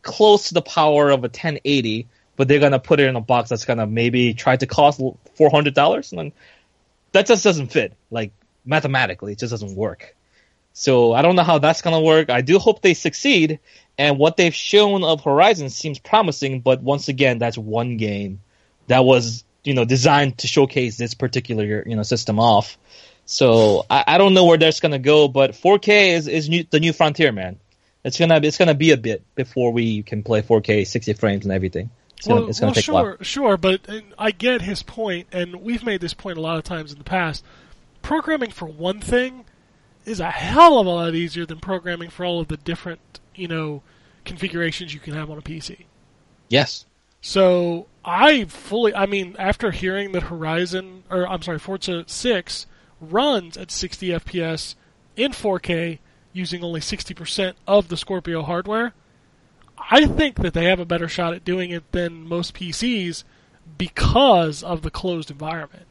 close 0.02 0.48
to 0.48 0.54
the 0.54 0.62
power 0.62 1.10
of 1.10 1.20
a 1.20 1.22
1080, 1.22 2.06
but 2.36 2.46
they're 2.46 2.60
gonna 2.60 2.78
put 2.78 3.00
it 3.00 3.08
in 3.08 3.16
a 3.16 3.20
box 3.20 3.48
that's 3.48 3.64
gonna 3.64 3.86
maybe 3.86 4.34
try 4.34 4.56
to 4.56 4.66
cost 4.66 5.00
four 5.34 5.50
hundred 5.50 5.74
dollars, 5.74 6.12
and 6.12 6.18
then 6.18 6.32
that 7.12 7.26
just 7.26 7.42
doesn't 7.42 7.68
fit. 7.68 7.94
Like 8.10 8.32
mathematically, 8.64 9.32
it 9.32 9.38
just 9.38 9.50
doesn't 9.50 9.74
work. 9.74 10.14
So 10.72 11.12
I 11.12 11.22
don't 11.22 11.36
know 11.36 11.42
how 11.42 11.58
that's 11.58 11.82
gonna 11.82 12.00
work. 12.00 12.30
I 12.30 12.40
do 12.40 12.58
hope 12.58 12.80
they 12.82 12.94
succeed, 12.94 13.58
and 13.98 14.18
what 14.18 14.36
they've 14.36 14.54
shown 14.54 15.04
of 15.04 15.22
Horizon 15.22 15.70
seems 15.70 15.98
promising. 15.98 16.60
But 16.60 16.82
once 16.82 17.08
again, 17.08 17.38
that's 17.38 17.58
one 17.58 17.96
game 17.96 18.40
that 18.86 19.04
was 19.04 19.44
you 19.64 19.74
know 19.74 19.84
designed 19.84 20.38
to 20.38 20.46
showcase 20.46 20.96
this 20.96 21.14
particular 21.14 21.82
you 21.86 21.96
know 21.96 22.02
system 22.02 22.38
off. 22.38 22.78
So 23.26 23.86
I, 23.90 24.04
I 24.06 24.18
don't 24.18 24.34
know 24.34 24.44
where 24.44 24.58
that's 24.58 24.80
gonna 24.80 24.98
go, 24.98 25.28
but 25.28 25.52
4K 25.52 26.16
is 26.16 26.28
is 26.28 26.48
new, 26.48 26.64
the 26.68 26.80
new 26.80 26.92
frontier, 26.92 27.32
man. 27.32 27.58
It's 28.04 28.18
gonna 28.18 28.40
it's 28.42 28.56
gonna 28.58 28.74
be 28.74 28.92
a 28.92 28.96
bit 28.96 29.22
before 29.34 29.72
we 29.72 30.02
can 30.02 30.22
play 30.22 30.42
4K 30.42 30.86
60 30.86 31.12
frames 31.14 31.44
and 31.44 31.52
everything. 31.52 31.90
It's 32.16 32.26
gonna, 32.26 32.40
Well, 32.40 32.50
it's 32.50 32.60
gonna 32.60 32.68
well 32.68 32.74
take 32.74 32.88
a 32.88 32.92
while. 32.92 33.04
sure, 33.04 33.18
sure, 33.22 33.56
but 33.56 33.86
and 33.88 34.14
I 34.18 34.30
get 34.30 34.62
his 34.62 34.82
point, 34.82 35.28
and 35.32 35.56
we've 35.56 35.84
made 35.84 36.00
this 36.00 36.14
point 36.14 36.38
a 36.38 36.40
lot 36.40 36.58
of 36.58 36.64
times 36.64 36.92
in 36.92 36.98
the 36.98 37.04
past. 37.04 37.44
Programming 38.02 38.50
for 38.50 38.66
one 38.66 39.00
thing 39.00 39.44
is 40.04 40.20
a 40.20 40.30
hell 40.30 40.78
of 40.78 40.86
a 40.86 40.90
lot 40.90 41.14
easier 41.14 41.46
than 41.46 41.58
programming 41.60 42.10
for 42.10 42.24
all 42.24 42.40
of 42.40 42.48
the 42.48 42.56
different, 42.56 43.20
you 43.34 43.48
know, 43.48 43.82
configurations 44.24 44.94
you 44.94 45.00
can 45.00 45.14
have 45.14 45.30
on 45.30 45.38
a 45.38 45.42
PC. 45.42 45.84
Yes. 46.48 46.86
So 47.20 47.86
I 48.04 48.44
fully, 48.44 48.94
I 48.94 49.06
mean, 49.06 49.36
after 49.38 49.70
hearing 49.70 50.12
that 50.12 50.24
Horizon, 50.24 51.04
or 51.10 51.28
I'm 51.28 51.42
sorry, 51.42 51.58
Forza 51.58 52.04
6 52.06 52.66
runs 53.00 53.56
at 53.56 53.70
60 53.70 54.08
FPS 54.08 54.74
in 55.16 55.32
4K 55.32 55.98
using 56.32 56.62
only 56.64 56.80
60% 56.80 57.54
of 57.66 57.88
the 57.88 57.96
Scorpio 57.96 58.42
hardware, 58.42 58.94
I 59.90 60.06
think 60.06 60.36
that 60.36 60.54
they 60.54 60.64
have 60.66 60.80
a 60.80 60.84
better 60.84 61.08
shot 61.08 61.34
at 61.34 61.44
doing 61.44 61.70
it 61.70 61.90
than 61.92 62.26
most 62.28 62.54
PCs 62.54 63.24
because 63.78 64.62
of 64.62 64.82
the 64.82 64.90
closed 64.90 65.30
environment. 65.30 65.86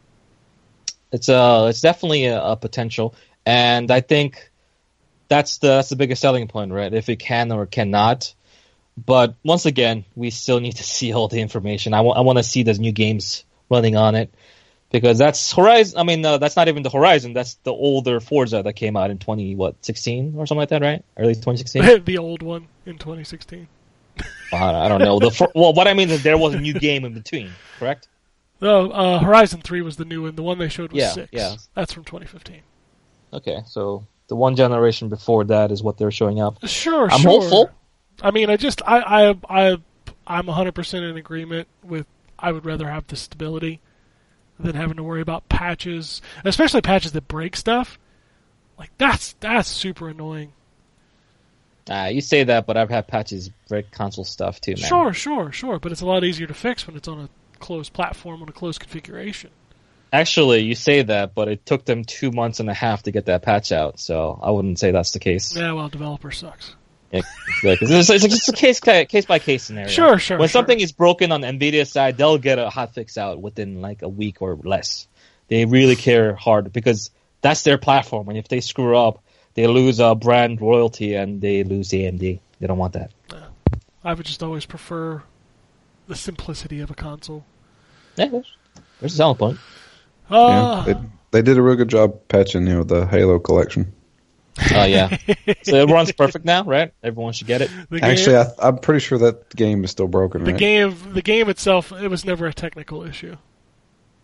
it's 1.12 1.30
uh 1.30 1.66
it's 1.70 1.82
definitely 1.82 2.26
a, 2.26 2.40
a 2.42 2.56
potential 2.56 3.16
and 3.50 3.90
i 3.92 4.02
think 4.02 4.52
that's 5.28 5.58
the 5.58 5.68
that's 5.68 5.90
the 5.90 5.96
biggest 5.96 6.22
selling 6.22 6.48
point 6.48 6.72
right 6.72 6.94
if 6.94 7.10
it 7.10 7.18
can 7.18 7.52
or 7.52 7.66
cannot 7.66 8.34
but 9.14 9.36
once 9.44 9.66
again 9.66 10.06
we 10.16 10.30
still 10.30 10.60
need 10.60 10.76
to 10.76 10.84
see 10.96 11.14
all 11.14 11.28
the 11.28 11.42
information 11.42 11.94
i 11.94 12.02
want 12.02 12.18
i 12.18 12.22
want 12.22 12.38
to 12.38 12.44
see 12.44 12.64
those 12.64 12.80
new 12.80 12.92
games 12.92 13.46
running 13.70 13.96
on 13.96 14.16
it 14.16 14.30
because 14.92 15.18
that's 15.18 15.52
horizon 15.54 15.98
i 16.00 16.04
mean 16.04 16.26
uh, 16.26 16.38
that's 16.38 16.56
not 16.56 16.68
even 16.68 16.84
the 16.84 16.90
horizon 16.90 17.34
that's 17.34 17.56
the 17.64 17.72
older 17.72 18.20
forza 18.20 18.62
that 18.64 18.74
came 18.74 18.96
out 18.98 19.10
in 19.12 19.18
20 19.18 19.56
what 19.56 19.74
16 19.84 20.34
or 20.38 20.46
something 20.46 20.60
like 20.60 20.70
that 20.70 20.82
right 20.82 21.04
early 21.18 21.34
2016 21.36 22.04
the 22.06 22.18
old 22.18 22.42
one 22.44 22.68
in 22.86 22.98
2016. 22.98 23.68
i 24.54 24.88
don't 24.90 25.00
know 25.02 25.20
the 25.20 25.32
fir- 25.32 25.54
well 25.56 25.74
what 25.74 25.88
i 25.88 25.94
mean 25.94 26.10
is 26.10 26.22
there 26.24 26.38
was 26.38 26.54
a 26.54 26.60
new 26.60 26.74
game 26.74 27.06
in 27.06 27.14
between 27.14 27.50
correct 27.80 28.08
No, 28.62 28.92
uh, 28.92 29.20
Horizon 29.20 29.62
3 29.62 29.82
was 29.82 29.96
the 29.96 30.04
new 30.04 30.24
one. 30.24 30.36
The 30.36 30.44
one 30.44 30.58
they 30.60 30.68
showed 30.68 30.92
was 30.92 31.00
Yeah, 31.00 31.14
6. 31.14 31.30
yeah. 31.32 31.56
That's 31.76 31.94
from 31.94 32.04
2015. 32.04 32.60
Okay 33.34 33.62
so 33.66 34.04
the 34.28 34.36
one 34.36 34.56
generation 34.56 35.10
before 35.10 35.44
that 35.44 35.72
is 35.72 35.82
what 35.82 35.98
they're 35.98 36.12
showing 36.12 36.40
up 36.40 36.58
Sure, 36.68 37.10
i'm 37.12 37.20
sure. 37.20 37.42
hopeful 37.42 37.72
I 38.22 38.32
mean, 38.32 38.50
I 38.50 38.58
just 38.58 38.82
I 38.86 39.30
I 39.30 39.36
I 39.50 39.78
I'm 40.28 40.46
100% 40.46 41.10
in 41.10 41.18
agreement 41.18 41.68
with 41.84 42.06
I 42.38 42.52
would 42.52 42.66
rather 42.66 42.90
have 42.90 43.08
the 43.08 43.16
stability 43.16 43.82
than 44.60 44.76
having 44.76 44.98
to 44.98 45.04
worry 45.04 45.22
about 45.22 45.50
patches, 45.50 46.22
especially 46.44 46.82
patches 46.82 47.12
that 47.14 47.28
break 47.28 47.56
stuff. 47.56 47.98
Like 48.78 48.92
that's 48.98 49.34
that's 49.40 49.70
super 49.70 50.10
annoying. 50.10 50.54
Uh, 51.90 52.10
you 52.12 52.22
say 52.22 52.44
that, 52.44 52.68
but 52.68 52.78
I've 52.78 52.90
had 52.90 53.08
patches 53.08 53.50
break 53.68 53.90
console 53.92 54.24
stuff 54.24 54.62
too, 54.62 54.72
man. 54.72 54.78
Sure, 54.78 55.14
sure, 55.14 55.52
sure, 55.52 55.80
but 55.80 55.92
it's 55.92 56.02
a 56.02 56.06
lot 56.06 56.24
easier 56.24 56.46
to 56.46 56.54
fix 56.54 56.86
when 56.86 56.96
it's 56.96 57.08
on 57.08 57.20
a 57.20 57.30
closed 57.60 57.94
platform 57.94 58.42
on 58.42 58.50
a 58.50 58.52
closed 58.52 58.80
configuration. 58.80 59.50
Actually, 60.12 60.62
you 60.62 60.74
say 60.74 61.04
that, 61.04 61.36
but 61.36 61.48
it 61.48 61.66
took 61.66 61.86
them 61.86 62.04
two 62.04 62.32
months 62.32 62.60
and 62.60 62.70
a 62.70 62.74
half 62.74 63.04
to 63.04 63.12
get 63.12 63.26
that 63.26 63.44
patch 63.44 63.72
out, 63.72 64.00
so 64.00 64.40
I 64.42 64.50
wouldn't 64.50 64.80
say 64.80 64.92
that's 64.92 65.12
the 65.12 65.20
case. 65.20 65.56
Yeah, 65.56 65.74
well, 65.74 65.88
developer 65.88 66.32
sucks. 66.32 66.76
Yeah, 67.12 67.22
it's, 67.64 68.10
it's, 68.10 68.10
it's 68.10 68.26
just 68.26 68.50
a 68.50 68.54
case 68.54 68.80
case 68.80 69.26
by 69.26 69.40
case 69.40 69.64
scenario. 69.64 69.90
Sure, 69.90 70.20
sure, 70.20 70.38
When 70.38 70.48
sure. 70.48 70.54
something 70.54 70.80
is 70.80 70.92
broken 70.92 71.32
on 71.32 71.42
Nvidia's 71.42 71.92
side, 71.92 72.18
they'll 72.18 72.38
get 72.38 72.60
a 72.60 72.70
hot 72.70 72.94
fix 72.94 73.18
out 73.18 73.42
within 73.42 73.82
like 73.82 74.04
a 74.04 74.10
week 74.10 74.42
or 74.42 74.56
less. 74.56 75.08
They 75.48 75.66
really 75.66 75.96
care 75.96 76.36
hard 76.36 76.72
because 76.72 77.10
that's 77.42 77.64
their 77.64 77.78
platform, 77.78 78.30
and 78.30 78.38
if 78.38 78.48
they 78.48 78.62
screw 78.62 78.98
up, 78.98 79.24
they 79.56 79.68
lose 79.68 80.00
uh, 80.00 80.16
brand 80.16 80.62
royalty 80.62 81.16
and 81.16 81.42
they 81.42 81.64
lose 81.64 81.90
AMD. 81.90 82.40
They 82.60 82.68
don't 82.68 82.78
want 82.78 82.94
that. 82.94 83.12
I 84.04 84.14
would 84.14 84.26
just 84.26 84.42
always 84.42 84.66
prefer 84.66 85.24
the 86.08 86.16
simplicity 86.16 86.80
of 86.80 86.90
a 86.90 86.96
console. 86.96 87.46
Yeah, 88.16 88.28
there's, 88.28 88.54
there's 89.00 89.14
a 89.14 89.18
selling 89.18 89.38
point. 89.38 89.60
Uh, 90.30 90.84
yeah, 90.88 90.94
they, 90.94 91.00
they 91.32 91.42
did 91.42 91.58
a 91.58 91.62
real 91.62 91.76
good 91.76 91.90
job 91.90 92.28
patching, 92.28 92.68
you 92.68 92.74
know, 92.76 92.84
the 92.84 93.06
Halo 93.08 93.40
collection. 93.40 93.94
Oh 94.74 94.84
yeah, 94.84 95.16
so 95.64 95.76
it 95.76 95.90
runs 95.90 96.12
perfect 96.12 96.46
now, 96.46 96.64
right? 96.64 96.94
Everyone 97.02 97.34
should 97.34 97.48
get 97.48 97.62
it. 97.62 97.72
the 97.90 98.04
Actually, 98.04 98.38
I, 98.38 98.48
I'm 98.60 98.78
pretty 98.78 99.00
sure 99.00 99.18
that 99.20 99.56
game 99.56 99.84
is 99.84 99.92
still 99.92 100.08
broken. 100.08 100.44
the 100.44 100.52
right? 100.52 100.60
game, 100.60 100.98
the 101.14 101.22
game 101.22 101.50
itself, 101.50 101.92
it 101.92 102.10
was 102.10 102.26
never 102.26 102.46
a 102.46 102.54
technical 102.54 103.04
issue. 103.04 103.38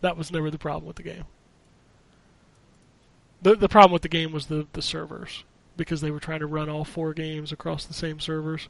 That 0.01 0.17
was 0.17 0.31
never 0.31 0.51
the 0.51 0.57
problem 0.57 0.85
with 0.85 0.97
the 0.97 1.03
game. 1.03 1.23
the 3.41 3.55
The 3.55 3.69
problem 3.69 3.93
with 3.93 4.01
the 4.01 4.09
game 4.09 4.31
was 4.31 4.47
the 4.47 4.67
the 4.73 4.81
servers 4.81 5.43
because 5.77 6.01
they 6.01 6.11
were 6.11 6.19
trying 6.19 6.39
to 6.39 6.47
run 6.47 6.69
all 6.69 6.83
four 6.83 7.13
games 7.13 7.51
across 7.51 7.85
the 7.85 7.93
same 7.93 8.19
servers, 8.19 8.67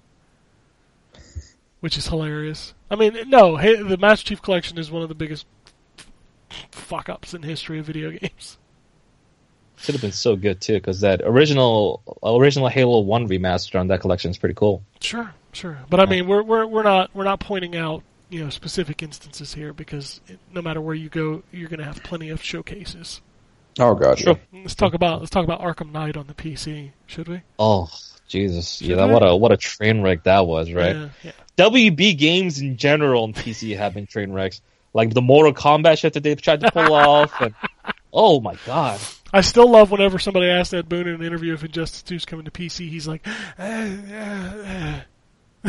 which 1.79 1.97
is 1.97 2.07
hilarious. 2.07 2.73
I 2.89 2.95
mean, 2.95 3.17
no, 3.27 3.57
hey, 3.57 3.81
the 3.81 3.97
Master 3.97 4.25
Chief 4.27 4.41
Collection 4.41 4.77
is 4.77 4.91
one 4.91 5.03
of 5.03 5.09
the 5.09 5.15
biggest 5.15 5.45
fuck 6.71 7.09
ups 7.09 7.33
in 7.33 7.43
history 7.43 7.79
of 7.79 7.85
video 7.85 8.11
games. 8.11 8.57
Should 9.77 9.95
have 9.95 10.01
been 10.01 10.13
so 10.13 10.35
good 10.35 10.61
too, 10.61 10.75
because 10.75 11.01
that 11.01 11.21
original 11.23 12.01
original 12.23 12.69
Halo 12.69 12.99
One 12.99 13.27
remaster 13.27 13.79
on 13.79 13.87
that 13.87 13.99
collection 13.99 14.31
is 14.31 14.37
pretty 14.37 14.55
cool. 14.55 14.81
Sure, 15.01 15.33
sure. 15.51 15.77
But 15.89 15.99
I 15.99 16.05
mean, 16.05 16.27
we're 16.27 16.43
we're 16.43 16.65
we're 16.65 16.83
not 16.83 17.13
we're 17.13 17.25
not 17.25 17.41
pointing 17.41 17.75
out 17.75 18.01
you 18.29 18.41
know 18.43 18.49
specific 18.49 19.03
instances 19.03 19.53
here 19.53 19.73
because 19.73 20.21
it, 20.27 20.39
no 20.53 20.61
matter 20.61 20.79
where 20.79 20.95
you 20.95 21.09
go, 21.09 21.43
you're 21.51 21.69
going 21.69 21.79
to 21.79 21.85
have 21.85 22.01
plenty 22.03 22.29
of 22.29 22.41
showcases. 22.41 23.21
Oh 23.77 23.93
god, 23.95 24.17
Sure. 24.17 24.39
Let's 24.53 24.75
talk 24.75 24.93
about 24.93 25.19
let's 25.19 25.29
talk 25.29 25.43
about 25.43 25.61
Arkham 25.61 25.91
Knight 25.91 26.15
on 26.15 26.27
the 26.27 26.33
PC, 26.33 26.91
should 27.07 27.27
we? 27.27 27.41
Oh 27.59 27.89
Jesus, 28.27 28.81
yeah, 28.81 28.95
that, 28.95 29.09
what 29.09 29.21
a 29.21 29.35
what 29.35 29.51
a 29.51 29.57
train 29.57 30.01
wreck 30.01 30.23
that 30.23 30.47
was, 30.47 30.71
right? 30.71 30.95
Yeah, 30.95 31.09
yeah. 31.23 31.31
WB 31.57 32.17
games 32.17 32.59
in 32.59 32.77
general 32.77 33.23
on 33.23 33.33
PC 33.33 33.77
have 33.77 33.93
been 33.93 34.07
train 34.07 34.31
wrecks, 34.31 34.61
like 34.95 35.13
the 35.13 35.21
Mortal 35.21 35.53
Kombat 35.53 35.99
shit 35.99 36.13
that 36.13 36.23
they've 36.23 36.41
tried 36.41 36.61
to 36.61 36.71
pull 36.71 36.93
off, 36.93 37.39
and 37.41 37.53
oh 38.13 38.39
my 38.39 38.55
god, 38.65 38.99
I 39.31 39.41
still 39.41 39.69
love 39.69 39.91
whenever 39.91 40.17
somebody 40.17 40.49
asks 40.49 40.73
Ed 40.73 40.89
Boon 40.89 41.07
in 41.07 41.15
an 41.15 41.21
interview 41.21 41.53
if 41.53 41.63
Injustice 41.63 42.01
2 42.03 42.15
is 42.15 42.25
coming 42.25 42.45
to 42.45 42.51
PC. 42.51 42.89
He's 42.89 43.07
like, 43.07 43.27
"Uh, 43.59 43.61
uh, 43.61 44.63
uh." 44.65 44.99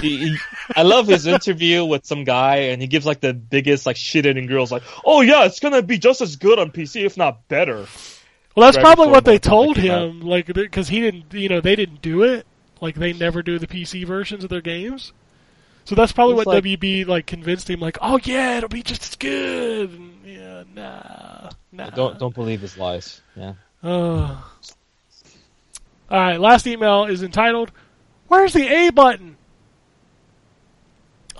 He, 0.01 0.19
he, 0.29 0.37
I 0.75 0.83
love 0.83 1.09
his 1.09 1.27
interview 1.27 1.83
with 1.85 2.05
some 2.05 2.25
guy, 2.25 2.57
and 2.69 2.83
he 2.83 2.87
gives 2.87 3.07
like 3.07 3.21
the 3.21 3.33
biggest 3.33 3.87
like 3.87 3.97
shit-eating 3.97 4.47
girls, 4.47 4.71
like, 4.71 4.83
"Oh 5.05 5.23
yeah, 5.23 5.47
it's 5.47 5.59
gonna 5.59 5.83
be 5.83 5.99
just 5.99 6.21
as 6.21 6.37
good 6.37 6.59
on 6.59 6.71
PC, 6.71 7.05
if 7.05 7.17
not 7.17 7.49
better." 7.49 7.87
Well, 8.55 8.67
that's 8.67 8.77
Right 8.77 8.85
probably 8.85 9.09
what 9.09 9.25
they 9.25 9.39
told 9.39 9.77
came 9.77 9.91
out. 9.91 10.09
him, 10.09 10.21
like 10.21 10.47
because 10.47 10.89
he 10.89 11.01
didn't, 11.01 11.33
you 11.35 11.49
know, 11.49 11.61
they 11.61 11.77
didn't 11.77 12.01
do 12.01 12.23
it. 12.23 12.47
Like 12.81 12.95
they 12.95 13.13
never 13.13 13.43
do 13.43 13.59
the 13.59 13.67
PC 13.67 14.07
versions 14.07 14.45
of 14.45 14.51
their 14.51 14.61
games. 14.61 15.13
So 15.87 15.95
that's 15.95 16.13
probably 16.13 16.35
It's 16.37 16.47
what 16.47 16.55
like- 16.57 16.65
WB 16.65 17.07
like 17.07 17.27
convinced 17.27 17.71
him, 17.71 17.81
like, 17.81 17.97
oh 18.03 18.19
yeah, 18.25 18.59
it'll 18.59 18.69
be 18.69 18.83
just 18.83 19.03
as 19.03 19.15
good. 19.17 19.91
And, 19.91 20.13
yeah, 20.27 20.65
nah, 20.75 21.51
nah. 21.73 21.91
Don't 21.91 22.19
don't 22.19 22.35
believe 22.35 22.61
his 22.61 22.77
lies. 22.77 23.21
Yeah. 23.35 23.55
Oh. 23.83 24.53
All 26.11 26.21
right, 26.21 26.39
last 26.41 26.67
email 26.67 27.05
is 27.07 27.23
entitled, 27.23 27.71
"Where's 28.29 28.53
the 28.53 28.67
A 28.67 28.91
button?" 28.91 29.37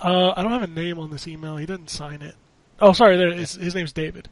Uh, 0.01 0.33
I 0.35 0.43
don't 0.43 0.51
have 0.51 0.63
a 0.63 0.67
name 0.67 0.99
on 0.99 1.09
this 1.09 1.27
email. 1.27 1.57
He 1.57 1.65
didn't 1.65 1.89
sign 1.89 2.21
it. 2.21 2.35
Oh, 2.79 2.93
sorry. 2.93 3.17
There, 3.17 3.33
his, 3.33 3.53
his 3.53 3.73
name's 3.75 3.91
David. 3.93 4.29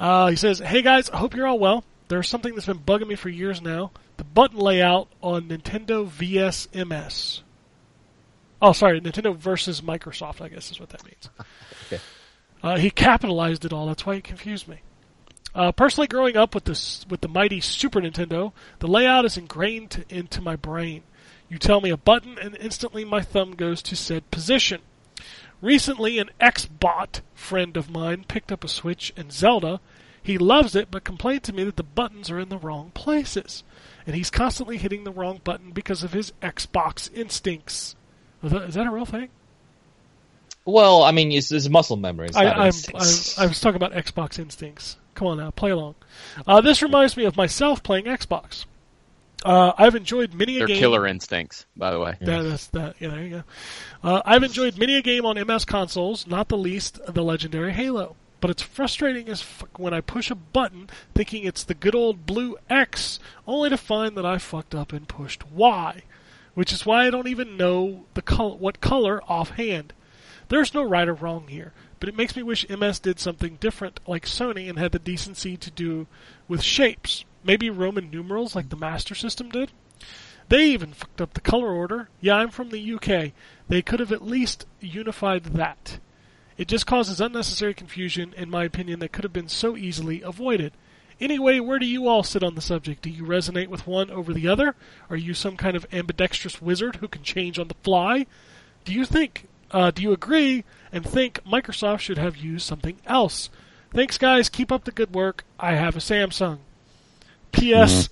Uh, 0.00 0.28
he 0.28 0.36
says, 0.36 0.58
"Hey 0.58 0.82
guys, 0.82 1.10
I 1.10 1.18
hope 1.18 1.34
you're 1.34 1.46
all 1.46 1.58
well. 1.58 1.84
There's 2.08 2.28
something 2.28 2.54
that's 2.54 2.66
been 2.66 2.78
bugging 2.78 3.08
me 3.08 3.14
for 3.16 3.28
years 3.28 3.60
now. 3.62 3.90
The 4.16 4.24
button 4.24 4.58
layout 4.58 5.08
on 5.22 5.48
Nintendo 5.48 6.06
VS 6.06 6.68
MS. 6.74 7.42
Oh, 8.60 8.72
sorry, 8.72 9.00
Nintendo 9.00 9.36
versus 9.36 9.80
Microsoft. 9.80 10.40
I 10.40 10.48
guess 10.48 10.70
is 10.70 10.80
what 10.80 10.90
that 10.90 11.04
means. 11.04 11.28
Okay. 11.88 12.00
Uh, 12.64 12.78
he 12.78 12.90
capitalized 12.90 13.64
it 13.64 13.72
all. 13.72 13.86
That's 13.86 14.04
why 14.04 14.16
he 14.16 14.20
confused 14.20 14.66
me. 14.66 14.80
Uh, 15.54 15.70
personally, 15.70 16.08
growing 16.08 16.36
up 16.36 16.54
with 16.54 16.64
this 16.64 17.06
with 17.08 17.20
the 17.20 17.28
mighty 17.28 17.60
Super 17.60 18.00
Nintendo, 18.00 18.52
the 18.80 18.88
layout 18.88 19.24
is 19.24 19.36
ingrained 19.36 19.90
to, 19.92 20.04
into 20.08 20.40
my 20.40 20.56
brain. 20.56 21.02
You 21.48 21.58
tell 21.58 21.80
me 21.80 21.90
a 21.90 21.96
button, 21.96 22.38
and 22.38 22.56
instantly 22.56 23.04
my 23.04 23.22
thumb 23.22 23.54
goes 23.54 23.82
to 23.82 23.94
said 23.94 24.30
position. 24.30 24.80
Recently, 25.62 26.18
an 26.18 26.30
Xbot 26.40 27.20
friend 27.34 27.76
of 27.76 27.88
mine 27.88 28.24
picked 28.26 28.50
up 28.50 28.64
a 28.64 28.68
Switch 28.68 29.12
and 29.16 29.32
Zelda. 29.32 29.80
He 30.22 30.38
loves 30.38 30.74
it, 30.74 30.90
but 30.90 31.04
complained 31.04 31.44
to 31.44 31.52
me 31.52 31.62
that 31.64 31.76
the 31.76 31.82
buttons 31.84 32.30
are 32.30 32.40
in 32.40 32.48
the 32.48 32.58
wrong 32.58 32.90
places, 32.94 33.62
and 34.06 34.16
he's 34.16 34.28
constantly 34.28 34.76
hitting 34.76 35.04
the 35.04 35.12
wrong 35.12 35.40
button 35.44 35.70
because 35.70 36.02
of 36.02 36.12
his 36.12 36.32
Xbox 36.42 37.08
instincts. 37.14 37.94
Is 38.46 38.52
that, 38.52 38.62
is 38.62 38.74
that 38.74 38.86
a 38.86 38.90
real 38.90 39.04
thing? 39.04 39.28
Well, 40.64 41.02
I 41.02 41.12
mean, 41.12 41.30
it's, 41.32 41.52
it's 41.52 41.68
muscle 41.68 41.96
memory. 41.96 42.26
It's 42.28 42.36
I, 42.36 42.44
not 42.44 42.56
I'm. 42.58 42.72
I'm, 42.94 43.44
I 43.44 43.46
was 43.46 43.60
talking 43.60 43.76
about 43.76 43.92
Xbox 43.92 44.38
instincts. 44.38 44.96
Come 45.14 45.28
on 45.28 45.38
now, 45.38 45.50
play 45.50 45.70
along. 45.70 45.94
Uh, 46.46 46.60
this 46.60 46.82
reminds 46.82 47.16
me 47.16 47.24
of 47.24 47.36
myself 47.36 47.82
playing 47.82 48.04
Xbox. 48.04 48.66
Uh, 49.44 49.72
I've 49.78 49.94
enjoyed 49.94 50.34
many 50.34 50.56
a 50.56 50.58
They're 50.60 50.66
game. 50.68 50.78
killer 50.78 51.06
instincts, 51.06 51.66
by 51.76 51.90
the 51.90 52.00
way. 52.00 52.16
That, 52.20 52.42
that's 52.42 52.66
that. 52.68 52.96
Yeah, 52.98 53.08
there 53.10 53.22
you 53.22 53.30
go. 53.30 53.42
Uh, 54.02 54.22
I've 54.24 54.42
enjoyed 54.42 54.76
many 54.76 54.96
a 54.96 55.02
game 55.02 55.24
on 55.24 55.36
MS 55.44 55.64
consoles, 55.64 56.26
not 56.26 56.48
the 56.48 56.58
least 56.58 56.98
the 57.06 57.22
legendary 57.22 57.72
Halo. 57.72 58.16
But 58.40 58.50
it's 58.50 58.62
frustrating 58.62 59.28
as 59.28 59.40
fuck 59.40 59.78
when 59.78 59.94
I 59.94 60.00
push 60.00 60.30
a 60.30 60.34
button 60.34 60.90
thinking 61.14 61.44
it's 61.44 61.64
the 61.64 61.74
good 61.74 61.94
old 61.94 62.26
blue 62.26 62.56
X, 62.68 63.18
only 63.46 63.70
to 63.70 63.78
find 63.78 64.16
that 64.16 64.26
I 64.26 64.38
fucked 64.38 64.74
up 64.74 64.92
and 64.92 65.08
pushed 65.08 65.50
Y, 65.50 66.02
which 66.56 66.72
is 66.72 66.86
why 66.86 67.06
I 67.06 67.10
don't 67.10 67.28
even 67.28 67.58
know 67.58 68.06
the 68.14 68.22
col- 68.22 68.56
what 68.56 68.80
color 68.80 69.22
offhand. 69.28 69.92
There's 70.48 70.72
no 70.72 70.82
right 70.82 71.06
or 71.06 71.12
wrong 71.12 71.48
here, 71.48 71.74
but 72.00 72.08
it 72.08 72.16
makes 72.16 72.34
me 72.34 72.42
wish 72.42 72.66
MS 72.70 72.98
did 72.98 73.20
something 73.20 73.58
different 73.60 74.00
like 74.06 74.24
Sony 74.24 74.66
and 74.66 74.78
had 74.78 74.92
the 74.92 74.98
decency 74.98 75.58
to 75.58 75.70
do 75.70 76.06
with 76.48 76.62
shapes. 76.62 77.26
Maybe 77.44 77.68
Roman 77.68 78.10
numerals 78.10 78.56
like 78.56 78.70
the 78.70 78.76
Master 78.76 79.14
System 79.14 79.50
did? 79.50 79.70
They 80.48 80.64
even 80.70 80.94
fucked 80.94 81.20
up 81.20 81.34
the 81.34 81.42
color 81.42 81.70
order. 81.70 82.08
Yeah, 82.22 82.36
I'm 82.36 82.50
from 82.50 82.70
the 82.70 82.94
UK. 82.94 83.32
They 83.68 83.82
could 83.82 84.00
have 84.00 84.12
at 84.12 84.26
least 84.26 84.64
unified 84.80 85.44
that. 85.44 85.98
It 86.56 86.68
just 86.68 86.86
causes 86.86 87.20
unnecessary 87.20 87.74
confusion, 87.74 88.32
in 88.34 88.48
my 88.48 88.64
opinion, 88.64 89.00
that 89.00 89.12
could 89.12 89.24
have 89.24 89.32
been 89.34 89.48
so 89.48 89.76
easily 89.76 90.22
avoided. 90.22 90.72
Anyway, 91.20 91.58
where 91.60 91.78
do 91.78 91.86
you 91.86 92.08
all 92.08 92.22
sit 92.22 92.42
on 92.42 92.54
the 92.54 92.60
subject? 92.60 93.02
Do 93.02 93.10
you 93.10 93.24
resonate 93.24 93.68
with 93.68 93.86
one 93.86 94.10
over 94.10 94.34
the 94.34 94.48
other? 94.48 94.74
Are 95.08 95.16
you 95.16 95.32
some 95.32 95.56
kind 95.56 95.76
of 95.76 95.86
ambidextrous 95.92 96.60
wizard 96.60 96.96
who 96.96 97.08
can 97.08 97.22
change 97.22 97.58
on 97.58 97.68
the 97.68 97.76
fly? 97.82 98.26
Do 98.84 98.92
you 98.92 99.06
think, 99.06 99.48
uh, 99.70 99.90
do 99.90 100.02
you 100.02 100.12
agree 100.12 100.64
and 100.92 101.04
think 101.06 101.40
Microsoft 101.44 102.00
should 102.00 102.18
have 102.18 102.36
used 102.36 102.66
something 102.66 102.98
else? 103.06 103.48
Thanks, 103.92 104.18
guys. 104.18 104.50
Keep 104.50 104.70
up 104.70 104.84
the 104.84 104.90
good 104.90 105.14
work. 105.14 105.44
I 105.58 105.74
have 105.74 105.96
a 105.96 106.00
Samsung. 106.00 106.58
P.S. 107.52 108.10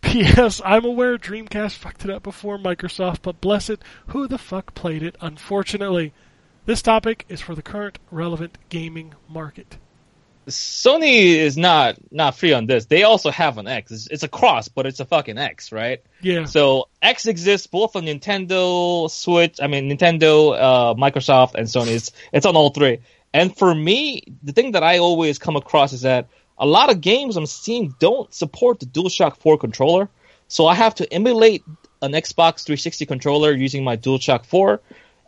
P.S. 0.00 0.60
I'm 0.64 0.84
aware 0.84 1.18
Dreamcast 1.18 1.76
fucked 1.76 2.04
it 2.04 2.10
up 2.10 2.24
before 2.24 2.58
Microsoft, 2.58 3.18
but 3.22 3.40
bless 3.40 3.70
it, 3.70 3.80
who 4.08 4.26
the 4.26 4.38
fuck 4.38 4.74
played 4.74 5.02
it? 5.02 5.16
Unfortunately, 5.20 6.12
this 6.66 6.82
topic 6.82 7.24
is 7.28 7.40
for 7.40 7.54
the 7.54 7.62
current 7.62 7.98
relevant 8.10 8.58
gaming 8.70 9.14
market. 9.28 9.76
Sony 10.54 11.36
is 11.36 11.56
not 11.56 11.96
not 12.10 12.36
free 12.36 12.52
on 12.52 12.66
this. 12.66 12.86
They 12.86 13.02
also 13.02 13.30
have 13.30 13.58
an 13.58 13.66
X. 13.66 13.90
It's, 13.90 14.06
it's 14.08 14.22
a 14.22 14.28
cross, 14.28 14.68
but 14.68 14.86
it's 14.86 15.00
a 15.00 15.04
fucking 15.04 15.38
X, 15.38 15.72
right? 15.72 16.02
Yeah, 16.20 16.44
So 16.44 16.88
X 17.02 17.26
exists 17.26 17.66
both 17.66 17.96
on 17.96 18.04
Nintendo 18.04 19.10
Switch, 19.10 19.58
I 19.62 19.66
mean 19.66 19.88
Nintendo, 19.88 20.54
uh, 20.54 20.94
Microsoft, 20.94 21.54
and 21.54 21.66
Sony. 21.66 21.94
It's, 21.94 22.12
it's 22.32 22.46
on 22.46 22.56
all 22.56 22.70
three. 22.70 23.00
And 23.32 23.56
for 23.56 23.74
me, 23.74 24.22
the 24.42 24.52
thing 24.52 24.72
that 24.72 24.82
I 24.82 24.98
always 24.98 25.38
come 25.38 25.56
across 25.56 25.92
is 25.92 26.02
that 26.02 26.28
a 26.58 26.66
lot 26.66 26.90
of 26.90 27.00
games 27.00 27.36
on 27.36 27.46
Steam 27.46 27.94
don't 27.98 28.32
support 28.34 28.80
the 28.80 28.86
DualShock 28.86 29.38
4 29.38 29.56
controller. 29.58 30.08
So 30.48 30.66
I 30.66 30.74
have 30.74 30.96
to 30.96 31.12
emulate 31.12 31.64
an 32.02 32.12
Xbox 32.12 32.64
360 32.64 33.06
controller 33.06 33.52
using 33.52 33.84
my 33.84 33.96
DualShock 33.96 34.44
4, 34.46 34.80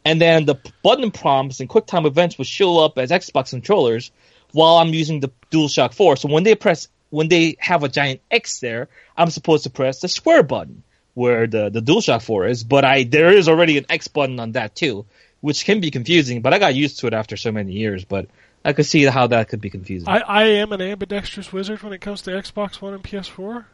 and 0.05 0.21
then 0.21 0.47
the 0.47 0.57
button 0.83 1.11
prompts 1.11 1.61
and 1.61 1.69
QuickTime 1.69 2.07
events 2.07 2.37
will 2.37 2.45
show 2.45 2.79
up 2.79 2.99
as 2.99 3.11
Xbox 3.11 3.51
controllers 3.51 4.11
while 4.53 4.77
I'm 4.77 4.95
using 4.95 5.21
the 5.21 5.31
DualShock 5.51 5.95
4. 5.95 6.17
So 6.17 6.29
when 6.29 6.45
they 6.45 6.55
press, 6.55 6.89
when 7.11 7.29
they 7.29 7.57
have 7.59 7.83
a 7.83 7.89
giant 7.89 8.21
X 8.31 8.61
there, 8.61 8.89
I'm 9.17 9.31
supposed 9.31 9.65
to 9.65 9.71
press 9.71 10.01
the 10.01 10.09
square 10.09 10.43
button 10.43 10.83
where 11.15 11.47
the, 11.47 11.69
the 11.71 11.81
DualShock 11.81 12.23
4 12.23 12.47
is, 12.47 12.65
but 12.65 12.85
I, 12.85 13.05
there 13.05 13.31
is 13.31 13.49
already 13.49 13.79
an 13.79 13.87
X 13.89 14.09
button 14.09 14.41
on 14.41 14.53
that 14.53 14.75
too, 14.75 15.05
which 15.41 15.65
can 15.65 15.81
be 15.81 15.91
confusing, 15.91 16.41
but 16.41 16.55
I 16.55 16.59
got 16.59 16.75
used 16.75 17.01
to 17.01 17.07
it 17.07 17.13
after 17.13 17.37
so 17.37 17.53
many 17.53 17.73
years, 17.73 18.05
but 18.05 18.29
I 18.65 18.73
could 18.73 18.87
see 18.87 19.05
how 19.05 19.27
that 19.27 19.49
could 19.49 19.61
be 19.61 19.71
confusing. 19.71 20.09
I, 20.09 20.21
I 20.21 20.43
am 20.45 20.73
an 20.73 20.81
ambidextrous 20.81 21.53
wizard 21.53 21.83
when 21.83 21.93
it 21.93 22.01
comes 22.01 22.23
to 22.23 22.31
Xbox 22.31 22.81
One 22.81 22.95
and 22.95 23.03
PS4. 23.03 23.65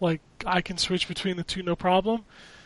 Like 0.00 0.20
I 0.44 0.60
can 0.60 0.76
switch 0.76 1.08
between 1.08 1.36
the 1.36 1.44
two 1.44 1.62
no 1.62 1.76
problem. 1.76 2.24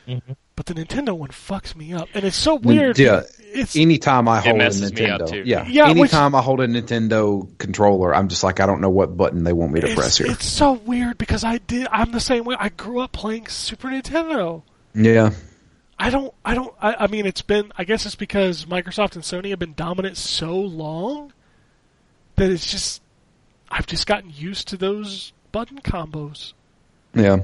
Mhm. 0.08 0.36
But 0.58 0.66
the 0.66 0.74
Nintendo 0.74 1.16
one 1.16 1.28
fucks 1.28 1.76
me 1.76 1.92
up, 1.92 2.08
and 2.14 2.24
it's 2.24 2.36
so 2.36 2.56
weird. 2.56 2.98
Yeah. 2.98 3.22
it's 3.38 3.76
Anytime 3.76 4.26
I 4.26 4.40
hold 4.40 4.56
a 4.56 4.58
messes 4.58 4.92
me 4.92 5.06
up, 5.06 5.20
Nintendo, 5.20 5.30
too. 5.30 5.42
yeah, 5.46 5.64
Yeah, 5.68 5.86
which- 5.90 5.98
anytime 5.98 6.34
I 6.34 6.42
hold 6.42 6.58
a 6.60 6.66
Nintendo 6.66 7.46
controller, 7.58 8.12
I'm 8.12 8.26
just 8.26 8.42
like, 8.42 8.58
I 8.58 8.66
don't 8.66 8.80
know 8.80 8.90
what 8.90 9.16
button 9.16 9.44
they 9.44 9.52
want 9.52 9.70
me 9.70 9.80
to 9.82 9.94
press 9.94 10.08
it's, 10.08 10.16
here. 10.18 10.26
it's 10.32 10.44
so 10.46 10.72
weird 10.72 11.16
because 11.16 11.44
I 11.44 11.58
did. 11.58 11.86
I'm 11.92 12.10
the 12.10 12.18
same 12.18 12.42
way. 12.42 12.56
I 12.58 12.70
grew 12.70 12.98
up 12.98 13.12
playing 13.12 13.46
Super 13.46 13.86
Nintendo. 13.86 14.62
Yeah, 14.96 15.30
I 15.96 16.10
don't. 16.10 16.34
I 16.44 16.54
don't. 16.56 16.74
I, 16.82 16.94
I 17.04 17.06
mean, 17.06 17.24
it's 17.24 17.42
been. 17.42 17.70
I 17.78 17.84
guess 17.84 18.04
it's 18.04 18.16
because 18.16 18.64
Microsoft 18.64 19.14
and 19.14 19.22
Sony 19.22 19.50
have 19.50 19.60
been 19.60 19.74
dominant 19.74 20.16
so 20.16 20.56
long 20.58 21.32
that 22.34 22.50
it's 22.50 22.68
just. 22.68 23.00
I've 23.70 23.86
just 23.86 24.08
gotten 24.08 24.32
used 24.34 24.66
to 24.68 24.76
those 24.76 25.32
button 25.52 25.78
combos. 25.82 26.52
yeah. 27.14 27.42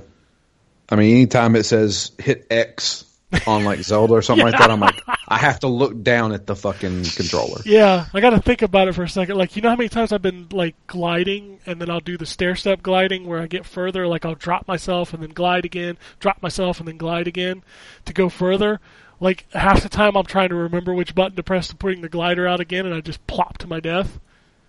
I 0.89 0.97
mean, 0.97 1.17
anytime 1.17 1.57
it 1.57 1.65
says 1.65 2.13
hit 2.19 2.47
X 2.51 3.05
on 3.47 3.65
like 3.65 3.81
Zelda 3.81 4.15
or 4.15 4.23
something 4.23 4.45
like 4.45 4.59
that, 4.59 4.71
I'm 4.71 4.81
like, 4.81 5.01
I 5.29 5.39
have 5.39 5.61
to 5.61 5.69
look 5.69 6.03
down 6.03 6.33
at 6.33 6.47
the 6.47 6.55
fucking 6.55 7.05
controller. 7.05 7.63
Yeah, 7.65 8.07
I 8.13 8.21
got 8.21 8.31
to 8.31 8.41
think 8.41 8.63
about 8.63 8.89
it 8.89 8.95
for 8.95 9.03
a 9.03 9.09
second. 9.09 9.37
Like, 9.37 9.57
you 9.57 9.63
know 9.63 9.71
how 9.71 9.77
many 9.77 9.89
times 9.89 10.13
I've 10.13 10.23
been 10.23 10.49
like 10.51 10.75
gliding, 10.87 11.61
and 11.67 11.81
then 11.81 11.91
I'll 11.91 12.01
do 12.01 12.19
the 12.19 12.27
stair 12.27 12.55
step 12.55 12.83
gliding 12.83 13.27
where 13.27 13.41
I 13.41 13.47
get 13.47 13.65
further. 13.65 14.07
Like, 14.07 14.25
I'll 14.25 14.35
drop 14.35 14.69
myself 14.69 15.15
and 15.15 15.23
then 15.23 15.31
glide 15.31 15.65
again, 15.65 15.97
drop 16.21 16.43
myself 16.43 16.79
and 16.79 16.89
then 16.89 16.99
glide 16.99 17.27
again 17.27 17.63
to 18.05 18.13
go 18.13 18.29
further. 18.29 18.81
Like 19.21 19.51
half 19.53 19.83
the 19.83 19.89
time, 19.89 20.17
I'm 20.17 20.27
trying 20.27 20.51
to 20.51 20.55
remember 20.55 20.93
which 20.93 21.15
button 21.15 21.37
to 21.37 21.43
press 21.43 21.69
to 21.69 21.77
putting 21.77 22.03
the 22.03 22.09
glider 22.09 22.47
out 22.47 22.61
again, 22.61 22.85
and 22.85 22.95
I 22.95 23.01
just 23.01 23.27
plop 23.27 23.59
to 23.59 23.67
my 23.67 23.81
death. 23.81 24.19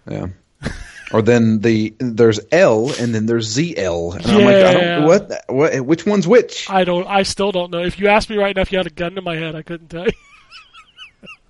Yeah. 0.10 0.28
Or 1.14 1.22
then 1.22 1.60
the 1.60 1.94
there's 2.00 2.40
L 2.52 2.92
and 3.00 3.14
then 3.14 3.28
there's 3.28 3.56
ZL, 3.56 4.16
and 4.16 4.26
I'm 4.26 4.38
like, 4.44 4.56
I 4.56 4.72
Yeah. 4.72 4.96
don't 5.00 5.06
what 5.06 5.32
what 5.48 5.82
which 5.86 6.06
one's 6.06 6.28
which? 6.28 6.68
I 6.70 6.84
don't. 6.84 7.08
I 7.08 7.24
still 7.24 7.52
don't 7.52 7.72
know. 7.72 7.84
If 7.84 8.00
you 8.00 8.08
asked 8.08 8.30
me 8.30 8.38
right 8.38 8.56
now 8.56 8.64
if 8.64 8.72
you 8.72 8.78
had 8.80 8.88
a 8.88 8.92
gun 8.92 9.14
to 9.16 9.22
my 9.22 9.36
head, 9.36 9.56
I 9.56 9.62
couldn't 9.62 9.90
tell 9.90 10.06
you. 10.06 10.12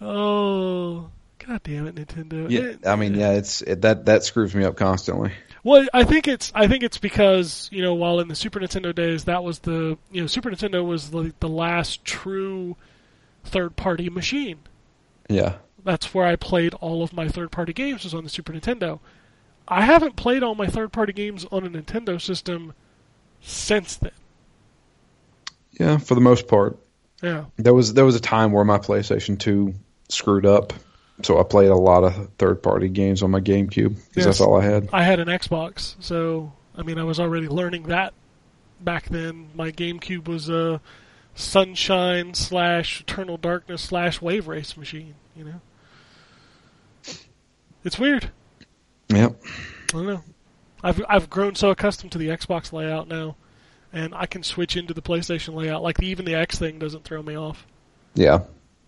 oh, 0.00 1.10
god 1.38 1.62
damn 1.62 1.86
it, 1.86 1.94
Nintendo! 1.94 2.50
Yeah, 2.50 2.90
I 2.90 2.96
mean, 2.96 3.14
yeah, 3.14 3.32
it's 3.32 3.62
it, 3.62 3.82
that 3.82 4.06
that 4.06 4.24
screws 4.24 4.54
me 4.54 4.64
up 4.64 4.76
constantly. 4.76 5.32
Well, 5.62 5.86
I 5.92 6.04
think 6.04 6.28
it's 6.28 6.52
I 6.54 6.68
think 6.68 6.84
it's 6.84 6.98
because 6.98 7.68
you 7.72 7.82
know 7.82 7.94
while 7.94 8.20
in 8.20 8.28
the 8.28 8.36
Super 8.36 8.60
Nintendo 8.60 8.94
days 8.94 9.24
that 9.24 9.42
was 9.42 9.60
the 9.60 9.98
you 10.12 10.20
know 10.20 10.26
Super 10.26 10.50
Nintendo 10.50 10.86
was 10.86 11.10
the 11.10 11.32
the 11.40 11.48
last 11.48 12.04
true 12.04 12.76
third 13.44 13.76
party 13.76 14.10
machine. 14.10 14.58
Yeah, 15.28 15.56
That's 15.86 16.12
where 16.12 16.26
I 16.26 16.34
played 16.36 16.74
all 16.74 17.02
of 17.04 17.12
my 17.12 17.28
third 17.28 17.50
party 17.52 17.72
games 17.72 18.02
was 18.02 18.12
on 18.12 18.24
the 18.24 18.28
Super 18.28 18.52
Nintendo. 18.52 18.98
I 19.68 19.82
haven't 19.82 20.16
played 20.16 20.42
all 20.42 20.56
my 20.56 20.66
third 20.66 20.92
party 20.92 21.12
games 21.12 21.46
on 21.52 21.64
a 21.64 21.70
Nintendo 21.70 22.20
system 22.20 22.72
since 23.40 23.94
then. 23.96 24.10
Yeah, 25.78 25.98
for 25.98 26.14
the 26.16 26.20
most 26.20 26.48
part. 26.48 26.76
Yeah. 27.22 27.44
There 27.56 27.72
was 27.72 27.94
there 27.94 28.04
was 28.04 28.16
a 28.16 28.20
time 28.20 28.50
where 28.52 28.64
my 28.64 28.78
PlayStation 28.78 29.38
2 29.38 29.74
screwed 30.08 30.44
up, 30.44 30.72
so 31.22 31.38
I 31.38 31.44
played 31.44 31.70
a 31.70 31.76
lot 31.76 32.02
of 32.04 32.30
third 32.38 32.62
party 32.64 32.88
games 32.88 33.22
on 33.22 33.30
my 33.30 33.40
GameCube 33.40 33.94
because 33.96 34.06
Yes. 34.16 34.24
that's 34.24 34.40
all 34.40 34.60
I 34.60 34.64
had. 34.64 34.88
I 34.92 35.02
had 35.04 35.20
an 35.20 35.28
Xbox, 35.28 35.94
so 36.00 36.52
I 36.76 36.82
mean, 36.82 36.98
I 36.98 37.04
was 37.04 37.20
already 37.20 37.46
learning 37.48 37.84
that 37.84 38.12
back 38.80 39.08
then. 39.08 39.50
My 39.54 39.70
GameCube 39.70 40.26
was 40.26 40.48
a 40.48 40.80
Sunshine 41.36 42.34
slash 42.34 43.02
Eternal 43.02 43.36
Darkness 43.36 43.82
slash 43.82 44.20
Wave 44.20 44.48
Race 44.48 44.76
machine. 44.76 45.14
You 45.36 45.44
know, 45.44 45.60
it's 47.86 47.98
weird. 47.98 48.30
Yep. 49.08 49.40
I 49.44 49.92
don't 49.92 50.06
know. 50.06 50.22
I've 50.82 51.02
I've 51.08 51.30
grown 51.30 51.54
so 51.54 51.70
accustomed 51.70 52.12
to 52.12 52.18
the 52.18 52.28
Xbox 52.28 52.72
layout 52.72 53.08
now, 53.08 53.36
and 53.92 54.14
I 54.14 54.26
can 54.26 54.42
switch 54.42 54.76
into 54.76 54.92
the 54.92 55.02
PlayStation 55.02 55.54
layout. 55.54 55.82
Like 55.82 56.02
even 56.02 56.24
the 56.24 56.34
X 56.34 56.58
thing 56.58 56.78
doesn't 56.78 57.04
throw 57.04 57.22
me 57.22 57.36
off. 57.36 57.66
Yeah. 58.14 58.40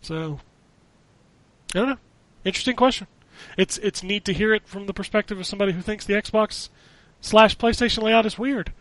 So 0.02 0.40
I 1.74 1.78
don't 1.78 1.88
know. 1.90 1.98
Interesting 2.44 2.76
question. 2.76 3.06
It's 3.56 3.78
it's 3.78 4.02
neat 4.02 4.24
to 4.26 4.34
hear 4.34 4.52
it 4.52 4.66
from 4.66 4.86
the 4.86 4.92
perspective 4.92 5.38
of 5.38 5.46
somebody 5.46 5.72
who 5.72 5.80
thinks 5.80 6.04
the 6.04 6.14
Xbox 6.14 6.68
slash 7.20 7.56
PlayStation 7.56 8.02
layout 8.02 8.26
is 8.26 8.38
weird. 8.38 8.72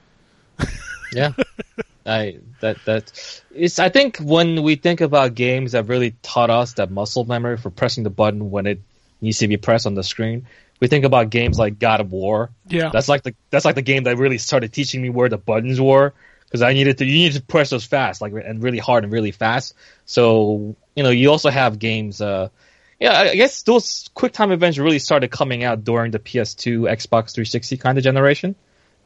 Yeah. 1.14 1.31
I 2.06 2.39
that 2.60 2.77
that 2.85 3.44
it's 3.56 3.80
I 3.80 3.88
think 3.89 4.18
when 4.18 4.61
we 4.64 4.76
think 4.76 4.99
about 4.99 5.35
games 5.35 5.72
that 5.72 5.88
really 5.88 6.15
taught 6.22 6.49
us 6.49 6.73
that 6.73 6.91
muscle 6.91 7.23
memory 7.23 7.57
for 7.57 7.69
pressing 7.69 8.03
the 8.03 8.10
button 8.10 8.52
when 8.52 8.65
it 8.65 8.81
needs 9.22 9.39
to 9.39 9.48
be 9.48 9.57
pressed 9.57 9.85
on 9.85 9.94
the 9.94 10.03
screen, 10.03 10.48
we 10.80 10.88
think 10.88 11.06
about 11.06 11.30
games 11.30 11.57
like 11.57 11.80
God 11.80 12.02
of 12.02 12.11
War. 12.11 12.52
Yeah. 12.68 12.89
That's 12.91 13.10
like 13.10 13.23
the 13.23 13.35
that's 13.49 13.65
like 13.65 13.76
the 13.76 13.81
game 13.81 14.03
that 14.03 14.18
really 14.18 14.38
started 14.38 14.73
teaching 14.73 15.02
me 15.02 15.10
where 15.10 15.30
the 15.30 15.38
buttons 15.38 15.81
were 15.81 16.14
because 16.45 16.61
I 16.61 16.73
needed 16.73 16.99
to 16.99 17.06
you 17.06 17.14
need 17.14 17.34
to 17.34 17.41
press 17.41 17.69
those 17.69 17.85
fast 17.85 18.22
like 18.22 18.34
and 18.34 18.61
really 18.61 18.77
hard 18.77 19.03
and 19.03 19.11
really 19.11 19.31
fast. 19.31 19.73
So 20.06 20.76
you 20.95 21.03
know 21.03 21.10
you 21.10 21.31
also 21.31 21.49
have 21.49 21.80
games. 21.80 22.22
uh 22.22 22.49
yeah, 22.99 23.14
I 23.14 23.35
guess 23.35 23.61
those 23.61 24.10
quick 24.15 24.34
time 24.34 24.52
events 24.52 24.80
really 24.80 24.98
started 24.98 25.30
coming 25.30 25.64
out 25.64 25.84
during 25.84 26.10
the 26.10 26.18
PS2, 26.18 26.91
Xbox 26.91 27.34
360 27.34 27.77
kind 27.77 27.98
of 27.98 28.03
generation. 28.03 28.56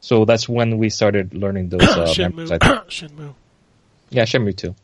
So 0.00 0.24
that's 0.24 0.48
when 0.48 0.78
we 0.78 0.88
started 0.88 1.34
learning 1.34 1.68
those 1.68 1.82
uh, 1.82 2.12
memories. 2.18 2.50
I 2.50 2.58
think. 2.58 2.80
Shenmue. 2.88 3.08
Shenmue. 3.08 3.34
Yeah, 4.08 4.24
Shenmue 4.24 4.56
too. 4.56 4.74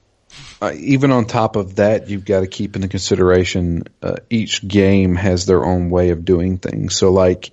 Uh, 0.60 0.72
even 0.76 1.10
on 1.12 1.24
top 1.24 1.56
of 1.56 1.76
that, 1.76 2.08
you've 2.08 2.24
got 2.24 2.40
to 2.40 2.46
keep 2.46 2.76
into 2.76 2.88
consideration 2.88 3.84
uh, 4.02 4.16
each 4.30 4.66
game 4.66 5.14
has 5.14 5.46
their 5.46 5.64
own 5.64 5.90
way 5.90 6.10
of 6.10 6.24
doing 6.24 6.58
things. 6.58 6.96
So, 6.96 7.10
like, 7.12 7.50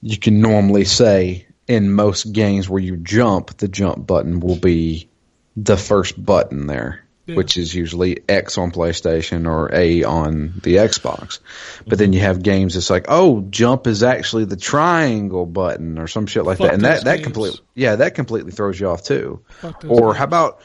you 0.00 0.18
can 0.18 0.40
normally 0.40 0.84
say 0.84 1.46
in 1.66 1.92
most 1.92 2.32
games 2.32 2.68
where 2.68 2.82
you 2.82 2.96
jump, 2.96 3.56
the 3.56 3.68
jump 3.68 4.06
button 4.06 4.40
will 4.40 4.56
be 4.56 5.08
the 5.56 5.76
first 5.76 6.22
button 6.22 6.66
there, 6.66 7.04
Yeah. 7.26 7.36
which 7.36 7.56
is 7.56 7.74
usually 7.74 8.18
X 8.28 8.58
on 8.58 8.72
PlayStation 8.72 9.46
or 9.46 9.70
A 9.72 10.02
on 10.04 10.54
the 10.62 10.76
Xbox. 10.76 11.38
But 11.86 11.98
then 11.98 12.12
you 12.12 12.20
have 12.20 12.42
games 12.42 12.74
that's 12.74 12.90
like, 12.90 13.06
oh, 13.08 13.42
jump 13.48 13.86
is 13.86 14.02
actually 14.02 14.46
the 14.46 14.56
triangle 14.56 15.46
button 15.46 15.98
or 15.98 16.06
some 16.08 16.26
shit 16.26 16.44
like 16.44 16.58
Fuck 16.58 16.68
that, 16.68 16.74
and 16.74 16.84
that 16.84 17.04
that 17.04 17.16
games. 17.16 17.24
completely 17.24 17.60
yeah 17.74 17.96
that 17.96 18.14
completely 18.14 18.50
throws 18.52 18.78
you 18.80 18.88
off 18.88 19.04
too. 19.04 19.40
Or 19.86 20.14
how 20.14 20.24
about 20.24 20.60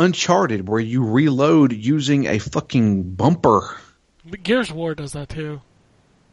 Uncharted, 0.00 0.66
where 0.66 0.80
you 0.80 1.04
reload 1.04 1.72
using 1.72 2.26
a 2.26 2.38
fucking 2.38 3.14
bumper? 3.14 3.76
But 4.24 4.42
Gears 4.42 4.70
of 4.70 4.76
War 4.76 4.94
does 4.94 5.12
that 5.12 5.28
too. 5.28 5.60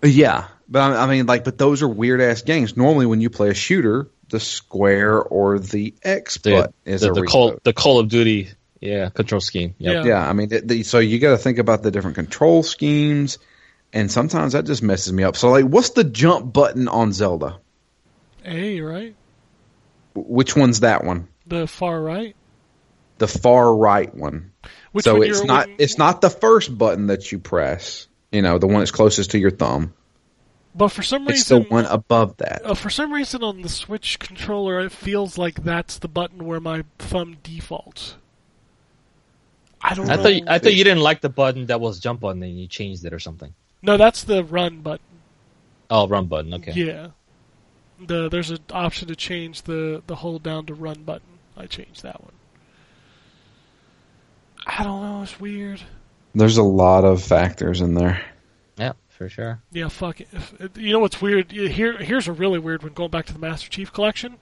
Yeah, 0.02 0.48
but 0.70 0.80
I 0.80 1.04
I 1.04 1.08
mean, 1.08 1.26
like, 1.26 1.44
but 1.44 1.58
those 1.58 1.82
are 1.82 1.88
weird 1.88 2.22
ass 2.22 2.44
games. 2.44 2.78
Normally, 2.78 3.06
when 3.06 3.20
you 3.20 3.30
play 3.30 3.50
a 3.50 3.54
shooter, 3.54 4.10
the 4.30 4.40
square 4.40 5.22
or 5.22 5.60
the 5.60 5.94
X 6.02 6.38
The, 6.38 6.52
button 6.52 6.74
is 6.86 7.02
the, 7.02 7.12
a 7.12 7.14
the 7.14 7.22
reload. 7.22 7.32
Call 7.32 7.60
the 7.64 7.74
Call 7.74 8.00
of 8.00 8.08
Duty 8.10 8.50
yeah 8.80 9.10
control 9.10 9.42
scheme. 9.42 9.76
Yep. 9.80 10.06
Yeah. 10.06 10.10
Yeah, 10.10 10.30
I 10.30 10.34
mean, 10.34 10.54
it, 10.54 10.68
the, 10.68 10.84
so 10.84 11.00
you 11.00 11.20
got 11.20 11.32
to 11.32 11.38
think 11.38 11.58
about 11.58 11.84
the 11.84 11.92
different 11.92 12.16
control 12.16 12.64
schemes, 12.64 13.38
and 13.92 14.12
sometimes 14.12 14.54
that 14.54 14.66
just 14.66 14.82
messes 14.82 15.12
me 15.12 15.24
up. 15.24 15.36
So, 15.36 15.50
like, 15.50 15.66
what's 15.66 15.90
the 15.90 16.04
jump 16.04 16.54
button 16.54 16.88
on 16.88 17.12
Zelda? 17.12 17.60
A 18.46 18.80
right, 18.80 19.16
Which 20.14 20.56
one's 20.56 20.80
that 20.82 21.04
one? 21.04 21.28
the 21.46 21.68
far 21.68 22.02
right. 22.02 22.36
The 23.18 23.28
far 23.28 23.74
right 23.76 24.14
one. 24.14 24.52
Which 24.92 25.06
so 25.06 25.20
when 25.20 25.30
it's 25.30 25.44
not 25.44 25.68
when- 25.68 25.76
it's 25.80 25.98
not 25.98 26.22
the 26.22 26.30
first 26.30 26.78
button 26.78 27.08
that 27.08 27.32
you 27.32 27.40
press. 27.40 28.08
You 28.32 28.42
know, 28.42 28.58
the 28.60 28.68
one 28.68 28.80
that's 28.80 28.92
closest 28.92 29.32
to 29.32 29.40
your 29.40 29.52
thumb. 29.52 29.94
But 30.76 30.90
for 30.90 31.02
some 31.02 31.26
reason 31.26 31.36
It's 31.40 31.48
the 31.70 31.74
one 31.74 31.86
above 31.86 32.38
that. 32.38 32.62
uh, 32.64 32.74
for 32.76 32.90
some 32.92 33.12
reason 33.12 33.42
on 33.42 33.62
the 33.64 33.70
Switch 33.70 34.20
controller, 34.20 34.80
it 34.82 34.92
feels 34.92 35.38
like 35.38 35.64
that's 35.64 35.98
the 35.98 36.08
button 36.08 36.46
where 36.46 36.60
my 36.60 36.84
thumb 37.00 37.38
defaults. 37.42 38.16
I 39.82 39.94
don't 39.96 40.10
I 40.10 40.16
know. 40.18 40.24
thought 40.24 40.36
you, 40.36 40.44
I 40.48 40.60
thought 40.60 40.74
you 40.76 40.84
didn't 40.84 41.02
like 41.04 41.22
the 41.22 41.30
button 41.30 41.68
that 41.68 41.80
was 41.80 42.00
jump 42.00 42.20
button 42.20 42.44
and 42.44 42.60
you 42.60 42.68
changed 42.68 43.06
it 43.06 43.14
or 43.14 43.20
something. 43.20 43.54
no, 43.82 43.98
that's 43.98 44.24
the 44.24 44.44
run 44.44 44.82
button. 44.82 45.06
Oh, 45.90 46.08
run 46.08 46.26
button. 46.26 46.54
Okay. 46.56 46.74
Yeah. 46.74 47.08
The 48.06 48.30
there's 48.30 48.52
an 48.52 48.60
option 48.72 49.08
to 49.08 49.16
change 49.16 49.64
the 49.64 50.04
the 50.06 50.16
hold 50.16 50.44
down 50.44 50.66
to 50.68 50.74
run 50.76 51.04
button. 51.04 51.28
I 51.56 51.66
changed 51.66 52.04
that 52.04 52.22
one. 52.24 52.34
I 54.68 54.84
don't 54.84 55.02
know. 55.02 55.24
It's 55.24 55.40
weird. 55.40 55.82
There's 56.36 56.58
a 56.58 56.64
lot 56.64 57.06
of 57.06 57.24
factors 57.24 57.82
in 57.82 57.94
there. 57.96 58.22
Yeah, 58.78 58.94
for 59.10 59.30
sure. 59.30 59.60
Yeah, 59.72 59.88
fuck 59.88 60.20
it. 60.22 60.28
You 60.76 60.92
know 60.94 61.00
what's 61.00 61.22
weird? 61.22 61.52
Here, 61.52 61.98
here's 61.98 62.28
a 62.28 62.34
really 62.34 62.60
weird 62.60 62.84
one. 62.84 62.94
Going 62.94 63.10
back 63.10 63.26
to 63.28 63.34
the 63.34 63.40
Master 63.40 63.70
Chief 63.70 63.92
Collection, 63.92 64.36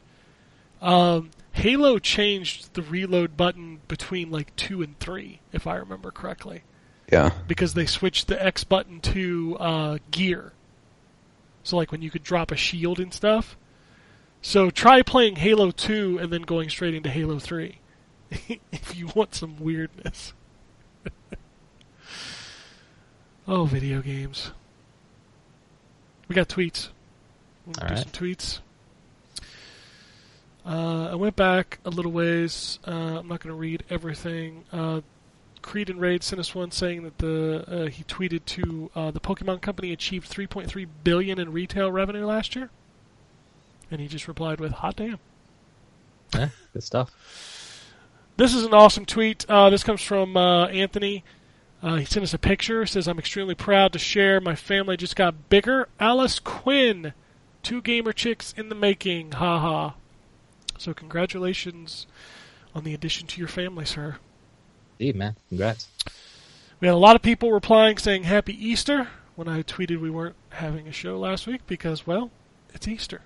um, 0.81 1.29
Halo 1.53 1.99
changed 1.99 2.73
the 2.73 2.81
reload 2.81 3.37
button 3.37 3.79
between 3.87 4.31
like 4.31 4.53
two 4.55 4.81
and 4.81 4.99
three, 4.99 5.39
if 5.53 5.67
I 5.67 5.75
remember 5.75 6.11
correctly, 6.11 6.63
Yeah. 7.11 7.31
because 7.47 7.75
they 7.75 7.85
switched 7.85 8.27
the 8.27 8.43
X 8.43 8.63
button 8.65 8.99
to 9.01 9.55
uh, 9.59 9.97
gear. 10.11 10.51
So 11.63 11.77
like 11.77 11.91
when 11.91 12.01
you 12.01 12.11
could 12.11 12.23
drop 12.23 12.51
a 12.51 12.57
shield 12.57 12.99
and 12.99 13.13
stuff. 13.13 13.55
So 14.41 14.69
try 14.69 15.01
playing 15.01 15.37
Halo 15.37 15.71
2 15.71 16.19
and 16.19 16.31
then 16.31 16.41
going 16.43 16.69
straight 16.69 16.93
into 16.93 17.09
Halo 17.09 17.39
3 17.39 17.79
if 18.71 18.95
you 18.95 19.07
want 19.15 19.35
some 19.35 19.57
weirdness. 19.59 20.33
oh, 23.47 23.65
video 23.65 24.01
games. 24.01 24.51
We 26.27 26.35
got 26.35 26.47
tweets. 26.47 26.89
We'll 27.65 27.75
All 27.81 27.87
do 27.87 27.93
right. 27.93 28.03
some 28.03 28.11
tweets. 28.11 28.59
Uh, 30.65 31.09
I 31.11 31.15
went 31.15 31.35
back 31.35 31.79
a 31.85 31.89
little 31.89 32.11
ways. 32.11 32.79
Uh, 32.87 33.19
I'm 33.19 33.27
not 33.27 33.39
going 33.41 33.53
to 33.53 33.59
read 33.59 33.83
everything. 33.89 34.63
Uh, 34.71 35.01
Creed 35.61 35.89
and 35.89 35.99
Raid 35.99 36.23
sent 36.23 36.39
us 36.39 36.53
one 36.53 36.71
saying 36.71 37.03
that 37.03 37.17
the 37.17 37.65
uh, 37.67 37.87
he 37.87 38.03
tweeted 38.03 38.45
to 38.45 38.91
uh, 38.95 39.11
the 39.11 39.19
Pokemon 39.19 39.61
Company 39.61 39.91
achieved 39.91 40.31
3.3 40.31 40.87
billion 41.03 41.39
in 41.39 41.51
retail 41.51 41.91
revenue 41.91 42.25
last 42.25 42.55
year, 42.55 42.69
and 43.89 43.99
he 43.99 44.07
just 44.07 44.27
replied 44.27 44.59
with 44.59 44.71
"Hot 44.73 44.95
damn." 44.95 45.19
Yeah, 46.35 46.49
good 46.73 46.83
stuff. 46.83 47.11
This 48.37 48.53
is 48.53 48.63
an 48.63 48.73
awesome 48.73 49.05
tweet. 49.05 49.45
Uh, 49.47 49.69
this 49.69 49.83
comes 49.83 50.01
from 50.01 50.35
uh, 50.35 50.67
Anthony. 50.67 51.23
Uh, 51.81 51.95
he 51.95 52.05
sent 52.05 52.23
us 52.23 52.33
a 52.33 52.37
picture. 52.37 52.85
Says, 52.85 53.07
"I'm 53.07 53.19
extremely 53.19 53.55
proud 53.55 53.93
to 53.93 53.99
share. 53.99 54.41
My 54.41 54.55
family 54.55 54.97
just 54.97 55.15
got 55.15 55.49
bigger. 55.49 55.87
Alice 55.99 56.39
Quinn, 56.39 57.13
two 57.63 57.81
gamer 57.81 58.11
chicks 58.11 58.53
in 58.57 58.69
the 58.69 58.75
making. 58.75 59.33
Ha 59.33 59.59
ha." 59.59 59.93
So 60.77 60.93
congratulations 60.93 62.07
on 62.73 62.83
the 62.83 62.93
addition 62.93 63.27
to 63.27 63.39
your 63.39 63.47
family, 63.47 63.85
sir. 63.85 64.17
Indeed, 64.99 65.15
man. 65.15 65.35
Congrats. 65.49 65.87
We 66.81 66.87
had 66.87 66.95
a 66.95 66.97
lot 66.97 67.15
of 67.15 67.21
people 67.21 67.53
replying 67.53 67.97
saying 67.97 68.23
Happy 68.23 68.53
Easter 68.53 69.07
when 69.35 69.47
I 69.47 69.63
tweeted 69.63 70.01
we 70.01 70.09
weren't 70.09 70.35
having 70.49 70.87
a 70.87 70.91
show 70.91 71.17
last 71.17 71.47
week 71.47 71.61
because, 71.67 72.05
well, 72.05 72.31
it's 72.73 72.87
Easter. 72.87 73.21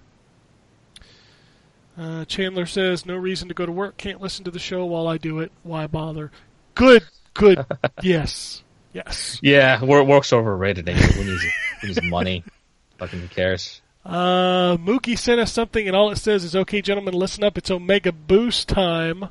Uh, 2.00 2.24
Chandler 2.24 2.66
says, 2.66 3.06
No 3.06 3.16
reason 3.18 3.50
to 3.50 3.54
go 3.54 3.66
to 3.66 3.72
work, 3.72 3.98
can't 3.98 4.22
listen 4.22 4.46
to 4.46 4.52
the 4.52 4.60
show 4.60 4.86
while 4.86 5.08
I 5.08 5.18
do 5.18 5.40
it. 5.40 5.52
Why 5.64 5.86
bother? 5.86 6.32
Good, 6.74 7.04
good. 7.34 7.66
yes, 8.02 8.64
yes. 8.94 9.38
Yeah, 9.42 9.84
work, 9.84 10.08
work's 10.08 10.32
overrated. 10.32 10.88
Anyway. 10.88 11.08
Who 11.12 11.24
needs, 11.26 12.00
who 12.00 12.10
money? 12.10 12.46
Fucking 13.00 13.20
who 13.20 13.28
cares? 13.28 13.82
Uh, 14.06 14.78
Mookie 14.78 15.18
sent 15.18 15.42
us 15.42 15.52
something, 15.52 15.88
and 15.88 15.96
all 15.96 16.10
it 16.10 16.18
says 16.18 16.46
is, 16.46 16.56
Okay, 16.56 16.82
gentlemen, 16.82 17.14
listen 17.14 17.44
up. 17.44 17.58
It's 17.58 17.70
Omega 17.70 18.14
Boost 18.14 18.70
time. 18.70 19.24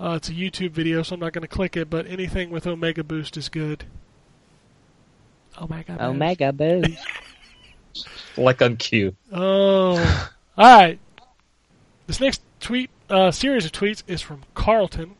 Uh, 0.00 0.14
it's 0.14 0.30
a 0.30 0.32
YouTube 0.32 0.70
video, 0.70 1.02
so 1.02 1.14
I'm 1.14 1.20
not 1.20 1.34
going 1.34 1.42
to 1.42 1.48
click 1.48 1.76
it, 1.76 1.90
but 1.90 2.06
anything 2.06 2.48
with 2.48 2.66
Omega 2.66 3.04
Boost 3.04 3.36
is 3.36 3.50
good. 3.50 3.84
Omega 5.60 5.92
Boost. 5.92 6.02
Omega 6.02 6.52
Boost. 6.52 6.98
Like 8.36 8.62
on 8.62 8.76
cue. 8.76 9.16
Oh, 9.32 9.96
all 10.56 10.78
right. 10.78 11.00
This 12.08 12.20
next 12.20 12.42
tweet, 12.58 12.90
uh, 13.10 13.30
series 13.30 13.66
of 13.66 13.72
tweets, 13.72 14.02
is 14.08 14.22
from 14.22 14.42
Carlton. 14.54 15.14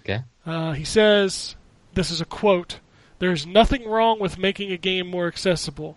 Okay. 0.00 0.24
Uh, 0.44 0.72
he 0.72 0.84
says, 0.84 1.54
"This 1.94 2.10
is 2.10 2.20
a 2.20 2.24
quote. 2.26 2.80
There's 3.20 3.46
nothing 3.46 3.88
wrong 3.88 4.18
with 4.18 4.36
making 4.36 4.72
a 4.72 4.76
game 4.76 5.06
more 5.06 5.28
accessible. 5.28 5.96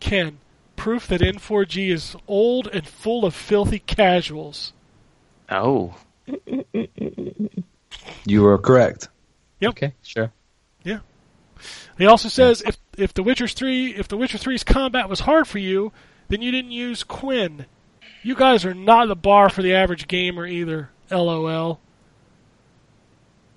Ken, 0.00 0.38
proof 0.74 1.06
that 1.06 1.20
N4G 1.20 1.90
is 1.90 2.16
old 2.26 2.66
and 2.66 2.84
full 2.84 3.24
of 3.24 3.36
filthy 3.36 3.78
casuals. 3.78 4.72
Oh, 5.48 5.94
You 8.26 8.46
are 8.46 8.58
correct. 8.58 9.08
Yep. 9.60 9.70
Okay, 9.70 9.94
sure. 10.02 10.32
Yeah. 10.82 10.98
He 11.98 12.06
also 12.06 12.28
says 12.28 12.62
if 12.66 12.78
if 12.98 13.14
The 13.14 13.22
Witcher 13.22 13.46
three 13.46 13.94
if 13.94 14.08
The 14.08 14.16
Witcher 14.16 14.38
3's 14.38 14.64
combat 14.64 15.08
was 15.08 15.20
hard 15.20 15.46
for 15.46 15.58
you, 15.58 15.92
then 16.28 16.42
you 16.42 16.50
didn't 16.50 16.72
use 16.72 17.04
Quen. 17.04 17.66
You 18.22 18.34
guys 18.34 18.64
are 18.64 18.74
not 18.74 19.08
the 19.08 19.16
bar 19.16 19.48
for 19.50 19.62
the 19.62 19.74
average 19.74 20.06
gamer 20.08 20.46
either. 20.46 20.90
LOL. 21.10 21.80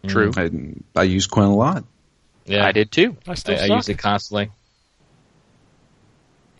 true. 0.08 0.32
I, 0.36 0.50
I 0.96 1.04
use 1.04 1.28
Quen 1.28 1.46
a 1.46 1.56
lot. 1.56 1.84
Yeah, 2.46 2.66
I 2.66 2.72
did 2.72 2.92
too. 2.92 3.18
I 3.28 3.32
I, 3.32 3.34
still 3.36 3.56
I 3.56 3.68
suck. 3.68 3.76
use 3.78 3.90
it 3.90 3.98
constantly. 3.98 4.52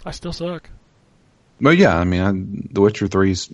I 0.06 0.12
still 0.12 0.34
suck. 0.34 0.70
Well, 1.62 1.74
yeah, 1.74 1.98
I 1.98 2.04
mean, 2.04 2.22
I, 2.22 2.32
The 2.74 2.82
Witcher 2.82 3.08
3 3.08 3.32
is 3.32 3.50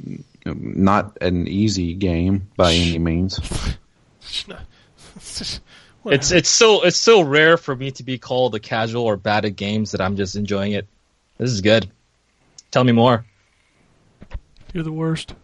not 0.46 1.18
an 1.22 1.48
easy 1.48 1.94
game 1.94 2.50
by 2.58 2.74
any 2.74 2.98
means. 3.00 3.38
It's 3.38 4.46
it's 5.16 5.40
just- 5.40 5.62
It's 5.62 5.62
whatever. 6.04 6.36
it's 6.38 6.50
so 6.50 6.82
it's 6.84 6.98
so 6.98 7.22
rare 7.22 7.58
for 7.58 7.76
me 7.76 7.92
to 7.92 8.04
be 8.04 8.18
called 8.18 8.56
a 8.56 8.60
casual 8.60 9.04
or 9.04 9.18
bad 9.18 9.46
at 9.46 9.56
games 9.56 9.92
that 9.92 10.02
I'm 10.02 10.16
just 10.18 10.36
enjoying 10.36 10.72
it. 10.72 10.88
This 11.38 11.52
is 11.52 11.62
good. 11.62 11.90
Tell 12.72 12.84
me 12.84 12.92
more. 12.92 13.24
You're 14.74 14.84
the 14.84 14.92
worst. 14.92 15.36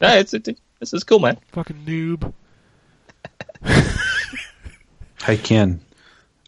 Yeah, 0.00 0.14
it's 0.14 0.34
it, 0.34 0.58
this 0.80 0.92
is 0.92 1.04
cool, 1.04 1.20
man. 1.20 1.38
Fucking 1.52 1.84
noob. 1.86 2.32
Hey, 5.26 5.36
Ken, 5.36 5.80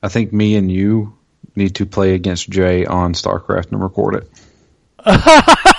I 0.05 0.09
think 0.09 0.33
me 0.33 0.55
and 0.55 0.71
you 0.71 1.19
need 1.57 1.75
to 1.75 1.85
play 1.85 2.15
against 2.15 2.49
Jay 2.49 2.87
on 2.87 3.13
StarCraft 3.13 3.73
and 3.73 3.83
record 3.83 4.15
it. 4.15 4.31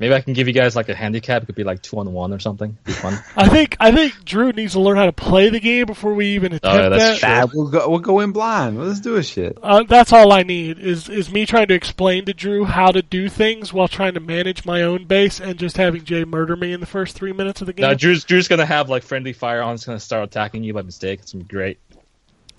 Maybe 0.00 0.14
I 0.14 0.20
can 0.20 0.32
give 0.32 0.46
you 0.46 0.54
guys 0.54 0.76
like 0.76 0.88
a 0.88 0.94
handicap. 0.94 1.42
It 1.42 1.46
could 1.46 1.56
be 1.56 1.64
like 1.64 1.82
two 1.82 1.98
on 1.98 2.12
one 2.12 2.32
or 2.32 2.38
something. 2.38 2.78
Be 2.84 2.92
fun. 2.92 3.18
I 3.36 3.48
think 3.48 3.76
I 3.80 3.90
think 3.90 4.24
Drew 4.24 4.52
needs 4.52 4.74
to 4.74 4.80
learn 4.80 4.96
how 4.96 5.06
to 5.06 5.12
play 5.12 5.50
the 5.50 5.58
game 5.58 5.86
before 5.86 6.14
we 6.14 6.28
even 6.36 6.52
attempt 6.52 6.64
Oh, 6.76 6.82
yeah, 6.82 6.88
that's 6.88 7.20
that. 7.20 7.44
Ah, 7.44 7.50
we'll 7.52 7.68
go. 7.68 7.88
We'll 7.88 7.98
go 7.98 8.20
in 8.20 8.30
blind. 8.30 8.78
Let's 8.80 9.00
do 9.00 9.16
a 9.16 9.24
shit. 9.24 9.58
Uh, 9.60 9.82
that's 9.82 10.12
all 10.12 10.32
I 10.32 10.44
need 10.44 10.78
is 10.78 11.08
is 11.08 11.32
me 11.32 11.46
trying 11.46 11.66
to 11.66 11.74
explain 11.74 12.26
to 12.26 12.32
Drew 12.32 12.64
how 12.64 12.92
to 12.92 13.02
do 13.02 13.28
things 13.28 13.72
while 13.72 13.88
trying 13.88 14.14
to 14.14 14.20
manage 14.20 14.64
my 14.64 14.82
own 14.82 15.04
base 15.06 15.40
and 15.40 15.58
just 15.58 15.76
having 15.76 16.04
Jay 16.04 16.24
murder 16.24 16.54
me 16.54 16.72
in 16.72 16.78
the 16.78 16.86
first 16.86 17.16
three 17.16 17.32
minutes 17.32 17.60
of 17.60 17.66
the 17.66 17.72
game. 17.72 17.82
now 17.88 17.94
Drew's 17.94 18.22
Drew's 18.22 18.46
gonna 18.46 18.66
have 18.66 18.88
like 18.88 19.02
friendly 19.02 19.32
fire 19.32 19.62
on. 19.62 19.74
It's 19.74 19.84
gonna 19.84 19.98
start 19.98 20.22
attacking 20.22 20.62
you 20.62 20.74
by 20.74 20.82
mistake. 20.82 21.18
It's 21.22 21.32
gonna 21.32 21.42
be 21.44 21.48
great. 21.52 21.78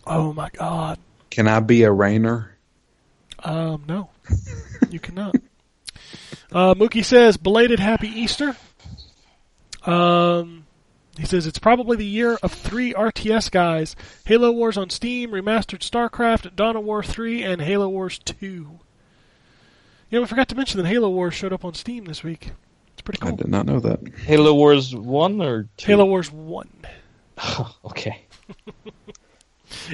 oh 0.06 0.34
my 0.34 0.50
god. 0.50 1.00
Can 1.30 1.48
I 1.48 1.62
be 1.62 1.84
a 1.84 1.92
Raynor? 1.92 2.54
Um, 3.42 3.84
no, 3.88 4.10
you 4.90 5.00
cannot. 5.00 5.36
Uh, 6.52 6.74
Mookie 6.74 7.06
says, 7.06 7.38
belated 7.38 7.80
happy 7.80 8.08
Easter. 8.08 8.56
Um, 9.86 10.66
he 11.18 11.26
says 11.26 11.46
it's 11.48 11.60
probably 11.60 11.98
the 11.98 12.06
year 12.06 12.38
of 12.42 12.52
three 12.52 12.94
RTS 12.94 13.52
guys: 13.52 13.96
Halo 14.26 14.52
Wars 14.52 14.78
on 14.78 14.90
Steam, 14.90 15.32
remastered 15.32 15.80
StarCraft, 15.80 16.56
Dawn 16.56 16.76
of 16.76 16.84
War 16.84 17.04
3, 17.04 17.44
and 17.44 17.62
Halo 17.62 17.88
Wars 17.90 18.18
2. 18.20 18.80
Yeah, 20.10 20.20
we 20.20 20.26
forgot 20.26 20.50
to 20.50 20.56
mention 20.56 20.82
that 20.82 20.88
Halo 20.90 21.10
Wars 21.10 21.34
showed 21.34 21.54
up 21.54 21.64
on 21.64 21.76
Steam 21.76 22.06
this 22.06 22.24
week. 22.24 22.52
It's 22.94 23.02
pretty 23.02 23.20
cool. 23.20 23.34
I 23.34 23.36
did 23.36 23.48
not 23.48 23.66
know 23.66 23.80
that. 23.80 24.00
Halo 24.26 24.54
Wars 24.54 24.96
one 24.96 25.42
or 25.42 25.68
two? 25.78 25.88
Halo 25.88 26.06
Wars 26.06 26.32
1. 26.32 26.70
okay. 27.86 28.24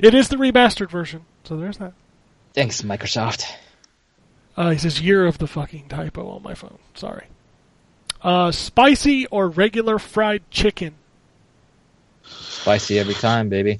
It 0.01 0.13
is 0.13 0.29
the 0.29 0.37
remastered 0.37 0.89
version, 0.89 1.25
so 1.43 1.57
there's 1.57 1.77
that. 1.79 1.93
Thanks, 2.53 2.81
Microsoft. 2.81 3.45
Uh, 4.57 4.69
he 4.71 4.77
says 4.77 5.01
year 5.01 5.25
of 5.25 5.37
the 5.37 5.47
fucking 5.47 5.87
typo 5.89 6.27
on 6.29 6.41
my 6.43 6.53
phone. 6.53 6.77
Sorry. 6.93 7.25
Uh, 8.21 8.51
spicy 8.51 9.25
or 9.27 9.49
regular 9.49 9.99
fried 9.99 10.49
chicken? 10.49 10.95
Spicy 12.23 12.97
every 12.97 13.13
time, 13.15 13.49
baby. 13.49 13.79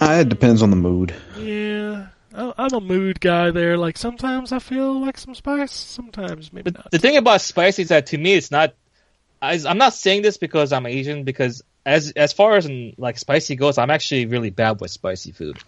Uh, 0.00 0.18
it 0.20 0.28
depends 0.28 0.62
on 0.62 0.70
the 0.70 0.76
mood. 0.76 1.14
Yeah, 1.38 2.08
I- 2.34 2.54
I'm 2.58 2.72
a 2.74 2.80
mood 2.80 3.20
guy 3.20 3.50
there. 3.50 3.76
Like 3.76 3.96
sometimes 3.96 4.50
I 4.50 4.58
feel 4.58 5.00
like 5.00 5.18
some 5.18 5.34
spice, 5.34 5.72
sometimes 5.72 6.52
maybe 6.52 6.70
But 6.70 6.74
not. 6.74 6.90
the 6.90 6.98
thing 6.98 7.16
about 7.16 7.40
spicy 7.42 7.82
is 7.82 7.88
that 7.88 8.06
to 8.06 8.18
me, 8.18 8.34
it's 8.34 8.50
not. 8.50 8.74
I, 9.40 9.60
I'm 9.68 9.78
not 9.78 9.92
saying 9.92 10.22
this 10.22 10.36
because 10.38 10.72
I'm 10.72 10.86
Asian. 10.86 11.22
Because 11.24 11.62
as 11.86 12.10
as 12.12 12.32
far 12.32 12.56
as 12.56 12.66
in, 12.66 12.94
like 12.98 13.18
spicy 13.18 13.54
goes, 13.56 13.78
I'm 13.78 13.90
actually 13.90 14.26
really 14.26 14.50
bad 14.50 14.80
with 14.80 14.90
spicy 14.90 15.30
food. 15.32 15.58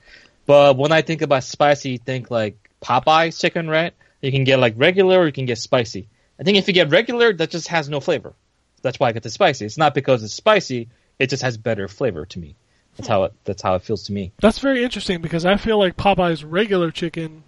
But 0.47 0.77
when 0.77 0.91
I 0.93 1.03
think 1.03 1.23
about 1.23 1.45
spicy, 1.45 1.99
think 1.99 2.31
like 2.31 2.66
Popeye's 2.83 3.39
chicken, 3.39 3.69
right? 3.69 3.95
You 4.21 4.33
can 4.33 4.45
get 4.45 4.59
like 4.59 4.75
regular, 4.77 5.21
or 5.21 5.27
you 5.27 5.33
can 5.33 5.47
get 5.47 5.59
spicy. 5.59 6.09
I 6.39 6.43
think 6.43 6.59
if 6.59 6.69
you 6.69 6.75
get 6.75 6.91
regular, 6.91 7.33
that 7.33 7.51
just 7.51 7.69
has 7.69 7.89
no 7.89 8.01
flavor. 8.01 8.35
That's 8.83 9.01
why 9.01 9.09
I 9.09 9.13
get 9.13 9.23
the 9.23 9.31
spicy. 9.31 9.67
It's 9.67 9.79
not 9.79 9.95
because 9.95 10.23
it's 10.23 10.35
spicy; 10.35 10.89
it 11.19 11.31
just 11.31 11.43
has 11.43 11.57
better 11.57 11.89
flavor 11.89 12.27
to 12.27 12.39
me. 12.39 12.57
That's 12.97 13.09
how 13.09 13.25
it. 13.25 13.33
That's 13.45 13.63
how 13.63 13.75
it 13.75 13.83
feels 13.83 14.05
to 14.05 14.13
me. 14.13 14.33
That's 14.41 14.59
very 14.59 14.83
interesting 14.83 15.21
because 15.21 15.45
I 15.45 15.57
feel 15.57 15.79
like 15.79 15.97
Popeye's 15.97 16.45
regular 16.45 16.91
chicken 16.91 17.45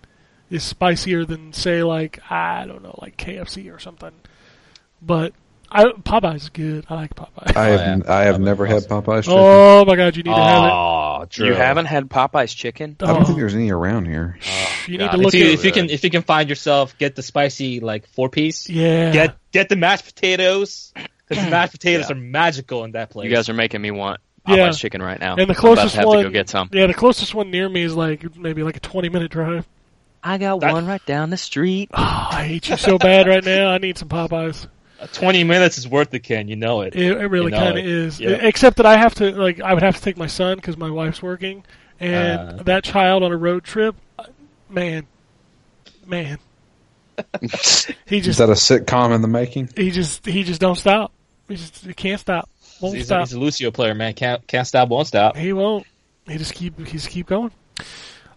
is 0.50 0.62
spicier 0.62 1.24
than 1.24 1.52
say 1.52 1.82
like 1.82 2.18
I 2.30 2.66
don't 2.66 2.82
know 2.82 2.98
like 3.00 3.16
KFC 3.16 3.74
or 3.74 3.78
something. 3.78 4.12
But 5.00 5.32
I, 5.70 5.84
Popeye's 5.84 6.48
good. 6.48 6.86
I 6.88 6.94
like 6.94 7.14
Popeye. 7.14 7.54
I 7.56 7.66
have 7.68 7.80
oh, 7.80 8.04
yeah. 8.06 8.14
I 8.14 8.22
have 8.24 8.36
Popeye's 8.36 8.44
never 8.44 8.66
had. 8.66 8.82
Popeye's 8.84 9.24
chicken. 9.26 9.38
oh 9.38 9.84
my 9.84 9.96
god, 9.96 10.16
you 10.16 10.22
need 10.22 10.30
to 10.30 10.36
have 10.36 10.64
it. 10.64 10.70
Oh, 10.72 11.26
You 11.36 11.54
haven't 11.54 11.86
had 11.86 12.08
Popeye's 12.08 12.54
chicken? 12.54 12.96
I 13.00 13.06
don't 13.06 13.22
Oh, 13.22 13.24
think 13.24 13.38
there's 13.38 13.54
any 13.54 13.70
around 13.70 14.06
here. 14.06 14.38
you 14.86 14.98
oh, 14.98 15.02
need 15.04 15.10
to 15.10 15.16
look 15.18 15.34
if 15.34 15.40
you, 15.40 15.46
if 15.50 15.64
you 15.64 15.72
can 15.72 15.90
if 15.90 16.04
you 16.04 16.10
can 16.10 16.22
find 16.22 16.48
yourself, 16.48 16.96
get 16.98 17.16
the 17.16 17.22
spicy 17.22 17.80
like 17.80 18.06
four 18.08 18.28
piece. 18.28 18.68
Yeah. 18.68 19.12
Get 19.12 19.36
get 19.52 19.68
the 19.68 19.76
mashed 19.76 20.06
potatoes 20.06 20.92
because 21.28 21.44
the 21.44 21.50
mashed 21.50 21.72
potatoes 21.72 22.10
are 22.10 22.14
magical 22.14 22.84
in 22.84 22.92
that 22.92 23.10
place. 23.10 23.28
You 23.28 23.34
guys 23.34 23.48
are 23.48 23.54
making 23.54 23.82
me 23.82 23.90
want 23.90 24.20
Popeye's 24.46 24.56
Yeah. 24.56 24.70
chicken 24.72 25.02
right 25.02 25.20
now. 25.20 25.32
And 25.32 25.38
the 25.38 25.42
I'm 25.42 25.50
about 25.50 25.60
closest 25.60 25.94
to 25.94 25.98
have 26.00 26.06
one, 26.06 26.16
to 26.18 26.22
go 26.24 26.30
get 26.30 26.48
some. 26.48 26.70
yeah, 26.72 26.86
the 26.86 26.94
closest 26.94 27.34
one 27.34 27.50
near 27.50 27.68
me 27.68 27.82
is 27.82 27.94
like 27.94 28.36
maybe 28.36 28.62
like 28.62 28.76
a 28.76 28.80
twenty 28.80 29.10
minute 29.10 29.30
drive. 29.30 29.66
I 30.22 30.38
got 30.38 30.60
That- 30.60 30.72
one 30.72 30.86
right 30.86 31.04
down 31.04 31.28
the 31.30 31.36
street. 31.36 31.90
Oh, 31.92 31.98
I 32.30 32.44
hate 32.44 32.68
you 32.70 32.76
so 32.78 32.96
bad 32.98 33.26
right 33.28 33.44
now. 33.44 33.68
I 33.70 33.78
need 33.78 33.98
some 33.98 34.08
Popeyes. 34.08 34.66
Twenty 35.12 35.44
minutes 35.44 35.78
is 35.78 35.86
worth 35.88 36.12
it, 36.14 36.20
Ken. 36.20 36.48
You 36.48 36.56
know 36.56 36.80
it. 36.82 36.94
It, 36.96 37.12
it 37.20 37.26
really 37.26 37.46
You 37.46 37.50
know 37.52 37.58
kind 37.58 37.78
of 37.78 37.84
is. 37.84 38.18
Yeah. 38.20 38.30
Except 38.30 38.76
that 38.78 38.86
I 38.86 38.96
have 38.96 39.14
to 39.16 39.30
like 39.32 39.60
I 39.60 39.74
would 39.74 39.82
have 39.82 39.96
to 39.96 40.02
take 40.02 40.16
my 40.16 40.26
son 40.26 40.56
because 40.56 40.76
my 40.76 40.90
wife's 40.90 41.22
working, 41.22 41.64
and 42.00 42.60
Uh. 42.60 42.62
that 42.64 42.84
child 42.84 43.22
on 43.22 43.32
a 43.32 43.36
road 43.36 43.64
trip, 43.64 43.94
uh, 44.18 44.24
man, 44.68 45.06
man, 46.06 46.38
he 47.40 47.48
just 47.48 47.90
Is 48.10 48.24
just 48.24 48.38
that 48.38 48.48
a 48.48 48.52
sitcom 48.52 49.14
in 49.14 49.22
the 49.22 49.28
making? 49.28 49.70
he 49.76 49.90
just 49.90 50.24
he 50.26 50.42
just 50.44 50.60
don't 50.60 50.76
stop. 50.76 51.12
He 51.48 51.56
just 51.56 51.84
he 51.84 51.94
can't 51.94 52.20
stop. 52.20 52.48
Won't 52.80 52.94
He's, 52.94 53.04
a, 53.04 53.06
stop. 53.06 53.20
he's 53.20 53.32
a 53.32 53.40
Lucio 53.40 53.70
player, 53.70 53.94
man. 53.94 54.14
Can't 54.14 54.46
can't 54.46 54.66
stop, 54.66 54.88
won't 54.88 55.06
stop. 55.08 55.36
He 55.36 55.52
won't. 55.52 55.86
He 56.28 56.36
just 56.38 56.54
keep 56.54 56.78
he 56.86 56.92
just 56.92 57.08
keep 57.10 57.26
going. 57.26 57.50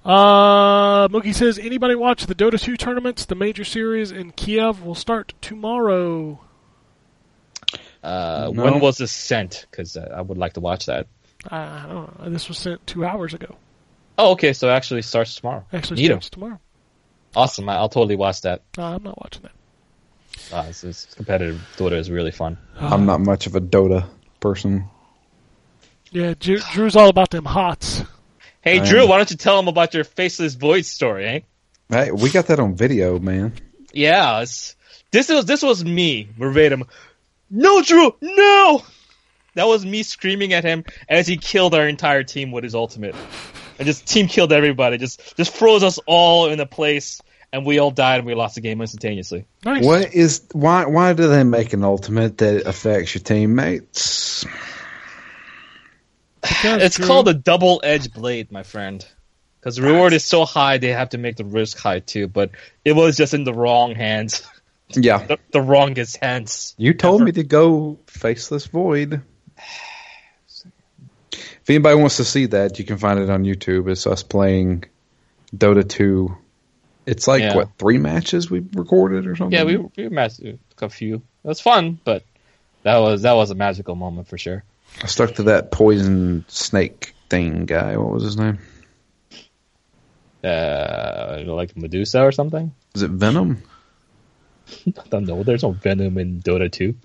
Uh, 0.04 1.08
Mookie 1.10 1.36
says, 1.36 1.60
anybody 1.60 1.94
watch 1.94 2.26
the 2.26 2.34
Dota 2.34 2.60
2 2.60 2.76
tournaments? 2.76 3.26
The 3.26 3.36
major 3.36 3.64
series 3.64 4.12
in 4.12 4.32
Kiev 4.32 4.82
will 4.84 4.96
start 4.96 5.34
tomorrow. 5.42 6.40
Uh, 8.04 8.50
No. 8.54 8.64
When 8.64 8.80
was 8.80 8.98
this 8.98 9.12
sent? 9.12 9.66
Because 9.70 9.96
uh, 9.98 10.14
I 10.16 10.22
would 10.22 10.38
like 10.38 10.54
to 10.54 10.60
watch 10.60 10.86
that. 10.88 11.08
I 11.50 11.86
don't 11.88 12.20
know. 12.20 12.30
This 12.30 12.48
was 12.48 12.58
sent 12.58 12.86
two 12.88 13.06
hours 13.06 13.34
ago. 13.34 13.56
Oh, 14.18 14.32
okay. 14.32 14.54
So 14.54 14.70
it 14.70 14.74
actually 14.74 15.02
starts 15.02 15.36
tomorrow. 15.36 15.66
Actually, 15.74 16.02
Neato. 16.02 16.08
starts 16.08 16.30
tomorrow. 16.30 16.60
Awesome. 17.36 17.70
I, 17.70 17.76
I'll 17.76 17.90
totally 17.90 18.16
watch 18.16 18.42
that. 18.42 18.62
Uh, 18.78 18.96
I'm 18.96 19.04
not 19.04 19.18
watching 19.22 19.44
that. 19.44 19.52
Uh, 20.54 20.64
this, 20.64 20.82
this 20.82 21.06
competitive 21.16 21.62
Dota 21.78 21.94
is 21.94 22.10
really 22.12 22.32
fun. 22.32 22.58
I'm 22.78 23.06
not 23.06 23.22
much 23.22 23.48
of 23.48 23.56
a 23.56 23.62
Dota 23.62 24.06
person. 24.40 24.86
Yeah, 26.12 26.34
Drew, 26.38 26.60
Drew's 26.74 26.96
all 26.96 27.08
about 27.10 27.30
them 27.30 27.46
hots. 27.46 28.04
Hey, 28.62 28.80
I 28.80 28.86
Drew, 28.86 29.04
am. 29.04 29.10
why 29.10 29.18
don't 29.18 29.32
you 29.32 29.38
tell 29.38 29.58
him 29.60 29.68
about 29.68 29.94
your 29.94 30.04
faceless 30.04 30.56
void 30.56 30.86
story, 30.86 31.26
eh? 31.26 31.40
Hey, 31.90 32.12
we 32.12 32.30
got 32.30 32.48
that 32.48 32.60
on 32.60 32.76
video, 32.76 33.18
man. 33.18 33.54
Yeah, 33.94 34.42
it's, 34.42 34.76
this 35.12 35.30
was 35.30 35.46
this 35.46 35.62
was 35.64 35.84
me 35.84 36.28
verbatim. 36.38 36.86
No, 37.52 37.82
Drew, 37.82 38.16
no. 38.22 38.84
That 39.56 39.68
was 39.68 39.86
me 39.86 40.04
screaming 40.04 40.54
at 40.54 40.64
him 40.64 40.86
as 41.10 41.28
he 41.28 41.36
killed 41.36 41.76
our 41.76 41.88
entire 41.88 42.24
team 42.24 42.52
with 42.52 42.64
his 42.64 42.74
ultimate, 42.74 43.16
and 43.78 43.86
just 43.86 44.08
team 44.08 44.28
killed 44.28 44.54
everybody. 44.54 44.98
Just 44.98 45.36
just 45.36 45.54
froze 45.54 45.84
us 45.84 46.00
all 46.06 46.48
in 46.48 46.62
a 46.62 46.66
place, 46.66 47.22
and 47.52 47.66
we 47.66 47.78
all 47.80 47.92
died 47.92 48.20
and 48.20 48.26
we 48.26 48.34
lost 48.34 48.56
the 48.56 48.62
game 48.62 48.80
instantaneously. 48.80 49.46
Nice. 49.66 49.84
What 49.84 50.14
is 50.14 50.44
why? 50.54 50.86
Why 50.86 51.12
do 51.12 51.28
they 51.28 51.44
make 51.44 51.74
an 51.74 51.84
ultimate 51.84 52.38
that 52.38 52.66
affects 52.66 53.14
your 53.14 53.24
teammates? 53.24 54.46
Because, 56.42 56.82
It's 56.82 56.96
Drew, 56.98 57.06
called 57.06 57.28
a 57.28 57.34
double 57.34 57.82
edged 57.84 58.14
blade, 58.14 58.52
my 58.52 58.64
friend. 58.64 59.06
Because 59.60 59.76
the 59.76 59.84
reward 59.84 60.14
is 60.14 60.24
so 60.24 60.44
high, 60.44 60.80
they 60.80 60.88
have 60.88 61.10
to 61.10 61.20
make 61.20 61.36
the 61.36 61.46
risk 61.46 61.78
high 61.78 62.00
too. 62.00 62.28
But 62.28 62.52
it 62.84 62.94
was 62.94 63.16
just 63.16 63.36
in 63.36 63.44
the 63.44 63.54
wrong 63.54 63.94
hands, 63.94 64.42
Yeah, 64.96 65.26
the, 65.26 65.38
the 65.52 65.62
wrongest 65.62 66.18
hands. 66.22 66.74
you 66.78 66.94
told 66.94 67.22
Ever. 67.22 67.26
me 67.26 67.32
to 67.34 67.44
go 67.44 68.00
faceless 68.08 68.66
void. 68.68 69.22
If 71.34 71.70
anybody 71.70 71.96
wants 71.96 72.18
to 72.18 72.26
see 72.26 72.48
that, 72.48 72.80
you 72.80 72.86
can 72.86 72.98
find 72.98 73.20
it 73.20 73.30
on 73.30 73.44
YouTube. 73.44 73.90
It's 73.90 74.08
us 74.08 74.24
playing 74.24 74.86
Dota 75.56 75.88
2. 75.88 76.36
It's 77.06 77.28
like 77.28 77.42
Yeah. 77.42 77.56
what 77.56 77.70
three 77.78 77.98
matches 77.98 78.50
we 78.50 78.64
recorded 78.74 79.28
or 79.28 79.36
something. 79.36 79.58
Yeah, 79.58 79.64
we 79.66 79.78
we 79.98 80.10
matched 80.10 80.42
a 80.82 80.90
few. 80.90 81.16
It 81.44 81.48
was 81.48 81.62
fun, 81.62 82.00
but 82.04 82.24
that 82.84 82.98
was 82.98 83.22
that 83.24 83.34
was 83.34 83.52
a 83.52 83.56
magical 83.56 83.96
moment 83.96 84.28
for 84.28 84.38
sure. 84.38 84.64
I 85.02 85.08
stuck 85.08 85.36
to 85.36 85.44
that 85.44 85.72
poison 85.72 86.46
snake 86.48 87.14
thing 87.30 87.66
guy. 87.66 87.96
What 87.98 88.12
was 88.12 88.24
his 88.24 88.38
name? 88.38 88.60
Uh, 90.44 91.44
like 91.46 91.78
Medusa 91.78 92.22
or 92.24 92.32
something. 92.32 92.74
Is 92.96 93.04
it 93.04 93.12
Venom? 93.12 93.62
I 94.88 95.08
don't 95.10 95.26
know. 95.26 95.44
There's 95.44 95.64
no 95.64 95.72
venom 95.72 96.18
in 96.18 96.42
Dota 96.42 96.72
2. 96.72 96.96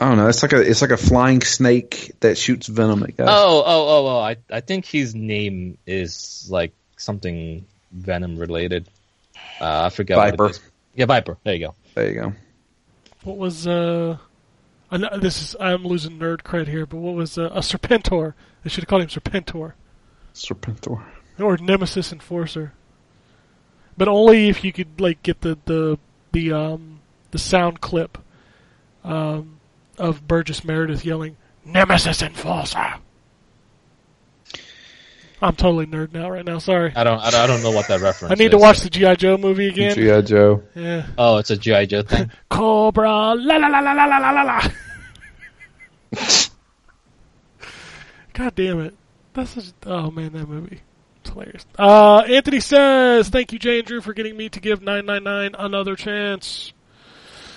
I 0.00 0.08
don't 0.08 0.16
know. 0.16 0.28
It's 0.28 0.42
like 0.42 0.52
a 0.52 0.60
it's 0.60 0.80
like 0.80 0.92
a 0.92 0.96
flying 0.96 1.42
snake 1.42 2.12
that 2.20 2.38
shoots 2.38 2.68
venom 2.68 3.02
at 3.02 3.16
guys. 3.16 3.26
Oh, 3.28 3.62
oh, 3.66 3.88
oh, 3.88 4.06
oh! 4.06 4.20
I 4.20 4.36
I 4.48 4.60
think 4.60 4.86
his 4.86 5.12
name 5.14 5.76
is 5.86 6.46
like 6.48 6.72
something 6.96 7.66
venom 7.90 8.38
related. 8.38 8.88
Uh, 9.60 9.86
I 9.86 9.90
forgot. 9.90 10.18
what 10.18 10.28
it 10.28 10.36
Viper. 10.36 10.58
Yeah, 10.94 11.06
Viper. 11.06 11.38
There 11.42 11.54
you 11.54 11.66
go. 11.66 11.74
There 11.94 12.08
you 12.08 12.14
go. 12.14 12.32
What 13.24 13.38
was 13.38 13.66
uh? 13.66 14.18
I 14.90 14.96
know, 14.96 15.18
this 15.18 15.42
is 15.42 15.56
I'm 15.58 15.84
losing 15.84 16.18
nerd 16.18 16.42
cred 16.42 16.68
here, 16.68 16.86
but 16.86 16.98
what 16.98 17.14
was 17.14 17.36
uh, 17.36 17.50
a 17.52 17.60
Serpentor? 17.60 18.34
They 18.62 18.70
should 18.70 18.84
have 18.84 18.88
called 18.88 19.02
him 19.02 19.08
Serpentor 19.08 19.72
Serpentor. 20.32 21.04
or 21.38 21.56
Nemesis 21.58 22.12
Enforcer. 22.12 22.72
But 23.96 24.08
only 24.08 24.48
if 24.48 24.62
you 24.62 24.72
could 24.72 25.00
like 25.00 25.22
get 25.24 25.40
the 25.40 25.58
the 25.64 25.98
the 26.32 26.52
um 26.52 26.97
the 27.30 27.38
sound 27.38 27.80
clip 27.80 28.18
um, 29.04 29.58
of 29.96 30.26
Burgess 30.26 30.64
Meredith 30.64 31.04
yelling 31.04 31.36
"Nemesis 31.64 32.22
Enforcer." 32.22 32.78
Ah. 32.78 33.00
I'm 35.40 35.54
totally 35.54 35.86
nerd 35.86 36.12
now, 36.12 36.28
right 36.30 36.44
now. 36.44 36.58
Sorry. 36.58 36.92
I 36.96 37.04
don't. 37.04 37.20
I 37.20 37.30
don't, 37.30 37.40
I 37.40 37.46
don't 37.46 37.62
know 37.62 37.70
what 37.70 37.86
that 37.88 38.00
reference. 38.00 38.32
I 38.32 38.34
need 38.34 38.46
is. 38.46 38.50
to 38.52 38.58
watch 38.58 38.80
the 38.80 38.90
GI 38.90 39.16
Joe 39.16 39.36
movie 39.36 39.68
again. 39.68 39.94
GI 39.94 40.22
Joe. 40.22 40.64
Yeah. 40.74 41.06
Oh, 41.16 41.36
it's 41.36 41.50
a 41.50 41.56
GI 41.56 41.86
Joe 41.86 42.02
thing. 42.02 42.30
Cobra. 42.50 43.34
La 43.36 43.56
la 43.56 43.68
la 43.68 43.78
la 43.78 43.92
la 43.92 44.04
la 44.04 44.30
la 44.30 44.42
la. 44.42 44.68
God 48.32 48.54
damn 48.54 48.80
it! 48.80 48.94
That's 49.34 49.54
just, 49.54 49.74
oh 49.86 50.10
man, 50.10 50.32
that 50.32 50.48
movie. 50.48 50.80
It's 51.20 51.30
hilarious. 51.30 51.66
Uh, 51.78 52.18
Anthony 52.20 52.60
says, 52.60 53.28
"Thank 53.28 53.52
you, 53.52 53.58
Jay 53.60 53.78
and 53.78 53.86
Drew, 53.86 54.00
for 54.00 54.14
getting 54.14 54.36
me 54.36 54.48
to 54.48 54.60
give 54.60 54.82
999 54.82 55.54
another 55.58 55.94
chance." 55.94 56.72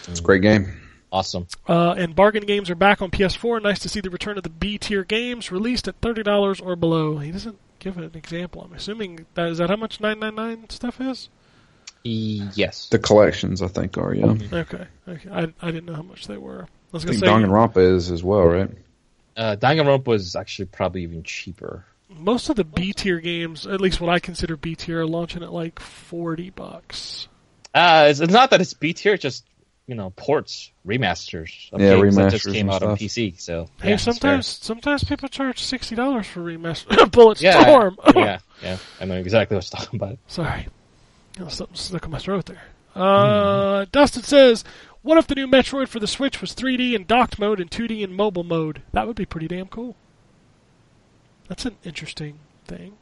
It's 0.07 0.19
a 0.19 0.23
great 0.23 0.41
game. 0.41 0.79
awesome. 1.11 1.47
Uh, 1.67 1.93
and 1.97 2.15
bargain 2.15 2.45
games 2.45 2.69
are 2.69 2.75
back 2.75 3.01
on 3.01 3.11
PS4. 3.11 3.61
Nice 3.61 3.79
to 3.79 3.89
see 3.89 3.99
the 4.01 4.09
return 4.09 4.37
of 4.37 4.43
the 4.43 4.49
B 4.49 4.77
tier 4.77 5.03
games 5.03 5.51
released 5.51 5.87
at 5.87 5.99
$30 6.01 6.65
or 6.65 6.75
below. 6.75 7.17
He 7.17 7.31
doesn't 7.31 7.57
give 7.79 7.97
an 7.97 8.11
example. 8.15 8.61
I'm 8.63 8.73
assuming 8.73 9.25
that 9.35 9.49
is 9.49 9.57
that 9.59 9.69
how 9.69 9.75
much 9.75 9.99
999 9.99 10.69
stuff 10.69 11.01
is? 11.01 11.29
Yes. 12.03 12.89
The 12.89 12.99
collections, 12.99 13.61
I 13.61 13.67
think, 13.67 13.97
are 13.97 14.13
yeah. 14.13 14.25
Okay. 14.51 14.87
Okay. 15.07 15.29
I, 15.31 15.53
I 15.61 15.71
didn't 15.71 15.85
know 15.85 15.95
how 15.95 16.01
much 16.01 16.27
they 16.27 16.37
were. 16.37 16.63
I 16.63 16.67
was 16.91 17.03
I 17.03 17.07
going 17.09 17.19
to 17.19 17.25
think 17.25 17.31
say 17.41 17.47
Danganronpa 17.47 17.95
is 17.95 18.09
as 18.11 18.23
well, 18.23 18.43
right? 18.45 18.69
Uh, 19.37 19.55
Danganronpa 19.55 20.07
was 20.07 20.35
actually 20.35 20.65
probably 20.65 21.03
even 21.03 21.23
cheaper. 21.23 21.85
most 22.09 22.49
of 22.49 22.55
the 22.55 22.63
B 22.63 22.91
tier 22.93 23.19
games, 23.19 23.65
at 23.67 23.79
least 23.79 24.01
what 24.01 24.09
I 24.09 24.19
consider 24.19 24.57
B 24.57 24.75
tier, 24.75 25.01
are 25.01 25.05
launching 25.05 25.43
at 25.43 25.53
like 25.53 25.79
40 25.79 26.49
bucks. 26.49 27.27
Uh, 27.73 28.07
it's, 28.09 28.19
it's 28.19 28.33
not 28.33 28.49
that 28.49 28.59
it's 28.61 28.73
B 28.73 28.93
tier, 28.93 29.13
it's 29.13 29.21
just 29.21 29.45
you 29.91 29.97
know 29.97 30.11
ports, 30.15 30.71
remasters 30.87 31.69
of 31.73 31.81
Yeah, 31.81 31.95
games 31.95 32.15
that 32.15 32.31
just 32.31 32.45
remasters 32.45 32.53
came 32.53 32.67
and 32.67 32.75
out 32.75 32.81
on. 32.81 32.95
PC. 32.97 33.37
So 33.41 33.67
Hey, 33.81 33.89
yeah, 33.89 33.95
sometimes 33.97 34.47
sometimes 34.47 35.03
people 35.03 35.27
charge 35.27 35.61
sixty 35.61 35.95
dollars 35.95 36.27
for 36.27 36.39
remaster 36.39 37.11
Bullet 37.11 37.41
yeah, 37.41 37.61
Storm. 37.61 37.97
yeah, 38.15 38.39
yeah. 38.63 38.77
I 39.01 39.05
know 39.05 39.15
exactly 39.17 39.55
what 39.55 39.69
you're 39.69 39.77
talking 39.81 39.99
about. 40.01 40.17
Sorry, 40.27 40.67
you 41.37 41.43
know, 41.43 41.49
something 41.49 41.75
stuck 41.75 42.05
in 42.05 42.11
my 42.11 42.19
throat 42.19 42.45
there. 42.45 42.61
Uh, 42.95 43.85
Dustin 43.91 44.23
says, 44.23 44.63
"What 45.01 45.17
if 45.17 45.27
the 45.27 45.35
new 45.35 45.47
Metroid 45.47 45.89
for 45.89 45.99
the 45.99 46.07
Switch 46.07 46.39
was 46.39 46.53
3D 46.55 46.93
in 46.93 47.05
docked 47.05 47.37
mode 47.37 47.59
and 47.59 47.69
2D 47.69 47.99
in 48.01 48.13
mobile 48.13 48.45
mode? 48.45 48.81
That 48.93 49.07
would 49.07 49.17
be 49.17 49.25
pretty 49.25 49.49
damn 49.49 49.67
cool." 49.67 49.97
That's 51.49 51.65
an 51.65 51.75
interesting 51.83 52.39
thing. 52.65 52.93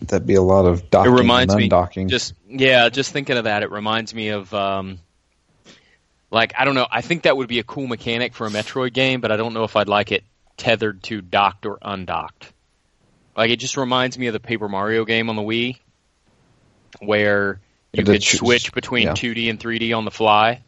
That'd 0.00 0.26
be 0.26 0.36
a 0.36 0.42
lot 0.42 0.64
of 0.64 0.88
docking 0.88 1.12
it 1.12 1.14
reminds 1.14 1.52
and 1.54 1.60
me 1.62 1.68
undocking. 1.68 2.08
just 2.08 2.32
yeah 2.48 2.88
just 2.88 3.12
thinking 3.12 3.36
of 3.36 3.44
that 3.44 3.62
it 3.62 3.70
reminds 3.70 4.14
me 4.14 4.28
of 4.28 4.52
um 4.54 4.98
like 6.30 6.52
i 6.58 6.64
don't 6.64 6.74
know 6.74 6.86
i 6.90 7.00
think 7.00 7.22
that 7.22 7.36
would 7.36 7.48
be 7.48 7.58
a 7.58 7.62
cool 7.64 7.86
mechanic 7.86 8.34
for 8.34 8.46
a 8.46 8.50
metroid 8.50 8.92
game 8.92 9.20
but 9.20 9.30
i 9.32 9.36
don't 9.36 9.54
know 9.54 9.64
if 9.64 9.76
i'd 9.76 9.88
like 9.88 10.12
it 10.12 10.24
tethered 10.56 11.02
to 11.02 11.20
docked 11.20 11.66
or 11.66 11.78
undocked 11.82 12.52
like 13.36 13.50
it 13.50 13.56
just 13.56 13.76
reminds 13.76 14.18
me 14.18 14.26
of 14.26 14.32
the 14.32 14.40
paper 14.40 14.68
mario 14.68 15.04
game 15.04 15.28
on 15.30 15.36
the 15.36 15.42
wii 15.42 15.78
where 17.00 17.60
you 17.92 18.04
could 18.04 18.20
choose- 18.22 18.40
switch 18.40 18.72
between 18.72 19.06
yeah. 19.08 19.12
2d 19.12 19.50
and 19.50 19.58
3d 19.60 19.96
on 19.96 20.04
the 20.04 20.10
fly 20.10 20.62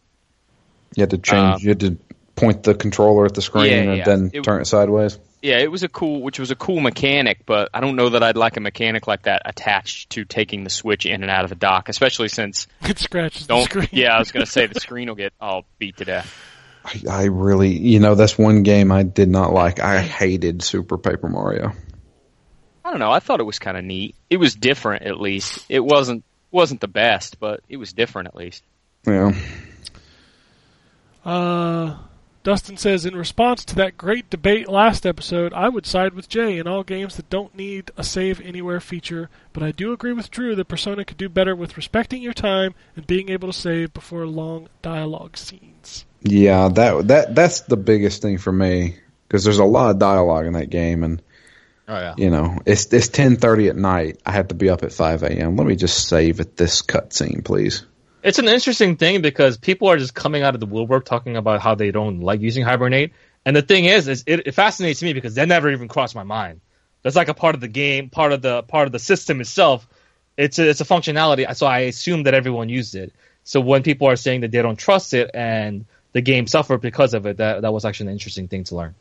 you 0.94 1.02
had 1.02 1.10
to 1.10 1.18
change. 1.18 1.54
uh, 1.54 1.58
you 1.60 1.68
had 1.70 1.80
to 1.80 1.96
point 2.36 2.62
the 2.64 2.74
controller 2.74 3.24
at 3.26 3.34
the 3.34 3.42
screen 3.42 3.66
Yeah, 3.66 3.78
and 3.82 3.96
yeah. 3.98 4.04
then 4.04 4.30
It- 4.32 4.44
turn 4.44 4.60
it 4.60 4.66
sideways. 4.66 5.18
Yeah 5.42 5.58
it 5.58 5.70
was 5.70 5.82
a 5.82 5.88
cool 5.88 6.22
which 6.22 6.38
was 6.38 6.50
a 6.50 6.56
cool 6.56 6.80
mechanic 6.80 7.44
but 7.44 7.68
i 7.74 7.80
don't 7.80 7.96
know 7.96 8.08
that 8.10 8.22
i'd 8.22 8.36
like 8.36 8.56
a 8.56 8.60
mechanic 8.60 9.06
like 9.06 9.22
that 9.22 9.42
attached 9.44 10.10
to 10.10 10.24
taking 10.24 10.64
the 10.64 10.70
switch 10.70 11.04
in 11.04 11.22
and 11.22 11.30
out 11.30 11.44
of 11.44 11.50
the 11.50 11.56
dock 11.56 11.88
especially 11.88 12.28
since 12.28 12.66
It 12.82 12.98
scratches 12.98 13.46
the 13.46 13.64
screen. 13.64 13.88
yeah 13.92 14.14
i 14.14 14.18
was 14.18 14.32
going 14.32 14.44
to 14.46 14.50
say 14.50 14.66
the 14.66 14.80
screen 14.80 15.08
will 15.08 15.16
get 15.16 15.32
all 15.40 15.64
beat 15.78 15.98
to 15.98 16.04
death 16.04 16.34
I, 16.84 17.00
I 17.08 17.24
really, 17.26 17.68
you 17.78 18.00
know, 18.00 18.16
that's 18.16 18.36
one 18.36 18.64
game 18.64 18.90
I 18.90 19.04
did 19.04 19.28
not 19.28 19.52
like. 19.52 19.78
I 19.78 20.00
hated 20.00 20.64
Super 20.64 20.98
Paper 20.98 21.28
Mario. 21.28 21.72
I 22.84 22.90
don't 22.90 22.98
know. 22.98 23.12
I 23.12 23.20
thought 23.20 23.38
it 23.38 23.44
was 23.44 23.60
kind 23.60 23.76
of 23.76 23.84
neat. 23.84 24.16
It 24.28 24.38
was 24.38 24.56
different, 24.56 25.04
at 25.04 25.20
least. 25.20 25.64
It 25.68 25.78
wasn't 25.78 26.24
wasn't 26.50 26.80
the 26.80 26.88
best, 26.88 27.38
but 27.38 27.60
it 27.68 27.76
was 27.76 27.92
different 27.92 28.26
at 28.26 28.34
least. 28.34 28.64
Yeah, 29.06 29.30
Uh, 31.24 31.98
Dustin 32.42 32.76
says, 32.76 33.06
in 33.06 33.14
response 33.14 33.64
to 33.66 33.74
that 33.76 33.96
great 33.96 34.28
debate 34.28 34.68
last 34.68 35.06
episode, 35.06 35.52
I 35.52 35.68
would 35.68 35.86
side 35.86 36.14
with 36.14 36.28
Jay 36.28 36.58
in 36.58 36.66
all 36.66 36.82
games 36.82 37.16
that 37.16 37.30
don't 37.30 37.54
need 37.56 37.90
a 37.96 38.02
save 38.02 38.40
anywhere 38.40 38.80
feature, 38.80 39.30
but 39.52 39.62
I 39.62 39.70
do 39.70 39.92
agree 39.92 40.12
with 40.12 40.30
Drew 40.30 40.54
that 40.56 40.66
Persona 40.66 41.04
could 41.04 41.16
do 41.18 41.28
better 41.28 41.54
with 41.54 41.76
respecting 41.76 42.20
your 42.20 42.32
time 42.32 42.74
and 42.96 43.06
being 43.06 43.28
able 43.28 43.50
to 43.52 43.58
save 43.58 43.94
before 43.94 44.26
long 44.26 44.68
dialogue 44.82 45.36
scenes. 45.36 46.04
yeah. 46.22 46.68
That 46.68 47.08
that 47.08 47.34
that's 47.34 47.60
the 47.60 47.76
biggest 47.76 48.22
thing 48.22 48.38
for 48.38 48.52
me 48.52 48.96
because 49.28 49.44
there's 49.44 49.58
a 49.58 49.64
lot 49.64 49.90
of 49.90 49.98
dialogue 49.98 50.46
in 50.46 50.54
that 50.54 50.70
game, 50.70 51.04
and 51.04 51.22
Oh 51.88 51.98
yeah. 51.98 52.14
you 52.16 52.30
know, 52.30 52.58
it's 52.64 52.92
it's 52.92 53.08
ten 53.08 53.36
thirty 53.36 53.68
at 53.68 53.76
night. 53.76 54.20
I 54.24 54.32
have 54.32 54.48
to 54.48 54.54
be 54.54 54.68
up 54.70 54.82
at 54.82 54.92
five 54.92 55.22
a.m. 55.22 55.56
Let 55.56 55.66
me 55.66 55.74
just 55.76 56.08
save 56.08 56.40
at 56.40 56.56
this 56.56 56.82
cutscene, 56.82 57.44
please. 57.44 57.84
It's 58.22 58.38
an 58.38 58.48
interesting 58.48 58.96
thing 58.96 59.20
because 59.20 59.56
people 59.56 59.88
are 59.88 59.98
just 59.98 60.14
coming 60.14 60.42
out 60.42 60.54
of 60.54 60.60
the 60.60 60.66
woodwork 60.66 61.04
talking 61.04 61.36
about 61.36 61.60
how 61.60 61.74
they 61.74 61.90
don't 61.90 62.20
like 62.20 62.40
using 62.40 62.64
Hibernate. 62.64 63.12
And 63.44 63.56
the 63.56 63.62
thing 63.62 63.84
is, 63.84 64.06
is 64.06 64.22
it, 64.26 64.46
it 64.46 64.52
fascinates 64.52 65.02
me 65.02 65.12
because 65.12 65.34
that 65.34 65.48
never 65.48 65.70
even 65.70 65.88
crossed 65.88 66.14
my 66.14 66.22
mind. 66.22 66.60
That's 67.02 67.16
like 67.16 67.28
a 67.28 67.34
part 67.34 67.56
of 67.56 67.60
the 67.60 67.68
game, 67.68 68.10
part 68.10 68.32
of 68.32 68.40
the 68.40 68.62
part 68.62 68.86
of 68.86 68.92
the 68.92 69.00
system 69.00 69.40
itself. 69.40 69.88
It's 70.36 70.60
a, 70.60 70.68
it's 70.68 70.80
a 70.80 70.84
functionality, 70.84 71.54
so 71.56 71.66
I 71.66 71.80
assume 71.80 72.22
that 72.22 72.34
everyone 72.34 72.68
used 72.68 72.94
it. 72.94 73.12
So 73.44 73.60
when 73.60 73.82
people 73.82 74.08
are 74.08 74.16
saying 74.16 74.42
that 74.42 74.52
they 74.52 74.62
don't 74.62 74.78
trust 74.78 75.14
it 75.14 75.32
and 75.34 75.84
the 76.12 76.20
game 76.20 76.46
suffered 76.46 76.80
because 76.80 77.14
of 77.14 77.26
it, 77.26 77.38
that 77.38 77.62
that 77.62 77.72
was 77.72 77.84
actually 77.84 78.06
an 78.06 78.12
interesting 78.12 78.46
thing 78.46 78.64
to 78.64 78.76
learn. 78.76 78.94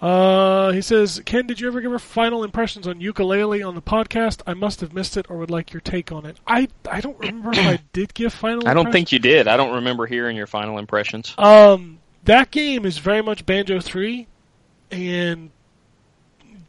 Uh, 0.00 0.72
he 0.72 0.80
says, 0.80 1.20
Ken, 1.26 1.46
did 1.46 1.60
you 1.60 1.68
ever 1.68 1.80
give 1.80 1.92
her 1.92 1.98
final 1.98 2.42
impressions 2.42 2.88
on 2.88 3.00
Yooka-Laylee 3.00 3.66
on 3.66 3.74
the 3.74 3.82
podcast? 3.82 4.40
I 4.46 4.54
must 4.54 4.80
have 4.80 4.94
missed 4.94 5.18
it 5.18 5.26
or 5.28 5.36
would 5.36 5.50
like 5.50 5.74
your 5.74 5.80
take 5.80 6.10
on 6.10 6.24
it. 6.24 6.38
I, 6.46 6.68
I 6.90 7.02
don't 7.02 7.18
remember 7.18 7.50
if 7.52 7.58
I 7.58 7.80
did 7.92 8.14
give 8.14 8.32
final 8.32 8.60
impressions. 8.60 8.70
I 8.70 8.82
don't 8.82 8.92
think 8.92 9.12
you 9.12 9.18
did. 9.18 9.46
I 9.46 9.58
don't 9.58 9.74
remember 9.74 10.06
hearing 10.06 10.36
your 10.36 10.46
final 10.46 10.78
impressions. 10.78 11.34
Um, 11.36 11.98
that 12.24 12.50
game 12.50 12.86
is 12.86 12.96
very 12.96 13.22
much 13.22 13.44
Banjo 13.44 13.80
3, 13.80 14.26
and 14.90 15.50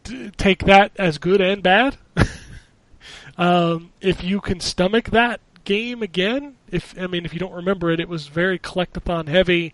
d- 0.04 0.32
take 0.32 0.66
that 0.66 0.92
as 0.98 1.18
good 1.18 1.40
and 1.40 1.64
bad. 1.64 1.98
um, 3.38 3.92
if 4.02 4.24
you 4.24 4.42
can 4.42 4.60
stomach 4.60 5.12
that 5.12 5.40
game 5.64 6.04
again, 6.04 6.56
if 6.70 6.96
I 7.00 7.08
mean, 7.08 7.26
if 7.26 7.34
you 7.34 7.40
don't 7.40 7.54
remember 7.54 7.92
it, 7.92 8.00
it 8.00 8.10
was 8.10 8.28
very 8.28 8.60
collectathon 8.60 9.28
heavy, 9.28 9.74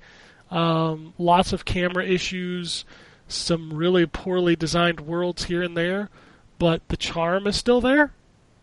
um, 0.51 1.13
lots 1.17 1.53
of 1.53 1.65
camera 1.65 2.05
issues, 2.05 2.85
some 3.27 3.73
really 3.73 4.05
poorly 4.05 4.55
designed 4.55 5.01
worlds 5.01 5.45
here 5.45 5.61
and 5.63 5.75
there, 5.75 6.09
but 6.59 6.87
the 6.89 6.97
charm 6.97 7.47
is 7.47 7.55
still 7.55 7.81
there. 7.81 8.11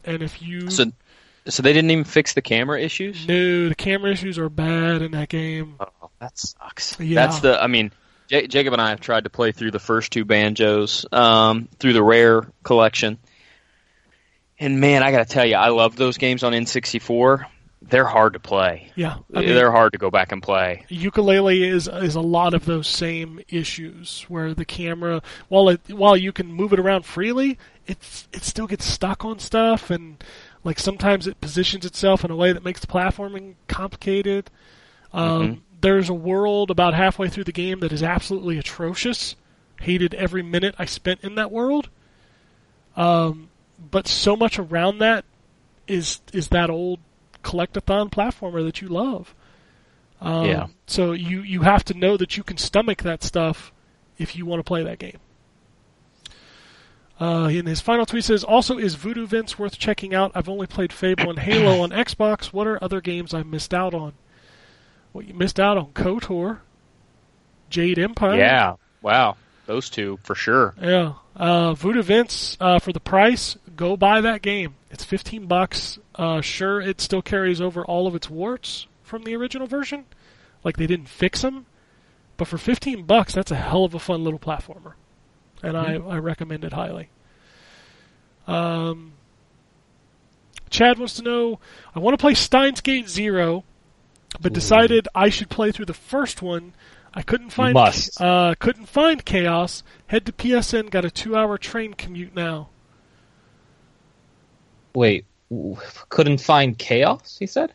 And 0.05 0.23
if 0.23 0.43
you 0.43 0.71
So, 0.71 0.87
so 1.47 1.63
they 1.63 1.73
didn't 1.73 1.91
even 1.91 2.05
fix 2.05 2.35
the 2.35 2.43
camera 2.43 2.81
issues. 2.81 3.27
no, 3.27 3.69
the 3.69 3.75
camera 3.75 4.11
issues 4.11 4.39
are 4.39 4.49
bad 4.49 5.03
in 5.03 5.13
that 5.13 5.29
game. 5.29 5.77
Oh, 5.81 6.11
that 6.21 6.39
sucks. 6.39 6.99
Yeah. 7.01 7.27
That's 7.27 7.41
the. 7.41 7.63
I 7.63 7.67
mean, 7.67 7.93
J- 8.29 8.47
Jacob 8.47 8.73
and 8.73 8.81
I 8.83 8.91
have 8.91 9.01
tried 9.01 9.25
to 9.25 9.31
play 9.31 9.53
through 9.53 9.71
the 9.71 9.79
first 9.79 10.13
two 10.13 10.25
banjos 10.25 11.05
um, 11.13 11.69
through 11.79 11.93
the 11.95 12.03
rare 12.03 12.43
collection, 12.63 13.19
and 14.59 14.81
man, 14.81 15.03
I 15.03 15.11
got 15.11 15.27
to 15.27 15.33
tell 15.33 15.45
you, 15.47 15.57
I 15.57 15.69
loved 15.69 15.99
those 15.99 16.17
games 16.19 16.43
on 16.45 16.53
N64. 16.53 17.47
They're 17.89 18.07
hard 18.07 18.33
to 18.33 18.41
play. 18.41 18.91
Yeah, 18.95 19.19
I 19.35 19.41
mean, 19.41 19.55
they're 19.55 19.71
hard 19.71 19.93
to 19.93 19.99
go 19.99 20.11
back 20.11 20.33
and 20.33 20.43
play. 20.43 20.85
Yooka-Laylee 20.89 21.67
is 21.67 21.89
is 21.89 22.15
a 22.15 22.21
lot 22.21 22.55
of 22.55 22.65
those 22.65 22.87
same 22.87 23.41
issues 23.49 24.25
where 24.29 24.55
the 24.55 24.65
camera 24.65 25.23
while 25.49 25.69
it 25.69 25.81
while 25.89 26.17
you 26.17 26.33
can 26.33 26.53
move 26.53 26.73
it 26.73 26.79
around 26.79 27.05
freely 27.05 27.59
it's 27.87 28.29
it 28.33 28.43
still 28.43 28.67
gets 28.67 28.85
stuck 28.85 29.25
on 29.25 29.39
stuff 29.39 29.91
and 29.91 30.23
like 30.63 30.79
sometimes 30.79 31.27
it 31.27 31.41
positions 31.41 31.85
itself 31.85 32.25
in 32.25 32.31
a 32.31 32.37
way 32.37 32.53
that 32.53 32.65
makes 32.65 32.81
the 32.81 32.87
platforming 32.87 33.55
complicated 33.69 34.51
um, 35.13 35.63
there's 35.81 36.09
a 36.09 36.15
world 36.15 36.71
about 36.71 36.95
halfway 36.95 37.29
through 37.29 37.45
the 37.45 37.53
game 37.53 37.81
that 37.81 37.93
is 37.93 38.03
absolutely 38.03 38.59
atrocious 38.59 39.37
hated 39.81 40.15
every 40.15 40.43
minute 40.43 40.75
i 40.79 40.85
spent 40.85 41.21
in 41.23 41.35
that 41.35 41.51
world 41.51 41.89
um, 42.97 43.49
but 43.91 44.07
so 44.07 44.37
much 44.37 44.59
around 44.59 44.99
that 44.99 45.25
is 45.87 46.21
is 46.33 46.49
that 46.49 46.71
old 46.71 47.01
collectathon 47.45 48.11
platformer 48.11 48.65
that 48.65 48.81
you 48.81 48.89
love 48.89 49.35
um, 50.21 50.47
Yeah. 50.47 50.67
So 50.87 51.13
you 51.13 51.43
you 51.43 51.61
have 51.61 51.85
to 51.85 51.95
know 51.95 52.17
that 52.17 52.37
you 52.37 52.43
can 52.43 52.57
stomach 52.57 53.03
that 53.03 53.23
stuff 53.23 53.73
if 54.19 54.35
you 54.37 54.47
want 54.47 54.61
to 54.61 54.65
play 54.65 54.83
that 54.83 54.99
game. 54.99 55.19
Uh, 57.21 57.49
in 57.49 57.67
his 57.67 57.81
final 57.81 58.05
tweet 58.05 58.25
says, 58.25 58.43
also 58.43 58.77
is 58.77 58.97
Voodoo 58.97 59.27
Vince 59.27 59.57
worth 59.57 59.79
checking 59.79 60.15
out? 60.15 60.33
I've 60.35 60.49
only 60.49 60.67
played 60.67 60.93
Fable 60.93 61.31
and 61.31 61.39
Halo 61.39 61.81
on 61.83 61.91
Xbox. 61.91 62.47
What 62.47 62.67
are 62.67 62.83
other 62.83 63.01
games 63.01 63.33
I 63.33 63.45
missed 63.45 63.73
out 63.73 63.95
on? 63.95 64.15
Well, 65.13 65.25
you 65.25 65.33
missed 65.33 65.61
out 65.61 65.79
on 65.79 65.93
KOTOR, 65.93 66.59
Jade 67.71 68.01
Empire. 68.01 68.37
Yeah. 68.37 68.75
Wow. 69.01 69.37
Those 69.67 69.89
two 69.91 70.19
for 70.25 70.35
sure. 70.35 70.75
Yeah. 70.83 71.15
Uh, 71.37 71.75
Voodoo 71.75 72.03
Vince, 72.03 72.57
uh, 72.61 72.81
for 72.81 72.93
the 72.93 73.01
price, 73.01 73.57
go 73.77 73.97
buy 73.97 74.21
that 74.21 74.43
game. 74.43 74.75
It's 74.91 75.05
15 75.05 75.47
bucks. 75.47 75.99
Uh, 76.15 76.41
sure, 76.41 76.81
it 76.81 77.01
still 77.01 77.23
carries 77.23 77.61
over 77.61 77.85
all 77.85 78.07
of 78.07 78.15
its 78.15 78.31
warts 78.31 78.87
from 79.03 79.25
the 79.25 79.35
original 79.37 79.67
version. 79.67 80.05
Like 80.63 80.77
they 80.77 80.87
didn't 80.87 81.09
fix 81.09 81.43
them. 81.43 81.67
But 82.37 82.49
for 82.49 82.59
15 82.59 83.05
bucks, 83.05 83.35
that's 83.35 83.51
a 83.51 83.57
hell 83.57 83.85
of 83.85 83.95
a 83.95 83.99
fun 83.99 84.25
little 84.25 84.39
platformer. 84.41 84.95
And 85.63 85.77
I, 85.77 85.95
I 85.95 86.19
recommend 86.19 86.65
it 86.65 86.73
highly. 86.73 87.09
Um, 88.47 89.13
Chad 90.71 90.99
wants 90.99 91.15
to 91.15 91.23
know 91.23 91.61
I 91.95 92.01
want 92.01 92.15
to 92.19 92.21
play 92.21 92.35
Steins 92.35 92.81
Gate 92.81 93.09
Zero, 93.09 93.65
but 94.41 94.53
decided 94.53 95.09
I 95.15 95.29
should 95.29 95.49
play 95.49 95.71
through 95.73 95.87
the 95.87 95.95
first 95.95 96.43
one. 96.43 96.75
I 97.15 97.23
couldn't 97.23 97.51
find 97.51 97.75
must. 97.75 98.21
uh, 98.21 98.57
couldn't 98.59 98.87
find 98.87 99.25
Chaos. 99.25 99.85
Head 100.09 100.27
to 100.27 100.33
PSN. 100.33 100.91
Got 100.91 101.05
a 101.05 101.11
two-hour 101.11 101.59
train 101.59 101.95
commute 101.95 102.35
now. 102.35 102.69
Wait, 104.95 105.25
couldn't 106.09 106.41
find 106.41 106.79
chaos? 106.79 107.37
He 107.39 107.47
said. 107.47 107.73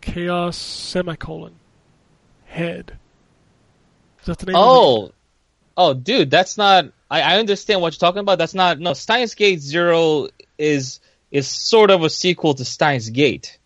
Chaos 0.00 0.56
semicolon 0.56 1.54
head. 2.50 2.96
Is 4.20 4.26
that 4.26 4.38
the 4.38 4.46
name? 4.46 4.56
of 4.56 4.62
Oh, 4.62 5.12
oh, 5.76 5.94
dude, 5.94 6.30
that's 6.30 6.58
not. 6.58 6.86
I, 7.10 7.22
I 7.22 7.38
understand 7.38 7.80
what 7.80 7.94
you're 7.94 7.98
talking 7.98 8.20
about. 8.20 8.38
That's 8.38 8.54
not. 8.54 8.78
No, 8.78 8.92
Steins 8.92 9.34
Gate 9.34 9.60
Zero 9.60 10.28
is 10.58 11.00
is 11.30 11.48
sort 11.48 11.90
of 11.90 12.02
a 12.02 12.10
sequel 12.10 12.54
to 12.54 12.64
Steins 12.64 13.08
Gate. 13.10 13.58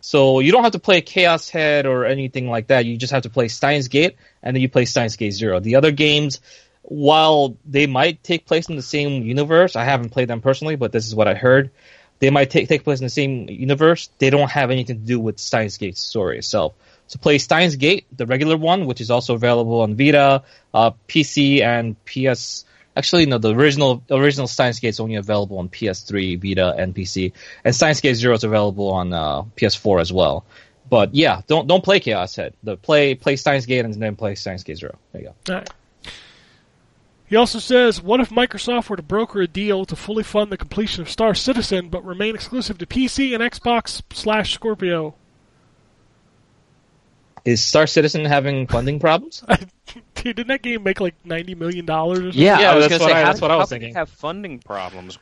So 0.00 0.40
you 0.40 0.50
don't 0.50 0.64
have 0.64 0.72
to 0.72 0.80
play 0.80 1.00
Chaos 1.00 1.48
Head 1.48 1.86
or 1.86 2.04
anything 2.04 2.50
like 2.50 2.66
that. 2.68 2.84
You 2.84 2.96
just 2.96 3.12
have 3.12 3.22
to 3.22 3.30
play 3.30 3.48
Steins 3.48 3.88
Gate, 3.88 4.16
and 4.42 4.54
then 4.54 4.60
you 4.60 4.68
play 4.68 4.84
Steins 4.84 5.16
Gate 5.16 5.32
Zero. 5.32 5.60
The 5.60 5.76
other 5.76 5.92
games, 5.92 6.40
while 6.82 7.56
they 7.64 7.86
might 7.86 8.22
take 8.22 8.46
place 8.46 8.68
in 8.68 8.76
the 8.76 8.82
same 8.82 9.22
universe, 9.22 9.76
I 9.76 9.84
haven't 9.84 10.10
played 10.10 10.28
them 10.28 10.40
personally, 10.40 10.76
but 10.76 10.92
this 10.92 11.06
is 11.06 11.14
what 11.14 11.28
I 11.28 11.34
heard. 11.34 11.70
They 12.18 12.30
might 12.30 12.50
take 12.50 12.68
take 12.68 12.84
place 12.84 13.00
in 13.00 13.06
the 13.06 13.10
same 13.10 13.48
universe. 13.48 14.08
They 14.18 14.30
don't 14.30 14.50
have 14.50 14.70
anything 14.70 14.98
to 14.98 15.06
do 15.06 15.18
with 15.18 15.38
Steins 15.38 15.76
Gate's 15.76 16.00
story 16.00 16.38
itself. 16.38 16.74
So 17.08 17.18
play 17.18 17.38
Steins 17.38 17.76
Gate, 17.76 18.06
the 18.16 18.26
regular 18.26 18.56
one, 18.56 18.86
which 18.86 19.00
is 19.00 19.10
also 19.10 19.34
available 19.34 19.80
on 19.80 19.96
Vita, 19.96 20.44
uh, 20.72 20.92
PC, 21.08 21.62
and 21.62 21.96
PS. 22.04 22.64
Actually, 22.96 23.26
no, 23.26 23.38
the 23.38 23.54
original 23.54 24.02
original 24.10 24.46
Steins 24.46 24.78
Gate 24.78 24.90
is 24.90 25.00
only 25.00 25.16
available 25.16 25.58
on 25.58 25.68
PS3, 25.68 26.40
Vita, 26.40 26.74
and 26.76 26.94
PC, 26.94 27.32
and 27.64 27.74
Steins 27.74 28.00
Gate 28.00 28.14
Zero 28.14 28.34
is 28.34 28.44
available 28.44 28.92
on 28.92 29.12
uh, 29.12 29.42
PS4 29.56 30.00
as 30.00 30.12
well. 30.12 30.44
But 30.88 31.14
yeah, 31.14 31.40
don't 31.46 31.66
don't 31.66 31.82
play 31.82 32.00
Chaos 32.00 32.36
Head. 32.36 32.54
The 32.62 32.76
play 32.76 33.14
play 33.14 33.36
Steins 33.36 33.66
Gate 33.66 33.84
and 33.84 33.94
then 33.94 34.14
play 34.14 34.34
Steins 34.34 34.62
Gate 34.62 34.78
Zero. 34.78 34.96
There 35.12 35.22
you 35.22 35.28
go. 35.28 35.34
The- 37.32 37.38
All 37.38 37.42
right. 37.44 37.52
He 37.54 37.56
also 37.56 37.58
says, 37.58 38.02
"What 38.02 38.20
if 38.20 38.30
Microsoft 38.30 38.88
were 38.88 38.96
to 38.96 39.02
broker 39.02 39.40
a 39.40 39.46
deal 39.48 39.84
to 39.86 39.96
fully 39.96 40.22
fund 40.22 40.52
the 40.52 40.56
completion 40.56 41.02
of 41.02 41.10
Star 41.10 41.34
Citizen, 41.34 41.88
but 41.88 42.04
remain 42.04 42.34
exclusive 42.34 42.78
to 42.78 42.86
PC 42.86 43.34
and 43.34 43.42
Xbox 43.42 44.02
slash 44.12 44.52
Scorpio?" 44.54 45.14
Is 47.44 47.62
Star 47.64 47.86
Citizen 47.88 48.24
having 48.24 48.68
funding 48.68 49.00
problems? 49.00 49.42
Dude, 50.14 50.36
didn't 50.36 50.46
that 50.46 50.62
game 50.62 50.82
make 50.84 51.00
like 51.00 51.14
ninety 51.24 51.54
million 51.56 51.84
dollars? 51.86 52.18
or 52.20 52.22
something? 52.24 52.40
Yeah, 52.40 52.60
Yeah, 52.60 52.70
I 52.70 52.74
was 52.76 52.84
that's 52.88 52.98
gonna 52.98 53.02
what 53.04 53.10
say, 53.10 53.16
I- 53.16 53.20
how, 53.22 53.26
that's 53.28 53.40
what 53.40 53.50
I 53.50 53.56
was 53.56 53.68
can 53.68 53.78
they 53.80 53.84
thinking. 53.86 53.94
have 53.96 54.08
funding 54.10 54.58
problems 54.60 55.18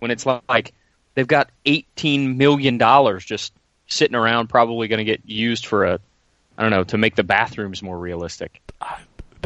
when 0.00 0.10
it's 0.10 0.26
like 0.26 0.74
they've 1.14 1.26
got 1.26 1.50
eighteen 1.64 2.36
million 2.36 2.76
dollars 2.76 3.24
just 3.24 3.54
sitting 3.86 4.14
around, 4.14 4.48
probably 4.48 4.88
going 4.88 4.98
to 4.98 5.04
get 5.04 5.22
used 5.24 5.64
for 5.64 5.86
a, 5.86 5.98
I 6.58 6.62
don't 6.62 6.70
know, 6.70 6.84
to 6.84 6.98
make 6.98 7.16
the 7.16 7.22
bathrooms 7.24 7.82
more 7.82 7.98
realistic. 7.98 8.60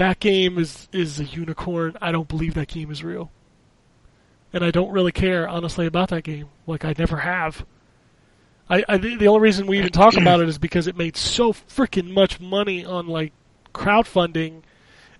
That 0.03 0.19
game 0.19 0.59
is 0.59 0.89
is 0.93 1.21
a 1.21 1.25
unicorn. 1.25 1.97
I 2.01 2.11
don't 2.11 2.27
believe 2.27 2.55
that 2.55 2.67
game 2.67 2.91
is 2.91 3.05
real, 3.05 3.31
and 4.53 4.65
I 4.65 4.73
don't 4.73 4.91
really 4.91 5.13
care 5.13 5.49
honestly 5.49 5.87
about 5.87 6.09
that 6.09 6.25
game. 6.25 6.49
Like 6.67 6.85
I 6.85 6.93
never 6.99 7.19
have. 7.19 7.65
I, 8.69 8.85
I 8.89 8.97
the 8.97 9.29
only 9.29 9.41
reason 9.41 9.69
we 9.69 9.79
even 9.79 9.93
talk 9.93 10.17
about 10.17 10.41
it 10.41 10.49
is 10.49 10.59
because 10.59 10.89
it 10.89 10.97
made 10.97 11.17
so 11.17 11.53
freaking 11.53 12.11
much 12.11 12.41
money 12.41 12.85
on 12.85 13.07
like 13.07 13.33
crowdfunding, 13.73 14.63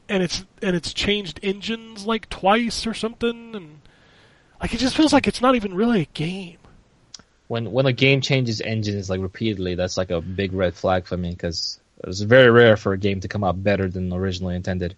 and 0.09 0.23
it's 0.23 0.45
and 0.61 0.75
it's 0.75 0.93
changed 0.93 1.39
engines 1.45 2.05
like 2.05 2.29
twice 2.29 2.85
or 2.85 2.95
something, 2.95 3.55
and 3.55 3.81
like 4.61 4.75
it 4.75 4.79
just 4.79 4.97
feels 4.97 5.13
like 5.13 5.29
it's 5.29 5.41
not 5.41 5.55
even 5.55 5.75
really 5.75 6.03
a 6.03 6.07
game. 6.07 6.59
when 7.47 7.71
when 7.71 7.87
a 7.87 7.93
game 7.93 8.21
changes 8.21 8.61
engines 8.61 9.09
like 9.09 9.21
repeatedly, 9.21 9.77
that's 9.77 9.97
like 9.97 10.11
a 10.11 10.21
big 10.21 10.53
red 10.53 10.75
flag 10.75 11.07
for 11.07 11.17
me 11.17 11.31
because 11.31 11.79
it's 12.05 12.21
very 12.21 12.51
rare 12.51 12.77
for 12.77 12.93
a 12.93 12.99
game 12.99 13.21
to 13.21 13.29
come 13.29 13.45
out 13.45 13.63
better 13.63 13.89
than 13.89 14.13
originally 14.13 14.57
intended. 14.57 14.95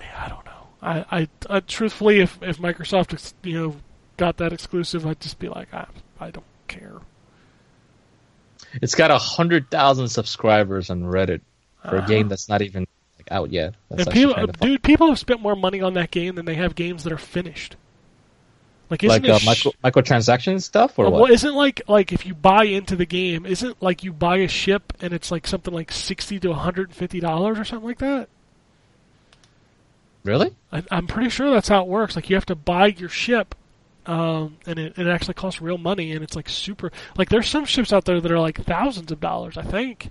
Yeah, 0.00 0.24
I 0.24 0.28
don't 0.28 0.44
know. 0.44 0.52
I, 0.82 1.04
I, 1.20 1.28
I 1.56 1.60
truthfully, 1.60 2.20
if 2.20 2.38
if 2.42 2.58
Microsoft 2.58 3.12
ex- 3.14 3.34
you 3.42 3.54
know 3.54 3.76
got 4.16 4.36
that 4.38 4.52
exclusive, 4.52 5.06
I'd 5.06 5.20
just 5.20 5.38
be 5.38 5.48
like, 5.48 5.72
I, 5.74 5.86
I 6.20 6.30
don't 6.30 6.44
care. 6.68 6.94
It's 8.82 8.94
got 8.94 9.10
a 9.10 9.18
hundred 9.18 9.70
thousand 9.70 10.08
subscribers 10.08 10.90
on 10.90 11.02
Reddit 11.04 11.40
for 11.82 11.96
Uh-huh. 11.96 12.04
a 12.04 12.08
game 12.08 12.28
that's 12.28 12.48
not 12.48 12.62
even 12.62 12.86
like, 13.18 13.30
out 13.30 13.50
yet. 13.52 13.74
That's 13.90 14.08
people, 14.10 14.46
dude, 14.60 14.82
people 14.82 15.08
have 15.08 15.18
spent 15.18 15.40
more 15.40 15.56
money 15.56 15.80
on 15.80 15.94
that 15.94 16.10
game 16.10 16.34
than 16.34 16.44
they 16.44 16.54
have 16.54 16.74
games 16.74 17.04
that 17.04 17.12
are 17.12 17.18
finished. 17.18 17.76
Like, 18.88 19.02
isn't 19.02 19.22
like 19.22 19.28
it 19.28 19.30
uh, 19.30 19.38
sh- 19.38 19.46
micro 19.46 19.72
microtransaction 19.82 20.62
stuff 20.62 20.98
or 20.98 21.06
uh, 21.06 21.10
what? 21.10 21.22
well, 21.22 21.32
isn't 21.32 21.54
like 21.54 21.82
like 21.88 22.12
if 22.12 22.24
you 22.24 22.34
buy 22.34 22.64
into 22.64 22.94
the 22.94 23.06
game, 23.06 23.44
isn't 23.44 23.82
like 23.82 24.04
you 24.04 24.12
buy 24.12 24.38
a 24.38 24.48
ship 24.48 24.92
and 25.00 25.12
it's 25.12 25.30
like 25.30 25.46
something 25.46 25.74
like 25.74 25.90
sixty 25.90 26.38
to 26.40 26.50
one 26.50 26.58
hundred 26.58 26.88
and 26.88 26.96
fifty 26.96 27.18
dollars 27.18 27.58
or 27.58 27.64
something 27.64 27.86
like 27.88 27.98
that? 27.98 28.28
Really? 30.22 30.54
I, 30.72 30.82
I'm 30.90 31.06
pretty 31.06 31.30
sure 31.30 31.50
that's 31.50 31.68
how 31.68 31.82
it 31.82 31.88
works. 31.88 32.16
Like 32.16 32.30
you 32.30 32.36
have 32.36 32.46
to 32.46 32.54
buy 32.54 32.86
your 32.86 33.08
ship, 33.08 33.54
um, 34.06 34.56
and 34.66 34.78
it, 34.78 34.98
it 34.98 35.06
actually 35.06 35.34
costs 35.34 35.60
real 35.60 35.78
money, 35.78 36.12
and 36.12 36.22
it's 36.22 36.36
like 36.36 36.48
super. 36.48 36.92
Like 37.16 37.28
there's 37.28 37.48
some 37.48 37.64
ships 37.64 37.92
out 37.92 38.04
there 38.04 38.20
that 38.20 38.30
are 38.30 38.40
like 38.40 38.62
thousands 38.64 39.10
of 39.10 39.20
dollars. 39.20 39.56
I 39.56 39.62
think. 39.62 40.10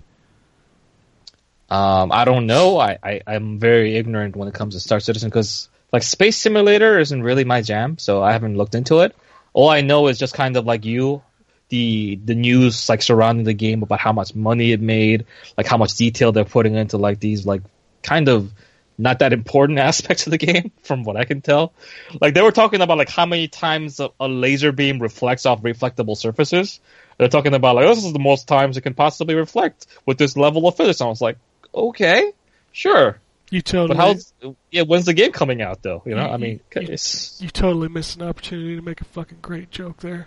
Um, 1.68 2.12
I 2.12 2.24
don't 2.24 2.46
know. 2.46 2.78
I, 2.78 2.98
I 3.02 3.20
I'm 3.26 3.58
very 3.58 3.96
ignorant 3.96 4.36
when 4.36 4.48
it 4.48 4.54
comes 4.54 4.74
to 4.74 4.80
Star 4.80 5.00
Citizen 5.00 5.30
because 5.30 5.68
like 5.92 6.02
Space 6.02 6.36
Simulator 6.36 6.98
isn't 6.98 7.22
really 7.22 7.44
my 7.44 7.62
jam, 7.62 7.98
so 7.98 8.22
I 8.22 8.32
haven't 8.32 8.56
looked 8.56 8.74
into 8.74 9.00
it. 9.00 9.14
All 9.52 9.68
I 9.68 9.80
know 9.80 10.08
is 10.08 10.18
just 10.18 10.34
kind 10.34 10.56
of 10.56 10.66
like 10.66 10.84
you, 10.84 11.22
the 11.68 12.18
the 12.24 12.34
news 12.34 12.88
like 12.88 13.02
surrounding 13.02 13.44
the 13.44 13.54
game 13.54 13.82
about 13.82 14.00
how 14.00 14.12
much 14.12 14.34
money 14.34 14.72
it 14.72 14.80
made, 14.80 15.26
like 15.56 15.66
how 15.66 15.76
much 15.76 15.94
detail 15.94 16.32
they're 16.32 16.44
putting 16.44 16.74
into 16.74 16.98
like 16.98 17.20
these 17.20 17.46
like 17.46 17.62
kind 18.02 18.28
of 18.28 18.52
not 18.98 19.18
that 19.20 19.32
important 19.32 19.78
aspects 19.90 20.26
of 20.26 20.30
the 20.30 20.38
game, 20.38 20.72
from 20.82 21.04
what 21.04 21.16
I 21.16 21.24
can 21.24 21.40
tell. 21.40 21.72
Like 22.20 22.34
they 22.34 22.42
were 22.42 22.52
talking 22.52 22.80
about 22.80 22.98
like 22.98 23.10
how 23.10 23.26
many 23.26 23.48
times 23.48 24.00
a, 24.00 24.10
a 24.20 24.28
laser 24.28 24.72
beam 24.72 25.00
reflects 25.00 25.46
off 25.46 25.62
reflectable 25.62 26.16
surfaces. 26.16 26.80
They're 27.18 27.28
talking 27.28 27.54
about 27.54 27.76
like 27.76 27.86
this 27.86 28.04
is 28.04 28.12
the 28.12 28.18
most 28.18 28.46
times 28.46 28.76
it 28.76 28.82
can 28.82 28.94
possibly 28.94 29.34
reflect 29.34 29.86
with 30.04 30.18
this 30.18 30.36
level 30.36 30.68
of 30.68 30.76
physics. 30.76 31.00
I 31.00 31.06
was 31.06 31.20
like, 31.20 31.38
okay, 31.74 32.32
sure, 32.72 33.18
You 33.50 33.62
totally. 33.62 33.96
but 33.96 34.06
how's 34.06 34.32
yeah? 34.72 34.82
When's 34.82 35.04
the 35.06 35.14
game 35.14 35.32
coming 35.32 35.62
out 35.62 35.82
though? 35.82 36.02
You 36.04 36.14
know, 36.16 36.26
You- 36.26 36.32
I 36.32 36.36
mean, 36.36 36.60
you- 36.74 36.82
it's, 36.82 37.40
You 37.40 37.48
totally 37.48 37.88
missed 37.88 38.16
an 38.20 38.26
opportunity 38.28 38.74
to 38.76 38.82
make 38.82 39.00
a 39.00 39.04
fucking 39.04 39.38
great 39.42 39.70
joke 39.70 39.98
there. 40.00 40.26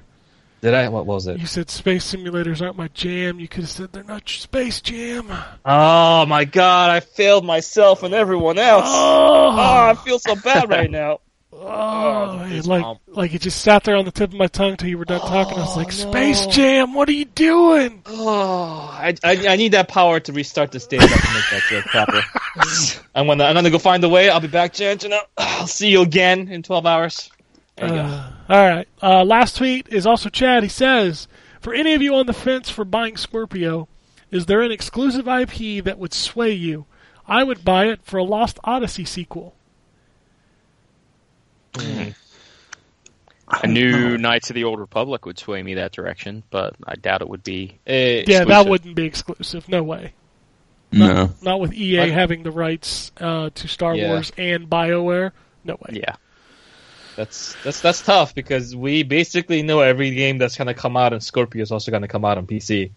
did 0.61 0.73
I? 0.73 0.88
What 0.89 1.06
was 1.06 1.27
it? 1.27 1.39
You 1.39 1.45
said 1.45 1.69
space 1.69 2.14
simulators 2.14 2.61
aren't 2.61 2.77
my 2.77 2.88
jam. 2.89 3.39
You 3.39 3.48
could 3.48 3.61
have 3.64 3.69
said 3.69 3.91
they're 3.93 4.03
not 4.03 4.30
your 4.31 4.39
space 4.39 4.80
jam. 4.81 5.27
Oh 5.65 6.25
my 6.25 6.45
god, 6.45 6.91
I 6.91 6.99
failed 7.01 7.45
myself 7.45 8.03
and 8.03 8.14
everyone 8.14 8.57
else. 8.57 8.85
Oh, 8.88 9.49
ah, 9.51 9.88
I 9.88 9.91
Oh, 9.91 9.95
feel 9.95 10.19
so 10.19 10.35
bad 10.35 10.69
right 10.69 10.89
now. 11.01 11.19
Oh 11.61 12.38
I, 12.39 12.61
like 12.63 12.97
like 13.07 13.33
it 13.33 13.41
just 13.41 13.61
sat 13.61 13.83
there 13.83 13.95
on 13.95 14.05
the 14.05 14.11
tip 14.11 14.31
of 14.31 14.35
my 14.38 14.47
tongue 14.47 14.77
till 14.77 14.88
you 14.89 14.97
were 14.97 15.05
done 15.05 15.19
talking. 15.19 15.57
I 15.57 15.61
was 15.61 15.75
like, 15.75 15.88
Oh, 15.88 16.05
no. 16.05 16.11
Space 16.11 16.45
Jam, 16.47 16.93
what 16.93 17.09
are 17.09 17.13
you 17.13 17.25
doing? 17.25 18.01
Oh, 18.05 18.89
I, 18.91 19.15
I, 19.23 19.47
I 19.49 19.55
need 19.55 19.73
that 19.73 19.88
power 19.88 20.19
to 20.21 20.33
restart 20.33 20.71
the 20.71 20.79
stage 20.79 21.01
up 21.01 21.09
to 21.09 21.15
make 21.15 21.49
that 21.51 21.61
joke 21.69 21.85
proper. 21.85 22.21
I'm 23.15 23.27
gonna 23.27 23.43
I'm 23.43 23.55
gonna 23.55 23.69
go 23.69 23.79
find 23.79 24.03
a 24.03 24.09
way. 24.09 24.29
I'll 24.29 24.39
be 24.39 24.47
back, 24.47 24.73
Jen. 24.73 24.97
I'll 25.38 25.67
see 25.67 25.89
you 25.89 26.01
again 26.01 26.47
in 26.47 26.63
12 26.63 26.85
hours. 26.85 27.29
There 27.75 27.88
you 27.88 27.93
go. 27.93 28.01
Uh, 28.01 28.31
all 28.49 28.69
right. 28.69 28.88
Uh, 29.01 29.23
last 29.23 29.57
tweet 29.57 29.88
is 29.89 30.05
also 30.05 30.29
Chad. 30.29 30.63
He 30.63 30.69
says, 30.69 31.27
"For 31.61 31.73
any 31.73 31.93
of 31.93 32.01
you 32.01 32.15
on 32.15 32.25
the 32.25 32.33
fence 32.33 32.69
for 32.69 32.83
buying 32.85 33.17
Scorpio, 33.17 33.88
is 34.31 34.45
there 34.47 34.61
an 34.61 34.71
exclusive 34.71 35.27
IP 35.27 35.83
that 35.83 35.97
would 35.97 36.13
sway 36.13 36.51
you? 36.51 36.85
I 37.27 37.43
would 37.43 37.63
buy 37.63 37.85
it 37.88 37.99
for 38.03 38.17
a 38.17 38.23
Lost 38.23 38.59
Odyssey 38.63 39.05
sequel." 39.05 39.55
A 43.61 43.67
new 43.67 44.17
Knights 44.17 44.51
of 44.51 44.53
the 44.53 44.64
Old 44.65 44.80
Republic 44.80 45.25
would 45.25 45.39
sway 45.39 45.64
me 45.64 45.75
that 45.75 45.91
direction, 45.91 46.43
but 46.51 46.75
I 46.85 46.95
doubt 46.95 47.22
it 47.22 47.30
would 47.30 47.43
be. 47.43 47.80
Eh, 47.88 48.23
Yeah, 48.27 48.43
that 48.45 48.67
wouldn't 48.67 48.95
be 48.95 49.06
exclusive. 49.06 49.67
No 49.67 49.81
way. 49.81 50.14
No. 50.91 51.31
Not 51.41 51.59
with 51.59 51.73
EA 51.73 51.99
What? 51.99 52.09
having 52.09 52.43
the 52.43 52.51
rights 52.51 53.11
uh, 53.19 53.49
to 53.56 53.67
Star 53.67 53.95
Yeah. 53.95 54.09
Wars 54.09 54.31
and 54.38 54.69
BioWare. 54.69 55.31
No 55.64 55.73
way. 55.75 55.99
Yeah. 56.03 56.15
That's 57.15 57.56
that's 57.64 57.81
that's 57.81 58.01
tough 58.01 58.33
because 58.33 58.75
we 58.75 59.03
basically 59.03 59.61
know 59.61 59.81
every 59.81 60.11
game 60.11 60.38
that's 60.38 60.56
gonna 60.56 60.73
come 60.73 60.95
out 60.95 61.11
on 61.14 61.19
Scorpio 61.19 61.61
is 61.61 61.72
also 61.72 61.91
gonna 61.91 62.07
come 62.07 62.23
out 62.23 62.38
on 62.38 62.48
PC. 62.48 62.91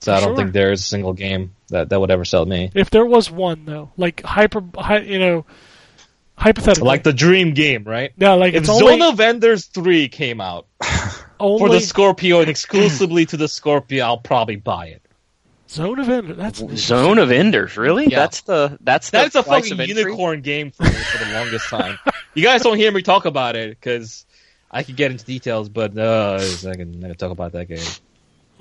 So 0.00 0.12
I 0.12 0.20
don't 0.20 0.30
Sure. 0.30 0.36
think 0.36 0.52
there's 0.52 0.80
a 0.80 0.84
single 0.84 1.12
game 1.12 1.54
that 1.68 1.90
that 1.90 2.00
would 2.00 2.10
ever 2.10 2.24
sell 2.24 2.44
me. 2.46 2.70
If 2.74 2.90
there 2.90 3.04
was 3.06 3.30
one 3.30 3.66
though, 3.66 3.90
like 3.96 4.22
hyper, 4.22 4.62
hi, 4.76 4.98
you 5.00 5.18
know, 5.18 5.44
hypothetically, 6.40 6.86
Like 6.86 7.02
the 7.02 7.12
dream 7.12 7.54
game, 7.54 7.84
right? 7.84 8.12
Yeah, 8.16 8.32
like 8.32 8.54
If 8.54 8.62
it's 8.62 8.68
only, 8.68 8.98
Zone 8.98 9.02
of 9.02 9.20
Enders 9.20 9.66
3 9.66 10.08
came 10.08 10.40
out 10.40 10.66
only 11.40 11.58
for 11.58 11.68
the 11.68 11.80
Scorpio 11.80 12.40
and 12.40 12.48
exclusively 12.48 13.26
to 13.26 13.36
the 13.36 13.48
Scorpio, 13.48 14.04
I'll 14.04 14.18
probably 14.18 14.56
buy 14.56 14.86
it. 14.86 15.02
Zone 15.68 16.00
of 16.00 16.08
Ender. 16.08 16.34
That's 16.34 16.58
Zone 16.76 17.18
of 17.18 17.30
Enders, 17.30 17.76
really? 17.76 18.06
Yeah. 18.08 18.18
That's 18.18 18.40
the 18.40 18.76
that's 18.80 19.10
the 19.10 19.18
That's 19.18 19.36
a 19.36 19.42
fucking 19.44 19.72
of 19.74 19.80
entry? 19.80 19.94
unicorn 19.96 20.40
game 20.40 20.72
for 20.72 20.82
me 20.82 20.90
for 20.90 21.24
the 21.24 21.32
longest 21.34 21.68
time. 21.68 21.98
You 22.32 22.44
guys 22.44 22.62
don't 22.62 22.76
hear 22.76 22.92
me 22.92 23.02
talk 23.02 23.24
about 23.24 23.56
it 23.56 23.70
because 23.70 24.24
I 24.70 24.84
could 24.84 24.94
get 24.94 25.10
into 25.10 25.24
details, 25.24 25.68
but 25.68 25.98
uh, 25.98 26.38
I 26.40 26.74
can, 26.76 27.04
I 27.04 27.08
can 27.08 27.16
talk 27.16 27.32
about 27.32 27.52
that 27.52 27.66
game. 27.66 27.84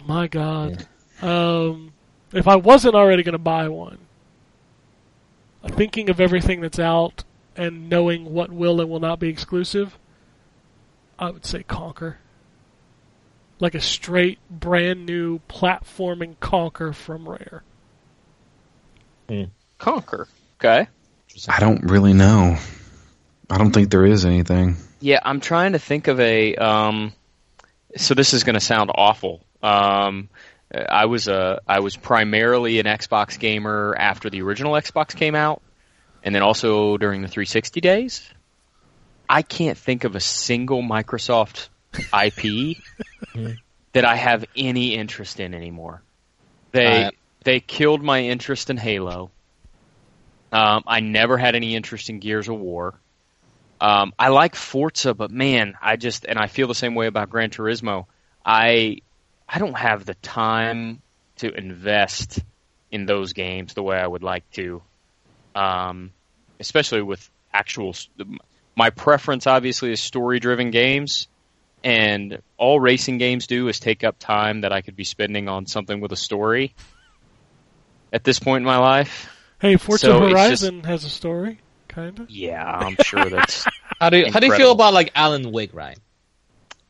My 0.07 0.25
God. 0.27 0.87
Um, 1.21 1.93
if 2.33 2.47
I 2.47 2.55
wasn't 2.55 2.95
already 2.95 3.21
going 3.21 3.33
to 3.33 3.37
buy 3.37 3.67
one, 3.69 3.99
thinking 5.67 6.09
of 6.09 6.19
everything 6.19 6.61
that's 6.61 6.79
out 6.79 7.23
and 7.59 7.89
knowing 7.89 8.33
what 8.33 8.49
will 8.49 8.79
and 8.79 8.89
will 8.89 9.01
not 9.01 9.19
be 9.19 9.27
exclusive, 9.27 9.99
I 11.19 11.29
would 11.29 11.45
say 11.45 11.61
Conker. 11.63 12.15
Like 13.59 13.75
a 13.75 13.81
straight, 13.81 14.39
brand 14.49 15.05
new 15.05 15.39
platforming 15.49 16.37
Conker 16.37 16.95
from 16.95 17.27
Rare. 17.27 17.63
Conker. 19.77 20.27
Okay. 20.55 20.87
I 21.49 21.59
don't 21.59 21.83
really 21.83 22.13
know. 22.13 22.57
I 23.49 23.57
don't 23.57 23.71
think 23.71 23.91
there 23.91 24.05
is 24.05 24.25
anything. 24.25 24.77
Yeah, 25.01 25.19
I'm 25.21 25.41
trying 25.41 25.73
to 25.73 25.79
think 25.79 26.07
of 26.07 26.19
a. 26.21 26.55
Um, 26.55 27.11
so 27.97 28.13
this 28.13 28.33
is 28.33 28.45
going 28.45 28.53
to 28.53 28.61
sound 28.61 28.89
awful. 28.95 29.45
Um, 29.61 30.29
I 30.73 31.05
was 31.05 31.27
a 31.27 31.59
I 31.67 31.81
was 31.81 31.97
primarily 31.97 32.79
an 32.79 32.85
Xbox 32.85 33.37
gamer 33.37 33.95
after 33.99 34.29
the 34.29 34.41
original 34.43 34.73
Xbox 34.73 35.13
came 35.13 35.35
out, 35.35 35.61
and 36.23 36.33
then 36.33 36.41
also 36.41 36.97
during 36.97 37.21
the 37.21 37.27
360 37.27 37.81
days. 37.81 38.27
I 39.29 39.41
can't 39.41 39.77
think 39.77 40.03
of 40.03 40.15
a 40.15 40.19
single 40.19 40.81
Microsoft 40.81 41.69
IP 41.97 42.77
that 43.93 44.05
I 44.05 44.15
have 44.15 44.45
any 44.55 44.95
interest 44.95 45.39
in 45.39 45.53
anymore. 45.53 46.01
They 46.71 47.03
Uh, 47.03 47.11
they 47.43 47.59
killed 47.59 48.03
my 48.03 48.23
interest 48.23 48.69
in 48.69 48.77
Halo. 48.77 49.31
Um, 50.51 50.83
I 50.85 50.99
never 50.99 51.37
had 51.37 51.55
any 51.55 51.75
interest 51.75 52.09
in 52.09 52.19
Gears 52.19 52.49
of 52.49 52.59
War. 52.59 52.99
Um, 53.79 54.13
I 54.19 54.27
like 54.29 54.55
Forza, 54.55 55.13
but 55.13 55.31
man, 55.31 55.75
I 55.81 55.95
just 55.95 56.25
and 56.25 56.37
I 56.37 56.47
feel 56.47 56.67
the 56.67 56.75
same 56.75 56.95
way 56.95 57.07
about 57.07 57.29
Gran 57.29 57.49
Turismo. 57.49 58.07
I 58.45 58.97
I 59.47 59.59
don't 59.59 59.77
have 59.77 60.05
the 60.05 60.15
time 60.15 61.01
to 61.37 61.53
invest 61.53 62.39
in 62.91 63.05
those 63.05 63.33
games 63.33 63.73
the 63.73 63.83
way 63.83 63.97
I 63.97 64.05
would 64.05 64.23
like 64.23 64.49
to, 64.51 64.81
um, 65.55 66.11
especially 66.59 67.01
with 67.01 67.29
actual. 67.53 67.95
My 68.75 68.89
preference, 68.91 69.45
obviously, 69.45 69.91
is 69.91 70.01
story-driven 70.01 70.71
games, 70.71 71.27
and 71.83 72.41
all 72.57 72.79
racing 72.79 73.17
games 73.17 73.47
do 73.47 73.67
is 73.67 73.79
take 73.79 74.03
up 74.03 74.17
time 74.19 74.61
that 74.61 74.71
I 74.71 74.81
could 74.81 74.95
be 74.95 75.03
spending 75.03 75.49
on 75.49 75.65
something 75.65 75.99
with 75.99 76.11
a 76.11 76.17
story. 76.17 76.73
At 78.11 78.23
this 78.23 78.39
point 78.39 78.61
in 78.63 78.65
my 78.65 78.77
life, 78.77 79.29
Hey, 79.59 79.75
Forza 79.75 80.07
So 80.07 80.23
it's 80.23 80.31
Horizon 80.31 80.83
has 80.83 81.03
a 81.03 81.09
story, 81.09 81.59
kind 81.89 82.19
of. 82.19 82.29
yeah, 82.29 82.65
I'm 82.65 82.95
sure 83.03 83.29
that's 83.29 83.65
How 83.99 84.09
do 84.09 84.17
you, 84.17 84.31
how 84.31 84.39
do 84.39 84.47
you 84.47 84.55
feel 84.55 84.71
about 84.71 84.93
like 84.93 85.11
Alan 85.15 85.51
Wake, 85.51 85.73
Ryan? 85.73 85.97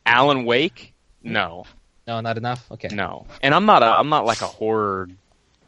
Alan 0.06 0.46
Wake. 0.46 0.94
No, 1.24 1.66
No, 2.08 2.22
not 2.22 2.38
enough. 2.38 2.64
Okay. 2.72 2.90
No, 2.92 3.26
and 3.42 3.54
I'm 3.56 3.66
not 3.66 3.82
a 3.82 3.88
I'm 3.88 4.10
not 4.10 4.26
like 4.26 4.42
a 4.42 4.48
horror 4.48 5.10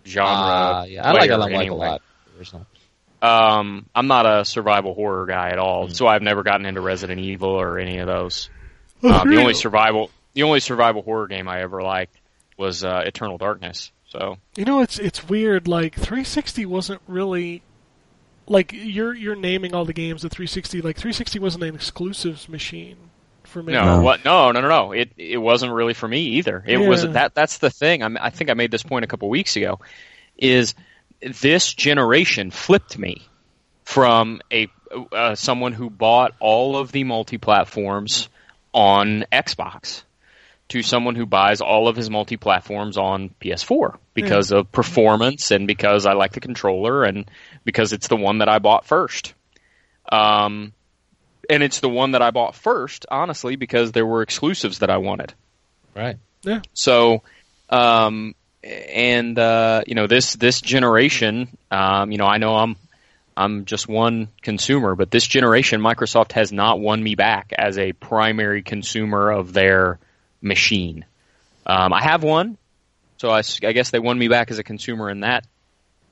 genre. 0.06 0.30
Ah, 0.32 0.84
yeah, 0.84 1.06
I 1.06 1.12
like 1.12 1.22
player 1.22 1.34
Alan 1.34 1.52
Wake 1.52 1.60
anyway. 1.62 1.86
a 1.88 1.90
lot. 1.90 2.02
Original. 2.38 2.66
Um, 3.22 3.86
I'm 3.94 4.08
not 4.08 4.26
a 4.26 4.46
survival 4.46 4.94
horror 4.94 5.26
guy 5.26 5.50
at 5.50 5.60
all, 5.60 5.88
Hmm. 5.88 5.94
so 5.94 6.08
I've 6.08 6.22
never 6.22 6.44
gotten 6.44 6.66
into 6.66 6.82
Resident 6.82 7.20
Evil 7.20 7.50
or 7.50 7.78
any 7.78 8.00
of 8.00 8.08
those. 8.08 8.50
Um, 9.04 9.12
the 9.30 9.38
only 9.40 9.54
survival 9.54 10.10
the 10.34 10.44
only 10.44 10.60
survival 10.62 11.02
horror 11.02 11.28
game 11.28 11.48
I 11.50 11.62
ever 11.62 11.82
liked 11.82 12.16
was 12.58 12.84
uh, 12.84 13.04
Eternal 13.06 13.38
Darkness. 13.38 13.92
So 14.10 14.38
You 14.56 14.66
know, 14.66 14.82
it's 14.82 14.98
it's 15.00 15.28
weird. 15.28 15.68
Like 15.68 15.94
360 15.96 16.66
wasn't 16.66 17.02
really 17.08 17.62
like 18.48 18.72
you're 18.74 19.14
you're 19.14 19.36
naming 19.36 19.74
all 19.74 19.86
the 19.86 19.94
games 19.94 20.24
of 20.24 20.32
360. 20.32 20.82
Like 20.82 20.96
360 20.98 21.40
wasn't 21.40 21.64
an 21.64 21.76
exclusives 21.76 22.50
machine 22.50 22.98
for 23.44 23.62
me. 23.62 23.74
no, 23.74 23.98
No. 23.98 24.02
what? 24.02 24.26
No, 24.26 24.52
no, 24.52 24.62
no, 24.62 24.68
no. 24.68 24.92
It 24.94 25.12
it 25.18 25.38
wasn't 25.38 25.72
really 25.74 25.94
for 25.94 26.08
me 26.08 26.22
either. 26.38 26.64
It 26.66 26.78
was 26.78 27.04
Yeah. 27.04 27.12
that. 27.12 27.36
That's 27.36 27.60
the 27.60 27.70
thing. 27.70 28.04
I, 28.04 28.10
I 28.20 28.30
think 28.32 28.50
I 28.50 28.54
made 28.54 28.72
this 28.72 28.84
point 28.84 29.04
a 29.06 29.08
couple 29.08 29.30
weeks 29.30 29.56
ago. 29.56 29.80
Is 30.38 30.74
this 31.22 31.74
generation 31.74 32.52
flipped 32.52 32.98
me 32.98 33.22
from 33.84 34.42
a 34.52 34.68
uh, 35.12 35.36
someone 35.36 35.74
who 35.74 35.90
bought 35.90 36.34
all 36.40 36.78
of 36.78 36.92
the 36.92 37.04
multi 37.04 37.38
platforms 37.38 38.30
on 38.74 39.26
Xbox 39.32 40.04
to 40.70 40.82
someone 40.82 41.16
who 41.16 41.26
buys 41.26 41.62
all 41.62 41.88
of 41.88 41.96
his 41.96 42.10
multi 42.10 42.38
platforms 42.38 42.98
on 42.98 43.30
PS4 43.42 43.98
because 44.14 44.52
of 44.52 44.72
performance 44.72 45.52
and 45.52 45.68
because 45.68 46.06
I 46.06 46.14
like 46.14 46.32
the 46.32 46.40
controller 46.40 47.04
and 47.04 47.30
because 47.66 47.94
it's 47.94 48.08
the 48.08 48.16
one 48.16 48.38
that 48.38 48.50
I 48.50 48.60
bought 48.60 48.86
first. 48.86 49.34
Um, 50.12 50.74
and 51.50 51.64
it's 51.64 51.82
the 51.82 51.90
one 51.90 52.12
that 52.12 52.22
I 52.22 52.32
bought 52.32 52.56
first, 52.56 53.06
honestly, 53.12 53.58
because 53.58 53.92
there 53.92 54.06
were 54.06 54.22
exclusives 54.22 54.80
that 54.80 54.90
I 54.90 54.98
wanted. 54.98 55.34
Right. 55.94 56.18
Yeah. 56.44 56.62
So, 56.74 57.24
um, 57.70 58.36
and 58.64 59.38
uh, 59.38 59.84
you 59.88 59.96
know 59.96 60.08
this 60.08 60.36
this 60.36 60.62
generation, 60.62 61.48
um, 61.70 62.12
you 62.12 62.18
know, 62.18 62.26
I 62.26 62.38
know 62.38 62.56
I'm 62.56 62.76
I'm 63.36 63.66
just 63.66 63.88
one 63.88 64.28
consumer, 64.42 64.96
but 64.96 65.10
this 65.10 65.26
generation, 65.26 65.82
Microsoft 65.82 66.34
has 66.34 66.52
not 66.52 66.80
won 66.80 67.02
me 67.02 67.16
back 67.16 67.54
as 67.58 67.78
a 67.78 67.94
primary 67.94 68.62
consumer 68.62 69.32
of 69.32 69.54
their 69.54 70.00
machine. 70.42 71.06
Um, 71.66 71.94
I 71.94 72.04
have 72.04 72.24
one, 72.24 72.58
so 73.18 73.32
I 73.32 73.42
guess 73.42 73.90
they 73.90 74.00
won 74.00 74.18
me 74.18 74.28
back 74.28 74.52
as 74.52 74.60
a 74.60 74.64
consumer 74.64 75.10
in 75.10 75.22
that 75.22 75.46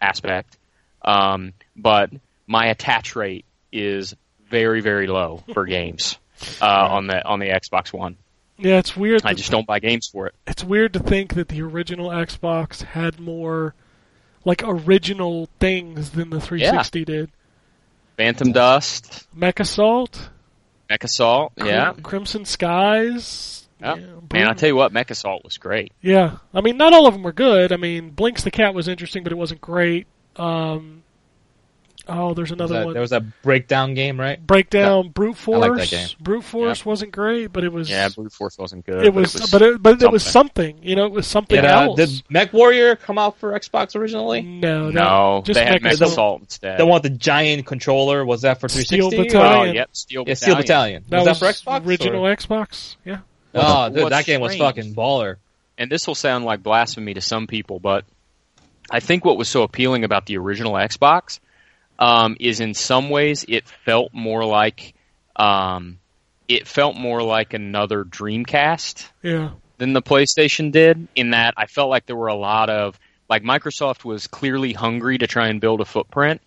aspect. 0.01 0.57
Um, 1.03 1.53
but 1.75 2.11
my 2.47 2.67
attach 2.67 3.15
rate 3.15 3.45
is 3.71 4.15
very 4.49 4.81
very 4.81 5.05
low 5.05 5.43
for 5.53 5.65
games 5.65 6.17
uh, 6.61 6.65
on 6.65 7.07
the 7.07 7.23
on 7.23 7.39
the 7.39 7.47
Xbox 7.49 7.93
One. 7.93 8.17
Yeah, 8.59 8.77
it's 8.77 8.95
weird. 8.95 9.21
I 9.25 9.33
just 9.33 9.51
don't 9.51 9.65
buy 9.65 9.79
games 9.79 10.07
for 10.07 10.27
it. 10.27 10.35
It's 10.45 10.63
weird 10.63 10.93
to 10.93 10.99
think 10.99 11.33
that 11.35 11.47
the 11.47 11.61
original 11.61 12.09
Xbox 12.09 12.83
had 12.83 13.19
more 13.19 13.73
like 14.45 14.63
original 14.65 15.47
things 15.59 16.11
than 16.11 16.29
the 16.29 16.41
360 16.41 17.05
did. 17.05 17.31
Phantom 18.17 18.51
Dust, 18.51 19.27
Mech 19.33 19.59
Assault, 19.61 20.29
Mech 20.89 21.03
Assault, 21.03 21.53
Crim- 21.57 21.67
yeah. 21.67 21.93
Crimson 22.03 22.43
Skies. 22.45 23.67
Yeah. 23.81 23.95
Boom. 23.95 24.27
Man, 24.33 24.47
I 24.47 24.53
tell 24.53 24.67
you 24.67 24.75
what, 24.75 24.91
Mech 24.91 25.09
Assault 25.09 25.45
was 25.45 25.57
great. 25.57 25.93
Yeah, 26.01 26.37
I 26.53 26.59
mean, 26.59 26.75
not 26.75 26.91
all 26.91 27.07
of 27.07 27.13
them 27.13 27.23
were 27.23 27.31
good. 27.31 27.71
I 27.71 27.77
mean, 27.77 28.11
Blinx 28.11 28.41
the 28.41 28.51
Cat 28.51 28.73
was 28.73 28.89
interesting, 28.89 29.23
but 29.23 29.31
it 29.31 29.37
wasn't 29.37 29.61
great. 29.61 30.05
Um, 30.35 31.03
oh, 32.09 32.33
there's 32.33 32.35
There 32.35 32.41
was 32.43 32.51
another 32.51 32.73
that- 32.79 32.85
one. 32.85 32.93
there 32.93 33.01
was 33.01 33.11
a 33.11 33.21
breakdown 33.21 33.93
game, 33.93 34.19
right? 34.19 34.45
Breakdown 34.45 35.09
Brute 35.09 35.37
Force. 35.37 35.63
I 35.63 35.67
like 35.69 35.79
that 35.81 35.89
game. 35.89 36.07
Brute 36.19 36.43
Force 36.43 36.85
wasn't 36.85 37.11
great, 37.11 37.47
but 37.53 37.63
it 37.63 37.71
was. 37.71 37.89
Yeah, 37.89 38.09
Brute 38.09 38.33
Force 38.33 38.57
wasn't 38.57 38.85
good. 38.85 39.05
it 39.05 39.13
was, 39.13 39.49
but 39.51 39.61
it, 39.61 39.81
but 39.81 40.01
it 40.01 40.11
was 40.11 40.23
something. 40.23 40.79
You 40.81 40.95
know, 40.95 41.05
it 41.05 41.11
was 41.11 41.27
something 41.27 41.55
Did, 41.55 41.65
uh, 41.65 41.81
else. 41.81 41.95
did 41.97 42.23
Mech 42.29 42.51
Warrior 42.53 42.95
come 42.95 43.17
out 43.17 43.37
for 43.37 43.51
Xbox 43.57 43.95
originally? 43.95 44.41
no, 44.41 44.89
no, 44.89 45.41
just 45.45 45.55
they 45.57 45.63
had 45.65 45.73
Mech 45.75 45.83
Mech 45.83 45.93
Assault. 45.93 46.11
Assault 46.11 46.41
instead. 46.41 46.79
The 46.79 46.85
one 46.85 46.95
with 47.01 47.03
the 47.03 47.17
giant 47.17 47.65
controller 47.65 48.25
was 48.25 48.41
that 48.41 48.59
for 48.59 48.67
Steel 48.69 49.09
360? 49.09 49.37
Oh, 49.37 49.41
Battalion. 49.41 49.75
yep, 49.75 49.89
Steel 49.93 50.23
Yeah, 50.27 50.33
Steel 50.33 50.55
Battalion. 50.55 51.05
That 51.09 51.19
was, 51.25 51.27
was 51.27 51.39
that 51.39 51.55
for 51.63 51.71
Xbox? 51.81 51.85
original 51.87 52.25
or- 52.27 52.35
Xbox. 52.35 52.95
Yeah. 53.05 53.19
Oh, 53.53 53.89
dude, 53.89 54.11
that 54.11 54.25
game 54.25 54.41
was 54.41 54.53
strange- 54.53 54.75
fucking 54.75 54.95
baller. 54.95 55.35
and 55.77 55.89
this 55.91 56.05
will 56.07 56.15
sound 56.15 56.45
like 56.45 56.61
blasphemy 56.61 57.13
to 57.13 57.21
some 57.21 57.47
people, 57.47 57.79
but 57.79 58.05
I 58.91 58.99
think 58.99 59.23
what 59.23 59.37
was 59.37 59.47
so 59.47 59.63
appealing 59.63 60.03
about 60.03 60.25
the 60.25 60.37
original 60.37 60.73
Xbox 60.73 61.39
um, 61.99 62.37
is 62.39 62.59
in 62.61 62.73
some 62.73 63.09
ways 63.11 63.45
it 63.47 63.67
felt 63.85 64.13
more 64.13 64.43
like 64.45 64.95
um, 65.35 65.99
it 66.47 66.67
felt 66.67 66.95
more 66.95 67.21
like 67.21 67.53
another 67.53 68.03
Dreamcast 68.03 69.07
Yeah. 69.21 69.51
than 69.77 69.93
the 69.93 70.01
PlayStation 70.01 70.71
did. 70.71 71.07
In 71.15 71.31
that, 71.31 71.53
I 71.57 71.67
felt 71.67 71.89
like 71.89 72.05
there 72.07 72.15
were 72.15 72.27
a 72.27 72.35
lot 72.35 72.69
of 72.69 72.99
like 73.29 73.43
Microsoft 73.43 74.03
was 74.03 74.25
clearly 74.25 74.73
hungry 74.73 75.19
to 75.19 75.27
try 75.27 75.49
and 75.49 75.61
build 75.61 75.81
a 75.81 75.85
footprint, 75.85 76.41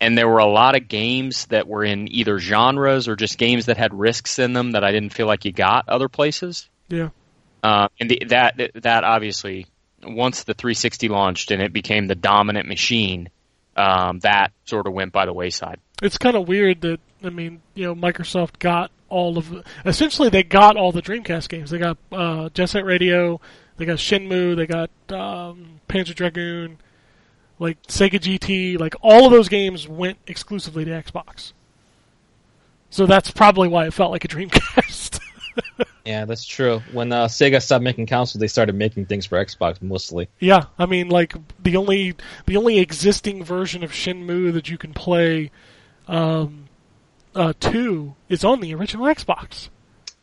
and 0.00 0.16
there 0.16 0.28
were 0.28 0.38
a 0.38 0.46
lot 0.46 0.76
of 0.76 0.86
games 0.88 1.46
that 1.46 1.66
were 1.66 1.84
in 1.84 2.06
either 2.14 2.38
genres 2.38 3.08
or 3.08 3.16
just 3.16 3.38
games 3.38 3.66
that 3.66 3.76
had 3.76 3.92
risks 3.92 4.38
in 4.38 4.52
them 4.52 4.72
that 4.72 4.84
I 4.84 4.92
didn't 4.92 5.12
feel 5.14 5.26
like 5.26 5.44
you 5.44 5.52
got 5.52 5.88
other 5.88 6.08
places. 6.08 6.68
Yeah. 6.88 7.08
Uh, 7.62 7.88
and 7.98 8.10
the, 8.10 8.22
that 8.28 8.72
that 8.74 9.04
obviously 9.04 9.66
once 10.04 10.42
the 10.44 10.54
360 10.54 11.08
launched 11.08 11.50
and 11.52 11.62
it 11.62 11.72
became 11.72 12.06
the 12.06 12.14
dominant 12.16 12.68
machine, 12.68 13.28
um, 13.76 14.18
that 14.20 14.52
sort 14.64 14.86
of 14.86 14.92
went 14.92 15.12
by 15.12 15.26
the 15.26 15.32
wayside. 15.32 15.78
It's 16.02 16.18
kind 16.18 16.36
of 16.36 16.48
weird 16.48 16.80
that 16.82 17.00
I 17.24 17.30
mean, 17.30 17.62
you 17.74 17.84
know, 17.84 17.94
Microsoft 17.94 18.58
got 18.58 18.90
all 19.08 19.38
of 19.38 19.62
essentially 19.84 20.28
they 20.28 20.42
got 20.42 20.76
all 20.76 20.92
the 20.92 21.02
Dreamcast 21.02 21.48
games. 21.48 21.70
They 21.70 21.78
got 21.78 21.98
uh, 22.10 22.48
Jet 22.50 22.70
Set 22.70 22.84
Radio, 22.84 23.40
they 23.76 23.84
got 23.84 23.98
Shenmue, 23.98 24.56
they 24.56 24.66
got 24.66 24.90
um, 25.10 25.80
Panzer 25.88 26.14
Dragoon, 26.14 26.78
like 27.58 27.82
Sega 27.84 28.18
GT, 28.18 28.78
like 28.78 28.94
all 29.00 29.26
of 29.26 29.32
those 29.32 29.48
games 29.48 29.86
went 29.86 30.18
exclusively 30.26 30.84
to 30.84 30.90
Xbox. 30.90 31.52
So 32.90 33.06
that's 33.06 33.30
probably 33.30 33.68
why 33.68 33.86
it 33.86 33.94
felt 33.94 34.10
like 34.10 34.24
a 34.24 34.28
Dreamcast. 34.28 35.20
Yeah, 36.04 36.24
that's 36.24 36.44
true. 36.44 36.82
When 36.92 37.12
uh, 37.12 37.26
Sega 37.26 37.62
stopped 37.62 37.84
making 37.84 38.06
consoles, 38.06 38.40
they 38.40 38.48
started 38.48 38.74
making 38.74 39.06
things 39.06 39.26
for 39.26 39.42
Xbox 39.42 39.80
mostly. 39.80 40.28
Yeah, 40.40 40.64
I 40.78 40.86
mean, 40.86 41.08
like 41.08 41.34
the 41.62 41.76
only 41.76 42.14
the 42.46 42.56
only 42.56 42.78
existing 42.78 43.44
version 43.44 43.84
of 43.84 43.92
Shenmue 43.92 44.52
that 44.54 44.68
you 44.68 44.78
can 44.78 44.94
play, 44.94 45.50
um, 46.08 46.68
uh, 47.34 47.52
two 47.60 48.16
is 48.28 48.44
on 48.44 48.60
the 48.60 48.74
original 48.74 49.06
Xbox. 49.06 49.68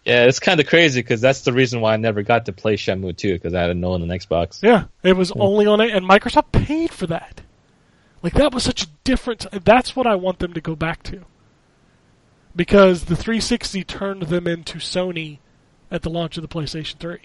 Yeah, 0.06 0.26
it's 0.26 0.40
kind 0.40 0.60
of 0.60 0.68
crazy 0.68 1.02
because 1.02 1.22
that's 1.22 1.42
the 1.42 1.54
reason 1.54 1.82
why 1.82 1.94
I 1.94 1.98
never 1.98 2.24
got 2.24 2.46
to 2.46 2.54
play 2.54 2.76
Shenmue 2.76 3.16
2 3.16 3.34
because 3.34 3.54
I 3.54 3.68
didn't 3.68 3.82
known 3.82 4.02
an 4.02 4.10
Xbox. 4.10 4.64
Yeah, 4.64 4.86
it 5.04 5.16
was 5.16 5.32
only 5.34 5.66
on 5.68 5.82
it, 5.82 5.92
and 5.92 6.08
Microsoft 6.08 6.52
paid 6.52 6.92
for 6.92 7.06
that. 7.08 7.42
Like 8.24 8.34
that 8.34 8.54
was 8.54 8.64
such 8.64 8.84
a 8.84 8.88
different. 9.04 9.46
That's 9.64 9.96
what 9.96 10.08
I 10.08 10.16
want 10.16 10.40
them 10.40 10.54
to 10.54 10.62
go 10.62 10.76
back 10.76 11.04
to. 11.04 11.26
Because 12.56 13.06
the 13.06 13.16
360 13.16 13.84
turned 13.84 14.24
them 14.24 14.48
into 14.48 14.80
Sony 14.80 15.40
at 15.92 16.02
the 16.02 16.10
launch 16.10 16.38
of 16.38 16.42
the 16.42 16.48
PlayStation 16.48 16.98
3, 17.00 17.20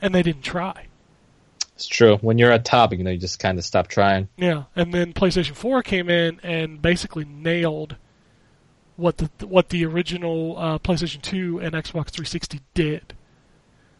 and 0.00 0.14
they 0.14 0.22
didn't 0.22 0.42
try. 0.42 0.86
It's 1.74 1.86
true. 1.86 2.18
When 2.18 2.38
you're 2.38 2.52
at 2.52 2.64
top, 2.64 2.92
you 2.92 3.02
know, 3.02 3.10
you 3.10 3.18
just 3.18 3.40
kind 3.40 3.58
of 3.58 3.64
stop 3.64 3.88
trying. 3.88 4.28
Yeah, 4.36 4.64
and 4.76 4.94
then 4.94 5.12
PlayStation 5.12 5.54
4 5.54 5.82
came 5.82 6.08
in 6.08 6.40
and 6.42 6.80
basically 6.80 7.24
nailed 7.24 7.96
what 8.96 9.16
the 9.16 9.28
what 9.46 9.70
the 9.70 9.84
original 9.84 10.56
uh, 10.56 10.78
PlayStation 10.78 11.20
2 11.20 11.60
and 11.60 11.74
Xbox 11.74 12.10
360 12.10 12.60
did. 12.74 13.14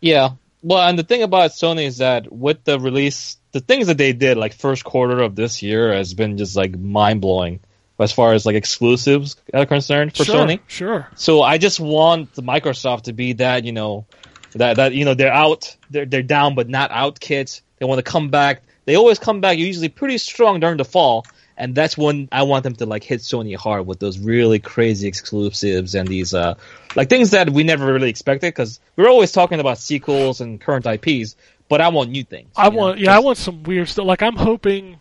Yeah. 0.01 0.31
Well, 0.63 0.89
and 0.89 0.99
the 0.99 1.03
thing 1.03 1.23
about 1.23 1.51
Sony 1.51 1.87
is 1.87 1.99
that 1.99 2.33
with 2.33 2.65
the 2.65 2.79
release, 2.79 3.37
the 3.53 3.61
things 3.61 3.89
that 3.89 3.99
they 3.99 4.13
did, 4.13 4.39
like 4.39 4.55
first 4.55 4.85
quarter 4.85 5.21
of 5.21 5.35
this 5.35 5.63
year, 5.63 5.93
has 5.93 6.15
been 6.15 6.39
just 6.39 6.57
like 6.57 6.79
mind 6.79 7.21
blowing 7.21 7.61
as 7.99 8.13
far 8.13 8.33
as 8.33 8.45
like 8.45 8.57
exclusives 8.57 9.37
are 9.53 9.67
concerned 9.67 10.17
for 10.17 10.25
sure, 10.25 10.37
Sony. 10.37 10.61
sure. 10.67 11.09
So 11.15 11.43
I 11.43 11.59
just 11.59 11.79
want 11.81 12.35
Microsoft 12.35 13.03
to 13.03 13.13
be 13.13 13.35
that, 13.35 13.65
you 13.65 13.73
know, 13.73 14.07
that 14.55 14.77
that 14.77 14.95
you 14.95 15.05
know 15.05 15.15
they're 15.15 15.33
out, 15.33 15.77
they're 15.91 16.07
they're 16.07 16.23
down 16.23 16.55
but 16.55 16.69
not 16.69 16.91
out 16.91 17.21
kids. 17.21 17.63
They 17.79 17.87
want 17.87 17.99
to 17.99 18.11
come 18.11 18.31
back. 18.31 18.63
They 18.85 18.97
always 18.97 19.19
come 19.19 19.41
back 19.41 19.59
usually 19.59 19.89
pretty 19.89 20.19
strong 20.19 20.61
during 20.61 20.77
the 20.77 20.85
fall, 20.85 21.25
and 21.57 21.75
that's 21.75 21.97
when 21.97 22.29
I 22.31 22.43
want 22.43 22.65
them 22.65 22.75
to 22.77 22.87
like 22.87 23.05
hit 23.05 23.21
Sony 23.21 23.57
hard 23.57 23.87
with 23.87 23.99
those 23.99 24.19
really 24.19 24.59
crazy 24.59 25.09
exclusives 25.09 25.95
and 25.95 26.07
these 26.09 26.35
uh 26.35 26.55
like 26.97 27.09
things 27.09 27.31
that 27.31 27.51
we 27.51 27.65
never 27.65 27.93
really 27.93 28.11
expected 28.11 28.49
because 28.49 28.81
we're 28.97 29.09
always 29.09 29.33
talking 29.33 29.61
about 29.61 29.79
sequels 29.79 30.41
and 30.41 30.61
current 30.61 30.87
IPs, 30.87 31.37
but 31.69 31.81
I 31.81 31.89
want 31.89 32.11
new 32.11 32.25
things. 32.25 32.51
I 32.57 32.67
you 32.67 32.71
know? 32.71 32.77
want, 32.77 32.99
yeah, 32.99 33.17
I 33.17 33.19
want 33.21 33.39
some 33.39 33.63
weird 33.63 33.89
stuff. 33.89 34.07
Like 34.07 34.23
I'm 34.23 34.37
hoping 34.37 35.01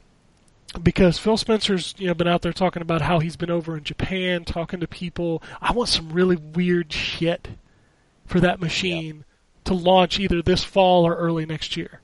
because 0.82 1.20
Phil 1.20 1.38
Spencer's, 1.38 1.94
you 1.98 2.08
know, 2.08 2.14
been 2.14 2.28
out 2.28 2.42
there 2.42 2.54
talking 2.54 2.82
about 2.82 3.04
how 3.04 3.20
he's 3.20 3.36
been 3.36 3.52
over 3.52 3.78
in 3.78 3.84
Japan 3.84 4.44
talking 4.44 4.80
to 4.80 4.88
people. 4.88 5.44
I 5.62 5.72
want 5.72 5.90
some 5.90 6.12
really 6.12 6.36
weird 6.36 6.92
shit 6.92 7.50
for 8.26 8.40
that 8.40 8.60
machine 8.60 9.26
to 9.66 9.74
launch 9.74 10.20
either 10.20 10.42
this 10.42 10.64
fall 10.64 11.06
or 11.06 11.16
early 11.16 11.46
next 11.46 11.78
year. 11.78 12.02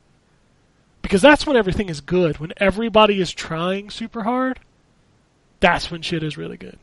Because 1.02 1.22
that's 1.22 1.48
when 1.48 1.58
everything 1.58 1.90
is 1.90 2.02
good. 2.02 2.38
When 2.38 2.54
everybody 2.58 3.20
is 3.20 3.32
trying 3.32 3.90
super 3.90 4.24
hard, 4.24 4.60
that's 5.60 5.90
when 5.90 6.02
shit 6.02 6.24
is 6.24 6.38
really 6.38 6.58
good. 6.58 6.78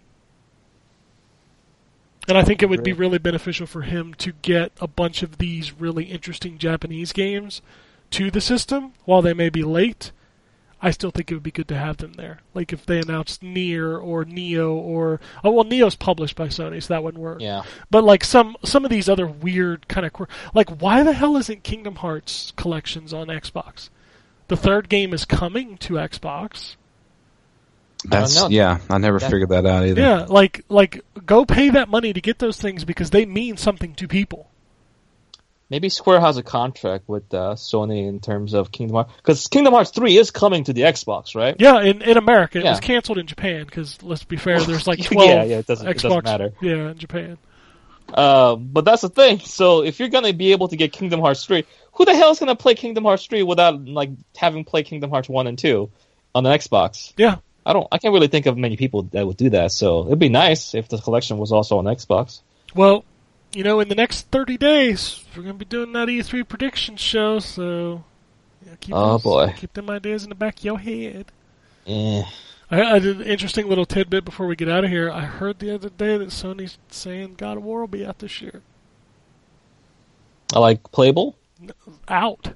And 2.29 2.37
I 2.37 2.43
think 2.43 2.63
it 2.63 2.69
would 2.69 2.83
be 2.83 2.93
really 2.93 3.19
beneficial 3.19 3.67
for 3.67 3.83
him 3.83 4.13
to 4.15 4.33
get 4.43 4.73
a 4.81 4.89
bunch 4.89 5.23
of 5.23 5.39
these 5.39 5.73
really 5.73 6.05
interesting 6.05 6.59
Japanese 6.59 7.13
games 7.13 7.63
to 8.11 8.31
the 8.31 8.41
system 8.41 8.95
while 9.05 9.23
they 9.23 9.35
may 9.35 9.49
be 9.49 9.63
late. 9.63 10.11
I 10.81 10.91
still 10.91 11.11
think 11.11 11.31
it 11.31 11.35
would 11.35 11.43
be 11.43 11.51
good 11.51 11.69
to 11.69 11.77
have 11.77 11.97
them 11.97 12.13
there. 12.15 12.41
Like 12.53 12.73
if 12.73 12.85
they 12.85 12.99
announced 12.99 13.43
NieR 13.43 14.03
or 14.03 14.25
Nioh 14.25 14.73
or 14.75 15.21
oh 15.43 15.51
well 15.51 15.65
Nioh's 15.65 15.97
published 15.97 16.37
by 16.37 16.49
Sony, 16.49 16.83
so 16.83 16.93
that 16.95 17.03
wouldn't 17.03 17.23
work. 17.23 17.41
Yeah. 17.41 17.63
But 17.91 18.05
like 18.05 18.23
some 18.25 18.57
some 18.65 18.85
of 18.85 18.91
these 18.91 19.09
other 19.09 19.27
weird 19.27 19.89
kind 19.89 20.07
of 20.07 20.13
quir- 20.13 20.29
like 20.55 20.69
why 20.83 21.03
the 21.03 21.13
hell 21.15 21.37
isn't 21.39 21.63
Kingdom 21.63 21.97
Hearts 21.97 22.53
collections 22.57 23.15
on 23.15 23.29
Xbox? 23.29 23.89
The 24.49 24.57
third 24.57 24.89
game 24.89 25.15
is 25.15 25.25
coming 25.25 25.79
to 25.79 25.95
Xbox. 25.95 26.77
That's 28.05 28.37
know. 28.37 28.49
yeah. 28.49 28.79
I 28.91 28.99
never 28.99 29.19
That- 29.19 29.31
figured 29.31 29.49
that 29.49 29.67
out 29.67 29.87
either. 29.87 30.01
Yeah, 30.01 30.27
like 30.29 30.63
like 30.69 31.05
go 31.25 31.45
pay 31.47 31.71
that 31.71 31.89
money 31.89 32.13
to 32.13 32.21
get 32.21 32.39
those 32.39 32.61
things 32.61 32.85
because 32.85 33.11
they 33.11 33.25
mean 33.25 33.57
something 33.57 33.95
to 33.95 34.07
people. 34.07 34.51
Maybe 35.69 35.89
Square 35.89 36.21
has 36.21 36.37
a 36.37 36.43
contract 36.45 37.09
with 37.09 37.35
uh, 37.35 37.55
Sony 37.57 38.07
in 38.09 38.21
terms 38.21 38.55
of 38.55 38.71
Kingdom 38.71 38.95
Hearts 38.97 39.13
because 39.17 39.49
Kingdom 39.49 39.75
Hearts 39.75 39.91
three 39.91 40.17
is 40.17 40.31
coming 40.31 40.63
to 40.65 40.73
the 40.73 40.83
Xbox, 40.83 41.35
right? 41.35 41.57
Yeah, 41.59 41.81
in 41.83 42.03
in 42.03 42.17
America, 42.17 42.59
it 42.59 42.65
Yeah. 42.65 42.71
was 42.71 42.81
canceled 42.81 43.19
in 43.19 43.27
Japan 43.27 43.65
because 43.65 44.01
let's 44.03 44.23
be 44.25 44.37
fair, 44.37 44.61
there's 44.61 44.87
like 44.87 44.99
Yeah, 45.03 45.09
twelve 45.09 45.49
yeah, 45.51 45.59
it 45.59 45.67
doesn't- 45.67 45.89
it 45.89 45.99
doesn't 45.99 46.25
matter. 46.25 46.53
Yeah, 46.61 46.91
in 46.91 46.99
Japan. 46.99 47.39
Uh, 48.15 48.55
but 48.55 48.85
that's 48.85 49.03
the 49.03 49.09
thing. 49.09 49.41
So 49.41 49.83
if 49.83 49.99
you're 49.99 50.09
gonna 50.09 50.33
be 50.33 50.53
able 50.53 50.69
to 50.69 50.77
get 50.77 50.93
Kingdom 50.93 51.21
Hearts 51.21 51.45
three, 51.45 51.65
who 51.95 52.05
the 52.05 52.15
hell 52.15 52.31
is 52.31 52.39
gonna 52.39 52.55
play 52.55 52.75
Kingdom 52.77 53.05
Hearts 53.05 53.27
three 53.27 53.43
without 53.43 53.85
like 53.89 54.11
having 54.37 54.65
played 54.65 54.87
Kingdom 54.87 55.11
Hearts 55.11 55.29
one 55.29 55.49
and 55.49 55.59
two 55.59 55.91
on 56.33 56.47
an 56.47 56.57
Xbox? 56.57 57.13
Yeah, 57.17 57.39
I 57.65 57.73
don't. 57.73 57.89
I 57.91 57.99
can't 57.99 58.15
really 58.15 58.29
think 58.29 58.47
of 58.47 58.57
many 58.57 58.77
people 58.77 59.03
that 59.11 59.27
would 59.27 59.37
do 59.37 59.51
that. 59.51 59.73
So 59.73 60.07
it'd 60.07 60.21
be 60.21 60.29
nice 60.29 60.75
if 60.77 60.89
the 60.89 60.99
collection 60.99 61.39
was 61.39 61.51
also 61.51 61.79
on 61.79 61.87
Xbox. 61.87 62.41
Well, 62.77 63.05
you 63.57 63.65
know, 63.65 63.81
in 63.81 63.89
the 63.89 63.95
next 63.95 64.31
30 64.31 64.57
days, 64.59 65.25
we're 65.37 65.43
going 65.43 65.55
to 65.55 65.59
be 65.59 65.65
doing 65.65 65.93
that 65.93 66.09
E3 66.09 66.47
prediction 66.47 66.97
show, 66.97 67.39
so 67.39 68.05
yeah, 68.67 68.75
keep, 68.81 68.95
Oh, 68.95 69.13
those- 69.13 69.23
boy. 69.23 69.55
keep 69.57 69.73
them 69.73 69.89
ideas 69.91 70.23
in 70.25 70.29
the 70.29 70.35
back 70.35 70.59
of 70.59 70.65
your 70.65 70.79
head. 70.79 71.33
Eh. 71.87 72.23
I, 72.71 72.83
I 72.83 72.99
did 72.99 73.21
an 73.21 73.27
interesting 73.27 73.69
little 73.69 73.87
tidbit 73.87 74.25
before 74.25 74.47
we 74.47 74.57
get 74.57 74.69
out 74.69 74.85
of 74.85 74.91
here. 74.91 75.11
I 75.11 75.21
heard 75.23 75.59
the 75.61 75.73
other 75.75 75.89
day 75.89 76.19
that 76.19 76.29
Sony's 76.31 76.79
saying 76.91 77.37
God 77.37 77.57
of 77.59 77.63
War 77.63 77.81
will 77.81 77.87
be 77.87 78.05
out 78.05 78.19
this 78.19 78.43
year. 78.43 78.61
I 80.55 80.59
like 80.59 80.91
playable 80.93 81.37
Out. 82.09 82.53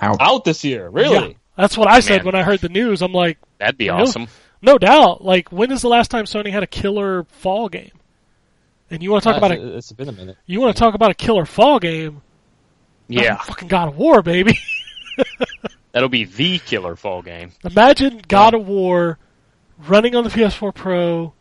Ouch. 0.00 0.16
out 0.20 0.44
this 0.44 0.64
year. 0.64 0.88
Really? 0.88 1.28
Yeah, 1.28 1.34
that's 1.56 1.76
what 1.78 1.88
I 1.88 2.00
said 2.00 2.18
Man. 2.18 2.26
when 2.26 2.34
I 2.34 2.42
heard 2.42 2.60
the 2.60 2.68
news. 2.68 3.02
I'm 3.02 3.12
like, 3.12 3.38
That'd 3.58 3.78
be 3.78 3.88
Really? 3.88 4.02
awesome. 4.02 4.28
no 4.62 4.78
doubt. 4.78 5.22
Like, 5.24 5.52
when 5.52 5.70
is 5.70 5.82
the 5.82 5.88
last 5.88 6.10
time 6.10 6.24
Sony 6.24 6.50
had 6.50 6.62
a 6.62 6.66
killer 6.66 7.24
fall 7.24 7.68
game? 7.68 7.92
And 8.90 9.02
you 9.02 9.10
want 9.10 9.22
to 9.24 9.28
talk 9.32 9.42
Uh, 9.42 9.46
about 9.46 9.58
a 9.58 9.76
it's 9.76 9.92
been 9.92 10.08
a 10.08 10.12
minute. 10.12 10.36
you 10.46 10.60
want 10.60 10.76
to 10.76 10.80
talk 10.80 10.94
about 10.94 11.10
a 11.10 11.14
killer 11.14 11.46
fall 11.46 11.78
game? 11.78 12.22
Yeah, 13.08 13.36
fucking 13.36 13.68
God 13.68 13.88
of 13.88 13.96
War, 13.96 14.22
baby. 14.22 14.58
that'll 15.92 16.08
be 16.08 16.24
the 16.24 16.58
killer 16.58 16.96
fall 16.96 17.22
game. 17.22 17.52
Imagine 17.64 18.20
God 18.28 18.54
of 18.54 18.66
War 18.66 19.18
running 19.86 20.14
on 20.14 20.24
the 20.24 20.30
PS4 20.30 20.74
Pro, 20.74 21.32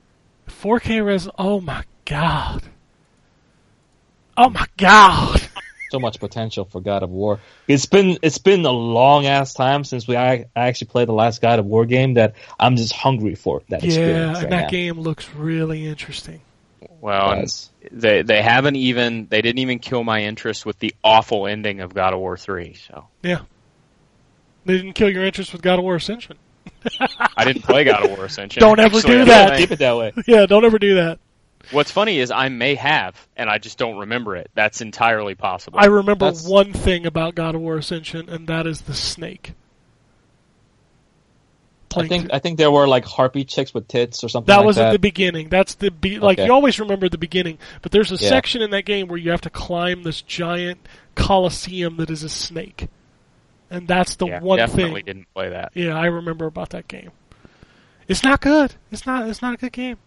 4K 0.47 1.05
res. 1.05 1.29
Oh 1.37 1.59
my 1.61 1.83
god! 2.05 2.63
Oh 4.35 4.49
my 4.49 4.65
god! 4.77 5.41
so 5.91 5.99
much 5.99 6.19
potential 6.19 6.65
for 6.65 6.81
God 6.81 7.03
of 7.03 7.09
War. 7.11 7.39
It's 7.67 7.85
been 7.85 8.17
it's 8.23 8.39
been 8.39 8.65
a 8.65 8.71
long 8.71 9.25
ass 9.27 9.53
time 9.53 9.83
since 9.83 10.07
we 10.07 10.17
I, 10.17 10.45
I 10.55 10.67
actually 10.67 10.87
played 10.87 11.07
the 11.07 11.13
last 11.13 11.41
God 11.41 11.59
of 11.59 11.65
War 11.65 11.85
game 11.85 12.15
that 12.15 12.33
I'm 12.59 12.75
just 12.75 12.93
hungry 12.93 13.35
for 13.35 13.61
that 13.69 13.83
Yeah, 13.83 13.87
experience. 13.89 14.37
and 14.39 14.43
right 14.45 14.49
that 14.49 14.61
now. 14.63 14.69
game 14.69 14.99
looks 14.99 15.29
really 15.35 15.85
interesting. 15.85 16.41
Well, 17.01 17.37
Yes. 17.37 17.69
they 17.91 18.21
they 18.21 18.41
haven't 18.41 18.75
even 18.75 19.27
they 19.29 19.41
didn't 19.41 19.59
even 19.59 19.79
kill 19.79 20.03
my 20.03 20.21
interest 20.23 20.65
with 20.65 20.79
the 20.79 20.93
awful 21.03 21.47
ending 21.47 21.81
of 21.81 21.93
God 21.93 22.13
of 22.13 22.19
War 22.19 22.37
three. 22.37 22.73
So 22.75 23.07
yeah, 23.21 23.39
They 24.65 24.77
didn't 24.77 24.93
kill 24.93 25.09
your 25.09 25.25
interest 25.25 25.51
with 25.53 25.61
God 25.61 25.79
of 25.79 25.83
War 25.83 25.95
Ascension. 25.95 26.37
I 27.37 27.43
didn't 27.45 27.63
play 27.63 27.83
God 27.83 28.05
of 28.05 28.11
War 28.17 28.25
Ascension. 28.25 28.61
Don't 28.61 28.79
ever 28.79 28.97
Actually, 28.97 29.13
do 29.17 29.25
that. 29.25 29.57
Keep 29.57 29.71
it 29.71 29.79
that 29.79 29.97
way. 29.97 30.13
Yeah, 30.27 30.45
don't 30.45 30.65
ever 30.65 30.79
do 30.79 30.95
that. 30.95 31.19
What's 31.71 31.91
funny 31.91 32.19
is 32.19 32.29
I 32.29 32.49
may 32.49 32.75
have, 32.75 33.15
and 33.37 33.49
I 33.49 33.57
just 33.57 33.77
don't 33.77 33.97
remember 33.99 34.35
it. 34.35 34.51
That's 34.53 34.81
entirely 34.81 35.33
possible. 35.35 35.79
I 35.79 35.85
remember 35.85 36.25
That's- 36.25 36.45
one 36.45 36.73
thing 36.73 37.05
about 37.05 37.35
God 37.35 37.55
of 37.55 37.61
War 37.61 37.77
Ascension, 37.77 38.27
and 38.29 38.47
that 38.47 38.67
is 38.67 38.81
the 38.81 38.93
snake. 38.93 39.53
I 41.97 42.07
think 42.07 42.29
I 42.33 42.39
think 42.39 42.57
there 42.57 42.71
were 42.71 42.87
like 42.87 43.05
harpy 43.05 43.43
chicks 43.45 43.73
with 43.73 43.87
tits 43.87 44.23
or 44.23 44.29
something. 44.29 44.47
that 44.51 44.57
like 44.57 44.65
was 44.65 44.75
that. 44.77 44.87
at 44.87 44.91
the 44.93 44.99
beginning. 44.99 45.49
That's 45.49 45.75
the 45.75 45.91
be- 45.91 46.19
like 46.19 46.37
Okay. 46.39 46.45
you 46.47 46.53
always 46.53 46.79
remember 46.79 47.09
the 47.09 47.17
beginning, 47.17 47.57
but 47.81 47.91
there's 47.91 48.11
a 48.11 48.15
Yeah. 48.15 48.29
section 48.29 48.61
in 48.61 48.71
that 48.71 48.85
game 48.85 49.07
where 49.07 49.17
you 49.17 49.31
have 49.31 49.41
to 49.41 49.49
climb 49.49 50.03
this 50.03 50.21
giant 50.21 50.79
coliseum 51.15 51.97
that 51.97 52.09
is 52.09 52.23
a 52.23 52.29
snake, 52.29 52.87
and 53.69 53.87
that's 53.87 54.15
the 54.15 54.27
yeah, 54.27 54.39
one 54.41 54.57
definitely 54.57 54.75
thing. 54.83 54.85
Definitely 54.85 55.01
didn't 55.03 55.33
play 55.33 55.49
that. 55.49 55.71
Yeah, 55.75 55.97
I 55.97 56.05
remember 56.05 56.45
about 56.45 56.69
that 56.71 56.87
game. 56.87 57.11
It's 58.07 58.23
not 58.23 58.41
good. 58.41 58.75
It's 58.91 59.05
not. 59.05 59.29
It's 59.29 59.41
not 59.41 59.53
a 59.53 59.57
good 59.57 59.71
game. 59.71 59.97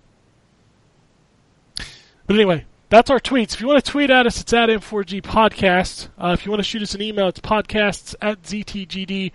But 2.26 2.34
anyway, 2.36 2.64
that's 2.88 3.08
our 3.08 3.20
tweets. 3.20 3.54
If 3.54 3.60
you 3.60 3.68
want 3.68 3.84
to 3.84 3.90
tweet 3.90 4.10
at 4.10 4.26
us, 4.26 4.40
it's 4.40 4.52
at 4.52 4.68
N4G 4.68 5.22
Podcast. 5.22 6.08
Uh, 6.18 6.34
if 6.36 6.44
you 6.44 6.50
want 6.50 6.58
to 6.60 6.64
shoot 6.64 6.82
us 6.82 6.94
an 6.94 7.00
email, 7.02 7.28
it's 7.28 7.40
podcasts 7.40 8.14
at 8.20 8.42
ztgd.com. 8.42 9.32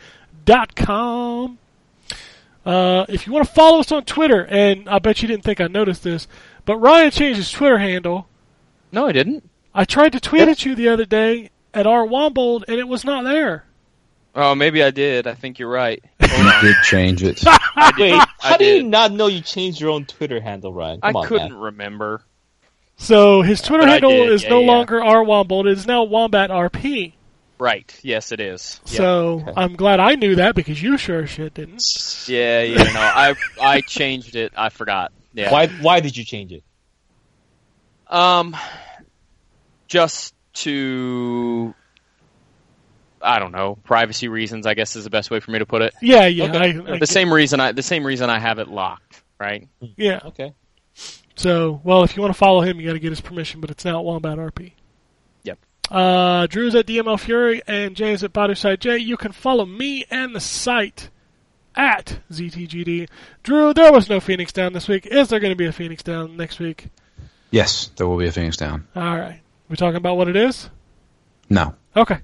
Uh, 2.65 3.05
if 3.09 3.25
you 3.25 3.33
want 3.33 3.45
to 3.47 3.51
follow 3.53 3.79
us 3.79 3.91
on 3.91 4.03
Twitter, 4.05 4.45
and 4.45 4.87
I 4.87 4.99
bet 4.99 5.21
you 5.21 5.27
didn't 5.27 5.43
think 5.43 5.59
I 5.59 5.67
noticed 5.67 6.03
this, 6.03 6.27
but 6.65 6.77
Ryan 6.77 7.11
changed 7.11 7.37
his 7.37 7.51
Twitter 7.51 7.79
handle. 7.79 8.27
No, 8.91 9.07
I 9.07 9.11
didn't. 9.11 9.49
I 9.73 9.85
tried 9.85 10.11
to 10.13 10.19
tweet 10.19 10.47
at 10.47 10.65
you 10.65 10.75
the 10.75 10.89
other 10.89 11.05
day 11.05 11.49
at 11.73 11.87
R 11.87 12.05
Wombold, 12.05 12.65
and 12.67 12.77
it 12.77 12.87
was 12.87 13.03
not 13.03 13.23
there. 13.23 13.65
Oh, 14.35 14.55
maybe 14.55 14.83
I 14.83 14.91
did. 14.91 15.27
I 15.27 15.33
think 15.33 15.59
you're 15.59 15.69
right. 15.69 16.03
You 16.31 16.51
did 16.61 16.75
change 16.83 17.21
it. 17.23 17.43
I 17.47 17.91
did. 17.97 17.99
Wait, 17.99 18.13
I 18.13 18.25
how 18.39 18.57
do 18.57 18.65
you 18.65 18.81
did. 18.81 18.85
not 18.85 19.11
know 19.11 19.27
you 19.27 19.41
changed 19.41 19.79
your 19.81 19.89
own 19.91 20.05
Twitter 20.05 20.39
handle, 20.39 20.73
Ryan? 20.73 20.99
I 21.03 21.11
on, 21.11 21.27
couldn't 21.27 21.51
man. 21.51 21.59
remember. 21.59 22.23
So 22.95 23.41
his 23.41 23.61
Twitter 23.61 23.83
But 23.83 23.89
handle 23.89 24.11
is 24.31 24.43
yeah, 24.43 24.49
no 24.49 24.61
yeah. 24.61 24.67
longer 24.67 25.03
R 25.03 25.23
Wombold, 25.23 25.65
it 25.69 25.77
is 25.77 25.85
now 25.87 26.03
Wombat 26.03 26.49
RP. 26.49 27.13
Right. 27.61 27.95
Yes, 28.01 28.31
it 28.31 28.39
is. 28.39 28.81
Yeah. 28.87 28.97
So 28.97 29.27
Okay. 29.41 29.53
I'm 29.55 29.75
glad 29.75 29.99
I 29.99 30.15
knew 30.15 30.35
that 30.37 30.55
because 30.55 30.81
you 30.81 30.97
sure 30.97 31.21
as 31.21 31.29
shit 31.29 31.53
didn't. 31.53 31.83
Yeah, 32.27 32.63
yeah, 32.63 32.83
no, 32.91 32.99
I 32.99 33.35
I 33.61 33.81
changed 33.81 34.35
it. 34.35 34.51
I 34.57 34.69
forgot. 34.69 35.11
Yeah. 35.35 35.51
Why 35.51 35.67
why 35.67 35.99
did 35.99 36.17
you 36.17 36.23
change 36.25 36.51
it? 36.53 36.63
Um, 38.07 38.57
just 39.87 40.33
to, 40.53 41.75
I 43.21 43.37
don't 43.37 43.51
know, 43.51 43.75
privacy 43.83 44.27
reasons. 44.27 44.65
I 44.65 44.73
guess 44.73 44.95
is 44.95 45.03
the 45.03 45.11
best 45.11 45.29
way 45.29 45.39
for 45.39 45.51
me 45.51 45.59
to 45.59 45.65
put 45.67 45.83
it. 45.83 45.93
Yeah, 46.01 46.25
yeah, 46.25 46.45
Okay. 46.45 46.57
I, 46.57 46.63
I 46.65 46.71
The 46.73 46.97
get- 46.97 47.09
same 47.09 47.31
reason 47.31 47.59
I 47.59 47.73
the 47.73 47.83
same 47.83 48.03
reason 48.03 48.29
I 48.31 48.39
have 48.39 48.57
it 48.57 48.69
locked. 48.69 49.21
Right. 49.39 49.67
Yeah. 49.97 50.19
Okay. 50.25 50.53
So, 51.35 51.79
well, 51.83 52.03
if 52.03 52.15
you 52.15 52.23
want 52.23 52.33
to 52.33 52.37
follow 52.39 52.61
him, 52.61 52.79
you 52.79 52.87
got 52.87 52.93
to 52.93 52.99
get 52.99 53.11
his 53.11 53.21
permission, 53.21 53.61
but 53.61 53.69
it's 53.69 53.85
now 53.85 53.99
at 53.99 54.05
Wombat 54.05 54.37
RP. 54.39 54.73
Yep. 55.91 55.97
Uh, 55.97 56.47
Drew's 56.47 56.75
at 56.75 56.85
DML 56.85 57.19
Fury 57.19 57.61
and 57.67 57.95
Jay 57.95 58.13
is 58.13 58.23
at 58.23 58.33
Bodyside 58.33 58.79
J. 58.79 58.97
You 58.97 59.17
can 59.17 59.31
follow 59.31 59.65
me 59.65 60.05
and 60.09 60.33
the 60.33 60.39
site 60.39 61.09
at 61.75 62.19
ZTGD. 62.31 63.09
Drew, 63.43 63.73
there 63.73 63.91
was 63.91 64.09
no 64.09 64.19
Phoenix 64.19 64.51
Down 64.51 64.73
this 64.73 64.87
week. 64.87 65.05
Is 65.05 65.29
there 65.29 65.39
going 65.39 65.51
to 65.51 65.57
be 65.57 65.65
a 65.65 65.73
Phoenix 65.73 66.03
Down 66.03 66.37
next 66.37 66.59
week? 66.59 66.87
Yes, 67.49 67.91
there 67.97 68.07
will 68.07 68.17
be 68.17 68.27
a 68.27 68.31
Phoenix 68.31 68.57
Down. 68.57 68.87
All 68.95 69.17
right. 69.17 69.41
We 69.69 69.75
talking 69.75 69.97
about 69.97 70.17
what 70.17 70.27
it 70.27 70.35
is? 70.35 70.69
No. 71.49 71.75
Okay. 71.95 72.19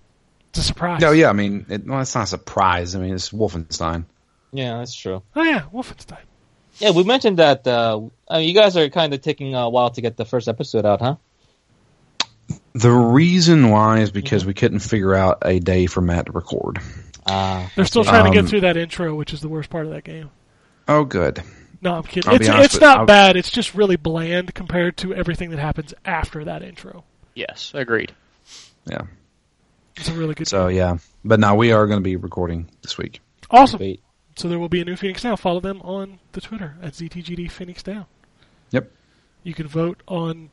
It's 0.50 0.60
a 0.60 0.64
surprise. 0.64 1.02
No, 1.02 1.12
yeah, 1.12 1.30
I 1.30 1.34
mean, 1.34 1.66
it, 1.70 1.86
well, 1.86 2.00
it's 2.00 2.16
not 2.16 2.24
a 2.24 2.28
surprise. 2.28 2.96
I 2.96 3.00
mean, 3.00 3.14
it's 3.14 3.30
Wolfenstein. 3.30 4.06
Yeah, 4.52 4.78
that's 4.78 4.96
true. 4.96 5.22
Oh, 5.36 5.44
yeah. 5.44 5.64
Wolfenstein. 5.74 6.24
Yeah, 6.80 6.92
we 6.92 7.04
mentioned 7.04 7.40
that 7.40 7.68
uh, 7.68 8.02
I 8.30 8.40
mean, 8.40 8.50
you 8.50 8.54
guys 8.54 8.78
are 8.78 8.88
kind 8.90 9.14
of 9.14 9.22
taking 9.22 9.56
a 9.56 9.70
while 9.70 9.90
to 9.90 10.02
get 10.02 10.16
the 10.16 10.26
first 10.26 10.48
episode 10.48 10.86
out, 10.86 11.02
huh? 11.02 11.16
The 12.80 12.92
reason 12.92 13.70
why 13.70 14.00
is 14.00 14.12
because 14.12 14.46
we 14.46 14.54
couldn't 14.54 14.80
figure 14.80 15.16
out 15.16 15.40
a 15.44 15.60
day 15.60 15.86
for 15.88 16.02
Matt 16.02 16.28
to 16.28 16.32
record. 16.32 16.80
Ah, 17.26 17.72
They're 17.76 17.86
still 17.86 18.04
trying 18.04 18.26
to 18.26 18.32
get 18.32 18.42
Um, 18.42 18.48
through 18.48 18.62
that 18.62 18.78
intro, 18.78 19.16
which 19.16 19.34
is 19.34 19.42
the 19.42 19.50
worst 19.50 19.70
part 19.70 19.86
of 19.86 19.92
that 19.94 20.04
game. 20.04 20.30
Oh, 20.88 21.04
good. 21.04 21.42
No, 21.82 21.96
I'm 21.96 22.04
kidding. 22.04 22.30
I'll 22.30 22.36
It's, 22.36 22.48
honest 22.50 22.66
it's 22.66 22.74
with- 22.76 22.82
not 22.82 22.98
I'll- 23.00 23.06
bad. 23.06 23.36
It's 23.36 23.52
just 23.52 23.74
really 23.76 23.96
bland 23.98 24.54
compared 24.54 24.98
to 24.98 25.14
everything 25.14 25.50
that 25.52 25.60
happens 25.60 25.94
after 26.06 26.44
that 26.46 26.62
intro. 26.64 27.04
Yes, 27.36 27.72
agreed. 27.76 28.14
Yeah. 28.90 29.02
It's 29.96 30.10
a 30.10 30.14
really 30.14 30.34
good. 30.36 30.48
So, 30.48 30.68
yeah. 30.68 30.98
But 31.26 31.40
now 31.40 31.56
we 31.56 31.72
are 31.72 31.86
going 31.88 32.00
to 32.00 32.04
be 32.04 32.16
recording 32.16 32.70
this 32.84 32.98
week. 32.98 33.20
awesome. 33.50 33.80
wait. 33.80 34.02
So 34.36 34.48
there 34.48 34.60
will 34.60 34.70
be 34.70 34.82
a 34.82 34.86
new 34.86 34.96
Phoenix 34.96 35.24
Now. 35.24 35.36
Follow 35.36 35.60
them 35.60 35.82
on 35.82 36.20
the 36.34 36.42
Twitter 36.42 36.76
at 36.82 36.94
ZTGD 36.94 37.50
Phoenix 37.52 37.82
Down. 37.82 38.06
Yep. 38.70 38.92
You 39.44 39.54
can 39.56 39.68
vote 39.68 40.02
on, 40.08 40.52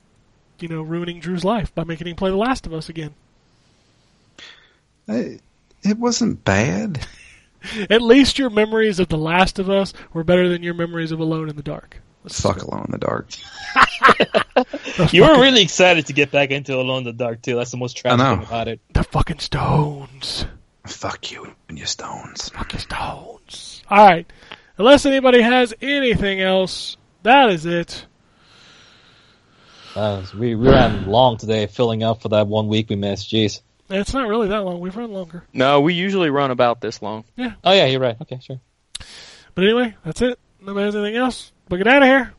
you 0.60 0.68
know, 0.68 0.82
ruining 0.82 1.20
Drew's 1.20 1.44
life 1.44 1.74
by 1.74 1.84
making 1.84 2.06
him 2.06 2.16
play 2.16 2.30
The 2.30 2.36
Last 2.36 2.66
of 2.66 2.72
Us 2.72 2.88
again. 2.88 3.14
It, 5.08 5.40
it 5.82 5.98
wasn't 5.98 6.44
bad. 6.44 7.06
At 7.90 8.02
least 8.02 8.38
your 8.38 8.50
memories 8.50 8.98
of 8.98 9.08
The 9.08 9.16
Last 9.18 9.58
of 9.58 9.70
Us 9.70 9.92
were 10.12 10.24
better 10.24 10.48
than 10.48 10.62
your 10.62 10.74
memories 10.74 11.12
of 11.12 11.20
Alone 11.20 11.48
in 11.48 11.56
the 11.56 11.62
Dark. 11.62 12.00
Let's 12.22 12.40
Fuck 12.40 12.62
Alone 12.62 12.86
in 12.86 12.92
the 12.92 12.98
Dark. 12.98 13.28
You 15.10 15.22
were 15.22 15.40
really 15.40 15.62
excited 15.62 16.06
to 16.06 16.12
get 16.12 16.30
back 16.30 16.50
into 16.50 16.76
Alone 16.76 16.98
in 16.98 17.04
the 17.04 17.12
Dark 17.12 17.42
too. 17.42 17.56
That's 17.56 17.72
the 17.72 17.76
most 17.76 17.96
tragic 17.96 18.20
I 18.20 18.22
know. 18.22 18.36
thing 18.36 18.46
about 18.46 18.68
it. 18.68 18.80
The 18.92 19.02
fucking 19.02 19.40
stones. 19.40 20.46
Fuck 20.86 21.32
you 21.32 21.52
and 21.68 21.76
your 21.76 21.88
stones. 21.88 22.50
Fucking 22.50 22.78
stones. 22.78 23.82
All 23.90 24.06
right. 24.06 24.30
Unless 24.78 25.06
anybody 25.06 25.42
has 25.42 25.74
anything 25.82 26.40
else, 26.40 26.96
that 27.24 27.50
is 27.50 27.66
it. 27.66 28.06
Uh, 29.94 30.24
we 30.36 30.54
we 30.54 30.68
ran 30.68 31.06
long 31.06 31.36
today, 31.36 31.66
filling 31.66 32.02
up 32.02 32.22
for 32.22 32.30
that 32.30 32.46
one 32.48 32.66
week 32.68 32.90
we 32.90 32.96
missed. 32.96 33.30
Jeez. 33.30 33.60
It's 33.90 34.12
not 34.12 34.28
really 34.28 34.48
that 34.48 34.64
long. 34.64 34.80
We've 34.80 34.96
run 34.96 35.12
longer. 35.12 35.44
No, 35.52 35.80
we 35.82 35.94
usually 35.94 36.30
run 36.30 36.50
about 36.50 36.80
this 36.80 37.00
long. 37.00 37.24
Yeah. 37.36 37.52
Oh 37.62 37.72
yeah, 37.72 37.86
you're 37.86 38.00
right. 38.00 38.16
Okay, 38.22 38.40
sure. 38.40 38.60
But 39.54 39.64
anyway, 39.64 39.94
that's 40.04 40.20
it. 40.22 40.38
Nobody 40.60 40.86
has 40.86 40.96
anything 40.96 41.16
else. 41.16 41.52
We'll 41.68 41.78
get 41.78 41.86
out 41.86 42.02
of 42.02 42.08
here. 42.08 42.32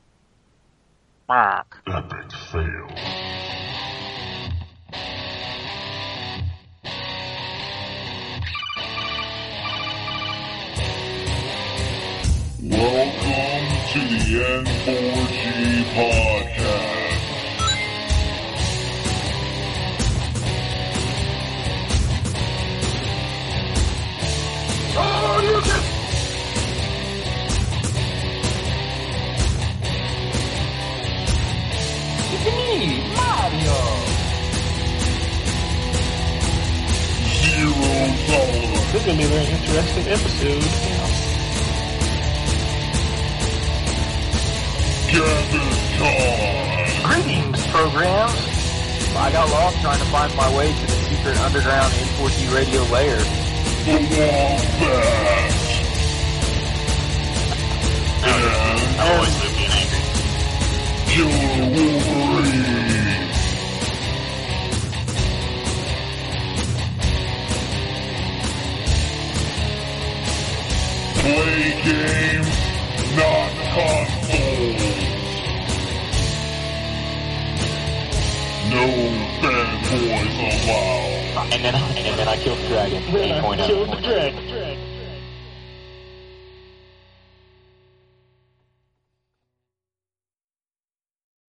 Epic 1.88 2.32
fail. 2.52 2.88
Welcome 12.68 13.68
to 13.92 14.00
the 14.00 14.24
N4G 14.66 15.84
podcast. 15.94 16.95
This 38.96 39.02
is 39.02 39.08
gonna 39.08 39.18
be 39.18 39.26
a 39.26 39.28
very 39.28 39.46
interesting 39.52 40.08
episode. 40.08 40.64
Gavin. 45.12 45.68
Greetings, 47.04 47.68
programs. 47.68 48.40
I 49.18 49.32
got 49.34 49.50
lost 49.50 49.82
trying 49.82 50.00
to 50.00 50.06
find 50.06 50.34
my 50.38 50.58
way 50.58 50.68
to 50.74 50.86
the 50.86 50.92
secret 51.10 51.38
underground 51.42 51.92
N4G 51.92 52.56
radio 52.56 52.84
layer. 52.84 53.45
Wombat. 53.88 54.62
And 58.28 58.44
I 58.44 59.14
always 59.14 59.36
live 59.42 59.56
being 59.58 59.76
angry. 59.82 60.02
Killer 61.12 61.66
Wolverine. 61.76 63.26
Play 71.22 71.82
games, 71.84 72.56
not 73.16 73.50
consoles. 73.74 75.15
No 78.70 78.86
fanboys 79.42 80.38
allowed. 80.42 81.54
And 81.54 81.64
then, 81.64 81.76
and 81.76 82.20
then 82.20 82.28
I 82.28 82.36
killed 82.38 82.58
the 82.60 82.68
dragon. 82.68 83.04
Then 83.12 83.46
I 83.46 83.58
8.0. 83.58 83.68
killed 83.68 83.90
the 83.92 84.02
dragon. 84.02 84.65